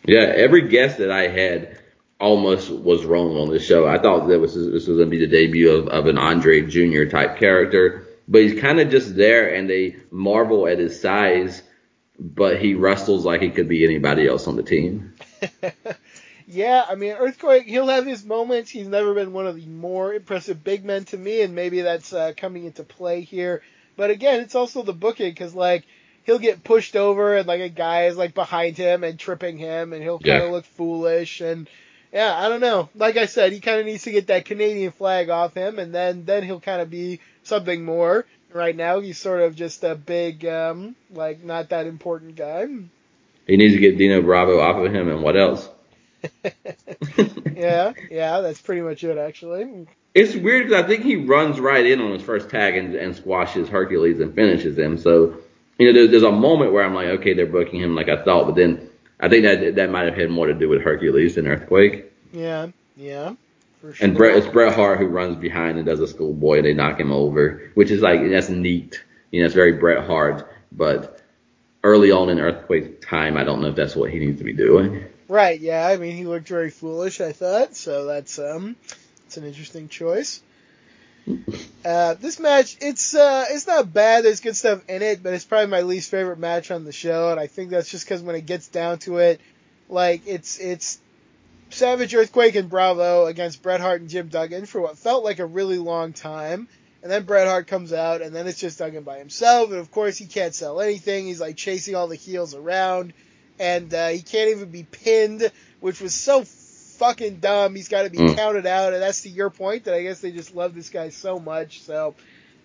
Yeah, 0.05 0.21
every 0.21 0.69
guess 0.69 0.99
that 0.99 1.11
I 1.11 1.29
had 1.29 1.79
almost 2.21 2.71
was 2.71 3.05
wrong 3.05 3.37
on 3.37 3.51
this 3.51 3.65
show. 3.65 3.87
I 3.87 3.99
thought 3.99 4.29
that 4.29 4.41
was 4.41 4.55
this 4.55 4.87
was 4.87 4.97
going 4.97 5.11
to 5.11 5.17
be 5.17 5.19
the 5.19 5.27
debut 5.27 5.71
of, 5.71 5.89
of 5.89 6.07
an 6.07 6.19
Andre 6.19 6.63
Jr. 6.63 7.05
type 7.05 7.39
character, 7.39 8.07
but 8.29 8.43
he's 8.43 8.61
kind 8.61 8.81
of 8.81 8.91
just 8.91 9.15
there, 9.17 9.55
and 9.55 9.69
they 9.69 9.97
marvel 10.11 10.67
at 10.67 10.79
his 10.79 11.01
size, 11.01 11.63
but 12.19 12.61
he 12.61 12.75
wrestles 12.75 13.25
like 13.25 13.43
he 13.43 13.51
could 13.51 13.69
be 13.69 13.85
anybody 13.85 14.27
else 14.27 14.47
on 14.47 14.57
the 14.57 14.63
team. 14.63 15.15
Yeah, 16.47 16.85
I 16.87 16.95
mean, 16.95 17.13
Earthquake, 17.13 17.65
he'll 17.65 17.87
have 17.89 18.05
his 18.05 18.25
moments. 18.25 18.71
He's 18.71 18.87
never 18.87 19.15
been 19.15 19.33
one 19.33 19.47
of 19.47 19.57
the 19.57 19.65
more 19.67 20.13
impressive 20.13 20.63
big 20.63 20.85
men 20.85 21.05
to 21.07 21.17
me, 21.17 21.41
and 21.41 21.55
maybe 21.55 21.81
that's 21.81 22.13
uh, 22.13 22.33
coming 22.37 22.65
into 22.67 22.85
play 22.85 23.23
here. 23.23 23.63
But 23.97 24.11
again, 24.11 24.41
it's 24.41 24.55
also 24.55 24.83
the 24.83 24.93
booking, 24.93 25.31
because, 25.31 25.55
like, 25.55 25.87
he'll 26.25 26.39
get 26.39 26.63
pushed 26.63 26.97
over, 26.97 27.35
and, 27.37 27.47
like, 27.49 27.63
a 27.63 27.71
guy 27.71 28.07
is, 28.07 28.19
like, 28.19 28.35
behind 28.35 28.77
him 28.77 29.05
and 29.05 29.19
tripping 29.19 29.57
him, 29.57 29.95
and 29.95 30.03
he'll 30.03 30.19
kind 30.19 30.43
of 30.43 30.49
Yeah. 30.49 30.53
look 30.53 30.65
foolish. 30.67 31.41
And, 31.41 31.67
yeah, 32.15 32.33
I 32.39 32.49
don't 32.49 32.61
know. 32.61 32.89
Like 32.95 33.17
I 33.17 33.27
said, 33.27 33.53
he 33.53 33.59
kind 33.59 33.81
of 33.81 33.87
needs 33.87 34.05
to 34.05 34.13
get 34.13 34.29
that 34.29 34.45
Canadian 34.45 34.93
flag 34.93 35.31
off 35.31 35.55
him, 35.55 35.81
and 35.81 35.93
then, 35.93 36.25
then 36.25 36.45
he'll 36.45 36.61
kind 36.61 36.81
of 36.81 36.89
be 36.89 37.19
something 37.43 37.85
more. 37.85 38.25
Right 38.53 38.77
now, 38.77 39.01
he's 39.01 39.19
sort 39.19 39.41
of 39.41 39.57
just 39.57 39.83
a 39.83 39.97
big, 39.97 40.47
um, 40.47 40.95
like, 41.11 41.43
not 41.43 41.71
that 41.71 41.89
important 41.89 42.37
guy. 42.37 42.67
He 43.49 43.57
needs 43.57 43.75
to 43.75 43.81
get 43.81 43.99
Dino 43.99 44.23
Bravo 44.23 44.61
off 44.61 44.77
of 44.77 44.95
him, 44.95 45.09
and 45.09 45.23
what 45.23 45.37
else? 45.37 45.69
yeah, 47.57 47.93
yeah, 48.09 48.41
that's 48.41 48.61
pretty 48.61 48.83
much 48.83 49.03
it, 49.03 49.19
actually. 49.19 49.89
It's 50.15 50.37
weird 50.37 50.69
because 50.69 50.85
I 50.85 50.87
think 50.87 51.03
he 51.03 51.17
runs 51.17 51.59
right 51.59 51.85
in 51.85 52.01
on 52.01 52.13
his 52.13 52.23
first 52.23 52.49
tag 52.49 52.77
and, 52.77 52.95
and 52.95 53.17
squashes 53.17 53.69
Hercules 53.69 54.21
and 54.21 54.33
finishes 54.33 54.79
him. 54.79 54.99
So, 54.99 55.39
you 55.79 55.89
know, 55.89 55.93
there's, 55.93 56.11
there's 56.13 56.23
a 56.23 56.31
moment 56.31 56.73
where 56.73 56.85
I'm 56.85 56.95
like, 56.95 57.09
okay, 57.09 57.35
they're 57.35 57.47
booking 57.47 57.81
him 57.81 57.97
like 57.97 58.09
I 58.09 58.23
thought, 58.23 58.47
but 58.47 58.55
then 58.55 58.89
I 59.21 59.29
think 59.29 59.45
that 59.45 59.77
that 59.77 59.91
might 59.91 60.07
have 60.07 60.17
had 60.17 60.31
more 60.31 60.47
to 60.47 60.55
do 60.55 60.69
with 60.69 60.83
Hercules 60.83 61.37
than 61.37 61.47
Earthquake. 61.47 62.13
Yeah, 62.33 62.69
yeah, 62.97 63.35
for 63.81 63.93
sure. 63.93 64.07
And 64.07 64.17
Bret, 64.17 64.37
it's 64.37 64.47
Bret 64.47 64.75
Hart 64.75 64.99
who 64.99 65.07
runs 65.07 65.37
behind 65.37 65.79
and 65.79 65.87
does 65.87 66.01
a 66.01 66.09
schoolboy 66.09 66.59
and 66.59 66.67
they 66.67 66.75
knock 66.75 66.99
him 66.99 67.13
over, 67.13 67.71
which 67.75 67.91
is 67.91 68.01
like, 68.01 68.29
that's 68.29 68.49
neat. 68.49 69.03
You 69.31 69.41
know, 69.41 69.47
it's 69.47 69.55
very 69.55 69.73
Bret 69.73 70.07
Hart, 70.07 70.53
but 70.73 71.21
early 71.83 72.11
on 72.11 72.29
in 72.29 72.41
Earthquake 72.41 73.07
time, 73.07 73.37
I 73.37 73.45
don't 73.45 73.61
know 73.61 73.69
if 73.69 73.77
that's 73.77 73.95
what 73.95 74.11
he 74.11 74.19
needs 74.19 74.39
to 74.39 74.45
be 74.45 74.53
doing. 74.53 75.05
Right, 75.29 75.61
yeah. 75.61 75.87
I 75.87 75.97
mean, 75.97 76.17
he 76.17 76.25
looked 76.25 76.49
very 76.49 76.71
foolish, 76.71 77.21
I 77.21 77.33
thought. 77.33 77.77
So 77.77 78.07
that's 78.07 78.39
um, 78.39 78.77
it's 79.27 79.37
an 79.37 79.45
interesting 79.45 79.89
choice. 79.89 80.43
Uh, 81.85 82.15
this 82.15 82.39
match, 82.39 82.77
it's 82.81 83.15
uh, 83.15 83.45
it's 83.51 83.67
not 83.67 83.93
bad. 83.93 84.25
There's 84.25 84.41
good 84.41 84.57
stuff 84.57 84.83
in 84.89 85.03
it, 85.03 85.23
but 85.23 85.35
it's 85.35 85.45
probably 85.45 85.67
my 85.67 85.83
least 85.83 86.11
favorite 86.11 86.39
match 86.39 86.71
on 86.71 86.85
the 86.85 86.93
show, 86.93 87.31
and 87.31 87.41
I 87.41 87.47
think 87.47 87.71
that's 87.71 87.91
just 87.91 88.05
because 88.05 88.23
when 88.23 88.37
it 88.37 88.47
gets 88.47 88.69
down 88.69 88.99
to 89.01 89.19
it, 89.19 89.41
like 89.89 90.23
it's 90.27 90.59
it's 90.59 90.99
Savage 91.71 92.15
Earthquake 92.15 92.55
and 92.55 92.71
Bravo 92.71 93.27
against 93.27 93.63
Bret 93.63 93.81
Hart 93.81 94.01
and 94.01 94.11
Jim 94.11 94.29
Duggan 94.29 94.67
for 94.67 94.81
what 94.81 94.99
felt 94.99 95.25
like 95.25 95.39
a 95.39 95.47
really 95.47 95.79
long 95.79 96.13
time. 96.13 96.69
And 97.03 97.13
then 97.13 97.25
Bret 97.25 97.47
Hart 97.47 97.67
comes 97.67 97.93
out, 97.93 98.23
and 98.23 98.35
then 98.35 98.47
it's 98.47 98.59
just 98.59 98.79
Duggan 98.79 99.03
by 99.03 99.19
himself. 99.19 99.71
And 99.71 99.79
of 99.79 99.91
course, 99.91 100.17
he 100.17 100.25
can't 100.25 100.55
sell 100.55 100.81
anything. 100.81 101.27
He's 101.27 101.41
like 101.41 101.57
chasing 101.57 101.95
all 101.95 102.07
the 102.07 102.15
heels 102.17 102.55
around, 102.55 103.13
and 103.59 103.93
uh, 103.93 104.09
he 104.09 104.23
can't 104.23 104.51
even 104.51 104.71
be 104.71 104.85
pinned, 104.85 105.51
which 105.81 106.01
was 106.01 106.15
so 106.15 106.45
fucking 106.99 107.37
dumb. 107.37 107.75
He's 107.75 107.89
got 107.89 108.03
to 108.05 108.11
be 108.11 108.19
Mm. 108.19 108.37
counted 108.37 108.67
out, 108.67 108.93
and 108.93 109.03
that's 109.03 109.23
to 109.23 109.29
your 109.29 109.51
point 109.51 109.85
that 109.85 109.95
I 109.95 110.03
guess 110.03 110.21
they 110.21 110.33
just 110.33 110.55
love 110.55 110.75
this 110.75 110.91
guy 110.91 111.11
so 111.11 111.39
much. 111.39 111.83
So 111.83 112.15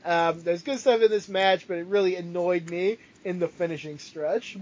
um, 0.06 0.42
there's 0.44 0.64
good 0.64 0.80
stuff 0.80 1.02
in 1.02 1.12
this 1.12 1.30
match, 1.30 1.68
but 1.68 1.78
it 1.78 1.86
really 1.86 2.16
annoyed 2.16 2.66
me 2.68 2.98
in 3.24 3.40
the 3.40 3.48
finishing 3.48 4.00
stretch. 4.00 4.58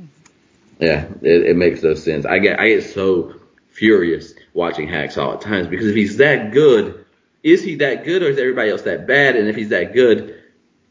Yeah, 0.80 1.07
it, 1.22 1.47
it 1.47 1.55
makes 1.55 1.82
no 1.84 1.93
sense. 1.93 2.26
I 2.26 2.39
get 2.39 2.59
I 2.59 2.70
get 2.70 2.84
so 2.84 3.34
furious 3.70 4.34
watching 4.53 4.88
Hacksaw 4.88 5.36
at 5.36 5.41
times 5.41 5.68
because 5.68 5.88
if 5.88 5.95
he's 5.95 6.18
that 6.18 6.51
good, 6.51 7.05
is 7.43 7.63
he 7.63 7.76
that 7.76 8.03
good 8.05 8.24
or 8.24 8.30
is 8.30 8.38
everybody 8.38 8.72
else 8.72 8.84
that 8.84 9.07
bad? 9.07 9.36
And 9.36 9.47
if 9.47 9.55
he's 9.55 9.70
that 9.70 9.93
good, 9.93 10.43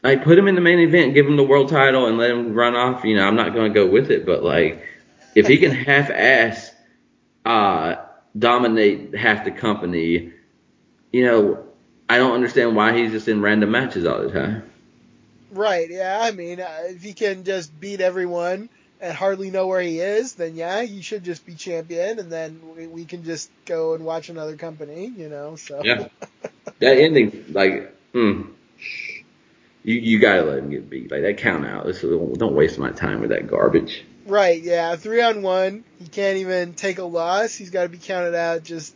I 0.03 0.15
put 0.15 0.37
him 0.37 0.47
in 0.47 0.55
the 0.55 0.61
main 0.61 0.79
event, 0.79 1.13
give 1.13 1.25
him 1.25 1.35
the 1.37 1.43
world 1.43 1.69
title, 1.69 2.07
and 2.07 2.17
let 2.17 2.31
him 2.31 2.53
run 2.53 2.75
off. 2.75 3.03
You 3.03 3.15
know, 3.15 3.27
I'm 3.27 3.35
not 3.35 3.53
going 3.53 3.73
to 3.73 3.79
go 3.79 3.87
with 3.87 4.11
it, 4.11 4.25
but 4.25 4.43
like, 4.43 4.83
if 5.35 5.47
he 5.47 5.57
can 5.57 5.71
half-ass 5.71 6.71
uh, 7.45 7.95
dominate 8.37 9.15
half 9.15 9.45
the 9.45 9.51
company, 9.51 10.33
you 11.11 11.25
know, 11.25 11.63
I 12.09 12.17
don't 12.17 12.33
understand 12.33 12.75
why 12.75 12.97
he's 12.97 13.11
just 13.11 13.27
in 13.27 13.41
random 13.41 13.71
matches 13.71 14.05
all 14.05 14.21
the 14.21 14.31
time. 14.31 14.69
Right? 15.51 15.89
Yeah. 15.89 16.19
I 16.21 16.31
mean, 16.31 16.59
uh, 16.61 16.83
if 16.85 17.01
he 17.01 17.13
can 17.13 17.43
just 17.43 17.77
beat 17.79 18.01
everyone 18.01 18.69
and 18.99 19.15
hardly 19.15 19.51
know 19.51 19.67
where 19.67 19.81
he 19.81 19.99
is, 19.99 20.33
then 20.35 20.55
yeah, 20.55 20.81
he 20.83 21.01
should 21.01 21.23
just 21.23 21.45
be 21.45 21.53
champion, 21.53 22.19
and 22.19 22.31
then 22.31 22.61
we, 22.75 22.87
we 22.87 23.05
can 23.05 23.23
just 23.23 23.49
go 23.65 23.93
and 23.93 24.03
watch 24.03 24.29
another 24.29 24.55
company. 24.55 25.11
You 25.15 25.29
know. 25.29 25.55
So. 25.55 25.81
Yeah. 25.83 26.07
That 26.79 26.97
ending, 26.97 27.45
like, 27.49 27.95
mm, 28.13 28.51
you 29.83 29.95
you 29.95 30.19
gotta 30.19 30.43
let 30.43 30.59
him 30.59 30.69
get 30.69 30.89
beat. 30.89 31.11
Like 31.11 31.21
that 31.21 31.37
count 31.37 31.65
out. 31.65 31.85
This, 31.85 32.01
don't 32.01 32.53
waste 32.53 32.77
my 32.77 32.91
time 32.91 33.21
with 33.21 33.29
that 33.29 33.47
garbage. 33.47 34.03
Right, 34.27 34.61
yeah, 34.61 34.93
three 34.97 35.21
on 35.21 35.41
one. 35.41 35.85
He 35.99 36.07
can't 36.07 36.37
even 36.39 36.73
take 36.73 36.97
a 36.97 37.05
loss. 37.05 37.55
He's 37.55 37.69
got 37.69 37.83
to 37.83 37.89
be 37.89 37.97
counted 37.97 38.35
out. 38.35 38.61
Just, 38.61 38.93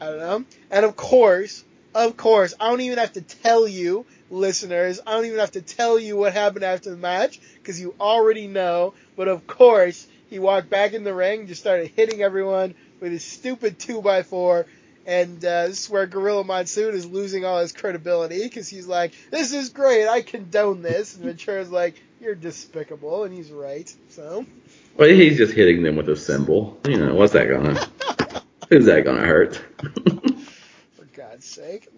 I 0.00 0.06
don't 0.06 0.18
know. 0.18 0.44
And 0.70 0.84
of 0.84 0.94
course, 0.94 1.64
of 1.96 2.16
course, 2.16 2.54
I 2.60 2.70
don't 2.70 2.80
even 2.80 2.98
have 2.98 3.14
to 3.14 3.22
tell 3.22 3.66
you, 3.66 4.06
listeners. 4.30 5.00
I 5.04 5.14
don't 5.14 5.26
even 5.26 5.40
have 5.40 5.50
to 5.52 5.62
tell 5.62 5.98
you 5.98 6.16
what 6.16 6.32
happened 6.32 6.64
after 6.64 6.90
the 6.90 6.96
match 6.96 7.40
because 7.54 7.80
you 7.80 7.96
already 8.00 8.46
know. 8.46 8.94
But 9.16 9.26
of 9.26 9.48
course, 9.48 10.06
he 10.28 10.38
walked 10.38 10.70
back 10.70 10.92
in 10.92 11.02
the 11.02 11.12
ring, 11.12 11.48
just 11.48 11.60
started 11.60 11.90
hitting 11.96 12.22
everyone 12.22 12.76
with 13.00 13.10
his 13.10 13.24
stupid 13.24 13.80
two 13.80 14.00
by 14.00 14.22
four. 14.22 14.66
And 15.06 15.44
uh, 15.44 15.66
this 15.66 15.84
is 15.84 15.90
where 15.90 16.06
Gorilla 16.06 16.44
Monsoon 16.44 16.94
is 16.94 17.04
losing 17.04 17.44
all 17.44 17.58
his 17.58 17.72
credibility 17.72 18.44
because 18.44 18.68
he's 18.68 18.86
like, 18.86 19.12
"This 19.32 19.52
is 19.52 19.70
great, 19.70 20.06
I 20.06 20.22
condone 20.22 20.82
this." 20.82 21.16
And 21.16 21.24
Ventura's 21.24 21.70
like, 21.70 22.00
"You're 22.20 22.34
despicable," 22.34 23.24
and 23.24 23.34
he's 23.34 23.50
right. 23.50 23.92
So. 24.08 24.44
Well, 24.96 25.08
he's 25.08 25.36
just 25.38 25.52
hitting 25.54 25.82
them 25.82 25.96
with 25.96 26.08
a 26.08 26.16
symbol. 26.16 26.78
You 26.86 26.98
know, 26.98 27.14
what's 27.14 27.32
that 27.32 27.48
gonna? 27.48 27.80
Who's 28.68 28.86
that 28.86 29.04
gonna 29.04 29.26
hurt? 29.26 29.56
For 30.96 31.04
God's 31.16 31.46
sake. 31.46 31.88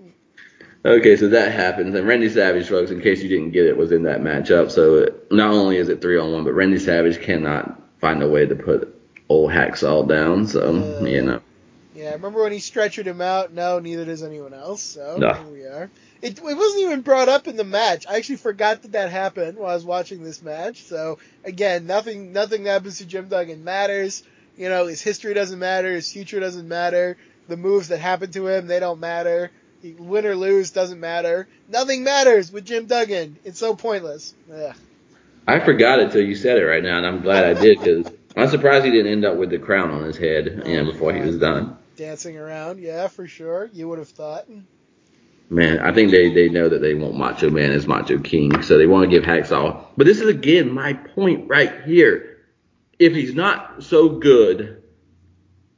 okay, 0.85 1.16
so 1.16 1.29
that 1.29 1.53
happens, 1.53 1.95
and 1.95 2.07
Randy 2.07 2.29
Savage, 2.29 2.68
folks, 2.68 2.91
in 2.91 3.01
case 3.01 3.23
you 3.23 3.29
didn't 3.29 3.51
get 3.51 3.66
it, 3.66 3.77
was 3.77 3.93
in 3.93 4.05
that 4.05 4.20
matchup. 4.20 4.70
So 4.70 4.99
it, 4.99 5.33
not 5.33 5.53
only 5.53 5.77
is 5.77 5.89
it 5.89 6.01
three 6.01 6.18
on 6.18 6.33
one, 6.33 6.45
but 6.45 6.53
Randy 6.53 6.79
Savage 6.79 7.20
cannot 7.20 7.81
find 8.01 8.23
a 8.23 8.29
way 8.29 8.47
to 8.47 8.55
put 8.55 8.95
old 9.29 9.51
Hacksaw 9.51 10.09
down. 10.09 10.47
So 10.47 10.77
Uh, 11.01 11.05
you 11.05 11.23
know, 11.23 11.41
Yeah, 11.95 12.12
remember 12.12 12.43
when 12.43 12.53
he 12.53 12.59
stretchered 12.59 13.05
him 13.05 13.20
out? 13.20 13.53
No, 13.53 13.78
neither 13.78 14.05
does 14.05 14.22
anyone 14.22 14.55
else. 14.55 14.82
So 14.82 15.16
No. 15.18 15.32
here 15.34 15.53
we 15.53 15.62
are. 15.64 15.90
It, 16.22 16.38
it 16.38 16.43
wasn't 16.43 16.82
even 16.84 17.01
brought 17.03 17.28
up 17.28 17.49
in 17.49 17.57
the 17.57 17.64
match. 17.64 18.07
I 18.09 18.16
actually 18.16 18.36
forgot 18.36 18.82
that 18.82 18.93
that 18.93 19.11
happened 19.11 19.59
while 19.59 19.70
I 19.70 19.74
was 19.74 19.84
watching 19.84 20.22
this 20.22 20.40
match. 20.43 20.84
So 20.84 21.18
again, 21.45 21.86
nothing 21.86 22.32
nothing 22.32 22.64
that 22.64 22.70
happens 22.70 22.99
to 22.99 23.07
Jim 23.07 23.28
Duggan 23.28 23.64
matters. 23.64 24.22
You 24.57 24.68
know, 24.68 24.86
his 24.86 25.03
history 25.03 25.34
doesn't 25.34 25.59
matter. 25.59 25.93
His 25.93 26.11
future 26.12 26.40
doesn't 26.40 26.68
matter. 26.68 27.16
The 27.49 27.57
moves 27.57 27.88
that 27.88 27.99
happen 27.99 28.30
to 28.32 28.47
him, 28.47 28.66
they 28.68 28.80
don't 28.80 29.01
matter. 29.01 29.51
He, 29.82 29.93
win 29.93 30.24
or 30.26 30.36
lose 30.36 30.70
doesn't 30.70 31.01
matter. 31.01 31.49
Nothing 31.68 32.05
matters 32.05 32.53
with 32.53 32.64
Jim 32.64 32.86
Duggan. 32.86 33.36
It's 33.45 33.59
so 33.59 33.74
pointless. 33.74 34.32
Ugh. 34.55 34.74
I 35.47 35.59
forgot 35.59 35.99
it 35.99 36.12
till 36.12 36.22
you 36.22 36.36
said 36.36 36.59
it 36.59 36.64
right 36.64 36.82
now, 36.84 36.99
and 36.99 37.07
I'm 37.07 37.20
glad 37.22 37.45
I 37.45 37.61
did 37.61 37.78
because 37.80 38.07
I'm 38.37 38.49
surprised 38.49 38.85
he 38.85 38.91
didn't 38.91 39.12
end 39.12 39.24
up 39.24 39.37
with 39.37 39.51
the 39.51 39.59
crown 39.59 39.91
on 39.91 40.05
his 40.05 40.16
head, 40.16 40.62
you 40.66 40.83
know, 40.83 40.91
before 40.91 41.12
he 41.12 41.20
was 41.20 41.39
done. 41.39 41.76
Dancing 41.97 42.39
around, 42.39 42.80
yeah, 42.80 43.09
for 43.09 43.26
sure. 43.26 43.68
You 43.72 43.89
would 43.89 43.99
have 43.99 44.09
thought. 44.09 44.47
Man, 45.51 45.80
I 45.80 45.93
think 45.93 46.11
they, 46.11 46.33
they 46.33 46.49
know 46.49 46.68
that 46.70 46.80
they 46.80 46.95
want 46.95 47.16
Macho 47.16 47.51
Man 47.51 47.72
as 47.72 47.87
Macho 47.87 48.18
King, 48.18 48.62
so 48.62 48.78
they 48.78 48.87
want 48.87 49.05
to 49.05 49.11
give 49.11 49.24
Hacksaw. 49.24 49.85
But 49.97 50.07
this 50.07 50.20
is 50.20 50.28
again 50.28 50.72
my 50.72 50.95
point 50.95 51.49
right 51.49 51.83
here. 51.83 52.39
If 52.99 53.12
he's 53.12 53.35
not 53.35 53.83
so 53.83 54.09
good, 54.09 54.83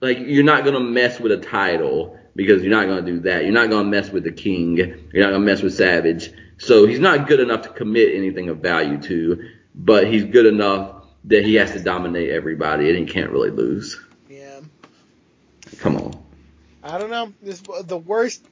like 0.00 0.18
you're 0.20 0.44
not 0.44 0.64
gonna 0.64 0.78
mess 0.80 1.18
with 1.18 1.32
a 1.32 1.38
title 1.38 2.18
because 2.36 2.62
you're 2.62 2.70
not 2.70 2.86
gonna 2.86 3.02
do 3.02 3.20
that. 3.20 3.42
You're 3.42 3.52
not 3.52 3.68
gonna 3.68 3.88
mess 3.88 4.11
with 4.11 4.22
the 4.22 4.32
King. 4.32 4.76
You're 4.76 5.24
not 5.24 5.32
gonna 5.32 5.40
mess 5.40 5.61
with 5.61 5.74
Savage. 5.74 6.30
So 6.59 6.86
he's 6.86 7.00
not 7.00 7.26
good 7.26 7.40
enough 7.40 7.62
to 7.62 7.70
commit 7.70 8.14
anything 8.14 8.48
of 8.50 8.59
value 8.59 8.98
to, 9.02 9.48
but 9.74 10.07
he's 10.07 10.24
good 10.24 10.46
enough 10.46 10.93
that 11.25 11.45
he 11.45 11.55
has 11.55 11.72
to 11.72 11.81
dominate 11.81 12.31
everybody 12.31 12.89
and 12.91 12.99
he 12.99 13.07
can't 13.12 13.31
really 13.31 13.51
lose. 13.51 14.01
Yeah. 14.29 14.61
Come 15.79 15.97
on. 15.97 16.25
I 16.83 16.99
don't 16.99 17.11
know. 17.11 17.33
This 17.43 17.62
the 17.85 17.97
worst, 17.97 18.45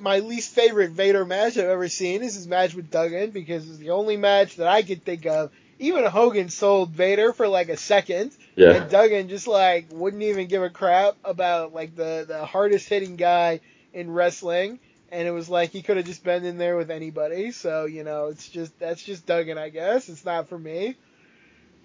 my 0.00 0.20
least 0.20 0.54
favorite 0.54 0.92
Vader 0.92 1.26
match 1.26 1.58
I've 1.58 1.66
ever 1.66 1.88
seen 1.88 2.22
is 2.22 2.34
his 2.34 2.46
match 2.48 2.74
with 2.74 2.90
Duggan 2.90 3.30
because 3.30 3.68
it's 3.68 3.78
the 3.78 3.90
only 3.90 4.16
match 4.16 4.56
that 4.56 4.66
I 4.66 4.82
could 4.82 5.04
think 5.04 5.26
of. 5.26 5.50
Even 5.78 6.04
Hogan 6.06 6.48
sold 6.48 6.90
Vader 6.90 7.32
for 7.34 7.46
like 7.46 7.68
a 7.68 7.76
second, 7.76 8.32
Yeah. 8.56 8.70
and 8.70 8.90
Duggan 8.90 9.28
just 9.28 9.46
like 9.46 9.88
wouldn't 9.90 10.22
even 10.22 10.46
give 10.46 10.62
a 10.62 10.70
crap 10.70 11.16
about 11.24 11.74
like 11.74 11.94
the 11.94 12.24
the 12.26 12.46
hardest 12.46 12.88
hitting 12.88 13.16
guy 13.16 13.60
in 13.92 14.10
wrestling, 14.10 14.78
and 15.12 15.28
it 15.28 15.32
was 15.32 15.50
like 15.50 15.70
he 15.70 15.82
could 15.82 15.98
have 15.98 16.06
just 16.06 16.24
been 16.24 16.44
in 16.46 16.56
there 16.56 16.78
with 16.78 16.90
anybody. 16.90 17.50
So 17.50 17.84
you 17.84 18.02
know, 18.02 18.28
it's 18.28 18.48
just 18.48 18.78
that's 18.78 19.02
just 19.02 19.26
Duggan, 19.26 19.58
I 19.58 19.68
guess. 19.68 20.08
It's 20.08 20.24
not 20.24 20.48
for 20.48 20.58
me. 20.58 20.96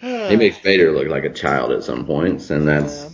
He 0.02 0.36
makes 0.36 0.58
Vader 0.60 0.92
look 0.92 1.08
like 1.08 1.24
a 1.26 1.30
child 1.34 1.72
at 1.72 1.84
some 1.84 2.06
points, 2.06 2.50
and 2.50 2.68
that's 2.68 3.04
Yeah. 3.04 3.10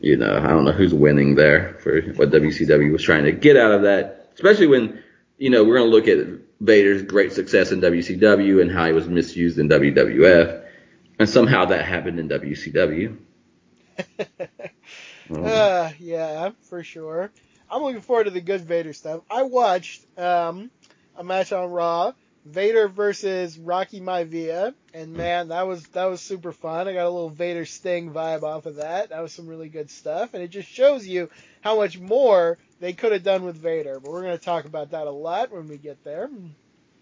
you 0.00 0.16
know, 0.16 0.36
I 0.36 0.48
don't 0.48 0.64
know 0.64 0.72
who's 0.72 0.92
winning 0.94 1.34
there 1.34 1.76
for 1.80 2.00
what 2.12 2.30
WCW 2.30 2.92
was 2.92 3.02
trying 3.02 3.24
to 3.24 3.32
get 3.32 3.56
out 3.56 3.72
of 3.72 3.82
that, 3.82 4.30
especially 4.34 4.66
when, 4.66 5.02
you 5.38 5.50
know, 5.50 5.64
we're 5.64 5.78
going 5.78 5.90
to 5.90 5.96
look 5.96 6.08
at 6.08 6.40
Vader's 6.60 7.02
great 7.02 7.32
success 7.32 7.72
in 7.72 7.80
WCW 7.80 8.60
and 8.60 8.70
how 8.70 8.86
he 8.86 8.92
was 8.92 9.08
misused 9.08 9.58
in 9.58 9.68
WWF, 9.68 10.62
and 11.18 11.28
somehow 11.28 11.64
that 11.66 11.84
happened 11.86 12.18
in 12.20 12.28
WCW. 12.28 13.16
Um, 13.98 14.26
Uh, 15.30 15.90
yeah, 16.00 16.50
for 16.68 16.84
sure. 16.84 17.30
I'm 17.70 17.82
looking 17.82 18.02
forward 18.02 18.24
to 18.24 18.30
the 18.30 18.42
good 18.42 18.60
Vader 18.60 18.92
stuff. 18.92 19.22
I 19.30 19.44
watched 19.44 20.04
um, 20.18 20.70
a 21.16 21.24
match 21.24 21.50
on 21.50 21.70
Raw, 21.70 22.12
Vader 22.44 22.88
versus 22.88 23.58
Rocky 23.58 24.00
Maivia, 24.00 24.74
and 24.92 25.14
man, 25.14 25.48
that 25.48 25.66
was 25.66 25.86
that 25.88 26.04
was 26.04 26.20
super 26.20 26.52
fun. 26.52 26.88
I 26.88 26.92
got 26.92 27.06
a 27.06 27.10
little 27.10 27.30
Vader 27.30 27.64
Sting 27.64 28.12
vibe 28.12 28.42
off 28.42 28.66
of 28.66 28.76
that. 28.76 29.08
That 29.10 29.22
was 29.22 29.32
some 29.32 29.46
really 29.46 29.70
good 29.70 29.90
stuff, 29.90 30.34
and 30.34 30.42
it 30.42 30.48
just 30.48 30.68
shows 30.68 31.06
you 31.06 31.30
how 31.62 31.76
much 31.76 31.98
more 31.98 32.58
they 32.80 32.92
could 32.92 33.12
have 33.12 33.22
done 33.22 33.44
with 33.44 33.56
Vader. 33.56 33.98
But 33.98 34.12
we're 34.12 34.22
going 34.22 34.36
to 34.36 34.44
talk 34.44 34.66
about 34.66 34.90
that 34.90 35.06
a 35.06 35.10
lot 35.10 35.52
when 35.52 35.68
we 35.68 35.78
get 35.78 36.04
there. 36.04 36.28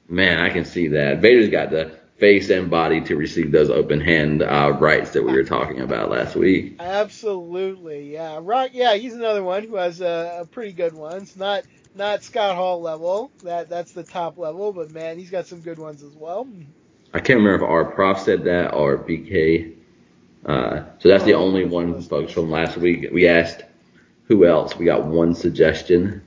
man, 0.09 0.39
I 0.39 0.51
can 0.51 0.65
see 0.65 0.89
that. 0.89 1.19
Vader's 1.19 1.49
got 1.49 1.71
the 1.71 1.99
face 2.19 2.51
and 2.51 2.71
body 2.71 3.01
to 3.01 3.17
receive 3.17 3.51
those 3.51 3.69
open 3.69 4.01
hand 4.01 4.43
uh, 4.45 4.77
rights 4.79 5.11
that 5.11 5.25
we 5.25 5.33
were 5.33 5.43
talking 5.43 5.81
about 5.81 6.09
last 6.09 6.37
week. 6.37 6.77
Absolutely, 6.79 8.13
yeah. 8.13 8.39
Rock, 8.41 8.71
yeah, 8.75 8.95
he's 8.95 9.15
another 9.15 9.43
one 9.43 9.65
who 9.65 9.75
has 9.75 10.01
a, 10.01 10.39
a 10.43 10.47
pretty 10.47 10.73
good 10.73 10.93
one. 10.93 11.23
It's 11.23 11.35
not 11.35 11.65
not 11.95 12.23
Scott 12.23 12.57
Hall 12.57 12.81
level. 12.81 13.31
That 13.43 13.69
that's 13.69 13.93
the 13.93 14.03
top 14.03 14.39
level, 14.39 14.73
but 14.73 14.91
man, 14.91 15.19
he's 15.19 15.31
got 15.31 15.47
some 15.47 15.61
good 15.61 15.79
ones 15.79 16.03
as 16.03 16.15
well. 16.15 16.47
I 17.15 17.21
can't 17.21 17.39
remember 17.39 17.65
if 17.65 17.71
our 17.71 17.85
prof 17.85 18.21
said 18.21 18.45
that 18.45 18.73
or 18.73 18.99
BK. 18.99 19.75
Uh, 20.45 20.85
so 20.99 21.09
that's 21.09 21.25
the 21.25 21.35
only 21.35 21.65
one, 21.65 22.01
folks, 22.03 22.33
from 22.33 22.51
last 22.51 22.77
week. 22.77 23.09
We 23.13 23.29
asked 23.29 23.63
who 24.25 24.47
else. 24.47 24.77
We 24.77 24.87
got 24.87 25.05
one 25.05 25.35
suggestion. 25.35 26.23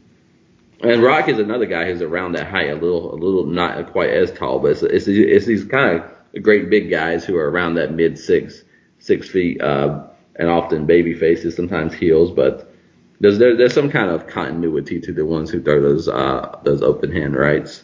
And 0.81 1.01
Rock 1.01 1.27
is 1.27 1.39
another 1.39 1.65
guy 1.65 1.85
who's 1.85 2.01
around 2.01 2.33
that 2.33 2.47
height, 2.47 2.69
a 2.69 2.75
little, 2.75 3.13
a 3.13 3.17
little 3.17 3.45
not 3.45 3.91
quite 3.91 4.09
as 4.09 4.31
tall, 4.31 4.59
but 4.59 4.71
it's, 4.71 4.83
it's, 4.83 5.07
it's 5.07 5.45
these 5.45 5.65
kind 5.65 5.99
of 5.99 6.43
great 6.43 6.69
big 6.69 6.89
guys 6.89 7.25
who 7.25 7.35
are 7.37 7.49
around 7.49 7.75
that 7.75 7.93
mid 7.93 8.19
six, 8.19 8.63
six 8.99 9.27
feet, 9.27 9.61
uh, 9.61 10.03
and 10.35 10.49
often 10.49 10.85
baby 10.85 11.13
faces, 11.13 11.55
sometimes 11.55 11.93
heels, 11.93 12.29
but 12.31 12.71
there's, 13.19 13.37
there, 13.37 13.55
there's 13.55 13.73
some 13.73 13.89
kind 13.89 14.09
of 14.09 14.27
continuity 14.27 14.99
to 15.01 15.13
the 15.13 15.25
ones 15.25 15.49
who 15.49 15.61
throw 15.61 15.81
those, 15.81 16.07
uh, 16.07 16.59
those 16.63 16.81
open 16.81 17.11
hand 17.11 17.35
rights. 17.35 17.83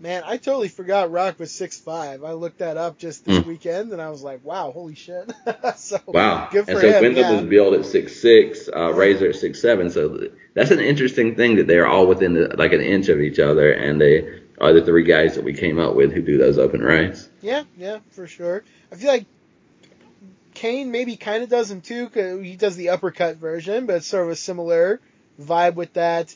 Man, 0.00 0.24
I 0.26 0.36
totally 0.36 0.66
forgot 0.66 1.12
Rock 1.12 1.38
was 1.38 1.52
six 1.52 1.78
five. 1.78 2.24
I 2.24 2.32
looked 2.32 2.58
that 2.58 2.76
up 2.76 2.98
just 2.98 3.24
this 3.24 3.38
Mm. 3.38 3.46
weekend, 3.46 3.92
and 3.92 4.02
I 4.02 4.10
was 4.10 4.20
like, 4.20 4.44
wow, 4.44 4.72
holy 4.72 4.96
shit. 4.96 5.32
so 5.76 6.00
Wow. 6.08 6.48
good 6.50 6.64
for 6.64 6.72
and 6.72 6.80
so 6.80 6.88
him. 6.88 7.02
Wendell 7.02 7.22
yeah. 7.22 7.36
was 7.36 7.42
billed 7.48 7.74
at 7.74 7.86
six 7.86 8.20
six, 8.20 8.68
uh, 8.74 8.92
Razor 8.92 9.28
at 9.28 9.36
six 9.36 9.62
seven. 9.62 9.90
So 9.90 10.26
that's 10.54 10.72
an 10.72 10.80
interesting 10.80 11.36
thing 11.36 11.54
that 11.54 11.68
they're 11.68 11.86
all 11.86 12.08
within 12.08 12.34
the, 12.34 12.52
like 12.56 12.72
an 12.72 12.80
inch 12.80 13.10
of 13.10 13.20
each 13.20 13.38
other, 13.38 13.70
and 13.70 14.00
they 14.00 14.40
are 14.60 14.72
the 14.72 14.84
three 14.84 15.04
guys 15.04 15.36
that 15.36 15.44
we 15.44 15.54
came 15.54 15.78
up 15.78 15.94
with 15.94 16.12
who 16.12 16.20
do 16.20 16.36
those 16.36 16.58
open 16.58 16.82
rights. 16.82 17.28
Yeah, 17.40 17.62
yeah, 17.76 18.00
for 18.10 18.26
sure. 18.26 18.64
I 18.90 18.96
feel 18.96 19.08
like 19.08 19.26
Kane 20.62 20.92
maybe 20.92 21.16
kind 21.16 21.42
of 21.42 21.48
does 21.48 21.68
him 21.72 21.80
too, 21.80 22.08
cause 22.08 22.40
he 22.40 22.54
does 22.54 22.76
the 22.76 22.90
uppercut 22.90 23.38
version, 23.38 23.86
but 23.86 23.96
it's 23.96 24.06
sort 24.06 24.22
of 24.26 24.30
a 24.30 24.36
similar 24.36 25.00
vibe 25.40 25.74
with 25.74 25.92
that. 25.94 26.32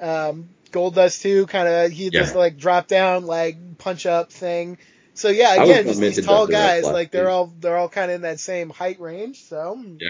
Um, 0.00 0.48
Goldust 0.72 1.22
too, 1.22 1.46
kind 1.46 1.68
of 1.68 1.92
he 1.92 2.06
Yeah. 2.06 2.22
does 2.22 2.34
like 2.34 2.56
drop 2.58 2.88
down, 2.88 3.24
like 3.24 3.78
punch 3.78 4.04
up 4.04 4.32
thing. 4.32 4.78
So 5.14 5.28
yeah, 5.28 5.54
again, 5.62 5.84
just 5.84 6.00
these 6.00 6.26
tall 6.26 6.48
guys, 6.48 6.82
Rhodes 6.82 6.94
like 6.94 7.12
they're 7.12 7.26
too. 7.26 7.30
all 7.30 7.52
they're 7.60 7.76
all 7.76 7.88
kind 7.88 8.10
of 8.10 8.16
in 8.16 8.22
that 8.22 8.40
same 8.40 8.68
height 8.70 8.98
range. 8.98 9.44
So 9.44 9.80
yeah. 10.00 10.08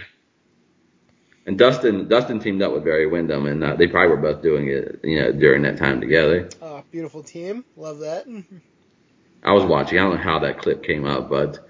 And 1.45 1.59
Dustin 1.59 2.09
Dustin 2.09 2.41
teamed 2.41 2.63
up 2.63 2.73
with 2.73 2.85
Barry 2.85 3.07
Windham, 3.07 3.45
and 3.45 3.63
uh, 3.63 3.77
they 3.77 3.87
probably 3.87 4.17
were 4.17 4.23
both 4.23 4.43
doing 4.43 4.69
it, 4.69 5.01
you 5.05 5.21
know, 5.21 5.33
during 5.33 5.63
that 5.65 5.77
time 5.77 6.01
together. 6.01 6.49
oh, 6.63 6.83
beautiful 6.91 7.23
team, 7.23 7.67
love 7.77 7.99
that. 7.99 8.27
I 9.43 9.53
was 9.53 9.65
watching. 9.65 9.99
I 9.99 10.05
don't 10.05 10.17
know 10.17 10.23
how 10.23 10.39
that 10.39 10.59
clip 10.59 10.83
came 10.83 11.07
up, 11.07 11.29
but 11.29 11.68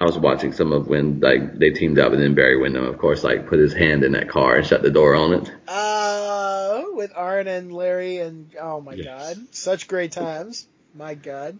I 0.00 0.06
was 0.06 0.16
watching 0.16 0.52
some 0.52 0.72
of 0.72 0.88
when 0.88 1.20
like 1.20 1.58
they 1.58 1.70
teamed 1.70 1.98
up, 1.98 2.12
and 2.12 2.22
then 2.22 2.34
Barry 2.34 2.56
Windham, 2.56 2.84
of 2.84 2.96
course, 2.96 3.22
like 3.22 3.46
put 3.48 3.58
his 3.58 3.74
hand 3.74 4.02
in 4.02 4.12
that 4.12 4.30
car 4.30 4.56
and 4.56 4.66
shut 4.66 4.80
the 4.82 4.90
door 4.90 5.14
on 5.14 5.34
it. 5.34 5.52
Uh, 5.68 6.84
with 6.94 7.12
Arn 7.14 7.46
and 7.46 7.70
Larry 7.72 8.18
and 8.18 8.50
oh 8.58 8.80
my 8.80 8.94
Yes. 8.94 9.04
god, 9.04 9.36
such 9.54 9.88
great 9.88 10.12
times. 10.12 10.66
My 10.94 11.14
god. 11.14 11.58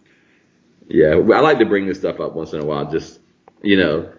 Yeah, 0.87 1.11
I 1.11 1.39
like 1.39 1.59
to 1.59 1.65
bring 1.65 1.85
this 1.85 1.99
stuff 1.99 2.19
up 2.19 2.33
once 2.33 2.53
in 2.53 2.59
a 2.61 2.65
while. 2.65 2.89
Just 2.91 3.19
you 3.61 3.77
know, 3.77 4.11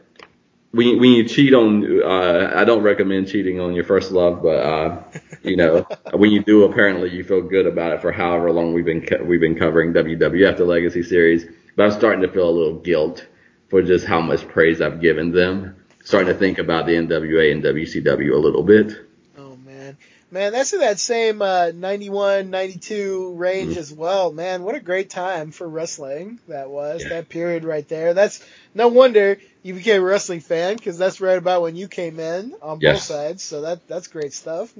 when 0.70 0.86
you, 0.86 0.98
when 1.00 1.10
you 1.10 1.28
cheat 1.28 1.52
on, 1.52 2.02
uh, 2.02 2.52
I 2.54 2.64
don't 2.64 2.82
recommend 2.84 3.26
cheating 3.28 3.58
on 3.58 3.74
your 3.74 3.84
first 3.84 4.12
love, 4.12 4.40
but 4.40 4.56
uh, 4.56 5.02
you 5.42 5.56
know, 5.56 5.84
when 6.14 6.30
you 6.30 6.44
do, 6.44 6.62
apparently 6.62 7.10
you 7.10 7.24
feel 7.24 7.42
good 7.42 7.66
about 7.66 7.92
it 7.92 8.00
for 8.00 8.12
however 8.12 8.52
long 8.52 8.72
we've 8.72 8.84
been 8.84 9.04
co- 9.04 9.24
we've 9.24 9.40
been 9.40 9.58
covering 9.58 9.92
WWF 9.92 10.56
the 10.58 10.64
Legacy 10.64 11.02
series. 11.02 11.44
But 11.74 11.86
I'm 11.86 11.90
starting 11.90 12.22
to 12.22 12.28
feel 12.28 12.48
a 12.48 12.50
little 12.50 12.78
guilt 12.78 13.26
for 13.72 13.80
just 13.82 14.04
how 14.04 14.20
much 14.20 14.46
praise 14.48 14.82
I've 14.82 15.00
given 15.00 15.32
them. 15.32 15.76
Starting 16.04 16.30
to 16.30 16.38
think 16.38 16.58
about 16.58 16.84
the 16.84 16.92
NWA 16.92 17.52
and 17.52 17.62
WCW 17.64 18.34
a 18.34 18.36
little 18.36 18.62
bit. 18.62 18.92
Oh 19.38 19.56
man, 19.64 19.96
man, 20.30 20.52
that's 20.52 20.74
in 20.74 20.80
that 20.80 20.98
same 21.00 21.40
uh, 21.40 21.70
91, 21.74 22.50
92 22.50 23.32
range 23.34 23.74
Mhm. 23.76 23.78
as 23.78 23.92
well. 23.94 24.30
Man, 24.30 24.62
what 24.62 24.74
a 24.74 24.80
great 24.80 25.08
time 25.08 25.52
for 25.52 25.66
wrestling 25.66 26.38
that 26.48 26.68
was. 26.68 27.02
Yeah. 27.02 27.08
That 27.08 27.30
period 27.30 27.64
right 27.64 27.88
there. 27.88 28.12
That's 28.12 28.44
no 28.74 28.88
wonder 28.88 29.38
you 29.62 29.72
became 29.72 30.02
a 30.02 30.04
wrestling 30.04 30.40
fan 30.40 30.76
because 30.76 30.98
that's 30.98 31.22
right 31.22 31.38
about 31.38 31.62
when 31.62 31.76
you 31.76 31.88
came 31.88 32.20
in 32.20 32.54
on 32.60 32.78
both 32.78 33.00
sides. 33.00 33.42
So 33.42 33.62
that 33.62 33.88
that's 33.88 34.08
great 34.08 34.34
stuff. 34.34 34.70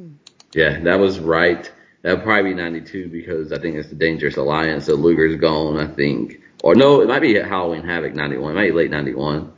Yeah, 0.55 0.81
that 0.81 0.99
was 0.99 1.19
right. 1.19 1.71
That 2.03 2.17
would 2.17 2.25
probably 2.25 2.51
be 2.51 2.57
92 2.61 3.09
because 3.09 3.53
I 3.53 3.59
think 3.59 3.77
it's 3.77 3.89
the 3.89 3.95
Dangerous 3.95 4.37
Alliance. 4.37 4.85
So 4.85 4.97
Luger's 4.97 5.37
gone, 5.41 5.79
I 5.79 5.87
think. 5.87 6.41
Or 6.63 6.77
no, 6.77 7.01
it 7.01 7.09
might 7.09 7.21
be 7.21 7.35
Halloween 7.35 7.83
Havoc 7.83 8.15
91. 8.15 8.53
It 8.53 8.55
might 8.55 8.67
be 8.69 8.73
late 8.73 8.91
91. 8.91 9.53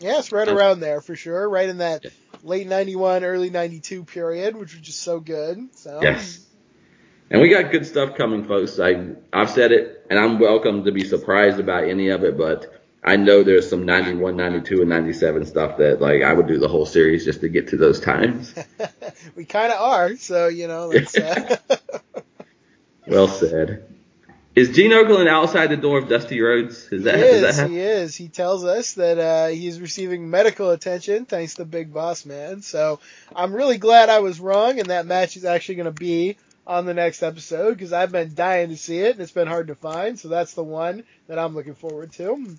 Yeah, 0.00 0.18
it's 0.18 0.32
right 0.32 0.48
around 0.48 0.80
there 0.80 1.00
for 1.00 1.16
sure. 1.16 1.48
Right 1.48 1.68
in 1.68 1.78
that 1.78 2.04
Yeah. 2.04 2.10
late 2.42 2.66
91, 2.68 3.24
early 3.24 3.50
92 3.50 4.04
period, 4.04 4.54
which 4.54 4.74
was 4.74 4.82
just 4.82 5.00
so 5.00 5.18
good. 5.18 5.58
So 5.74 6.00
Yes. 6.02 6.46
And 7.30 7.40
we 7.40 7.48
got 7.48 7.70
good 7.70 7.86
stuff 7.86 8.16
coming, 8.16 8.44
folks. 8.44 8.78
I, 8.78 9.12
I've 9.32 9.50
said 9.50 9.72
it, 9.72 10.04
and 10.10 10.18
I'm 10.18 10.38
welcome 10.38 10.84
to 10.84 10.92
be 10.92 11.04
surprised 11.04 11.60
about 11.60 11.84
any 11.84 12.08
of 12.08 12.24
it, 12.24 12.36
but 12.36 12.82
I 13.04 13.16
know 13.16 13.42
there's 13.42 13.70
some 13.70 13.86
91, 13.86 14.36
92, 14.36 14.80
and 14.80 14.90
97 14.90 15.46
stuff 15.46 15.78
that, 15.78 16.00
like, 16.00 16.22
I 16.22 16.32
would 16.32 16.48
do 16.48 16.58
the 16.58 16.68
whole 16.68 16.86
series 16.86 17.24
just 17.24 17.40
to 17.42 17.48
get 17.48 17.68
to 17.68 17.76
those 17.76 18.00
times. 18.00 18.52
we 19.36 19.44
kind 19.44 19.72
of 19.72 19.80
are. 19.80 20.16
So 20.16 20.48
you 20.48 20.66
know, 20.68 20.88
let's. 20.88 21.16
Uh, 21.16 21.56
Well 23.06 23.28
said. 23.28 23.89
Is 24.56 24.70
Gene 24.70 24.90
Okerlund 24.90 25.28
outside 25.28 25.68
the 25.68 25.76
door 25.76 25.98
of 25.98 26.08
Dusty 26.08 26.40
Rhodes? 26.40 26.88
Is 26.92 27.04
that, 27.04 27.16
he 27.16 27.22
is 27.22 27.40
that 27.42 27.64
is. 27.64 27.70
He 27.70 27.78
is. 27.78 28.16
He 28.16 28.28
tells 28.28 28.64
us 28.64 28.94
that 28.94 29.18
uh, 29.18 29.46
he's 29.48 29.80
receiving 29.80 30.28
medical 30.28 30.70
attention 30.70 31.24
thanks 31.24 31.54
to 31.54 31.64
Big 31.64 31.92
Boss 31.92 32.26
Man. 32.26 32.60
So 32.62 32.98
I'm 33.34 33.54
really 33.54 33.78
glad 33.78 34.08
I 34.08 34.18
was 34.18 34.40
wrong, 34.40 34.80
and 34.80 34.90
that 34.90 35.06
match 35.06 35.36
is 35.36 35.44
actually 35.44 35.76
going 35.76 35.84
to 35.86 35.92
be 35.92 36.36
on 36.66 36.84
the 36.84 36.94
next 36.94 37.22
episode 37.22 37.74
because 37.74 37.92
I've 37.92 38.10
been 38.10 38.34
dying 38.34 38.70
to 38.70 38.76
see 38.76 38.98
it, 38.98 39.12
and 39.12 39.20
it's 39.20 39.30
been 39.30 39.46
hard 39.46 39.68
to 39.68 39.76
find. 39.76 40.18
So 40.18 40.26
that's 40.28 40.54
the 40.54 40.64
one 40.64 41.04
that 41.28 41.38
I'm 41.38 41.54
looking 41.54 41.74
forward 41.74 42.12
to. 42.14 42.56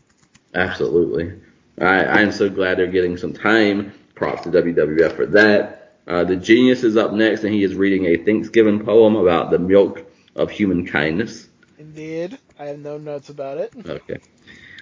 Absolutely. 0.53 1.41
I, 1.77 2.03
I 2.03 2.21
am 2.21 2.31
so 2.31 2.49
glad 2.49 2.77
they're 2.77 2.87
getting 2.87 3.17
some 3.17 3.33
time. 3.33 3.93
Props 4.15 4.43
to 4.43 4.49
WWF 4.49 5.15
for 5.15 5.25
that. 5.27 5.97
Uh, 6.07 6.23
the 6.23 6.37
Genius 6.37 6.83
is 6.83 6.95
up 6.95 7.11
next, 7.11 7.43
and 7.43 7.53
he 7.53 7.63
is 7.63 7.75
reading 7.75 8.05
a 8.05 8.17
Thanksgiving 8.17 8.83
poem 8.83 9.17
about 9.17 9.51
the 9.51 9.59
milk 9.59 10.05
of 10.35 10.49
human 10.49 10.85
kindness. 10.85 11.47
Indeed, 11.81 12.37
I 12.59 12.65
have 12.65 12.77
no 12.79 12.97
notes 12.99 13.29
about 13.29 13.57
it. 13.57 13.73
Okay. 13.87 14.19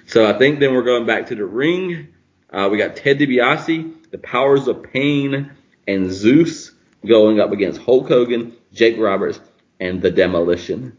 So 0.06 0.26
I 0.28 0.38
think 0.38 0.60
then 0.60 0.74
we're 0.74 0.84
going 0.84 1.06
back 1.06 1.28
to 1.28 1.36
the 1.36 1.46
ring. 1.46 2.10
Uh, 2.52 2.68
we 2.72 2.78
got 2.80 2.96
Ted 2.96 3.20
DiBiase, 3.20 4.10
the 4.12 4.18
Powers 4.18 4.68
of 4.68 4.82
Pain, 4.84 5.52
and 5.88 6.12
Zeus 6.12 6.72
going 7.06 7.40
up 7.40 7.52
against 7.52 7.80
Hulk 7.80 8.08
Hogan, 8.08 8.54
Jake 8.74 8.98
Roberts, 9.00 9.40
and 9.80 10.02
the 10.02 10.10
Demolition. 10.12 10.98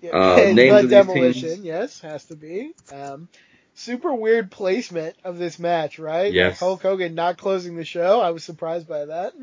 Yeah, 0.00 0.10
Uh, 0.16 0.52
names 0.54 0.82
the 0.82 0.88
demolition, 0.88 1.48
teams? 1.48 1.60
yes, 1.64 2.00
has 2.00 2.24
to 2.26 2.36
be. 2.36 2.72
Um, 2.92 3.28
super 3.74 4.14
weird 4.14 4.50
placement 4.52 5.16
of 5.24 5.36
this 5.38 5.58
match, 5.58 5.98
right? 5.98 6.32
Yes. 6.32 6.60
Hulk 6.60 6.82
Hogan 6.82 7.14
not 7.16 7.38
closing 7.38 7.74
the 7.76 7.84
show. 7.84 8.20
I 8.20 8.30
was 8.30 8.44
surprised 8.44 8.86
by 8.86 9.06
that. 9.06 9.34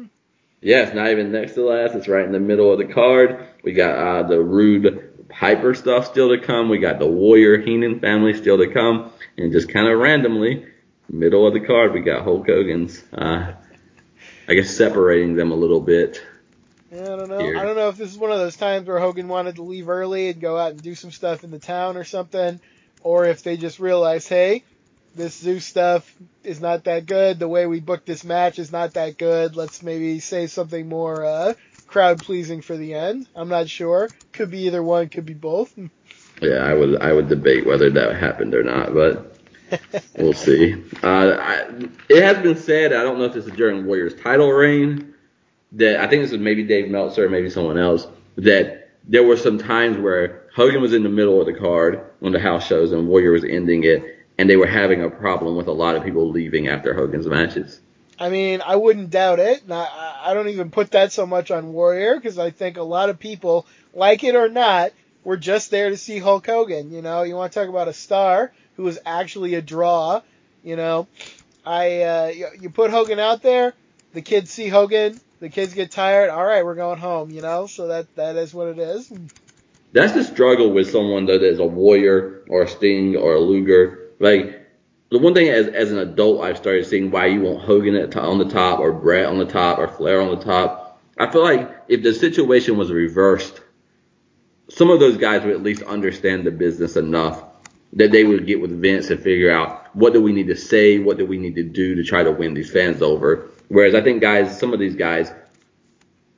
Yes, 0.61 0.95
not 0.95 1.09
even 1.09 1.33
next 1.33 1.55
to 1.55 1.65
last. 1.65 1.95
It's 1.95 2.07
right 2.07 2.23
in 2.25 2.31
the 2.31 2.39
middle 2.39 2.71
of 2.71 2.77
the 2.77 2.93
card. 2.93 3.45
We 3.61 3.73
got 3.73 3.97
uh, 3.97 4.23
the 4.27 4.39
Rude 4.39 5.12
Piper 5.39 5.73
stuff 5.73 6.05
still 6.07 6.29
to 6.29 6.39
come. 6.39 6.69
We 6.69 6.77
got 6.77 6.99
the 6.99 7.07
Warrior 7.07 7.61
Heenan 7.61 7.99
family 7.99 8.33
still 8.33 8.57
to 8.57 8.67
come. 8.67 9.11
And 9.37 9.51
just 9.51 9.69
kind 9.69 9.87
of 9.87 9.99
randomly, 9.99 10.65
middle 11.09 11.47
of 11.47 11.53
the 11.53 11.59
card, 11.59 11.93
we 11.93 12.01
got 12.01 12.23
Hulk 12.23 12.47
Hogan's. 12.47 13.03
Uh, 13.11 13.53
I 14.47 14.53
guess 14.53 14.75
separating 14.75 15.35
them 15.35 15.51
a 15.51 15.55
little 15.55 15.81
bit. 15.81 16.21
Yeah, 16.91 17.01
I 17.01 17.15
don't 17.15 17.29
know. 17.29 17.39
Here. 17.39 17.57
I 17.57 17.63
don't 17.63 17.75
know 17.75 17.89
if 17.89 17.97
this 17.97 18.11
is 18.11 18.17
one 18.17 18.31
of 18.31 18.37
those 18.37 18.55
times 18.55 18.87
where 18.87 18.99
Hogan 18.99 19.27
wanted 19.27 19.55
to 19.55 19.63
leave 19.63 19.89
early 19.89 20.29
and 20.29 20.39
go 20.39 20.57
out 20.57 20.71
and 20.71 20.81
do 20.81 20.93
some 20.93 21.11
stuff 21.11 21.43
in 21.43 21.49
the 21.49 21.59
town 21.59 21.97
or 21.97 22.03
something, 22.03 22.59
or 23.01 23.25
if 23.25 23.41
they 23.41 23.57
just 23.57 23.79
realized, 23.79 24.29
hey, 24.29 24.63
this 25.15 25.35
Zeus 25.35 25.65
stuff 25.65 26.13
is 26.43 26.61
not 26.61 26.83
that 26.83 27.05
good. 27.05 27.39
The 27.39 27.47
way 27.47 27.65
we 27.65 27.79
booked 27.79 28.05
this 28.05 28.23
match 28.23 28.59
is 28.59 28.71
not 28.71 28.93
that 28.93 29.17
good. 29.17 29.55
Let's 29.55 29.81
maybe 29.81 30.19
say 30.19 30.47
something 30.47 30.87
more 30.87 31.25
uh, 31.25 31.53
crowd 31.93 32.17
pleasing 32.17 32.59
for 32.59 32.75
the 32.75 32.95
end. 32.95 33.27
I'm 33.35 33.49
not 33.49 33.69
sure. 33.69 34.09
Could 34.31 34.49
be 34.49 34.61
either 34.61 34.81
one. 34.81 35.09
Could 35.09 35.27
be 35.27 35.35
both. 35.35 35.77
Yeah, 36.41 36.57
I 36.57 36.73
would 36.73 36.99
I 36.99 37.13
would 37.13 37.29
debate 37.29 37.67
whether 37.67 37.91
that 37.91 38.15
happened 38.15 38.55
or 38.55 38.63
not, 38.63 38.95
but 38.95 39.37
we'll 40.17 40.33
see. 40.33 40.73
Uh, 41.03 41.37
I, 41.39 41.69
it 42.09 42.23
has 42.23 42.39
been 42.39 42.57
said. 42.57 42.93
I 42.93 43.03
don't 43.03 43.19
know 43.19 43.25
if 43.25 43.33
this 43.33 43.45
is 43.45 43.51
during 43.51 43.85
Warriors 43.85 44.15
title 44.15 44.51
reign. 44.51 45.13
That 45.73 46.01
I 46.01 46.07
think 46.07 46.23
this 46.23 46.31
was 46.31 46.41
maybe 46.41 46.63
Dave 46.63 46.89
Meltzer, 46.89 47.29
maybe 47.29 47.49
someone 47.51 47.77
else. 47.77 48.07
That 48.37 48.89
there 49.07 49.23
were 49.23 49.37
some 49.37 49.59
times 49.59 49.97
where 49.97 50.47
Hogan 50.55 50.81
was 50.81 50.93
in 50.93 51.03
the 51.03 51.09
middle 51.09 51.39
of 51.39 51.45
the 51.45 51.53
card 51.53 52.03
on 52.23 52.31
the 52.31 52.39
house 52.39 52.65
shows 52.65 52.91
and 52.91 53.07
Warrior 53.07 53.31
was 53.31 53.43
ending 53.43 53.83
it, 53.83 54.25
and 54.39 54.49
they 54.49 54.57
were 54.57 54.65
having 54.65 55.03
a 55.03 55.11
problem 55.11 55.55
with 55.55 55.67
a 55.67 55.71
lot 55.71 55.95
of 55.95 56.03
people 56.03 56.27
leaving 56.31 56.67
after 56.69 56.95
Hogan's 56.95 57.27
matches. 57.27 57.81
I 58.19 58.29
mean, 58.29 58.61
I 58.65 58.75
wouldn't 58.75 59.09
doubt 59.09 59.39
it. 59.39 59.63
And 59.63 59.73
I, 59.73 60.19
I 60.23 60.33
don't 60.33 60.49
even 60.49 60.71
put 60.71 60.91
that 60.91 61.11
so 61.11 61.25
much 61.25 61.51
on 61.51 61.73
Warrior 61.73 62.15
because 62.15 62.37
I 62.37 62.51
think 62.51 62.77
a 62.77 62.83
lot 62.83 63.09
of 63.09 63.19
people, 63.19 63.65
like 63.93 64.23
it 64.23 64.35
or 64.35 64.49
not, 64.49 64.91
were 65.23 65.37
just 65.37 65.71
there 65.71 65.89
to 65.89 65.97
see 65.97 66.19
Hulk 66.19 66.45
Hogan. 66.45 66.91
You 66.91 67.01
know, 67.01 67.23
you 67.23 67.35
want 67.35 67.51
to 67.53 67.59
talk 67.59 67.69
about 67.69 67.87
a 67.87 67.93
star 67.93 68.51
who 68.75 68.83
was 68.83 68.99
actually 69.05 69.55
a 69.55 69.61
draw. 69.61 70.21
You 70.63 70.75
know, 70.75 71.07
I 71.65 72.01
uh, 72.01 72.27
you, 72.27 72.47
you 72.61 72.69
put 72.69 72.91
Hogan 72.91 73.19
out 73.19 73.41
there, 73.41 73.73
the 74.13 74.21
kids 74.21 74.51
see 74.51 74.67
Hogan, 74.67 75.19
the 75.39 75.49
kids 75.49 75.73
get 75.73 75.91
tired. 75.91 76.29
All 76.29 76.45
right, 76.45 76.63
we're 76.63 76.75
going 76.75 76.99
home. 76.99 77.31
You 77.31 77.41
know, 77.41 77.67
so 77.67 77.87
that 77.87 78.13
that 78.15 78.35
is 78.35 78.53
what 78.53 78.67
it 78.67 78.79
is. 78.79 79.11
That's 79.91 80.13
the 80.13 80.23
struggle 80.23 80.71
with 80.71 80.89
someone 80.89 81.25
though 81.25 81.37
that's 81.37 81.59
a 81.59 81.65
warrior 81.65 82.43
or 82.49 82.63
a 82.63 82.67
Sting 82.67 83.15
or 83.15 83.35
a 83.35 83.39
Luger. 83.39 84.09
Like 84.19 84.62
the 85.13 85.19
one 85.19 85.35
thing 85.35 85.47
as 85.47 85.67
as 85.67 85.91
an 85.91 85.99
adult 85.99 86.41
I've 86.41 86.57
started 86.57 86.87
seeing 86.87 87.11
why 87.11 87.27
you 87.27 87.41
want 87.41 87.63
Hogan 87.63 87.93
at, 87.93 88.17
on 88.17 88.39
the 88.39 88.49
top 88.49 88.79
or 88.79 88.91
Bret 88.91 89.27
on 89.27 89.37
the 89.37 89.45
top 89.45 89.77
or 89.77 89.87
Flair 89.87 90.19
on 90.19 90.31
the 90.35 90.43
top. 90.43 90.99
I 91.19 91.31
feel 91.31 91.43
like 91.43 91.69
if 91.87 92.01
the 92.01 92.15
situation 92.15 92.77
was 92.77 92.91
reversed, 92.91 93.61
some 94.69 94.89
of 94.89 94.99
those 94.99 95.17
guys 95.17 95.43
would 95.43 95.53
at 95.53 95.61
least 95.61 95.83
understand 95.83 96.47
the 96.47 96.51
business 96.51 96.95
enough 96.95 97.43
that 97.93 98.11
they 98.11 98.23
would 98.23 98.47
get 98.47 98.59
with 98.59 98.81
Vince 98.81 99.11
and 99.11 99.21
figure 99.21 99.51
out 99.51 99.95
what 99.95 100.13
do 100.13 100.21
we 100.21 100.33
need 100.33 100.47
to 100.47 100.55
say, 100.55 100.97
what 100.97 101.19
do 101.19 101.27
we 101.27 101.37
need 101.37 101.53
to 101.53 101.63
do 101.63 101.93
to 101.93 102.03
try 102.03 102.23
to 102.23 102.31
win 102.31 102.55
these 102.55 102.71
fans 102.71 103.03
over. 103.03 103.51
Whereas 103.67 103.93
I 103.93 104.01
think 104.01 104.19
guys, 104.19 104.57
some 104.57 104.73
of 104.73 104.79
these 104.79 104.95
guys, 104.95 105.31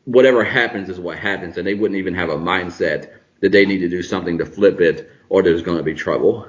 whatever 0.03 0.43
happens 0.43 0.89
is 0.89 0.99
what 0.99 1.17
happens, 1.17 1.57
and 1.57 1.65
they 1.65 1.75
wouldn't 1.75 1.97
even 1.97 2.13
have 2.15 2.27
a 2.27 2.35
mindset 2.35 3.13
that 3.39 3.53
they 3.53 3.65
need 3.65 3.79
to 3.79 3.89
do 3.89 4.03
something 4.03 4.37
to 4.39 4.45
flip 4.45 4.81
it 4.81 5.09
or 5.29 5.41
there's 5.41 5.61
going 5.61 5.77
to 5.77 5.83
be 5.83 5.93
trouble. 5.93 6.45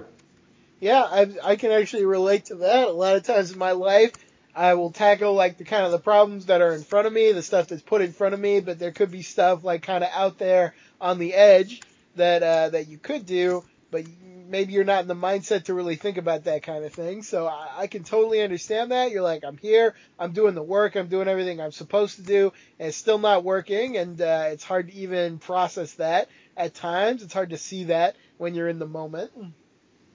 Yeah, 0.80 1.02
I, 1.02 1.34
I 1.42 1.56
can 1.56 1.70
actually 1.70 2.04
relate 2.04 2.46
to 2.46 2.56
that. 2.56 2.88
A 2.88 2.92
lot 2.92 3.16
of 3.16 3.22
times 3.22 3.50
in 3.50 3.58
my 3.58 3.72
life, 3.72 4.12
I 4.54 4.74
will 4.74 4.90
tackle 4.90 5.34
like 5.34 5.58
the 5.58 5.64
kind 5.64 5.84
of 5.84 5.92
the 5.92 5.98
problems 5.98 6.46
that 6.46 6.60
are 6.60 6.72
in 6.72 6.82
front 6.82 7.06
of 7.06 7.12
me, 7.12 7.32
the 7.32 7.42
stuff 7.42 7.68
that's 7.68 7.82
put 7.82 8.02
in 8.02 8.12
front 8.12 8.34
of 8.34 8.40
me, 8.40 8.60
but 8.60 8.78
there 8.78 8.92
could 8.92 9.10
be 9.10 9.22
stuff 9.22 9.64
like 9.64 9.82
kind 9.82 10.04
of 10.04 10.10
out 10.12 10.38
there 10.38 10.74
on 11.00 11.18
the 11.18 11.34
edge 11.34 11.82
that 12.16 12.42
uh, 12.42 12.70
that 12.70 12.88
you 12.88 12.98
could 12.98 13.26
do, 13.26 13.64
but 13.90 14.04
maybe 14.48 14.72
you're 14.72 14.84
not 14.84 15.02
in 15.02 15.08
the 15.08 15.14
mindset 15.14 15.64
to 15.64 15.74
really 15.74 15.96
think 15.96 16.16
about 16.18 16.44
that 16.44 16.62
kind 16.62 16.84
of 16.84 16.92
thing. 16.92 17.22
So 17.22 17.46
I, 17.46 17.82
I 17.82 17.86
can 17.86 18.04
totally 18.04 18.40
understand 18.42 18.92
that. 18.92 19.10
You're 19.10 19.22
like, 19.22 19.44
I'm 19.44 19.58
here, 19.58 19.94
I'm 20.18 20.32
doing 20.32 20.54
the 20.54 20.62
work, 20.62 20.94
I'm 20.94 21.08
doing 21.08 21.28
everything 21.28 21.60
I'm 21.60 21.72
supposed 21.72 22.16
to 22.16 22.22
do, 22.22 22.52
and 22.78 22.88
it's 22.88 22.96
still 22.96 23.18
not 23.18 23.44
working, 23.44 23.96
and 23.96 24.20
uh, 24.20 24.48
it's 24.52 24.64
hard 24.64 24.88
to 24.88 24.94
even 24.94 25.38
process 25.38 25.92
that 25.94 26.28
at 26.56 26.74
times. 26.74 27.22
It's 27.22 27.34
hard 27.34 27.50
to 27.50 27.58
see 27.58 27.84
that 27.84 28.16
when 28.38 28.54
you're 28.54 28.68
in 28.68 28.78
the 28.78 28.86
moment. 28.86 29.32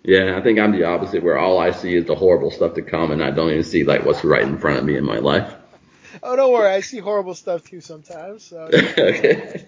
Yeah, 0.03 0.35
I 0.37 0.41
think 0.41 0.57
I'm 0.57 0.71
the 0.71 0.85
opposite, 0.85 1.23
where 1.23 1.37
all 1.37 1.59
I 1.59 1.71
see 1.71 1.95
is 1.95 2.05
the 2.05 2.15
horrible 2.15 2.49
stuff 2.49 2.73
to 2.75 2.81
come, 2.81 3.11
and 3.11 3.23
I 3.23 3.29
don't 3.29 3.51
even 3.51 3.63
see 3.63 3.83
like 3.83 4.03
what's 4.03 4.23
right 4.23 4.43
in 4.43 4.57
front 4.57 4.79
of 4.79 4.85
me 4.85 4.97
in 4.97 5.05
my 5.05 5.17
life. 5.17 5.53
Oh, 6.23 6.35
don't 6.35 6.51
worry, 6.51 6.71
I 6.71 6.81
see 6.81 6.97
horrible 6.97 7.35
stuff 7.35 7.63
too 7.63 7.81
sometimes. 7.81 8.43
So. 8.43 8.57
okay. 8.73 9.65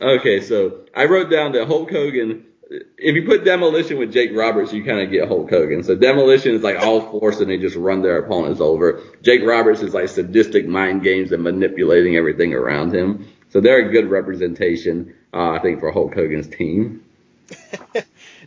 okay, 0.00 0.40
so 0.40 0.84
I 0.94 1.06
wrote 1.06 1.30
down 1.30 1.52
that 1.52 1.66
Hulk 1.66 1.90
Hogan. 1.90 2.44
If 2.70 3.14
you 3.14 3.24
put 3.24 3.46
demolition 3.46 3.98
with 3.98 4.12
Jake 4.12 4.30
Roberts, 4.34 4.74
you 4.74 4.84
kind 4.84 5.00
of 5.00 5.10
get 5.10 5.26
Hulk 5.26 5.48
Hogan. 5.48 5.82
So 5.82 5.94
demolition 5.94 6.54
is 6.54 6.62
like 6.62 6.78
all 6.78 7.00
force 7.00 7.40
and 7.40 7.48
they 7.48 7.56
just 7.56 7.76
run 7.76 8.02
their 8.02 8.18
opponents 8.18 8.60
over. 8.60 9.00
Jake 9.22 9.42
Roberts 9.42 9.80
is 9.80 9.94
like 9.94 10.10
sadistic 10.10 10.66
mind 10.68 11.02
games 11.02 11.32
and 11.32 11.42
manipulating 11.42 12.16
everything 12.16 12.52
around 12.52 12.94
him. 12.94 13.26
So 13.48 13.62
they're 13.62 13.88
a 13.88 13.90
good 13.90 14.10
representation, 14.10 15.14
uh, 15.32 15.52
I 15.52 15.60
think, 15.60 15.80
for 15.80 15.90
Hulk 15.90 16.14
Hogan's 16.14 16.46
team. 16.46 17.04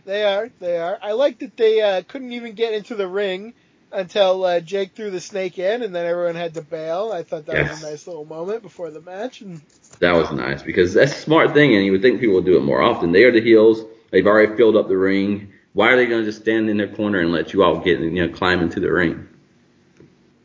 they 0.04 0.24
are, 0.24 0.50
they 0.58 0.78
are. 0.78 0.98
I 1.00 1.12
like 1.12 1.38
that 1.40 1.56
they 1.56 1.80
uh, 1.80 2.02
couldn't 2.06 2.32
even 2.32 2.54
get 2.54 2.74
into 2.74 2.94
the 2.94 3.06
ring 3.06 3.54
until 3.92 4.44
uh, 4.44 4.60
Jake 4.60 4.92
threw 4.94 5.10
the 5.10 5.20
snake 5.20 5.58
in, 5.58 5.82
and 5.82 5.94
then 5.94 6.06
everyone 6.06 6.34
had 6.34 6.54
to 6.54 6.62
bail. 6.62 7.12
I 7.12 7.22
thought 7.22 7.46
that 7.46 7.56
yes. 7.56 7.70
was 7.70 7.82
a 7.82 7.90
nice 7.90 8.06
little 8.06 8.24
moment 8.24 8.62
before 8.62 8.90
the 8.90 9.00
match. 9.00 9.42
And 9.42 9.60
that 10.00 10.12
was 10.12 10.30
nice 10.32 10.62
because 10.62 10.94
that's 10.94 11.12
a 11.12 11.20
smart 11.20 11.54
thing, 11.54 11.74
and 11.74 11.84
you 11.84 11.92
would 11.92 12.02
think 12.02 12.20
people 12.20 12.36
would 12.36 12.46
do 12.46 12.56
it 12.56 12.62
more 12.62 12.82
often. 12.82 13.12
They 13.12 13.24
are 13.24 13.32
the 13.32 13.42
heels. 13.42 13.84
They've 14.10 14.26
already 14.26 14.56
filled 14.56 14.76
up 14.76 14.88
the 14.88 14.96
ring. 14.96 15.52
Why 15.74 15.92
are 15.92 15.96
they 15.96 16.06
going 16.06 16.22
to 16.22 16.26
just 16.26 16.42
stand 16.42 16.68
in 16.68 16.76
their 16.76 16.94
corner 16.94 17.20
and 17.20 17.32
let 17.32 17.52
you 17.52 17.62
all 17.62 17.78
get 17.78 18.00
you 18.00 18.10
know 18.10 18.28
climb 18.28 18.60
into 18.60 18.80
the 18.80 18.92
ring? 18.92 19.28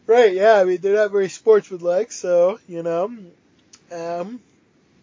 Right. 0.06 0.34
Yeah. 0.34 0.54
I 0.54 0.64
mean, 0.64 0.78
they're 0.78 0.96
not 0.96 1.12
very 1.12 1.30
sportsmanlike, 1.30 2.12
so 2.12 2.60
you 2.68 2.84
know. 2.84 3.14
Um, 3.92 4.40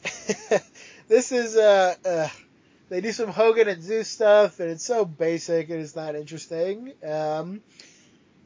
this 1.09 1.32
is 1.32 1.56
uh, 1.56 1.94
uh, 2.05 2.28
they 2.89 3.01
do 3.01 3.12
some 3.12 3.31
Hogan 3.31 3.69
and 3.69 3.82
Zeus 3.82 4.09
stuff, 4.09 4.61
and 4.61 4.70
it's 4.70 4.85
so 4.85 5.05
basic 5.05 5.70
and 5.70 5.81
it's 5.81 5.97
not 5.97 6.15
interesting. 6.15 6.93
Um, 7.06 7.62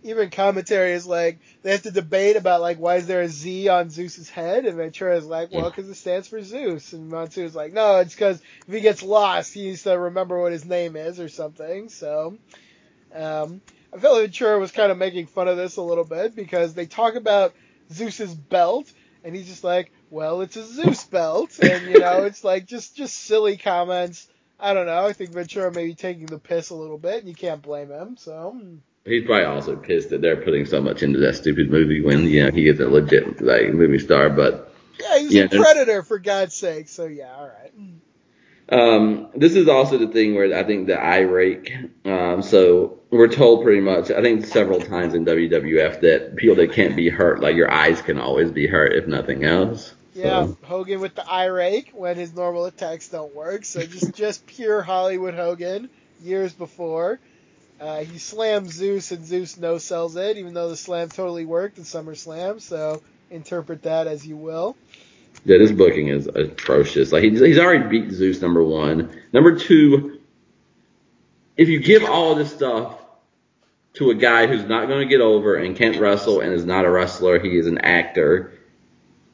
even 0.04 0.30
commentary 0.30 0.92
is 0.92 1.06
like 1.06 1.40
they 1.62 1.72
have 1.72 1.82
to 1.82 1.90
debate 1.90 2.36
about 2.36 2.60
like 2.60 2.78
why 2.78 2.96
is 2.96 3.06
there 3.06 3.22
a 3.22 3.28
Z 3.28 3.68
on 3.68 3.90
Zeus's 3.90 4.30
head, 4.30 4.64
and 4.64 4.76
Ventura 4.76 5.16
is 5.16 5.26
like, 5.26 5.50
well, 5.52 5.70
because 5.70 5.88
it 5.88 5.94
stands 5.94 6.28
for 6.28 6.42
Zeus, 6.42 6.92
and 6.92 7.08
Monsoon 7.08 7.44
is 7.44 7.54
like, 7.54 7.72
no, 7.72 7.96
it's 7.96 8.14
because 8.14 8.40
if 8.66 8.74
he 8.74 8.80
gets 8.80 9.02
lost, 9.02 9.54
he 9.54 9.64
needs 9.64 9.82
to 9.82 9.98
remember 9.98 10.40
what 10.40 10.52
his 10.52 10.64
name 10.64 10.96
is 10.96 11.18
or 11.18 11.28
something. 11.28 11.88
So, 11.88 12.38
um, 13.14 13.60
I 13.92 13.98
felt 13.98 14.20
Ventura 14.20 14.58
was 14.58 14.72
kind 14.72 14.92
of 14.92 14.98
making 14.98 15.26
fun 15.26 15.48
of 15.48 15.56
this 15.56 15.76
a 15.76 15.82
little 15.82 16.04
bit 16.04 16.36
because 16.36 16.74
they 16.74 16.86
talk 16.86 17.16
about 17.16 17.54
Zeus's 17.90 18.34
belt, 18.34 18.90
and 19.24 19.34
he's 19.34 19.48
just 19.48 19.64
like, 19.64 19.90
well, 20.10 20.40
it's 20.40 20.56
a 20.56 20.64
Zeus 20.64 21.04
belt, 21.04 21.58
and 21.62 21.86
you 21.86 22.00
know, 22.00 22.24
it's 22.24 22.44
like 22.44 22.66
just 22.66 22.96
just 22.96 23.16
silly 23.16 23.56
comments. 23.56 24.28
I 24.60 24.74
don't 24.74 24.86
know. 24.86 25.06
I 25.06 25.12
think 25.12 25.30
Ventura 25.30 25.72
may 25.72 25.86
be 25.86 25.94
taking 25.94 26.26
the 26.26 26.38
piss 26.38 26.70
a 26.70 26.74
little 26.74 26.98
bit, 26.98 27.20
and 27.20 27.28
you 27.28 27.34
can't 27.34 27.62
blame 27.62 27.90
him. 27.90 28.16
So. 28.16 28.58
He's 29.04 29.24
probably 29.24 29.44
also 29.44 29.74
pissed 29.76 30.10
that 30.10 30.20
they're 30.20 30.36
putting 30.36 30.66
so 30.66 30.82
much 30.82 31.02
into 31.02 31.18
that 31.20 31.34
stupid 31.34 31.70
movie 31.70 32.02
when 32.02 32.24
you 32.24 32.44
know 32.44 32.50
he 32.50 32.68
is 32.68 32.78
a 32.78 32.88
legit 32.88 33.40
like 33.40 33.72
movie 33.72 33.98
star. 33.98 34.28
But 34.28 34.74
yeah, 35.00 35.18
he's 35.18 35.32
yeah, 35.32 35.44
a 35.44 35.48
predator 35.48 36.02
for 36.02 36.18
God's 36.18 36.54
sake. 36.54 36.88
So 36.88 37.06
yeah, 37.06 37.34
all 37.34 37.48
right. 37.48 37.72
Um, 38.70 39.30
this 39.34 39.54
is 39.54 39.68
also 39.68 39.96
the 39.96 40.08
thing 40.08 40.34
where 40.34 40.54
I 40.54 40.62
think 40.64 40.88
the 40.88 41.00
eye 41.00 41.20
rake. 41.20 41.74
Um, 42.04 42.42
so 42.42 42.98
we're 43.10 43.28
told 43.28 43.64
pretty 43.64 43.80
much, 43.80 44.10
I 44.10 44.20
think 44.20 44.44
several 44.44 44.80
times 44.80 45.14
in 45.14 45.24
WWF 45.24 46.00
that 46.02 46.36
people 46.36 46.56
that 46.56 46.72
can't 46.72 46.94
be 46.94 47.08
hurt, 47.08 47.40
like 47.40 47.56
your 47.56 47.72
eyes 47.72 48.02
can 48.02 48.18
always 48.18 48.50
be 48.50 48.66
hurt 48.66 48.92
if 48.92 49.06
nothing 49.06 49.44
else. 49.44 49.94
Yeah, 50.18 50.46
so. 50.46 50.58
Hogan 50.64 51.00
with 51.00 51.14
the 51.14 51.30
eye 51.30 51.46
rake 51.46 51.92
when 51.94 52.16
his 52.16 52.34
normal 52.34 52.64
attacks 52.64 53.08
don't 53.08 53.34
work. 53.34 53.64
So 53.64 53.82
just 53.84 54.14
just 54.14 54.46
pure 54.46 54.82
Hollywood 54.82 55.34
Hogan 55.34 55.88
years 56.22 56.52
before. 56.52 57.20
Uh, 57.80 58.00
he 58.00 58.18
slams 58.18 58.72
Zeus 58.72 59.12
and 59.12 59.24
Zeus 59.24 59.56
no 59.56 59.78
sells 59.78 60.16
it, 60.16 60.36
even 60.36 60.52
though 60.52 60.68
the 60.68 60.76
slam 60.76 61.08
totally 61.08 61.44
worked 61.44 61.78
in 61.78 61.84
SummerSlam. 61.84 62.60
So 62.60 63.02
interpret 63.30 63.82
that 63.84 64.08
as 64.08 64.26
you 64.26 64.36
will. 64.36 64.76
Yeah, 65.44 65.58
this 65.58 65.70
booking 65.70 66.08
is 66.08 66.26
atrocious. 66.26 67.12
Like 67.12 67.22
he's, 67.22 67.38
he's 67.38 67.58
already 67.58 67.86
beat 67.86 68.10
Zeus 68.10 68.40
number 68.40 68.62
one. 68.62 69.10
Number 69.32 69.56
two, 69.56 70.18
if 71.56 71.68
you 71.68 71.78
give 71.78 72.04
all 72.04 72.34
this 72.34 72.52
stuff 72.52 73.00
to 73.94 74.10
a 74.10 74.14
guy 74.14 74.48
who's 74.48 74.64
not 74.64 74.88
going 74.88 75.00
to 75.00 75.06
get 75.06 75.20
over 75.20 75.54
and 75.54 75.76
can't 75.76 75.98
wrestle 75.98 76.40
and 76.40 76.52
is 76.52 76.64
not 76.64 76.84
a 76.84 76.90
wrestler, 76.90 77.38
he 77.38 77.56
is 77.56 77.68
an 77.68 77.78
actor. 77.78 78.57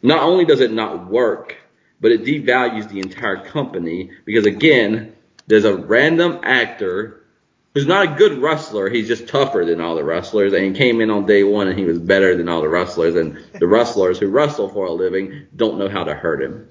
Not 0.04 0.22
only 0.22 0.44
does 0.44 0.60
it 0.60 0.70
not 0.70 1.10
work, 1.10 1.56
but 1.98 2.12
it 2.12 2.24
devalues 2.24 2.90
the 2.90 3.00
entire 3.00 3.42
company 3.42 4.10
because 4.26 4.44
again, 4.44 5.16
there's 5.46 5.64
a 5.64 5.74
random 5.74 6.40
actor 6.42 7.24
who's 7.72 7.86
not 7.86 8.04
a 8.04 8.14
good 8.18 8.36
wrestler. 8.36 8.90
He's 8.90 9.08
just 9.08 9.28
tougher 9.28 9.64
than 9.64 9.80
all 9.80 9.96
the 9.96 10.04
wrestlers, 10.04 10.52
and 10.52 10.62
he 10.62 10.72
came 10.72 11.00
in 11.00 11.10
on 11.10 11.24
day 11.24 11.42
one 11.42 11.68
and 11.68 11.78
he 11.78 11.86
was 11.86 11.98
better 11.98 12.36
than 12.36 12.50
all 12.50 12.60
the 12.60 12.68
wrestlers. 12.68 13.14
And 13.14 13.42
the 13.58 13.66
wrestlers 13.66 14.18
who 14.18 14.28
wrestle 14.28 14.68
for 14.68 14.84
a 14.84 14.92
living 14.92 15.46
don't 15.56 15.78
know 15.78 15.88
how 15.88 16.04
to 16.04 16.12
hurt 16.12 16.42
him. 16.42 16.68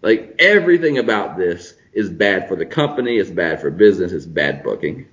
Like 0.00 0.36
everything 0.38 0.98
about 0.98 1.36
this 1.36 1.74
is 1.92 2.10
bad 2.10 2.46
for 2.46 2.54
the 2.54 2.64
company. 2.64 3.18
It's 3.18 3.28
bad 3.28 3.60
for 3.60 3.72
business. 3.72 4.12
It's 4.12 4.24
bad 4.24 4.62
booking. 4.62 5.08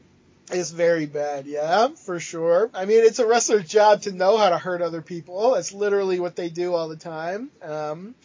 It's 0.52 0.72
very 0.72 1.06
bad, 1.06 1.46
yeah, 1.46 1.90
for 1.90 2.20
sure. 2.20 2.72
I 2.74 2.86
mean, 2.86 3.04
it's 3.04 3.20
a 3.20 3.28
wrestler's 3.28 3.68
job 3.68 4.02
to 4.04 4.12
know 4.12 4.38
how 4.38 4.50
to 4.50 4.58
hurt 4.58 4.82
other 4.82 5.02
people. 5.02 5.54
That's 5.54 5.74
literally 5.74 6.20
what 6.20 6.36
they 6.36 6.50
do 6.50 6.74
all 6.74 6.90
the 6.90 6.96
time. 6.96 7.52
Um, 7.62 8.16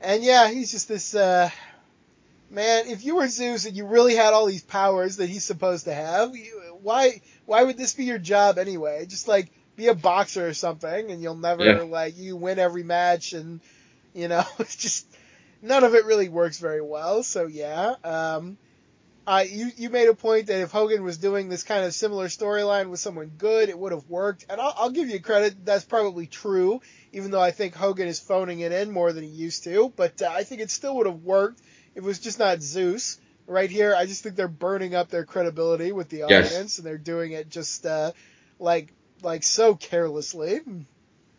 and 0.00 0.22
yeah, 0.22 0.48
he's 0.48 0.70
just 0.70 0.88
this. 0.88 1.14
Uh, 1.14 1.50
man, 2.50 2.86
if 2.86 3.04
you 3.04 3.16
were 3.16 3.26
Zeus 3.26 3.66
and 3.66 3.76
you 3.76 3.86
really 3.86 4.14
had 4.14 4.34
all 4.34 4.46
these 4.46 4.62
powers 4.62 5.16
that 5.16 5.28
he's 5.28 5.44
supposed 5.44 5.86
to 5.86 5.94
have, 5.94 6.32
why 6.82 7.20
why 7.46 7.64
would 7.64 7.76
this 7.76 7.94
be 7.94 8.04
your 8.04 8.18
job 8.18 8.58
anyway? 8.58 9.06
Just 9.06 9.26
like 9.26 9.50
be 9.74 9.88
a 9.88 9.94
boxer 9.94 10.46
or 10.46 10.54
something, 10.54 11.10
and 11.10 11.22
you'll 11.22 11.36
never 11.36 11.64
yeah. 11.64 11.82
like 11.82 12.16
you 12.16 12.36
win 12.36 12.58
every 12.58 12.82
match, 12.82 13.32
and 13.32 13.60
you 14.14 14.28
know 14.28 14.44
it's 14.58 14.76
just 14.76 15.06
none 15.60 15.82
of 15.84 15.94
it 15.94 16.04
really 16.04 16.28
works 16.28 16.58
very 16.58 16.82
well. 16.82 17.22
So 17.22 17.46
yeah, 17.46 17.94
um, 18.04 18.58
I 19.26 19.42
you 19.42 19.70
you 19.76 19.90
made 19.90 20.08
a 20.08 20.14
point 20.14 20.48
that 20.48 20.60
if 20.60 20.70
Hogan 20.72 21.04
was 21.04 21.18
doing 21.18 21.48
this 21.48 21.62
kind 21.62 21.84
of 21.84 21.94
similar 21.94 22.26
storyline 22.26 22.88
with 22.88 23.00
someone 23.00 23.32
good, 23.38 23.68
it 23.68 23.78
would 23.78 23.92
have 23.92 24.08
worked, 24.08 24.46
and 24.50 24.60
I'll, 24.60 24.74
I'll 24.76 24.90
give 24.90 25.08
you 25.08 25.20
credit. 25.20 25.64
That's 25.64 25.84
probably 25.84 26.26
true, 26.26 26.80
even 27.12 27.30
though 27.30 27.40
I 27.40 27.52
think 27.52 27.74
Hogan 27.74 28.08
is 28.08 28.18
phoning 28.18 28.60
it 28.60 28.72
in 28.72 28.90
more 28.90 29.12
than 29.12 29.22
he 29.22 29.30
used 29.30 29.64
to. 29.64 29.92
But 29.94 30.22
uh, 30.22 30.30
I 30.30 30.42
think 30.42 30.60
it 30.60 30.70
still 30.70 30.96
would 30.96 31.06
have 31.06 31.22
worked 31.22 31.60
it 31.94 32.02
was 32.02 32.18
just 32.18 32.38
not 32.38 32.62
Zeus. 32.62 33.18
Right 33.46 33.70
here, 33.70 33.94
I 33.94 34.06
just 34.06 34.22
think 34.22 34.36
they're 34.36 34.48
burning 34.48 34.94
up 34.94 35.08
their 35.08 35.24
credibility 35.24 35.92
with 35.92 36.08
the 36.08 36.22
audience, 36.22 36.52
yes. 36.52 36.78
and 36.78 36.86
they're 36.86 36.96
doing 36.96 37.32
it 37.32 37.48
just 37.48 37.84
uh, 37.84 38.12
like 38.58 38.92
like 39.20 39.42
so 39.42 39.74
carelessly. 39.74 40.60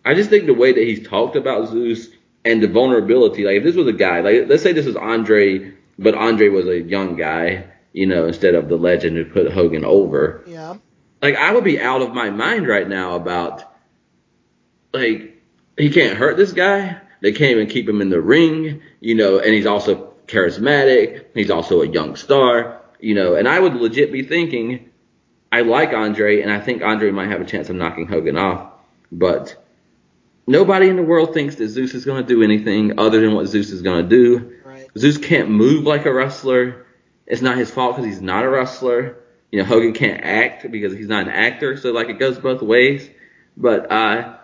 I 0.03 0.13
just 0.13 0.29
think 0.29 0.45
the 0.45 0.53
way 0.53 0.73
that 0.73 0.83
he's 0.83 1.07
talked 1.07 1.37
about 1.37 1.69
Zeus 1.69 2.09
and 2.43 2.61
the 2.61 2.67
vulnerability, 2.67 3.45
like 3.45 3.57
if 3.57 3.63
this 3.63 3.75
was 3.75 3.87
a 3.87 3.93
guy, 3.93 4.19
like 4.19 4.49
let's 4.49 4.61
say 4.61 4.73
this 4.73 4.85
is 4.85 4.97
Andre, 4.97 5.73
but 5.97 6.13
Andre 6.13 6.49
was 6.49 6.67
a 6.67 6.81
young 6.81 7.15
guy, 7.15 7.65
you 7.93 8.07
know, 8.07 8.25
instead 8.27 8.55
of 8.55 8.67
the 8.67 8.75
legend 8.75 9.15
who 9.15 9.25
put 9.25 9.51
Hogan 9.51 9.85
over. 9.85 10.43
Yeah. 10.47 10.75
Like 11.21 11.35
I 11.35 11.53
would 11.53 11.63
be 11.63 11.79
out 11.79 12.01
of 12.01 12.13
my 12.13 12.29
mind 12.29 12.67
right 12.67 12.87
now 12.87 13.15
about 13.15 13.63
like 14.91 15.41
he 15.77 15.89
can't 15.89 16.17
hurt 16.17 16.35
this 16.35 16.51
guy. 16.51 16.99
They 17.21 17.31
can't 17.31 17.51
even 17.51 17.67
keep 17.67 17.87
him 17.87 18.01
in 18.01 18.09
the 18.09 18.19
ring, 18.19 18.81
you 18.99 19.15
know, 19.15 19.39
and 19.39 19.53
he's 19.53 19.65
also 19.65 20.13
charismatic. 20.27 21.27
He's 21.33 21.49
also 21.49 21.81
a 21.81 21.87
young 21.87 22.17
star, 22.17 22.81
you 22.99 23.15
know, 23.15 23.35
and 23.35 23.47
I 23.47 23.59
would 23.59 23.75
legit 23.75 24.11
be 24.11 24.23
thinking, 24.23 24.89
I 25.51 25.61
like 25.61 25.93
Andre, 25.93 26.41
and 26.41 26.51
I 26.51 26.59
think 26.59 26.81
Andre 26.81 27.11
might 27.11 27.29
have 27.29 27.39
a 27.39 27.45
chance 27.45 27.69
of 27.69 27.77
knocking 27.77 28.07
Hogan 28.07 28.37
off, 28.37 28.71
but 29.11 29.63
nobody 30.47 30.89
in 30.89 30.97
the 30.97 31.03
world 31.03 31.33
thinks 31.33 31.55
that 31.55 31.69
Zeus 31.69 31.93
is 31.93 32.03
going 32.03 32.23
to 32.23 32.27
do 32.27 32.43
anything 32.43 32.99
other 32.99 33.21
than 33.21 33.33
what 33.33 33.47
Zeus 33.47 33.69
is 33.71 33.81
going 33.81 34.03
to 34.03 34.09
do. 34.09 34.57
Right. 34.65 34.89
Zeus 34.97 35.17
can't 35.17 35.49
move 35.49 35.85
like 35.85 36.05
a 36.05 36.13
wrestler. 36.13 36.82
It's 37.25 37.41
not 37.41 37.57
his 37.57 37.71
fault 37.71 37.95
because 37.95 38.09
he's 38.09 38.21
not 38.21 38.43
a 38.43 38.49
wrestler. 38.49 39.17
You 39.51 39.59
know, 39.59 39.65
Hogan 39.65 39.93
can't 39.93 40.23
act 40.23 40.69
because 40.71 40.93
he's 40.93 41.07
not 41.07 41.23
an 41.23 41.29
actor, 41.29 41.77
so 41.77 41.91
like 41.91 42.09
it 42.09 42.19
goes 42.19 42.37
both 42.39 42.61
ways. 42.61 43.09
But 43.55 43.91
uh, 43.91 44.37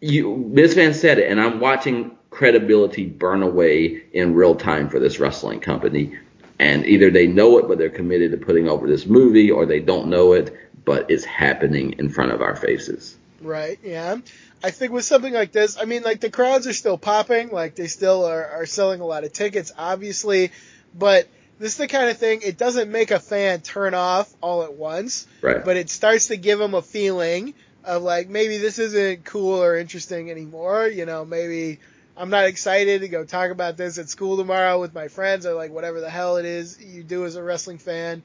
you, 0.00 0.50
this 0.52 0.74
Van 0.74 0.94
said 0.94 1.18
it, 1.18 1.30
and 1.30 1.40
I'm 1.40 1.58
watching 1.58 2.16
credibility 2.30 3.06
burn 3.06 3.42
away 3.42 4.02
in 4.12 4.34
real 4.34 4.54
time 4.54 4.88
for 4.88 4.98
this 4.98 5.18
wrestling 5.18 5.60
company. 5.60 6.18
And 6.58 6.86
either 6.86 7.10
they 7.10 7.26
know 7.26 7.58
it, 7.58 7.68
but 7.68 7.78
they're 7.78 7.90
committed 7.90 8.30
to 8.32 8.38
putting 8.38 8.68
over 8.68 8.86
this 8.86 9.06
movie, 9.06 9.50
or 9.50 9.66
they 9.66 9.80
don't 9.80 10.08
know 10.08 10.32
it, 10.32 10.54
but 10.84 11.10
it's 11.10 11.24
happening 11.24 11.94
in 11.98 12.08
front 12.08 12.32
of 12.32 12.40
our 12.40 12.56
faces. 12.56 13.16
Right, 13.40 13.78
yeah. 13.82 14.18
I 14.62 14.70
think 14.70 14.92
with 14.92 15.04
something 15.04 15.32
like 15.32 15.52
this, 15.52 15.76
I 15.78 15.84
mean, 15.84 16.02
like 16.02 16.20
the 16.20 16.30
crowds 16.30 16.66
are 16.66 16.72
still 16.72 16.96
popping, 16.96 17.50
like 17.50 17.74
they 17.74 17.88
still 17.88 18.24
are, 18.24 18.46
are 18.46 18.66
selling 18.66 19.00
a 19.00 19.06
lot 19.06 19.24
of 19.24 19.32
tickets, 19.32 19.72
obviously, 19.76 20.52
but 20.94 21.28
this 21.58 21.72
is 21.72 21.78
the 21.78 21.88
kind 21.88 22.10
of 22.10 22.18
thing. 22.18 22.40
It 22.42 22.58
doesn't 22.58 22.90
make 22.90 23.10
a 23.10 23.18
fan 23.18 23.60
turn 23.60 23.94
off 23.94 24.32
all 24.40 24.62
at 24.62 24.74
once, 24.74 25.26
Right. 25.40 25.64
but 25.64 25.76
it 25.76 25.88
starts 25.90 26.28
to 26.28 26.36
give 26.36 26.58
them 26.58 26.74
a 26.74 26.82
feeling 26.82 27.54
of 27.84 28.02
like 28.02 28.28
maybe 28.28 28.58
this 28.58 28.78
isn't 28.78 29.24
cool 29.24 29.62
or 29.62 29.76
interesting 29.76 30.30
anymore. 30.30 30.86
You 30.86 31.06
know, 31.06 31.24
maybe 31.24 31.78
I'm 32.16 32.30
not 32.30 32.46
excited 32.46 33.02
to 33.02 33.08
go 33.08 33.24
talk 33.24 33.50
about 33.50 33.76
this 33.76 33.98
at 33.98 34.08
school 34.08 34.36
tomorrow 34.36 34.80
with 34.80 34.94
my 34.94 35.08
friends 35.08 35.46
or 35.46 35.54
like 35.54 35.70
whatever 35.70 36.00
the 36.00 36.10
hell 36.10 36.36
it 36.36 36.44
is 36.44 36.82
you 36.82 37.02
do 37.02 37.24
as 37.24 37.36
a 37.36 37.42
wrestling 37.42 37.78
fan. 37.78 38.22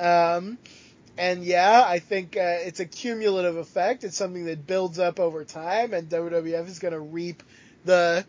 Um, 0.00 0.58
and 1.16 1.44
yeah, 1.44 1.84
I 1.86 2.00
think 2.00 2.36
uh, 2.36 2.58
it's 2.62 2.80
a 2.80 2.86
cumulative 2.86 3.56
effect. 3.56 4.02
It's 4.04 4.16
something 4.16 4.46
that 4.46 4.66
builds 4.66 4.98
up 4.98 5.20
over 5.20 5.44
time, 5.44 5.94
and 5.94 6.08
WWF 6.08 6.66
is 6.68 6.80
going 6.80 6.94
to 6.94 7.00
reap 7.00 7.42
the 7.84 8.24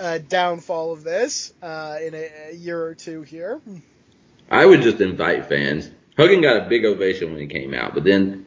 uh, 0.00 0.18
downfall 0.18 0.92
of 0.92 1.04
this 1.04 1.52
uh, 1.62 1.96
in 2.04 2.14
a, 2.14 2.30
a 2.50 2.54
year 2.54 2.82
or 2.82 2.94
two 2.94 3.22
here. 3.22 3.60
I 4.50 4.64
would 4.64 4.82
just 4.82 5.00
invite 5.00 5.46
fans. 5.48 5.90
Hogan 6.16 6.40
got 6.40 6.66
a 6.66 6.68
big 6.68 6.84
ovation 6.84 7.30
when 7.30 7.40
he 7.40 7.46
came 7.46 7.74
out, 7.74 7.94
but 7.94 8.04
then 8.04 8.46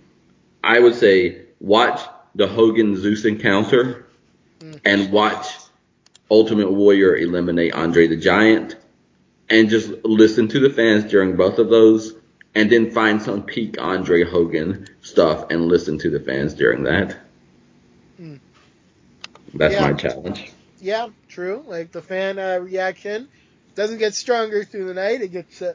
I 0.64 0.80
would 0.80 0.95
say 0.95 1.44
watch 1.60 2.02
the 2.36 2.48
Hogan 2.48 2.95
Zeus 2.98 3.26
encounter 3.26 4.06
and 4.86 5.11
watch 5.11 5.48
Ultimate 6.30 6.72
Warrior 6.72 7.15
eliminate 7.18 7.73
Andre 7.73 8.07
the 8.07 8.18
Giant 8.18 8.76
and 9.49 9.69
just 9.69 9.90
listen 10.06 10.48
to 10.49 10.60
the 10.60 10.69
fans 10.69 11.10
during 11.11 11.36
both 11.36 11.60
of 11.60 11.69
those 11.69 12.14
and 12.56 12.69
then 12.69 12.91
find 12.91 13.22
some 13.22 13.44
peak 13.44 13.82
Andre 13.82 14.23
Hogan 14.23 14.88
stuff 15.02 15.48
and 15.49 15.68
listen 15.68 15.98
to 15.99 16.10
the 16.10 16.19
fans 16.19 16.53
during 16.53 16.84
that. 16.84 17.18
Mm. 18.22 18.40
That's 19.53 19.73
Yeah. 19.73 19.82
my 19.91 19.94
challenge. 19.94 20.52
Yeah, 20.82 21.10
true. 21.30 21.64
Like 21.68 21.91
the 21.91 22.02
fan 22.02 22.40
uh, 22.40 22.58
reaction 22.58 23.30
doesn't 23.76 23.99
get 23.99 24.16
stronger 24.16 24.64
through 24.64 24.86
the 24.86 24.95
night; 24.95 25.22
it 25.22 25.32
gets 25.32 25.62
uh, 25.62 25.74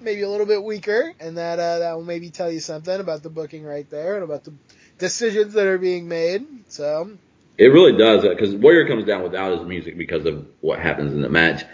maybe 0.00 0.22
a 0.22 0.28
little 0.28 0.46
bit 0.46 0.62
weaker, 0.62 1.12
and 1.18 1.38
that 1.38 1.58
uh, 1.58 1.78
that 1.78 1.94
will 1.94 2.04
maybe 2.04 2.28
tell 2.28 2.52
you 2.52 2.60
something 2.60 3.00
about 3.00 3.22
the 3.22 3.30
booking 3.30 3.64
right 3.64 3.88
there 3.88 4.14
and 4.14 4.22
about 4.22 4.44
the 4.44 4.52
decisions 4.98 5.54
that 5.54 5.66
are 5.66 5.78
being 5.78 6.06
made. 6.06 6.46
So 6.68 7.16
It 7.56 7.68
really 7.68 7.96
does 7.96 8.22
because 8.22 8.54
Warrior 8.54 8.86
comes 8.86 9.06
down 9.06 9.22
without 9.22 9.56
his 9.58 9.66
music 9.66 9.96
because 9.96 10.26
of 10.26 10.46
what 10.60 10.80
happens 10.80 11.14
in 11.14 11.22
the 11.22 11.30
match, 11.30 11.64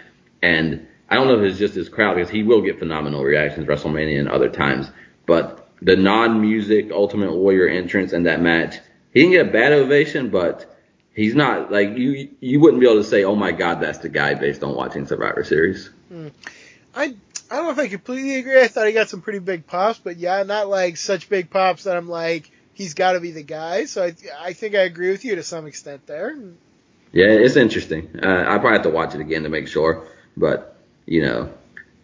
and 0.41 0.87
I 1.09 1.15
don't 1.15 1.27
know 1.27 1.43
if 1.43 1.51
it's 1.51 1.59
just 1.59 1.75
his 1.75 1.89
crowd 1.89 2.15
because 2.15 2.29
he 2.29 2.43
will 2.43 2.61
get 2.61 2.79
phenomenal 2.79 3.23
reactions 3.23 3.67
WrestleMania 3.67 4.19
and 4.19 4.29
other 4.29 4.49
times, 4.49 4.89
but 5.25 5.69
the 5.81 5.97
non-music 5.97 6.91
Ultimate 6.91 7.33
Warrior 7.33 7.67
entrance 7.67 8.13
in 8.13 8.23
that 8.23 8.41
match, 8.41 8.77
he 9.13 9.19
didn't 9.19 9.33
get 9.33 9.47
a 9.49 9.51
bad 9.51 9.73
ovation, 9.73 10.29
but 10.29 10.72
he's 11.13 11.35
not 11.35 11.71
like 11.71 11.97
you. 11.97 12.29
You 12.39 12.59
wouldn't 12.59 12.79
be 12.79 12.87
able 12.87 13.01
to 13.01 13.07
say, 13.07 13.23
"Oh 13.23 13.35
my 13.35 13.51
God, 13.51 13.81
that's 13.81 13.99
the 13.99 14.09
guy," 14.09 14.33
based 14.33 14.63
on 14.63 14.75
watching 14.75 15.07
Survivor 15.07 15.43
Series. 15.43 15.89
I 16.95 17.15
I 17.51 17.55
don't 17.55 17.65
know 17.65 17.71
if 17.71 17.79
I 17.79 17.87
completely 17.87 18.35
agree. 18.35 18.61
I 18.61 18.67
thought 18.67 18.87
he 18.87 18.93
got 18.93 19.09
some 19.09 19.21
pretty 19.21 19.39
big 19.39 19.67
pops, 19.67 19.99
but 19.99 20.17
yeah, 20.17 20.43
not 20.43 20.67
like 20.69 20.97
such 20.97 21.29
big 21.29 21.49
pops 21.49 21.85
that 21.85 21.95
I'm 21.95 22.09
like 22.09 22.51
he's 22.73 22.93
got 22.93 23.13
to 23.13 23.19
be 23.19 23.31
the 23.31 23.43
guy. 23.43 23.85
So 23.85 24.03
I 24.03 24.13
I 24.39 24.53
think 24.53 24.75
I 24.75 24.81
agree 24.81 25.11
with 25.11 25.25
you 25.25 25.35
to 25.35 25.43
some 25.43 25.67
extent 25.67 26.05
there. 26.07 26.35
Yeah, 27.11 27.27
it's 27.27 27.55
interesting. 27.55 28.19
Uh, 28.21 28.45
I 28.47 28.57
probably 28.57 28.73
have 28.73 28.83
to 28.83 28.89
watch 28.89 29.13
it 29.13 29.21
again 29.21 29.43
to 29.43 29.49
make 29.49 29.67
sure, 29.67 30.07
but 30.35 30.75
you 31.05 31.21
know, 31.21 31.53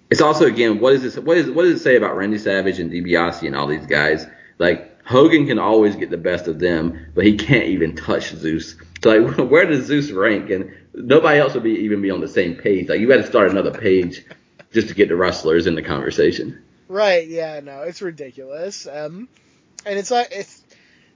it's 0.10 0.22
also 0.22 0.45
again, 0.45 0.80
what 0.80 0.94
is 0.94 1.02
this? 1.02 1.18
What 1.18 1.38
is 1.38 1.49
what 1.49 1.64
does 1.64 1.80
it 1.80 1.84
say 1.84 1.95
about 1.95 2.15
Randy 2.15 2.38
Savage 2.38 2.80
and 2.80 2.91
DiBiase 2.91 3.45
and 3.45 3.56
all 3.56 3.68
these 3.68 3.86
guys? 3.86 4.26
Like 4.57 5.03
Hogan 5.06 5.48
can 5.48 5.57
always 5.57 5.95
get 5.95 6.10
the 6.10 6.18
best 6.18 6.48
of 6.48 6.60
them, 6.60 7.07
but 7.15 7.26
he 7.26 7.38
can't 7.38 7.65
even 7.65 7.95
touch 7.95 8.30
Zeus. 8.30 8.76
Like, 9.03 9.38
where 9.38 9.65
does 9.65 9.85
Zeus 9.85 10.11
rank? 10.11 10.49
And 10.49 10.73
nobody 10.93 11.39
else 11.39 11.53
would 11.53 11.63
be 11.63 11.71
even 11.71 12.01
be 12.01 12.11
on 12.11 12.21
the 12.21 12.27
same 12.27 12.55
page. 12.55 12.89
Like 12.89 12.99
you 12.99 13.07
got 13.07 13.17
to 13.17 13.27
start 13.27 13.49
another 13.51 13.71
page 13.71 14.26
just 14.71 14.89
to 14.89 14.93
get 14.93 15.09
the 15.09 15.15
wrestlers 15.15 15.67
in 15.67 15.76
the 15.76 15.81
conversation. 15.81 16.63
Right? 16.88 17.27
Yeah. 17.27 17.59
No, 17.61 17.81
it's 17.84 18.01
ridiculous. 18.01 18.88
Um, 18.88 19.30
and 19.85 19.97
it's 19.99 20.11
like 20.11 20.30
it's. 20.31 20.63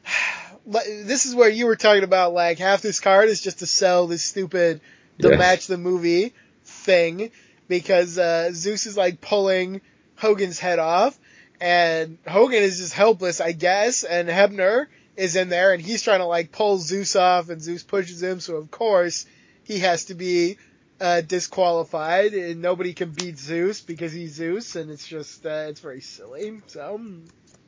This 0.65 1.25
is 1.25 1.35
where 1.35 1.49
you 1.49 1.65
were 1.65 1.75
talking 1.75 2.05
about 2.05 2.31
like 2.33 2.57
half 2.57 2.81
this 2.81 3.01
card 3.01 3.27
is 3.27 3.41
just 3.41 3.59
to 3.59 3.65
sell 3.65 4.07
this 4.07 4.23
stupid 4.23 4.79
the 5.17 5.31
Yes. 5.31 5.37
match 5.37 5.67
the 5.67 5.77
movie 5.77 6.33
thing 6.63 7.31
because 7.67 8.17
uh, 8.17 8.49
Zeus 8.53 8.85
is 8.85 8.95
like 8.95 9.19
pulling 9.19 9.81
Hogan's 10.15 10.59
head 10.59 10.79
off 10.79 11.19
and 11.59 12.17
Hogan 12.25 12.63
is 12.63 12.77
just 12.77 12.93
helpless, 12.93 13.41
I 13.41 13.51
guess, 13.51 14.05
and 14.05 14.29
Hebner 14.29 14.87
is 15.15 15.35
in 15.35 15.49
there 15.49 15.73
and 15.73 15.81
he's 15.81 16.01
trying 16.01 16.19
to 16.19 16.25
like 16.25 16.51
pull 16.51 16.77
Zeus 16.77 17.15
off 17.15 17.49
and 17.49 17.61
Zeus 17.61 17.83
pushes 17.83 18.21
him, 18.21 18.39
so 18.39 18.55
of 18.55 18.71
course 18.71 19.25
he 19.63 19.79
has 19.79 20.05
to 20.05 20.15
be 20.15 20.57
uh, 20.99 21.21
disqualified 21.21 22.33
and 22.33 22.61
nobody 22.61 22.93
can 22.93 23.11
beat 23.11 23.37
Zeus 23.37 23.81
because 23.81 24.13
he's 24.13 24.33
Zeus 24.33 24.75
and 24.75 24.89
it's 24.89 25.07
just 25.07 25.45
uh, 25.45 25.65
it's 25.69 25.79
very 25.81 26.01
silly. 26.01 26.61
So 26.67 26.99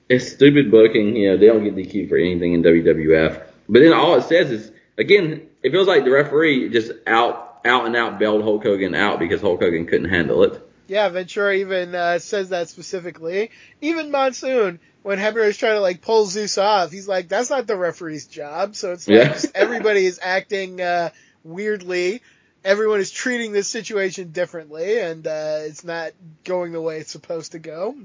It's 0.10 0.32
stupid 0.32 0.72
booking. 0.72 1.16
You 1.16 1.32
know, 1.32 1.38
they 1.38 1.48
don't 1.48 1.64
get 1.64 1.76
DQ 1.76 2.10
for 2.10 2.18
anything 2.18 2.54
in 2.54 2.64
WWF. 2.64 3.44
But 3.68 3.80
then 3.80 3.94
all 3.94 4.16
it 4.16 4.24
says 4.24 4.52
is, 4.52 4.72
again, 4.98 5.48
it 5.64 5.72
feels 5.72 5.88
like 5.88 6.04
the 6.04 6.12
referee 6.12 6.70
just 6.70 6.92
out, 7.08 7.60
out 7.66 7.86
and 7.88 7.96
out 7.96 8.20
bailed 8.20 8.44
Hulk 8.44 8.64
Hogan 8.64 8.94
out 8.94 9.20
because 9.20 9.42
Hulk 9.42 9.62
Hogan 9.62 9.88
couldn't 9.88 10.10
handle 10.10 10.44
it. 10.44 10.62
yeah, 10.88 11.10
Ventura 11.10 11.56
even 11.56 11.96
uh, 11.96 12.20
says 12.20 12.50
that 12.50 12.70
specifically. 12.70 13.50
Even 13.82 14.12
Monsoon, 14.12 14.80
when 15.06 15.20
Hebner 15.20 15.46
is 15.46 15.56
trying 15.56 15.76
to 15.76 15.82
like 15.82 16.02
pull 16.02 16.26
Zeus 16.26 16.58
off, 16.58 16.90
he's 16.90 17.08
like, 17.08 17.28
"That's 17.28 17.52
not 17.52 17.68
the 17.68 17.78
referee's 17.78 18.26
job." 18.26 18.76
So 18.76 18.92
it's 18.92 19.08
like 19.08 19.18
Yeah. 19.18 19.40
everybody 19.56 20.04
is 20.04 20.20
acting 20.20 20.82
uh, 20.82 21.12
weirdly. 21.44 22.24
Everyone 22.64 23.00
is 23.00 23.12
treating 23.12 23.52
this 23.52 23.68
situation 23.68 24.32
differently, 24.32 25.00
and 25.00 25.28
uh, 25.28 25.60
it's 25.62 25.84
not 25.84 26.14
going 26.44 26.72
the 26.72 26.82
way 26.82 26.98
it's 26.98 27.12
supposed 27.12 27.52
to 27.52 27.60
go. 27.60 27.96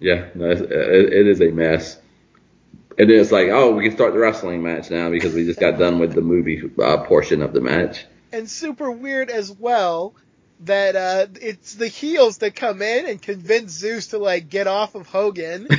Yeah, 0.00 0.26
no, 0.34 0.50
it, 0.50 0.60
it 0.60 1.28
is 1.28 1.40
a 1.40 1.52
mess. 1.52 2.00
And 2.98 3.08
then 3.08 3.20
it's 3.20 3.30
like, 3.30 3.50
oh, 3.50 3.70
we 3.70 3.84
can 3.84 3.94
start 3.94 4.12
the 4.12 4.18
wrestling 4.18 4.60
match 4.60 4.90
now 4.90 5.10
because 5.10 5.34
we 5.34 5.44
just 5.44 5.60
got 5.60 5.78
done 5.78 6.00
with 6.00 6.14
the 6.14 6.20
movie 6.20 6.68
uh, 6.82 7.04
portion 7.04 7.42
of 7.42 7.52
the 7.52 7.60
match. 7.60 8.06
and 8.32 8.50
super 8.50 8.90
weird 8.90 9.30
as 9.30 9.52
well 9.52 10.16
that 10.60 10.96
uh, 10.96 11.26
it's 11.40 11.74
the 11.74 11.86
heels 11.86 12.38
that 12.38 12.56
come 12.56 12.82
in 12.82 13.06
and 13.06 13.22
convince 13.22 13.70
Zeus 13.70 14.08
to 14.08 14.18
like 14.18 14.48
get 14.48 14.66
off 14.66 14.96
of 14.96 15.06
Hogan. 15.06 15.68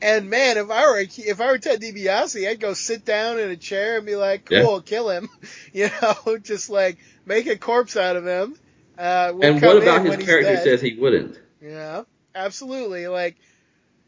and 0.00 0.30
man, 0.30 0.56
if 0.58 0.70
I 0.70 0.86
were 0.86 0.98
a, 0.98 1.02
if 1.02 1.40
I 1.40 1.46
were 1.46 1.58
Ted 1.58 1.80
DiBiase, 1.80 2.48
I'd 2.48 2.60
go 2.60 2.74
sit 2.74 3.04
down 3.04 3.38
in 3.38 3.50
a 3.50 3.56
chair 3.56 3.96
and 3.96 4.06
be 4.06 4.16
like, 4.16 4.48
Yeah. 4.50 4.62
"Cool, 4.62 4.80
kill 4.80 5.10
him," 5.10 5.28
you 5.72 5.90
know, 6.02 6.38
just 6.38 6.70
like 6.70 6.98
make 7.26 7.46
a 7.46 7.56
corpse 7.56 7.96
out 7.96 8.16
of 8.16 8.26
him. 8.26 8.56
Uh, 8.96 9.32
we'll 9.34 9.44
and 9.44 9.62
what 9.62 9.82
about 9.82 10.04
his 10.04 10.16
character 10.24 10.56
says 10.56 10.80
he 10.80 10.94
wouldn't? 10.94 11.38
Yeah, 11.62 12.02
absolutely. 12.34 13.06
Like, 13.06 13.36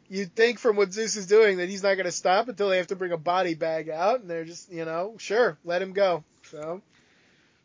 you'd 0.09 0.35
think 0.35 0.59
from 0.59 0.75
what 0.75 0.91
Zeus 0.91 1.15
is 1.15 1.27
doing 1.27 1.57
that 1.57 1.69
he's 1.69 1.83
not 1.83 1.95
going 1.95 2.05
to 2.05 2.11
stop 2.11 2.49
until 2.49 2.69
they 2.69 2.77
have 2.77 2.87
to 2.87 2.95
bring 2.95 3.13
a 3.13 3.17
body 3.17 3.53
bag 3.53 3.89
out, 3.89 4.19
and 4.19 4.29
they're 4.29 4.45
just, 4.45 4.71
you 4.71 4.83
know, 4.83 5.15
sure, 5.17 5.57
let 5.63 5.81
him 5.81 5.93
go. 5.93 6.25
So, 6.49 6.81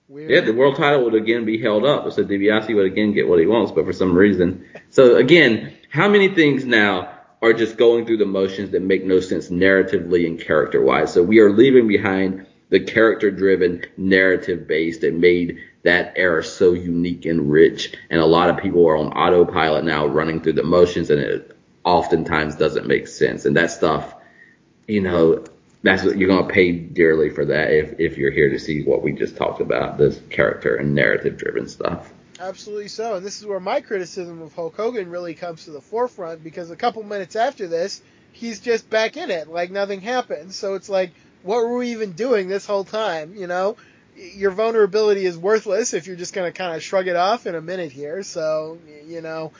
weird. 0.09 0.31
Yeah, 0.31 0.41
the 0.43 0.53
world 0.53 0.77
title 0.77 1.05
would 1.05 1.15
again 1.15 1.45
be 1.45 1.61
held 1.61 1.85
up. 1.85 2.13
So 2.13 2.25
DiBiase 2.25 2.75
would 2.75 2.87
again 2.87 3.13
get 3.13 3.29
what 3.29 3.41
he 3.41 3.47
wants, 3.47 3.73
but 3.73 3.85
for 3.85 3.93
some 3.93 4.15
reason. 4.15 4.65
So 4.91 5.17
again, 5.17 5.77
how 5.91 6.09
many 6.09 6.29
things 6.29 6.65
now 6.65 7.16
are 7.43 7.53
just 7.53 7.77
going 7.77 8.07
through 8.07 8.17
the 8.19 8.27
motions 8.27 8.71
that 8.71 8.83
make 8.83 9.05
no 9.05 9.21
sense 9.21 9.49
narratively 9.49 10.27
and 10.27 10.41
character 10.41 10.83
wise? 10.83 11.13
So 11.13 11.23
we 11.23 11.39
are 11.41 11.53
leaving 11.53 11.87
behind 11.87 12.47
the 12.69 12.81
character 12.81 13.31
driven, 13.31 13.85
narrative 13.97 14.67
based 14.67 15.03
that 15.03 15.15
made 15.15 15.59
that 15.85 16.15
era 16.17 16.43
so 16.43 16.73
unique 16.73 17.25
and 17.27 17.51
rich. 17.51 17.95
And 18.11 18.21
a 18.21 18.27
lot 18.27 18.51
of 18.51 18.59
people 18.59 18.87
are 18.89 18.97
on 18.97 19.13
autopilot 19.13 19.85
now 19.85 20.07
running 20.07 20.41
through 20.41 20.55
the 20.55 20.65
motions 20.65 21.11
and 21.11 21.21
it 21.21 21.57
oftentimes 21.85 22.57
doesn't 22.57 22.87
make 22.87 23.07
sense. 23.07 23.45
And 23.45 23.57
that 23.57 23.71
stuff, 23.71 24.15
you 24.89 25.01
know, 25.01 25.45
that's 25.83 26.03
what 26.03 26.19
you're 26.19 26.29
gonna 26.29 26.53
pay 26.53 26.73
dearly 26.73 27.31
for 27.31 27.45
that 27.45 27.71
if 27.71 28.01
if 28.01 28.19
you're 28.19 28.33
here 28.33 28.51
to 28.51 28.59
see 28.59 28.83
what 28.83 29.03
we 29.03 29.13
just 29.13 29.37
talked 29.37 29.61
about, 29.61 29.99
this 29.99 30.21
character 30.31 30.75
and 30.75 30.95
narrative 30.95 31.37
driven 31.37 31.69
stuff. 31.69 32.13
Absolutely 32.39 32.89
so. 32.89 33.17
And 33.17 33.25
this 33.25 33.41
is 33.41 33.47
where 33.47 33.61
my 33.61 33.81
criticism 33.81 34.43
of 34.43 34.55
Hulk 34.55 34.77
Hogan 34.77 35.11
really 35.11 35.35
comes 35.35 35.65
to 35.65 35.71
the 35.71 35.81
forefront 35.81 36.45
because 36.45 36.71
a 36.71 36.77
couple 36.77 37.03
minutes 37.03 37.35
after 37.37 37.67
this, 37.67 38.03
he's 38.33 38.61
just 38.61 38.91
back 38.91 39.17
in 39.17 39.31
it 39.31 39.49
like 39.49 39.71
nothing 39.71 40.01
happened. 40.01 40.53
So 40.53 40.75
it's 40.75 40.89
like, 40.89 41.13
what 41.43 41.59
were 41.65 41.77
we 41.77 41.93
even 41.93 42.13
doing 42.13 42.49
this 42.49 42.67
whole 42.67 42.85
time? 42.85 43.35
You 43.37 43.47
know, 43.47 43.77
your 44.17 44.51
vulnerability 44.51 45.25
is 45.25 45.39
worthless 45.39 45.95
if 45.95 46.07
you're 46.07 46.17
just 46.17 46.35
going 46.35 46.51
to 46.51 46.57
kind 46.57 46.75
of 46.75 46.83
shrug 46.83 47.09
it 47.09 47.17
off 47.17 47.47
in 47.47 47.55
a 47.55 47.61
minute 47.63 47.93
here. 47.93 48.23
So, 48.23 48.79
you 49.07 49.23
know, 49.23 49.53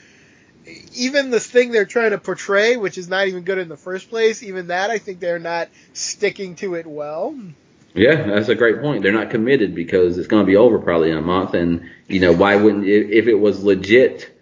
even 0.93 1.29
the 1.29 1.39
thing 1.39 1.71
they're 1.71 1.85
trying 1.85 2.11
to 2.11 2.17
portray, 2.17 2.77
which 2.77 2.97
is 2.97 3.07
not 3.07 3.27
even 3.27 3.43
good 3.43 3.57
in 3.57 3.69
the 3.69 3.77
first 3.77 4.09
place, 4.09 4.43
even 4.43 4.67
that 4.67 4.91
I 4.91 4.97
think 4.97 5.19
they're 5.19 5.39
not 5.39 5.69
sticking 5.93 6.55
to 6.57 6.75
it 6.75 6.85
well. 6.85 7.39
Yeah, 7.97 8.27
that's 8.27 8.47
a 8.47 8.55
great 8.55 8.79
point. 8.79 9.01
They're 9.01 9.11
not 9.11 9.31
committed 9.31 9.73
because 9.73 10.19
it's 10.19 10.27
going 10.27 10.43
to 10.43 10.47
be 10.47 10.55
over 10.55 10.77
probably 10.77 11.09
in 11.09 11.17
a 11.17 11.21
month, 11.21 11.55
and 11.55 11.89
you 12.07 12.19
know 12.19 12.31
why 12.31 12.55
wouldn't 12.55 12.85
if 12.85 13.25
it 13.27 13.33
was 13.33 13.63
legit 13.63 14.39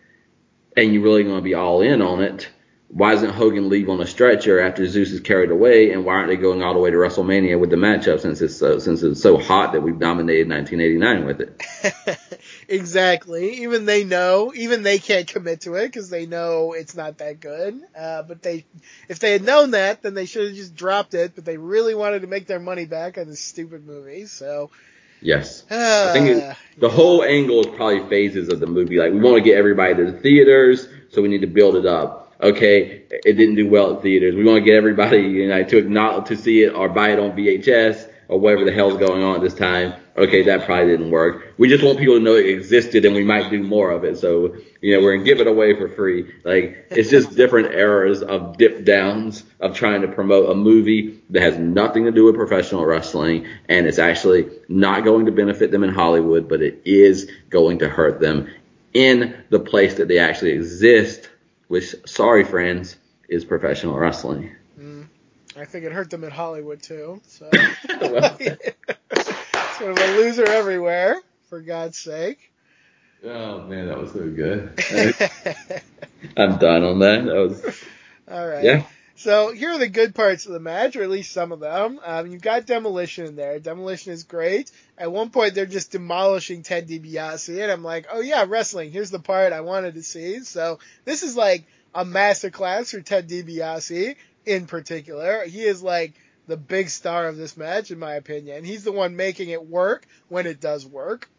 and 0.75 0.93
you're 0.93 1.03
really 1.03 1.23
going 1.23 1.37
to 1.37 1.41
be 1.41 1.53
all 1.53 1.81
in 1.81 2.01
on 2.01 2.21
it, 2.21 2.49
why 2.89 3.13
isn't 3.13 3.31
Hogan 3.31 3.67
leave 3.67 3.89
on 3.89 3.99
a 3.99 4.05
stretcher 4.05 4.59
after 4.59 4.85
Zeus 4.85 5.11
is 5.11 5.19
carried 5.19 5.49
away, 5.49 5.91
and 5.91 6.05
why 6.05 6.13
aren't 6.13 6.29
they 6.29 6.37
going 6.37 6.61
all 6.61 6.73
the 6.73 6.79
way 6.79 6.91
to 6.91 6.97
WrestleMania 6.97 7.59
with 7.59 7.71
the 7.71 7.75
matchup 7.75 8.19
since 8.19 8.41
it's 8.41 8.55
so, 8.55 8.77
since 8.79 9.01
it's 9.01 9.21
so 9.21 9.37
hot 9.37 9.73
that 9.73 9.81
we've 9.81 9.99
dominated 9.99 10.49
1989 10.49 11.25
with 11.25 11.41
it? 11.41 12.39
exactly. 12.67 13.63
Even 13.63 13.85
they 13.85 14.03
know, 14.03 14.53
even 14.55 14.83
they 14.83 14.99
can't 14.99 15.27
commit 15.27 15.61
to 15.61 15.73
it 15.75 15.87
because 15.87 16.09
they 16.09 16.25
know 16.25 16.73
it's 16.73 16.95
not 16.95 17.17
that 17.17 17.39
good. 17.39 17.81
Uh, 17.97 18.21
but 18.21 18.43
they, 18.43 18.65
if 19.09 19.19
they 19.19 19.31
had 19.31 19.43
known 19.43 19.71
that, 19.71 20.03
then 20.03 20.13
they 20.13 20.25
should 20.25 20.47
have 20.47 20.55
just 20.55 20.75
dropped 20.75 21.15
it. 21.15 21.33
But 21.33 21.43
they 21.43 21.57
really 21.57 21.95
wanted 21.95 22.21
to 22.21 22.27
make 22.27 22.45
their 22.45 22.59
money 22.59 22.85
back 22.85 23.17
on 23.17 23.27
this 23.27 23.41
stupid 23.41 23.85
movie, 23.85 24.27
so. 24.27 24.69
Yes. 25.21 25.63
Uh, 25.71 26.07
I 26.09 26.13
think 26.13 26.27
it, 26.29 26.55
the 26.77 26.89
whole 26.89 27.23
angle 27.23 27.61
is 27.61 27.67
probably 27.75 28.07
phases 28.07 28.49
of 28.49 28.59
the 28.59 28.67
movie. 28.67 28.97
Like 28.97 29.11
we 29.11 29.19
want 29.19 29.37
to 29.37 29.41
get 29.41 29.57
everybody 29.57 29.95
to 29.95 30.11
the 30.11 30.19
theaters, 30.19 30.87
so 31.09 31.23
we 31.23 31.29
need 31.29 31.41
to 31.41 31.47
build 31.47 31.75
it 31.75 31.87
up. 31.87 32.24
Okay, 32.41 33.03
it 33.09 33.33
didn't 33.33 33.55
do 33.55 33.69
well 33.69 33.95
at 33.95 34.01
theaters. 34.01 34.35
We 34.35 34.43
want 34.43 34.57
to 34.57 34.65
get 34.65 34.75
everybody 34.75 35.19
you 35.19 35.47
know, 35.47 35.63
to 35.63 36.23
to 36.25 36.35
see 36.35 36.63
it 36.63 36.73
or 36.73 36.89
buy 36.89 37.11
it 37.11 37.19
on 37.19 37.31
VHS 37.31 38.09
or 38.27 38.39
whatever 38.39 38.65
the 38.65 38.71
hell's 38.71 38.97
going 38.97 39.23
on 39.23 39.35
at 39.35 39.41
this 39.41 39.53
time. 39.53 39.93
Okay, 40.17 40.43
that 40.43 40.65
probably 40.65 40.87
didn't 40.87 41.11
work. 41.11 41.53
We 41.57 41.67
just 41.67 41.83
want 41.83 41.99
people 41.99 42.15
to 42.15 42.21
know 42.21 42.35
it 42.35 42.47
existed 42.47 43.03
and 43.03 43.13
we 43.13 43.23
might 43.25 43.49
do 43.49 43.61
more 43.61 43.91
of 43.91 44.05
it. 44.05 44.17
So, 44.17 44.55
you 44.81 44.95
know, 44.95 45.03
we're 45.03 45.13
gonna 45.15 45.25
give 45.25 45.41
it 45.41 45.47
away 45.47 45.75
for 45.75 45.89
free. 45.89 46.31
Like, 46.45 46.87
it's 46.89 47.09
just 47.09 47.35
different 47.35 47.73
eras 47.73 48.23
of 48.23 48.57
dip 48.57 48.85
downs 48.85 49.43
of 49.59 49.75
trying 49.75 50.01
to 50.01 50.07
promote 50.07 50.49
a 50.49 50.55
movie 50.55 51.21
that 51.31 51.41
has 51.41 51.57
nothing 51.57 52.05
to 52.05 52.11
do 52.11 52.23
with 52.25 52.35
professional 52.35 52.85
wrestling 52.85 53.45
and 53.67 53.87
it's 53.87 53.99
actually 53.99 54.49
not 54.69 55.03
going 55.03 55.25
to 55.25 55.33
benefit 55.33 55.71
them 55.71 55.83
in 55.83 55.93
Hollywood, 55.93 56.47
but 56.47 56.61
it 56.61 56.81
is 56.85 57.29
going 57.49 57.79
to 57.79 57.89
hurt 57.89 58.21
them 58.21 58.47
in 58.93 59.35
the 59.49 59.59
place 59.59 59.95
that 59.95 60.07
they 60.07 60.19
actually 60.19 60.53
exist, 60.53 61.29
which, 61.67 61.95
sorry 62.05 62.43
friends, 62.43 62.95
is 63.29 63.45
professional 63.45 63.97
wrestling. 63.97 64.55
Mm, 64.79 65.07
I 65.57 65.65
think 65.65 65.85
it 65.85 65.91
hurt 65.91 66.09
them 66.09 66.23
in 66.23 66.31
Hollywood 66.31 66.81
too. 66.81 67.21
So. 67.27 67.49
well, 68.01 68.37
sort 69.77 69.91
of 69.91 69.97
a 69.97 70.17
loser 70.17 70.45
everywhere, 70.45 71.21
for 71.49 71.61
God's 71.61 71.97
sake. 71.97 72.51
Oh 73.23 73.61
man, 73.61 73.87
that 73.87 73.97
was 73.97 74.11
so 74.11 74.29
good. 74.29 74.73
I'm 76.37 76.57
done 76.57 76.83
on 76.83 76.99
that. 76.99 77.25
That 77.25 77.35
was 77.35 77.83
All 78.29 78.47
right. 78.47 78.63
yeah. 78.63 78.83
So 79.17 79.53
here 79.53 79.71
are 79.71 79.77
the 79.77 79.87
good 79.87 80.13
parts 80.13 80.45
of 80.45 80.51
the 80.51 80.59
match, 80.59 80.97
or 80.97 81.03
at 81.03 81.09
least 81.09 81.31
some 81.31 81.53
of 81.53 81.61
them. 81.61 82.01
Um, 82.03 82.27
you've 82.27 82.41
got 82.41 82.65
Demolition 82.65 83.25
in 83.25 83.35
there. 83.37 83.59
Demolition 83.59 84.11
is 84.11 84.23
great. 84.23 84.71
At 84.97 85.11
one 85.11 85.29
point, 85.29 85.55
they're 85.55 85.65
just 85.65 85.91
demolishing 85.91 86.63
Ted 86.63 86.89
DiBiase, 86.89 87.61
and 87.61 87.71
I'm 87.71 87.83
like, 87.83 88.07
oh 88.11 88.19
yeah, 88.19 88.45
wrestling. 88.45 88.91
Here's 88.91 89.11
the 89.11 89.19
part 89.19 89.53
I 89.53 89.61
wanted 89.61 89.93
to 89.93 90.03
see. 90.03 90.41
So 90.41 90.79
this 91.05 91.23
is 91.23 91.37
like 91.37 91.65
a 91.93 92.03
masterclass 92.03 92.91
for 92.91 92.99
Ted 92.99 93.29
DiBiase 93.29 94.17
in 94.45 94.67
particular. 94.67 95.45
He 95.45 95.63
is 95.63 95.81
like 95.81 96.13
the 96.47 96.57
big 96.57 96.89
star 96.89 97.27
of 97.27 97.37
this 97.37 97.55
match, 97.55 97.91
in 97.91 97.99
my 97.99 98.15
opinion. 98.15 98.65
He's 98.65 98.83
the 98.83 98.91
one 98.91 99.15
making 99.15 99.49
it 99.49 99.65
work 99.65 100.05
when 100.27 100.45
it 100.45 100.59
does 100.59 100.85
work. 100.85 101.29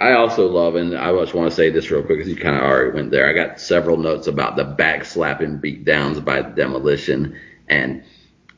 I 0.00 0.14
also 0.14 0.48
love, 0.48 0.76
and 0.76 0.96
I 0.96 1.12
just 1.12 1.34
want 1.34 1.50
to 1.50 1.54
say 1.54 1.68
this 1.68 1.90
real 1.90 2.02
quick 2.02 2.18
because 2.18 2.30
you 2.30 2.36
kind 2.36 2.56
of 2.56 2.62
already 2.62 2.92
went 2.92 3.10
there. 3.10 3.28
I 3.28 3.34
got 3.34 3.60
several 3.60 3.98
notes 3.98 4.28
about 4.28 4.56
the 4.56 4.64
back 4.64 5.04
slapping 5.04 5.58
beat 5.58 5.84
downs 5.84 6.18
by 6.20 6.40
Demolition, 6.40 7.38
and 7.68 8.02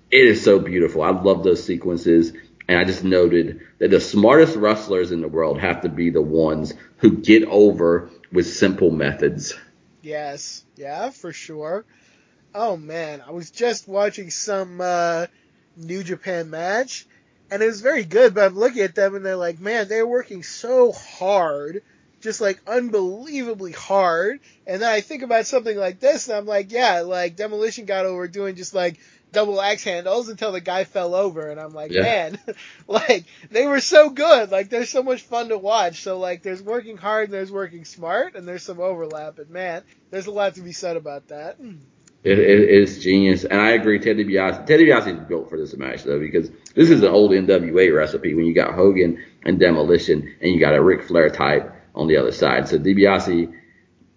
it 0.09 0.25
is 0.25 0.45
so 0.45 0.61
beautiful. 0.61 1.03
I 1.03 1.11
love 1.11 1.43
those 1.43 1.65
sequences, 1.65 2.33
and 2.69 2.79
I 2.79 2.85
just 2.85 3.03
noted 3.03 3.63
that 3.79 3.91
the 3.91 4.01
smartest 4.01 4.55
wrestlers 4.55 5.11
in 5.11 5.21
the 5.21 5.27
world 5.27 5.59
have 5.59 5.81
to 5.81 5.89
be 5.89 6.11
the 6.11 6.23
ones 6.23 6.75
who 6.99 7.17
get 7.17 7.43
over 7.45 8.09
with 8.31 8.47
simple 8.47 8.93
methods. 8.93 9.53
Yes, 10.01 10.65
yeah, 10.77 11.11
for 11.11 11.33
sure. 11.33 11.85
Oh 12.55 12.77
man, 12.77 13.21
I 13.27 13.33
was 13.33 13.51
just 13.51 13.89
watching 13.89 14.31
some 14.31 14.81
uh, 14.81 15.27
New 15.77 16.05
Japan 16.05 16.51
match, 16.51 17.05
and 17.53 17.63
it 17.63 17.67
was 17.67 17.81
very 17.83 18.05
good. 18.05 18.35
But 18.35 18.47
I'm 18.47 18.59
looking 18.59 18.83
at 18.83 18.95
them, 18.95 19.15
and 19.15 19.25
they're 19.25 19.37
like, 19.37 19.61
man, 19.61 19.87
they're 19.89 20.07
working 20.07 20.43
so 20.43 20.91
hard, 20.93 21.83
just 22.21 22.41
like 22.41 22.61
unbelievably 22.67 23.73
hard. 23.73 24.41
And 24.67 24.81
then 24.81 24.91
I 24.91 25.03
think 25.03 25.23
about 25.23 25.47
something 25.47 25.77
like 25.77 26.01
this, 26.01 26.29
and 26.29 26.37
I'm 26.37 26.47
like, 26.47 26.73
yeah, 26.73 27.01
like 27.01 27.37
Demolition 27.37 27.85
got 27.85 28.07
over 28.07 28.27
doing 28.27 28.57
just 28.57 28.75
like 28.75 28.99
double 29.33 29.61
axe 29.63 29.83
handles 29.85 30.29
until 30.29 30.53
the 30.53 30.61
guy 30.61 30.85
fell 30.85 31.15
over, 31.15 31.51
and 31.51 31.61
I'm 31.61 31.73
like, 31.75 31.91
Yeah. 31.91 32.03
man, 32.03 32.39
like 32.89 33.25
they 33.51 33.67
were 33.67 33.81
so 33.81 34.11
good. 34.11 34.51
Like 34.51 34.71
they're 34.71 34.87
so 34.87 35.03
much 35.03 35.23
fun 35.23 35.49
to 35.51 35.59
watch. 35.59 36.03
So 36.03 36.19
like 36.19 36.43
there's 36.43 36.63
working 36.63 36.97
hard, 36.97 37.25
and 37.25 37.35
there's 37.35 37.53
working 37.53 37.85
smart, 37.85 38.35
and 38.35 38.49
there's 38.49 38.63
some 38.63 38.81
overlap. 38.81 39.39
And 39.39 39.51
man, 39.51 39.83
there's 40.11 40.27
a 40.27 40.31
lot 40.33 40.55
to 40.55 40.63
be 40.63 40.73
said 40.73 40.97
about 40.97 41.29
that. 41.29 41.57
Hmm. 41.57 41.77
It, 42.25 42.39
it 42.39 42.69
is 42.71 43.03
genius, 43.03 43.45
and 43.45 43.61
I 43.61 43.71
agree. 43.73 43.99
Ted 43.99 44.17
DiBiase, 44.17 44.67
Ted 44.67 44.79
DiBiase 44.79 45.23
is 45.23 45.29
built 45.29 45.51
for 45.51 45.59
this 45.59 45.77
match 45.77 46.05
though, 46.05 46.21
because 46.21 46.51
this 46.75 46.89
is 46.89 47.03
an 47.03 47.09
old 47.09 47.33
NWA 47.33 47.95
recipe. 47.95 48.35
When 48.35 48.47
you 48.47 48.55
got 48.55 48.75
Hogan 48.75 49.23
and 49.45 49.59
Demolition, 49.59 50.33
and 50.41 50.53
you 50.53 50.61
got 50.61 50.75
a 50.75 50.83
Ric 50.83 51.03
Flair 51.03 51.31
type 51.31 51.75
on 51.97 52.07
the 52.07 52.17
other 52.19 52.31
side. 52.31 52.69
So 52.69 52.79
DiBiase, 52.79 53.53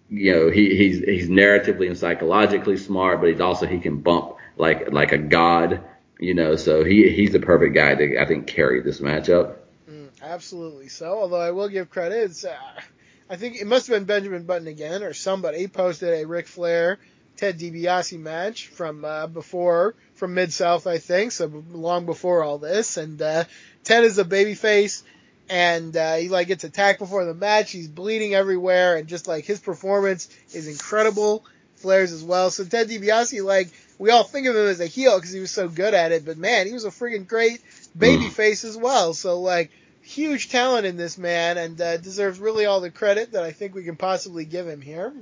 you 0.08 0.32
know, 0.32 0.50
he, 0.50 0.76
he's 0.76 1.00
he's 1.00 1.28
narratively 1.28 1.88
and 1.88 1.98
psychologically 1.98 2.76
smart, 2.76 3.20
but 3.20 3.28
he's 3.28 3.40
also 3.40 3.66
he 3.66 3.80
can 3.80 3.98
bump 4.02 4.36
like 4.56 4.92
like 4.92 5.10
a 5.10 5.18
god, 5.18 5.82
you 6.20 6.34
know. 6.34 6.54
So 6.54 6.84
he 6.84 7.10
he's 7.10 7.32
the 7.32 7.40
perfect 7.40 7.74
guy 7.74 7.96
to 7.96 8.20
I 8.20 8.26
think 8.26 8.46
carry 8.46 8.82
this 8.82 9.00
matchup. 9.00 9.56
Mm, 9.90 10.10
absolutely 10.22 10.88
so. 10.90 11.18
Although 11.18 11.40
I 11.40 11.50
will 11.50 11.68
give 11.68 11.90
credit, 11.90 12.44
uh, 12.44 12.54
I 13.28 13.34
think 13.34 13.56
it 13.56 13.66
must 13.66 13.88
have 13.88 13.96
been 13.96 14.04
Benjamin 14.04 14.44
Button 14.44 14.68
again 14.68 15.02
or 15.02 15.12
somebody 15.12 15.66
posted 15.66 16.20
a 16.20 16.24
Ric 16.24 16.46
Flair 16.46 17.00
Ted 17.36 17.58
DiBiase 17.58 18.18
match 18.18 18.68
from 18.68 19.04
uh, 19.04 19.26
before 19.26 19.94
from 20.14 20.34
Mid 20.34 20.52
South, 20.52 20.86
I 20.86 20.98
think, 20.98 21.32
so 21.32 21.64
long 21.70 22.06
before 22.06 22.42
all 22.42 22.58
this. 22.58 22.96
And 22.96 23.20
uh, 23.20 23.44
Ted 23.84 24.04
is 24.04 24.18
a 24.18 24.24
babyface, 24.24 25.02
and 25.48 25.96
uh, 25.96 26.16
he 26.16 26.28
like 26.28 26.48
gets 26.48 26.64
attacked 26.64 26.98
before 26.98 27.24
the 27.24 27.34
match. 27.34 27.70
He's 27.70 27.88
bleeding 27.88 28.34
everywhere, 28.34 28.96
and 28.96 29.06
just 29.06 29.28
like 29.28 29.44
his 29.44 29.60
performance 29.60 30.28
is 30.52 30.68
incredible. 30.68 31.44
Flair's 31.76 32.12
as 32.12 32.24
well. 32.24 32.50
So 32.50 32.64
Ted 32.64 32.88
DiBiase, 32.88 33.44
like 33.44 33.68
we 33.98 34.10
all 34.10 34.24
think 34.24 34.46
of 34.46 34.56
him 34.56 34.66
as 34.66 34.80
a 34.80 34.86
heel 34.86 35.16
because 35.18 35.32
he 35.32 35.40
was 35.40 35.50
so 35.50 35.68
good 35.68 35.94
at 35.94 36.12
it, 36.12 36.24
but 36.24 36.38
man, 36.38 36.66
he 36.66 36.72
was 36.72 36.84
a 36.84 36.90
freaking 36.90 37.28
great 37.28 37.60
babyface 37.96 38.64
as 38.64 38.76
well. 38.76 39.12
So 39.12 39.40
like 39.40 39.70
huge 40.02 40.48
talent 40.50 40.86
in 40.86 40.96
this 40.96 41.18
man, 41.18 41.58
and 41.58 41.80
uh, 41.80 41.96
deserves 41.98 42.38
really 42.38 42.64
all 42.64 42.80
the 42.80 42.90
credit 42.90 43.32
that 43.32 43.42
I 43.42 43.52
think 43.52 43.74
we 43.74 43.84
can 43.84 43.96
possibly 43.96 44.44
give 44.44 44.66
him 44.66 44.80
here. 44.80 45.12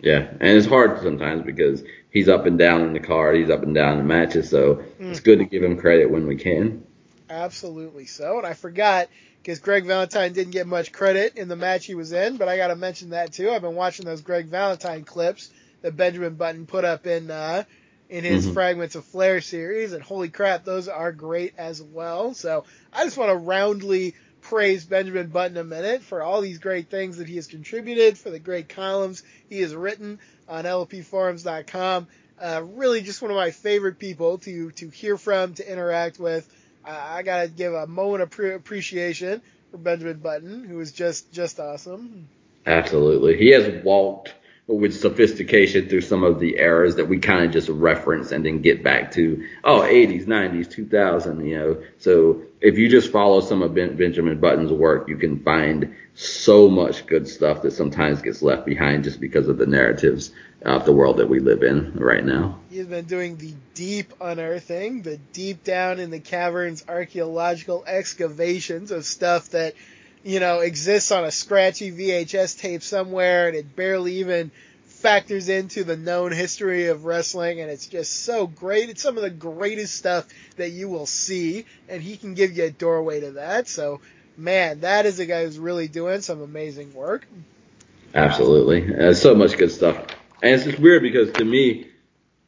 Yeah, 0.00 0.28
and 0.40 0.56
it's 0.56 0.66
hard 0.66 1.00
sometimes 1.00 1.42
because 1.44 1.82
he's 2.10 2.28
up 2.28 2.46
and 2.46 2.58
down 2.58 2.82
in 2.82 2.92
the 2.92 3.00
card, 3.00 3.36
he's 3.36 3.50
up 3.50 3.62
and 3.62 3.74
down 3.74 3.92
in 3.94 3.98
the 3.98 4.04
matches, 4.04 4.50
so 4.50 4.82
it's 5.08 5.20
good 5.20 5.38
to 5.38 5.44
give 5.44 5.62
him 5.62 5.78
credit 5.78 6.10
when 6.10 6.26
we 6.26 6.36
can. 6.36 6.84
Absolutely 7.28 8.06
so. 8.06 8.38
And 8.38 8.46
I 8.46 8.54
forgot 8.54 9.08
because 9.42 9.58
Greg 9.60 9.84
Valentine 9.86 10.32
didn't 10.32 10.52
get 10.52 10.66
much 10.66 10.92
credit 10.92 11.36
in 11.36 11.48
the 11.48 11.56
match 11.56 11.86
he 11.86 11.94
was 11.94 12.12
in, 12.12 12.36
but 12.36 12.48
I 12.48 12.56
got 12.56 12.68
to 12.68 12.76
mention 12.76 13.10
that 13.10 13.32
too. 13.32 13.50
I've 13.50 13.62
been 13.62 13.74
watching 13.74 14.04
those 14.06 14.22
Greg 14.22 14.46
Valentine 14.46 15.04
clips 15.04 15.50
that 15.82 15.96
Benjamin 15.96 16.34
Button 16.34 16.66
put 16.66 16.84
up 16.84 17.06
in 17.06 17.30
uh, 17.30 17.64
in 18.08 18.22
his 18.24 18.46
Mhm. 18.46 18.52
Fragments 18.52 18.94
of 18.94 19.04
Flair 19.06 19.40
series, 19.40 19.92
and 19.92 20.02
holy 20.02 20.28
crap, 20.28 20.64
those 20.64 20.88
are 20.88 21.12
great 21.12 21.54
as 21.58 21.82
well. 21.82 22.34
So 22.34 22.64
I 22.92 23.04
just 23.04 23.16
want 23.16 23.30
to 23.30 23.36
roundly 23.36 24.14
praise 24.48 24.84
Benjamin 24.84 25.28
Button 25.28 25.56
a 25.56 25.64
minute 25.64 26.02
for 26.02 26.22
all 26.22 26.40
these 26.40 26.58
great 26.58 26.88
things 26.88 27.18
that 27.18 27.28
he 27.28 27.36
has 27.36 27.46
contributed, 27.46 28.16
for 28.16 28.30
the 28.30 28.38
great 28.38 28.68
columns 28.68 29.22
he 29.48 29.60
has 29.60 29.74
written 29.74 30.18
on 30.48 30.64
lpforums.com. 30.64 32.06
Uh, 32.40 32.62
really, 32.64 33.00
just 33.02 33.22
one 33.22 33.30
of 33.30 33.36
my 33.36 33.50
favorite 33.50 33.98
people 33.98 34.38
to 34.38 34.70
to 34.72 34.88
hear 34.90 35.16
from, 35.16 35.54
to 35.54 35.70
interact 35.70 36.18
with. 36.18 36.48
Uh, 36.84 36.90
I 36.90 37.22
gotta 37.22 37.48
give 37.48 37.74
a 37.74 37.86
moment 37.86 38.22
of 38.22 38.30
pre- 38.30 38.54
appreciation 38.54 39.42
for 39.70 39.78
Benjamin 39.78 40.18
Button, 40.18 40.64
who 40.64 40.78
is 40.80 40.92
just 40.92 41.32
just 41.32 41.58
awesome. 41.58 42.28
Absolutely. 42.66 43.38
He 43.38 43.50
has 43.50 43.82
walked 43.82 44.34
with 44.68 44.98
sophistication 44.98 45.88
through 45.88 46.00
some 46.00 46.24
of 46.24 46.40
the 46.40 46.56
eras 46.58 46.96
that 46.96 47.08
we 47.08 47.18
kind 47.18 47.44
of 47.44 47.52
just 47.52 47.68
reference 47.68 48.32
and 48.32 48.44
then 48.44 48.62
get 48.62 48.82
back 48.82 49.12
to, 49.12 49.46
oh, 49.62 49.80
80s, 49.80 50.26
90s, 50.26 50.68
2000, 50.68 51.46
you 51.46 51.58
know. 51.58 51.82
So 51.98 52.42
if 52.60 52.76
you 52.76 52.88
just 52.88 53.12
follow 53.12 53.40
some 53.40 53.62
of 53.62 53.74
ben- 53.74 53.96
Benjamin 53.96 54.40
Button's 54.40 54.72
work, 54.72 55.08
you 55.08 55.16
can 55.18 55.38
find 55.40 55.94
so 56.14 56.68
much 56.68 57.06
good 57.06 57.28
stuff 57.28 57.62
that 57.62 57.72
sometimes 57.72 58.22
gets 58.22 58.42
left 58.42 58.66
behind 58.66 59.04
just 59.04 59.20
because 59.20 59.48
of 59.48 59.56
the 59.56 59.66
narratives 59.66 60.32
of 60.62 60.84
the 60.84 60.92
world 60.92 61.18
that 61.18 61.28
we 61.28 61.38
live 61.38 61.62
in 61.62 61.92
right 61.94 62.24
now. 62.24 62.58
He's 62.68 62.86
been 62.86 63.04
doing 63.04 63.36
the 63.36 63.54
deep 63.74 64.14
unearthing, 64.20 65.02
the 65.02 65.18
deep 65.32 65.62
down 65.62 66.00
in 66.00 66.10
the 66.10 66.18
caverns 66.18 66.84
archaeological 66.88 67.84
excavations 67.86 68.90
of 68.90 69.04
stuff 69.04 69.50
that, 69.50 69.74
you 70.26 70.40
know, 70.40 70.58
exists 70.58 71.12
on 71.12 71.24
a 71.24 71.30
scratchy 71.30 71.92
VHS 71.92 72.58
tape 72.58 72.82
somewhere 72.82 73.46
and 73.46 73.56
it 73.56 73.76
barely 73.76 74.14
even 74.14 74.50
factors 74.86 75.48
into 75.48 75.84
the 75.84 75.96
known 75.96 76.32
history 76.32 76.88
of 76.88 77.04
wrestling 77.04 77.60
and 77.60 77.70
it's 77.70 77.86
just 77.86 78.24
so 78.24 78.48
great. 78.48 78.88
It's 78.88 79.00
some 79.00 79.16
of 79.16 79.22
the 79.22 79.30
greatest 79.30 79.94
stuff 79.94 80.26
that 80.56 80.70
you 80.70 80.88
will 80.88 81.06
see 81.06 81.64
and 81.88 82.02
he 82.02 82.16
can 82.16 82.34
give 82.34 82.56
you 82.56 82.64
a 82.64 82.70
doorway 82.70 83.20
to 83.20 83.30
that. 83.32 83.68
So, 83.68 84.00
man, 84.36 84.80
that 84.80 85.06
is 85.06 85.20
a 85.20 85.26
guy 85.26 85.44
who's 85.44 85.60
really 85.60 85.86
doing 85.86 86.22
some 86.22 86.42
amazing 86.42 86.92
work. 86.92 87.24
Absolutely. 88.12 88.96
Uh, 88.96 89.14
so 89.14 89.32
much 89.32 89.56
good 89.56 89.70
stuff 89.70 89.96
And 90.42 90.54
it's 90.54 90.64
just 90.64 90.80
weird 90.80 91.02
because 91.02 91.30
to 91.34 91.44
me, 91.44 91.86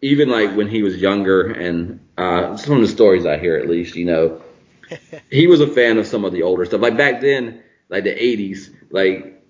even 0.03 0.31
like 0.31 0.57
when 0.57 0.67
he 0.67 0.83
was 0.83 0.97
younger, 0.97 1.53
and 1.53 2.01
uh, 2.17 2.57
some 2.57 2.75
of 2.75 2.81
the 2.81 2.89
stories 2.89 3.25
I 3.25 3.39
hear 3.39 3.57
at 3.57 3.69
least, 3.69 3.95
you 3.95 4.05
know, 4.05 4.43
he 5.31 5.47
was 5.47 5.61
a 5.61 5.67
fan 5.69 5.99
of 5.99 6.09
some 6.09 6.25
of 6.25 6.33
the 6.33 6.43
older 6.43 6.65
stuff. 6.65 6.81
Like 6.81 6.97
back 6.97 7.21
then, 7.21 7.63
like 7.89 8.05
the 8.05 8.15
80s, 8.15 8.71
like 8.91 9.43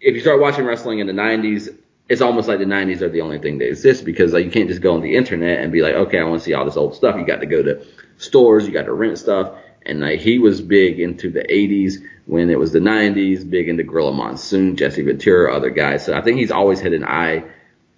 if 0.00 0.14
you 0.14 0.20
start 0.20 0.40
watching 0.40 0.64
wrestling 0.64 0.98
in 0.98 1.06
the 1.06 1.12
90s, 1.12 1.74
it's 2.08 2.20
almost 2.20 2.46
like 2.46 2.58
the 2.58 2.64
90s 2.64 3.00
are 3.00 3.08
the 3.08 3.20
only 3.20 3.38
thing 3.38 3.58
that 3.58 3.68
exists 3.68 4.02
because 4.02 4.32
like 4.32 4.44
you 4.44 4.50
can't 4.50 4.68
just 4.68 4.80
go 4.80 4.94
on 4.94 5.00
the 5.00 5.16
internet 5.16 5.60
and 5.60 5.72
be 5.72 5.82
like, 5.82 5.94
okay, 5.94 6.20
I 6.20 6.24
want 6.24 6.40
to 6.40 6.44
see 6.44 6.54
all 6.54 6.64
this 6.64 6.76
old 6.76 6.94
stuff. 6.94 7.16
You 7.16 7.26
got 7.26 7.40
to 7.40 7.46
go 7.46 7.62
to 7.62 7.84
stores, 8.18 8.66
you 8.66 8.72
got 8.72 8.84
to 8.84 8.92
rent 8.92 9.18
stuff. 9.18 9.52
And 9.84 10.00
like 10.00 10.20
he 10.20 10.38
was 10.38 10.60
big 10.60 11.00
into 11.00 11.30
the 11.30 11.42
80s 11.42 12.02
when 12.26 12.50
it 12.50 12.58
was 12.58 12.72
the 12.72 12.80
90s, 12.80 13.48
big 13.48 13.68
into 13.68 13.82
Gorilla 13.82 14.12
Monsoon, 14.12 14.76
Jesse 14.76 15.02
Ventura, 15.02 15.54
other 15.54 15.70
guys. 15.70 16.04
So 16.04 16.16
I 16.16 16.22
think 16.22 16.38
he's 16.38 16.50
always 16.50 16.80
had 16.80 16.92
an 16.92 17.04
eye 17.04 17.44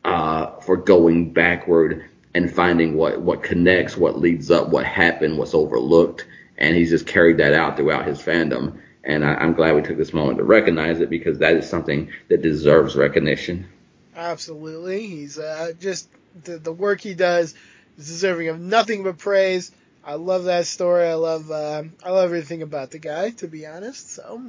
uh, 0.05 0.59
for 0.61 0.77
going 0.77 1.33
backward 1.33 2.05
and 2.35 2.53
finding 2.53 2.95
what 2.95 3.21
what 3.21 3.43
connects, 3.43 3.97
what 3.97 4.19
leads 4.19 4.51
up, 4.51 4.69
what 4.69 4.85
happened, 4.85 5.39
what's 5.39 5.55
overlooked, 5.55 6.27
and 6.57 6.77
he's 6.77 6.91
just 6.91 7.07
carried 7.07 7.39
that 7.39 7.55
out 7.55 7.77
throughout 7.77 8.07
his 8.07 8.21
fandom. 8.21 8.79
And 9.09 9.25
I, 9.25 9.35
I'm 9.35 9.55
glad 9.55 9.75
we 9.75 9.83
took 9.83 9.97
this 9.97 10.13
moment 10.13 10.39
to 10.39 10.45
recognize 10.45 11.01
it 11.01 11.11
because 11.11 11.39
that 11.39 11.55
is 11.55 11.69
something 11.69 12.13
that 12.29 12.43
deserves 12.43 12.95
recognition. 12.95 13.67
Absolutely. 14.15 15.05
He's 15.07 15.39
uh, 15.39 15.73
just 15.81 16.09
the, 16.45 16.59
the 16.59 16.73
work 16.73 17.01
he 17.01 17.15
does 17.15 17.55
is 17.97 18.07
deserving 18.07 18.49
of 18.49 18.61
nothing 18.61 19.03
but 19.03 19.19
praise. 19.19 19.73
I 20.05 20.15
love 20.15 20.45
that 20.45 20.67
story. 20.67 21.07
I 21.07 21.15
love 21.15 21.51
uh, 21.51 21.85
I 22.05 22.11
love 22.11 22.27
everything 22.27 22.61
about 22.63 22.91
the 22.91 22.99
guy, 22.99 23.31
to 23.31 23.49
be 23.49 23.67
honest. 23.67 24.11
So 24.11 24.43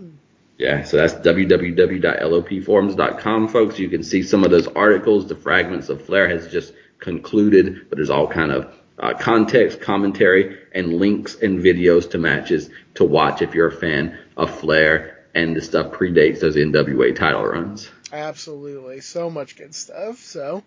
Yeah, 0.58 0.84
so 0.84 0.98
that's 0.98 1.14
www.lopforums.com, 1.14 3.48
folks. 3.48 3.80
You 3.80 3.88
can 3.90 4.04
see 4.04 4.24
some 4.24 4.44
of 4.44 4.52
those 4.52 4.68
articles. 4.68 5.28
The 5.28 5.36
fragments 5.36 5.88
of 5.90 6.06
Flair 6.06 6.28
has 6.30 6.52
just 6.52 6.74
concluded, 7.00 7.88
but 7.90 7.98
there's 7.98 8.10
all 8.10 8.28
kind 8.28 8.52
of 8.52 8.74
uh, 9.00 9.14
context, 9.14 9.82
commentary, 9.82 10.58
and 10.74 10.94
links 10.94 11.36
and 11.36 11.60
videos 11.60 12.12
to 12.12 12.18
matches 12.18 12.70
to 12.96 13.04
watch 13.04 13.42
if 13.42 13.56
you're 13.56 13.68
a 13.68 13.72
fan 13.72 14.18
of 14.38 14.60
Flair. 14.60 15.26
And 15.36 15.56
the 15.56 15.62
stuff 15.62 15.92
predates 15.94 16.40
those 16.40 16.56
NWA 16.56 17.16
title 17.16 17.46
runs. 17.46 17.90
absolutely, 18.12 19.02
so 19.02 19.30
much 19.30 19.56
good 19.56 19.76
stuff. 19.76 20.18
So, 20.18 20.64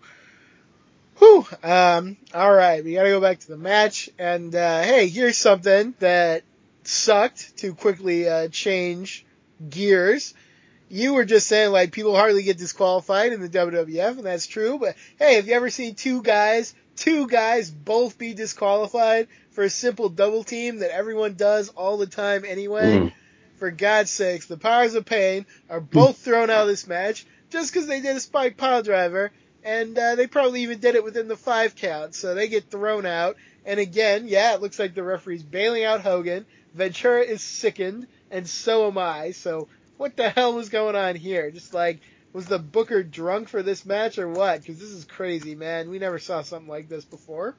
whew. 1.17 1.45
Um, 1.61 2.17
all 2.33 2.53
right, 2.53 2.83
we 2.83 2.93
got 2.93 3.03
to 3.03 3.09
go 3.09 3.21
back 3.21 3.39
to 3.39 3.47
the 3.49 3.57
match. 3.57 4.09
And 4.17 4.55
uh, 4.55 4.81
hey, 4.83 5.09
here's 5.09 5.37
something 5.37 5.93
that 5.99 6.43
sucked 6.83 7.57
to 7.57 7.73
quickly 7.73 8.27
uh, 8.27 8.47
change 8.47 9.25
gears. 9.69 10.33
You 10.89 11.13
were 11.13 11.25
just 11.25 11.47
saying 11.47 11.71
like 11.71 11.91
people 11.91 12.15
hardly 12.15 12.43
get 12.43 12.57
disqualified 12.57 13.33
in 13.33 13.41
the 13.41 13.49
WWF, 13.49 14.17
and 14.17 14.25
that's 14.25 14.47
true. 14.47 14.77
But 14.79 14.95
hey, 15.17 15.35
have 15.35 15.47
you 15.47 15.53
ever 15.53 15.69
seen 15.69 15.95
two 15.95 16.21
guys, 16.21 16.73
two 16.95 17.27
guys 17.27 17.69
both 17.71 18.17
be 18.17 18.33
disqualified 18.33 19.27
for 19.51 19.63
a 19.63 19.69
simple 19.69 20.09
double 20.09 20.43
team 20.43 20.79
that 20.79 20.93
everyone 20.93 21.35
does 21.35 21.69
all 21.69 21.97
the 21.97 22.07
time 22.07 22.43
anyway? 22.45 22.97
Mm. 22.97 23.13
For 23.57 23.71
God's 23.71 24.11
sakes, 24.11 24.47
the 24.47 24.57
Powers 24.57 24.95
of 24.95 25.05
Pain 25.05 25.45
are 25.69 25.79
both 25.79 26.17
thrown 26.17 26.49
out 26.49 26.63
of 26.63 26.67
this 26.67 26.87
match 26.87 27.25
just 27.49 27.71
because 27.71 27.87
they 27.87 28.01
did 28.01 28.15
a 28.15 28.19
spike 28.19 28.57
pile 28.57 28.81
driver, 28.81 29.31
and 29.63 29.97
uh, 29.97 30.15
they 30.15 30.27
probably 30.27 30.63
even 30.63 30.79
did 30.79 30.95
it 30.95 31.03
within 31.03 31.27
the 31.27 31.37
five 31.37 31.75
count, 31.75 32.15
so 32.15 32.33
they 32.33 32.47
get 32.47 32.69
thrown 32.69 33.05
out. 33.05 33.37
And 33.65 33.79
again, 33.79 34.27
yeah, 34.27 34.53
it 34.53 34.61
looks 34.61 34.79
like 34.79 34.95
the 34.95 35.03
referee's 35.03 35.43
bailing 35.43 35.83
out 35.83 36.01
Hogan. 36.01 36.45
Ventura 36.73 37.21
is 37.21 37.41
sickened, 37.41 38.07
and 38.31 38.47
so 38.47 38.87
am 38.87 38.97
I. 38.97 39.31
So 39.31 39.67
what 39.97 40.17
the 40.17 40.29
hell 40.29 40.53
was 40.53 40.69
going 40.69 40.95
on 40.95 41.15
here? 41.15 41.51
Just 41.51 41.73
like, 41.73 41.99
was 42.33 42.47
the 42.47 42.59
Booker 42.59 43.03
drunk 43.03 43.47
for 43.47 43.63
this 43.63 43.85
match 43.85 44.17
or 44.17 44.27
what? 44.27 44.61
Because 44.61 44.79
this 44.79 44.89
is 44.89 45.05
crazy, 45.05 45.55
man. 45.55 45.89
We 45.89 45.99
never 45.99 46.19
saw 46.19 46.41
something 46.41 46.69
like 46.69 46.89
this 46.89 47.05
before. 47.05 47.55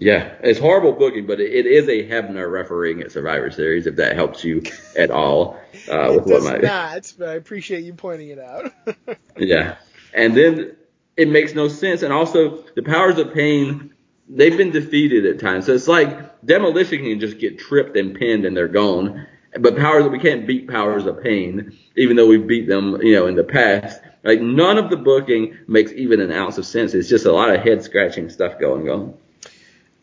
Yeah, 0.00 0.34
it's 0.42 0.58
horrible 0.58 0.92
booking, 0.92 1.26
but 1.26 1.40
it, 1.40 1.66
is 1.66 1.86
a 1.88 2.08
Hebner 2.08 2.50
refereeing 2.50 3.02
at 3.02 3.12
Survivor 3.12 3.50
Series, 3.50 3.86
if 3.86 3.96
that 3.96 4.14
helps 4.14 4.42
you 4.42 4.62
at 4.96 5.10
all. 5.10 5.60
Uh, 5.90 6.12
it 6.12 6.14
with 6.14 6.26
what 6.26 6.34
does 6.36 6.44
my, 6.44 6.56
not, 6.56 7.12
but 7.18 7.28
I 7.28 7.34
appreciate 7.34 7.84
you 7.84 7.92
pointing 7.92 8.28
it 8.28 8.38
out. 8.38 8.72
Yeah. 9.36 9.76
And 10.12 10.36
then 10.36 10.76
it 11.16 11.28
makes 11.28 11.54
no 11.54 11.68
sense. 11.68 12.02
And 12.02 12.12
also, 12.12 12.62
the 12.74 12.82
powers 12.82 13.18
of 13.18 13.32
pain, 13.32 13.94
they've 14.28 14.56
been 14.56 14.70
defeated 14.70 15.24
at 15.24 15.38
times. 15.38 15.66
So 15.66 15.72
it's 15.72 15.88
like 15.88 16.44
demolition 16.44 16.98
can 16.98 17.20
just 17.20 17.38
get 17.38 17.58
tripped 17.58 17.96
and 17.96 18.14
pinned 18.14 18.44
and 18.44 18.54
they're 18.54 18.68
gone. 18.68 19.26
But 19.58 19.76
powers, 19.76 20.06
we 20.08 20.18
can't 20.18 20.46
beat 20.46 20.68
powers 20.68 21.06
of 21.06 21.22
pain, 21.22 21.76
even 21.96 22.16
though 22.16 22.26
we 22.26 22.36
beat 22.36 22.68
them, 22.68 23.00
you 23.02 23.14
know, 23.14 23.26
in 23.26 23.34
the 23.34 23.44
past. 23.44 24.00
Like 24.22 24.40
none 24.40 24.78
of 24.78 24.90
the 24.90 24.96
booking 24.96 25.58
makes 25.66 25.92
even 25.92 26.20
an 26.20 26.32
ounce 26.32 26.58
of 26.58 26.66
sense. 26.66 26.94
It's 26.94 27.08
just 27.08 27.26
a 27.26 27.32
lot 27.32 27.54
of 27.54 27.62
head 27.62 27.82
scratching 27.82 28.28
stuff 28.28 28.58
going 28.58 28.88
on. 28.88 29.14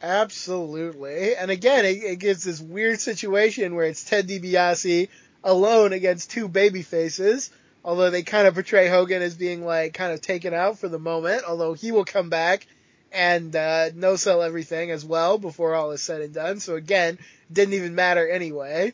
Absolutely. 0.01 1.35
And 1.35 1.51
again, 1.51 1.85
it, 1.85 2.03
it 2.03 2.19
gives 2.19 2.43
this 2.43 2.61
weird 2.61 2.99
situation 2.99 3.75
where 3.75 3.85
it's 3.85 4.03
Ted 4.03 4.27
DiBiase 4.27 5.09
alone 5.43 5.93
against 5.93 6.31
two 6.31 6.47
baby 6.47 6.81
faces. 6.81 7.51
Although 7.83 8.09
they 8.09 8.23
kind 8.23 8.47
of 8.47 8.53
portray 8.53 8.89
Hogan 8.89 9.21
as 9.21 9.35
being 9.35 9.63
like 9.63 9.93
kind 9.93 10.11
of 10.11 10.21
taken 10.21 10.53
out 10.53 10.77
for 10.79 10.89
the 10.89 10.99
moment, 10.99 11.43
although 11.47 11.73
he 11.73 11.91
will 11.91 12.05
come 12.05 12.29
back 12.29 12.67
and 13.11 13.55
uh, 13.55 13.89
no 13.95 14.15
sell 14.15 14.41
everything 14.41 14.91
as 14.91 15.05
well 15.05 15.37
before 15.37 15.73
all 15.73 15.91
is 15.91 16.01
said 16.01 16.21
and 16.21 16.33
done. 16.33 16.59
So 16.59 16.75
again, 16.75 17.17
didn't 17.51 17.75
even 17.75 17.95
matter 17.95 18.27
anyway. 18.27 18.93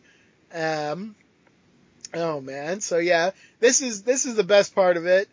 Um, 0.53 1.15
oh 2.13 2.39
man, 2.39 2.81
so 2.81 2.99
yeah, 2.99 3.31
this 3.63 3.81
is 3.81 4.03
this 4.03 4.25
is 4.25 4.35
the 4.35 4.43
best 4.43 4.75
part 4.75 4.97
of 4.97 5.05
it. 5.05 5.29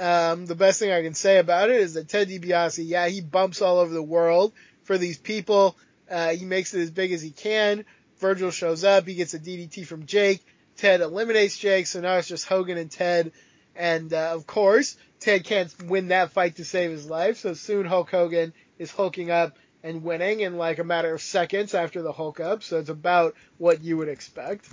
Um, 0.00 0.46
the 0.46 0.54
best 0.54 0.80
thing 0.80 0.90
I 0.90 1.02
can 1.02 1.12
say 1.12 1.36
about 1.36 1.68
it 1.68 1.76
is 1.76 1.94
that 1.94 2.08
Ted 2.08 2.30
DiBiase, 2.30 2.82
yeah, 2.82 3.06
he 3.08 3.20
bumps 3.20 3.60
all 3.60 3.78
over 3.78 3.92
the 3.92 4.02
world 4.02 4.54
for 4.84 4.96
these 4.96 5.18
people. 5.18 5.76
Uh, 6.10 6.30
he 6.30 6.46
makes 6.46 6.72
it 6.72 6.80
as 6.80 6.90
big 6.90 7.12
as 7.12 7.20
he 7.20 7.30
can. 7.30 7.84
Virgil 8.18 8.50
shows 8.50 8.84
up. 8.84 9.06
He 9.06 9.14
gets 9.14 9.34
a 9.34 9.38
DDT 9.38 9.86
from 9.86 10.06
Jake. 10.06 10.42
Ted 10.78 11.02
eliminates 11.02 11.58
Jake. 11.58 11.86
So 11.86 12.00
now 12.00 12.16
it's 12.16 12.26
just 12.26 12.46
Hogan 12.46 12.78
and 12.78 12.90
Ted. 12.90 13.32
And, 13.76 14.14
uh, 14.14 14.32
of 14.32 14.46
course, 14.46 14.96
Ted 15.20 15.44
can't 15.44 15.70
win 15.82 16.08
that 16.08 16.32
fight 16.32 16.56
to 16.56 16.64
save 16.64 16.90
his 16.90 17.06
life. 17.06 17.36
So 17.36 17.52
soon 17.52 17.84
Hulk 17.84 18.10
Hogan 18.10 18.54
is 18.78 18.90
hulking 18.90 19.30
up 19.30 19.58
and 19.82 20.02
winning 20.02 20.40
in 20.40 20.56
like 20.56 20.78
a 20.78 20.84
matter 20.84 21.12
of 21.12 21.20
seconds 21.20 21.74
after 21.74 22.00
the 22.00 22.12
Hulk 22.12 22.40
up. 22.40 22.62
So 22.62 22.78
it's 22.78 22.88
about 22.88 23.34
what 23.58 23.84
you 23.84 23.98
would 23.98 24.08
expect. 24.08 24.72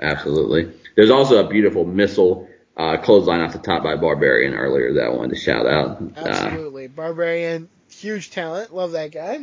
Absolutely. 0.00 0.72
There's 0.94 1.10
also 1.10 1.44
a 1.44 1.48
beautiful 1.48 1.84
missile 1.84 2.48
uh, 2.76 2.96
clothesline 2.98 3.40
off 3.40 3.52
the 3.52 3.58
top 3.58 3.82
by 3.82 3.96
Barbarian 3.96 4.54
earlier 4.54 4.94
that 4.94 5.04
I 5.04 5.08
wanted 5.08 5.34
to 5.34 5.40
shout 5.40 5.66
out. 5.66 6.00
Uh, 6.16 6.28
Absolutely. 6.28 6.86
Barbarian, 6.86 7.68
huge 7.90 8.30
talent. 8.30 8.74
Love 8.74 8.92
that 8.92 9.12
guy. 9.12 9.38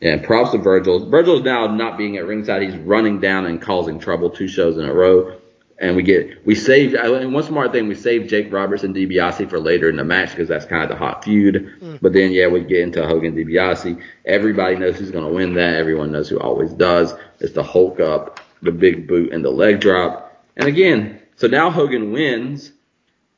Yeah, 0.00 0.24
props 0.24 0.50
to 0.50 0.58
Virgil. 0.58 1.08
Virgil's 1.08 1.42
now 1.42 1.68
not 1.68 1.96
being 1.96 2.16
at 2.16 2.26
ringside. 2.26 2.62
He's 2.62 2.76
running 2.76 3.20
down 3.20 3.46
and 3.46 3.62
causing 3.62 3.98
trouble 3.98 4.30
two 4.30 4.48
shows 4.48 4.76
in 4.76 4.84
a 4.84 4.92
row. 4.92 5.38
And 5.78 5.94
we 5.94 6.02
get, 6.02 6.46
we 6.46 6.54
saved, 6.54 6.94
and 6.94 7.34
one 7.34 7.42
smart 7.42 7.70
thing, 7.72 7.86
we 7.86 7.94
saved 7.94 8.30
Jake 8.30 8.50
Roberts 8.50 8.82
and 8.82 8.94
DiBiase 8.94 9.50
for 9.50 9.60
later 9.60 9.90
in 9.90 9.96
the 9.96 10.04
match 10.04 10.30
because 10.30 10.48
that's 10.48 10.64
kind 10.64 10.82
of 10.82 10.88
the 10.88 10.96
hot 10.96 11.22
feud. 11.22 11.98
But 12.00 12.14
then, 12.14 12.32
yeah, 12.32 12.48
we 12.48 12.60
get 12.60 12.80
into 12.80 13.06
Hogan 13.06 13.34
DiBiase. 13.36 14.02
Everybody 14.24 14.76
knows 14.76 14.96
who's 14.96 15.10
going 15.10 15.26
to 15.26 15.32
win 15.34 15.54
that. 15.54 15.74
Everyone 15.74 16.12
knows 16.12 16.30
who 16.30 16.40
always 16.40 16.72
does. 16.72 17.12
It's 17.40 17.52
the 17.52 17.62
Hulk 17.62 18.00
up, 18.00 18.40
the 18.62 18.72
big 18.72 19.06
boot, 19.06 19.32
and 19.32 19.44
the 19.44 19.50
leg 19.50 19.80
drop. 19.80 20.44
And 20.56 20.68
again, 20.68 21.20
so 21.36 21.46
now 21.46 21.70
Hogan 21.70 22.12
wins, 22.12 22.72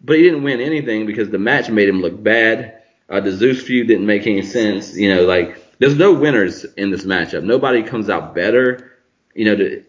but 0.00 0.16
he 0.16 0.22
didn't 0.22 0.44
win 0.44 0.60
anything 0.60 1.06
because 1.06 1.30
the 1.30 1.38
match 1.38 1.68
made 1.68 1.88
him 1.88 2.00
look 2.00 2.22
bad. 2.22 2.82
Uh, 3.08 3.20
the 3.20 3.32
Zeus 3.32 3.62
feud 3.62 3.88
didn't 3.88 4.06
make 4.06 4.26
any 4.26 4.42
sense. 4.42 4.96
You 4.96 5.14
know, 5.14 5.24
like, 5.24 5.62
there's 5.78 5.96
no 5.96 6.12
winners 6.12 6.64
in 6.64 6.90
this 6.90 7.04
matchup. 7.04 7.42
Nobody 7.42 7.82
comes 7.82 8.10
out 8.10 8.34
better. 8.34 8.92
You 9.34 9.44
know, 9.44 9.82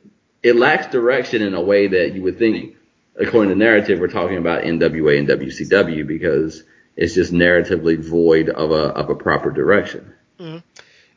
it 0.43 0.55
lacks 0.55 0.87
direction 0.87 1.41
in 1.41 1.53
a 1.53 1.61
way 1.61 1.87
that 1.87 2.13
you 2.13 2.21
would 2.23 2.37
think, 2.37 2.75
according 3.15 3.49
to 3.49 3.55
narrative, 3.55 3.99
we're 3.99 4.07
talking 4.07 4.37
about 4.37 4.63
NWA 4.63 5.19
and 5.19 5.27
WCW 5.27 6.07
because 6.07 6.63
it's 6.95 7.13
just 7.13 7.33
narratively 7.33 7.99
void 7.99 8.49
of 8.49 8.71
a 8.71 8.89
of 8.95 9.09
a 9.09 9.15
proper 9.15 9.51
direction. 9.51 10.13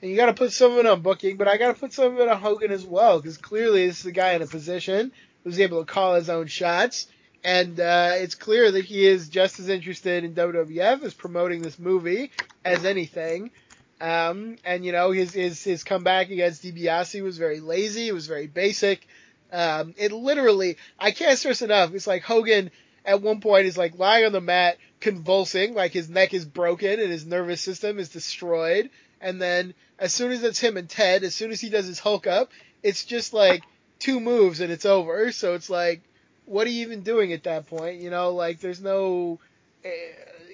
And 0.02 0.10
you 0.10 0.16
got 0.16 0.26
to 0.26 0.34
put 0.34 0.52
some 0.52 0.72
of 0.72 0.78
it 0.78 0.86
on 0.86 1.00
booking, 1.00 1.36
but 1.36 1.46
I 1.46 1.56
got 1.56 1.72
to 1.72 1.80
put 1.80 1.92
some 1.92 2.14
of 2.14 2.18
it 2.18 2.28
on 2.28 2.40
Hogan 2.40 2.72
as 2.72 2.84
well, 2.84 3.20
because 3.20 3.38
clearly 3.38 3.86
this 3.86 4.00
is 4.00 4.06
a 4.06 4.12
guy 4.12 4.32
in 4.32 4.42
a 4.42 4.46
position 4.48 5.12
who's 5.44 5.60
able 5.60 5.78
to 5.84 5.90
call 5.90 6.14
his 6.14 6.28
own 6.28 6.48
shots, 6.48 7.06
and 7.44 7.78
uh, 7.78 8.10
it's 8.14 8.34
clear 8.34 8.72
that 8.72 8.84
he 8.84 9.06
is 9.06 9.28
just 9.28 9.60
as 9.60 9.68
interested 9.68 10.24
in 10.24 10.34
WWF 10.34 11.04
as 11.04 11.14
promoting 11.14 11.62
this 11.62 11.78
movie 11.78 12.32
as 12.64 12.84
anything. 12.84 13.52
Um, 14.00 14.56
and 14.64 14.84
you 14.84 14.90
know 14.90 15.12
his 15.12 15.32
his 15.32 15.62
his 15.62 15.84
comeback 15.84 16.30
against 16.30 16.64
DiBiase 16.64 17.22
was 17.22 17.38
very 17.38 17.60
lazy. 17.60 18.08
It 18.08 18.14
was 18.14 18.26
very 18.26 18.48
basic. 18.48 19.06
Um, 19.52 19.94
it 19.96 20.10
literally, 20.10 20.78
I 20.98 21.12
can't 21.12 21.38
stress 21.38 21.62
enough. 21.62 21.94
It's 21.94 22.08
like 22.08 22.22
Hogan 22.22 22.72
at 23.04 23.22
one 23.22 23.40
point 23.40 23.66
is 23.66 23.78
like 23.78 23.98
lying 23.98 24.24
on 24.24 24.32
the 24.32 24.40
mat, 24.40 24.78
convulsing, 24.98 25.74
like 25.74 25.92
his 25.92 26.08
neck 26.08 26.34
is 26.34 26.44
broken 26.44 26.98
and 26.98 27.10
his 27.10 27.26
nervous 27.26 27.60
system 27.60 28.00
is 28.00 28.08
destroyed. 28.08 28.90
And 29.22 29.40
then 29.40 29.74
as 29.98 30.12
soon 30.12 30.32
as 30.32 30.42
it's 30.42 30.58
him 30.58 30.76
and 30.76 30.88
Ted, 30.88 31.22
as 31.22 31.34
soon 31.34 31.52
as 31.52 31.60
he 31.60 31.70
does 31.70 31.86
his 31.86 32.00
Hulk 32.00 32.26
up, 32.26 32.50
it's 32.82 33.04
just 33.04 33.32
like 33.32 33.62
two 33.98 34.20
moves 34.20 34.60
and 34.60 34.72
it's 34.72 34.84
over. 34.84 35.30
So 35.32 35.54
it's 35.54 35.70
like, 35.70 36.02
what 36.44 36.66
are 36.66 36.70
you 36.70 36.82
even 36.82 37.02
doing 37.02 37.32
at 37.32 37.44
that 37.44 37.66
point? 37.68 38.00
You 38.00 38.10
know, 38.10 38.30
like 38.30 38.60
there's 38.60 38.80
no, 38.80 39.38
eh, 39.84 39.90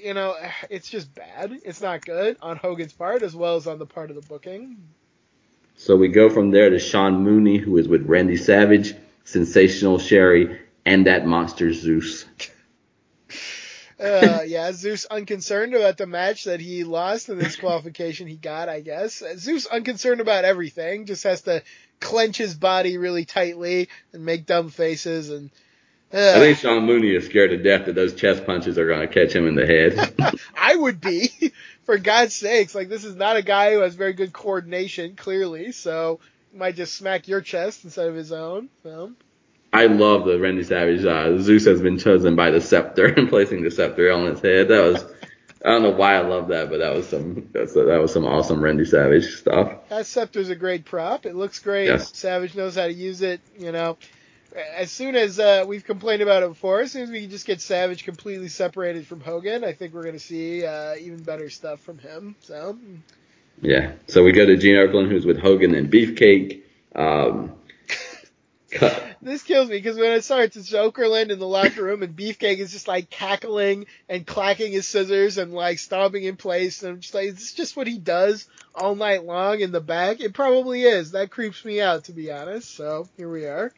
you 0.04 0.14
know, 0.14 0.36
it's 0.70 0.88
just 0.88 1.12
bad. 1.14 1.58
It's 1.64 1.80
not 1.80 2.04
good 2.04 2.36
on 2.42 2.56
Hogan's 2.56 2.92
part 2.92 3.22
as 3.22 3.34
well 3.34 3.56
as 3.56 3.66
on 3.66 3.78
the 3.78 3.86
part 3.86 4.10
of 4.10 4.16
the 4.16 4.22
booking. 4.22 4.76
So 5.76 5.96
we 5.96 6.08
go 6.08 6.28
from 6.28 6.50
there 6.50 6.70
to 6.70 6.78
Sean 6.78 7.22
Mooney, 7.22 7.56
who 7.56 7.76
is 7.78 7.88
with 7.88 8.06
Randy 8.06 8.36
Savage, 8.36 8.94
Sensational 9.24 9.98
Sherri, 9.98 10.58
and 10.84 11.06
that 11.06 11.24
monster 11.26 11.72
Zeus. 11.72 12.26
Uh, 14.00 14.42
yeah, 14.46 14.70
Zeus 14.72 15.06
unconcerned 15.06 15.74
about 15.74 15.96
the 15.96 16.06
match 16.06 16.44
that 16.44 16.60
he 16.60 16.84
lost 16.84 17.28
and 17.28 17.40
this 17.40 17.56
qualification 17.56 18.28
he 18.28 18.36
got, 18.36 18.68
I 18.68 18.80
guess. 18.80 19.22
Zeus 19.36 19.66
unconcerned 19.66 20.20
about 20.20 20.44
everything, 20.44 21.06
just 21.06 21.24
has 21.24 21.42
to 21.42 21.62
clench 22.00 22.36
his 22.36 22.54
body 22.54 22.96
really 22.96 23.24
tightly 23.24 23.88
and 24.12 24.24
make 24.24 24.46
dumb 24.46 24.70
faces 24.70 25.30
and. 25.30 25.50
Uh, 26.10 26.32
I 26.36 26.38
think 26.38 26.56
Sean 26.56 26.86
Mooney 26.86 27.14
is 27.14 27.26
scared 27.26 27.50
to 27.50 27.58
death 27.58 27.84
that 27.84 27.94
those 27.94 28.14
chest 28.14 28.46
punches 28.46 28.78
are 28.78 28.86
going 28.86 29.06
to 29.06 29.12
catch 29.12 29.34
him 29.34 29.46
in 29.46 29.54
the 29.54 29.66
head. 29.66 30.14
I 30.56 30.74
would 30.74 31.02
be, 31.02 31.52
for 31.84 31.98
God's 31.98 32.34
sakes. 32.34 32.74
Like 32.74 32.88
this 32.88 33.04
is 33.04 33.14
not 33.14 33.36
a 33.36 33.42
guy 33.42 33.72
who 33.72 33.80
has 33.80 33.94
very 33.94 34.14
good 34.14 34.32
coordination, 34.32 35.16
clearly. 35.16 35.72
So 35.72 36.20
he 36.50 36.58
might 36.58 36.76
just 36.76 36.94
smack 36.94 37.28
your 37.28 37.42
chest 37.42 37.84
instead 37.84 38.08
of 38.08 38.14
his 38.14 38.32
own. 38.32 38.70
So. 38.84 39.12
I 39.72 39.86
love 39.86 40.24
the 40.24 40.38
Randy 40.38 40.64
Savage. 40.64 41.04
Uh, 41.04 41.38
Zeus 41.38 41.66
has 41.66 41.80
been 41.80 41.98
chosen 41.98 42.36
by 42.36 42.50
the 42.50 42.60
scepter 42.60 43.06
and 43.16 43.28
placing 43.28 43.62
the 43.62 43.70
scepter 43.70 44.10
on 44.12 44.26
his 44.26 44.40
head. 44.40 44.68
That 44.68 44.80
was, 44.80 45.04
I 45.64 45.70
don't 45.70 45.82
know 45.82 45.90
why 45.90 46.14
I 46.14 46.20
love 46.20 46.48
that, 46.48 46.70
but 46.70 46.78
that 46.78 46.94
was 46.94 47.08
some, 47.08 47.48
that's, 47.52 47.74
that 47.74 48.00
was 48.00 48.12
some 48.12 48.24
awesome 48.24 48.62
Randy 48.62 48.84
Savage 48.84 49.36
stuff. 49.36 49.88
That 49.88 50.06
scepter's 50.06 50.48
a 50.48 50.56
great 50.56 50.84
prop. 50.84 51.26
It 51.26 51.34
looks 51.34 51.58
great. 51.58 51.86
Yes. 51.86 52.16
Savage 52.16 52.54
knows 52.54 52.76
how 52.76 52.86
to 52.86 52.92
use 52.92 53.20
it. 53.20 53.40
You 53.58 53.72
know, 53.72 53.98
as 54.56 54.90
soon 54.90 55.16
as 55.16 55.38
uh, 55.38 55.64
we've 55.66 55.84
complained 55.84 56.22
about 56.22 56.42
it 56.42 56.48
before, 56.48 56.80
as 56.80 56.92
soon 56.92 57.02
as 57.02 57.10
we 57.10 57.22
can 57.22 57.30
just 57.30 57.46
get 57.46 57.60
Savage 57.60 58.04
completely 58.04 58.48
separated 58.48 59.06
from 59.06 59.20
Hogan, 59.20 59.64
I 59.64 59.72
think 59.72 59.92
we're 59.92 60.02
going 60.02 60.14
to 60.14 60.20
see 60.20 60.64
uh, 60.64 60.94
even 60.96 61.22
better 61.22 61.50
stuff 61.50 61.80
from 61.80 61.98
him. 61.98 62.36
So. 62.40 62.78
Yeah. 63.60 63.92
So 64.06 64.24
we 64.24 64.32
go 64.32 64.46
to 64.46 64.56
Gene 64.56 64.76
Okerlund, 64.76 65.10
who's 65.10 65.26
with 65.26 65.38
Hogan 65.38 65.74
and 65.74 65.92
Beefcake. 65.92 66.62
Um, 66.94 67.52
cut. 68.70 69.07
This 69.20 69.42
kills 69.42 69.68
me 69.68 69.76
because 69.76 69.96
when 69.98 70.12
it 70.12 70.22
starts, 70.24 70.56
it's 70.56 70.72
Okerlund 70.72 71.30
in 71.30 71.38
the 71.38 71.46
locker 71.46 71.82
room 71.82 72.02
and 72.02 72.14
Beefcake 72.16 72.58
is 72.58 72.72
just 72.72 72.86
like 72.86 73.10
cackling 73.10 73.86
and 74.08 74.26
clacking 74.26 74.72
his 74.72 74.86
scissors 74.86 75.38
and 75.38 75.52
like 75.52 75.78
stomping 75.78 76.24
in 76.24 76.36
place. 76.36 76.82
And 76.82 76.92
I'm 76.92 77.00
just 77.00 77.14
like, 77.14 77.26
is 77.28 77.34
this 77.34 77.52
just 77.52 77.76
what 77.76 77.86
he 77.88 77.98
does 77.98 78.46
all 78.74 78.94
night 78.94 79.24
long 79.24 79.60
in 79.60 79.72
the 79.72 79.80
back? 79.80 80.20
It 80.20 80.34
probably 80.34 80.82
is. 80.82 81.12
That 81.12 81.30
creeps 81.30 81.64
me 81.64 81.80
out, 81.80 82.04
to 82.04 82.12
be 82.12 82.30
honest. 82.30 82.74
So 82.74 83.08
here 83.16 83.30
we 83.30 83.46
are. 83.46 83.72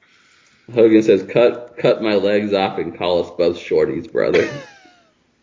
Hogan 0.74 1.02
says, 1.02 1.24
"Cut, 1.24 1.76
cut 1.78 2.00
my 2.02 2.14
legs 2.14 2.52
off 2.52 2.78
and 2.78 2.96
call 2.96 3.24
us 3.24 3.30
both 3.36 3.56
shorties, 3.56 4.10
brother." 4.10 4.48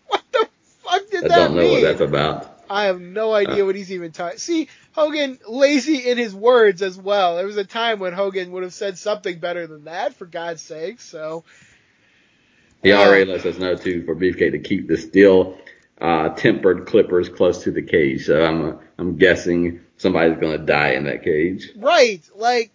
What 0.08 0.24
the 0.32 0.48
fuck 0.84 1.10
did 1.12 1.26
I 1.26 1.28
that 1.28 1.36
don't 1.36 1.56
know 1.56 1.64
mean? 1.64 1.72
what 1.72 1.82
that's 1.82 2.00
about. 2.02 2.57
I 2.70 2.86
have 2.86 3.00
no 3.00 3.34
idea 3.34 3.66
what 3.66 3.76
he's 3.76 3.92
even 3.92 4.12
talking. 4.12 4.40
See, 4.40 4.70
Hogan 4.94 5.40
lazy 5.48 6.10
in 6.10 6.18
his 6.18 6.34
words 6.34 6.82
as 6.82 6.98
well. 6.98 7.38
There 7.38 7.46
was 7.46 7.58
a 7.58 7.66
time 7.66 8.00
when 8.00 8.14
Hogan 8.14 8.52
would 8.52 8.64
have 8.64 8.74
said 8.74 8.98
something 8.98 9.40
better 9.40 9.68
than 9.68 9.86
that, 9.86 10.16
for 10.16 10.26
God's 10.26 10.62
sake. 10.62 11.02
So 11.02 11.44
He 12.84 12.92
already 12.94 13.26
lets 13.26 13.46
us 13.46 13.58
know 13.58 13.76
too 13.76 14.04
for 14.06 14.16
Beefcake 14.16 14.52
to 14.52 14.60
keep 14.60 14.88
the 14.88 14.98
steel 14.98 15.58
uh, 16.00 16.30
tempered 16.30 16.86
clippers 16.86 17.30
close 17.30 17.64
to 17.64 17.72
the 17.72 17.82
cage. 17.82 18.26
So 18.26 18.44
I'm 18.44 18.80
I'm 18.98 19.18
guessing 19.18 19.82
somebody's 19.98 20.38
gonna 20.38 20.58
die 20.58 20.92
in 20.92 21.06
that 21.06 21.24
cage. 21.24 21.72
right, 21.76 22.22
like 22.36 22.72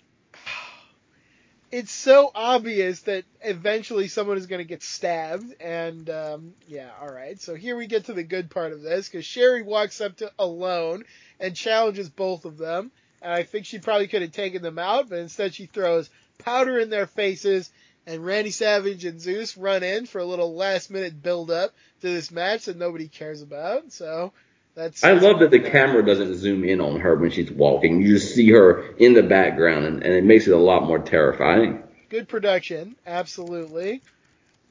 it's 1.72 1.90
so 1.90 2.30
obvious 2.34 3.00
that 3.00 3.24
eventually 3.40 4.06
someone 4.06 4.36
is 4.36 4.46
going 4.46 4.60
to 4.60 4.68
get 4.68 4.82
stabbed. 4.82 5.54
And 5.58 6.08
um, 6.10 6.52
yeah, 6.68 6.90
all 7.00 7.10
right. 7.10 7.40
So 7.40 7.54
here 7.54 7.76
we 7.76 7.86
get 7.86 8.04
to 8.04 8.12
the 8.12 8.22
good 8.22 8.50
part 8.50 8.72
of 8.72 8.82
this 8.82 9.08
because 9.08 9.24
Sherri 9.24 9.62
walks 9.62 10.02
up 10.02 10.16
to 10.18 10.30
alone 10.38 11.04
and 11.40 11.56
challenges 11.56 12.10
both 12.10 12.44
of 12.44 12.58
them. 12.58 12.92
And 13.22 13.32
I 13.32 13.42
think 13.42 13.64
she 13.64 13.78
probably 13.78 14.06
could 14.06 14.20
have 14.20 14.32
taken 14.32 14.62
them 14.62 14.78
out, 14.78 15.08
but 15.08 15.18
instead 15.18 15.54
she 15.54 15.64
throws 15.64 16.10
powder 16.36 16.78
in 16.78 16.90
their 16.90 17.06
faces. 17.06 17.70
And 18.06 18.24
Randy 18.24 18.50
Savage 18.50 19.06
and 19.06 19.20
Zeus 19.20 19.56
run 19.56 19.82
in 19.82 20.04
for 20.06 20.18
a 20.18 20.26
little 20.26 20.54
last 20.54 20.90
minute 20.90 21.22
build 21.22 21.50
up 21.50 21.72
to 22.02 22.08
this 22.08 22.30
match 22.30 22.66
that 22.66 22.76
nobody 22.76 23.08
cares 23.08 23.40
about. 23.40 23.92
So 23.92 24.32
that's 24.74 25.04
I 25.04 25.12
love 25.12 25.40
that 25.40 25.50
the 25.50 25.60
camera 25.60 26.04
doesn't 26.04 26.36
zoom 26.36 26.64
in 26.64 26.80
on 26.80 27.00
her 27.00 27.14
when 27.16 27.30
she's 27.30 27.50
walking. 27.50 28.00
You 28.00 28.14
just 28.14 28.34
see 28.34 28.50
her 28.50 28.94
in 28.96 29.14
the 29.14 29.22
background, 29.22 29.84
and, 29.84 30.02
and 30.02 30.14
it 30.14 30.24
makes 30.24 30.46
it 30.46 30.52
a 30.52 30.56
lot 30.56 30.86
more 30.86 30.98
terrifying. 30.98 31.82
good 32.08 32.28
production, 32.28 32.96
absolutely. 33.06 34.02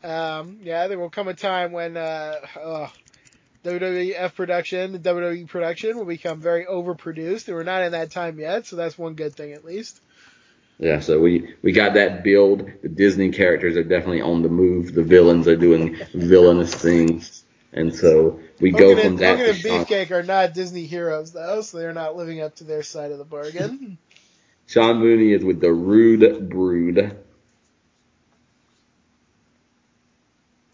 Um, 0.03 0.59
yeah, 0.63 0.87
there 0.87 0.97
will 0.97 1.11
come 1.11 1.27
a 1.27 1.33
time 1.35 1.71
when 1.71 1.95
uh, 1.95 2.35
uh, 2.59 2.87
WWF 3.63 4.33
production, 4.33 4.97
WWE 4.97 5.47
production 5.47 5.97
will 5.97 6.05
become 6.05 6.41
very 6.41 6.65
overproduced, 6.65 7.47
and 7.47 7.55
we're 7.55 7.63
not 7.63 7.83
in 7.83 7.91
that 7.91 8.09
time 8.09 8.39
yet, 8.39 8.65
so 8.65 8.75
that's 8.75 8.97
one 8.97 9.13
good 9.13 9.35
thing 9.35 9.53
at 9.53 9.63
least. 9.63 10.01
Yeah, 10.79 10.99
so 10.99 11.19
we 11.19 11.53
we 11.61 11.73
got 11.73 11.93
that 11.93 12.23
build. 12.23 12.67
The 12.81 12.89
Disney 12.89 13.29
characters 13.29 13.77
are 13.77 13.83
definitely 13.83 14.21
on 14.21 14.41
the 14.41 14.49
move. 14.49 14.95
The 14.95 15.03
villains 15.03 15.47
are 15.47 15.55
doing 15.55 15.99
villainous 16.15 16.73
things, 16.73 17.43
and 17.73 17.93
so 17.93 18.39
we 18.59 18.71
go 18.71 18.95
Hogan 18.95 18.97
from 18.97 19.07
and, 19.13 19.19
that. 19.19 19.37
Hogan 19.37 19.49
and 19.51 19.61
to 19.61 19.67
Sean, 19.69 19.85
Beefcake 19.85 20.11
are 20.11 20.23
not 20.23 20.53
Disney 20.53 20.85
heroes 20.85 21.31
though, 21.31 21.61
so 21.61 21.77
they're 21.77 21.93
not 21.93 22.15
living 22.15 22.41
up 22.41 22.55
to 22.55 22.63
their 22.63 22.83
side 22.83 23.11
of 23.11 23.17
the 23.17 23.25
bargain. 23.25 23.97
Sean 24.67 24.99
Mooney 24.99 25.33
is 25.33 25.43
with 25.43 25.59
the 25.59 25.71
Rude 25.73 26.49
Brood. 26.49 27.17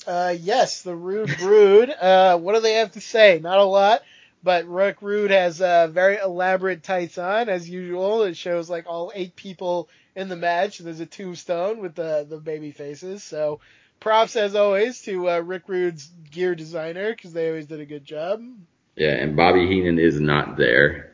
Uh, 0.05 0.35
yes, 0.39 0.83
the 0.83 0.95
Rude 0.95 1.35
Brood. 1.37 1.93
Uh, 2.01 2.37
what 2.37 2.53
do 2.53 2.61
they 2.61 2.73
have 2.73 2.91
to 2.91 3.01
say? 3.01 3.39
Not 3.41 3.57
a 3.57 3.63
lot, 3.63 4.01
but 4.43 4.65
Rick 4.67 5.01
Rude 5.01 5.31
has 5.31 5.61
uh, 5.61 5.87
very 5.87 6.17
elaborate 6.17 6.83
tights 6.83 7.17
on, 7.17 7.49
as 7.49 7.69
usual. 7.69 8.23
It 8.23 8.37
shows 8.37 8.69
like 8.69 8.85
all 8.87 9.11
eight 9.15 9.35
people 9.35 9.89
in 10.15 10.29
the 10.29 10.35
match. 10.35 10.77
There's 10.77 10.99
a 10.99 11.05
tombstone 11.05 11.79
with 11.79 11.95
the 11.95 12.25
the 12.29 12.37
baby 12.37 12.71
faces. 12.71 13.23
So, 13.23 13.59
props 13.99 14.35
as 14.35 14.55
always 14.55 15.01
to 15.01 15.29
uh, 15.29 15.39
Rick 15.39 15.63
Rude's 15.67 16.07
gear 16.31 16.55
designer 16.55 17.11
because 17.15 17.33
they 17.33 17.47
always 17.49 17.67
did 17.67 17.79
a 17.79 17.85
good 17.85 18.05
job. 18.05 18.41
Yeah, 18.95 19.11
and 19.15 19.35
Bobby 19.35 19.67
Heenan 19.67 19.99
is 19.99 20.19
not 20.19 20.57
there. 20.57 21.13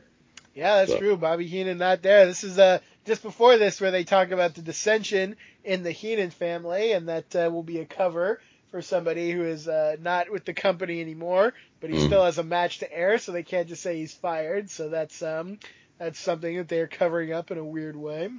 Yeah, 0.56 0.78
that's 0.78 0.92
So- 0.92 1.00
true. 1.00 1.18
Bobby 1.18 1.48
Heenan 1.48 1.78
not 1.78 2.02
there. 2.02 2.26
This 2.26 2.44
is 2.44 2.60
uh 2.60 2.80
just 3.06 3.22
before 3.24 3.58
this 3.58 3.82
where 3.82 3.92
they 3.92 4.04
talk 4.06 4.32
about 4.32 4.56
the 4.56 4.62
dissension 4.62 5.36
in 5.64 5.84
the 5.84 5.92
Heenan 5.92 6.30
family, 6.32 6.94
and 6.94 7.10
that 7.10 7.36
uh, 7.36 7.50
will 7.52 7.64
be 7.64 7.80
a 7.80 7.86
cover 7.86 8.40
for 8.72 8.82
somebody 8.82 9.32
who 9.32 9.44
is 9.44 9.68
uh, 9.68 9.98
not 10.00 10.32
with 10.32 10.46
the 10.46 10.54
company 10.54 11.02
anymore, 11.02 11.54
but 11.82 11.90
he 11.90 11.98
Mm. 11.98 12.06
still 12.08 12.24
has 12.26 12.38
a 12.38 12.44
match 12.44 12.80
to 12.80 12.92
air, 12.92 13.18
so 13.18 13.32
they 13.32 13.44
can't 13.44 13.68
just 13.68 13.82
say 13.84 13.98
he's 13.98 14.14
fired. 14.14 14.70
So 14.70 14.90
that's 14.90 15.22
um 15.22 15.60
that's 16.00 16.20
something 16.20 16.56
that 16.58 16.68
they're 16.70 16.88
covering 16.88 17.34
up 17.34 17.52
in 17.52 17.58
a 17.58 17.66
weird 17.66 17.96
way. 17.96 18.30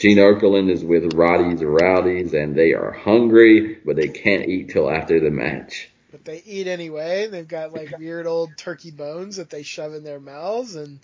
Gene 0.00 0.16
Okerlund 0.16 0.70
is 0.70 0.82
with 0.82 1.12
Roddy's 1.12 1.62
Rowdies, 1.62 2.32
and 2.32 2.54
they 2.54 2.72
are 2.72 2.90
hungry, 2.90 3.74
but 3.84 3.96
they 3.96 4.08
can't 4.08 4.48
eat 4.48 4.70
till 4.70 4.90
after 4.90 5.20
the 5.20 5.30
match. 5.30 5.90
But 6.10 6.24
they 6.24 6.42
eat 6.46 6.66
anyway. 6.66 7.26
They've 7.26 7.46
got 7.46 7.74
like 7.74 7.98
weird 7.98 8.26
old 8.26 8.56
turkey 8.56 8.92
bones 8.92 9.36
that 9.36 9.50
they 9.50 9.62
shove 9.62 9.92
in 9.92 10.02
their 10.02 10.18
mouths, 10.18 10.74
and 10.74 11.00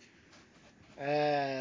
uh, 0.98 1.04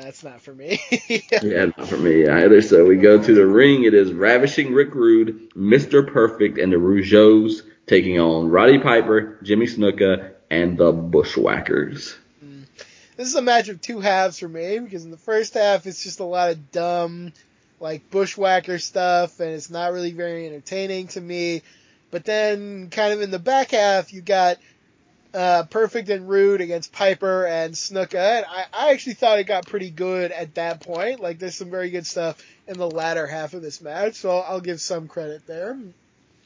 that's 0.04 0.24
not 0.24 0.40
for 0.40 0.54
me. 0.54 0.80
Yeah, 1.44 1.66
not 1.78 1.90
for 1.90 1.98
me 1.98 2.26
either. 2.26 2.62
So 2.62 2.86
we 2.86 2.96
go 2.96 3.22
to 3.22 3.34
the 3.36 3.46
ring. 3.46 3.84
It 3.84 3.94
is 3.94 4.14
Ravishing 4.14 4.74
Rick 4.74 4.96
Rude, 4.96 5.52
Mr. 5.56 6.10
Perfect, 6.10 6.58
and 6.58 6.72
the 6.72 6.78
Rougeaus 6.78 7.64
taking 7.86 8.18
on 8.18 8.48
Roddy 8.48 8.80
Piper, 8.80 9.40
Jimmy 9.44 9.66
Snuka, 9.66 10.32
and 10.50 10.78
the 10.78 10.94
Bushwhackers. 10.94 12.16
This 13.18 13.28
is 13.28 13.36
a 13.36 13.42
match 13.42 13.70
of 13.70 13.82
two 13.82 14.00
halves 14.00 14.40
for 14.40 14.48
me 14.48 14.80
because 14.80 15.06
in 15.06 15.12
the 15.12 15.18
first 15.18 15.54
half 15.54 15.86
it's 15.86 16.04
just 16.04 16.20
a 16.20 16.26
lot 16.26 16.52
of 16.52 16.72
dumb 16.72 17.32
like 17.80 18.10
bushwhacker 18.10 18.80
stuff 18.80 19.40
and 19.40 19.52
it's 19.52 19.70
not 19.70 19.94
really 19.94 20.12
very 20.12 20.48
entertaining 20.48 21.08
to 21.08 21.22
me 21.22 21.62
but 22.12 22.26
then 22.26 22.90
kind 22.90 23.14
of 23.14 23.22
in 23.22 23.32
the 23.32 23.40
back 23.40 23.72
half 23.72 24.14
you 24.14 24.22
got 24.22 24.58
uh, 25.34 25.64
perfect 25.64 26.08
and 26.08 26.30
rude 26.30 26.62
against 26.62 26.94
piper 26.94 27.46
and 27.46 27.74
snuka 27.74 28.38
and 28.38 28.46
I, 28.50 28.66
I 28.72 28.92
actually 28.92 29.16
thought 29.16 29.40
it 29.40 29.44
got 29.44 29.68
pretty 29.68 29.90
good 29.90 30.32
at 30.32 30.56
that 30.56 30.80
point 30.80 31.20
like 31.20 31.40
there's 31.40 31.56
some 31.56 31.70
very 31.70 31.90
good 31.90 32.08
stuff 32.08 32.42
in 32.68 32.78
the 32.78 32.90
latter 32.90 33.28
half 33.28 33.54
of 33.54 33.62
this 33.62 33.82
match 33.82 34.16
so 34.16 34.30
i'll, 34.30 34.62
give 34.62 34.80
some 34.80 35.08
credit 35.08 35.46
there 35.46 35.78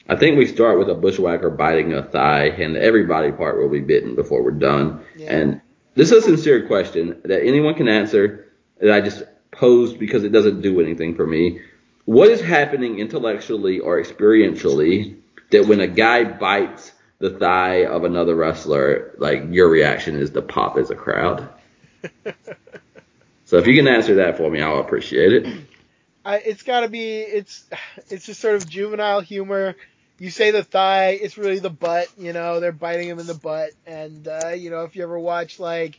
I 0.08 0.16
think 0.16 0.38
we 0.38 0.46
start 0.46 0.76
with 0.76 0.88
a 0.88 0.94
Bushwhacker 0.94 1.50
biting 1.50 1.92
a 1.92 2.02
thigh, 2.02 2.46
and 2.46 2.76
every 2.76 3.06
body 3.06 3.30
part 3.30 3.58
will 3.58 3.68
be 3.68 3.80
bitten 3.80 4.16
before 4.16 4.42
we're 4.42 4.50
done. 4.50 5.04
Yeah. 5.14 5.32
And 5.32 5.60
this 5.94 6.12
is 6.12 6.24
a 6.24 6.26
sincere 6.26 6.66
question 6.66 7.20
that 7.24 7.42
anyone 7.42 7.74
can 7.74 7.88
answer 7.88 8.46
that 8.80 8.92
I 8.92 9.00
just 9.00 9.22
posed 9.50 9.98
because 9.98 10.24
it 10.24 10.32
doesn't 10.32 10.62
do 10.62 10.80
anything 10.80 11.14
for 11.14 11.26
me. 11.26 11.60
What 12.04 12.30
is 12.30 12.40
happening 12.40 12.98
intellectually 12.98 13.78
or 13.80 14.02
experientially 14.02 15.16
that 15.50 15.66
when 15.66 15.80
a 15.80 15.86
guy 15.86 16.24
bites 16.24 16.92
the 17.18 17.30
thigh 17.30 17.84
of 17.84 18.04
another 18.04 18.34
wrestler, 18.34 19.14
like 19.18 19.44
your 19.50 19.68
reaction 19.68 20.16
is 20.16 20.30
to 20.30 20.42
pop 20.42 20.78
as 20.78 20.90
a 20.90 20.94
crowd? 20.94 21.48
so 23.44 23.58
if 23.58 23.66
you 23.66 23.74
can 23.74 23.86
answer 23.86 24.16
that 24.16 24.36
for 24.36 24.50
me, 24.50 24.62
I'll 24.62 24.80
appreciate 24.80 25.32
it. 25.32 25.66
I, 26.24 26.36
it's 26.36 26.62
got 26.62 26.80
to 26.80 26.88
be 26.88 27.18
it's 27.18 27.64
it's 28.08 28.26
just 28.26 28.40
sort 28.40 28.54
of 28.54 28.68
juvenile 28.68 29.20
humor 29.20 29.74
you 30.20 30.30
say 30.30 30.50
the 30.50 30.62
thigh, 30.62 31.18
it's 31.20 31.38
really 31.38 31.58
the 31.58 31.70
butt. 31.70 32.06
You 32.18 32.34
know, 32.34 32.60
they're 32.60 32.72
biting 32.72 33.08
him 33.08 33.18
in 33.18 33.26
the 33.26 33.34
butt, 33.34 33.70
and 33.86 34.28
uh, 34.28 34.48
you 34.50 34.70
know, 34.70 34.82
if 34.82 34.94
you 34.94 35.02
ever 35.02 35.18
watch 35.18 35.58
like 35.58 35.98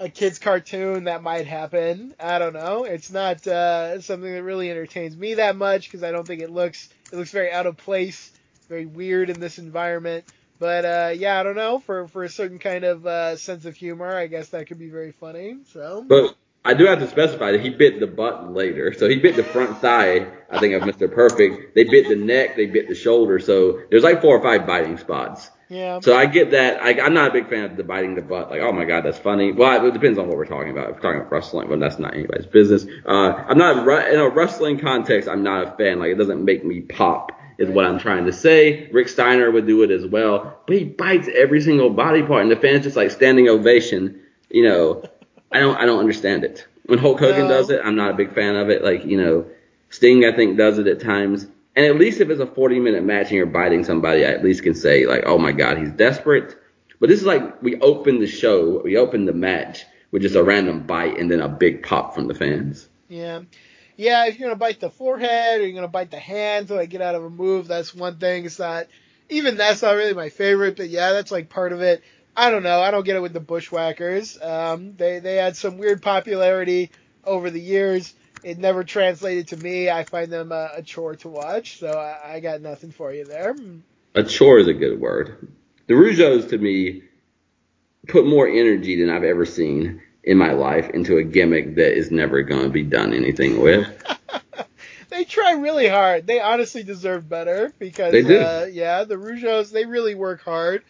a 0.00 0.08
kid's 0.08 0.40
cartoon, 0.40 1.04
that 1.04 1.22
might 1.22 1.46
happen. 1.46 2.14
I 2.18 2.40
don't 2.40 2.52
know. 2.52 2.82
It's 2.82 3.12
not 3.12 3.46
uh, 3.46 4.00
something 4.00 4.30
that 4.30 4.42
really 4.42 4.70
entertains 4.70 5.16
me 5.16 5.34
that 5.34 5.54
much 5.54 5.84
because 5.84 6.02
I 6.02 6.10
don't 6.10 6.26
think 6.26 6.42
it 6.42 6.50
looks 6.50 6.88
it 7.12 7.16
looks 7.16 7.30
very 7.30 7.52
out 7.52 7.66
of 7.66 7.76
place, 7.76 8.32
very 8.68 8.86
weird 8.86 9.30
in 9.30 9.38
this 9.38 9.58
environment. 9.58 10.24
But 10.58 10.84
uh, 10.84 11.12
yeah, 11.14 11.38
I 11.38 11.44
don't 11.44 11.56
know. 11.56 11.78
For 11.78 12.08
for 12.08 12.24
a 12.24 12.28
certain 12.28 12.58
kind 12.58 12.82
of 12.82 13.06
uh, 13.06 13.36
sense 13.36 13.66
of 13.66 13.76
humor, 13.76 14.12
I 14.12 14.26
guess 14.26 14.48
that 14.48 14.66
could 14.66 14.80
be 14.80 14.90
very 14.90 15.12
funny. 15.12 15.58
So. 15.72 16.04
But 16.06 16.34
I 16.64 16.74
do 16.74 16.86
have 16.86 17.00
to 17.00 17.08
specify 17.08 17.52
that 17.52 17.60
he 17.60 17.70
bit 17.70 17.98
the 17.98 18.06
butt 18.06 18.52
later. 18.52 18.92
So 18.92 19.08
he 19.08 19.16
bit 19.16 19.34
the 19.34 19.42
front 19.42 19.78
thigh, 19.78 20.28
I 20.48 20.60
think, 20.60 20.74
of 20.74 20.82
Mr. 20.82 21.12
Perfect. 21.12 21.74
They 21.74 21.84
bit 21.84 22.08
the 22.08 22.16
neck, 22.16 22.56
they 22.56 22.66
bit 22.66 22.88
the 22.88 22.94
shoulder. 22.94 23.40
So 23.40 23.80
there's 23.90 24.04
like 24.04 24.20
four 24.20 24.36
or 24.36 24.42
five 24.42 24.66
biting 24.66 24.96
spots. 24.98 25.50
Yeah. 25.68 26.00
So 26.00 26.14
I 26.14 26.26
get 26.26 26.50
that. 26.50 26.82
I, 26.82 27.00
I'm 27.00 27.14
not 27.14 27.30
a 27.30 27.32
big 27.32 27.48
fan 27.48 27.64
of 27.64 27.76
the 27.76 27.82
biting 27.82 28.14
the 28.14 28.22
butt. 28.22 28.50
Like, 28.50 28.60
oh 28.60 28.72
my 28.72 28.84
god, 28.84 29.04
that's 29.04 29.18
funny. 29.18 29.52
Well, 29.52 29.86
it 29.86 29.92
depends 29.92 30.18
on 30.18 30.28
what 30.28 30.36
we're 30.36 30.44
talking 30.44 30.70
about. 30.70 30.90
If 30.90 30.96
we're 30.96 31.02
talking 31.02 31.20
about 31.20 31.32
wrestling, 31.32 31.68
well, 31.68 31.78
that's 31.78 31.98
not 31.98 32.14
anybody's 32.14 32.46
business. 32.46 32.86
Uh, 33.06 33.32
I'm 33.32 33.58
not 33.58 33.78
in 34.12 34.20
a 34.20 34.28
wrestling 34.28 34.78
context. 34.78 35.28
I'm 35.28 35.42
not 35.42 35.66
a 35.66 35.76
fan. 35.76 35.98
Like, 35.98 36.10
it 36.10 36.16
doesn't 36.16 36.44
make 36.44 36.64
me 36.64 36.80
pop. 36.80 37.32
Is 37.58 37.68
what 37.68 37.84
I'm 37.84 37.98
trying 37.98 38.24
to 38.26 38.32
say. 38.32 38.88
Rick 38.92 39.08
Steiner 39.08 39.50
would 39.50 39.66
do 39.66 39.82
it 39.82 39.90
as 39.90 40.06
well, 40.06 40.58
but 40.66 40.74
he 40.74 40.84
bites 40.84 41.28
every 41.32 41.60
single 41.60 41.90
body 41.90 42.22
part, 42.22 42.42
and 42.42 42.50
the 42.50 42.56
fans 42.56 42.84
just 42.84 42.96
like 42.96 43.10
standing 43.10 43.48
ovation. 43.48 44.20
You 44.50 44.64
know, 44.64 45.02
I 45.54 45.60
don't, 45.60 45.76
I 45.76 45.86
don't 45.86 45.98
understand 45.98 46.44
it. 46.44 46.66
When 46.86 46.98
Hulk 46.98 47.20
Hogan 47.20 47.48
No. 47.48 47.48
does 47.48 47.70
it, 47.70 47.80
I'm 47.84 47.96
not 47.96 48.10
a 48.10 48.14
big 48.14 48.34
fan 48.34 48.56
of 48.56 48.70
it. 48.70 48.82
Like, 48.82 49.04
you 49.04 49.20
know, 49.20 49.46
Sting, 49.90 50.24
I 50.24 50.32
think, 50.34 50.56
does 50.56 50.78
it 50.78 50.86
at 50.86 51.00
times. 51.00 51.46
And 51.74 51.86
at 51.86 51.96
least 51.96 52.20
if 52.20 52.28
it's 52.28 52.40
a 52.40 52.46
40 52.46 52.80
minute 52.80 53.04
match 53.04 53.28
and 53.28 53.36
you're 53.36 53.46
biting 53.46 53.84
somebody, 53.84 54.24
I 54.24 54.30
at 54.30 54.44
least 54.44 54.62
can 54.62 54.74
say, 54.74 55.06
like, 55.06 55.24
oh 55.26 55.38
my 55.38 55.52
God, 55.52 55.78
he's 55.78 55.90
desperate. 55.90 56.56
But 57.00 57.08
this 57.08 57.20
is 57.20 57.26
like, 57.26 57.62
we 57.62 57.80
open 57.80 58.20
the 58.20 58.26
show, 58.26 58.80
we 58.82 58.96
open 58.96 59.24
the 59.24 59.32
match 59.32 59.84
with 60.10 60.22
just 60.22 60.34
a 60.34 60.42
random 60.42 60.86
bite 60.86 61.18
and 61.18 61.30
then 61.30 61.40
a 61.40 61.48
big 61.48 61.82
pop 61.82 62.14
from 62.14 62.28
the 62.28 62.34
fans. 62.34 62.88
Yeah. 63.08 63.42
Yeah, 63.96 64.26
if 64.26 64.38
you're 64.38 64.48
gonna 64.48 64.58
bite 64.58 64.80
the 64.80 64.90
forehead 64.90 65.60
or 65.60 65.64
you're 65.64 65.74
gonna 65.74 65.88
bite 65.88 66.10
the 66.10 66.18
hand 66.18 66.68
to 66.68 66.74
like 66.74 66.90
get 66.90 67.02
out 67.02 67.14
of 67.14 67.24
a 67.24 67.30
move, 67.30 67.68
that's 67.68 67.94
one 67.94 68.18
thing. 68.18 68.44
It's 68.44 68.58
not 68.58 68.86
even 69.28 69.56
that's 69.56 69.82
not 69.82 69.96
really 69.96 70.14
my 70.14 70.28
favorite, 70.28 70.76
but 70.76 70.88
yeah, 70.88 71.12
that's 71.12 71.30
like 71.30 71.48
part 71.48 71.72
of 71.72 71.82
it. 71.82 72.02
I 72.36 72.50
don't 72.50 72.62
know. 72.62 72.80
I 72.80 72.90
don't 72.90 73.04
get 73.04 73.16
it 73.16 73.22
with 73.22 73.32
the 73.32 73.40
Bushwhackers. 73.40 74.40
Um, 74.42 74.94
they 74.96 75.18
they 75.18 75.36
had 75.36 75.56
some 75.56 75.78
weird 75.78 76.02
popularity 76.02 76.90
over 77.24 77.50
the 77.50 77.60
years. 77.60 78.14
It 78.42 78.58
never 78.58 78.82
translated 78.84 79.48
to 79.48 79.56
me. 79.56 79.88
I 79.88 80.04
find 80.04 80.32
them 80.32 80.50
a, 80.50 80.70
a 80.76 80.82
chore 80.82 81.14
to 81.16 81.28
watch, 81.28 81.78
so 81.78 81.92
I, 81.92 82.34
I 82.34 82.40
got 82.40 82.60
nothing 82.60 82.90
for 82.90 83.12
you 83.12 83.24
there. 83.24 83.54
A 84.14 84.24
chore 84.24 84.58
is 84.58 84.66
a 84.66 84.74
good 84.74 85.00
word. 85.00 85.48
The 85.86 85.94
Rougeaus 85.94 86.48
to 86.50 86.58
me 86.58 87.02
put 88.08 88.26
more 88.26 88.48
energy 88.48 89.00
than 89.00 89.10
I've 89.10 89.24
ever 89.24 89.46
seen 89.46 90.02
in 90.24 90.38
my 90.38 90.52
life 90.52 90.90
into 90.90 91.18
a 91.18 91.22
gimmick 91.22 91.76
that 91.76 91.96
is 91.96 92.10
never 92.10 92.42
going 92.42 92.64
to 92.64 92.68
be 92.68 92.82
done 92.82 93.12
anything 93.12 93.60
with. 93.60 93.86
they 95.10 95.24
try 95.24 95.52
really 95.52 95.88
hard. 95.88 96.26
They 96.26 96.40
honestly 96.40 96.82
deserve 96.82 97.28
better 97.28 97.72
because 97.78 98.12
They 98.12 98.22
do. 98.22 98.38
Uh, 98.40 98.66
yeah, 98.70 99.04
the 99.04 99.16
Rougeaus 99.16 99.70
they 99.70 99.84
really 99.84 100.14
work 100.14 100.42
hard. 100.42 100.82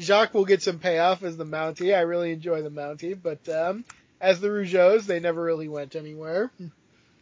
Jacques 0.00 0.34
will 0.34 0.44
get 0.44 0.62
some 0.62 0.78
payoff 0.78 1.22
as 1.22 1.36
the 1.36 1.44
Mountie. 1.44 1.96
I 1.96 2.00
really 2.00 2.32
enjoy 2.32 2.62
the 2.62 2.70
Mountie, 2.70 3.14
but 3.20 3.48
um, 3.48 3.84
as 4.20 4.40
the 4.40 4.48
Rougeaus, 4.48 5.06
they 5.06 5.20
never 5.20 5.42
really 5.42 5.68
went 5.68 5.96
anywhere. 5.96 6.50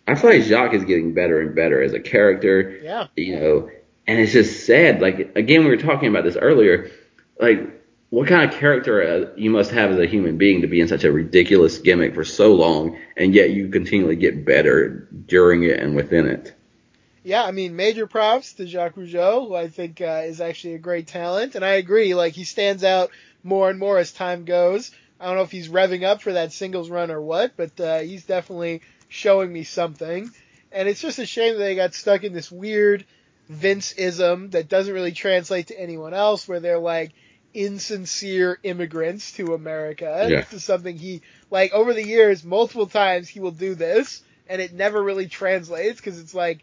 I 0.06 0.14
feel 0.14 0.30
like 0.30 0.42
Jacques 0.42 0.74
is 0.74 0.84
getting 0.84 1.14
better 1.14 1.40
and 1.40 1.54
better 1.54 1.82
as 1.82 1.92
a 1.92 2.00
character. 2.00 2.78
Yeah. 2.82 3.06
you 3.16 3.40
know, 3.40 3.70
and 4.06 4.20
it's 4.20 4.32
just 4.32 4.66
sad. 4.66 5.00
Like 5.00 5.32
again, 5.36 5.64
we 5.64 5.70
were 5.70 5.76
talking 5.76 6.08
about 6.08 6.24
this 6.24 6.36
earlier. 6.36 6.90
Like, 7.40 7.72
what 8.10 8.28
kind 8.28 8.48
of 8.48 8.58
character 8.58 9.02
uh, 9.02 9.32
you 9.36 9.50
must 9.50 9.72
have 9.72 9.90
as 9.90 9.98
a 9.98 10.06
human 10.06 10.38
being 10.38 10.62
to 10.62 10.68
be 10.68 10.80
in 10.80 10.88
such 10.88 11.04
a 11.04 11.12
ridiculous 11.12 11.78
gimmick 11.78 12.14
for 12.14 12.24
so 12.24 12.54
long, 12.54 12.98
and 13.16 13.34
yet 13.34 13.50
you 13.50 13.68
continually 13.68 14.16
get 14.16 14.44
better 14.44 15.08
during 15.26 15.64
it 15.64 15.80
and 15.80 15.96
within 15.96 16.26
it. 16.26 16.54
Yeah, 17.26 17.42
I 17.42 17.50
mean, 17.50 17.74
major 17.74 18.06
props 18.06 18.52
to 18.52 18.68
Jacques 18.68 18.94
Rougeau, 18.94 19.48
who 19.48 19.56
I 19.56 19.66
think 19.66 20.00
uh, 20.00 20.22
is 20.26 20.40
actually 20.40 20.74
a 20.74 20.78
great 20.78 21.08
talent, 21.08 21.56
and 21.56 21.64
I 21.64 21.70
agree. 21.70 22.14
Like 22.14 22.34
he 22.34 22.44
stands 22.44 22.84
out 22.84 23.10
more 23.42 23.68
and 23.68 23.80
more 23.80 23.98
as 23.98 24.12
time 24.12 24.44
goes. 24.44 24.92
I 25.18 25.26
don't 25.26 25.34
know 25.34 25.42
if 25.42 25.50
he's 25.50 25.68
revving 25.68 26.04
up 26.04 26.22
for 26.22 26.34
that 26.34 26.52
singles 26.52 26.88
run 26.88 27.10
or 27.10 27.20
what, 27.20 27.56
but 27.56 27.80
uh, 27.80 27.98
he's 27.98 28.24
definitely 28.24 28.82
showing 29.08 29.52
me 29.52 29.64
something. 29.64 30.30
And 30.70 30.88
it's 30.88 31.00
just 31.00 31.18
a 31.18 31.26
shame 31.26 31.54
that 31.54 31.58
they 31.58 31.74
got 31.74 31.94
stuck 31.94 32.22
in 32.22 32.32
this 32.32 32.52
weird 32.52 33.04
Vince 33.48 33.90
ism 33.94 34.50
that 34.50 34.68
doesn't 34.68 34.94
really 34.94 35.10
translate 35.10 35.66
to 35.66 35.80
anyone 35.80 36.14
else, 36.14 36.46
where 36.46 36.60
they're 36.60 36.78
like 36.78 37.10
insincere 37.52 38.56
immigrants 38.62 39.32
to 39.32 39.52
America. 39.52 40.28
Yeah. 40.30 40.42
This 40.42 40.52
is 40.52 40.64
something 40.64 40.96
he 40.96 41.22
like 41.50 41.72
over 41.72 41.92
the 41.92 42.06
years, 42.06 42.44
multiple 42.44 42.86
times 42.86 43.28
he 43.28 43.40
will 43.40 43.50
do 43.50 43.74
this, 43.74 44.22
and 44.48 44.62
it 44.62 44.72
never 44.72 45.02
really 45.02 45.26
translates 45.26 45.96
because 45.96 46.20
it's 46.20 46.32
like 46.32 46.62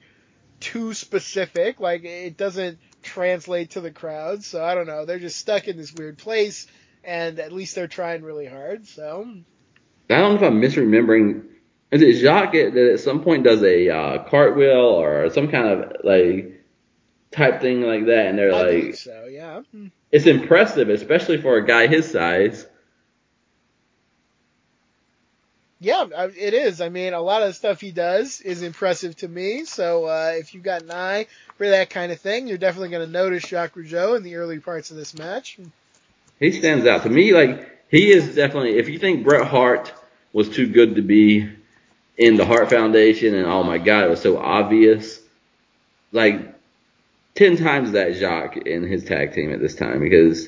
too 0.63 0.93
specific. 0.93 1.79
Like 1.79 2.03
it 2.03 2.37
doesn't 2.37 2.79
translate 3.03 3.71
to 3.71 3.81
the 3.81 3.91
crowd. 3.91 4.43
So 4.43 4.63
I 4.63 4.73
don't 4.75 4.87
know. 4.87 5.05
They're 5.05 5.19
just 5.19 5.37
stuck 5.37 5.67
in 5.67 5.77
this 5.77 5.93
weird 5.93 6.17
place, 6.17 6.67
and 7.03 7.39
at 7.39 7.51
least 7.51 7.75
they're 7.75 7.87
trying 7.87 8.23
really 8.23 8.47
hard. 8.47 8.87
So 8.87 9.27
I 10.09 10.15
don't 10.15 10.41
know 10.41 10.47
if 10.47 10.51
I'm 10.51 10.61
misremembering. 10.61 11.43
Is 11.91 12.01
it 12.01 12.21
Jacques 12.21 12.53
that 12.53 12.91
at 12.93 12.99
some 13.01 13.23
point 13.23 13.43
does 13.43 13.61
a 13.61 13.89
uh, 13.89 14.23
cartwheel 14.23 14.99
or 15.01 15.29
some 15.29 15.49
kind 15.49 15.67
of 15.67 15.91
like 16.03 16.65
type 17.31 17.61
thing 17.61 17.81
like 17.81 18.05
that, 18.05 18.27
and 18.27 18.37
they're 18.37 18.53
I 18.53 18.63
like, 18.63 18.95
so. 18.95 19.27
Yeah. 19.29 19.61
it's 20.11 20.25
impressive, 20.25 20.89
especially 20.89 21.41
for 21.41 21.57
a 21.57 21.65
guy 21.65 21.87
his 21.87 22.09
size. 22.09 22.65
Yeah, 25.83 26.05
it 26.37 26.53
is. 26.53 26.79
I 26.79 26.87
mean, 26.87 27.13
a 27.13 27.19
lot 27.19 27.41
of 27.41 27.49
the 27.49 27.53
stuff 27.53 27.81
he 27.81 27.91
does 27.91 28.39
is 28.39 28.63
impressive 28.63 29.17
to 29.17 29.27
me. 29.27 29.65
So 29.65 30.05
uh, 30.05 30.31
if 30.35 30.53
you've 30.53 30.63
got 30.63 30.83
an 30.83 30.91
eye 30.91 31.27
for 31.57 31.67
that 31.67 31.89
kind 31.89 32.13
of 32.13 32.21
thing, 32.21 32.47
you're 32.47 32.57
definitely 32.57 32.87
going 32.87 33.05
to 33.05 33.11
notice 33.11 33.43
Jacques 33.43 33.75
Rougeau 33.75 34.15
in 34.15 34.23
the 34.23 34.37
early 34.37 34.59
parts 34.59 34.91
of 34.91 34.97
this 34.97 35.13
match. 35.13 35.59
He 36.39 36.53
stands 36.53 36.85
out 36.85 37.03
to 37.03 37.09
me. 37.09 37.33
Like 37.33 37.69
he 37.89 38.11
is 38.11 38.33
definitely. 38.33 38.77
If 38.77 38.87
you 38.87 38.97
think 38.97 39.25
Bret 39.25 39.45
Hart 39.45 39.93
was 40.31 40.47
too 40.47 40.67
good 40.67 40.95
to 40.95 41.01
be 41.01 41.49
in 42.17 42.37
the 42.37 42.45
Hart 42.45 42.69
Foundation, 42.69 43.35
and 43.35 43.45
oh 43.45 43.63
my 43.63 43.77
God, 43.77 44.05
it 44.05 44.09
was 44.09 44.21
so 44.21 44.37
obvious. 44.37 45.19
Like 46.13 46.55
ten 47.35 47.57
times 47.57 47.91
that 47.91 48.15
Jacques 48.15 48.55
in 48.55 48.83
his 48.83 49.03
tag 49.03 49.33
team 49.33 49.51
at 49.51 49.59
this 49.59 49.75
time 49.75 49.99
because 49.99 50.47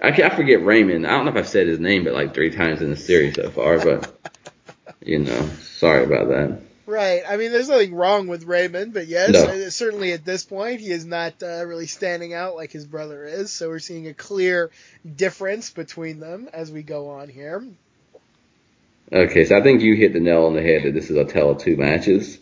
I, 0.00 0.08
I 0.08 0.30
forget 0.30 0.64
Raymond. 0.64 1.06
I 1.06 1.10
don't 1.10 1.26
know 1.26 1.32
if 1.32 1.36
I've 1.36 1.48
said 1.48 1.66
his 1.66 1.80
name, 1.80 2.04
but 2.04 2.14
like 2.14 2.32
three 2.32 2.50
times 2.50 2.80
in 2.80 2.88
the 2.88 2.96
series 2.96 3.34
so 3.34 3.50
far. 3.50 3.78
But 3.78 4.23
you 5.04 5.18
know, 5.20 5.48
sorry 5.78 6.04
about 6.04 6.28
that. 6.28 6.60
Right. 6.86 7.22
I 7.26 7.38
mean, 7.38 7.50
there's 7.50 7.68
nothing 7.70 7.94
wrong 7.94 8.26
with 8.26 8.44
Raymond, 8.44 8.92
but 8.92 9.06
yes, 9.06 9.30
No. 9.32 9.68
certainly 9.70 10.12
at 10.12 10.24
this 10.24 10.44
point, 10.44 10.80
he 10.80 10.90
is 10.90 11.06
not 11.06 11.42
uh, 11.42 11.64
really 11.64 11.86
standing 11.86 12.34
out 12.34 12.56
like 12.56 12.72
his 12.72 12.84
brother 12.84 13.24
is. 13.24 13.50
So 13.50 13.68
we're 13.68 13.78
seeing 13.78 14.06
a 14.06 14.12
clear 14.14 14.70
difference 15.16 15.70
between 15.70 16.20
them 16.20 16.48
as 16.52 16.70
we 16.70 16.82
go 16.82 17.08
on 17.10 17.28
here. 17.30 17.64
Okay, 19.12 19.44
so 19.44 19.56
I 19.56 19.62
think 19.62 19.80
you 19.82 19.94
hit 19.96 20.12
the 20.12 20.20
nail 20.20 20.44
on 20.46 20.54
the 20.54 20.62
head 20.62 20.82
that 20.84 20.92
this 20.92 21.10
is 21.10 21.16
a 21.16 21.24
tell 21.24 21.50
of 21.50 21.58
two 21.58 21.76
matches. 21.76 22.38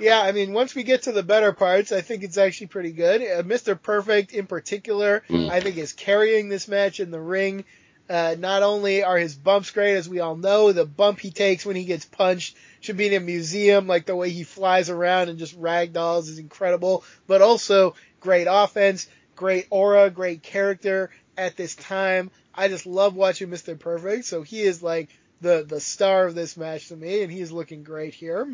Yeah, 0.00 0.20
I 0.20 0.32
mean, 0.32 0.52
once 0.52 0.74
we 0.74 0.82
get 0.82 1.02
to 1.02 1.12
the 1.12 1.22
better 1.22 1.52
parts, 1.52 1.92
I 1.92 2.00
think 2.00 2.22
it's 2.22 2.38
actually 2.38 2.68
pretty 2.68 2.92
good. 2.92 3.20
Uh, 3.20 3.42
Mr. 3.42 3.80
Perfect, 3.80 4.32
in 4.32 4.46
particular, 4.46 5.22
Mm. 5.28 5.50
I 5.50 5.60
think 5.60 5.76
is 5.76 5.92
carrying 5.92 6.48
this 6.48 6.66
match 6.66 6.98
in 6.98 7.10
the 7.10 7.20
ring. 7.20 7.64
Uh, 8.12 8.36
not 8.38 8.62
only 8.62 9.02
are 9.02 9.16
his 9.16 9.34
bumps 9.34 9.70
great, 9.70 9.94
as 9.94 10.06
we 10.06 10.20
all 10.20 10.36
know, 10.36 10.70
the 10.70 10.84
bump 10.84 11.18
he 11.18 11.30
takes 11.30 11.64
when 11.64 11.76
he 11.76 11.84
gets 11.84 12.04
punched 12.04 12.58
should 12.80 12.98
be 12.98 13.06
in 13.06 13.14
a 13.14 13.20
museum, 13.20 13.86
like 13.86 14.04
the 14.04 14.14
way 14.14 14.28
he 14.28 14.42
flies 14.42 14.90
around 14.90 15.30
and 15.30 15.38
just 15.38 15.58
ragdolls 15.58 16.28
is 16.28 16.38
incredible, 16.38 17.04
but 17.26 17.40
also 17.40 17.94
great 18.20 18.46
offense, 18.50 19.08
great 19.34 19.66
aura, 19.70 20.10
great 20.10 20.42
character 20.42 21.10
at 21.38 21.56
this 21.56 21.74
time. 21.74 22.30
I 22.54 22.68
just 22.68 22.84
love 22.84 23.14
watching 23.14 23.48
Mr. 23.48 23.78
Perfect, 23.80 24.26
so 24.26 24.42
he 24.42 24.60
is 24.60 24.82
like 24.82 25.08
the, 25.40 25.64
the 25.66 25.80
star 25.80 26.26
of 26.26 26.34
this 26.34 26.54
match 26.54 26.88
to 26.88 26.96
me, 26.96 27.22
and 27.22 27.32
he's 27.32 27.50
looking 27.50 27.82
great 27.82 28.12
here. 28.12 28.46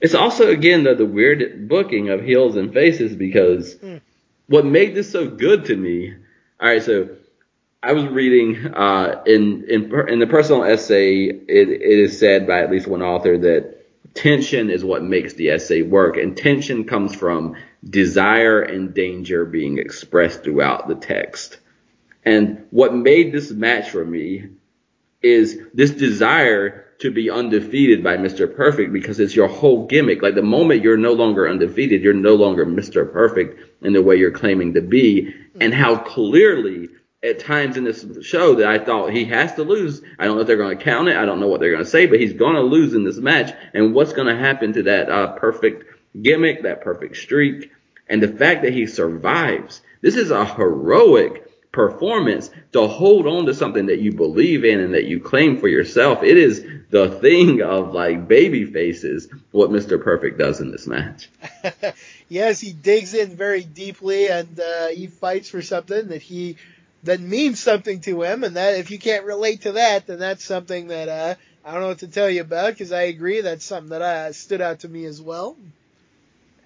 It's 0.00 0.14
also 0.14 0.48
again 0.48 0.84
the, 0.84 0.94
the 0.94 1.04
weird 1.06 1.68
booking 1.68 2.08
of 2.10 2.22
heels 2.22 2.54
and 2.54 2.72
faces 2.72 3.16
because 3.16 3.74
Mm. 3.74 4.00
what 4.46 4.64
made 4.64 4.94
this 4.94 5.10
so 5.10 5.28
good 5.28 5.64
to 5.64 5.76
me. 5.76 6.14
All 6.60 6.68
right, 6.68 6.82
so 6.82 7.16
I 7.82 7.94
was 7.94 8.06
reading 8.06 8.74
uh, 8.74 9.22
in 9.24 9.64
in 9.68 10.08
in 10.08 10.18
the 10.18 10.26
personal 10.26 10.64
essay. 10.64 11.24
It, 11.24 11.68
it 11.68 11.98
is 11.98 12.18
said 12.18 12.46
by 12.46 12.60
at 12.60 12.70
least 12.70 12.86
one 12.86 13.00
author 13.00 13.38
that 13.38 14.14
tension 14.14 14.68
is 14.68 14.84
what 14.84 15.02
makes 15.02 15.34
the 15.34 15.50
essay 15.50 15.80
work, 15.80 16.18
and 16.18 16.36
tension 16.36 16.84
comes 16.84 17.14
from 17.14 17.56
desire 17.88 18.60
and 18.60 18.92
danger 18.92 19.46
being 19.46 19.78
expressed 19.78 20.44
throughout 20.44 20.88
the 20.88 20.94
text. 20.94 21.58
And 22.22 22.66
what 22.70 22.94
made 22.94 23.32
this 23.32 23.50
match 23.50 23.88
for 23.88 24.04
me 24.04 24.48
is 25.22 25.58
this 25.72 25.90
desire 25.90 26.84
to 26.98 27.10
be 27.10 27.30
undefeated 27.30 28.04
by 28.04 28.18
Mr. 28.18 28.54
Perfect 28.54 28.92
because 28.92 29.18
it's 29.20 29.34
your 29.34 29.48
whole 29.48 29.86
gimmick. 29.86 30.20
Like 30.20 30.34
the 30.34 30.42
moment 30.42 30.82
you're 30.82 30.98
no 30.98 31.14
longer 31.14 31.48
undefeated, 31.48 32.02
you're 32.02 32.12
no 32.12 32.34
longer 32.34 32.66
Mr. 32.66 33.10
Perfect 33.10 33.58
in 33.82 33.94
the 33.94 34.02
way 34.02 34.16
you're 34.16 34.30
claiming 34.30 34.74
to 34.74 34.82
be, 34.82 35.34
and 35.58 35.72
how 35.72 35.96
clearly 35.96 36.90
at 37.22 37.38
times 37.38 37.76
in 37.76 37.84
this 37.84 38.06
show 38.22 38.54
that 38.56 38.66
I 38.66 38.78
thought 38.82 39.12
he 39.12 39.26
has 39.26 39.54
to 39.54 39.62
lose. 39.62 40.00
I 40.18 40.24
don't 40.24 40.36
know 40.36 40.40
if 40.42 40.46
they're 40.46 40.56
going 40.56 40.76
to 40.76 40.84
count 40.84 41.08
it. 41.08 41.16
I 41.16 41.26
don't 41.26 41.40
know 41.40 41.48
what 41.48 41.60
they're 41.60 41.72
going 41.72 41.84
to 41.84 41.90
say, 41.90 42.06
but 42.06 42.20
he's 42.20 42.32
going 42.32 42.54
to 42.54 42.62
lose 42.62 42.94
in 42.94 43.04
this 43.04 43.18
match. 43.18 43.54
And 43.74 43.94
what's 43.94 44.14
going 44.14 44.28
to 44.28 44.36
happen 44.36 44.72
to 44.74 44.84
that 44.84 45.10
uh, 45.10 45.32
perfect 45.32 45.84
gimmick, 46.20 46.62
that 46.62 46.82
perfect 46.82 47.16
streak, 47.16 47.70
and 48.08 48.22
the 48.22 48.28
fact 48.28 48.62
that 48.62 48.72
he 48.72 48.86
survives. 48.86 49.82
This 50.00 50.16
is 50.16 50.30
a 50.30 50.46
heroic 50.46 51.46
performance 51.72 52.50
to 52.72 52.88
hold 52.88 53.26
on 53.26 53.46
to 53.46 53.54
something 53.54 53.86
that 53.86 54.00
you 54.00 54.12
believe 54.12 54.64
in 54.64 54.80
and 54.80 54.94
that 54.94 55.04
you 55.04 55.20
claim 55.20 55.58
for 55.58 55.68
yourself. 55.68 56.22
It 56.22 56.36
is 56.36 56.64
the 56.88 57.10
thing 57.20 57.62
of 57.62 57.94
like 57.94 58.26
baby 58.26 58.64
faces 58.64 59.28
what 59.52 59.70
Mr. 59.70 60.02
Perfect 60.02 60.38
does 60.38 60.60
in 60.60 60.72
this 60.72 60.86
match. 60.86 61.28
yes, 62.28 62.60
he 62.60 62.72
digs 62.72 63.14
in 63.14 63.36
very 63.36 63.62
deeply 63.62 64.28
and 64.28 64.58
uh, 64.58 64.88
he 64.88 65.06
fights 65.06 65.48
for 65.48 65.62
something 65.62 66.08
that 66.08 66.22
he 66.22 66.56
that 67.04 67.20
means 67.20 67.60
something 67.60 68.00
to 68.00 68.22
him, 68.22 68.44
and 68.44 68.56
that 68.56 68.78
if 68.78 68.90
you 68.90 68.98
can't 68.98 69.24
relate 69.24 69.62
to 69.62 69.72
that, 69.72 70.06
then 70.06 70.18
that's 70.18 70.44
something 70.44 70.88
that 70.88 71.08
uh, 71.08 71.34
I 71.64 71.72
don't 71.72 71.80
know 71.80 71.88
what 71.88 71.98
to 72.00 72.08
tell 72.08 72.30
you 72.30 72.42
about 72.42 72.72
because 72.72 72.92
I 72.92 73.02
agree 73.02 73.40
that's 73.40 73.64
something 73.64 73.90
that 73.90 74.02
uh, 74.02 74.32
stood 74.32 74.60
out 74.60 74.80
to 74.80 74.88
me 74.88 75.04
as 75.04 75.20
well. 75.20 75.56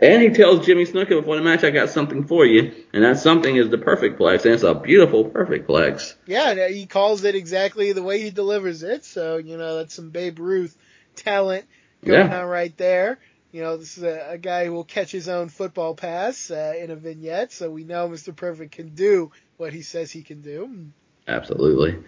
And 0.01 0.23
he 0.23 0.31
tells 0.31 0.67
Jimmy 0.67 0.85
Snuka 0.85 1.11
before 1.11 1.37
the 1.37 1.43
match, 1.43 1.63
I 1.63 1.71
got 1.71 1.89
something 1.89 2.27
for 2.27 2.45
you. 2.45 2.73
And 2.93 3.05
that 3.05 3.19
something 3.19 3.57
is 3.57 3.71
the 3.71 3.79
perfect 3.79 4.19
plex. 4.19 4.45
And 4.45 4.55
it's 4.55 4.63
a 4.63 4.75
beautiful 4.75 5.25
perfect 5.25 5.69
plex. 5.69 6.15
Yeah, 6.27 6.69
he 6.69 6.87
calls 6.87 7.23
it 7.25 7.35
exactly 7.35 7.93
the 7.93 8.03
way 8.03 8.21
he 8.21 8.31
delivers 8.31 8.83
it. 8.83 9.05
So, 9.05 9.37
you 9.37 9.57
know, 9.57 9.77
that's 9.77 9.95
some 9.95 10.11
Babe 10.11 10.39
Ruth 10.41 10.77
talent 11.15 11.65
going 12.05 12.29
yeah. 12.29 12.41
on 12.41 12.47
right 12.49 12.77
there. 12.77 13.19
You 13.53 13.63
know, 13.63 13.77
this 13.77 13.97
is 13.97 14.03
a, 14.03 14.33
a, 14.33 14.39
guy 14.39 14.67
who 14.67 14.73
will 14.73 14.85
catch 14.85 15.13
his 15.13 15.29
own 15.29 15.49
football 15.49 15.95
pass 15.95 16.51
uh, 16.51 16.75
in 16.77 16.91
a 16.91 16.97
vignette. 16.97 17.53
So 17.53 17.71
we 17.71 17.85
know 17.85 18.09
Mr. 18.09 18.35
Perfect 18.35 18.73
can 18.73 18.97
do 18.97 19.31
what 19.57 19.73
he 19.73 19.83
says 19.83 20.11
he 20.11 20.23
can 20.23 20.41
do. 20.41 20.89
Absolutely. 21.27 21.99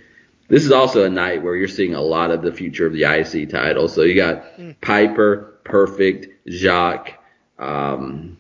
This 0.49 0.65
is 0.65 0.73
also 0.73 1.05
a 1.05 1.11
night 1.11 1.43
where 1.43 1.57
you're 1.57 1.69
seeing 1.69 1.95
a 1.95 2.01
lot 2.01 2.31
of 2.31 2.43
the 2.43 2.53
future 2.53 2.87
of 2.87 2.93
the 2.93 3.05
IC 3.05 3.51
title. 3.51 3.89
So 3.89 4.03
you 4.03 4.15
got 4.15 4.57
mm. 4.57 4.77
Piper, 4.81 5.59
Perfect, 5.65 6.49
Jacques, 6.49 7.15
um, 7.59 8.37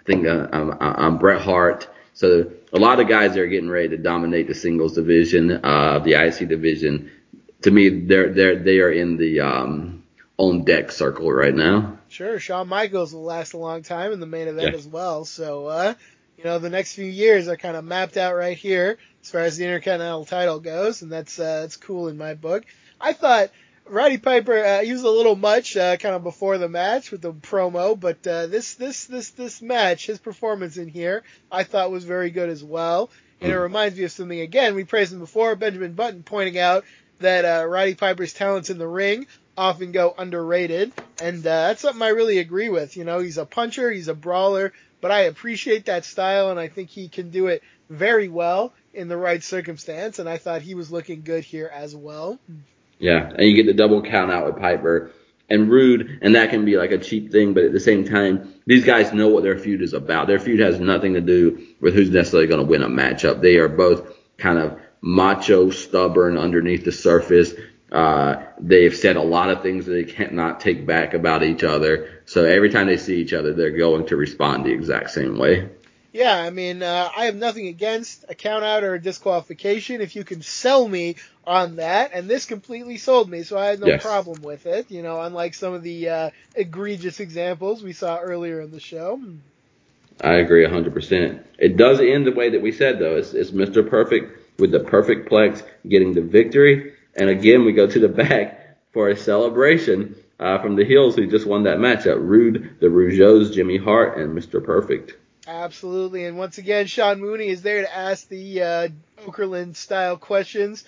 I 0.00 0.04
think 0.04 0.26
uh, 0.26 0.48
I'm, 0.52 0.76
I'm 0.80 1.18
Bret 1.18 1.40
Hart. 1.40 1.88
So 2.14 2.50
a 2.72 2.78
lot 2.78 3.00
of 3.00 3.08
guys 3.08 3.34
that 3.34 3.40
are 3.40 3.46
getting 3.46 3.70
ready 3.70 3.90
to 3.90 3.96
dominate 3.96 4.48
the 4.48 4.54
singles 4.54 4.94
division, 4.94 5.64
uh, 5.64 6.00
the 6.00 6.14
IC 6.14 6.48
division. 6.48 7.10
To 7.62 7.70
me, 7.70 7.88
they're 7.88 8.32
they're 8.32 8.56
they 8.56 8.80
are 8.80 8.90
in 8.90 9.16
the 9.16 9.40
um, 9.40 10.02
on 10.36 10.64
deck 10.64 10.90
circle 10.90 11.30
right 11.30 11.54
now. 11.54 11.98
Sure, 12.08 12.38
Shawn 12.38 12.68
Michaels 12.68 13.14
will 13.14 13.22
last 13.22 13.52
a 13.52 13.58
long 13.58 13.82
time 13.82 14.12
in 14.12 14.20
the 14.20 14.26
main 14.26 14.48
event 14.48 14.72
yeah. 14.72 14.78
as 14.78 14.86
well. 14.86 15.24
So 15.24 15.66
uh, 15.66 15.94
you 16.42 16.50
know 16.50 16.58
the 16.58 16.70
next 16.70 16.94
few 16.94 17.04
years 17.04 17.46
are 17.46 17.56
kind 17.56 17.76
of 17.76 17.84
mapped 17.84 18.16
out 18.16 18.34
right 18.34 18.56
here 18.56 18.98
as 19.22 19.30
far 19.30 19.42
as 19.42 19.56
the 19.56 19.64
Intercontinental 19.64 20.24
title 20.24 20.58
goes, 20.58 21.02
and 21.02 21.12
that's 21.12 21.38
uh, 21.38 21.60
that's 21.60 21.76
cool 21.76 22.08
in 22.08 22.18
my 22.18 22.34
book. 22.34 22.64
I 23.00 23.12
thought 23.12 23.50
Roddy 23.86 24.18
Piper, 24.18 24.58
uh, 24.58 24.82
he 24.82 24.92
was 24.92 25.04
a 25.04 25.10
little 25.10 25.36
much, 25.36 25.76
uh, 25.76 25.96
kind 25.98 26.16
of 26.16 26.24
before 26.24 26.58
the 26.58 26.68
match 26.68 27.12
with 27.12 27.22
the 27.22 27.32
promo, 27.32 27.98
but 27.98 28.26
uh, 28.26 28.48
this 28.48 28.74
this 28.74 29.04
this 29.04 29.30
this 29.30 29.62
match, 29.62 30.06
his 30.06 30.18
performance 30.18 30.76
in 30.78 30.88
here, 30.88 31.22
I 31.50 31.62
thought 31.62 31.92
was 31.92 32.04
very 32.04 32.30
good 32.30 32.48
as 32.48 32.64
well. 32.64 33.10
And 33.40 33.52
it 33.52 33.58
reminds 33.58 33.96
me 33.96 34.04
of 34.04 34.12
something 34.12 34.40
again 34.40 34.74
we 34.74 34.84
praised 34.84 35.12
him 35.12 35.20
before, 35.20 35.54
Benjamin 35.54 35.92
Button 35.92 36.24
pointing 36.24 36.58
out 36.58 36.84
that 37.20 37.44
uh, 37.44 37.66
Roddy 37.66 37.94
Piper's 37.94 38.32
talents 38.32 38.68
in 38.68 38.78
the 38.78 38.88
ring 38.88 39.28
often 39.56 39.92
go 39.92 40.12
underrated, 40.18 40.92
and 41.20 41.38
uh, 41.46 41.68
that's 41.68 41.82
something 41.82 42.02
I 42.02 42.08
really 42.08 42.38
agree 42.38 42.68
with. 42.68 42.96
You 42.96 43.04
know, 43.04 43.20
he's 43.20 43.38
a 43.38 43.46
puncher, 43.46 43.92
he's 43.92 44.08
a 44.08 44.14
brawler, 44.14 44.72
but 45.02 45.10
I 45.10 45.22
appreciate 45.22 45.84
that 45.86 46.06
style, 46.06 46.50
and 46.50 46.58
I 46.58 46.68
think 46.68 46.88
he 46.88 47.08
can 47.08 47.28
do 47.28 47.48
it 47.48 47.62
very 47.90 48.28
well 48.28 48.72
in 48.94 49.08
the 49.08 49.16
right 49.18 49.42
circumstance. 49.42 50.18
And 50.18 50.28
I 50.28 50.38
thought 50.38 50.62
he 50.62 50.74
was 50.74 50.90
looking 50.90 51.22
good 51.22 51.44
here 51.44 51.70
as 51.70 51.94
well. 51.94 52.38
Yeah, 52.98 53.28
and 53.28 53.46
you 53.46 53.56
get 53.56 53.66
the 53.66 53.74
double 53.74 54.00
count 54.00 54.30
out 54.30 54.46
with 54.46 54.58
Piper 54.58 55.10
and 55.50 55.68
Rude, 55.68 56.20
and 56.22 56.36
that 56.36 56.50
can 56.50 56.64
be 56.64 56.76
like 56.76 56.92
a 56.92 56.98
cheap 56.98 57.32
thing, 57.32 57.52
but 57.52 57.64
at 57.64 57.72
the 57.72 57.80
same 57.80 58.04
time, 58.04 58.54
these 58.64 58.84
guys 58.84 59.12
know 59.12 59.28
what 59.28 59.42
their 59.42 59.58
feud 59.58 59.82
is 59.82 59.92
about. 59.92 60.28
Their 60.28 60.38
feud 60.38 60.60
has 60.60 60.78
nothing 60.78 61.14
to 61.14 61.20
do 61.20 61.66
with 61.80 61.94
who's 61.94 62.08
necessarily 62.08 62.46
going 62.46 62.64
to 62.64 62.66
win 62.66 62.82
a 62.82 62.88
matchup. 62.88 63.42
They 63.42 63.56
are 63.56 63.68
both 63.68 64.16
kind 64.38 64.58
of 64.58 64.80
macho, 65.02 65.70
stubborn 65.70 66.38
underneath 66.38 66.84
the 66.84 66.92
surface. 66.92 67.52
Uh, 67.92 68.42
they've 68.58 68.96
said 68.96 69.16
a 69.16 69.22
lot 69.22 69.50
of 69.50 69.62
things 69.62 69.84
that 69.84 69.92
they 69.92 70.04
cannot 70.04 70.60
take 70.60 70.86
back 70.86 71.12
about 71.12 71.42
each 71.42 71.62
other. 71.62 72.08
So 72.24 72.44
every 72.44 72.70
time 72.70 72.86
they 72.86 72.96
see 72.96 73.20
each 73.20 73.34
other, 73.34 73.52
they're 73.52 73.76
going 73.76 74.06
to 74.06 74.16
respond 74.16 74.64
the 74.64 74.72
exact 74.72 75.10
same 75.10 75.36
way. 75.36 75.68
Yeah, 76.10 76.34
I 76.34 76.50
mean, 76.50 76.82
uh, 76.82 77.10
I 77.14 77.26
have 77.26 77.36
nothing 77.36 77.68
against 77.68 78.24
a 78.28 78.34
count 78.34 78.64
out 78.64 78.82
or 78.82 78.94
a 78.94 79.00
disqualification 79.00 80.00
if 80.00 80.16
you 80.16 80.24
can 80.24 80.42
sell 80.42 80.86
me 80.88 81.16
on 81.46 81.76
that, 81.76 82.12
and 82.14 82.28
this 82.28 82.46
completely 82.46 82.96
sold 82.98 83.28
me, 83.28 83.42
so 83.42 83.58
I 83.58 83.66
had 83.66 83.80
no 83.80 83.86
yes. 83.86 84.02
problem 84.02 84.42
with 84.42 84.66
it. 84.66 84.90
You 84.90 85.02
know, 85.02 85.20
unlike 85.20 85.54
some 85.54 85.74
of 85.74 85.82
the 85.82 86.08
uh, 86.08 86.30
egregious 86.54 87.20
examples 87.20 87.82
we 87.82 87.92
saw 87.92 88.18
earlier 88.18 88.60
in 88.60 88.70
the 88.70 88.80
show. 88.80 89.20
I 90.20 90.34
agree 90.34 90.66
100%. 90.66 91.44
It 91.58 91.76
does 91.76 92.00
end 92.00 92.26
the 92.26 92.32
way 92.32 92.50
that 92.50 92.62
we 92.62 92.72
said, 92.72 92.98
though. 92.98 93.16
It's, 93.16 93.32
it's 93.32 93.50
Mr. 93.50 93.88
Perfect 93.88 94.60
with 94.60 94.70
the 94.70 94.80
perfect 94.80 95.30
plex 95.30 95.62
getting 95.88 96.12
the 96.12 96.20
victory, 96.20 96.92
and 97.14 97.28
again, 97.28 97.64
we 97.64 97.72
go 97.72 97.86
to 97.86 97.98
the 97.98 98.08
back 98.08 98.78
for 98.92 99.08
a 99.08 99.16
celebration 99.16 100.16
uh, 100.38 100.60
from 100.60 100.76
the 100.76 100.84
Heels 100.84 101.16
who 101.16 101.26
just 101.26 101.46
won 101.46 101.64
that 101.64 101.78
matchup. 101.78 102.18
Rude, 102.20 102.76
the 102.80 102.86
Rougeaus, 102.86 103.52
Jimmy 103.52 103.78
Hart, 103.78 104.18
and 104.18 104.36
Mr. 104.36 104.62
Perfect. 104.62 105.14
Absolutely. 105.46 106.24
And 106.24 106.38
once 106.38 106.58
again, 106.58 106.86
Sean 106.86 107.20
Mooney 107.20 107.48
is 107.48 107.62
there 107.62 107.82
to 107.82 107.96
ask 107.96 108.28
the 108.28 108.62
uh, 108.62 108.88
Okerlund 109.24 109.76
style 109.76 110.16
questions. 110.16 110.84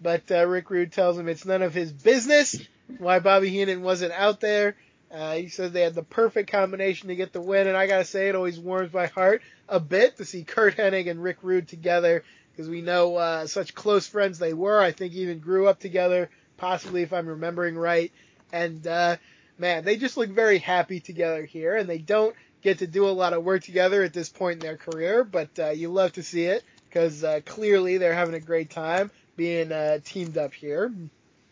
But 0.00 0.30
uh, 0.30 0.46
Rick 0.46 0.70
Rude 0.70 0.92
tells 0.92 1.16
him 1.16 1.28
it's 1.28 1.44
none 1.44 1.62
of 1.62 1.74
his 1.74 1.92
business 1.92 2.56
why 2.98 3.20
Bobby 3.20 3.50
Heenan 3.50 3.82
wasn't 3.82 4.12
out 4.12 4.40
there. 4.40 4.76
Uh, 5.10 5.34
he 5.34 5.48
says 5.48 5.72
they 5.72 5.82
had 5.82 5.94
the 5.94 6.02
perfect 6.02 6.50
combination 6.50 7.08
to 7.08 7.16
get 7.16 7.32
the 7.32 7.40
win, 7.40 7.66
and 7.66 7.76
I 7.76 7.86
gotta 7.86 8.04
say 8.04 8.28
it 8.28 8.34
always 8.34 8.58
warms 8.58 8.92
my 8.94 9.06
heart 9.06 9.42
a 9.68 9.78
bit 9.78 10.16
to 10.16 10.24
see 10.24 10.42
Curt 10.42 10.76
Hennig 10.76 11.08
and 11.10 11.22
Rick 11.22 11.38
Rude 11.42 11.68
together 11.68 12.24
because 12.52 12.68
we 12.68 12.82
know 12.82 13.16
uh, 13.16 13.46
such 13.46 13.74
close 13.74 14.06
friends 14.06 14.38
they 14.38 14.54
were. 14.54 14.80
I 14.80 14.92
think 14.92 15.14
even 15.14 15.38
grew 15.38 15.66
up 15.68 15.80
together, 15.80 16.30
possibly 16.56 17.02
if 17.02 17.12
I'm 17.12 17.26
remembering 17.26 17.76
right. 17.76 18.12
And 18.52 18.86
uh, 18.86 19.16
man, 19.58 19.84
they 19.84 19.96
just 19.96 20.16
look 20.16 20.30
very 20.30 20.58
happy 20.58 21.00
together 21.00 21.44
here, 21.44 21.76
and 21.76 21.88
they 21.88 21.98
don't 21.98 22.34
get 22.62 22.78
to 22.78 22.86
do 22.86 23.06
a 23.06 23.10
lot 23.10 23.32
of 23.32 23.44
work 23.44 23.62
together 23.62 24.02
at 24.02 24.12
this 24.12 24.28
point 24.28 24.54
in 24.54 24.60
their 24.60 24.76
career, 24.76 25.24
but 25.24 25.50
uh, 25.58 25.70
you 25.70 25.88
love 25.88 26.12
to 26.12 26.22
see 26.22 26.44
it 26.44 26.62
because 26.88 27.24
uh, 27.24 27.40
clearly 27.44 27.98
they're 27.98 28.14
having 28.14 28.34
a 28.34 28.40
great 28.40 28.70
time 28.70 29.10
being 29.36 29.72
uh, 29.72 29.98
teamed 30.04 30.38
up 30.38 30.52
here. 30.52 30.92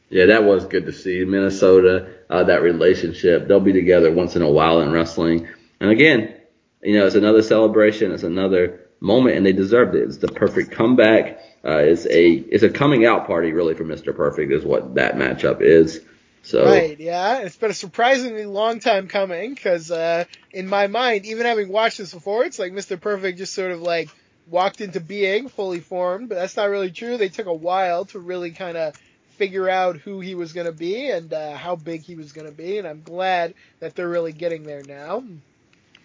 Yeah, 0.08 0.26
that 0.26 0.44
was 0.44 0.66
good 0.66 0.86
to 0.86 0.92
see. 0.92 1.24
Minnesota, 1.24 2.14
uh, 2.28 2.44
that 2.44 2.62
relationship, 2.62 3.46
they'll 3.46 3.60
be 3.60 3.72
together 3.72 4.12
once 4.12 4.36
in 4.36 4.42
a 4.42 4.50
while 4.50 4.80
in 4.80 4.90
wrestling. 4.90 5.48
And 5.80 5.90
again, 5.90 6.34
you 6.82 6.98
know, 6.98 7.06
it's 7.06 7.14
another 7.14 7.42
celebration, 7.42 8.12
it's 8.12 8.22
another 8.22 8.89
moment, 9.00 9.36
and 9.36 9.44
they 9.44 9.52
deserved 9.52 9.94
it. 9.94 10.02
It's 10.04 10.18
the 10.18 10.28
perfect 10.28 10.72
comeback. 10.72 11.40
Uh, 11.64 11.78
it's 11.78 12.06
a 12.06 12.30
it's 12.30 12.62
a 12.62 12.70
coming 12.70 13.04
out 13.04 13.26
party 13.26 13.52
really 13.52 13.74
for 13.74 13.84
Mr. 13.84 14.14
Perfect 14.14 14.52
is 14.52 14.64
what 14.64 14.94
that 14.94 15.16
matchup 15.16 15.60
is. 15.60 16.00
So 16.42 16.64
right, 16.64 16.98
yeah, 16.98 17.38
it's 17.38 17.56
been 17.56 17.70
a 17.70 17.74
surprisingly 17.74 18.46
long 18.46 18.80
time 18.80 19.08
coming 19.08 19.54
because 19.54 19.90
uh, 19.90 20.24
in 20.52 20.68
my 20.68 20.86
mind, 20.86 21.26
even 21.26 21.44
having 21.44 21.68
watched 21.68 21.98
this 21.98 22.14
before, 22.14 22.44
it's 22.44 22.58
like 22.58 22.72
Mr. 22.72 22.98
Perfect 22.98 23.38
just 23.38 23.52
sort 23.52 23.72
of 23.72 23.82
like 23.82 24.08
walked 24.46 24.80
into 24.80 25.00
being 25.00 25.48
fully 25.48 25.80
formed, 25.80 26.28
but 26.28 26.36
that's 26.36 26.56
not 26.56 26.70
really 26.70 26.90
true. 26.90 27.16
They 27.16 27.28
took 27.28 27.46
a 27.46 27.54
while 27.54 28.06
to 28.06 28.18
really 28.18 28.52
kind 28.52 28.76
of 28.76 28.94
figure 29.36 29.68
out 29.68 29.96
who 29.96 30.20
he 30.20 30.34
was 30.34 30.52
going 30.52 30.66
to 30.66 30.72
be 30.72 31.10
and 31.10 31.32
uh, 31.32 31.56
how 31.56 31.76
big 31.76 32.02
he 32.02 32.14
was 32.14 32.32
going 32.32 32.46
to 32.46 32.52
be, 32.52 32.78
and 32.78 32.86
I'm 32.86 33.02
glad 33.02 33.54
that 33.78 33.94
they're 33.94 34.08
really 34.08 34.32
getting 34.32 34.64
there 34.64 34.82
now. 34.86 35.24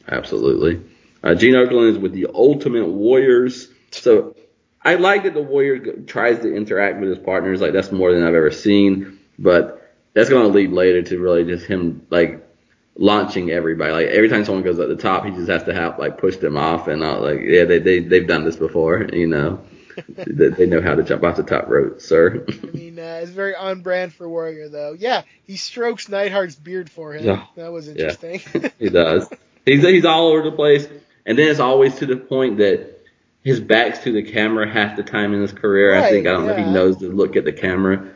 Absolutely. 0.08 0.82
Uh, 1.26 1.34
Gene 1.34 1.56
Okerlund 1.56 1.90
is 1.90 1.98
with 1.98 2.14
the 2.14 2.28
Ultimate 2.34 2.88
Warriors, 2.88 3.68
so 3.90 4.36
I 4.80 4.96
like 4.96 5.24
that 5.24 5.34
the 5.34 5.42
Warrior 5.42 6.04
tries 6.04 6.40
to 6.40 6.56
interact 6.56 7.00
with 7.00 7.10
his 7.10 7.18
partners. 7.18 7.60
Like 7.60 7.74
that's 7.74 7.92
more 7.92 8.14
than 8.14 8.22
I've 8.22 8.36
ever 8.36 8.52
seen, 8.52 9.20
but 9.40 9.92
that's 10.14 10.30
going 10.30 10.44
to 10.44 10.56
lead 10.56 10.72
later 10.72 11.02
to 11.02 11.20
really 11.20 11.44
just 11.44 11.66
him 11.66 12.06
like 12.12 12.48
launching 12.96 13.50
everybody. 13.50 13.92
Like 13.92 14.08
every 14.08 14.30
time 14.30 14.46
someone 14.46 14.64
goes 14.64 14.80
at 14.80 14.88
the 14.88 14.96
top, 14.96 15.26
he 15.26 15.32
just 15.32 15.50
has 15.50 15.64
to 15.64 15.74
have 15.74 15.98
like 15.98 16.20
push 16.20 16.38
them 16.38 16.58
off 16.58 16.88
and 16.88 17.02
not 17.02 17.22
like 17.22 17.40
yeah 17.42 17.66
they 17.66 17.80
they 17.80 18.00
they've 18.02 18.28
done 18.28 18.46
this 18.46 18.56
before, 18.56 19.04
you 19.14 19.28
know. 19.28 19.62
they, 20.10 20.66
know 20.66 20.82
how 20.82 20.94
to 20.94 21.04
jump 21.04 21.24
off 21.24 21.38
the 21.38 21.44
top 21.44 21.70
rope, 21.70 22.02
sir. 22.02 22.46
I 22.50 22.66
mean, 22.76 23.00
uh, 23.00 23.22
it's 23.24 23.32
very 23.32 23.56
on 23.56 23.80
brand 23.80 24.14
for 24.14 24.28
Warrior 24.28 24.68
though. 24.68 24.92
Yeah, 24.92 25.22
he 25.46 25.56
strokes 25.56 26.08
Neidhart's 26.08 26.58
beard 26.58 26.90
for 26.90 27.14
him. 27.14 27.24
Yeah. 27.24 27.46
That 27.56 27.72
was 27.72 27.88
interesting. 27.88 28.42
Yeah, 28.54 28.70
he 28.80 28.90
does. 28.90 29.30
He's 29.66 29.82
he's 29.82 30.04
all 30.04 30.28
over 30.28 30.50
the 30.50 30.56
place, 30.56 30.86
and 31.26 31.38
then 31.38 31.50
it's 31.50 31.60
always 31.60 31.96
to 31.96 32.06
the 32.06 32.18
point 32.18 32.58
that 32.58 33.02
his 33.44 33.60
back's 33.60 34.00
to 34.00 34.12
the 34.12 34.24
camera 34.24 34.70
half 34.70 34.96
the 34.96 35.04
time 35.04 35.34
in 35.34 35.42
his 35.42 35.54
career. 35.54 35.94
Right, 35.94 36.04
I 36.04 36.10
think 36.10 36.28
I 36.28 36.32
don't 36.32 36.46
yeah. 36.46 36.52
know 36.52 36.58
if 36.58 36.66
he 36.66 36.72
knows 36.72 36.98
to 36.98 37.12
look 37.12 37.36
at 37.36 37.46
the 37.46 37.54
camera 37.54 38.12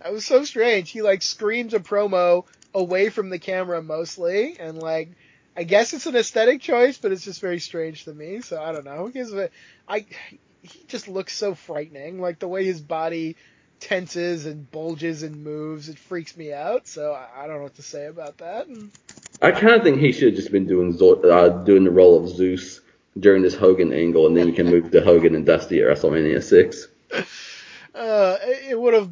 That 0.00 0.12
was 0.12 0.24
so 0.24 0.44
strange. 0.44 0.90
He 0.90 1.02
like 1.02 1.22
screams 1.22 1.74
a 1.74 1.80
promo 1.80 2.44
away 2.74 3.08
from 3.08 3.30
the 3.30 3.38
camera 3.38 3.82
mostly, 3.82 4.58
and 4.58 4.78
like 4.78 5.10
I 5.56 5.64
guess 5.64 5.92
it's 5.92 6.06
an 6.06 6.16
aesthetic 6.16 6.60
choice, 6.60 6.98
but 6.98 7.10
it's 7.10 7.24
just 7.24 7.40
very 7.40 7.58
strange 7.58 8.04
to 8.04 8.14
me. 8.14 8.40
So 8.40 8.62
I 8.62 8.72
don't 8.72 8.84
know. 8.84 9.10
A, 9.14 9.50
I 9.88 10.06
he 10.62 10.84
just 10.86 11.08
looks 11.08 11.36
so 11.36 11.54
frightening. 11.54 12.20
Like 12.20 12.38
the 12.38 12.48
way 12.48 12.64
his 12.64 12.80
body 12.80 13.36
tenses 13.80 14.46
and 14.46 14.70
bulges 14.70 15.22
and 15.22 15.44
moves, 15.44 15.88
it 15.88 15.98
freaks 15.98 16.36
me 16.36 16.52
out. 16.52 16.86
So 16.86 17.12
I, 17.12 17.44
I 17.44 17.46
don't 17.46 17.56
know 17.56 17.62
what 17.64 17.76
to 17.76 17.82
say 17.82 18.06
about 18.06 18.38
that. 18.38 18.68
I 19.40 19.52
kind 19.52 19.74
of 19.74 19.82
think 19.82 19.98
he 19.98 20.12
should 20.12 20.28
have 20.28 20.36
just 20.36 20.50
been 20.50 20.66
doing 20.66 20.96
uh, 21.00 21.48
doing 21.48 21.84
the 21.84 21.90
role 21.90 22.22
of 22.22 22.28
Zeus 22.28 22.80
during 23.18 23.42
this 23.42 23.54
Hogan 23.54 23.92
angle, 23.92 24.26
and 24.26 24.36
then 24.36 24.46
you 24.48 24.52
can 24.52 24.66
move 24.66 24.90
to 24.90 25.00
Hogan 25.00 25.34
and 25.34 25.46
Dusty 25.46 25.80
at 25.80 25.86
WrestleMania 25.86 26.42
six. 26.42 26.88
Uh, 27.94 28.36
it 28.44 28.78
would 28.78 28.94
have 28.94 29.10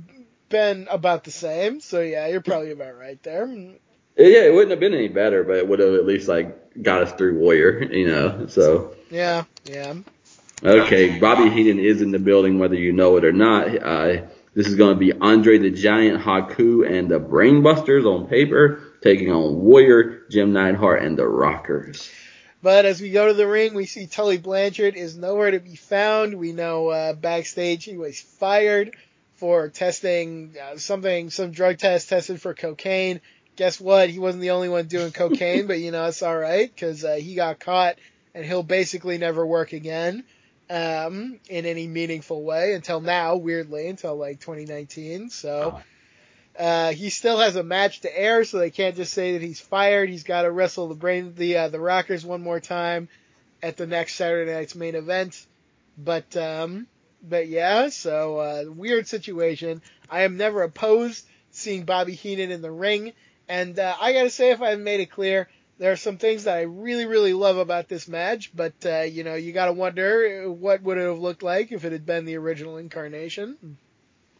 been 0.48 0.86
about 0.88 1.24
the 1.24 1.30
same. 1.32 1.80
So 1.80 2.00
yeah, 2.00 2.28
you're 2.28 2.40
probably 2.40 2.70
about 2.70 2.96
right 2.96 3.20
there. 3.24 3.46
Yeah, 3.48 4.44
it 4.44 4.54
wouldn't 4.54 4.70
have 4.70 4.78
been 4.78 4.94
any 4.94 5.08
better, 5.08 5.42
but 5.42 5.56
it 5.56 5.68
would 5.68 5.80
have 5.80 5.94
at 5.94 6.06
least 6.06 6.28
like 6.28 6.82
got 6.82 7.02
us 7.02 7.12
through 7.12 7.38
Warrior, 7.38 7.82
you 7.92 8.06
know. 8.06 8.46
So 8.46 8.94
yeah, 9.10 9.44
yeah. 9.64 9.94
Okay, 10.62 11.18
Bobby 11.18 11.50
Heenan 11.50 11.78
is 11.78 12.00
in 12.00 12.12
the 12.12 12.18
building, 12.18 12.58
whether 12.58 12.76
you 12.76 12.92
know 12.92 13.16
it 13.16 13.24
or 13.24 13.32
not. 13.32 13.82
Uh, 13.82 14.22
this 14.54 14.68
is 14.68 14.74
going 14.76 14.94
to 14.94 14.98
be 14.98 15.12
Andre 15.12 15.58
the 15.58 15.70
Giant, 15.70 16.22
Haku, 16.22 16.88
and 16.88 17.10
the 17.10 17.20
Brainbusters 17.20 18.06
on 18.06 18.26
paper, 18.26 18.80
taking 19.06 19.30
on 19.30 19.60
Warrior, 19.60 20.22
Jim 20.30 20.52
Neidhart, 20.52 21.00
and 21.02 21.16
the 21.16 21.28
Rockers. 21.28 22.10
But 22.60 22.86
as 22.86 23.00
we 23.00 23.10
go 23.10 23.28
to 23.28 23.34
the 23.34 23.46
ring, 23.46 23.74
we 23.74 23.86
see 23.86 24.08
Tully 24.08 24.38
Blanchard 24.38 24.96
is 24.96 25.16
nowhere 25.16 25.52
to 25.52 25.60
be 25.60 25.76
found. 25.76 26.34
We 26.34 26.52
know 26.52 26.88
uh, 26.88 27.12
backstage 27.12 27.84
he 27.84 27.96
was 27.96 28.20
fired 28.20 28.96
for 29.34 29.68
testing 29.68 30.56
uh, 30.60 30.78
something, 30.78 31.30
some 31.30 31.52
drug 31.52 31.78
test 31.78 32.08
tested 32.08 32.40
for 32.42 32.52
cocaine. 32.52 33.20
Guess 33.54 33.80
what? 33.80 34.10
He 34.10 34.18
wasn't 34.18 34.42
the 34.42 34.50
only 34.50 34.68
one 34.68 34.86
doing 34.86 35.12
cocaine, 35.12 35.66
but 35.68 35.78
you 35.78 35.92
know 35.92 36.06
it's 36.06 36.22
all 36.22 36.36
right 36.36 36.68
because 36.68 37.04
uh, 37.04 37.14
he 37.14 37.36
got 37.36 37.60
caught, 37.60 37.96
and 38.34 38.44
he'll 38.44 38.64
basically 38.64 39.18
never 39.18 39.46
work 39.46 39.72
again 39.72 40.24
um, 40.68 41.38
in 41.48 41.64
any 41.64 41.86
meaningful 41.86 42.42
way 42.42 42.72
until 42.72 43.00
now. 43.00 43.36
Weirdly, 43.36 43.86
until 43.86 44.16
like 44.16 44.40
2019. 44.40 45.30
So. 45.30 45.80
Uh, 46.58 46.92
he 46.92 47.10
still 47.10 47.38
has 47.38 47.56
a 47.56 47.62
match 47.62 48.00
to 48.00 48.18
air, 48.18 48.44
so 48.44 48.58
they 48.58 48.70
can't 48.70 48.96
just 48.96 49.12
say 49.12 49.32
that 49.32 49.42
he's 49.42 49.60
fired. 49.60 50.08
He's 50.08 50.24
got 50.24 50.42
to 50.42 50.50
wrestle 50.50 50.88
the 50.88 50.94
brain, 50.94 51.34
the 51.34 51.56
uh, 51.56 51.68
the 51.68 51.80
Rockers 51.80 52.24
one 52.24 52.42
more 52.42 52.60
time 52.60 53.08
at 53.62 53.76
the 53.76 53.86
next 53.86 54.14
Saturday 54.14 54.52
night's 54.52 54.74
main 54.74 54.94
event. 54.94 55.46
But 55.98 56.36
um, 56.36 56.86
but 57.22 57.48
yeah, 57.48 57.88
so 57.88 58.38
uh, 58.38 58.64
weird 58.68 59.06
situation. 59.06 59.82
I 60.10 60.22
am 60.22 60.36
never 60.36 60.62
opposed 60.62 61.26
seeing 61.50 61.84
Bobby 61.84 62.14
Heenan 62.14 62.50
in 62.50 62.62
the 62.62 62.70
ring, 62.70 63.12
and 63.48 63.78
uh, 63.78 63.94
I 64.00 64.12
gotta 64.12 64.30
say, 64.30 64.50
if 64.50 64.62
I 64.62 64.70
have 64.70 64.80
made 64.80 65.00
it 65.00 65.10
clear, 65.10 65.48
there 65.78 65.92
are 65.92 65.96
some 65.96 66.18
things 66.18 66.44
that 66.44 66.56
I 66.56 66.62
really 66.62 67.06
really 67.06 67.32
love 67.32 67.56
about 67.56 67.88
this 67.88 68.08
match. 68.08 68.52
But 68.54 68.74
uh, 68.84 69.00
you 69.00 69.24
know, 69.24 69.34
you 69.34 69.52
gotta 69.52 69.72
wonder 69.72 70.50
what 70.50 70.82
would 70.82 70.98
it 70.98 71.06
have 71.06 71.18
looked 71.18 71.42
like 71.42 71.72
if 71.72 71.84
it 71.84 71.92
had 71.92 72.06
been 72.06 72.24
the 72.24 72.36
original 72.36 72.76
incarnation. 72.76 73.78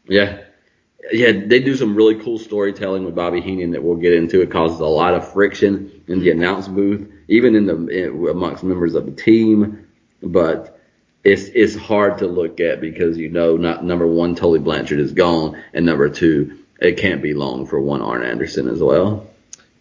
Yeah, 0.09 0.45
yeah, 1.13 1.33
they 1.33 1.61
do 1.61 1.77
some 1.77 1.95
really 1.95 2.17
cool 2.17 2.39
storytelling 2.39 3.05
with 3.05 3.15
Bobby 3.15 3.41
Heenan 3.41 3.73
that 3.73 3.83
we'll 3.83 3.97
get 3.97 4.13
into. 4.13 4.41
It 4.41 4.51
causes 4.51 4.81
a 4.81 4.87
lot 4.87 5.15
of 5.15 5.33
friction 5.33 6.03
in 6.09 6.21
the 6.21 6.31
announce 6.31 6.69
booth, 6.69 7.09
even 7.29 7.55
in 7.55 7.67
the 7.67 8.31
amongst 8.31 8.65
members 8.65 8.95
of 8.95 9.07
the 9.07 9.13
team. 9.13 9.87
But 10.23 10.81
it's 11.23 11.45
it's 11.55 11.77
hard 11.77 12.19
to 12.19 12.27
look 12.27 12.61
at 12.61 12.81
because 12.81 13.17
you 13.19 13.29
know, 13.29 13.57
not 13.57 13.85
number 13.85 14.07
one, 14.07 14.35
Tully 14.35 14.59
Blanchard 14.59 14.99
is 14.99 15.13
gone, 15.13 15.63
and 15.73 15.87
number 15.87 16.09
two, 16.09 16.65
it 16.81 16.99
can't 16.99 17.23
be 17.23 17.35
long 17.35 17.67
for 17.67 17.81
one 17.81 18.03
Arn 18.03 18.23
Anderson 18.23 18.69
as 18.69 18.81
well. 18.81 19.29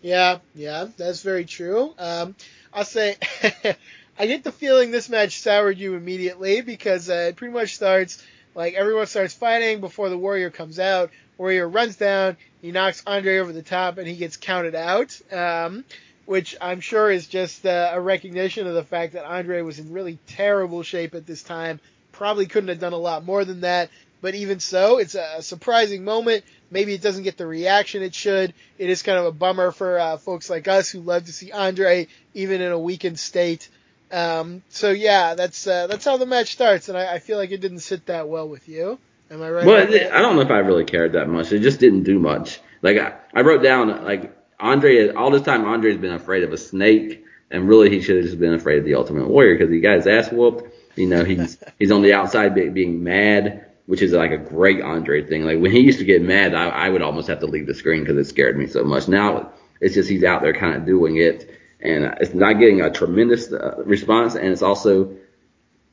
Yeah, 0.02 0.40
yeah, 0.54 0.88
that's 0.98 1.22
very 1.24 1.46
true. 1.46 1.94
Um, 1.98 2.36
I'll 2.74 2.86
say. 2.86 3.18
I 4.18 4.28
get 4.28 4.46
the 4.46 4.52
feeling 4.54 4.92
this 4.92 5.10
match 5.10 5.42
soured 5.42 5.78
you 5.78 5.96
immediately 5.96 6.62
because 6.62 7.10
uh, 7.10 7.28
it 7.30 7.36
pretty 7.36 7.54
much 7.54 7.76
starts 7.76 8.24
like 8.56 8.73
everyone 8.73 9.06
starts 9.06 9.34
fighting 9.34 9.82
before 9.82 10.10
the 10.10 10.18
Warrior 10.18 10.49
comes 10.49 10.80
out. 10.80 11.11
Warrior 11.38 11.68
runs 11.68 11.98
down, 11.98 12.38
he 12.61 12.72
knocks 12.72 13.03
Andre 13.06 13.38
over 13.38 13.52
the 13.52 13.61
top, 13.61 13.98
and 13.98 14.07
he 14.07 14.15
gets 14.15 14.38
counted 14.38 14.73
out. 14.73 15.19
Um, 15.32 15.84
which 16.26 16.56
I'm 16.60 16.80
sure 16.80 17.11
is 17.11 17.27
just 17.27 17.65
uh, 17.65 17.91
a 17.94 18.02
recognition 18.02 18.68
of 18.68 18.73
the 18.73 18.84
fact 18.84 19.14
that 19.14 19.26
Andre 19.26 19.61
was 19.61 19.80
in 19.80 19.94
really 19.94 20.18
terrible 20.27 20.82
shape 20.82 21.14
at 21.14 21.27
this 21.27 21.44
time. 21.44 21.80
Probably 22.11 22.48
couldn't 22.48 22.69
have 22.69 22.80
done 22.80 22.94
a 22.94 22.98
lot 22.98 23.26
more 23.26 23.45
than 23.45 23.61
that. 23.61 23.90
But 24.22 24.34
even 24.34 24.60
so, 24.60 24.98
it's 24.98 25.14
a 25.14 25.44
surprising 25.44 26.03
moment. 26.03 26.45
Maybe 26.72 26.94
it 26.94 27.02
doesn't 27.02 27.23
get 27.23 27.38
the 27.38 27.45
reaction 27.45 28.02
it 28.02 28.15
should. 28.15 28.53
It 28.80 28.90
is 28.90 29.03
kind 29.03 29.19
of 29.19 29.26
a 29.26 29.32
bummer 29.32 29.72
for 29.72 29.99
uh, 29.99 30.18
folks 30.18 30.49
like 30.49 30.68
us 30.68 30.90
who 30.90 31.02
love 31.02 31.26
to 31.26 31.34
see 31.34 31.52
Andre 31.52 32.07
even 32.34 32.61
in 32.61 32.72
a 32.72 32.80
weakened 32.80 33.19
state. 33.19 33.69
Um, 34.11 34.64
so 34.69 34.91
yeah, 34.91 35.36
that's 35.36 35.65
uh, 35.65 35.88
that's 35.88 36.06
how 36.06 36.18
the 36.18 36.26
match 36.26 36.52
starts, 36.52 36.90
and 36.90 36.98
I, 36.98 37.15
I, 37.15 37.19
feel 37.19 37.38
like 37.38 37.52
it 37.52 37.60
didn't 37.60 37.80
sit 37.80 38.06
that 38.06 38.27
well 38.27 38.48
with 38.48 38.69
you. 38.69 38.99
Am 39.32 39.41
I 39.41 39.49
right? 39.49 39.65
Well, 39.65 39.82
I 39.82 40.22
don't 40.22 40.36
know 40.36 40.41
if 40.44 40.52
I 40.52 40.60
really 40.60 40.86
cared 40.86 41.14
that 41.14 41.27
much. 41.27 41.52
It 41.52 41.60
just 41.60 41.80
didn't 41.80 42.03
do 42.03 42.19
much. 42.19 42.60
Like 42.82 42.98
I, 42.98 43.15
I 43.34 43.41
wrote 43.41 43.64
down 43.64 44.03
like 44.03 44.38
Andre 44.60 45.10
all 45.10 45.32
this 45.32 45.41
time 45.41 45.65
Andre's 45.65 45.98
been 45.98 46.14
afraid 46.14 46.44
of 46.44 46.53
a 46.53 46.57
snake, 46.57 47.26
and 47.49 47.68
really 47.68 47.90
he 47.90 48.02
should 48.02 48.18
have 48.18 48.26
just 48.26 48.40
been 48.40 48.53
afraid 48.53 48.80
of 48.80 48.86
the 48.86 48.95
Ultimate 48.95 49.27
Warrior 49.27 49.57
because 49.57 49.72
he 49.72 49.80
got 49.80 49.98
his 49.98 50.07
ass 50.07 50.32
whooped. 50.32 50.72
You 50.95 51.07
know, 51.07 51.23
he's 51.23 51.57
he's 51.80 51.91
on 51.91 52.03
the 52.03 52.14
outside 52.14 52.53
being 52.53 53.03
mad, 53.03 53.65
which 53.88 54.03
is 54.03 54.14
like 54.14 54.32
a 54.32 54.38
great 54.38 54.82
Andre 54.82 55.26
thing. 55.26 55.44
Like 55.44 55.60
when 55.60 55.72
he 55.72 55.80
used 55.80 55.99
to 55.99 56.06
get 56.06 56.22
mad, 56.22 56.53
I, 56.53 56.69
I 56.69 56.90
would 56.90 57.02
almost 57.02 57.27
have 57.27 57.40
to 57.40 57.48
leave 57.48 57.65
the 57.65 57.73
screen 57.73 58.02
because 58.02 58.18
it 58.18 58.30
scared 58.30 58.57
me 58.57 58.68
so 58.68 58.84
much. 58.84 59.07
Now 59.07 59.52
it's 59.82 59.95
just 59.95 60.10
he's 60.10 60.23
out 60.23 60.44
there 60.44 60.53
kind 60.53 60.76
of 60.76 60.86
doing 60.86 61.18
it 61.18 61.49
and 61.80 62.15
it's 62.19 62.34
not 62.34 62.53
getting 62.53 62.81
a 62.81 62.89
tremendous 62.89 63.52
uh, 63.52 63.84
response, 63.85 64.35
and 64.35 64.47
it's 64.47 64.61
also 64.61 65.18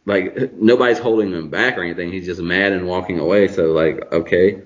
like 0.05 0.53
nobody's 0.55 0.99
holding 0.99 1.33
him 1.33 1.51
back 1.51 1.77
or 1.79 1.83
anything. 1.83 2.13
He's 2.13 2.27
just 2.27 2.41
mad 2.41 2.73
and 2.73 2.87
walking 2.87 3.19
away. 3.19 3.49
So 3.49 3.73
like, 3.73 4.13
okay. 4.13 4.63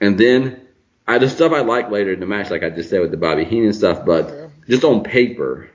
And 0.00 0.18
then 0.18 0.66
I 1.06 1.18
the 1.18 1.28
stuff 1.28 1.52
I 1.52 1.60
like 1.60 1.90
later 1.90 2.12
in 2.12 2.20
the 2.20 2.26
match, 2.26 2.50
like 2.50 2.62
I 2.62 2.70
just 2.70 2.90
said 2.90 3.00
with 3.00 3.10
the 3.10 3.16
Bobby 3.16 3.44
Heenan 3.44 3.72
stuff, 3.72 4.04
but 4.04 4.50
just 4.68 4.84
on 4.84 5.04
paper, 5.04 5.70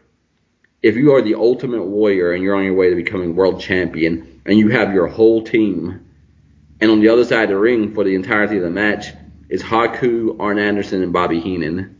if 0.82 0.96
you 0.96 1.14
are 1.14 1.22
the 1.22 1.36
ultimate 1.36 1.84
warrior 1.84 2.32
and 2.32 2.44
you're 2.44 2.56
on 2.56 2.64
your 2.64 2.76
way 2.76 2.90
to 2.90 2.96
becoming 2.96 3.36
world 3.36 3.62
champion 3.62 4.42
and 4.46 4.58
you 4.58 4.70
have 4.70 4.94
your 4.94 5.08
whole 5.08 5.44
team, 5.44 6.06
and 6.82 6.92
on 6.92 7.02
the 7.02 7.10
other 7.10 7.26
side 7.26 7.44
of 7.44 7.50
the 7.50 7.58
ring 7.58 7.94
for 7.94 8.04
the 8.04 8.16
entirety 8.16 8.58
of 8.58 8.64
the 8.64 8.70
match 8.70 9.08
is 9.50 9.62
Haku, 9.62 10.40
Arn 10.40 10.60
Anderson, 10.60 11.04
and 11.04 11.12
Bobby 11.12 11.40
Heenan 11.42 11.99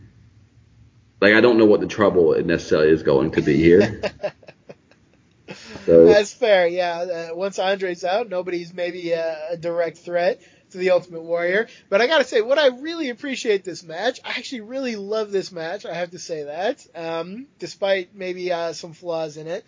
like 1.20 1.34
I 1.34 1.40
don't 1.40 1.58
know 1.58 1.66
what 1.66 1.80
the 1.80 1.86
trouble 1.86 2.40
necessarily 2.42 2.90
is 2.90 3.02
going 3.02 3.32
to 3.32 3.42
be 3.42 3.56
here. 3.56 4.00
so. 5.86 6.06
That's 6.06 6.32
fair. 6.32 6.66
Yeah. 6.66 7.30
Uh, 7.32 7.34
once 7.34 7.58
Andre's 7.58 8.04
out, 8.04 8.28
nobody's 8.28 8.72
maybe 8.72 9.12
a, 9.12 9.52
a, 9.52 9.56
direct 9.56 9.98
threat 9.98 10.40
to 10.70 10.78
the 10.78 10.90
Ultimate 10.90 11.22
Warrior. 11.22 11.68
But 11.88 12.00
I 12.00 12.06
gotta 12.06 12.24
say, 12.24 12.40
what 12.40 12.58
I 12.58 12.68
really 12.68 13.10
appreciate 13.10 13.64
this 13.64 13.82
match, 13.82 14.20
I 14.24 14.30
actually 14.30 14.62
really 14.62 14.96
love 14.96 15.30
this 15.30 15.52
match. 15.52 15.84
I 15.84 15.94
have 15.94 16.12
to 16.12 16.18
say 16.18 16.44
that, 16.44 16.86
um, 16.94 17.46
despite 17.58 18.14
maybe 18.14 18.52
uh, 18.52 18.72
some 18.72 18.92
flaws 18.92 19.36
in 19.36 19.46
it, 19.46 19.64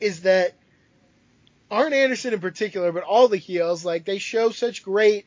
is 0.00 0.22
that 0.22 0.54
Arn 1.70 1.92
Anderson 1.92 2.34
in 2.34 2.40
particular, 2.40 2.90
but 2.90 3.04
all 3.04 3.28
the 3.28 3.36
heels, 3.36 3.84
like 3.84 4.04
they 4.04 4.18
show 4.18 4.50
such 4.50 4.82
great 4.82 5.26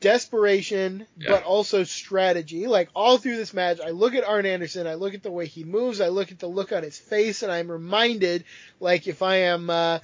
desperation, 0.00 1.06
yeah. 1.16 1.30
but 1.30 1.44
also 1.44 1.84
strategy. 1.84 2.66
Like 2.66 2.88
all 2.94 3.18
through 3.18 3.36
this 3.36 3.52
match, 3.52 3.80
I 3.84 3.90
look 3.90 4.14
at 4.14 4.24
Arn 4.24 4.46
Anderson, 4.46 4.86
I 4.86 4.94
look 4.94 5.14
at 5.14 5.22
the 5.22 5.30
way 5.30 5.46
he 5.46 5.64
moves, 5.64 6.00
I 6.00 6.08
look 6.08 6.30
at 6.30 6.38
the 6.38 6.46
look 6.46 6.72
on 6.72 6.82
his 6.82 6.98
face, 6.98 7.42
and 7.42 7.50
I'm 7.50 7.70
reminded, 7.70 8.44
like 8.80 9.06
if 9.08 9.22
I 9.22 9.36
am 9.36 9.70
uh, 9.70 9.98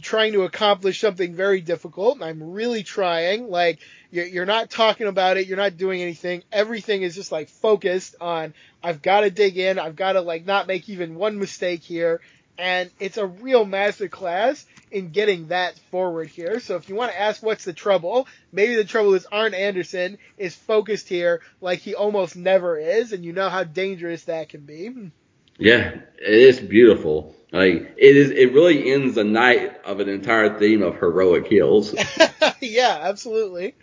trying 0.00 0.32
to 0.32 0.42
accomplish 0.42 1.00
something 1.00 1.34
very 1.34 1.60
difficult, 1.60 2.16
and 2.16 2.24
I'm 2.24 2.52
really 2.52 2.82
trying, 2.82 3.50
like 3.50 3.80
you're, 4.10 4.26
you're 4.26 4.46
not 4.46 4.70
talking 4.70 5.06
about 5.06 5.36
it, 5.36 5.46
you're 5.46 5.56
not 5.58 5.76
doing 5.76 6.00
anything. 6.00 6.42
Everything 6.50 7.02
is 7.02 7.14
just 7.14 7.32
like 7.32 7.48
focused 7.48 8.16
on 8.20 8.54
I've 8.82 9.02
got 9.02 9.20
to 9.20 9.30
dig 9.30 9.58
in, 9.58 9.78
I've 9.78 9.96
got 9.96 10.12
to 10.12 10.22
like 10.22 10.46
not 10.46 10.66
make 10.66 10.88
even 10.88 11.16
one 11.16 11.38
mistake 11.38 11.82
here, 11.82 12.20
and 12.56 12.90
it's 13.00 13.18
a 13.18 13.26
real 13.26 13.64
master 13.64 14.08
class 14.08 14.64
in 14.94 15.10
getting 15.10 15.48
that 15.48 15.76
forward 15.90 16.28
here. 16.28 16.60
So 16.60 16.76
if 16.76 16.88
you 16.88 16.94
want 16.94 17.10
to 17.10 17.20
ask 17.20 17.42
what's 17.42 17.64
the 17.64 17.72
trouble, 17.72 18.28
maybe 18.52 18.76
the 18.76 18.84
trouble 18.84 19.14
is 19.14 19.26
Arn 19.26 19.52
Anderson 19.52 20.18
is 20.38 20.54
focused 20.54 21.08
here 21.08 21.42
like 21.60 21.80
he 21.80 21.96
almost 21.96 22.36
never 22.36 22.78
is, 22.78 23.12
and 23.12 23.24
you 23.24 23.32
know 23.32 23.48
how 23.48 23.64
dangerous 23.64 24.24
that 24.24 24.50
can 24.50 24.60
be. 24.60 25.10
Yeah, 25.58 25.96
it 26.18 26.34
is 26.34 26.60
beautiful. 26.60 27.34
Like 27.52 27.94
it 27.96 28.16
is, 28.16 28.30
it 28.30 28.52
really 28.52 28.92
ends 28.92 29.16
the 29.16 29.24
night 29.24 29.84
of 29.84 29.98
an 29.98 30.08
entire 30.08 30.58
theme 30.60 30.82
of 30.82 30.96
heroic 30.96 31.48
heels. 31.48 31.92
yeah, 32.60 33.00
absolutely. 33.02 33.74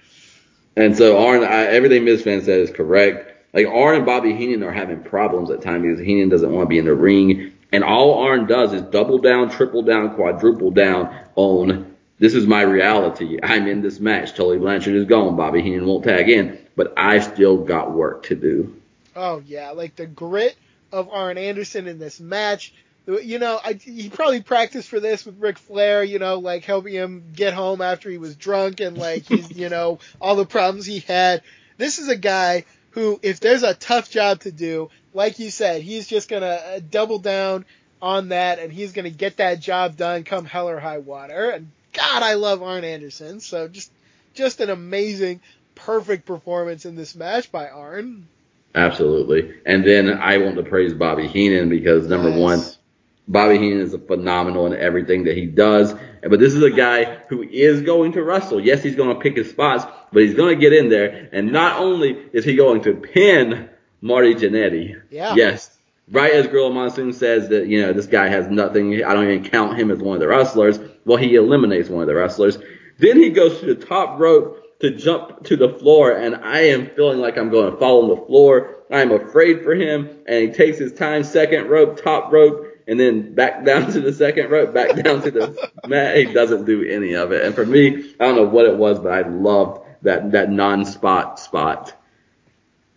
And 0.78 0.98
so 0.98 1.26
Arn, 1.26 1.44
I, 1.44 1.66
everything 1.66 2.06
Miz 2.06 2.24
Fan 2.24 2.42
said 2.42 2.62
is 2.62 2.72
correct. 2.72 3.54
Like 3.54 3.68
Arn 3.68 3.98
and 3.98 4.06
Bobby 4.06 4.34
Heenan 4.34 4.64
are 4.64 4.72
having 4.72 5.04
problems 5.04 5.52
at 5.52 5.62
times 5.62 5.84
because 5.84 6.00
Heenan 6.00 6.30
doesn't 6.30 6.54
want 6.54 6.68
to 6.68 6.70
be 6.70 6.80
in 6.80 6.86
the 6.86 6.96
ring. 6.96 7.54
And 7.72 7.84
all 7.84 8.26
Arn 8.26 8.48
does 8.48 8.74
is 8.74 8.82
double 8.82 9.20
down, 9.20 9.50
triple 9.50 9.84
down, 9.84 10.16
quadruple 10.16 10.72
down 10.72 11.16
on 11.36 11.92
this 12.22 12.36
is 12.36 12.46
my 12.46 12.62
reality. 12.62 13.40
I'm 13.42 13.66
in 13.66 13.82
this 13.82 14.00
match. 14.00 14.36
Tully 14.36 14.60
Blanchard 14.60 14.94
is 14.94 15.06
gone. 15.06 15.36
Bobby 15.36 15.64
Heenan 15.64 15.88
won't 15.88 16.04
tag 16.04 16.30
in, 16.30 16.60
but 16.76 16.94
I 16.96 17.18
still 17.18 17.58
got 17.58 17.94
work 17.94 18.24
to 18.28 18.36
do. 18.36 18.80
Oh 19.16 19.42
yeah, 19.44 19.72
like 19.72 19.96
the 19.96 20.06
grit 20.06 20.56
of 20.92 21.10
Arn 21.10 21.40
Anderson 21.40 21.88
in 21.88 21.98
this 21.98 22.20
match. 22.20 22.76
You 23.08 23.40
know, 23.40 23.60
I, 23.66 23.74
he 23.74 24.10
probably 24.10 24.42
practiced 24.42 24.88
for 24.88 25.00
this 25.00 25.26
with 25.26 25.40
Ric 25.40 25.58
Flair. 25.58 26.04
You 26.04 26.20
know, 26.20 26.38
like 26.38 26.64
helping 26.64 26.94
him 26.94 27.24
get 27.34 27.56
home 27.56 27.82
after 27.82 28.12
he 28.12 28.20
was 28.20 28.36
drunk 28.36 28.82
and 28.82 29.00
like 29.00 29.26
his, 29.26 29.52
you 29.58 29.70
know, 29.70 29.98
all 30.22 30.36
the 30.36 30.46
problems 30.46 30.86
he 30.86 31.00
had. 31.00 31.42
This 31.78 31.98
is 31.98 32.08
a 32.08 32.16
guy 32.16 32.66
who, 32.92 33.20
if 33.24 33.40
there's 33.40 33.64
a 33.64 33.74
tough 33.74 34.12
job 34.12 34.42
to 34.42 34.52
do, 34.52 34.92
like 35.14 35.40
you 35.40 35.52
said, 35.52 35.82
he's 35.82 36.08
just 36.08 36.30
gonna 36.30 36.46
uh, 36.46 36.80
double 36.90 37.20
down 37.20 37.66
on 38.02 38.30
that 38.30 38.60
and 38.60 38.72
he's 38.72 38.94
gonna 38.94 39.10
get 39.10 39.38
that 39.38 39.60
job 39.60 39.98
done 39.98 40.24
come 40.24 40.46
hell 40.46 40.70
or 40.70 40.80
high 40.80 40.98
water. 41.00 41.50
And 41.50 41.70
God, 41.94 42.24
I 42.24 42.36
love 42.36 42.64
Arn 42.64 42.84
Anderson. 42.84 43.40
So 43.40 43.68
just, 43.68 43.92
just 44.34 44.62
an 44.62 44.70
amazing, 44.70 45.42
perfect 45.76 46.26
performance 46.26 46.86
in 46.86 46.96
this 46.96 47.16
match 47.16 47.52
by 47.52 47.68
Arn. 47.70 48.28
Absolutely. 48.74 49.54
And 49.66 49.86
then 49.86 50.10
I 50.18 50.38
want 50.38 50.56
to 50.56 50.64
praise 50.64 50.94
Bobby 50.94 51.28
Heenan 51.28 51.70
because 51.70 52.08
number 52.08 52.30
Yes. 52.30 52.40
one, 52.40 52.62
Bobby 53.28 53.58
Heenan 53.58 53.82
is 53.82 53.94
a 53.94 54.00
phenomenal 54.00 54.66
in 54.68 54.74
everything 54.80 55.26
that 55.26 55.36
he 55.36 55.46
does. 55.46 55.94
But 56.24 56.40
this 56.40 56.54
is 56.54 56.64
a 56.64 56.72
guy 56.72 57.04
who 57.28 57.44
is 57.44 57.82
going 57.82 58.14
to 58.14 58.24
wrestle. 58.24 58.60
Yes, 58.62 58.82
he's 58.82 58.96
going 58.96 59.14
to 59.14 59.22
pick 59.22 59.36
his 59.36 59.50
spots, 59.50 59.86
but 60.14 60.24
he's 60.24 60.36
going 60.36 60.56
to 60.56 60.60
get 60.62 60.72
in 60.72 60.88
there. 60.90 61.30
And 61.34 61.52
not 61.52 61.80
only 61.82 62.12
is 62.32 62.46
he 62.46 62.56
going 62.56 62.82
to 62.84 62.94
pin 62.94 63.70
Marty 64.02 64.36
Jannetty. 64.36 65.02
Yeah. 65.10 65.36
Yes. 65.36 65.78
Right 66.12 66.34
as 66.34 66.48
Gorilla 66.48 66.74
Monsoon 66.74 67.14
says 67.14 67.50
that, 67.50 67.68
you 67.68 67.82
know, 67.82 67.94
this 67.94 68.08
guy 68.08 68.28
has 68.28 68.48
nothing. 68.50 69.04
I 69.04 69.14
don't 69.14 69.30
even 69.30 69.50
count 69.50 69.80
him 69.80 69.92
as 69.92 70.00
one 70.00 70.16
of 70.16 70.20
the 70.20 70.28
wrestlers. 70.28 70.80
Well, 71.06 71.18
he 71.18 71.36
eliminates 71.36 71.90
one 71.90 72.02
of 72.02 72.08
the 72.08 72.16
wrestlers. 72.16 72.58
Then 73.00 73.18
he 73.18 73.30
goes 73.30 73.60
to 73.60 73.74
the 73.74 73.86
top 73.86 74.20
rope 74.20 74.80
to 74.80 74.92
jump 74.92 75.44
to 75.46 75.56
the 75.56 75.70
floor, 75.70 76.12
and 76.12 76.36
I 76.36 76.62
am 76.62 76.88
feeling 76.88 77.20
like 77.20 77.38
I'm 77.38 77.50
going 77.50 77.72
to 77.72 77.78
fall 77.78 78.04
on 78.04 78.10
the 78.10 78.26
floor. 78.26 78.78
I'm 78.92 79.12
afraid 79.12 79.64
for 79.64 79.74
him, 79.74 80.10
and 80.28 80.50
he 80.50 80.54
takes 80.54 80.78
his 80.80 80.92
time, 80.92 81.24
second 81.24 81.70
rope, 81.70 82.02
top 82.02 82.32
rope, 82.32 82.68
and 82.88 83.00
then 83.00 83.34
back 83.34 83.64
down 83.66 83.92
to 83.92 84.02
the 84.02 84.12
second 84.12 84.50
rope, 84.50 84.74
back 84.74 84.96
down 85.02 85.22
to 85.22 85.32
the 85.32 85.72
mat. 85.88 86.18
He 86.18 86.26
doesn't 86.26 86.66
do 86.66 86.84
any 86.84 87.14
of 87.14 87.32
it. 87.32 87.46
And 87.46 87.56
for 87.56 87.66
me, 87.66 88.14
I 88.20 88.26
don't 88.26 88.36
know 88.36 88.48
what 88.48 88.66
it 88.66 88.76
was, 88.76 89.00
but 89.00 89.14
I 89.14 89.28
loved 89.28 89.86
that, 90.02 90.32
that 90.32 90.50
non-spot 90.50 91.40
spot. 91.40 91.94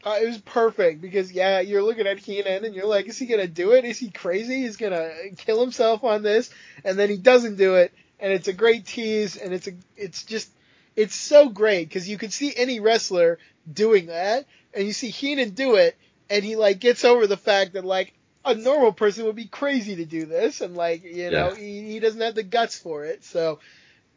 Uh, 0.04 0.18
it 0.20 0.26
was 0.26 0.38
perfect 0.38 1.00
because 1.00 1.32
yeah, 1.32 1.60
you're 1.60 1.82
looking 1.82 2.06
at 2.06 2.18
Heenan 2.18 2.64
and 2.64 2.74
you're 2.74 2.86
like, 2.86 3.06
is 3.06 3.18
he 3.18 3.26
gonna 3.26 3.46
do 3.46 3.72
it? 3.72 3.86
Is 3.86 3.98
he 3.98 4.10
crazy? 4.10 4.62
He's 4.62 4.76
gonna 4.76 5.10
kill 5.38 5.60
himself 5.60 6.04
on 6.04 6.22
this, 6.22 6.50
and 6.84 6.98
then 6.98 7.08
he 7.08 7.16
doesn't 7.16 7.56
do 7.56 7.76
it, 7.76 7.92
and 8.20 8.32
it's 8.32 8.48
a 8.48 8.52
great 8.52 8.84
tease, 8.84 9.36
and 9.36 9.54
it's 9.54 9.66
a, 9.66 9.72
it's 9.96 10.24
just, 10.24 10.50
it's 10.94 11.14
so 11.14 11.48
great 11.48 11.88
because 11.88 12.08
you 12.08 12.18
could 12.18 12.32
see 12.32 12.52
any 12.54 12.80
wrestler 12.80 13.38
doing 13.72 14.06
that, 14.06 14.46
and 14.74 14.86
you 14.86 14.92
see 14.92 15.08
Heenan 15.08 15.50
do 15.50 15.76
it, 15.76 15.96
and 16.28 16.44
he 16.44 16.56
like 16.56 16.80
gets 16.80 17.04
over 17.04 17.26
the 17.26 17.38
fact 17.38 17.72
that 17.72 17.84
like 17.84 18.12
a 18.44 18.54
normal 18.54 18.92
person 18.92 19.24
would 19.24 19.36
be 19.36 19.46
crazy 19.46 19.96
to 19.96 20.04
do 20.04 20.26
this, 20.26 20.60
and 20.60 20.76
like 20.76 21.02
you 21.02 21.30
know 21.30 21.54
he, 21.54 21.92
he 21.92 21.98
doesn't 21.98 22.20
have 22.20 22.34
the 22.34 22.42
guts 22.42 22.78
for 22.78 23.06
it, 23.06 23.24
so 23.24 23.58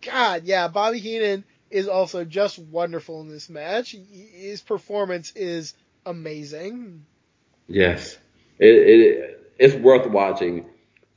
God, 0.01 0.43
yeah, 0.43 0.67
Bobby 0.67 0.99
Heenan 0.99 1.45
is 1.69 1.87
also 1.87 2.23
just 2.25 2.59
wonderful 2.59 3.21
in 3.21 3.29
this 3.29 3.49
match. 3.49 3.95
His 4.11 4.61
performance 4.61 5.31
is 5.35 5.73
amazing. 6.05 7.05
Yes, 7.67 8.17
it, 8.59 8.67
it 8.67 9.53
it's 9.59 9.75
worth 9.75 10.07
watching 10.07 10.65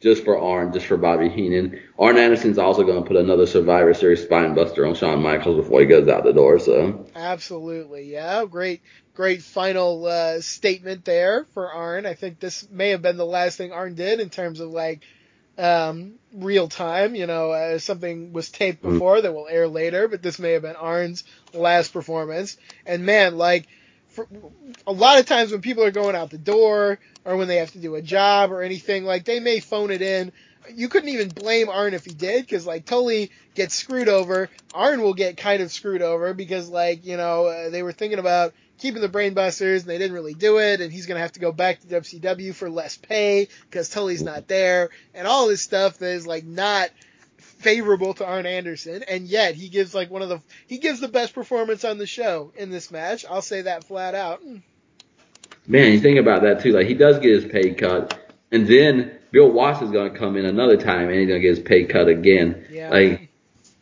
just 0.01 0.25
for 0.25 0.39
Arn, 0.39 0.73
just 0.73 0.87
for 0.87 0.97
Bobby 0.97 1.29
Heenan. 1.29 1.79
Arn 1.99 2.17
Anderson's 2.17 2.59
also 2.59 2.85
going 2.85 3.03
to 3.03 3.07
put 3.07 3.19
another 3.19 3.47
Survivor 3.47 3.93
Series 3.93 4.23
spine 4.23 4.55
buster 4.55 4.87
on 4.87 4.95
Shawn 4.95 5.23
Michaels 5.23 5.57
before 5.57 5.81
he 5.81 5.87
goes 5.87 6.09
out 6.09 6.25
the 6.25 6.33
door. 6.33 6.59
So 6.59 7.07
Absolutely, 7.15 8.11
yeah, 8.11 8.45
great, 8.47 8.81
great 9.15 9.43
final 9.43 10.07
uh, 10.07 10.41
statement 10.41 11.05
there 11.05 11.47
for 11.53 11.71
Arn. 11.71 12.07
I 12.07 12.15
think 12.15 12.41
this 12.41 12.69
may 12.71 12.91
have 12.91 13.03
been 13.03 13.19
the 13.19 13.27
last 13.27 13.59
thing 13.59 13.73
Arn 13.73 13.95
did 13.95 14.21
in 14.21 14.31
terms 14.31 14.61
of 14.61 14.71
like 14.71 15.03
um, 15.61 16.19
real 16.35 16.69
time. 16.69 17.15
You 17.15 17.27
know, 17.27 17.51
uh, 17.53 17.79
something 17.79 18.33
was 18.33 18.51
taped 18.51 18.83
Mhm. 18.83 18.93
before 18.95 19.21
that 19.21 19.35
will 19.35 19.49
air 19.49 19.69
later, 19.69 20.09
but 20.09 20.23
this 20.23 20.39
may 20.39 20.53
have 20.53 20.63
been 20.63 20.77
Arn's 20.77 21.25
last 21.53 21.93
performance. 21.93 22.57
And 22.87 23.05
man, 23.05 23.37
like. 23.39 23.67
For, 24.09 24.27
a 24.87 24.93
lot 24.93 25.21
of 25.21 25.27
times 25.27 25.53
when 25.53 25.61
people 25.61 25.85
are 25.85 25.91
going 25.93 26.17
out 26.17 26.31
the 26.31 26.39
door 26.39 26.99
or 27.25 27.37
when 27.37 27.49
they 27.49 27.59
have 27.59 27.73
to 27.73 27.79
do 27.79 27.95
a 27.95 28.03
job 28.03 28.51
or 28.53 28.63
anything, 28.63 29.05
like 29.05 29.25
they 29.25 29.41
may 29.41 29.61
phone 29.61 29.91
it 29.91 30.03
in. 30.03 30.33
You 30.75 30.89
couldn't 30.89 31.09
even 31.11 31.31
blame 31.31 31.69
Arn 31.69 31.95
if 31.95 32.05
he 32.05 32.13
did, 32.15 32.43
because 32.43 32.67
like 32.67 32.87
Tully 32.87 33.31
gets 33.55 33.75
screwed 33.75 34.09
over. 34.09 34.51
Arn 34.75 35.03
will 35.03 35.15
get 35.15 35.37
kind 35.37 35.63
of 35.63 35.73
screwed 35.73 36.03
over 36.03 36.35
because 36.35 36.69
like 36.69 37.05
you 37.07 37.17
know 37.17 37.47
uh, 37.47 37.71
they 37.71 37.83
were 37.83 37.93
thinking 37.93 38.19
about 38.19 38.53
keeping 38.81 39.03
the 39.03 39.09
brainbusters 39.09 39.81
and 39.81 39.87
they 39.87 39.99
didn't 39.99 40.15
really 40.15 40.35
do 40.35 40.59
it, 40.59 40.81
and 40.81 40.93
he's 40.93 41.07
gonna 41.07 41.21
have 41.21 41.33
to 41.33 41.41
go 41.41 41.53
back 41.53 41.81
to 41.81 41.87
WCW 41.87 42.55
for 42.55 42.71
less 42.71 42.97
pay 42.97 43.49
because 43.63 43.89
Tully's 43.89 44.23
not 44.23 44.49
there, 44.49 44.91
and 45.15 45.27
all 45.27 45.49
this 45.49 45.63
stuff 45.63 45.99
that 45.99 46.11
is 46.11 46.27
like 46.27 46.45
not 46.45 46.91
favorable 47.39 48.15
to 48.15 48.27
Arn 48.27 48.47
Anderson, 48.47 49.03
and 49.03 49.27
yet 49.27 49.55
he 49.55 49.69
gives 49.69 49.95
like 49.95 50.11
one 50.11 50.23
of 50.23 50.29
the 50.29 50.41
he 50.67 50.79
gives 50.79 51.01
the 51.01 51.09
best 51.09 51.35
performance 51.35 51.85
on 51.85 51.99
the 51.99 52.07
show 52.07 52.53
in 52.57 52.71
this 52.71 52.91
match. 52.91 53.25
I'll 53.29 53.43
say 53.43 53.63
that 53.63 53.85
flat 53.85 54.15
out. 54.15 54.41
Hmm. 54.41 54.57
man, 55.67 55.93
you 55.93 56.01
think 56.01 56.19
about 56.19 56.43
that 56.43 56.61
too. 56.63 56.73
Like 56.73 56.87
he 56.87 56.95
does 56.95 57.19
get 57.19 57.43
his 57.43 57.45
pay 57.51 57.75
cut, 57.75 58.19
and 58.51 58.67
then 58.67 59.19
Bill 59.31 59.51
Watts 59.51 59.83
is 59.83 59.91
going 59.91 60.13
to 60.13 60.19
come 60.19 60.37
in 60.37 60.45
another 60.45 60.77
time 60.77 61.09
and 61.09 61.19
he's 61.19 61.29
going 61.29 61.41
to 61.41 61.47
get 61.47 61.57
his 61.57 61.65
pay 61.65 61.85
cut 61.85 62.09
again. 62.09 62.67
Yeah. 62.71 62.91
Like 62.91 63.30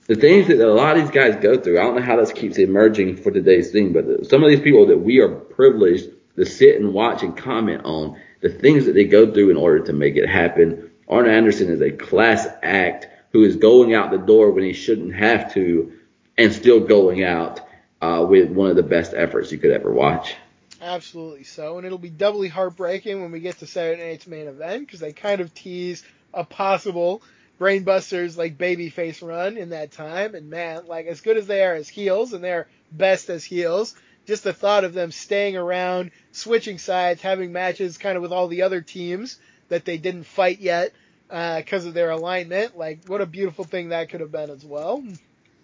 the 0.08 0.16
things 0.16 0.48
that 0.48 0.58
a 0.58 0.72
lot 0.72 0.96
of 0.96 1.02
these 1.02 1.10
guys 1.10 1.36
go 1.36 1.60
through. 1.60 1.78
I 1.78 1.82
don't 1.82 1.96
know 1.96 2.02
how 2.02 2.16
this 2.16 2.32
keeps 2.32 2.58
emerging 2.58 3.18
for 3.18 3.30
today's 3.30 3.70
thing, 3.70 3.92
but 3.92 4.26
some 4.26 4.42
of 4.42 4.50
these 4.50 4.60
people 4.60 4.86
that 4.86 4.98
we 4.98 5.20
are 5.20 5.28
privileged 5.28 6.10
to 6.36 6.46
sit 6.46 6.80
and 6.80 6.94
watch 6.94 7.22
and 7.22 7.36
comment 7.36 7.82
on 7.84 8.18
the 8.40 8.48
things 8.48 8.86
that 8.86 8.94
they 8.94 9.04
go 9.04 9.32
through 9.32 9.50
in 9.50 9.56
order 9.56 9.80
to 9.84 9.92
make 9.92 10.16
it 10.16 10.26
happen. 10.26 10.90
Arn 11.08 11.28
Anderson 11.28 11.70
is 11.70 11.82
a 11.82 11.90
class 11.90 12.46
act 12.62 13.06
who 13.32 13.44
is 13.44 13.56
going 13.56 13.94
out 13.94 14.10
the 14.10 14.18
door 14.18 14.50
when 14.50 14.64
he 14.64 14.72
shouldn't 14.72 15.14
have 15.14 15.52
to 15.54 15.92
and 16.38 16.52
still 16.52 16.80
going 16.80 17.22
out 17.22 17.60
uh, 18.00 18.24
with 18.26 18.50
one 18.50 18.70
of 18.70 18.76
the 18.76 18.82
best 18.82 19.12
efforts 19.14 19.52
you 19.52 19.58
could 19.58 19.72
ever 19.72 19.92
watch. 19.92 20.36
Absolutely 20.80 21.44
so, 21.44 21.76
and 21.76 21.84
it'll 21.84 21.98
be 21.98 22.08
doubly 22.08 22.48
heartbreaking 22.48 23.20
when 23.20 23.32
we 23.32 23.40
get 23.40 23.58
to 23.58 23.66
Saturday 23.66 24.10
night's 24.10 24.26
main 24.26 24.46
event 24.46 24.86
because 24.86 25.00
they 25.00 25.12
kind 25.12 25.40
of 25.40 25.52
tease 25.52 26.02
a 26.32 26.44
possible 26.44 27.20
Brainbusters 27.60 28.36
like 28.36 28.56
babyface 28.58 29.26
run 29.26 29.56
in 29.56 29.70
that 29.70 29.92
time, 29.92 30.34
and 30.34 30.48
man, 30.48 30.86
like 30.86 31.06
as 31.06 31.20
good 31.20 31.36
as 31.36 31.46
they 31.46 31.64
are 31.64 31.74
as 31.74 31.88
heels, 31.88 32.32
and 32.32 32.42
they're 32.42 32.68
best 32.92 33.30
as 33.30 33.44
heels, 33.44 33.94
just 34.26 34.44
the 34.44 34.52
thought 34.52 34.84
of 34.84 34.94
them 34.94 35.10
staying 35.10 35.56
around, 35.56 36.10
switching 36.32 36.78
sides, 36.78 37.20
having 37.22 37.52
matches 37.52 37.98
kind 37.98 38.16
of 38.16 38.22
with 38.22 38.32
all 38.32 38.48
the 38.48 38.62
other 38.62 38.80
teams 38.80 39.38
that 39.68 39.84
they 39.84 39.98
didn't 39.98 40.24
fight 40.24 40.60
yet 40.60 40.92
uh, 41.30 41.58
because 41.58 41.84
of 41.84 41.94
their 41.94 42.10
alignment, 42.10 42.76
like 42.76 43.00
what 43.06 43.20
a 43.20 43.26
beautiful 43.26 43.64
thing 43.64 43.88
that 43.90 44.08
could 44.10 44.20
have 44.20 44.32
been 44.32 44.50
as 44.50 44.64
well. 44.64 45.02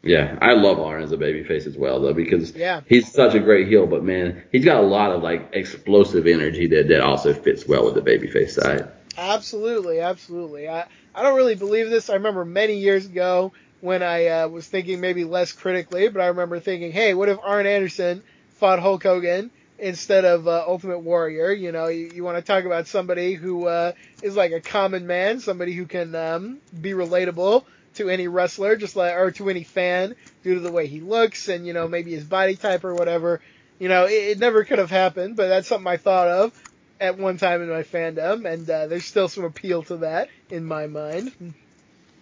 Yeah, 0.03 0.37
I 0.43 0.53
love 0.53 0.79
Arn 0.81 1.03
as 1.03 1.13
a 1.13 1.17
babyface 1.17 1.67
as 1.67 1.79
well 1.79 2.01
though 2.01 2.13
because 2.13 2.55
Yeah. 2.55 2.83
he's 2.87 3.11
such 3.11 3.35
a 3.35 3.41
great 3.41 3.69
heel, 3.69 3.87
but 3.87 4.05
man, 4.05 4.43
he's 4.53 4.65
got 4.65 4.83
a 4.83 4.87
lot 4.87 5.13
of 5.13 5.23
like 5.23 5.51
explosive 5.53 6.27
energy 6.27 6.67
that 6.69 6.89
that 6.89 7.01
also 7.01 7.33
fits 7.33 7.67
well 7.67 7.87
with 7.87 7.95
the 7.95 8.03
babyface 8.03 8.51
side. 8.51 8.89
Absolutely, 9.17 10.01
absolutely. 10.01 10.69
I, 10.69 10.87
I 11.15 11.23
don't 11.23 11.37
really 11.37 11.55
believe 11.55 11.91
this. 11.91 12.11
I 12.11 12.15
remember 12.15 12.45
many 12.45 12.75
years 12.79 13.07
ago 13.07 13.53
when 13.81 14.03
I 14.03 14.27
uh, 14.27 14.49
was 14.49 14.67
thinking 14.67 15.01
maybe 15.01 15.25
less 15.25 15.53
critically, 15.53 16.09
but 16.09 16.21
I 16.23 16.27
remember 16.27 16.59
thinking, 16.61 16.93
hey, 16.93 17.15
what 17.15 17.29
if 17.29 17.39
Arn 17.43 17.67
Anderson 17.67 18.23
fought 18.51 18.81
Hulk 18.81 19.03
Hogan 19.03 19.51
instead 19.79 20.25
of 20.25 20.49
uh, 20.49 20.65
Ultimate 20.67 21.01
Warrior? 21.01 21.53
You 21.53 21.71
know, 21.71 21.87
you, 21.87 22.11
you 22.15 22.25
want 22.25 22.39
to 22.39 22.43
talk 22.43 22.65
about 22.65 22.89
somebody 22.89 23.35
who 23.35 23.67
uh, 23.67 23.93
is 24.21 24.37
like 24.37 24.53
a 24.53 24.61
common 24.61 25.07
man, 25.07 25.39
somebody 25.41 25.75
who 25.75 25.87
can 25.87 26.15
um, 26.15 26.61
be 26.81 26.91
relatable 26.93 27.65
to 27.95 28.09
any 28.11 28.27
wrestler, 28.27 28.75
just 28.75 28.97
like 28.97 29.15
or 29.15 29.31
to 29.33 29.49
any 29.49 29.63
fan 29.63 30.17
due 30.43 30.55
to 30.55 30.61
the 30.61 30.73
way 30.73 30.89
he 30.89 31.01
looks 31.01 31.47
and 31.49 31.65
you 31.65 31.73
know 31.73 31.87
maybe 31.87 32.11
his 32.11 32.25
body 32.25 32.57
type 32.57 32.83
or 32.85 32.95
whatever. 32.97 33.41
You 33.79 33.89
know, 33.89 34.07
it, 34.07 34.13
it 34.13 34.39
never 34.39 34.65
could 34.65 34.79
have 34.79 34.91
happened, 34.91 35.37
but 35.37 35.47
that's 35.49 35.69
something 35.69 35.87
I 35.87 35.97
thought 35.99 36.27
of 36.29 36.64
at 37.01 37.19
one 37.19 37.39
time 37.39 37.63
in 37.63 37.69
my 37.69 37.83
fandom, 37.83 38.51
and 38.51 38.69
uh, 38.69 38.87
there's 38.87 39.05
still 39.05 39.29
some 39.29 39.45
appeal 39.45 39.83
to 39.85 39.99
that 39.99 40.29
in 40.51 40.65
my 40.65 40.87
mind. 40.87 41.55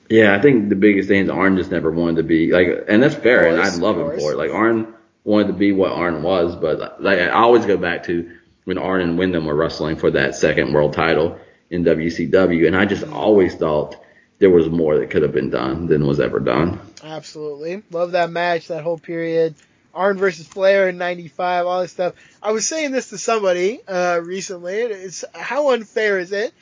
Yeah, 0.08 0.34
I 0.34 0.40
think 0.40 0.68
the 0.68 0.76
biggest 0.76 1.08
thing 1.08 1.24
is 1.24 1.30
Arn 1.30 1.56
just 1.56 1.70
never 1.70 1.90
wanted 1.90 2.16
to 2.16 2.22
be 2.24 2.52
like, 2.52 2.84
and 2.88 3.02
that's 3.02 3.14
fair, 3.14 3.46
and 3.46 3.60
I 3.60 3.74
love 3.76 3.98
him 3.98 4.18
for 4.18 4.32
it. 4.32 4.36
Like 4.36 4.50
Arn 4.50 4.94
wanted 5.24 5.48
to 5.48 5.52
be 5.54 5.72
what 5.72 5.92
Arn 5.92 6.22
was, 6.22 6.56
but 6.56 7.02
like 7.02 7.18
I 7.18 7.28
always 7.28 7.66
go 7.66 7.76
back 7.76 8.04
to 8.04 8.30
when 8.64 8.78
Arn 8.78 9.00
and 9.00 9.18
Windham 9.18 9.46
were 9.46 9.54
wrestling 9.54 9.96
for 9.96 10.10
that 10.12 10.34
second 10.34 10.72
world 10.72 10.92
title 10.92 11.38
in 11.70 11.84
WCW, 11.84 12.66
and 12.66 12.76
I 12.76 12.84
just 12.84 13.04
always 13.04 13.54
thought 13.54 13.96
there 14.38 14.50
was 14.50 14.68
more 14.68 14.98
that 14.98 15.10
could 15.10 15.22
have 15.22 15.32
been 15.32 15.50
done 15.50 15.86
than 15.86 16.06
was 16.06 16.20
ever 16.20 16.40
done. 16.40 16.80
Absolutely. 17.02 17.82
Love 17.90 18.12
that 18.12 18.30
match, 18.30 18.68
that 18.68 18.82
whole 18.82 18.98
period. 18.98 19.54
Arn 19.94 20.18
versus 20.18 20.46
Flair 20.46 20.88
in 20.88 20.98
95, 20.98 21.66
all 21.66 21.82
this 21.82 21.92
stuff. 21.92 22.14
I 22.42 22.52
was 22.52 22.66
saying 22.66 22.92
this 22.92 23.10
to 23.10 23.18
somebody, 23.18 23.80
uh, 23.86 24.20
recently. 24.22 24.74
It's, 24.74 25.24
how 25.34 25.72
unfair 25.72 26.18
is 26.18 26.32
it 26.32 26.52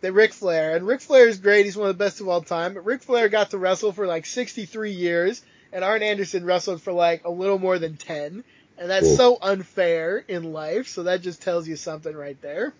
that 0.00 0.12
Ric 0.12 0.32
Flair, 0.32 0.76
and 0.76 0.86
Ric 0.86 1.00
Flair 1.00 1.28
is 1.28 1.38
great. 1.38 1.66
He's 1.66 1.76
one 1.76 1.88
of 1.90 1.96
the 1.96 2.04
best 2.04 2.20
of 2.20 2.28
all 2.28 2.42
time. 2.42 2.74
But 2.74 2.84
Ric 2.84 3.02
Flair 3.02 3.28
got 3.28 3.50
to 3.50 3.58
wrestle 3.58 3.92
for 3.92 4.06
like 4.06 4.26
63 4.26 4.92
years, 4.92 5.42
and 5.72 5.84
Arn 5.84 6.02
Anderson 6.02 6.44
wrestled 6.44 6.82
for 6.82 6.92
like 6.92 7.24
a 7.24 7.30
little 7.30 7.58
more 7.58 7.78
than 7.78 7.96
10. 7.96 8.44
And 8.78 8.90
that's 8.90 9.06
Cool. 9.06 9.16
so 9.16 9.38
unfair 9.42 10.24
in 10.26 10.52
life. 10.54 10.88
So 10.88 11.02
that 11.02 11.20
just 11.20 11.42
tells 11.42 11.68
you 11.68 11.76
something 11.76 12.16
right 12.16 12.40
there. 12.40 12.72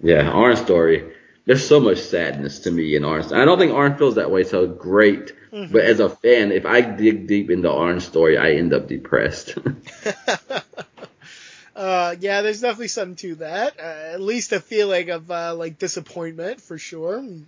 Yeah, 0.00 0.30
Arn's 0.30 0.60
story. 0.60 1.12
There's 1.44 1.66
so 1.66 1.80
much 1.80 1.98
sadness 1.98 2.60
to 2.60 2.70
me 2.70 2.94
in 2.94 3.04
Arn's. 3.04 3.32
I 3.32 3.44
don't 3.44 3.58
think 3.58 3.72
Arn 3.72 3.96
feels 3.98 4.14
that 4.14 4.30
way 4.30 4.44
so 4.44 4.66
great. 4.68 5.32
Mhm. 5.52 5.72
But 5.72 5.84
as 5.84 5.98
a 6.00 6.08
fan, 6.08 6.52
if 6.52 6.64
I 6.64 6.80
dig 6.82 7.26
deep 7.26 7.50
into 7.50 7.70
Arn's 7.70 8.04
story, 8.04 8.38
I 8.38 8.52
end 8.52 8.72
up 8.72 8.86
depressed. 8.88 9.58
uh, 11.76 12.14
yeah, 12.20 12.42
there's 12.42 12.60
definitely 12.60 12.88
something 12.88 13.16
to 13.16 13.34
that. 13.36 13.78
Uh, 13.78 14.12
at 14.14 14.20
least 14.20 14.52
a 14.52 14.60
feeling 14.60 15.10
of 15.10 15.30
uh, 15.30 15.54
like 15.54 15.78
disappointment 15.78 16.60
for 16.60 16.78
sure. 16.78 17.18
and 17.18 17.46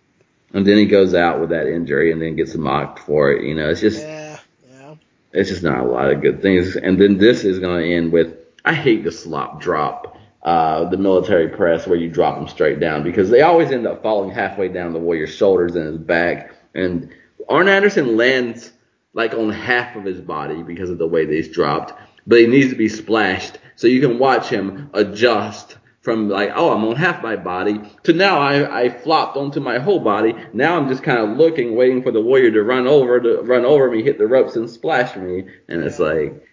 then 0.53 0.77
he 0.79 0.87
goes 0.87 1.15
out 1.15 1.41
with 1.41 1.51
that 1.51 1.67
injury 1.67 2.13
and 2.13 2.21
then 2.21 2.37
gets 2.37 2.55
mocked 2.55 3.01
for 3.01 3.33
it. 3.33 3.45
You 3.45 3.55
know, 3.55 3.71
it's 3.71 3.81
just 3.81 4.01
Yeah, 4.01 4.39
yeah. 4.73 4.95
it's 5.33 5.51
just 5.51 5.63
not 5.63 5.81
a 5.81 5.85
lot 5.85 6.11
of 6.11 6.21
good 6.21 6.43
things. 6.43 6.77
And 6.77 7.01
then 7.01 7.19
this 7.19 7.45
is 7.45 7.59
going 7.59 7.83
to 7.83 7.95
end 7.95 8.13
with 8.13 8.35
I 8.65 8.75
hate 8.75 9.05
the 9.05 9.13
slop 9.13 9.61
drop, 9.61 10.14
uh, 10.45 10.85
the 10.91 10.97
military 10.97 11.49
press 11.49 11.87
where 11.87 11.99
you 11.99 12.11
drop 12.11 12.37
them 12.37 12.49
straight 12.49 12.79
down 12.79 13.03
because 13.03 13.31
they 13.31 13.41
always 13.41 13.71
end 13.71 13.87
up 13.87 14.03
falling 14.03 14.31
halfway 14.31 14.69
down 14.69 14.93
the 14.93 14.99
warrior's 14.99 15.35
shoulders 15.35 15.75
and 15.75 15.87
his 15.87 15.99
back. 15.99 16.53
And 16.75 17.11
Arn 17.49 17.69
Anderson 17.69 18.17
lands 18.17 18.71
like 19.15 19.33
on 19.33 19.51
half 19.51 19.97
of 19.97 20.05
his 20.05 20.21
body 20.21 20.63
because 20.63 20.91
of 20.91 20.99
the 20.99 21.07
way 21.07 21.25
that 21.25 21.33
he's 21.33 21.49
dropped, 21.49 21.95
but 22.27 22.41
he 22.41 22.47
needs 22.47 22.71
to 22.71 22.77
be 22.77 22.89
splashed 22.89 23.59
so 23.77 23.87
you 23.87 24.01
can 24.01 24.19
watch 24.19 24.49
him 24.49 24.91
adjust 24.93 25.79
from 26.03 26.29
like, 26.29 26.51
oh, 26.55 26.71
I'm 26.75 26.85
on 26.85 26.97
half 26.97 27.23
my 27.23 27.37
body 27.37 27.81
to 28.03 28.13
now 28.13 28.39
I, 28.39 28.83
I 28.83 28.89
flopped 28.91 29.39
onto 29.39 29.61
my 29.61 29.79
whole 29.79 30.01
body. 30.01 30.35
Now 30.53 30.77
I'm 30.77 30.89
just 30.89 31.03
kind 31.03 31.19
of 31.21 31.39
looking, 31.39 31.75
waiting 31.75 32.03
for 32.03 32.13
the 32.13 32.21
warrior 32.21 32.51
to 32.51 32.63
run 32.63 32.87
over, 32.87 33.19
to 33.19 33.41
run 33.41 33.65
over 33.65 33.91
me, 33.91 34.03
hit 34.03 34.19
the 34.19 34.27
ropes 34.27 34.57
and 34.57 34.69
splash 34.69 35.17
me. 35.17 35.47
And 35.69 35.83
it's 35.83 35.99
like, 35.99 36.47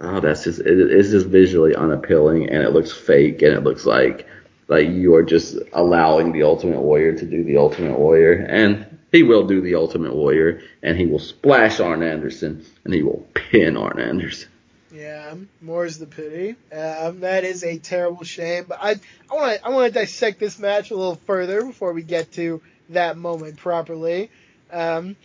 oh, 0.00 0.20
that's 0.20 0.44
just, 0.44 0.60
it, 0.60 0.78
it's 0.78 1.10
just 1.10 1.26
visually 1.26 1.74
unappealing 1.74 2.48
and 2.50 2.62
it 2.62 2.70
looks 2.70 2.92
fake 2.92 3.42
and 3.42 3.52
it 3.52 3.62
looks 3.62 3.86
like, 3.86 4.26
like 4.68 4.88
you 4.88 5.14
are 5.14 5.22
just 5.22 5.56
allowing 5.72 6.32
the 6.32 6.42
ultimate 6.42 6.80
warrior 6.80 7.16
to 7.16 7.26
do 7.26 7.44
the 7.44 7.56
ultimate 7.56 7.98
warrior. 7.98 8.46
And 8.48 8.98
he 9.12 9.22
will 9.22 9.46
do 9.46 9.60
the 9.60 9.74
ultimate 9.74 10.14
warrior 10.14 10.62
and 10.82 10.96
he 10.96 11.06
will 11.06 11.18
splash 11.18 11.80
Arn 11.80 12.02
Anderson 12.02 12.64
and 12.84 12.94
he 12.94 13.02
will 13.02 13.26
pin 13.34 13.76
Arn 13.76 14.00
Anderson. 14.00 14.48
Yeah, 14.92 15.34
more's 15.60 15.98
the 15.98 16.06
pity. 16.06 16.54
Um, 16.72 17.20
that 17.20 17.42
is 17.42 17.64
a 17.64 17.78
terrible 17.78 18.22
shame. 18.22 18.66
But 18.68 18.78
I, 18.80 18.90
I 19.30 19.34
want 19.34 19.58
to, 19.58 19.66
I 19.66 19.68
want 19.70 19.92
to 19.92 20.00
dissect 20.00 20.38
this 20.38 20.58
match 20.58 20.92
a 20.92 20.96
little 20.96 21.16
further 21.26 21.64
before 21.64 21.92
we 21.92 22.02
get 22.02 22.32
to 22.34 22.62
that 22.90 23.16
moment 23.16 23.56
properly. 23.56 24.30
Um, 24.70 25.16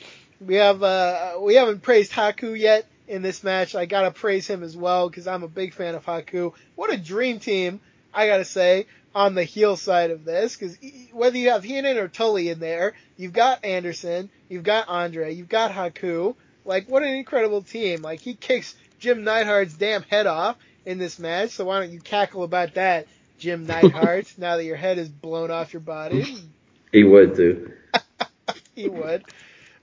we 0.41 0.55
have, 0.55 0.81
uh, 0.81 1.37
we 1.39 1.55
haven't 1.55 1.83
praised 1.83 2.11
Haku 2.11 2.57
yet 2.57 2.87
in 3.09 3.21
this 3.23 3.43
match. 3.43 3.75
I 3.75 3.85
gotta 3.85 4.11
praise 4.11 4.47
him 4.47 4.63
as 4.63 4.77
well 4.77 5.09
because 5.09 5.27
I'm 5.27 5.43
a 5.43 5.47
big 5.47 5.73
fan 5.73 5.95
of 5.95 6.05
Haku. 6.05 6.53
What 6.75 6.93
a 6.93 6.97
dream 6.97 7.39
team, 7.39 7.81
I 8.13 8.27
gotta 8.27 8.45
say, 8.45 8.85
on 9.13 9.35
the 9.35 9.43
heel 9.43 9.75
side 9.75 10.11
of 10.11 10.23
this. 10.23 10.55
Because 10.55 10.77
whether 11.11 11.37
you 11.37 11.49
have 11.49 11.63
Heenan 11.63 11.97
or 11.97 12.07
Tully 12.07 12.49
in 12.49 12.59
there, 12.59 12.93
you've 13.17 13.33
got 13.33 13.65
Anderson, 13.65 14.29
you've 14.47 14.63
got 14.63 14.87
Andre, 14.87 15.33
you've 15.33 15.49
got 15.49 15.71
Haku. 15.71 16.35
Like, 16.63 16.87
what 16.87 17.03
an 17.03 17.09
incredible 17.09 17.63
team. 17.63 18.03
Like, 18.03 18.21
he 18.21 18.35
kicks 18.35 18.75
Jim 18.99 19.23
Neidhart's 19.23 19.73
damn 19.73 20.03
head 20.03 20.27
off 20.27 20.57
in 20.85 20.99
this 20.99 21.17
match. 21.17 21.51
So 21.51 21.65
why 21.65 21.79
don't 21.79 21.91
you 21.91 21.99
cackle 21.99 22.43
about 22.43 22.75
that, 22.75 23.07
Jim 23.39 23.65
Neidhart, 23.65 24.31
now 24.37 24.57
that 24.57 24.65
your 24.65 24.75
head 24.75 24.99
is 24.99 25.09
blown 25.09 25.51
off 25.51 25.73
your 25.73 25.81
body? 25.81 26.25
He 26.91 27.03
would 27.03 27.35
too. 27.35 27.71
he 28.73 28.89
would. 28.89 29.23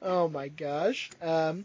Oh 0.03 0.29
my 0.29 0.49
gosh. 0.49 1.09
Um, 1.23 1.63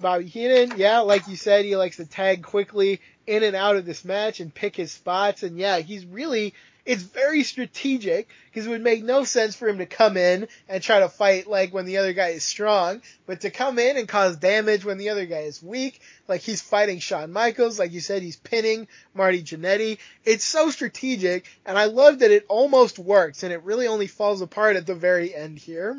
Bobby 0.00 0.26
Heenan, 0.26 0.74
yeah, 0.76 1.00
like 1.00 1.26
you 1.28 1.36
said, 1.36 1.64
he 1.64 1.76
likes 1.76 1.96
to 1.96 2.04
tag 2.04 2.42
quickly 2.42 3.00
in 3.26 3.42
and 3.42 3.56
out 3.56 3.76
of 3.76 3.86
this 3.86 4.04
match 4.04 4.40
and 4.40 4.54
pick 4.54 4.76
his 4.76 4.92
spots. 4.92 5.42
And 5.42 5.58
yeah, 5.58 5.78
he's 5.78 6.04
really, 6.04 6.54
it's 6.84 7.02
very 7.02 7.42
strategic 7.42 8.28
because 8.46 8.66
it 8.66 8.70
would 8.70 8.82
make 8.82 9.02
no 9.02 9.24
sense 9.24 9.56
for 9.56 9.68
him 9.68 9.78
to 9.78 9.86
come 9.86 10.16
in 10.16 10.48
and 10.68 10.82
try 10.82 11.00
to 11.00 11.08
fight 11.08 11.46
like 11.46 11.72
when 11.72 11.86
the 11.86 11.96
other 11.96 12.12
guy 12.12 12.28
is 12.28 12.44
strong, 12.44 13.00
but 13.26 13.40
to 13.40 13.50
come 13.50 13.78
in 13.78 13.96
and 13.96 14.06
cause 14.06 14.36
damage 14.36 14.84
when 14.84 14.98
the 14.98 15.08
other 15.08 15.24
guy 15.24 15.40
is 15.40 15.62
weak, 15.62 16.00
like 16.28 16.42
he's 16.42 16.60
fighting 16.60 16.98
Shawn 16.98 17.32
Michaels, 17.32 17.78
like 17.78 17.92
you 17.92 18.00
said, 18.00 18.22
he's 18.22 18.36
pinning 18.36 18.88
Marty 19.14 19.42
Jannetty. 19.42 19.98
It's 20.24 20.44
so 20.44 20.70
strategic, 20.70 21.46
and 21.64 21.78
I 21.78 21.86
love 21.86 22.18
that 22.18 22.30
it 22.30 22.44
almost 22.48 22.98
works, 22.98 23.42
and 23.42 23.52
it 23.52 23.62
really 23.62 23.86
only 23.86 24.06
falls 24.06 24.42
apart 24.42 24.76
at 24.76 24.86
the 24.86 24.94
very 24.94 25.34
end 25.34 25.58
here. 25.58 25.98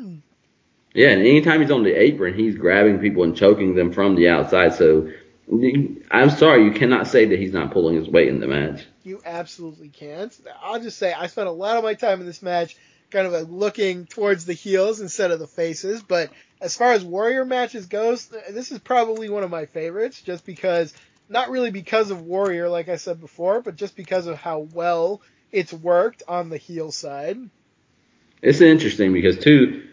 Yeah, 0.98 1.10
and 1.10 1.20
anytime 1.20 1.60
he's 1.60 1.70
on 1.70 1.84
the 1.84 1.94
apron, 1.94 2.34
he's 2.34 2.56
grabbing 2.56 2.98
people 2.98 3.22
and 3.22 3.36
choking 3.36 3.76
them 3.76 3.92
from 3.92 4.16
the 4.16 4.30
outside. 4.30 4.74
So 4.74 5.12
I'm 6.10 6.30
sorry, 6.30 6.64
you 6.64 6.72
cannot 6.72 7.06
say 7.06 7.26
that 7.26 7.38
he's 7.38 7.52
not 7.52 7.70
pulling 7.70 7.94
his 7.94 8.08
weight 8.08 8.26
in 8.26 8.40
the 8.40 8.48
match. 8.48 8.84
You 9.04 9.22
absolutely 9.24 9.90
can't. 9.90 10.36
I'll 10.60 10.80
just 10.80 10.98
say 10.98 11.12
I 11.12 11.28
spent 11.28 11.46
a 11.46 11.52
lot 11.52 11.76
of 11.76 11.84
my 11.84 11.94
time 11.94 12.18
in 12.18 12.26
this 12.26 12.42
match 12.42 12.76
kind 13.12 13.28
of 13.28 13.32
uh, 13.32 13.48
looking 13.48 14.06
towards 14.06 14.44
the 14.44 14.54
heels 14.54 15.00
instead 15.00 15.30
of 15.30 15.38
the 15.38 15.46
faces. 15.46 16.02
But 16.02 16.32
as 16.60 16.76
far 16.76 16.90
as 16.90 17.04
Warrior 17.04 17.44
matches 17.44 17.86
goes, 17.86 18.26
this 18.50 18.72
is 18.72 18.80
probably 18.80 19.30
one 19.30 19.44
of 19.44 19.50
my 19.50 19.66
favorites 19.66 20.20
just 20.20 20.44
because, 20.44 20.92
not 21.28 21.50
really 21.50 21.70
because 21.70 22.10
of 22.10 22.22
Warrior, 22.22 22.68
like 22.68 22.88
I 22.88 22.96
said 22.96 23.20
before, 23.20 23.60
but 23.60 23.76
just 23.76 23.94
because 23.94 24.26
of 24.26 24.36
how 24.36 24.66
well 24.74 25.22
it's 25.52 25.72
worked 25.72 26.24
on 26.26 26.48
the 26.48 26.58
heel 26.58 26.90
side. 26.90 27.38
It's 28.42 28.60
interesting 28.60 29.12
because 29.12 29.38
too, 29.38 29.87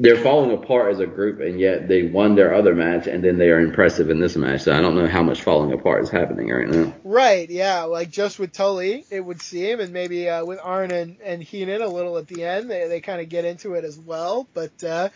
they're 0.00 0.16
falling 0.16 0.50
apart 0.52 0.92
as 0.92 0.98
a 0.98 1.06
group, 1.06 1.40
and 1.40 1.60
yet 1.60 1.86
they 1.86 2.04
won 2.04 2.34
their 2.34 2.54
other 2.54 2.74
match, 2.74 3.06
and 3.06 3.22
then 3.22 3.36
they 3.36 3.50
are 3.50 3.60
impressive 3.60 4.08
in 4.08 4.18
this 4.18 4.34
match. 4.34 4.62
So 4.62 4.72
I 4.72 4.80
don't 4.80 4.96
know 4.96 5.06
how 5.06 5.22
much 5.22 5.42
falling 5.42 5.74
apart 5.74 6.02
is 6.02 6.08
happening 6.08 6.48
right 6.48 6.66
now. 6.66 6.94
Right, 7.04 7.50
yeah, 7.50 7.82
like 7.82 8.10
just 8.10 8.38
with 8.38 8.50
Tully, 8.50 9.04
it 9.10 9.20
would 9.20 9.42
seem, 9.42 9.78
and 9.78 9.92
maybe 9.92 10.26
uh, 10.26 10.42
with 10.46 10.58
Arn 10.62 10.90
and, 10.90 11.20
and 11.20 11.42
Heenan 11.42 11.82
a 11.82 11.86
little 11.86 12.16
at 12.16 12.28
the 12.28 12.44
end, 12.44 12.70
they, 12.70 12.88
they 12.88 13.00
kind 13.02 13.20
of 13.20 13.28
get 13.28 13.44
into 13.44 13.74
it 13.74 13.84
as 13.84 13.98
well. 13.98 14.48
But, 14.54 14.82
uh, 14.82 15.10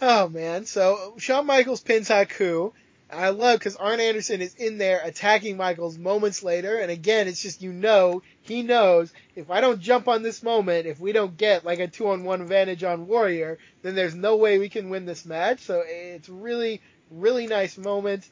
oh 0.00 0.30
man, 0.30 0.64
so 0.64 1.12
Shawn 1.18 1.44
Michaels 1.44 1.82
pins 1.82 2.08
Haku. 2.08 2.72
I 3.12 3.30
love 3.30 3.58
because 3.58 3.76
Arn 3.76 4.00
Anderson 4.00 4.40
is 4.40 4.54
in 4.54 4.78
there 4.78 5.00
attacking 5.04 5.56
Michaels 5.56 5.98
moments 5.98 6.42
later, 6.42 6.78
and 6.78 6.90
again, 6.90 7.28
it's 7.28 7.42
just 7.42 7.62
you 7.62 7.72
know 7.72 8.22
he 8.42 8.62
knows 8.62 9.12
if 9.34 9.50
I 9.50 9.60
don't 9.60 9.80
jump 9.80 10.08
on 10.08 10.22
this 10.22 10.42
moment, 10.42 10.86
if 10.86 11.00
we 11.00 11.12
don't 11.12 11.36
get 11.36 11.64
like 11.64 11.78
a 11.80 11.88
two 11.88 12.08
on 12.08 12.24
one 12.24 12.40
advantage 12.40 12.84
on 12.84 13.06
Warrior, 13.06 13.58
then 13.82 13.94
there's 13.94 14.14
no 14.14 14.36
way 14.36 14.58
we 14.58 14.68
can 14.68 14.90
win 14.90 15.06
this 15.06 15.24
match. 15.24 15.60
So 15.60 15.82
it's 15.84 16.28
really, 16.28 16.80
really 17.10 17.46
nice 17.46 17.76
moment. 17.76 18.28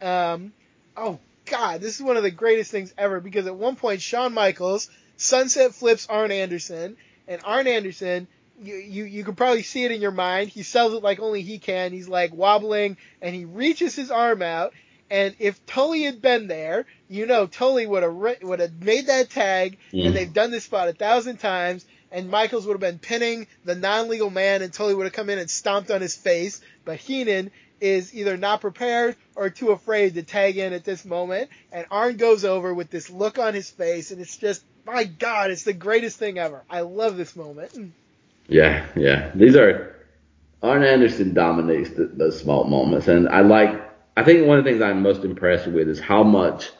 Um, 0.00 0.52
oh 0.96 1.18
God, 1.46 1.80
this 1.80 1.96
is 1.96 2.02
one 2.02 2.16
of 2.16 2.22
the 2.22 2.30
greatest 2.30 2.70
things 2.70 2.94
ever 2.96 3.20
because 3.20 3.46
at 3.46 3.56
one 3.56 3.76
point 3.76 4.00
Shawn 4.00 4.32
Michaels 4.32 4.88
sunset 5.16 5.74
flips 5.74 6.06
Arn 6.08 6.30
Anderson, 6.30 6.96
and 7.28 7.40
Arn 7.44 7.66
Anderson, 7.66 8.26
you, 8.62 8.76
you 8.76 9.04
you 9.04 9.24
could 9.24 9.36
probably 9.36 9.62
see 9.62 9.84
it 9.84 9.92
in 9.92 10.00
your 10.00 10.10
mind. 10.10 10.50
He 10.50 10.62
sells 10.62 10.94
it 10.94 11.02
like 11.02 11.20
only 11.20 11.42
he 11.42 11.58
can. 11.58 11.92
He's 11.92 12.08
like 12.08 12.32
wobbling, 12.32 12.96
and 13.20 13.34
he 13.34 13.44
reaches 13.44 13.94
his 13.96 14.10
arm 14.10 14.42
out. 14.42 14.72
And 15.10 15.34
if 15.40 15.64
Tully 15.66 16.04
had 16.04 16.22
been 16.22 16.46
there, 16.46 16.86
you 17.08 17.26
know 17.26 17.46
Tully 17.46 17.86
would 17.86 18.02
have 18.02 18.14
would 18.42 18.60
have 18.60 18.80
made 18.82 19.06
that 19.08 19.30
tag, 19.30 19.78
and 20.06 20.14
they've 20.14 20.32
done 20.32 20.50
this 20.50 20.64
spot 20.64 20.88
a 20.88 20.92
thousand 20.92 21.38
times. 21.38 21.84
And 22.12 22.28
Michaels 22.28 22.66
would 22.66 22.72
have 22.72 22.80
been 22.80 22.98
pinning 22.98 23.46
the 23.64 23.76
non-legal 23.76 24.30
man, 24.30 24.62
and 24.62 24.72
Tully 24.72 24.94
would 24.94 25.06
have 25.06 25.12
come 25.12 25.30
in 25.30 25.38
and 25.38 25.48
stomped 25.48 25.92
on 25.92 26.00
his 26.00 26.16
face. 26.16 26.60
But 26.84 26.98
Heenan 26.98 27.52
is 27.80 28.12
either 28.12 28.36
not 28.36 28.60
prepared 28.60 29.14
or 29.36 29.48
too 29.48 29.70
afraid 29.70 30.14
to 30.14 30.24
tag 30.24 30.58
in 30.58 30.72
at 30.72 30.84
this 30.84 31.04
moment. 31.04 31.50
And 31.70 31.86
Arn 31.88 32.16
goes 32.16 32.44
over 32.44 32.74
with 32.74 32.90
this 32.90 33.10
look 33.10 33.38
on 33.38 33.54
his 33.54 33.70
face, 33.70 34.10
and 34.10 34.20
it's 34.20 34.36
just, 34.36 34.64
my 34.84 35.04
God, 35.04 35.52
it's 35.52 35.62
the 35.62 35.72
greatest 35.72 36.18
thing 36.18 36.36
ever. 36.36 36.62
I 36.68 36.80
love 36.80 37.16
this 37.16 37.36
moment. 37.36 37.92
Yeah, 38.50 38.84
yeah. 38.96 39.30
These 39.34 39.56
are 39.56 39.94
Arn 40.62 40.82
Anderson 40.82 41.32
dominates 41.32 41.90
the, 41.90 42.06
the 42.06 42.32
small 42.32 42.64
moments, 42.64 43.08
and 43.08 43.28
I 43.28 43.40
like. 43.40 43.88
I 44.16 44.24
think 44.24 44.46
one 44.46 44.58
of 44.58 44.64
the 44.64 44.70
things 44.70 44.82
I'm 44.82 45.02
most 45.02 45.24
impressed 45.24 45.68
with 45.68 45.88
is 45.88 46.00
how 46.00 46.24
much 46.24 46.70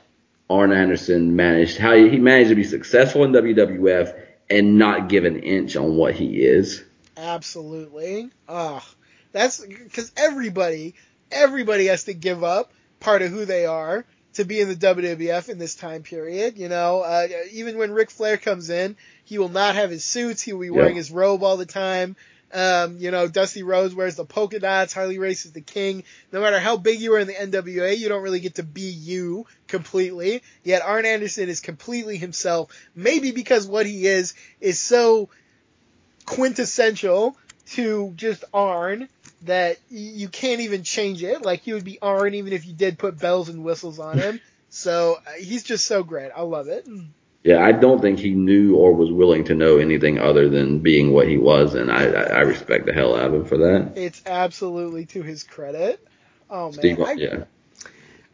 Arn 0.51 0.73
Anderson 0.73 1.37
managed, 1.37 1.79
how 1.79 1.95
he, 1.95 2.19
managed 2.19 2.51
to 2.51 2.57
be 2.57 2.65
successful 2.65 3.23
in 3.23 3.31
WWF 3.31 4.19
and 4.51 4.79
not 4.79 5.09
give 5.09 5.25
an 5.25 5.39
inch 5.39 5.77
on 5.77 5.97
what 5.97 6.15
he 6.15 6.43
is. 6.43 6.83
Absolutely. 7.17 8.31
Ah, 8.49 8.85
that's 9.31 9.65
because 9.65 10.11
everybody, 10.17 10.97
everybody 11.31 11.87
has 11.87 12.05
to 12.05 12.15
give 12.15 12.43
up 12.43 12.73
part 12.99 13.23
of 13.23 13.31
who 13.31 13.45
they 13.45 13.65
are 13.65 14.05
to 14.35 14.45
be 14.45 14.61
in 14.61 14.69
the 14.69 14.75
WWF 14.75 15.49
in 15.49 15.59
this 15.59 15.77
time 15.77 16.03
period. 16.03 16.59
You 16.59 16.69
know, 16.69 17.01
uh, 17.01 17.29
even 17.53 17.79
when 17.79 17.93
Ric 17.93 18.11
Flair 18.11 18.37
comes 18.37 18.71
in, 18.71 18.97
he 19.31 19.39
will 19.39 19.49
not 19.49 19.77
have 19.77 19.91
his 19.91 20.05
suits. 20.05 20.43
He 20.43 20.53
will 20.53 20.61
be 20.63 20.71
wearing 20.71 20.97
Yep. 20.97 20.99
his 20.99 21.11
robe 21.13 21.43
all 21.45 21.57
the 21.57 21.65
time. 21.65 22.17
Um, 22.53 22.97
you 22.99 23.13
know, 23.13 23.29
Dusty 23.29 23.63
Rhodes 23.63 23.95
wears 23.95 24.17
the 24.17 24.25
polka 24.25 24.59
dots. 24.59 24.93
Harley 24.93 25.21
Race 25.21 25.45
is 25.47 25.53
the 25.53 25.61
king. 25.61 26.03
No 26.33 26.41
matter 26.41 26.59
how 26.59 26.77
big 26.77 26.99
you 27.01 27.15
are 27.15 27.21
in 27.21 27.29
the 27.29 27.35
NWA, 27.35 27.97
you 27.97 28.09
don't 28.09 28.25
really 28.25 28.41
get 28.41 28.57
to 28.57 28.65
be 28.65 28.91
you 28.91 29.47
completely. 29.69 30.43
Yet 30.65 30.83
Arn 30.83 31.07
Anderson 31.07 31.49
is 31.49 31.61
completely 31.61 32.17
himself. 32.19 32.73
Maybe 32.97 33.31
because 33.31 33.69
what 33.69 33.87
he 33.87 34.05
is 34.09 34.35
is 34.61 34.81
so 34.81 35.31
quintessential 36.27 37.37
to 37.71 38.13
just 38.17 38.43
Arn 38.53 39.09
that 39.43 39.79
you 39.89 40.29
can't 40.29 40.61
even 40.61 40.83
change 40.83 41.23
it. 41.23 41.43
Like 41.43 41.61
he 41.61 41.73
would 41.73 41.85
be 41.85 42.01
Arn 42.03 42.35
even 42.35 42.53
if 42.53 42.67
you 42.67 42.73
did 42.75 42.99
put 42.99 43.17
bells 43.17 43.49
and 43.49 43.63
whistles 43.65 43.99
on 44.01 44.19
him. 44.19 44.41
So 44.73 45.17
uh, 45.27 45.31
he's 45.33 45.65
just 45.65 45.85
so 45.85 46.05
great. 46.05 46.31
I 46.31 46.43
love 46.43 46.69
it. 46.69 46.87
Yeah, 47.43 47.65
I 47.65 47.73
don't 47.73 48.01
think 48.03 48.19
he 48.19 48.33
knew 48.35 48.77
or 48.77 48.93
was 48.95 49.11
willing 49.11 49.45
to 49.45 49.55
know 49.55 49.79
anything 49.79 50.19
other 50.19 50.49
than 50.49 50.81
being 50.81 51.13
what 51.13 51.29
he 51.29 51.39
was, 51.39 51.75
and 51.75 51.91
I, 51.91 52.05
I, 52.07 52.23
I 52.23 52.41
respect 52.41 52.87
the 52.87 52.93
hell 52.93 53.17
out 53.17 53.27
of 53.29 53.35
him 53.35 53.45
for 53.47 53.59
that. 53.59 53.93
It's 53.95 54.23
absolutely 54.27 55.07
to 55.07 55.23
his 55.23 55.45
credit. 55.45 56.07
Oh 56.49 56.73
man, 56.73 56.99
I, 57.05 57.15
yeah. 57.17 57.45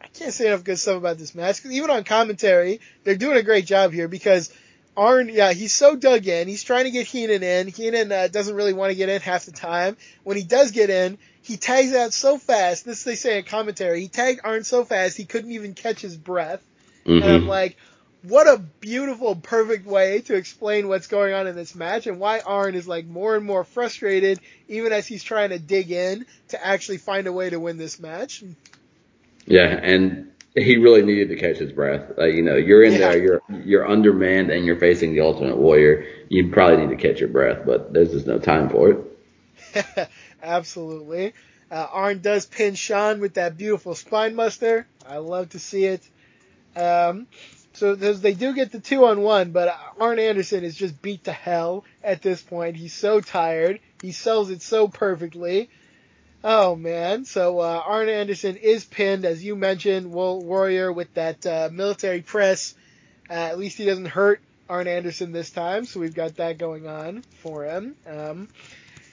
I 0.01 0.07
can't 0.07 0.33
say 0.33 0.47
enough 0.47 0.63
good 0.63 0.79
stuff 0.79 0.97
about 0.97 1.17
this 1.17 1.35
match. 1.35 1.65
even 1.65 1.89
on 1.89 2.03
commentary, 2.03 2.81
they're 3.03 3.15
doing 3.17 3.37
a 3.37 3.43
great 3.43 3.65
job 3.65 3.91
here 3.93 4.07
because 4.07 4.51
Arn, 4.95 5.29
yeah, 5.29 5.53
he's 5.53 5.73
so 5.73 5.95
dug 5.95 6.27
in. 6.27 6.47
He's 6.47 6.63
trying 6.63 6.85
to 6.85 6.91
get 6.91 7.07
Heenan 7.07 7.43
in. 7.43 7.67
Heenan 7.67 8.11
uh, 8.11 8.27
doesn't 8.27 8.55
really 8.55 8.73
want 8.73 8.91
to 8.91 8.97
get 8.97 9.09
in 9.09 9.21
half 9.21 9.45
the 9.45 9.51
time. 9.51 9.97
When 10.23 10.37
he 10.37 10.43
does 10.43 10.71
get 10.71 10.89
in, 10.89 11.17
he 11.41 11.57
tags 11.57 11.93
out 11.93 12.13
so 12.13 12.37
fast. 12.37 12.85
This 12.85 13.03
they 13.03 13.15
say 13.15 13.39
in 13.39 13.45
commentary. 13.45 14.01
He 14.01 14.07
tagged 14.09 14.41
Arn 14.43 14.63
so 14.63 14.85
fast 14.85 15.17
he 15.17 15.25
couldn't 15.25 15.51
even 15.51 15.73
catch 15.75 16.01
his 16.01 16.17
breath. 16.17 16.63
And 17.19 17.31
I'm 17.31 17.45
hmm 17.45 17.47
like, 17.47 17.77
what 18.23 18.47
a 18.47 18.57
beautiful, 18.79 19.35
perfect 19.35 19.85
way 19.85 20.21
to 20.21 20.35
explain 20.35 20.87
what's 20.87 21.07
going 21.07 21.33
on 21.33 21.47
in 21.47 21.55
this 21.55 21.75
match 21.75 22.07
and 22.07 22.19
why 22.19 22.39
Arn 22.39 22.75
is 22.75 22.87
like 22.87 23.05
more 23.05 23.35
and 23.35 23.45
more 23.45 23.63
frustrated 23.63 24.39
even 24.67 24.91
as 24.91 25.07
he's 25.07 25.23
trying 25.23 25.49
to 25.49 25.59
dig 25.59 25.91
in 25.91 26.25
to 26.49 26.65
actually 26.65 26.97
find 26.97 27.27
a 27.27 27.31
way 27.33 27.49
to 27.49 27.59
win 27.59 27.77
this 27.77 27.99
match. 27.99 28.43
Yeah, 29.45 29.67
and 29.67 30.31
he 30.55 30.77
really 30.77 31.03
needed 31.03 31.29
to 31.29 31.35
catch 31.35 31.57
his 31.57 31.71
breath. 31.71 32.17
Like, 32.17 32.33
you 32.33 32.41
know, 32.41 32.55
you're 32.55 32.83
in 32.83 32.93
Yeah. 32.93 32.99
there, 32.99 33.17
you're 33.17 33.41
you're 33.63 33.87
undermanned, 33.87 34.49
and 34.49 34.65
you're 34.65 34.79
facing 34.79 35.13
the 35.13 35.21
Ultimate 35.21 35.57
Warrior. 35.57 36.05
You 36.29 36.49
probably 36.51 36.85
need 36.85 36.97
to 36.97 37.07
catch 37.07 37.19
your 37.19 37.29
breath, 37.29 37.65
but 37.65 37.93
there's 37.93 38.11
just 38.11 38.27
no 38.27 38.39
time 38.39 38.69
for 38.69 38.89
it. 38.91 40.09
Absolutely. 40.41 41.33
Uh, 41.69 41.87
Arn 41.91 42.19
does 42.21 42.45
pin 42.45 42.75
Shawn 42.75 43.19
with 43.19 43.35
that 43.35 43.57
beautiful 43.57 43.93
spinebuster. 43.93 44.85
I 45.05 45.17
love 45.17 45.49
to 45.49 45.59
see 45.59 45.85
it. 45.85 46.01
Um, 46.75 47.27
so 47.77 47.93
they 47.93 48.33
do 48.33 48.53
get 48.53 48.71
the 48.71 48.79
two 48.79 49.05
on 49.05 49.21
one, 49.21 49.51
but 49.51 49.77
Arn 49.99 50.17
Anderson 50.17 50.63
is 50.63 50.75
just 50.75 50.99
beat 50.99 51.25
to 51.25 51.31
hell 51.31 51.85
at 52.03 52.23
this 52.23 52.41
point. 52.41 52.75
He's 52.75 52.93
so 52.93 53.21
tired. 53.21 53.79
He 54.01 54.11
sells 54.11 54.49
it 54.49 54.63
so 54.63 54.87
perfectly. 54.87 55.69
Oh 56.43 56.75
man. 56.75 57.25
So 57.25 57.59
uh, 57.59 57.83
Arn 57.85 58.09
Anderson 58.09 58.55
is 58.55 58.83
pinned, 58.83 59.25
as 59.25 59.43
you 59.43 59.55
mentioned, 59.55 60.11
Warrior 60.11 60.91
with 60.91 61.13
that 61.13 61.45
uh, 61.45 61.69
military 61.71 62.21
press. 62.21 62.73
Uh, 63.29 63.33
at 63.33 63.59
least 63.59 63.77
he 63.77 63.85
doesn't 63.85 64.05
hurt 64.05 64.41
Arn 64.67 64.87
Anderson 64.87 65.31
this 65.31 65.51
time, 65.51 65.85
so 65.85 65.99
we've 65.99 66.15
got 66.15 66.37
that 66.37 66.57
going 66.57 66.87
on 66.87 67.21
for 67.43 67.63
him. 67.63 67.95
Um, 68.07 68.47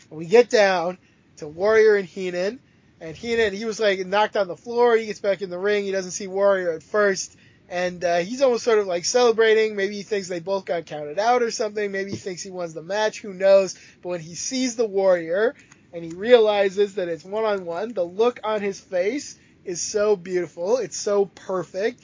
we 0.09 0.25
get 0.25 0.49
down 0.49 0.97
to 1.37 1.49
Warrior 1.49 1.97
and 1.97 2.09
Heenan, 2.09 2.61
and 3.01 3.15
Heenan 3.15 3.53
he 3.53 3.67
was 3.67 3.79
like 3.79 4.07
knocked 4.07 4.39
on 4.39 4.49
the 4.49 4.57
floor. 4.57 4.97
He 4.97 5.05
gets 5.05 5.21
back 5.21 5.43
in 5.43 5.51
the 5.51 5.59
ring. 5.59 5.85
He 5.85 5.93
doesn't 5.93 6.13
see 6.13 6.29
Warrior 6.29 6.71
at 6.73 6.83
first, 6.83 7.37
and 7.69 8.05
uh, 8.05 8.19
he's 8.19 8.43
almost 8.43 8.65
sort 8.65 8.79
of 8.79 8.87
like 8.87 9.05
celebrating. 9.05 9.77
Maybe 9.77 9.97
he 9.97 10.03
thinks 10.03 10.29
they 10.29 10.41
both 10.41 10.65
got 10.65 10.87
counted 10.87 11.19
out 11.19 11.43
or 11.43 11.51
something. 11.51 11.91
Maybe 11.91 12.11
he 12.11 12.17
thinks 12.17 12.43
he 12.43 12.51
wins 12.51 12.75
the 12.75 12.83
match. 12.83 13.21
Who 13.21 13.33
knows? 13.33 13.75
But 14.03 14.09
when 14.11 14.21
he 14.21 14.35
sees 14.35 14.77
the 14.77 14.87
Warrior 14.87 15.55
and 15.93 16.05
he 16.05 16.13
realizes 16.13 16.97
that 16.97 17.09
it's 17.09 17.25
one 17.25 17.45
on 17.45 17.65
one, 17.65 17.95
the 17.95 18.05
look 18.05 18.41
on 18.45 18.61
his 18.61 18.81
face 18.81 19.39
is 19.65 19.81
so 19.81 20.17
beautiful. 20.17 20.77
It's 20.77 20.97
so 20.97 21.27
perfect. 21.27 22.01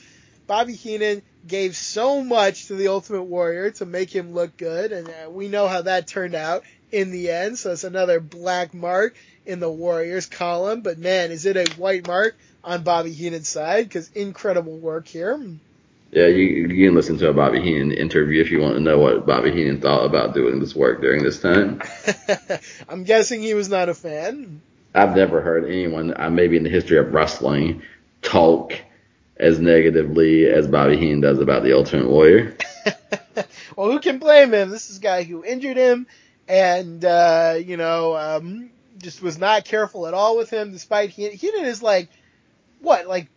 Bobby 0.47 0.75
Heenan 0.75 1.23
gave 1.47 1.77
so 1.77 2.25
much 2.25 2.67
to 2.67 2.75
the 2.75 2.89
Ultimate 2.89 3.23
Warrior 3.23 3.71
to 3.73 3.87
make 3.87 4.15
him 4.15 4.33
look 4.33 4.57
good, 4.57 4.91
and 4.91 5.09
uh, 5.09 5.31
we 5.31 5.49
know 5.49 5.69
how 5.69 5.83
that 5.83 6.09
turned 6.09 6.35
out 6.35 6.65
in 6.91 7.13
the 7.13 7.31
end. 7.31 7.57
So 7.57 7.71
it's 7.71 7.85
another 7.85 8.19
black 8.19 8.75
mark 8.75 9.15
in 9.47 9.61
the 9.61 9.71
Warriors 9.71 10.27
column. 10.27 10.81
But 10.81 10.99
man, 10.99 11.31
is 11.31 11.47
it 11.47 11.57
a 11.57 11.73
white 11.75 12.07
mark 12.07 12.37
on 12.65 12.83
Bobby 12.83 13.13
Heenan's 13.13 13.49
side? 13.49 13.89
Because 13.89 14.11
incredible 14.13 14.77
work 14.79 15.07
here. 15.07 15.41
Yeah, 16.13 16.27
you 16.27 16.67
you 16.67 16.87
can 16.87 16.95
listen 16.95 17.19
to 17.19 17.29
a 17.29 17.33
Bobby 17.33 17.61
Heenan 17.61 17.93
interview 17.93 18.41
if 18.41 18.51
you 18.51 18.61
want 18.61 18.75
to 18.75 18.81
know 18.81 18.99
what 18.99 19.27
Bobby 19.27 19.53
Heenan 19.53 19.81
thought 19.81 20.05
about 20.05 20.35
doing 20.35 20.59
this 20.59 20.75
work 20.75 21.01
during 21.01 21.23
this 21.23 21.41
time. 21.41 21.81
I'm 22.89 23.05
guessing 23.05 23.43
he 23.43 23.55
was 23.55 23.69
not 23.69 23.89
a 23.89 23.95
fan. 23.95 24.61
I've 24.93 25.15
never 25.15 25.41
heard 25.41 25.67
anyone, 25.67 26.13
uh, 26.21 26.31
maybe 26.31 26.57
in 26.57 26.65
the 26.65 26.71
history 26.71 26.99
of 26.99 27.15
wrestling, 27.15 27.83
talk 28.23 28.73
as 29.37 29.61
negatively 29.61 30.47
as 30.47 30.67
Bobby 30.67 30.97
Heenan 30.97 31.21
does 31.21 31.39
about 31.39 31.63
the 31.63 31.77
Ultimate 31.77 32.09
Warrior. 32.09 32.57
well, 33.77 33.91
who 33.91 34.01
can 34.01 34.19
blame 34.19 34.53
him? 34.53 34.71
This 34.71 34.91
is 34.91 34.99
a 34.99 35.01
guy 35.01 35.23
who 35.23 35.45
injured 35.45 35.77
him 35.77 36.09
and, 36.49 37.05
uh, 37.05 37.55
you 37.65 37.77
know, 37.77 38.17
um, 38.17 38.71
just 38.99 39.23
was 39.23 39.39
not 39.39 39.65
careful 39.65 40.07
at 40.07 40.15
all 40.15 40.37
with 40.37 40.51
him 40.51 40.73
despite 40.73 41.11
he, 41.11 41.31
Heenan 41.31 41.65
is 41.65 41.83
like, 41.83 42.09
what, 42.81 43.07
like, 43.07 43.29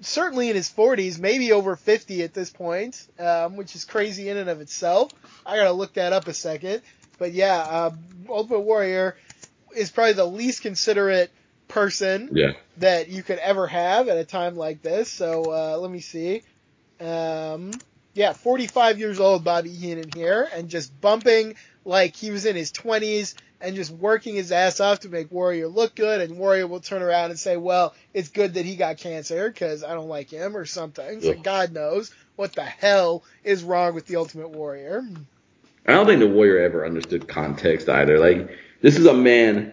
certainly 0.00 0.48
in 0.50 0.56
his 0.56 0.68
40s, 0.68 1.18
maybe 1.18 1.52
over 1.52 1.76
50 1.76 2.22
at 2.22 2.34
this 2.34 2.50
point, 2.50 3.06
um, 3.18 3.56
which 3.56 3.74
is 3.76 3.84
crazy 3.84 4.28
in 4.28 4.36
and 4.36 4.50
of 4.50 4.60
itself. 4.60 5.12
I 5.46 5.56
gotta 5.56 5.72
look 5.72 5.94
that 5.94 6.12
up 6.12 6.26
a 6.28 6.34
second. 6.34 6.82
But 7.18 7.32
yeah, 7.32 7.58
uh, 7.58 7.90
Ultimate 8.28 8.60
Warrior 8.60 9.16
is 9.76 9.90
probably 9.90 10.14
the 10.14 10.24
least 10.26 10.62
considerate 10.62 11.30
person 11.68 12.30
Yeah. 12.32 12.52
that 12.78 13.08
you 13.08 13.22
could 13.22 13.38
ever 13.38 13.66
have 13.66 14.08
at 14.08 14.18
a 14.18 14.24
time 14.24 14.56
like 14.56 14.82
this. 14.82 15.10
So 15.10 15.44
uh, 15.52 15.76
let 15.78 15.90
me 15.90 16.00
see. 16.00 16.42
Um, 17.00 17.70
yeah, 18.14 18.32
45 18.32 18.98
years 18.98 19.20
old, 19.20 19.44
Bobby 19.44 19.70
Heenan 19.70 20.10
here, 20.14 20.48
and 20.52 20.68
just 20.68 21.00
bumping 21.00 21.54
like 21.84 22.14
he 22.16 22.30
was 22.30 22.44
in 22.44 22.56
his 22.56 22.72
20s 22.72 23.34
and 23.62 23.76
just 23.76 23.92
working 23.92 24.34
his 24.34 24.50
ass 24.52 24.80
off 24.80 25.00
to 25.00 25.08
make 25.08 25.30
Warrior 25.30 25.68
look 25.68 25.94
good. 25.94 26.20
And 26.20 26.36
Warrior 26.36 26.66
will 26.66 26.80
turn 26.80 27.00
around 27.00 27.30
and 27.30 27.38
say, 27.38 27.56
well, 27.56 27.94
it's 28.12 28.28
good 28.28 28.54
that 28.54 28.66
he 28.66 28.76
got 28.76 28.98
cancer 28.98 29.48
because 29.48 29.84
I 29.84 29.94
don't 29.94 30.08
like 30.08 30.30
him 30.30 30.56
or 30.56 30.66
something. 30.66 31.22
So 31.22 31.34
God 31.34 31.72
knows 31.72 32.12
what 32.36 32.54
the 32.54 32.64
hell 32.64 33.22
is 33.44 33.62
wrong 33.62 33.94
with 33.94 34.06
the 34.06 34.16
Ultimate 34.16 34.50
Warrior. 34.50 35.06
I 35.86 35.92
don't 35.92 36.06
think 36.06 36.20
the 36.20 36.28
Warrior 36.28 36.58
ever 36.58 36.84
understood 36.84 37.28
context 37.28 37.88
either. 37.88 38.18
Like, 38.18 38.58
this 38.80 38.98
is 38.98 39.06
a 39.06 39.14
man 39.14 39.72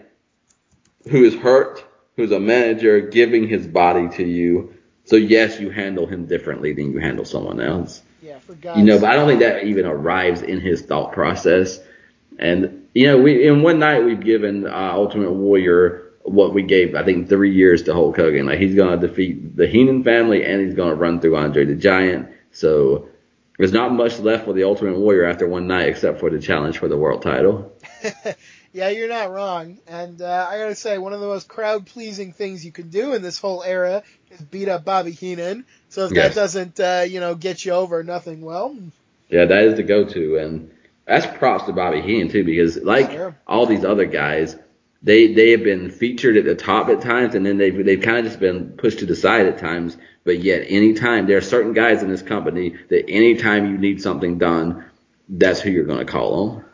who 1.10 1.24
is 1.24 1.36
hurt, 1.36 1.84
who's 2.16 2.32
a 2.32 2.40
manager 2.40 3.00
giving 3.02 3.48
his 3.48 3.66
body 3.66 4.08
to 4.18 4.24
you. 4.24 4.76
So 5.06 5.16
yes, 5.16 5.60
you 5.60 5.72
handle 5.72 6.06
him 6.06 6.28
differently 6.28 6.74
than 6.74 6.92
you 6.92 7.00
handle 7.00 7.26
someone 7.26 7.60
else. 7.60 8.04
Yeah, 8.22 8.38
for 8.40 8.54
God's 8.54 8.80
You 8.80 8.86
know, 8.86 9.00
but 9.00 9.10
I 9.10 9.16
don't 9.16 9.28
think 9.28 9.40
that 9.40 9.64
even 9.64 9.86
arrives 9.86 10.44
in 10.44 10.62
his 10.62 10.84
thought 10.84 11.14
process. 11.14 11.80
And 12.38 12.79
you 12.94 13.08
know, 13.08 13.18
we 13.22 13.48
in 13.48 13.62
one 13.62 13.80
night 13.80 14.04
we've 14.04 14.20
given 14.20 14.66
uh, 14.68 14.92
Ultimate 14.94 15.32
Warrior 15.32 16.06
what 16.24 16.54
we 16.54 16.62
gave, 16.64 16.96
I 16.96 17.04
think, 17.04 17.28
three 17.30 17.54
years 17.54 17.84
to 17.84 17.94
Hulk 17.94 18.16
Hogan. 18.18 18.46
Like 18.46 18.60
he's 18.60 18.76
gonna 18.76 18.98
defeat 18.98 19.56
the 19.56 19.68
Heenan 19.68 20.04
family 20.04 20.44
and 20.46 20.62
he's 20.62 20.76
gonna 20.76 20.96
run 20.96 21.20
through 21.20 21.38
Andre 21.38 21.66
the 21.66 21.76
Giant. 21.76 22.30
So 22.52 23.10
there's 23.58 23.74
not 23.74 23.92
much 23.92 24.20
left 24.20 24.46
for 24.46 24.54
the 24.54 24.64
Ultimate 24.64 24.98
Warrior 24.98 25.26
after 25.26 25.48
one 25.48 25.68
night 25.68 25.88
except 25.90 26.20
for 26.20 26.30
the 26.30 26.40
challenge 26.40 26.78
for 26.78 26.88
the 26.88 26.98
world 26.98 27.22
title. 27.22 27.74
yeah, 28.74 28.90
you're 28.90 29.10
not 29.10 29.32
wrong. 29.32 29.80
And 29.88 30.22
uh, 30.22 30.48
I 30.50 30.58
gotta 30.58 30.76
say, 30.76 30.98
one 30.98 31.14
of 31.14 31.20
the 31.20 31.28
most 31.28 31.48
crowd 31.48 31.86
pleasing 31.88 32.32
things 32.34 32.66
you 32.66 32.72
can 32.72 32.90
do 32.90 33.14
in 33.14 33.22
this 33.22 33.40
whole 33.40 33.64
era 33.64 34.04
is 34.32 34.42
beat 34.42 34.68
up 34.68 34.86
Bobby 34.86 35.12
Heenan. 35.12 35.66
So 35.90 36.06
if 36.06 36.14
Yes. 36.14 36.36
that 36.36 36.40
doesn't, 36.42 36.80
uh, 36.80 37.06
you 37.08 37.20
know, 37.20 37.36
get 37.36 37.66
you 37.66 37.72
over, 37.74 38.04
nothing 38.04 38.42
will. 38.42 38.76
Yeah, 39.30 39.46
that 39.46 39.64
is 39.64 39.76
the 39.76 39.84
go-to, 39.84 40.38
and 40.38 40.72
that's 41.10 41.26
props 41.38 41.66
to 41.66 41.74
Bobby 41.74 42.02
Heenan 42.02 42.30
too, 42.30 42.44
because 42.44 42.78
like 42.78 43.12
Sure. 43.12 43.36
all 43.48 43.66
these 43.66 43.84
other 43.84 44.06
guys, 44.06 44.56
they 45.02 45.34
they 45.34 45.52
have 45.52 45.64
been 45.64 45.90
featured 45.90 46.38
at 46.38 46.46
the 46.46 46.56
top 46.56 46.90
at 46.90 47.02
times, 47.02 47.34
and 47.34 47.46
then 47.46 47.58
they've 47.58 47.84
they've 47.84 48.02
kind 48.02 48.20
of 48.20 48.26
just 48.26 48.40
been 48.40 48.74
pushed 48.74 49.00
to 49.00 49.06
the 49.06 49.16
side 49.16 49.48
at 49.48 49.58
times. 49.58 49.98
But 50.24 50.40
yet, 50.40 50.66
anytime 50.70 51.26
there 51.26 51.38
are 51.38 51.42
certain 51.42 51.74
guys 51.74 52.04
in 52.04 52.10
this 52.10 52.22
company 52.22 52.76
that 52.90 53.10
anytime 53.10 53.66
you 53.72 53.78
need 53.78 54.02
something 54.02 54.38
done, 54.38 54.86
that's 55.28 55.60
who 55.60 55.72
you're 55.72 55.86
going 55.86 56.06
to 56.06 56.12
call 56.12 56.34
on. 56.50 56.66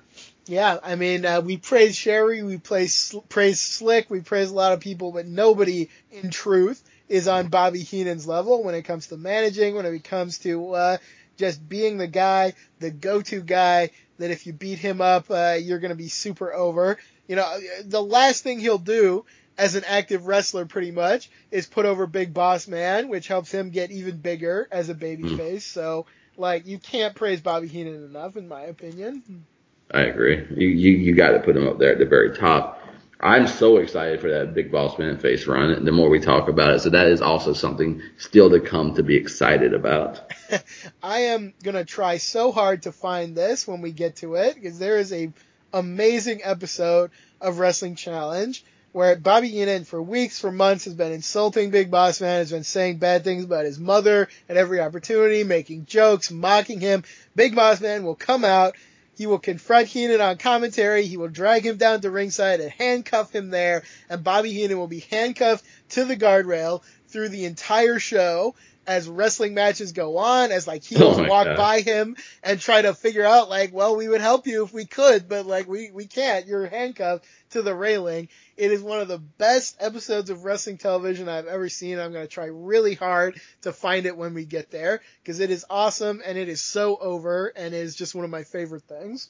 Yeah, 0.47 0.77
I 0.83 0.95
mean, 0.95 1.25
uh, 1.25 1.41
we 1.41 1.57
praise 1.57 1.95
Sherri, 1.95 2.43
we 2.43 2.57
praise, 2.57 3.15
praise 3.29 3.59
Slick, 3.59 4.09
we 4.09 4.21
praise 4.21 4.51
a 4.51 4.53
lot 4.53 4.73
of 4.73 4.79
people, 4.79 5.11
but 5.11 5.25
nobody, 5.25 5.89
in 6.11 6.29
truth, 6.29 6.83
is 7.09 7.27
on 7.27 7.47
Bobby 7.47 7.81
Heenan's 7.81 8.27
level 8.27 8.63
when 8.63 8.75
it 8.75 8.83
comes 8.83 9.07
to 9.07 9.17
managing, 9.17 9.75
when 9.75 9.87
it 9.87 10.03
comes 10.03 10.37
to 10.39 10.73
uh, 10.73 10.97
just 11.37 11.67
being 11.67 11.97
the 11.97 12.07
guy, 12.07 12.53
the 12.79 12.91
go-to 12.91 13.41
guy 13.41 13.89
that 14.17 14.31
if 14.31 14.47
you 14.47 14.53
beat 14.53 14.79
him 14.79 15.01
up, 15.01 15.29
uh, 15.29 15.57
you're 15.59 15.79
going 15.79 15.89
to 15.89 15.95
be 15.95 16.07
super 16.07 16.53
over. 16.53 16.97
You 17.27 17.35
know, 17.35 17.59
the 17.83 18.01
last 18.01 18.43
thing 18.43 18.59
he'll 18.59 18.77
do 18.77 19.25
as 19.57 19.75
an 19.75 19.83
active 19.85 20.27
wrestler, 20.27 20.65
pretty 20.65 20.91
much, 20.91 21.29
is 21.51 21.65
put 21.65 21.85
over 21.85 22.07
Big 22.07 22.33
Boss 22.33 22.67
Man, 22.67 23.07
which 23.09 23.27
helps 23.27 23.51
him 23.51 23.69
get 23.69 23.91
even 23.91 24.17
bigger 24.17 24.67
as 24.71 24.89
a 24.89 24.95
babyface. 24.95 25.61
So, 25.61 26.05
like, 26.37 26.67
you 26.67 26.77
can't 26.77 27.15
praise 27.15 27.41
Bobby 27.41 27.67
Heenan 27.67 28.03
enough, 28.05 28.35
in 28.35 28.47
my 28.47 28.63
opinion. 28.63 29.45
I 29.91 30.01
agree. 30.01 30.45
You 30.49 30.67
you 30.67 30.91
you 30.97 31.15
got 31.15 31.31
to 31.31 31.39
put 31.39 31.55
him 31.55 31.67
up 31.67 31.77
there 31.77 31.91
at 31.91 31.99
the 31.99 32.05
very 32.05 32.35
top. 32.35 32.81
I'm 33.19 33.47
so 33.47 33.77
excited 33.77 34.19
for 34.21 34.29
that 34.29 34.53
Big 34.53 34.71
Boss 34.71 34.99
Man 34.99 35.17
face 35.17 35.47
run. 35.47 35.85
The 35.85 35.91
more 35.91 36.09
we 36.09 36.19
talk 36.19 36.49
about 36.49 36.75
it, 36.75 36.79
so 36.81 36.89
that 36.89 37.07
is 37.07 37.21
also 37.21 37.53
something 37.53 38.01
still 38.17 38.49
to 38.49 38.59
come 38.59 38.95
to 38.95 39.03
be 39.03 39.15
excited 39.15 39.73
about. 39.73 40.31
I 41.03 41.19
am 41.19 41.53
gonna 41.63 41.85
try 41.85 42.17
so 42.17 42.51
hard 42.51 42.83
to 42.83 42.91
find 42.91 43.35
this 43.35 43.67
when 43.67 43.81
we 43.81 43.91
get 43.91 44.17
to 44.17 44.35
it 44.35 44.55
because 44.55 44.79
there 44.79 44.97
is 44.97 45.13
a 45.13 45.31
amazing 45.73 46.41
episode 46.43 47.11
of 47.41 47.59
Wrestling 47.59 47.95
Challenge 47.95 48.63
where 48.95 49.17
Bobby 49.17 49.49
Heenan 49.49 49.83
for 49.83 50.01
weeks, 50.01 50.39
for 50.39 50.53
months 50.53 50.85
has 50.85 50.93
been 50.93 51.11
insulting 51.11 51.69
Big 51.69 51.91
Boss 51.91 52.21
Man, 52.21 52.37
has 52.39 52.51
been 52.51 52.63
saying 52.63 52.97
bad 52.97 53.25
things 53.25 53.43
about 53.43 53.65
his 53.65 53.77
mother 53.77 54.29
at 54.47 54.55
every 54.55 54.79
opportunity, 54.79 55.43
making 55.43 55.85
jokes, 55.85 56.31
mocking 56.31 56.79
him. 56.79 57.03
Big 57.35 57.55
Boss 57.55 57.81
Man 57.81 58.05
will 58.05 58.15
come 58.15 58.45
out. 58.45 58.75
He 59.17 59.27
will 59.27 59.39
confront 59.39 59.87
Heenan 59.87 60.21
on 60.21 60.37
commentary. 60.37 61.05
He 61.05 61.17
will 61.17 61.29
drag 61.29 61.65
him 61.65 61.77
down 61.77 62.01
to 62.01 62.11
ringside 62.11 62.59
and 62.59 62.71
handcuff 62.71 63.33
him 63.33 63.49
there. 63.49 63.83
And 64.09 64.23
Bobby 64.23 64.53
Heenan 64.53 64.77
will 64.77 64.87
be 64.87 65.05
handcuffed 65.09 65.65
to 65.91 66.05
the 66.05 66.17
guardrail 66.17 66.83
through 67.07 67.29
the 67.29 67.45
entire 67.45 67.99
show 67.99 68.55
as 68.87 69.07
wrestling 69.07 69.53
matches 69.53 69.91
go 69.91 70.17
on, 70.17 70.51
as 70.51 70.67
like 70.67 70.83
heels 70.83 71.17
Oh 71.19 71.23
walk 71.27 71.45
God. 71.45 71.57
by 71.57 71.81
him 71.81 72.15
and 72.43 72.59
try 72.59 72.81
to 72.81 72.93
figure 72.93 73.25
out 73.25 73.49
like, 73.49 73.73
well, 73.73 73.95
we 73.95 74.07
would 74.07 74.21
help 74.21 74.47
you 74.47 74.63
if 74.63 74.73
we 74.73 74.85
could, 74.85 75.27
but 75.27 75.45
like 75.45 75.67
we, 75.67 75.91
we 75.91 76.05
can't. 76.05 76.45
You're 76.45 76.67
handcuffed 76.67 77.25
to 77.51 77.61
the 77.61 77.73
railing. 77.75 78.29
It 78.57 78.71
is 78.71 78.81
one 78.81 78.99
of 78.99 79.07
the 79.07 79.17
best 79.17 79.77
episodes 79.79 80.29
of 80.29 80.45
wrestling 80.45 80.77
television 80.77 81.27
I've 81.29 81.47
ever 81.47 81.69
seen. 81.69 81.99
I'm 81.99 82.11
going 82.11 82.25
to 82.25 82.31
try 82.31 82.45
really 82.45 82.93
hard 82.95 83.39
to 83.61 83.73
find 83.73 84.05
it 84.05 84.17
when 84.17 84.33
we 84.33 84.45
get 84.45 84.71
there 84.71 85.01
because 85.21 85.39
it 85.39 85.51
is 85.51 85.65
awesome 85.69 86.21
and 86.25 86.37
it 86.37 86.49
is 86.49 86.61
so 86.61 86.95
over 86.97 87.47
and 87.55 87.73
it 87.73 87.79
is 87.79 87.95
just 87.95 88.15
one 88.15 88.25
of 88.25 88.31
my 88.31 88.43
favorite 88.43 88.83
things. 88.83 89.29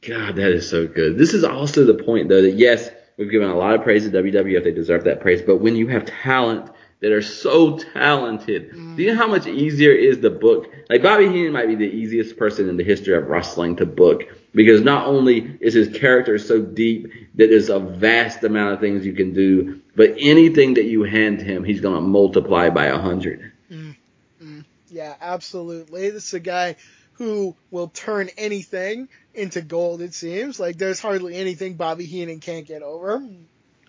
God, 0.00 0.36
that 0.36 0.52
is 0.52 0.68
so 0.70 0.86
good. 0.86 1.18
This 1.18 1.34
is 1.34 1.42
also 1.44 1.84
the 1.84 2.02
point, 2.04 2.28
though, 2.28 2.42
that 2.42 2.54
yes, 2.54 2.88
we've 3.16 3.30
given 3.30 3.50
a 3.50 3.56
lot 3.56 3.74
of 3.74 3.82
praise 3.82 4.04
to 4.04 4.10
WWF. 4.10 4.62
They 4.62 4.70
deserve 4.72 5.04
that 5.04 5.20
praise. 5.20 5.42
But 5.42 5.56
when 5.56 5.74
you 5.74 5.88
have 5.88 6.06
talent 6.06 6.70
that 7.00 7.12
are 7.12 7.22
so 7.22 7.78
talented, 7.78 8.72
do 8.72 9.02
you 9.02 9.08
know 9.08 9.14
mm. 9.14 9.16
how 9.16 9.28
much 9.28 9.46
easier 9.46 9.92
is 9.92 10.20
the 10.20 10.30
book? 10.30 10.72
Like, 10.88 11.02
Bobby 11.02 11.28
Heenan 11.28 11.52
might 11.52 11.68
be 11.68 11.76
the 11.76 11.84
easiest 11.84 12.36
person 12.36 12.68
in 12.68 12.76
the 12.76 12.84
history 12.84 13.16
of 13.16 13.28
wrestling 13.28 13.76
to 13.76 13.86
book 13.86 14.24
because 14.52 14.80
not 14.80 15.06
only 15.06 15.56
is 15.60 15.74
his 15.74 15.96
character 15.96 16.38
so 16.38 16.60
deep 16.60 17.12
that 17.34 17.48
there's 17.48 17.68
a 17.68 17.78
vast 17.78 18.42
amount 18.42 18.74
of 18.74 18.80
things 18.80 19.06
you 19.06 19.12
can 19.12 19.32
do, 19.32 19.80
but 19.94 20.14
anything 20.18 20.74
that 20.74 20.84
you 20.84 21.04
hand 21.04 21.40
him, 21.40 21.64
he's 21.64 21.80
going 21.80 21.94
to 21.94 22.00
multiply 22.00 22.70
by 22.70 22.86
a 22.86 22.98
hundred. 22.98 23.52
Mm. 23.70 23.96
Mm. 24.42 24.64
Yeah, 24.88 25.14
absolutely. 25.20 26.10
This 26.10 26.28
is 26.28 26.34
a 26.34 26.40
guy 26.40 26.76
who 27.14 27.56
will 27.70 27.88
turn 27.88 28.30
anything 28.38 29.08
into 29.34 29.60
gold, 29.60 30.00
it 30.00 30.14
seems. 30.14 30.58
Like 30.58 30.78
there's 30.78 31.00
hardly 31.00 31.34
anything 31.34 31.74
Bobby 31.74 32.04
Heenan 32.04 32.40
can't 32.40 32.66
get 32.66 32.82
over. 32.82 33.22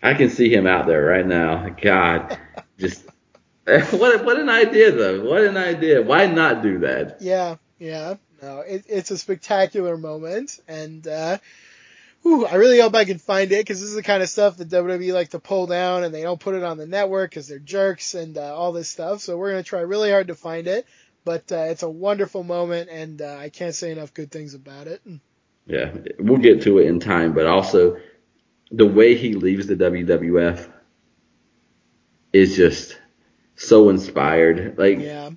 I 0.02 0.14
can 0.14 0.30
see 0.30 0.54
him 0.54 0.66
out 0.66 0.88
there 0.88 1.04
right 1.04 1.26
now. 1.26 1.70
God, 1.70 2.38
just 2.80 3.04
what 3.92 4.26
what 4.26 4.40
an 4.40 4.50
idea 4.50 4.92
though. 4.92 5.30
What 5.30 5.44
an 5.44 5.58
idea. 5.58 6.02
Why 6.02 6.26
not 6.26 6.64
do 6.64 6.80
that? 6.80 7.22
Yeah, 7.22 7.58
yeah. 7.78 8.16
No, 8.42 8.62
it, 8.62 8.86
it's 8.88 9.12
a 9.12 9.18
spectacular 9.18 9.98
moment, 9.98 10.60
and 10.68 11.06
uh, 11.06 11.38
whew, 12.24 12.48
I 12.48 12.56
really 12.56 12.80
hope 12.80 12.96
I 12.96 13.06
can 13.06 13.20
find 13.20 13.52
it 13.52 13.60
because 13.60 13.82
this 13.82 13.90
is 13.90 13.96
the 13.96 14.04
kind 14.04 14.24
of 14.24 14.30
stuff 14.30 14.58
that 14.58 14.70
WWE 14.70 15.14
like 15.14 15.30
to 15.30 15.40
pull 15.40 15.68
down, 15.68 16.04
and 16.04 16.14
they 16.14 16.24
don't 16.24 16.40
put 16.40 16.56
it 16.56 16.64
on 16.64 16.78
the 16.78 16.88
network 16.88 17.32
because 17.32 17.48
they're 17.48 17.60
jerks 17.60 18.16
and 18.16 18.38
uh, 18.38 18.56
all 18.56 18.72
this 18.72 18.90
stuff. 18.90 19.20
So 19.20 19.38
we're 19.38 19.52
gonna 19.52 19.64
try 19.64 19.82
really 19.82 20.10
hard 20.10 20.30
to 20.30 20.36
find 20.36 20.68
it, 20.68 20.88
but 21.26 21.52
uh, 21.52 21.66
it's 21.68 21.84
a 21.84 21.90
wonderful 21.90 22.44
moment, 22.44 22.90
and 22.90 23.22
uh, 23.22 23.36
I 23.38 23.50
can't 23.50 23.76
say 23.76 23.92
enough 23.92 24.14
good 24.14 24.32
things 24.32 24.54
about 24.54 24.88
it. 24.88 25.02
Yeah, 25.68 25.92
we'll 26.18 26.40
get 26.40 26.64
to 26.64 26.80
it 26.80 26.88
in 26.88 27.00
time, 27.00 27.34
but 27.34 27.46
also 27.46 27.98
the 28.72 28.88
way 28.88 29.16
he 29.16 29.34
leaves 29.34 29.68
the 29.68 29.76
WWF 29.76 30.72
is 32.34 32.56
just 32.56 32.98
so 33.56 33.90
inspired. 33.90 34.78
Like 34.78 35.00
Yeah, 35.00 35.32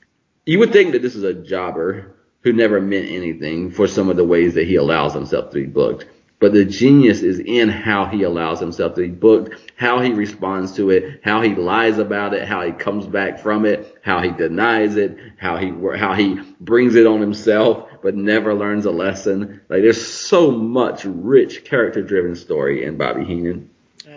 you 0.47 0.59
would 0.59 0.73
think 0.73 0.93
that 0.93 1.03
this 1.03 1.15
is 1.15 1.25
a 1.25 1.35
jobber 1.35 2.17
who 2.43 2.53
never 2.53 2.81
meant 2.81 3.09
anything 3.09 3.71
for 3.71 3.87
some 3.87 4.09
of 4.09 4.17
the 4.17 4.25
ways 4.25 4.55
that 4.55 4.67
he 4.67 4.77
allows 4.77 5.15
himself 5.15 5.51
to 5.51 5.55
be 5.55 5.67
booked. 5.67 6.07
But 6.41 6.53
the 6.53 6.65
genius 6.65 7.23
is 7.23 7.39
in 7.39 7.69
how 7.69 8.07
he 8.07 8.25
allows 8.25 8.59
himself 8.59 8.97
to 8.97 9.03
be 9.03 9.11
booked, 9.11 9.73
how 9.77 10.01
he 10.01 10.13
responds 10.13 10.73
to 10.73 10.91
it, 10.91 11.21
how 11.23 11.41
he 11.41 11.55
lies 11.55 11.99
about 11.99 12.35
it, 12.35 12.49
how 12.49 12.67
he 12.67 12.73
comes 12.73 13.07
back 13.07 13.39
from 13.39 13.65
it, 13.65 13.97
how 14.03 14.21
he 14.21 14.33
denies 14.33 14.97
it, 14.97 15.17
how 15.37 15.57
he 15.57 15.73
how 15.97 16.15
he 16.15 16.41
brings 16.59 16.97
it 16.97 17.07
on 17.07 17.21
himself 17.21 17.89
but 18.03 18.17
never 18.17 18.53
learns 18.53 18.85
a 18.85 18.91
lesson. 18.91 19.61
Like 19.69 19.83
there's 19.83 20.05
so 20.05 20.51
much 20.51 21.05
rich 21.05 21.65
character 21.65 22.03
driven 22.03 22.35
story 22.35 22.85
in 22.85 22.99
Bobby 22.99 23.25
Heenan. 23.25 23.71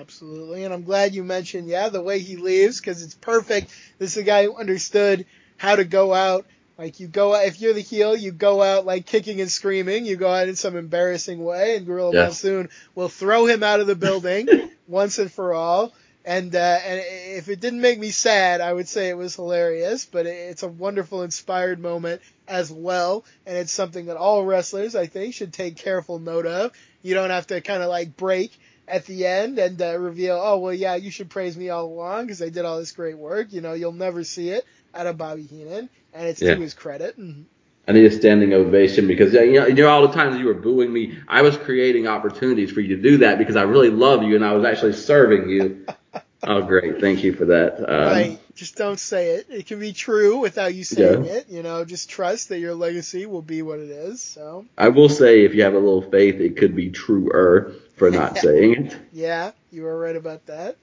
Absolutely, 0.05 0.63
and 0.63 0.71
I'm 0.71 0.83
glad 0.83 1.15
you 1.15 1.23
mentioned, 1.23 1.67
yeah, 1.67 1.89
the 1.89 1.99
way 1.99 2.19
he 2.19 2.35
leaves 2.37 2.79
because 2.79 3.01
it's 3.01 3.15
perfect. 3.15 3.73
This 3.97 4.11
is 4.11 4.17
a 4.17 4.23
guy 4.23 4.43
who 4.43 4.55
understood 4.55 5.25
how 5.57 5.75
to 5.75 5.83
go 5.83 6.13
out. 6.13 6.45
Like 6.77 6.99
you 6.99 7.07
go 7.07 7.33
out, 7.33 7.47
if 7.47 7.59
you're 7.59 7.73
the 7.73 7.81
heel, 7.81 8.15
you 8.15 8.31
go 8.31 8.61
out 8.61 8.85
like 8.85 9.07
kicking 9.07 9.41
and 9.41 9.49
screaming. 9.49 10.05
You 10.05 10.15
go 10.15 10.29
out 10.31 10.47
in 10.47 10.55
some 10.55 10.77
embarrassing 10.77 11.43
way, 11.43 11.75
and 11.75 11.87
Gorilla 11.87 12.13
Yes. 12.13 12.43
Monsoon 12.43 12.69
will 12.93 13.09
throw 13.09 13.47
him 13.47 13.63
out 13.63 13.79
of 13.79 13.87
the 13.87 13.95
building 13.95 14.47
once 14.87 15.17
and 15.17 15.31
for 15.31 15.55
all. 15.55 15.91
And 16.23 16.55
uh, 16.55 16.79
and 16.85 17.01
if 17.37 17.49
it 17.49 17.59
didn't 17.59 17.81
make 17.81 17.97
me 17.97 18.11
sad, 18.11 18.61
I 18.61 18.71
would 18.71 18.87
say 18.87 19.09
it 19.09 19.17
was 19.17 19.35
hilarious. 19.35 20.05
But 20.05 20.27
it's 20.27 20.61
a 20.61 20.67
wonderful, 20.67 21.23
inspired 21.23 21.79
moment 21.79 22.21
as 22.47 22.71
well, 22.71 23.25
and 23.47 23.57
it's 23.57 23.71
something 23.71 24.05
that 24.05 24.17
all 24.17 24.45
wrestlers, 24.45 24.95
I 24.95 25.07
think, 25.07 25.33
should 25.33 25.51
take 25.51 25.77
careful 25.77 26.19
note 26.19 26.45
of. 26.45 26.73
You 27.01 27.15
don't 27.15 27.31
have 27.31 27.47
to 27.47 27.59
kind 27.61 27.81
of 27.81 27.89
like 27.89 28.15
break 28.15 28.51
at 28.87 29.05
the 29.05 29.25
end 29.25 29.57
and 29.59 29.81
uh, 29.81 29.97
reveal, 29.97 30.39
oh 30.41 30.59
well, 30.59 30.73
yeah, 30.73 30.95
you 30.95 31.11
should 31.11 31.29
praise 31.29 31.57
me 31.57 31.69
all 31.69 31.85
along 31.85 32.25
because 32.25 32.41
I 32.41 32.49
did 32.49 32.65
all 32.65 32.77
this 32.79 32.91
great 32.91 33.17
work. 33.17 33.47
You 33.51 33.61
know, 33.61 33.73
you'll 33.73 33.91
never 33.93 34.23
see 34.23 34.49
it 34.49 34.65
out 34.93 35.07
of 35.07 35.17
Bobby 35.17 35.43
Heenan, 35.43 35.89
and 36.13 36.27
it's 36.27 36.41
Yeah. 36.41 36.55
to 36.55 36.61
his 36.61 36.73
credit. 36.73 37.17
And 37.17 37.45
I 37.87 37.91
need 37.93 38.05
a 38.05 38.11
standing 38.11 38.53
ovation 38.53 39.07
because 39.07 39.33
you 39.33 39.53
know, 39.53 39.67
you 39.67 39.75
know 39.75 39.89
all 39.89 40.07
the 40.07 40.13
times 40.13 40.39
you 40.39 40.45
were 40.45 40.53
booing 40.53 40.91
me, 40.91 41.17
I 41.27 41.41
was 41.41 41.57
creating 41.57 42.07
opportunities 42.07 42.71
for 42.71 42.81
you 42.81 42.95
to 42.95 43.01
do 43.01 43.17
that 43.17 43.37
because 43.37 43.55
I 43.55 43.63
really 43.63 43.89
love 43.89 44.23
you 44.23 44.35
and 44.35 44.45
I 44.45 44.53
was 44.53 44.65
actually 44.65 44.93
serving 44.93 45.49
you. 45.49 45.85
oh, 46.43 46.61
great! 46.61 46.99
Thank 47.01 47.23
you 47.23 47.33
for 47.33 47.45
that. 47.45 47.79
Um, 47.79 48.07
right, 48.13 48.39
just 48.55 48.75
don't 48.75 48.99
say 48.99 49.35
it. 49.35 49.47
It 49.49 49.65
can 49.67 49.79
be 49.79 49.93
true 49.93 50.37
without 50.37 50.73
you 50.73 50.83
saying 50.83 51.25
Yeah. 51.25 51.31
it. 51.31 51.49
You 51.49 51.63
know, 51.63 51.85
just 51.85 52.09
trust 52.09 52.49
that 52.49 52.59
your 52.59 52.75
legacy 52.75 53.25
will 53.25 53.41
be 53.41 53.61
what 53.61 53.79
it 53.79 53.89
is. 53.89 54.21
So 54.21 54.65
I 54.77 54.89
will 54.89 55.09
say, 55.09 55.43
if 55.43 55.53
you 55.55 55.63
have 55.63 55.73
a 55.73 55.79
little 55.79 56.01
faith, 56.09 56.35
it 56.39 56.57
could 56.57 56.75
be 56.75 56.91
truer 56.91 57.73
for 57.95 58.11
not 58.11 58.37
saying 58.37 58.87
it. 58.87 58.97
yeah, 59.11 59.51
you 59.71 59.85
are 59.85 59.99
right 59.99 60.15
about 60.15 60.45
that. 60.47 60.77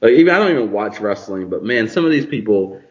Like 0.00 0.12
even 0.12 0.34
I 0.34 0.38
don't 0.38 0.50
even 0.50 0.72
watch 0.72 1.00
wrestling, 1.00 1.48
but 1.48 1.62
man, 1.62 1.88
some 1.88 2.04
of 2.04 2.10
these 2.10 2.26
people, 2.26 2.82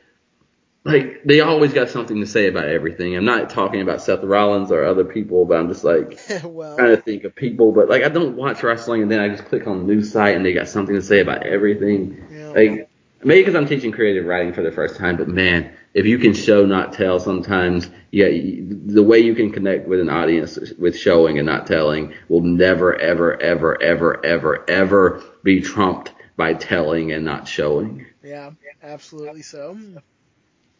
like 0.85 1.23
they 1.25 1.41
always 1.41 1.73
got 1.73 1.89
something 1.89 2.19
to 2.21 2.25
say 2.25 2.47
about 2.47 2.65
everything. 2.69 3.15
I'm 3.15 3.25
not 3.25 3.49
talking 3.49 3.81
about 3.81 4.01
Seth 4.01 4.23
Rollins 4.23 4.71
or 4.71 4.85
other 4.85 5.03
people, 5.03 5.45
but 5.45 5.57
I'm 5.57 5.67
just 5.67 5.83
like 5.83 6.19
well, 6.43 6.77
trying 6.77 6.95
to 6.95 7.01
think 7.01 7.25
of 7.25 7.35
people. 7.35 7.73
But 7.73 7.89
like 7.89 8.03
I 8.03 8.09
don't 8.09 8.37
watch 8.37 8.63
wrestling, 8.63 9.01
and 9.01 9.11
then 9.11 9.19
I 9.19 9.27
just 9.29 9.45
click 9.45 9.67
on 9.67 9.79
the 9.79 9.93
news 9.93 10.11
site 10.11 10.35
and 10.35 10.45
they 10.45 10.53
got 10.53 10.69
something 10.69 10.95
to 10.95 11.01
say 11.01 11.19
about 11.19 11.45
everything. 11.45 12.25
know, 12.31 12.53
Like 12.53 12.90
maybe 13.23 13.41
because 13.41 13.55
I'm 13.55 13.67
teaching 13.67 13.91
creative 13.91 14.25
writing 14.25 14.53
for 14.53 14.61
the 14.61 14.71
first 14.71 14.95
time, 14.97 15.17
but 15.17 15.27
man, 15.27 15.71
if 15.93 16.05
you 16.05 16.17
can 16.17 16.33
show 16.33 16.65
not 16.65 16.93
tell, 16.93 17.19
sometimes 17.19 17.89
yeah, 18.11 18.27
the 18.29 19.03
way 19.03 19.19
you 19.19 19.35
can 19.35 19.51
connect 19.51 19.87
with 19.87 19.99
an 19.99 20.09
audience 20.09 20.57
with 20.79 20.97
showing 20.97 21.37
and 21.37 21.45
not 21.45 21.67
telling 21.67 22.13
will 22.29 22.41
never, 22.41 22.95
ever, 22.99 23.39
ever, 23.41 23.81
ever, 23.81 24.25
ever, 24.25 24.69
ever 24.69 25.23
be 25.43 25.61
trumped 25.61 26.11
by 26.37 26.53
telling 26.53 27.11
and 27.11 27.25
not 27.25 27.47
showing. 27.47 28.05
yeah, 28.23 28.51
absolutely 28.81 29.41
so. 29.43 29.77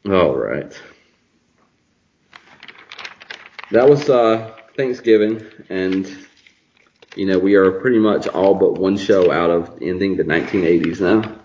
All 0.07 0.35
right. 0.35 0.79
That 3.71 3.89
was 3.89 4.09
uh, 4.09 4.51
Thanksgiving, 4.75 5.45
and 5.69 6.07
you 7.15 7.25
know 7.25 7.39
we 7.39 7.55
are 7.55 7.71
pretty 7.71 7.99
much 7.99 8.27
all 8.27 8.55
but 8.55 8.75
one 8.79 8.97
show 8.97 9.31
out 9.31 9.49
of 9.49 9.77
ending 9.81 10.17
the 10.17 10.23
1980s 10.23 11.01
now. 11.01 11.40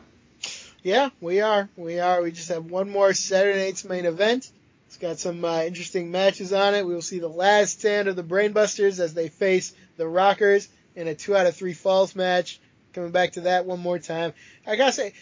Yeah, 0.86 1.08
we 1.20 1.40
are. 1.40 1.68
We 1.76 1.98
are. 1.98 2.22
We 2.22 2.30
just 2.30 2.50
have 2.50 2.66
one 2.66 2.88
more 2.88 3.12
Saturday 3.12 3.58
night's 3.58 3.84
main 3.84 4.06
event. 4.06 4.48
It's 4.86 4.98
got 4.98 5.18
some 5.18 5.44
uh, 5.44 5.62
interesting 5.62 6.12
matches 6.12 6.52
on 6.52 6.76
it. 6.76 6.86
We 6.86 6.94
will 6.94 7.02
see 7.02 7.18
the 7.18 7.26
last 7.26 7.80
stand 7.80 8.06
of 8.06 8.14
the 8.14 8.22
Brainbusters 8.22 9.00
as 9.00 9.12
they 9.12 9.28
face 9.28 9.74
the 9.96 10.06
Rockers 10.06 10.68
in 10.94 11.08
a 11.08 11.14
two 11.16 11.34
out 11.34 11.46
of 11.46 11.56
three 11.56 11.72
falls 11.72 12.14
match. 12.14 12.60
Coming 12.92 13.10
back 13.10 13.32
to 13.32 13.40
that 13.40 13.66
one 13.66 13.80
more 13.80 13.98
time. 13.98 14.32
I 14.64 14.76
gotta 14.76 14.92
say, 14.92 15.14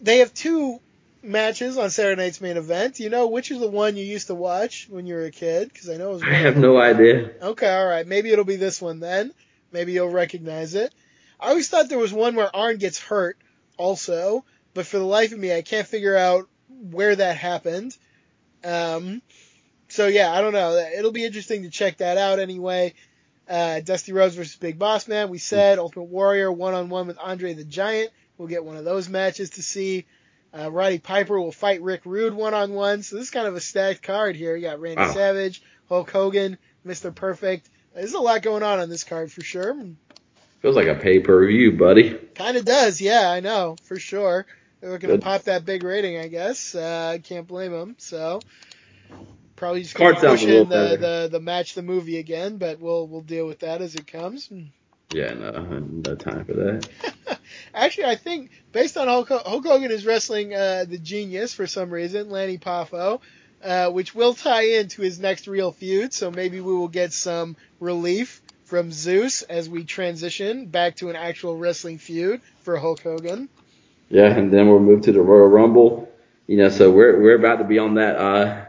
they 0.00 0.18
have 0.18 0.34
two 0.34 0.80
matches 1.22 1.78
on 1.78 1.90
Saturday 1.90 2.20
night's 2.20 2.40
main 2.40 2.56
event. 2.56 2.98
You 2.98 3.08
know 3.08 3.28
which 3.28 3.52
is 3.52 3.60
the 3.60 3.68
one 3.68 3.96
you 3.96 4.04
used 4.04 4.26
to 4.26 4.34
watch 4.34 4.88
when 4.90 5.06
you 5.06 5.14
were 5.14 5.26
a 5.26 5.30
kid? 5.30 5.72
Because 5.72 5.90
I 5.90 5.96
know 5.96 6.10
it 6.10 6.14
was. 6.14 6.22
I 6.24 6.32
have 6.32 6.56
no 6.56 6.76
idea. 6.76 7.30
Okay, 7.40 7.72
all 7.72 7.86
right. 7.86 8.04
Maybe 8.04 8.32
it'll 8.32 8.44
be 8.44 8.56
this 8.56 8.82
one 8.82 8.98
then. 8.98 9.32
Maybe 9.70 9.92
you'll 9.92 10.10
recognize 10.10 10.74
it. 10.74 10.92
I 11.38 11.50
always 11.50 11.68
thought 11.68 11.88
there 11.88 12.00
was 12.00 12.12
one 12.12 12.34
where 12.34 12.50
Arn 12.54 12.78
gets 12.78 12.98
hurt 12.98 13.38
also, 13.76 14.44
but 14.74 14.86
for 14.86 14.98
the 14.98 15.04
life 15.04 15.32
of 15.32 15.38
me, 15.38 15.54
I 15.54 15.62
can't 15.62 15.86
figure 15.86 16.16
out 16.16 16.48
where 16.68 17.14
that 17.16 17.36
happened. 17.36 17.96
Um, 18.64 19.22
so 19.88 20.06
yeah, 20.06 20.32
I 20.32 20.40
don't 20.40 20.52
know. 20.52 20.76
It'll 20.96 21.12
be 21.12 21.24
interesting 21.24 21.62
to 21.62 21.70
check 21.70 21.98
that 21.98 22.18
out 22.18 22.38
anyway. 22.38 22.94
Uh, 23.48 23.80
Dusty 23.80 24.12
Rhodes 24.12 24.34
versus 24.34 24.56
Big 24.56 24.78
Boss 24.78 25.06
Man. 25.06 25.28
We 25.28 25.38
said 25.38 25.78
Ultimate 25.78 26.04
Warrior 26.08 26.50
one 26.50 26.74
on 26.74 26.88
one 26.88 27.06
with 27.06 27.18
Andre 27.18 27.52
the 27.54 27.64
Giant. 27.64 28.10
We'll 28.38 28.48
get 28.48 28.64
one 28.64 28.76
of 28.76 28.84
those 28.84 29.08
matches 29.08 29.50
to 29.50 29.62
see. 29.62 30.06
Uh, 30.56 30.70
Roddy 30.70 30.98
Piper 30.98 31.38
will 31.38 31.52
fight 31.52 31.82
Rick 31.82 32.02
Rude 32.04 32.32
one 32.32 32.54
on 32.54 32.72
one. 32.72 33.02
So 33.02 33.16
this 33.16 33.26
is 33.26 33.30
kind 33.30 33.46
of 33.46 33.54
a 33.54 33.60
stacked 33.60 34.02
card 34.02 34.36
here. 34.36 34.56
You 34.56 34.62
got 34.62 34.80
Randy 34.80 35.02
Wow. 35.02 35.12
Savage, 35.12 35.62
Hulk 35.88 36.10
Hogan, 36.10 36.58
Mr. 36.86 37.14
Perfect, 37.14 37.68
there's 37.94 38.14
a 38.14 38.18
lot 38.18 38.42
going 38.42 38.62
on 38.62 38.80
on 38.80 38.88
this 38.88 39.04
card 39.04 39.30
for 39.30 39.42
sure. 39.42 39.76
Feels 40.60 40.76
like 40.76 40.88
a 40.88 40.94
pay 40.94 41.20
per 41.20 41.46
view, 41.46 41.72
buddy. 41.72 42.10
Kind 42.34 42.56
of 42.56 42.64
does, 42.64 43.00
yeah, 43.00 43.30
I 43.30 43.40
know 43.40 43.76
for 43.84 43.98
sure. 43.98 44.46
They're 44.84 44.92
looking 44.92 45.08
to 45.08 45.18
pop 45.18 45.44
that 45.44 45.64
big 45.64 45.82
rating, 45.82 46.18
I 46.18 46.28
guess. 46.28 46.74
Uh, 46.74 47.12
I 47.14 47.18
can't 47.18 47.46
blame 47.46 47.72
them. 47.72 47.96
So 47.96 48.40
probably 49.56 49.80
just 49.80 49.94
Card 49.94 50.16
gonna 50.16 50.28
push 50.28 50.44
in 50.44 50.68
the, 50.68 50.98
the 51.00 51.28
the 51.32 51.40
match 51.40 51.72
the 51.72 51.80
movie 51.80 52.18
again, 52.18 52.58
but 52.58 52.80
we'll 52.80 53.06
we'll 53.06 53.22
deal 53.22 53.46
with 53.46 53.60
that 53.60 53.80
as 53.80 53.94
it 53.94 54.06
comes. 54.06 54.50
Yeah, 55.10 55.32
no, 55.32 55.50
no 55.78 56.14
time 56.16 56.44
for 56.44 56.52
that. 56.52 56.86
Actually, 57.74 58.08
I 58.08 58.16
think 58.16 58.50
based 58.72 58.98
on 58.98 59.08
Hulk, 59.08 59.30
Hulk 59.30 59.64
Hogan 59.64 59.90
is 59.90 60.04
wrestling 60.04 60.52
uh, 60.52 60.84
the 60.86 60.98
Genius 60.98 61.54
for 61.54 61.66
some 61.66 61.88
reason, 61.88 62.28
Lanny 62.28 62.58
Poffo, 62.58 63.22
uh, 63.64 63.88
which 63.88 64.14
will 64.14 64.34
tie 64.34 64.64
into 64.64 65.00
his 65.00 65.18
next 65.18 65.48
real 65.48 65.72
feud. 65.72 66.12
So 66.12 66.30
maybe 66.30 66.60
we 66.60 66.74
will 66.74 66.88
get 66.88 67.14
some 67.14 67.56
relief 67.80 68.42
from 68.64 68.92
Zeus 68.92 69.40
as 69.40 69.66
we 69.66 69.84
transition 69.84 70.66
back 70.66 70.96
to 70.96 71.08
an 71.08 71.16
actual 71.16 71.56
wrestling 71.56 71.96
feud 71.96 72.42
for 72.60 72.76
Hulk 72.76 73.00
Hogan. 73.00 73.48
Yeah, 74.14 74.26
and 74.26 74.52
then 74.52 74.68
we'll 74.68 74.78
move 74.78 75.02
to 75.02 75.12
the 75.12 75.20
Royal 75.20 75.48
Rumble. 75.48 76.08
You 76.46 76.58
know, 76.58 76.68
so 76.68 76.88
we're 76.92 77.20
we're 77.20 77.34
about 77.34 77.56
to 77.56 77.64
be 77.64 77.80
on 77.80 77.94
that. 77.94 78.14
uh 78.14 78.64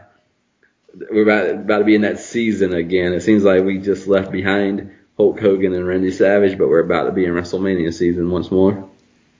We're 0.92 1.22
about 1.22 1.60
about 1.60 1.78
to 1.78 1.84
be 1.84 1.94
in 1.94 2.00
that 2.00 2.18
season 2.18 2.74
again. 2.74 3.12
It 3.12 3.20
seems 3.20 3.44
like 3.44 3.62
we 3.62 3.78
just 3.78 4.08
left 4.08 4.32
behind 4.32 4.90
Hulk 5.16 5.38
Hogan 5.38 5.72
and 5.72 5.86
Randy 5.86 6.10
Savage, 6.10 6.58
but 6.58 6.68
we're 6.68 6.80
about 6.80 7.04
to 7.04 7.12
be 7.12 7.24
in 7.24 7.30
WrestleMania 7.30 7.94
season 7.94 8.28
once 8.28 8.50
more. 8.50 8.90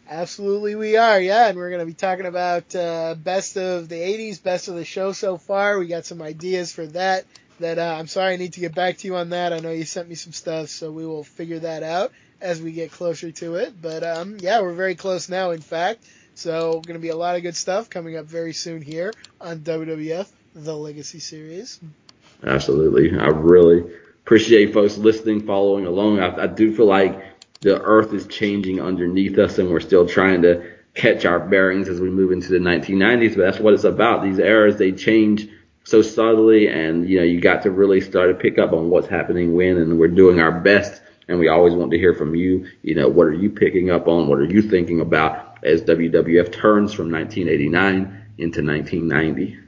Absolutely, 0.09 0.77
we 0.77 0.97
are. 0.97 1.19
Yeah, 1.21 1.49
and 1.49 1.59
we're 1.59 1.71
going 1.71 1.81
to 1.81 1.87
be 1.87 1.93
talking 1.93 2.27
about 2.27 2.73
uh, 2.77 3.17
best 3.17 3.57
of 3.57 3.89
the 3.89 3.97
'80s, 3.97 4.41
best 4.41 4.69
of 4.69 4.77
the 4.77 4.85
show 4.85 5.11
so 5.11 5.39
far. 5.39 5.77
We 5.77 5.89
got 5.89 6.07
some 6.07 6.23
ideas 6.23 6.71
for 6.73 6.87
that. 6.87 7.25
That 7.59 7.81
uh, 7.81 7.97
I'm 7.99 8.07
sorry, 8.07 8.35
I 8.35 8.37
need 8.37 8.53
to 8.53 8.61
get 8.61 8.77
back 8.77 8.99
to 8.99 9.09
you 9.09 9.17
on 9.17 9.31
that. 9.31 9.53
I 9.53 9.59
know 9.59 9.73
you 9.73 9.83
sent 9.85 10.09
me 10.09 10.15
some 10.15 10.33
stuff, 10.33 10.69
so 10.69 10.93
we 10.93 11.05
will 11.05 11.25
figure 11.25 11.59
that 11.59 11.83
out 11.83 12.13
as 12.41 12.61
we 12.61 12.73
get 12.73 12.93
closer 12.93 13.31
to 13.31 13.57
it. 13.57 13.81
But 13.81 14.03
um, 14.03 14.37
yeah, 14.41 14.61
we're 14.61 14.75
very 14.75 14.95
close 14.95 15.29
now. 15.29 15.51
In 15.51 15.61
fact, 15.61 16.05
so 16.35 16.81
going 16.81 16.95
to 16.95 16.99
be 16.99 17.09
a 17.09 17.17
lot 17.17 17.37
of 17.37 17.43
good 17.43 17.57
stuff 17.57 17.89
coming 17.89 18.17
up 18.17 18.27
very 18.27 18.53
soon 18.53 18.83
here 18.83 19.13
on 19.41 19.61
WWF 19.61 20.29
The 20.55 20.77
Legacy 20.77 21.19
Series. 21.19 21.81
Absolutely. 22.45 23.19
I 23.19 23.29
really 23.29 23.91
appreciate 24.25 24.75
folks 24.75 24.99
listening, 24.99 25.47
following 25.47 25.87
along. 25.87 26.21
I, 26.21 26.43
I 26.43 26.47
do 26.47 26.75
feel 26.75 26.87
like 26.87 27.23
the 27.61 27.81
earth 27.81 28.13
is 28.13 28.27
changing 28.27 28.81
underneath 28.81 29.39
us 29.39 29.59
and 29.59 29.71
we're 29.71 29.81
still 29.81 30.07
trying 30.07 30.43
to 30.43 30.73
catch 30.95 31.25
our 31.25 31.41
bearings 31.41 31.89
as 31.89 32.01
we 32.01 32.11
move 32.11 32.33
into 32.33 32.49
the 32.49 32.59
1990s, 32.59 33.37
but 33.37 33.43
that's 33.43 33.59
what 33.59 33.75
it's 33.75 33.85
about. 33.85 34.23
These 34.23 34.39
eras, 34.39 34.77
they 34.77 34.93
change 34.93 35.49
so 35.85 36.03
subtly 36.03 36.69
and, 36.69 37.09
you 37.09 37.19
know, 37.19 37.25
you 37.25 37.41
got 37.41 37.63
to 37.63 37.71
really 37.71 38.01
start 38.01 38.29
to 38.31 38.35
pick 38.35 38.59
up 38.59 38.73
on 38.73 38.91
what's 38.91 39.09
happening 39.09 39.55
when 39.55 39.79
and 39.79 39.99
we're 39.99 40.09
doing 40.09 40.41
our 40.41 40.53
best 40.53 41.01
and 41.29 41.39
we 41.39 41.49
always 41.49 41.75
want 41.75 41.91
to 41.91 41.99
hear 41.99 42.15
from 42.15 42.35
you. 42.35 42.69
You 42.83 42.95
know, 42.95 43.09
what 43.09 43.27
are 43.27 43.33
you 43.33 43.51
picking 43.51 43.91
up 43.91 44.09
on? 44.09 44.29
What 44.29 44.39
are 44.39 44.45
you 44.45 44.63
thinking 44.63 45.01
about 45.01 45.65
as 45.65 45.83
WWF 45.83 46.53
turns 46.53 46.93
from 46.93 47.11
1989 47.11 48.27
into 48.39 48.63
1990? 48.63 49.59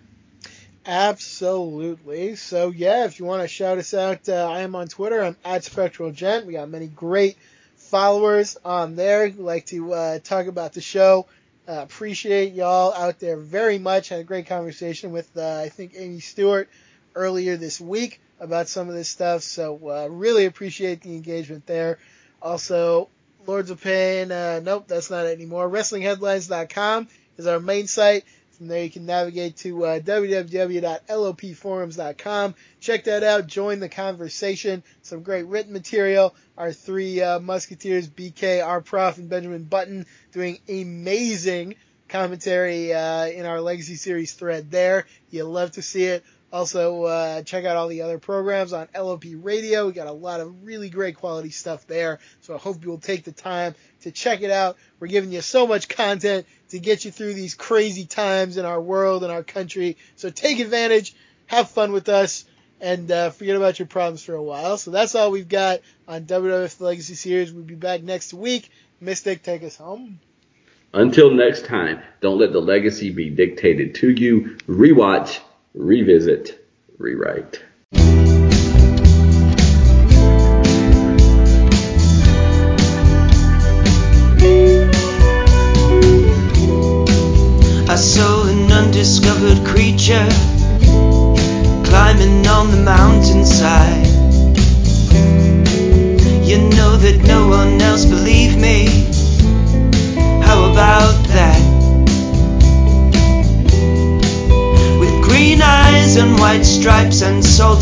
Absolutely. 0.87 2.37
So 2.37 2.71
yeah, 2.71 3.05
if 3.05 3.19
you 3.19 3.27
want 3.27 3.43
to 3.43 3.49
shout 3.49 3.79
us 3.79 3.93
out, 3.93 4.29
uh, 4.29 4.49
I 4.51 4.61
am 4.61 4.75
on 4.75 4.89
Twitter. 4.89 5.23
I'm 5.23 5.37
at 5.45 5.65
Spectral 5.65 6.13
Gent. 6.13 6.47
We 6.47 6.55
got 6.55 6.71
many 6.71 6.87
great 6.87 7.37
followers 7.77 8.57
on 8.65 8.97
there 8.97 9.29
who 9.29 9.43
like 9.43 9.67
to 9.67 9.93
uh, 9.93 10.19
talk 10.21 10.47
about 10.47 10.73
the 10.73 10.81
show. 10.81 11.27
Uh, 11.69 11.83
appreciate 11.83 12.55
y'all 12.55 12.95
out 12.95 13.19
there 13.19 13.37
very 13.37 13.79
much. 13.79 14.09
Had 14.09 14.21
a 14.21 14.25
great 14.25 14.47
conversation 14.47 15.13
with 15.13 15.29
uh, 15.37 15.61
I 15.61 15.69
think 15.69 15.93
Amy 15.95 16.21
Stewart 16.21 16.71
earlier 17.15 17.57
this 17.57 17.79
week 17.79 18.21
about 18.41 18.69
some 18.69 18.89
of 18.89 18.95
this 18.95 19.09
stuff. 19.09 19.43
So 19.43 19.79
uh, 19.91 20.09
really 20.09 20.47
appreciate 20.47 21.03
the 21.03 21.15
engagement 21.15 21.67
there. 21.67 21.99
Also, 22.41 23.09
Lords 23.47 23.71
of 23.71 23.81
Pain. 23.81 24.31
Uh, 24.31 24.61
nope, 24.63 24.85
that's 24.87 25.11
not 25.11 25.27
it 25.27 25.37
anymore. 25.37 25.69
WrestlingHeadlines.com 25.69 27.09
is 27.37 27.47
our 27.47 27.61
main 27.61 27.87
site. 27.87 28.25
From 28.59 28.69
there, 28.69 28.83
you 28.83 28.91
can 28.91 29.07
navigate 29.07 29.57
to 29.59 29.85
uh, 29.85 30.01
www.lopforums.com. 30.01 32.55
Check 32.81 33.05
that 33.05 33.23
out. 33.23 33.47
Join 33.47 33.79
the 33.79 33.89
conversation. 33.89 34.83
Some 35.03 35.23
great 35.23 35.47
written 35.47 35.73
material. 35.73 36.35
Our 36.57 36.73
three 36.73 37.23
uh, 37.23 37.39
Musketeers, 37.39 38.09
BK, 38.09 38.67
R. 38.67 38.81
Prof, 38.81 39.19
and 39.19 39.29
Benjamin 39.29 39.63
Button, 39.63 40.07
doing 40.33 40.59
amazing 40.69 41.77
commentary 42.09 42.93
uh, 42.93 43.27
in 43.27 43.47
our 43.47 43.61
Legacy 43.61 43.95
Series 43.95 44.33
thread 44.33 44.73
there. 44.73 45.07
You'll 45.31 45.51
love 45.51 45.71
to 45.73 45.83
see 45.83 46.05
it. 46.05 46.25
Also, 46.51 47.05
uh, 47.05 47.43
check 47.43 47.67
out 47.67 47.77
all 47.77 47.89
the 47.89 48.03
other 48.03 48.19
programs 48.19 48.73
on 48.73 48.89
LOP 48.95 49.25
Radio. 49.43 49.87
We 49.87 49.93
got 49.93 50.07
a 50.07 50.13
lot 50.13 50.41
of 50.41 50.65
really 50.65 50.89
great 50.89 51.17
quality 51.17 51.51
stuff 51.51 51.87
there. 51.87 52.21
So 52.41 52.55
I 52.55 52.59
hope 52.59 52.83
you 52.83 52.89
will 52.89 52.99
take 52.99 53.25
the 53.25 53.33
time 53.33 53.75
to 54.03 54.11
check 54.11 54.41
it 54.41 54.51
out. 54.51 54.79
We're 54.99 55.09
giving 55.09 55.31
you 55.31 55.43
so 55.43 55.67
much 55.67 55.89
content 55.89 56.47
to 56.71 56.79
get 56.79 57.05
you 57.05 57.11
through 57.11 57.35
these 57.35 57.55
crazy 57.55 58.07
times 58.07 58.57
in 58.57 58.65
our 58.65 58.81
world 58.81 59.25
and 59.25 59.33
our 59.33 59.43
country. 59.43 59.99
So 60.17 60.31
take 60.31 60.59
advantage, 60.59 61.15
have 61.49 61.69
fun 61.69 61.93
with 61.93 62.09
us, 62.09 62.47
and 62.81 63.11
uh, 63.11 63.31
forget 63.31 63.57
about 63.57 63.79
your 63.79 63.89
problems 63.89 64.23
for 64.23 64.35
a 64.35 64.43
while. 64.43 64.79
So 64.79 64.91
that's 64.91 65.15
all 65.15 65.31
we've 65.31 65.49
got 65.49 65.81
on 66.07 66.25
WWF 66.25 66.81
Legacy 66.81 67.15
Series. 67.15 67.53
We'll 67.53 67.65
be 67.65 67.75
back 67.75 68.03
next 68.03 68.33
week. 68.33 68.71
Mystic, 69.01 69.43
take 69.43 69.63
us 69.63 69.77
home. 69.77 70.21
Until 70.95 71.31
next 71.31 71.67
time, 71.67 72.01
don't 72.23 72.39
let 72.39 72.53
the 72.53 72.61
legacy 72.61 73.11
be 73.11 73.29
dictated 73.29 73.97
to 73.97 74.09
you. 74.09 74.57
Rewatch, 74.67 75.41
revisit, 75.75 76.67
rewrite. 76.99 77.63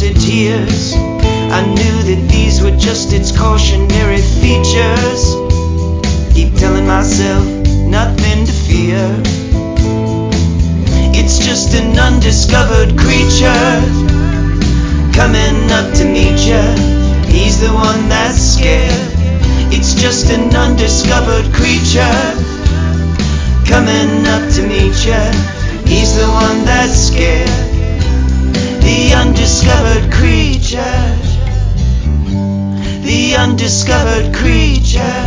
And 0.06 0.20
tears, 0.20 0.94
I 0.94 1.66
knew 1.66 1.96
that 2.06 2.28
these 2.30 2.62
were 2.62 2.76
just 2.76 3.12
its 3.12 3.36
cautionary 3.36 4.22
features. 4.38 5.34
Keep 6.34 6.54
telling 6.54 6.86
myself 6.86 7.44
nothing 7.90 8.46
to 8.46 8.52
fear. 8.52 9.02
It's 11.14 11.38
just 11.38 11.74
an 11.74 11.98
undiscovered 11.98 12.96
creature 12.96 13.72
coming 15.10 15.56
up 15.74 15.90
to 15.98 16.04
meet 16.04 16.38
you. 16.46 16.62
He's 17.26 17.60
the 17.60 17.72
one 17.72 18.08
that's 18.08 18.38
scared. 18.38 19.10
It's 19.74 19.94
just 19.94 20.30
an 20.30 20.54
undiscovered 20.54 21.52
creature 21.52 22.22
coming 23.66 24.26
up 24.34 24.44
to 24.54 24.62
meet 24.62 24.96
you. 25.02 25.24
He's 25.90 26.14
the 26.14 26.28
one 26.28 26.64
that's 26.64 27.08
scared. 27.08 27.75
The 28.86 29.14
undiscovered 29.14 30.12
creature. 30.12 31.02
The 33.02 33.34
undiscovered 33.36 34.32
creature. 34.32 35.26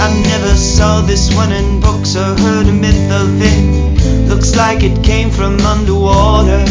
I 0.00 0.08
never 0.22 0.54
saw 0.54 1.02
this 1.02 1.34
one 1.36 1.52
in 1.52 1.80
books 1.82 2.16
or 2.16 2.34
heard 2.34 2.66
a 2.66 2.72
myth 2.72 3.10
of 3.12 3.28
it. 3.42 4.28
Looks 4.30 4.56
like 4.56 4.82
it 4.82 5.04
came 5.04 5.30
from 5.30 5.60
underwater. 5.60 6.64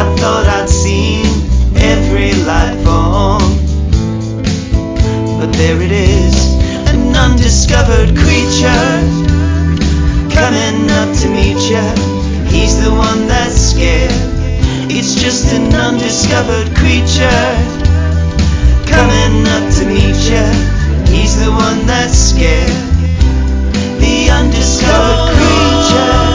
I 0.00 0.02
thought 0.18 0.46
I'd 0.48 0.70
seen 0.70 1.26
every 1.76 2.32
life 2.48 2.82
form. 2.82 3.44
But 5.38 5.52
there 5.52 5.82
it 5.82 5.92
is, 5.92 6.34
an 6.88 7.14
undiscovered 7.14 8.16
creature 8.16 9.49
coming 10.40 10.90
up 10.90 11.14
to 11.20 11.28
meet 11.28 11.60
you. 11.68 11.84
He's 12.48 12.74
the 12.82 12.90
one 12.90 13.28
that's 13.28 13.60
scared. 13.72 14.10
It's 14.88 15.14
just 15.14 15.52
an 15.52 15.72
undiscovered 15.74 16.68
creature 16.80 17.46
coming 18.88 19.36
up 19.54 19.64
to 19.76 19.84
meet 19.84 20.20
you. 20.32 20.46
He's 21.12 21.36
the 21.44 21.50
one 21.50 21.86
that's 21.86 22.16
scared. 22.32 22.80
The 24.00 24.30
undiscovered 24.30 25.36
creature. 25.36 26.29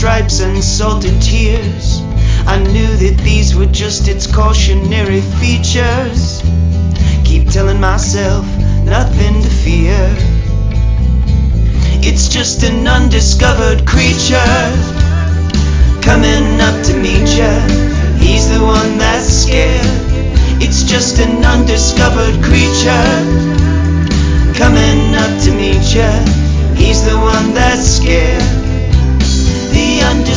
Drops 0.00 0.40
and 0.40 0.64
salted 0.64 1.20
tears. 1.20 2.00
I 2.46 2.56
knew 2.72 2.88
that 3.04 3.20
these 3.22 3.54
were 3.54 3.66
just 3.66 4.08
its 4.08 4.26
cautionary 4.26 5.20
features. 5.20 6.40
Keep 7.22 7.50
telling 7.50 7.78
myself 7.78 8.46
nothing 8.86 9.42
to 9.42 9.50
fear. 9.50 10.00
It's 12.00 12.30
just 12.30 12.62
an 12.62 12.88
undiscovered 12.88 13.86
creature 13.86 14.56
coming 16.00 16.48
up 16.64 16.82
to 16.86 16.96
meet 16.96 17.28
ya. 17.36 17.52
He's 18.16 18.48
the 18.48 18.64
one 18.64 18.96
that's 18.96 19.28
scared. 19.28 19.84
It's 20.64 20.82
just 20.82 21.18
an 21.18 21.44
undiscovered 21.44 22.42
creature 22.42 23.12
coming 24.56 25.14
up 25.14 25.32
to 25.44 25.52
meet 25.52 25.84
ya. 25.92 26.10
He's 26.74 27.04
the 27.04 27.18
one 27.18 27.52
that's 27.52 27.84
scared 27.84 28.59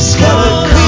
discovered. 0.04 0.83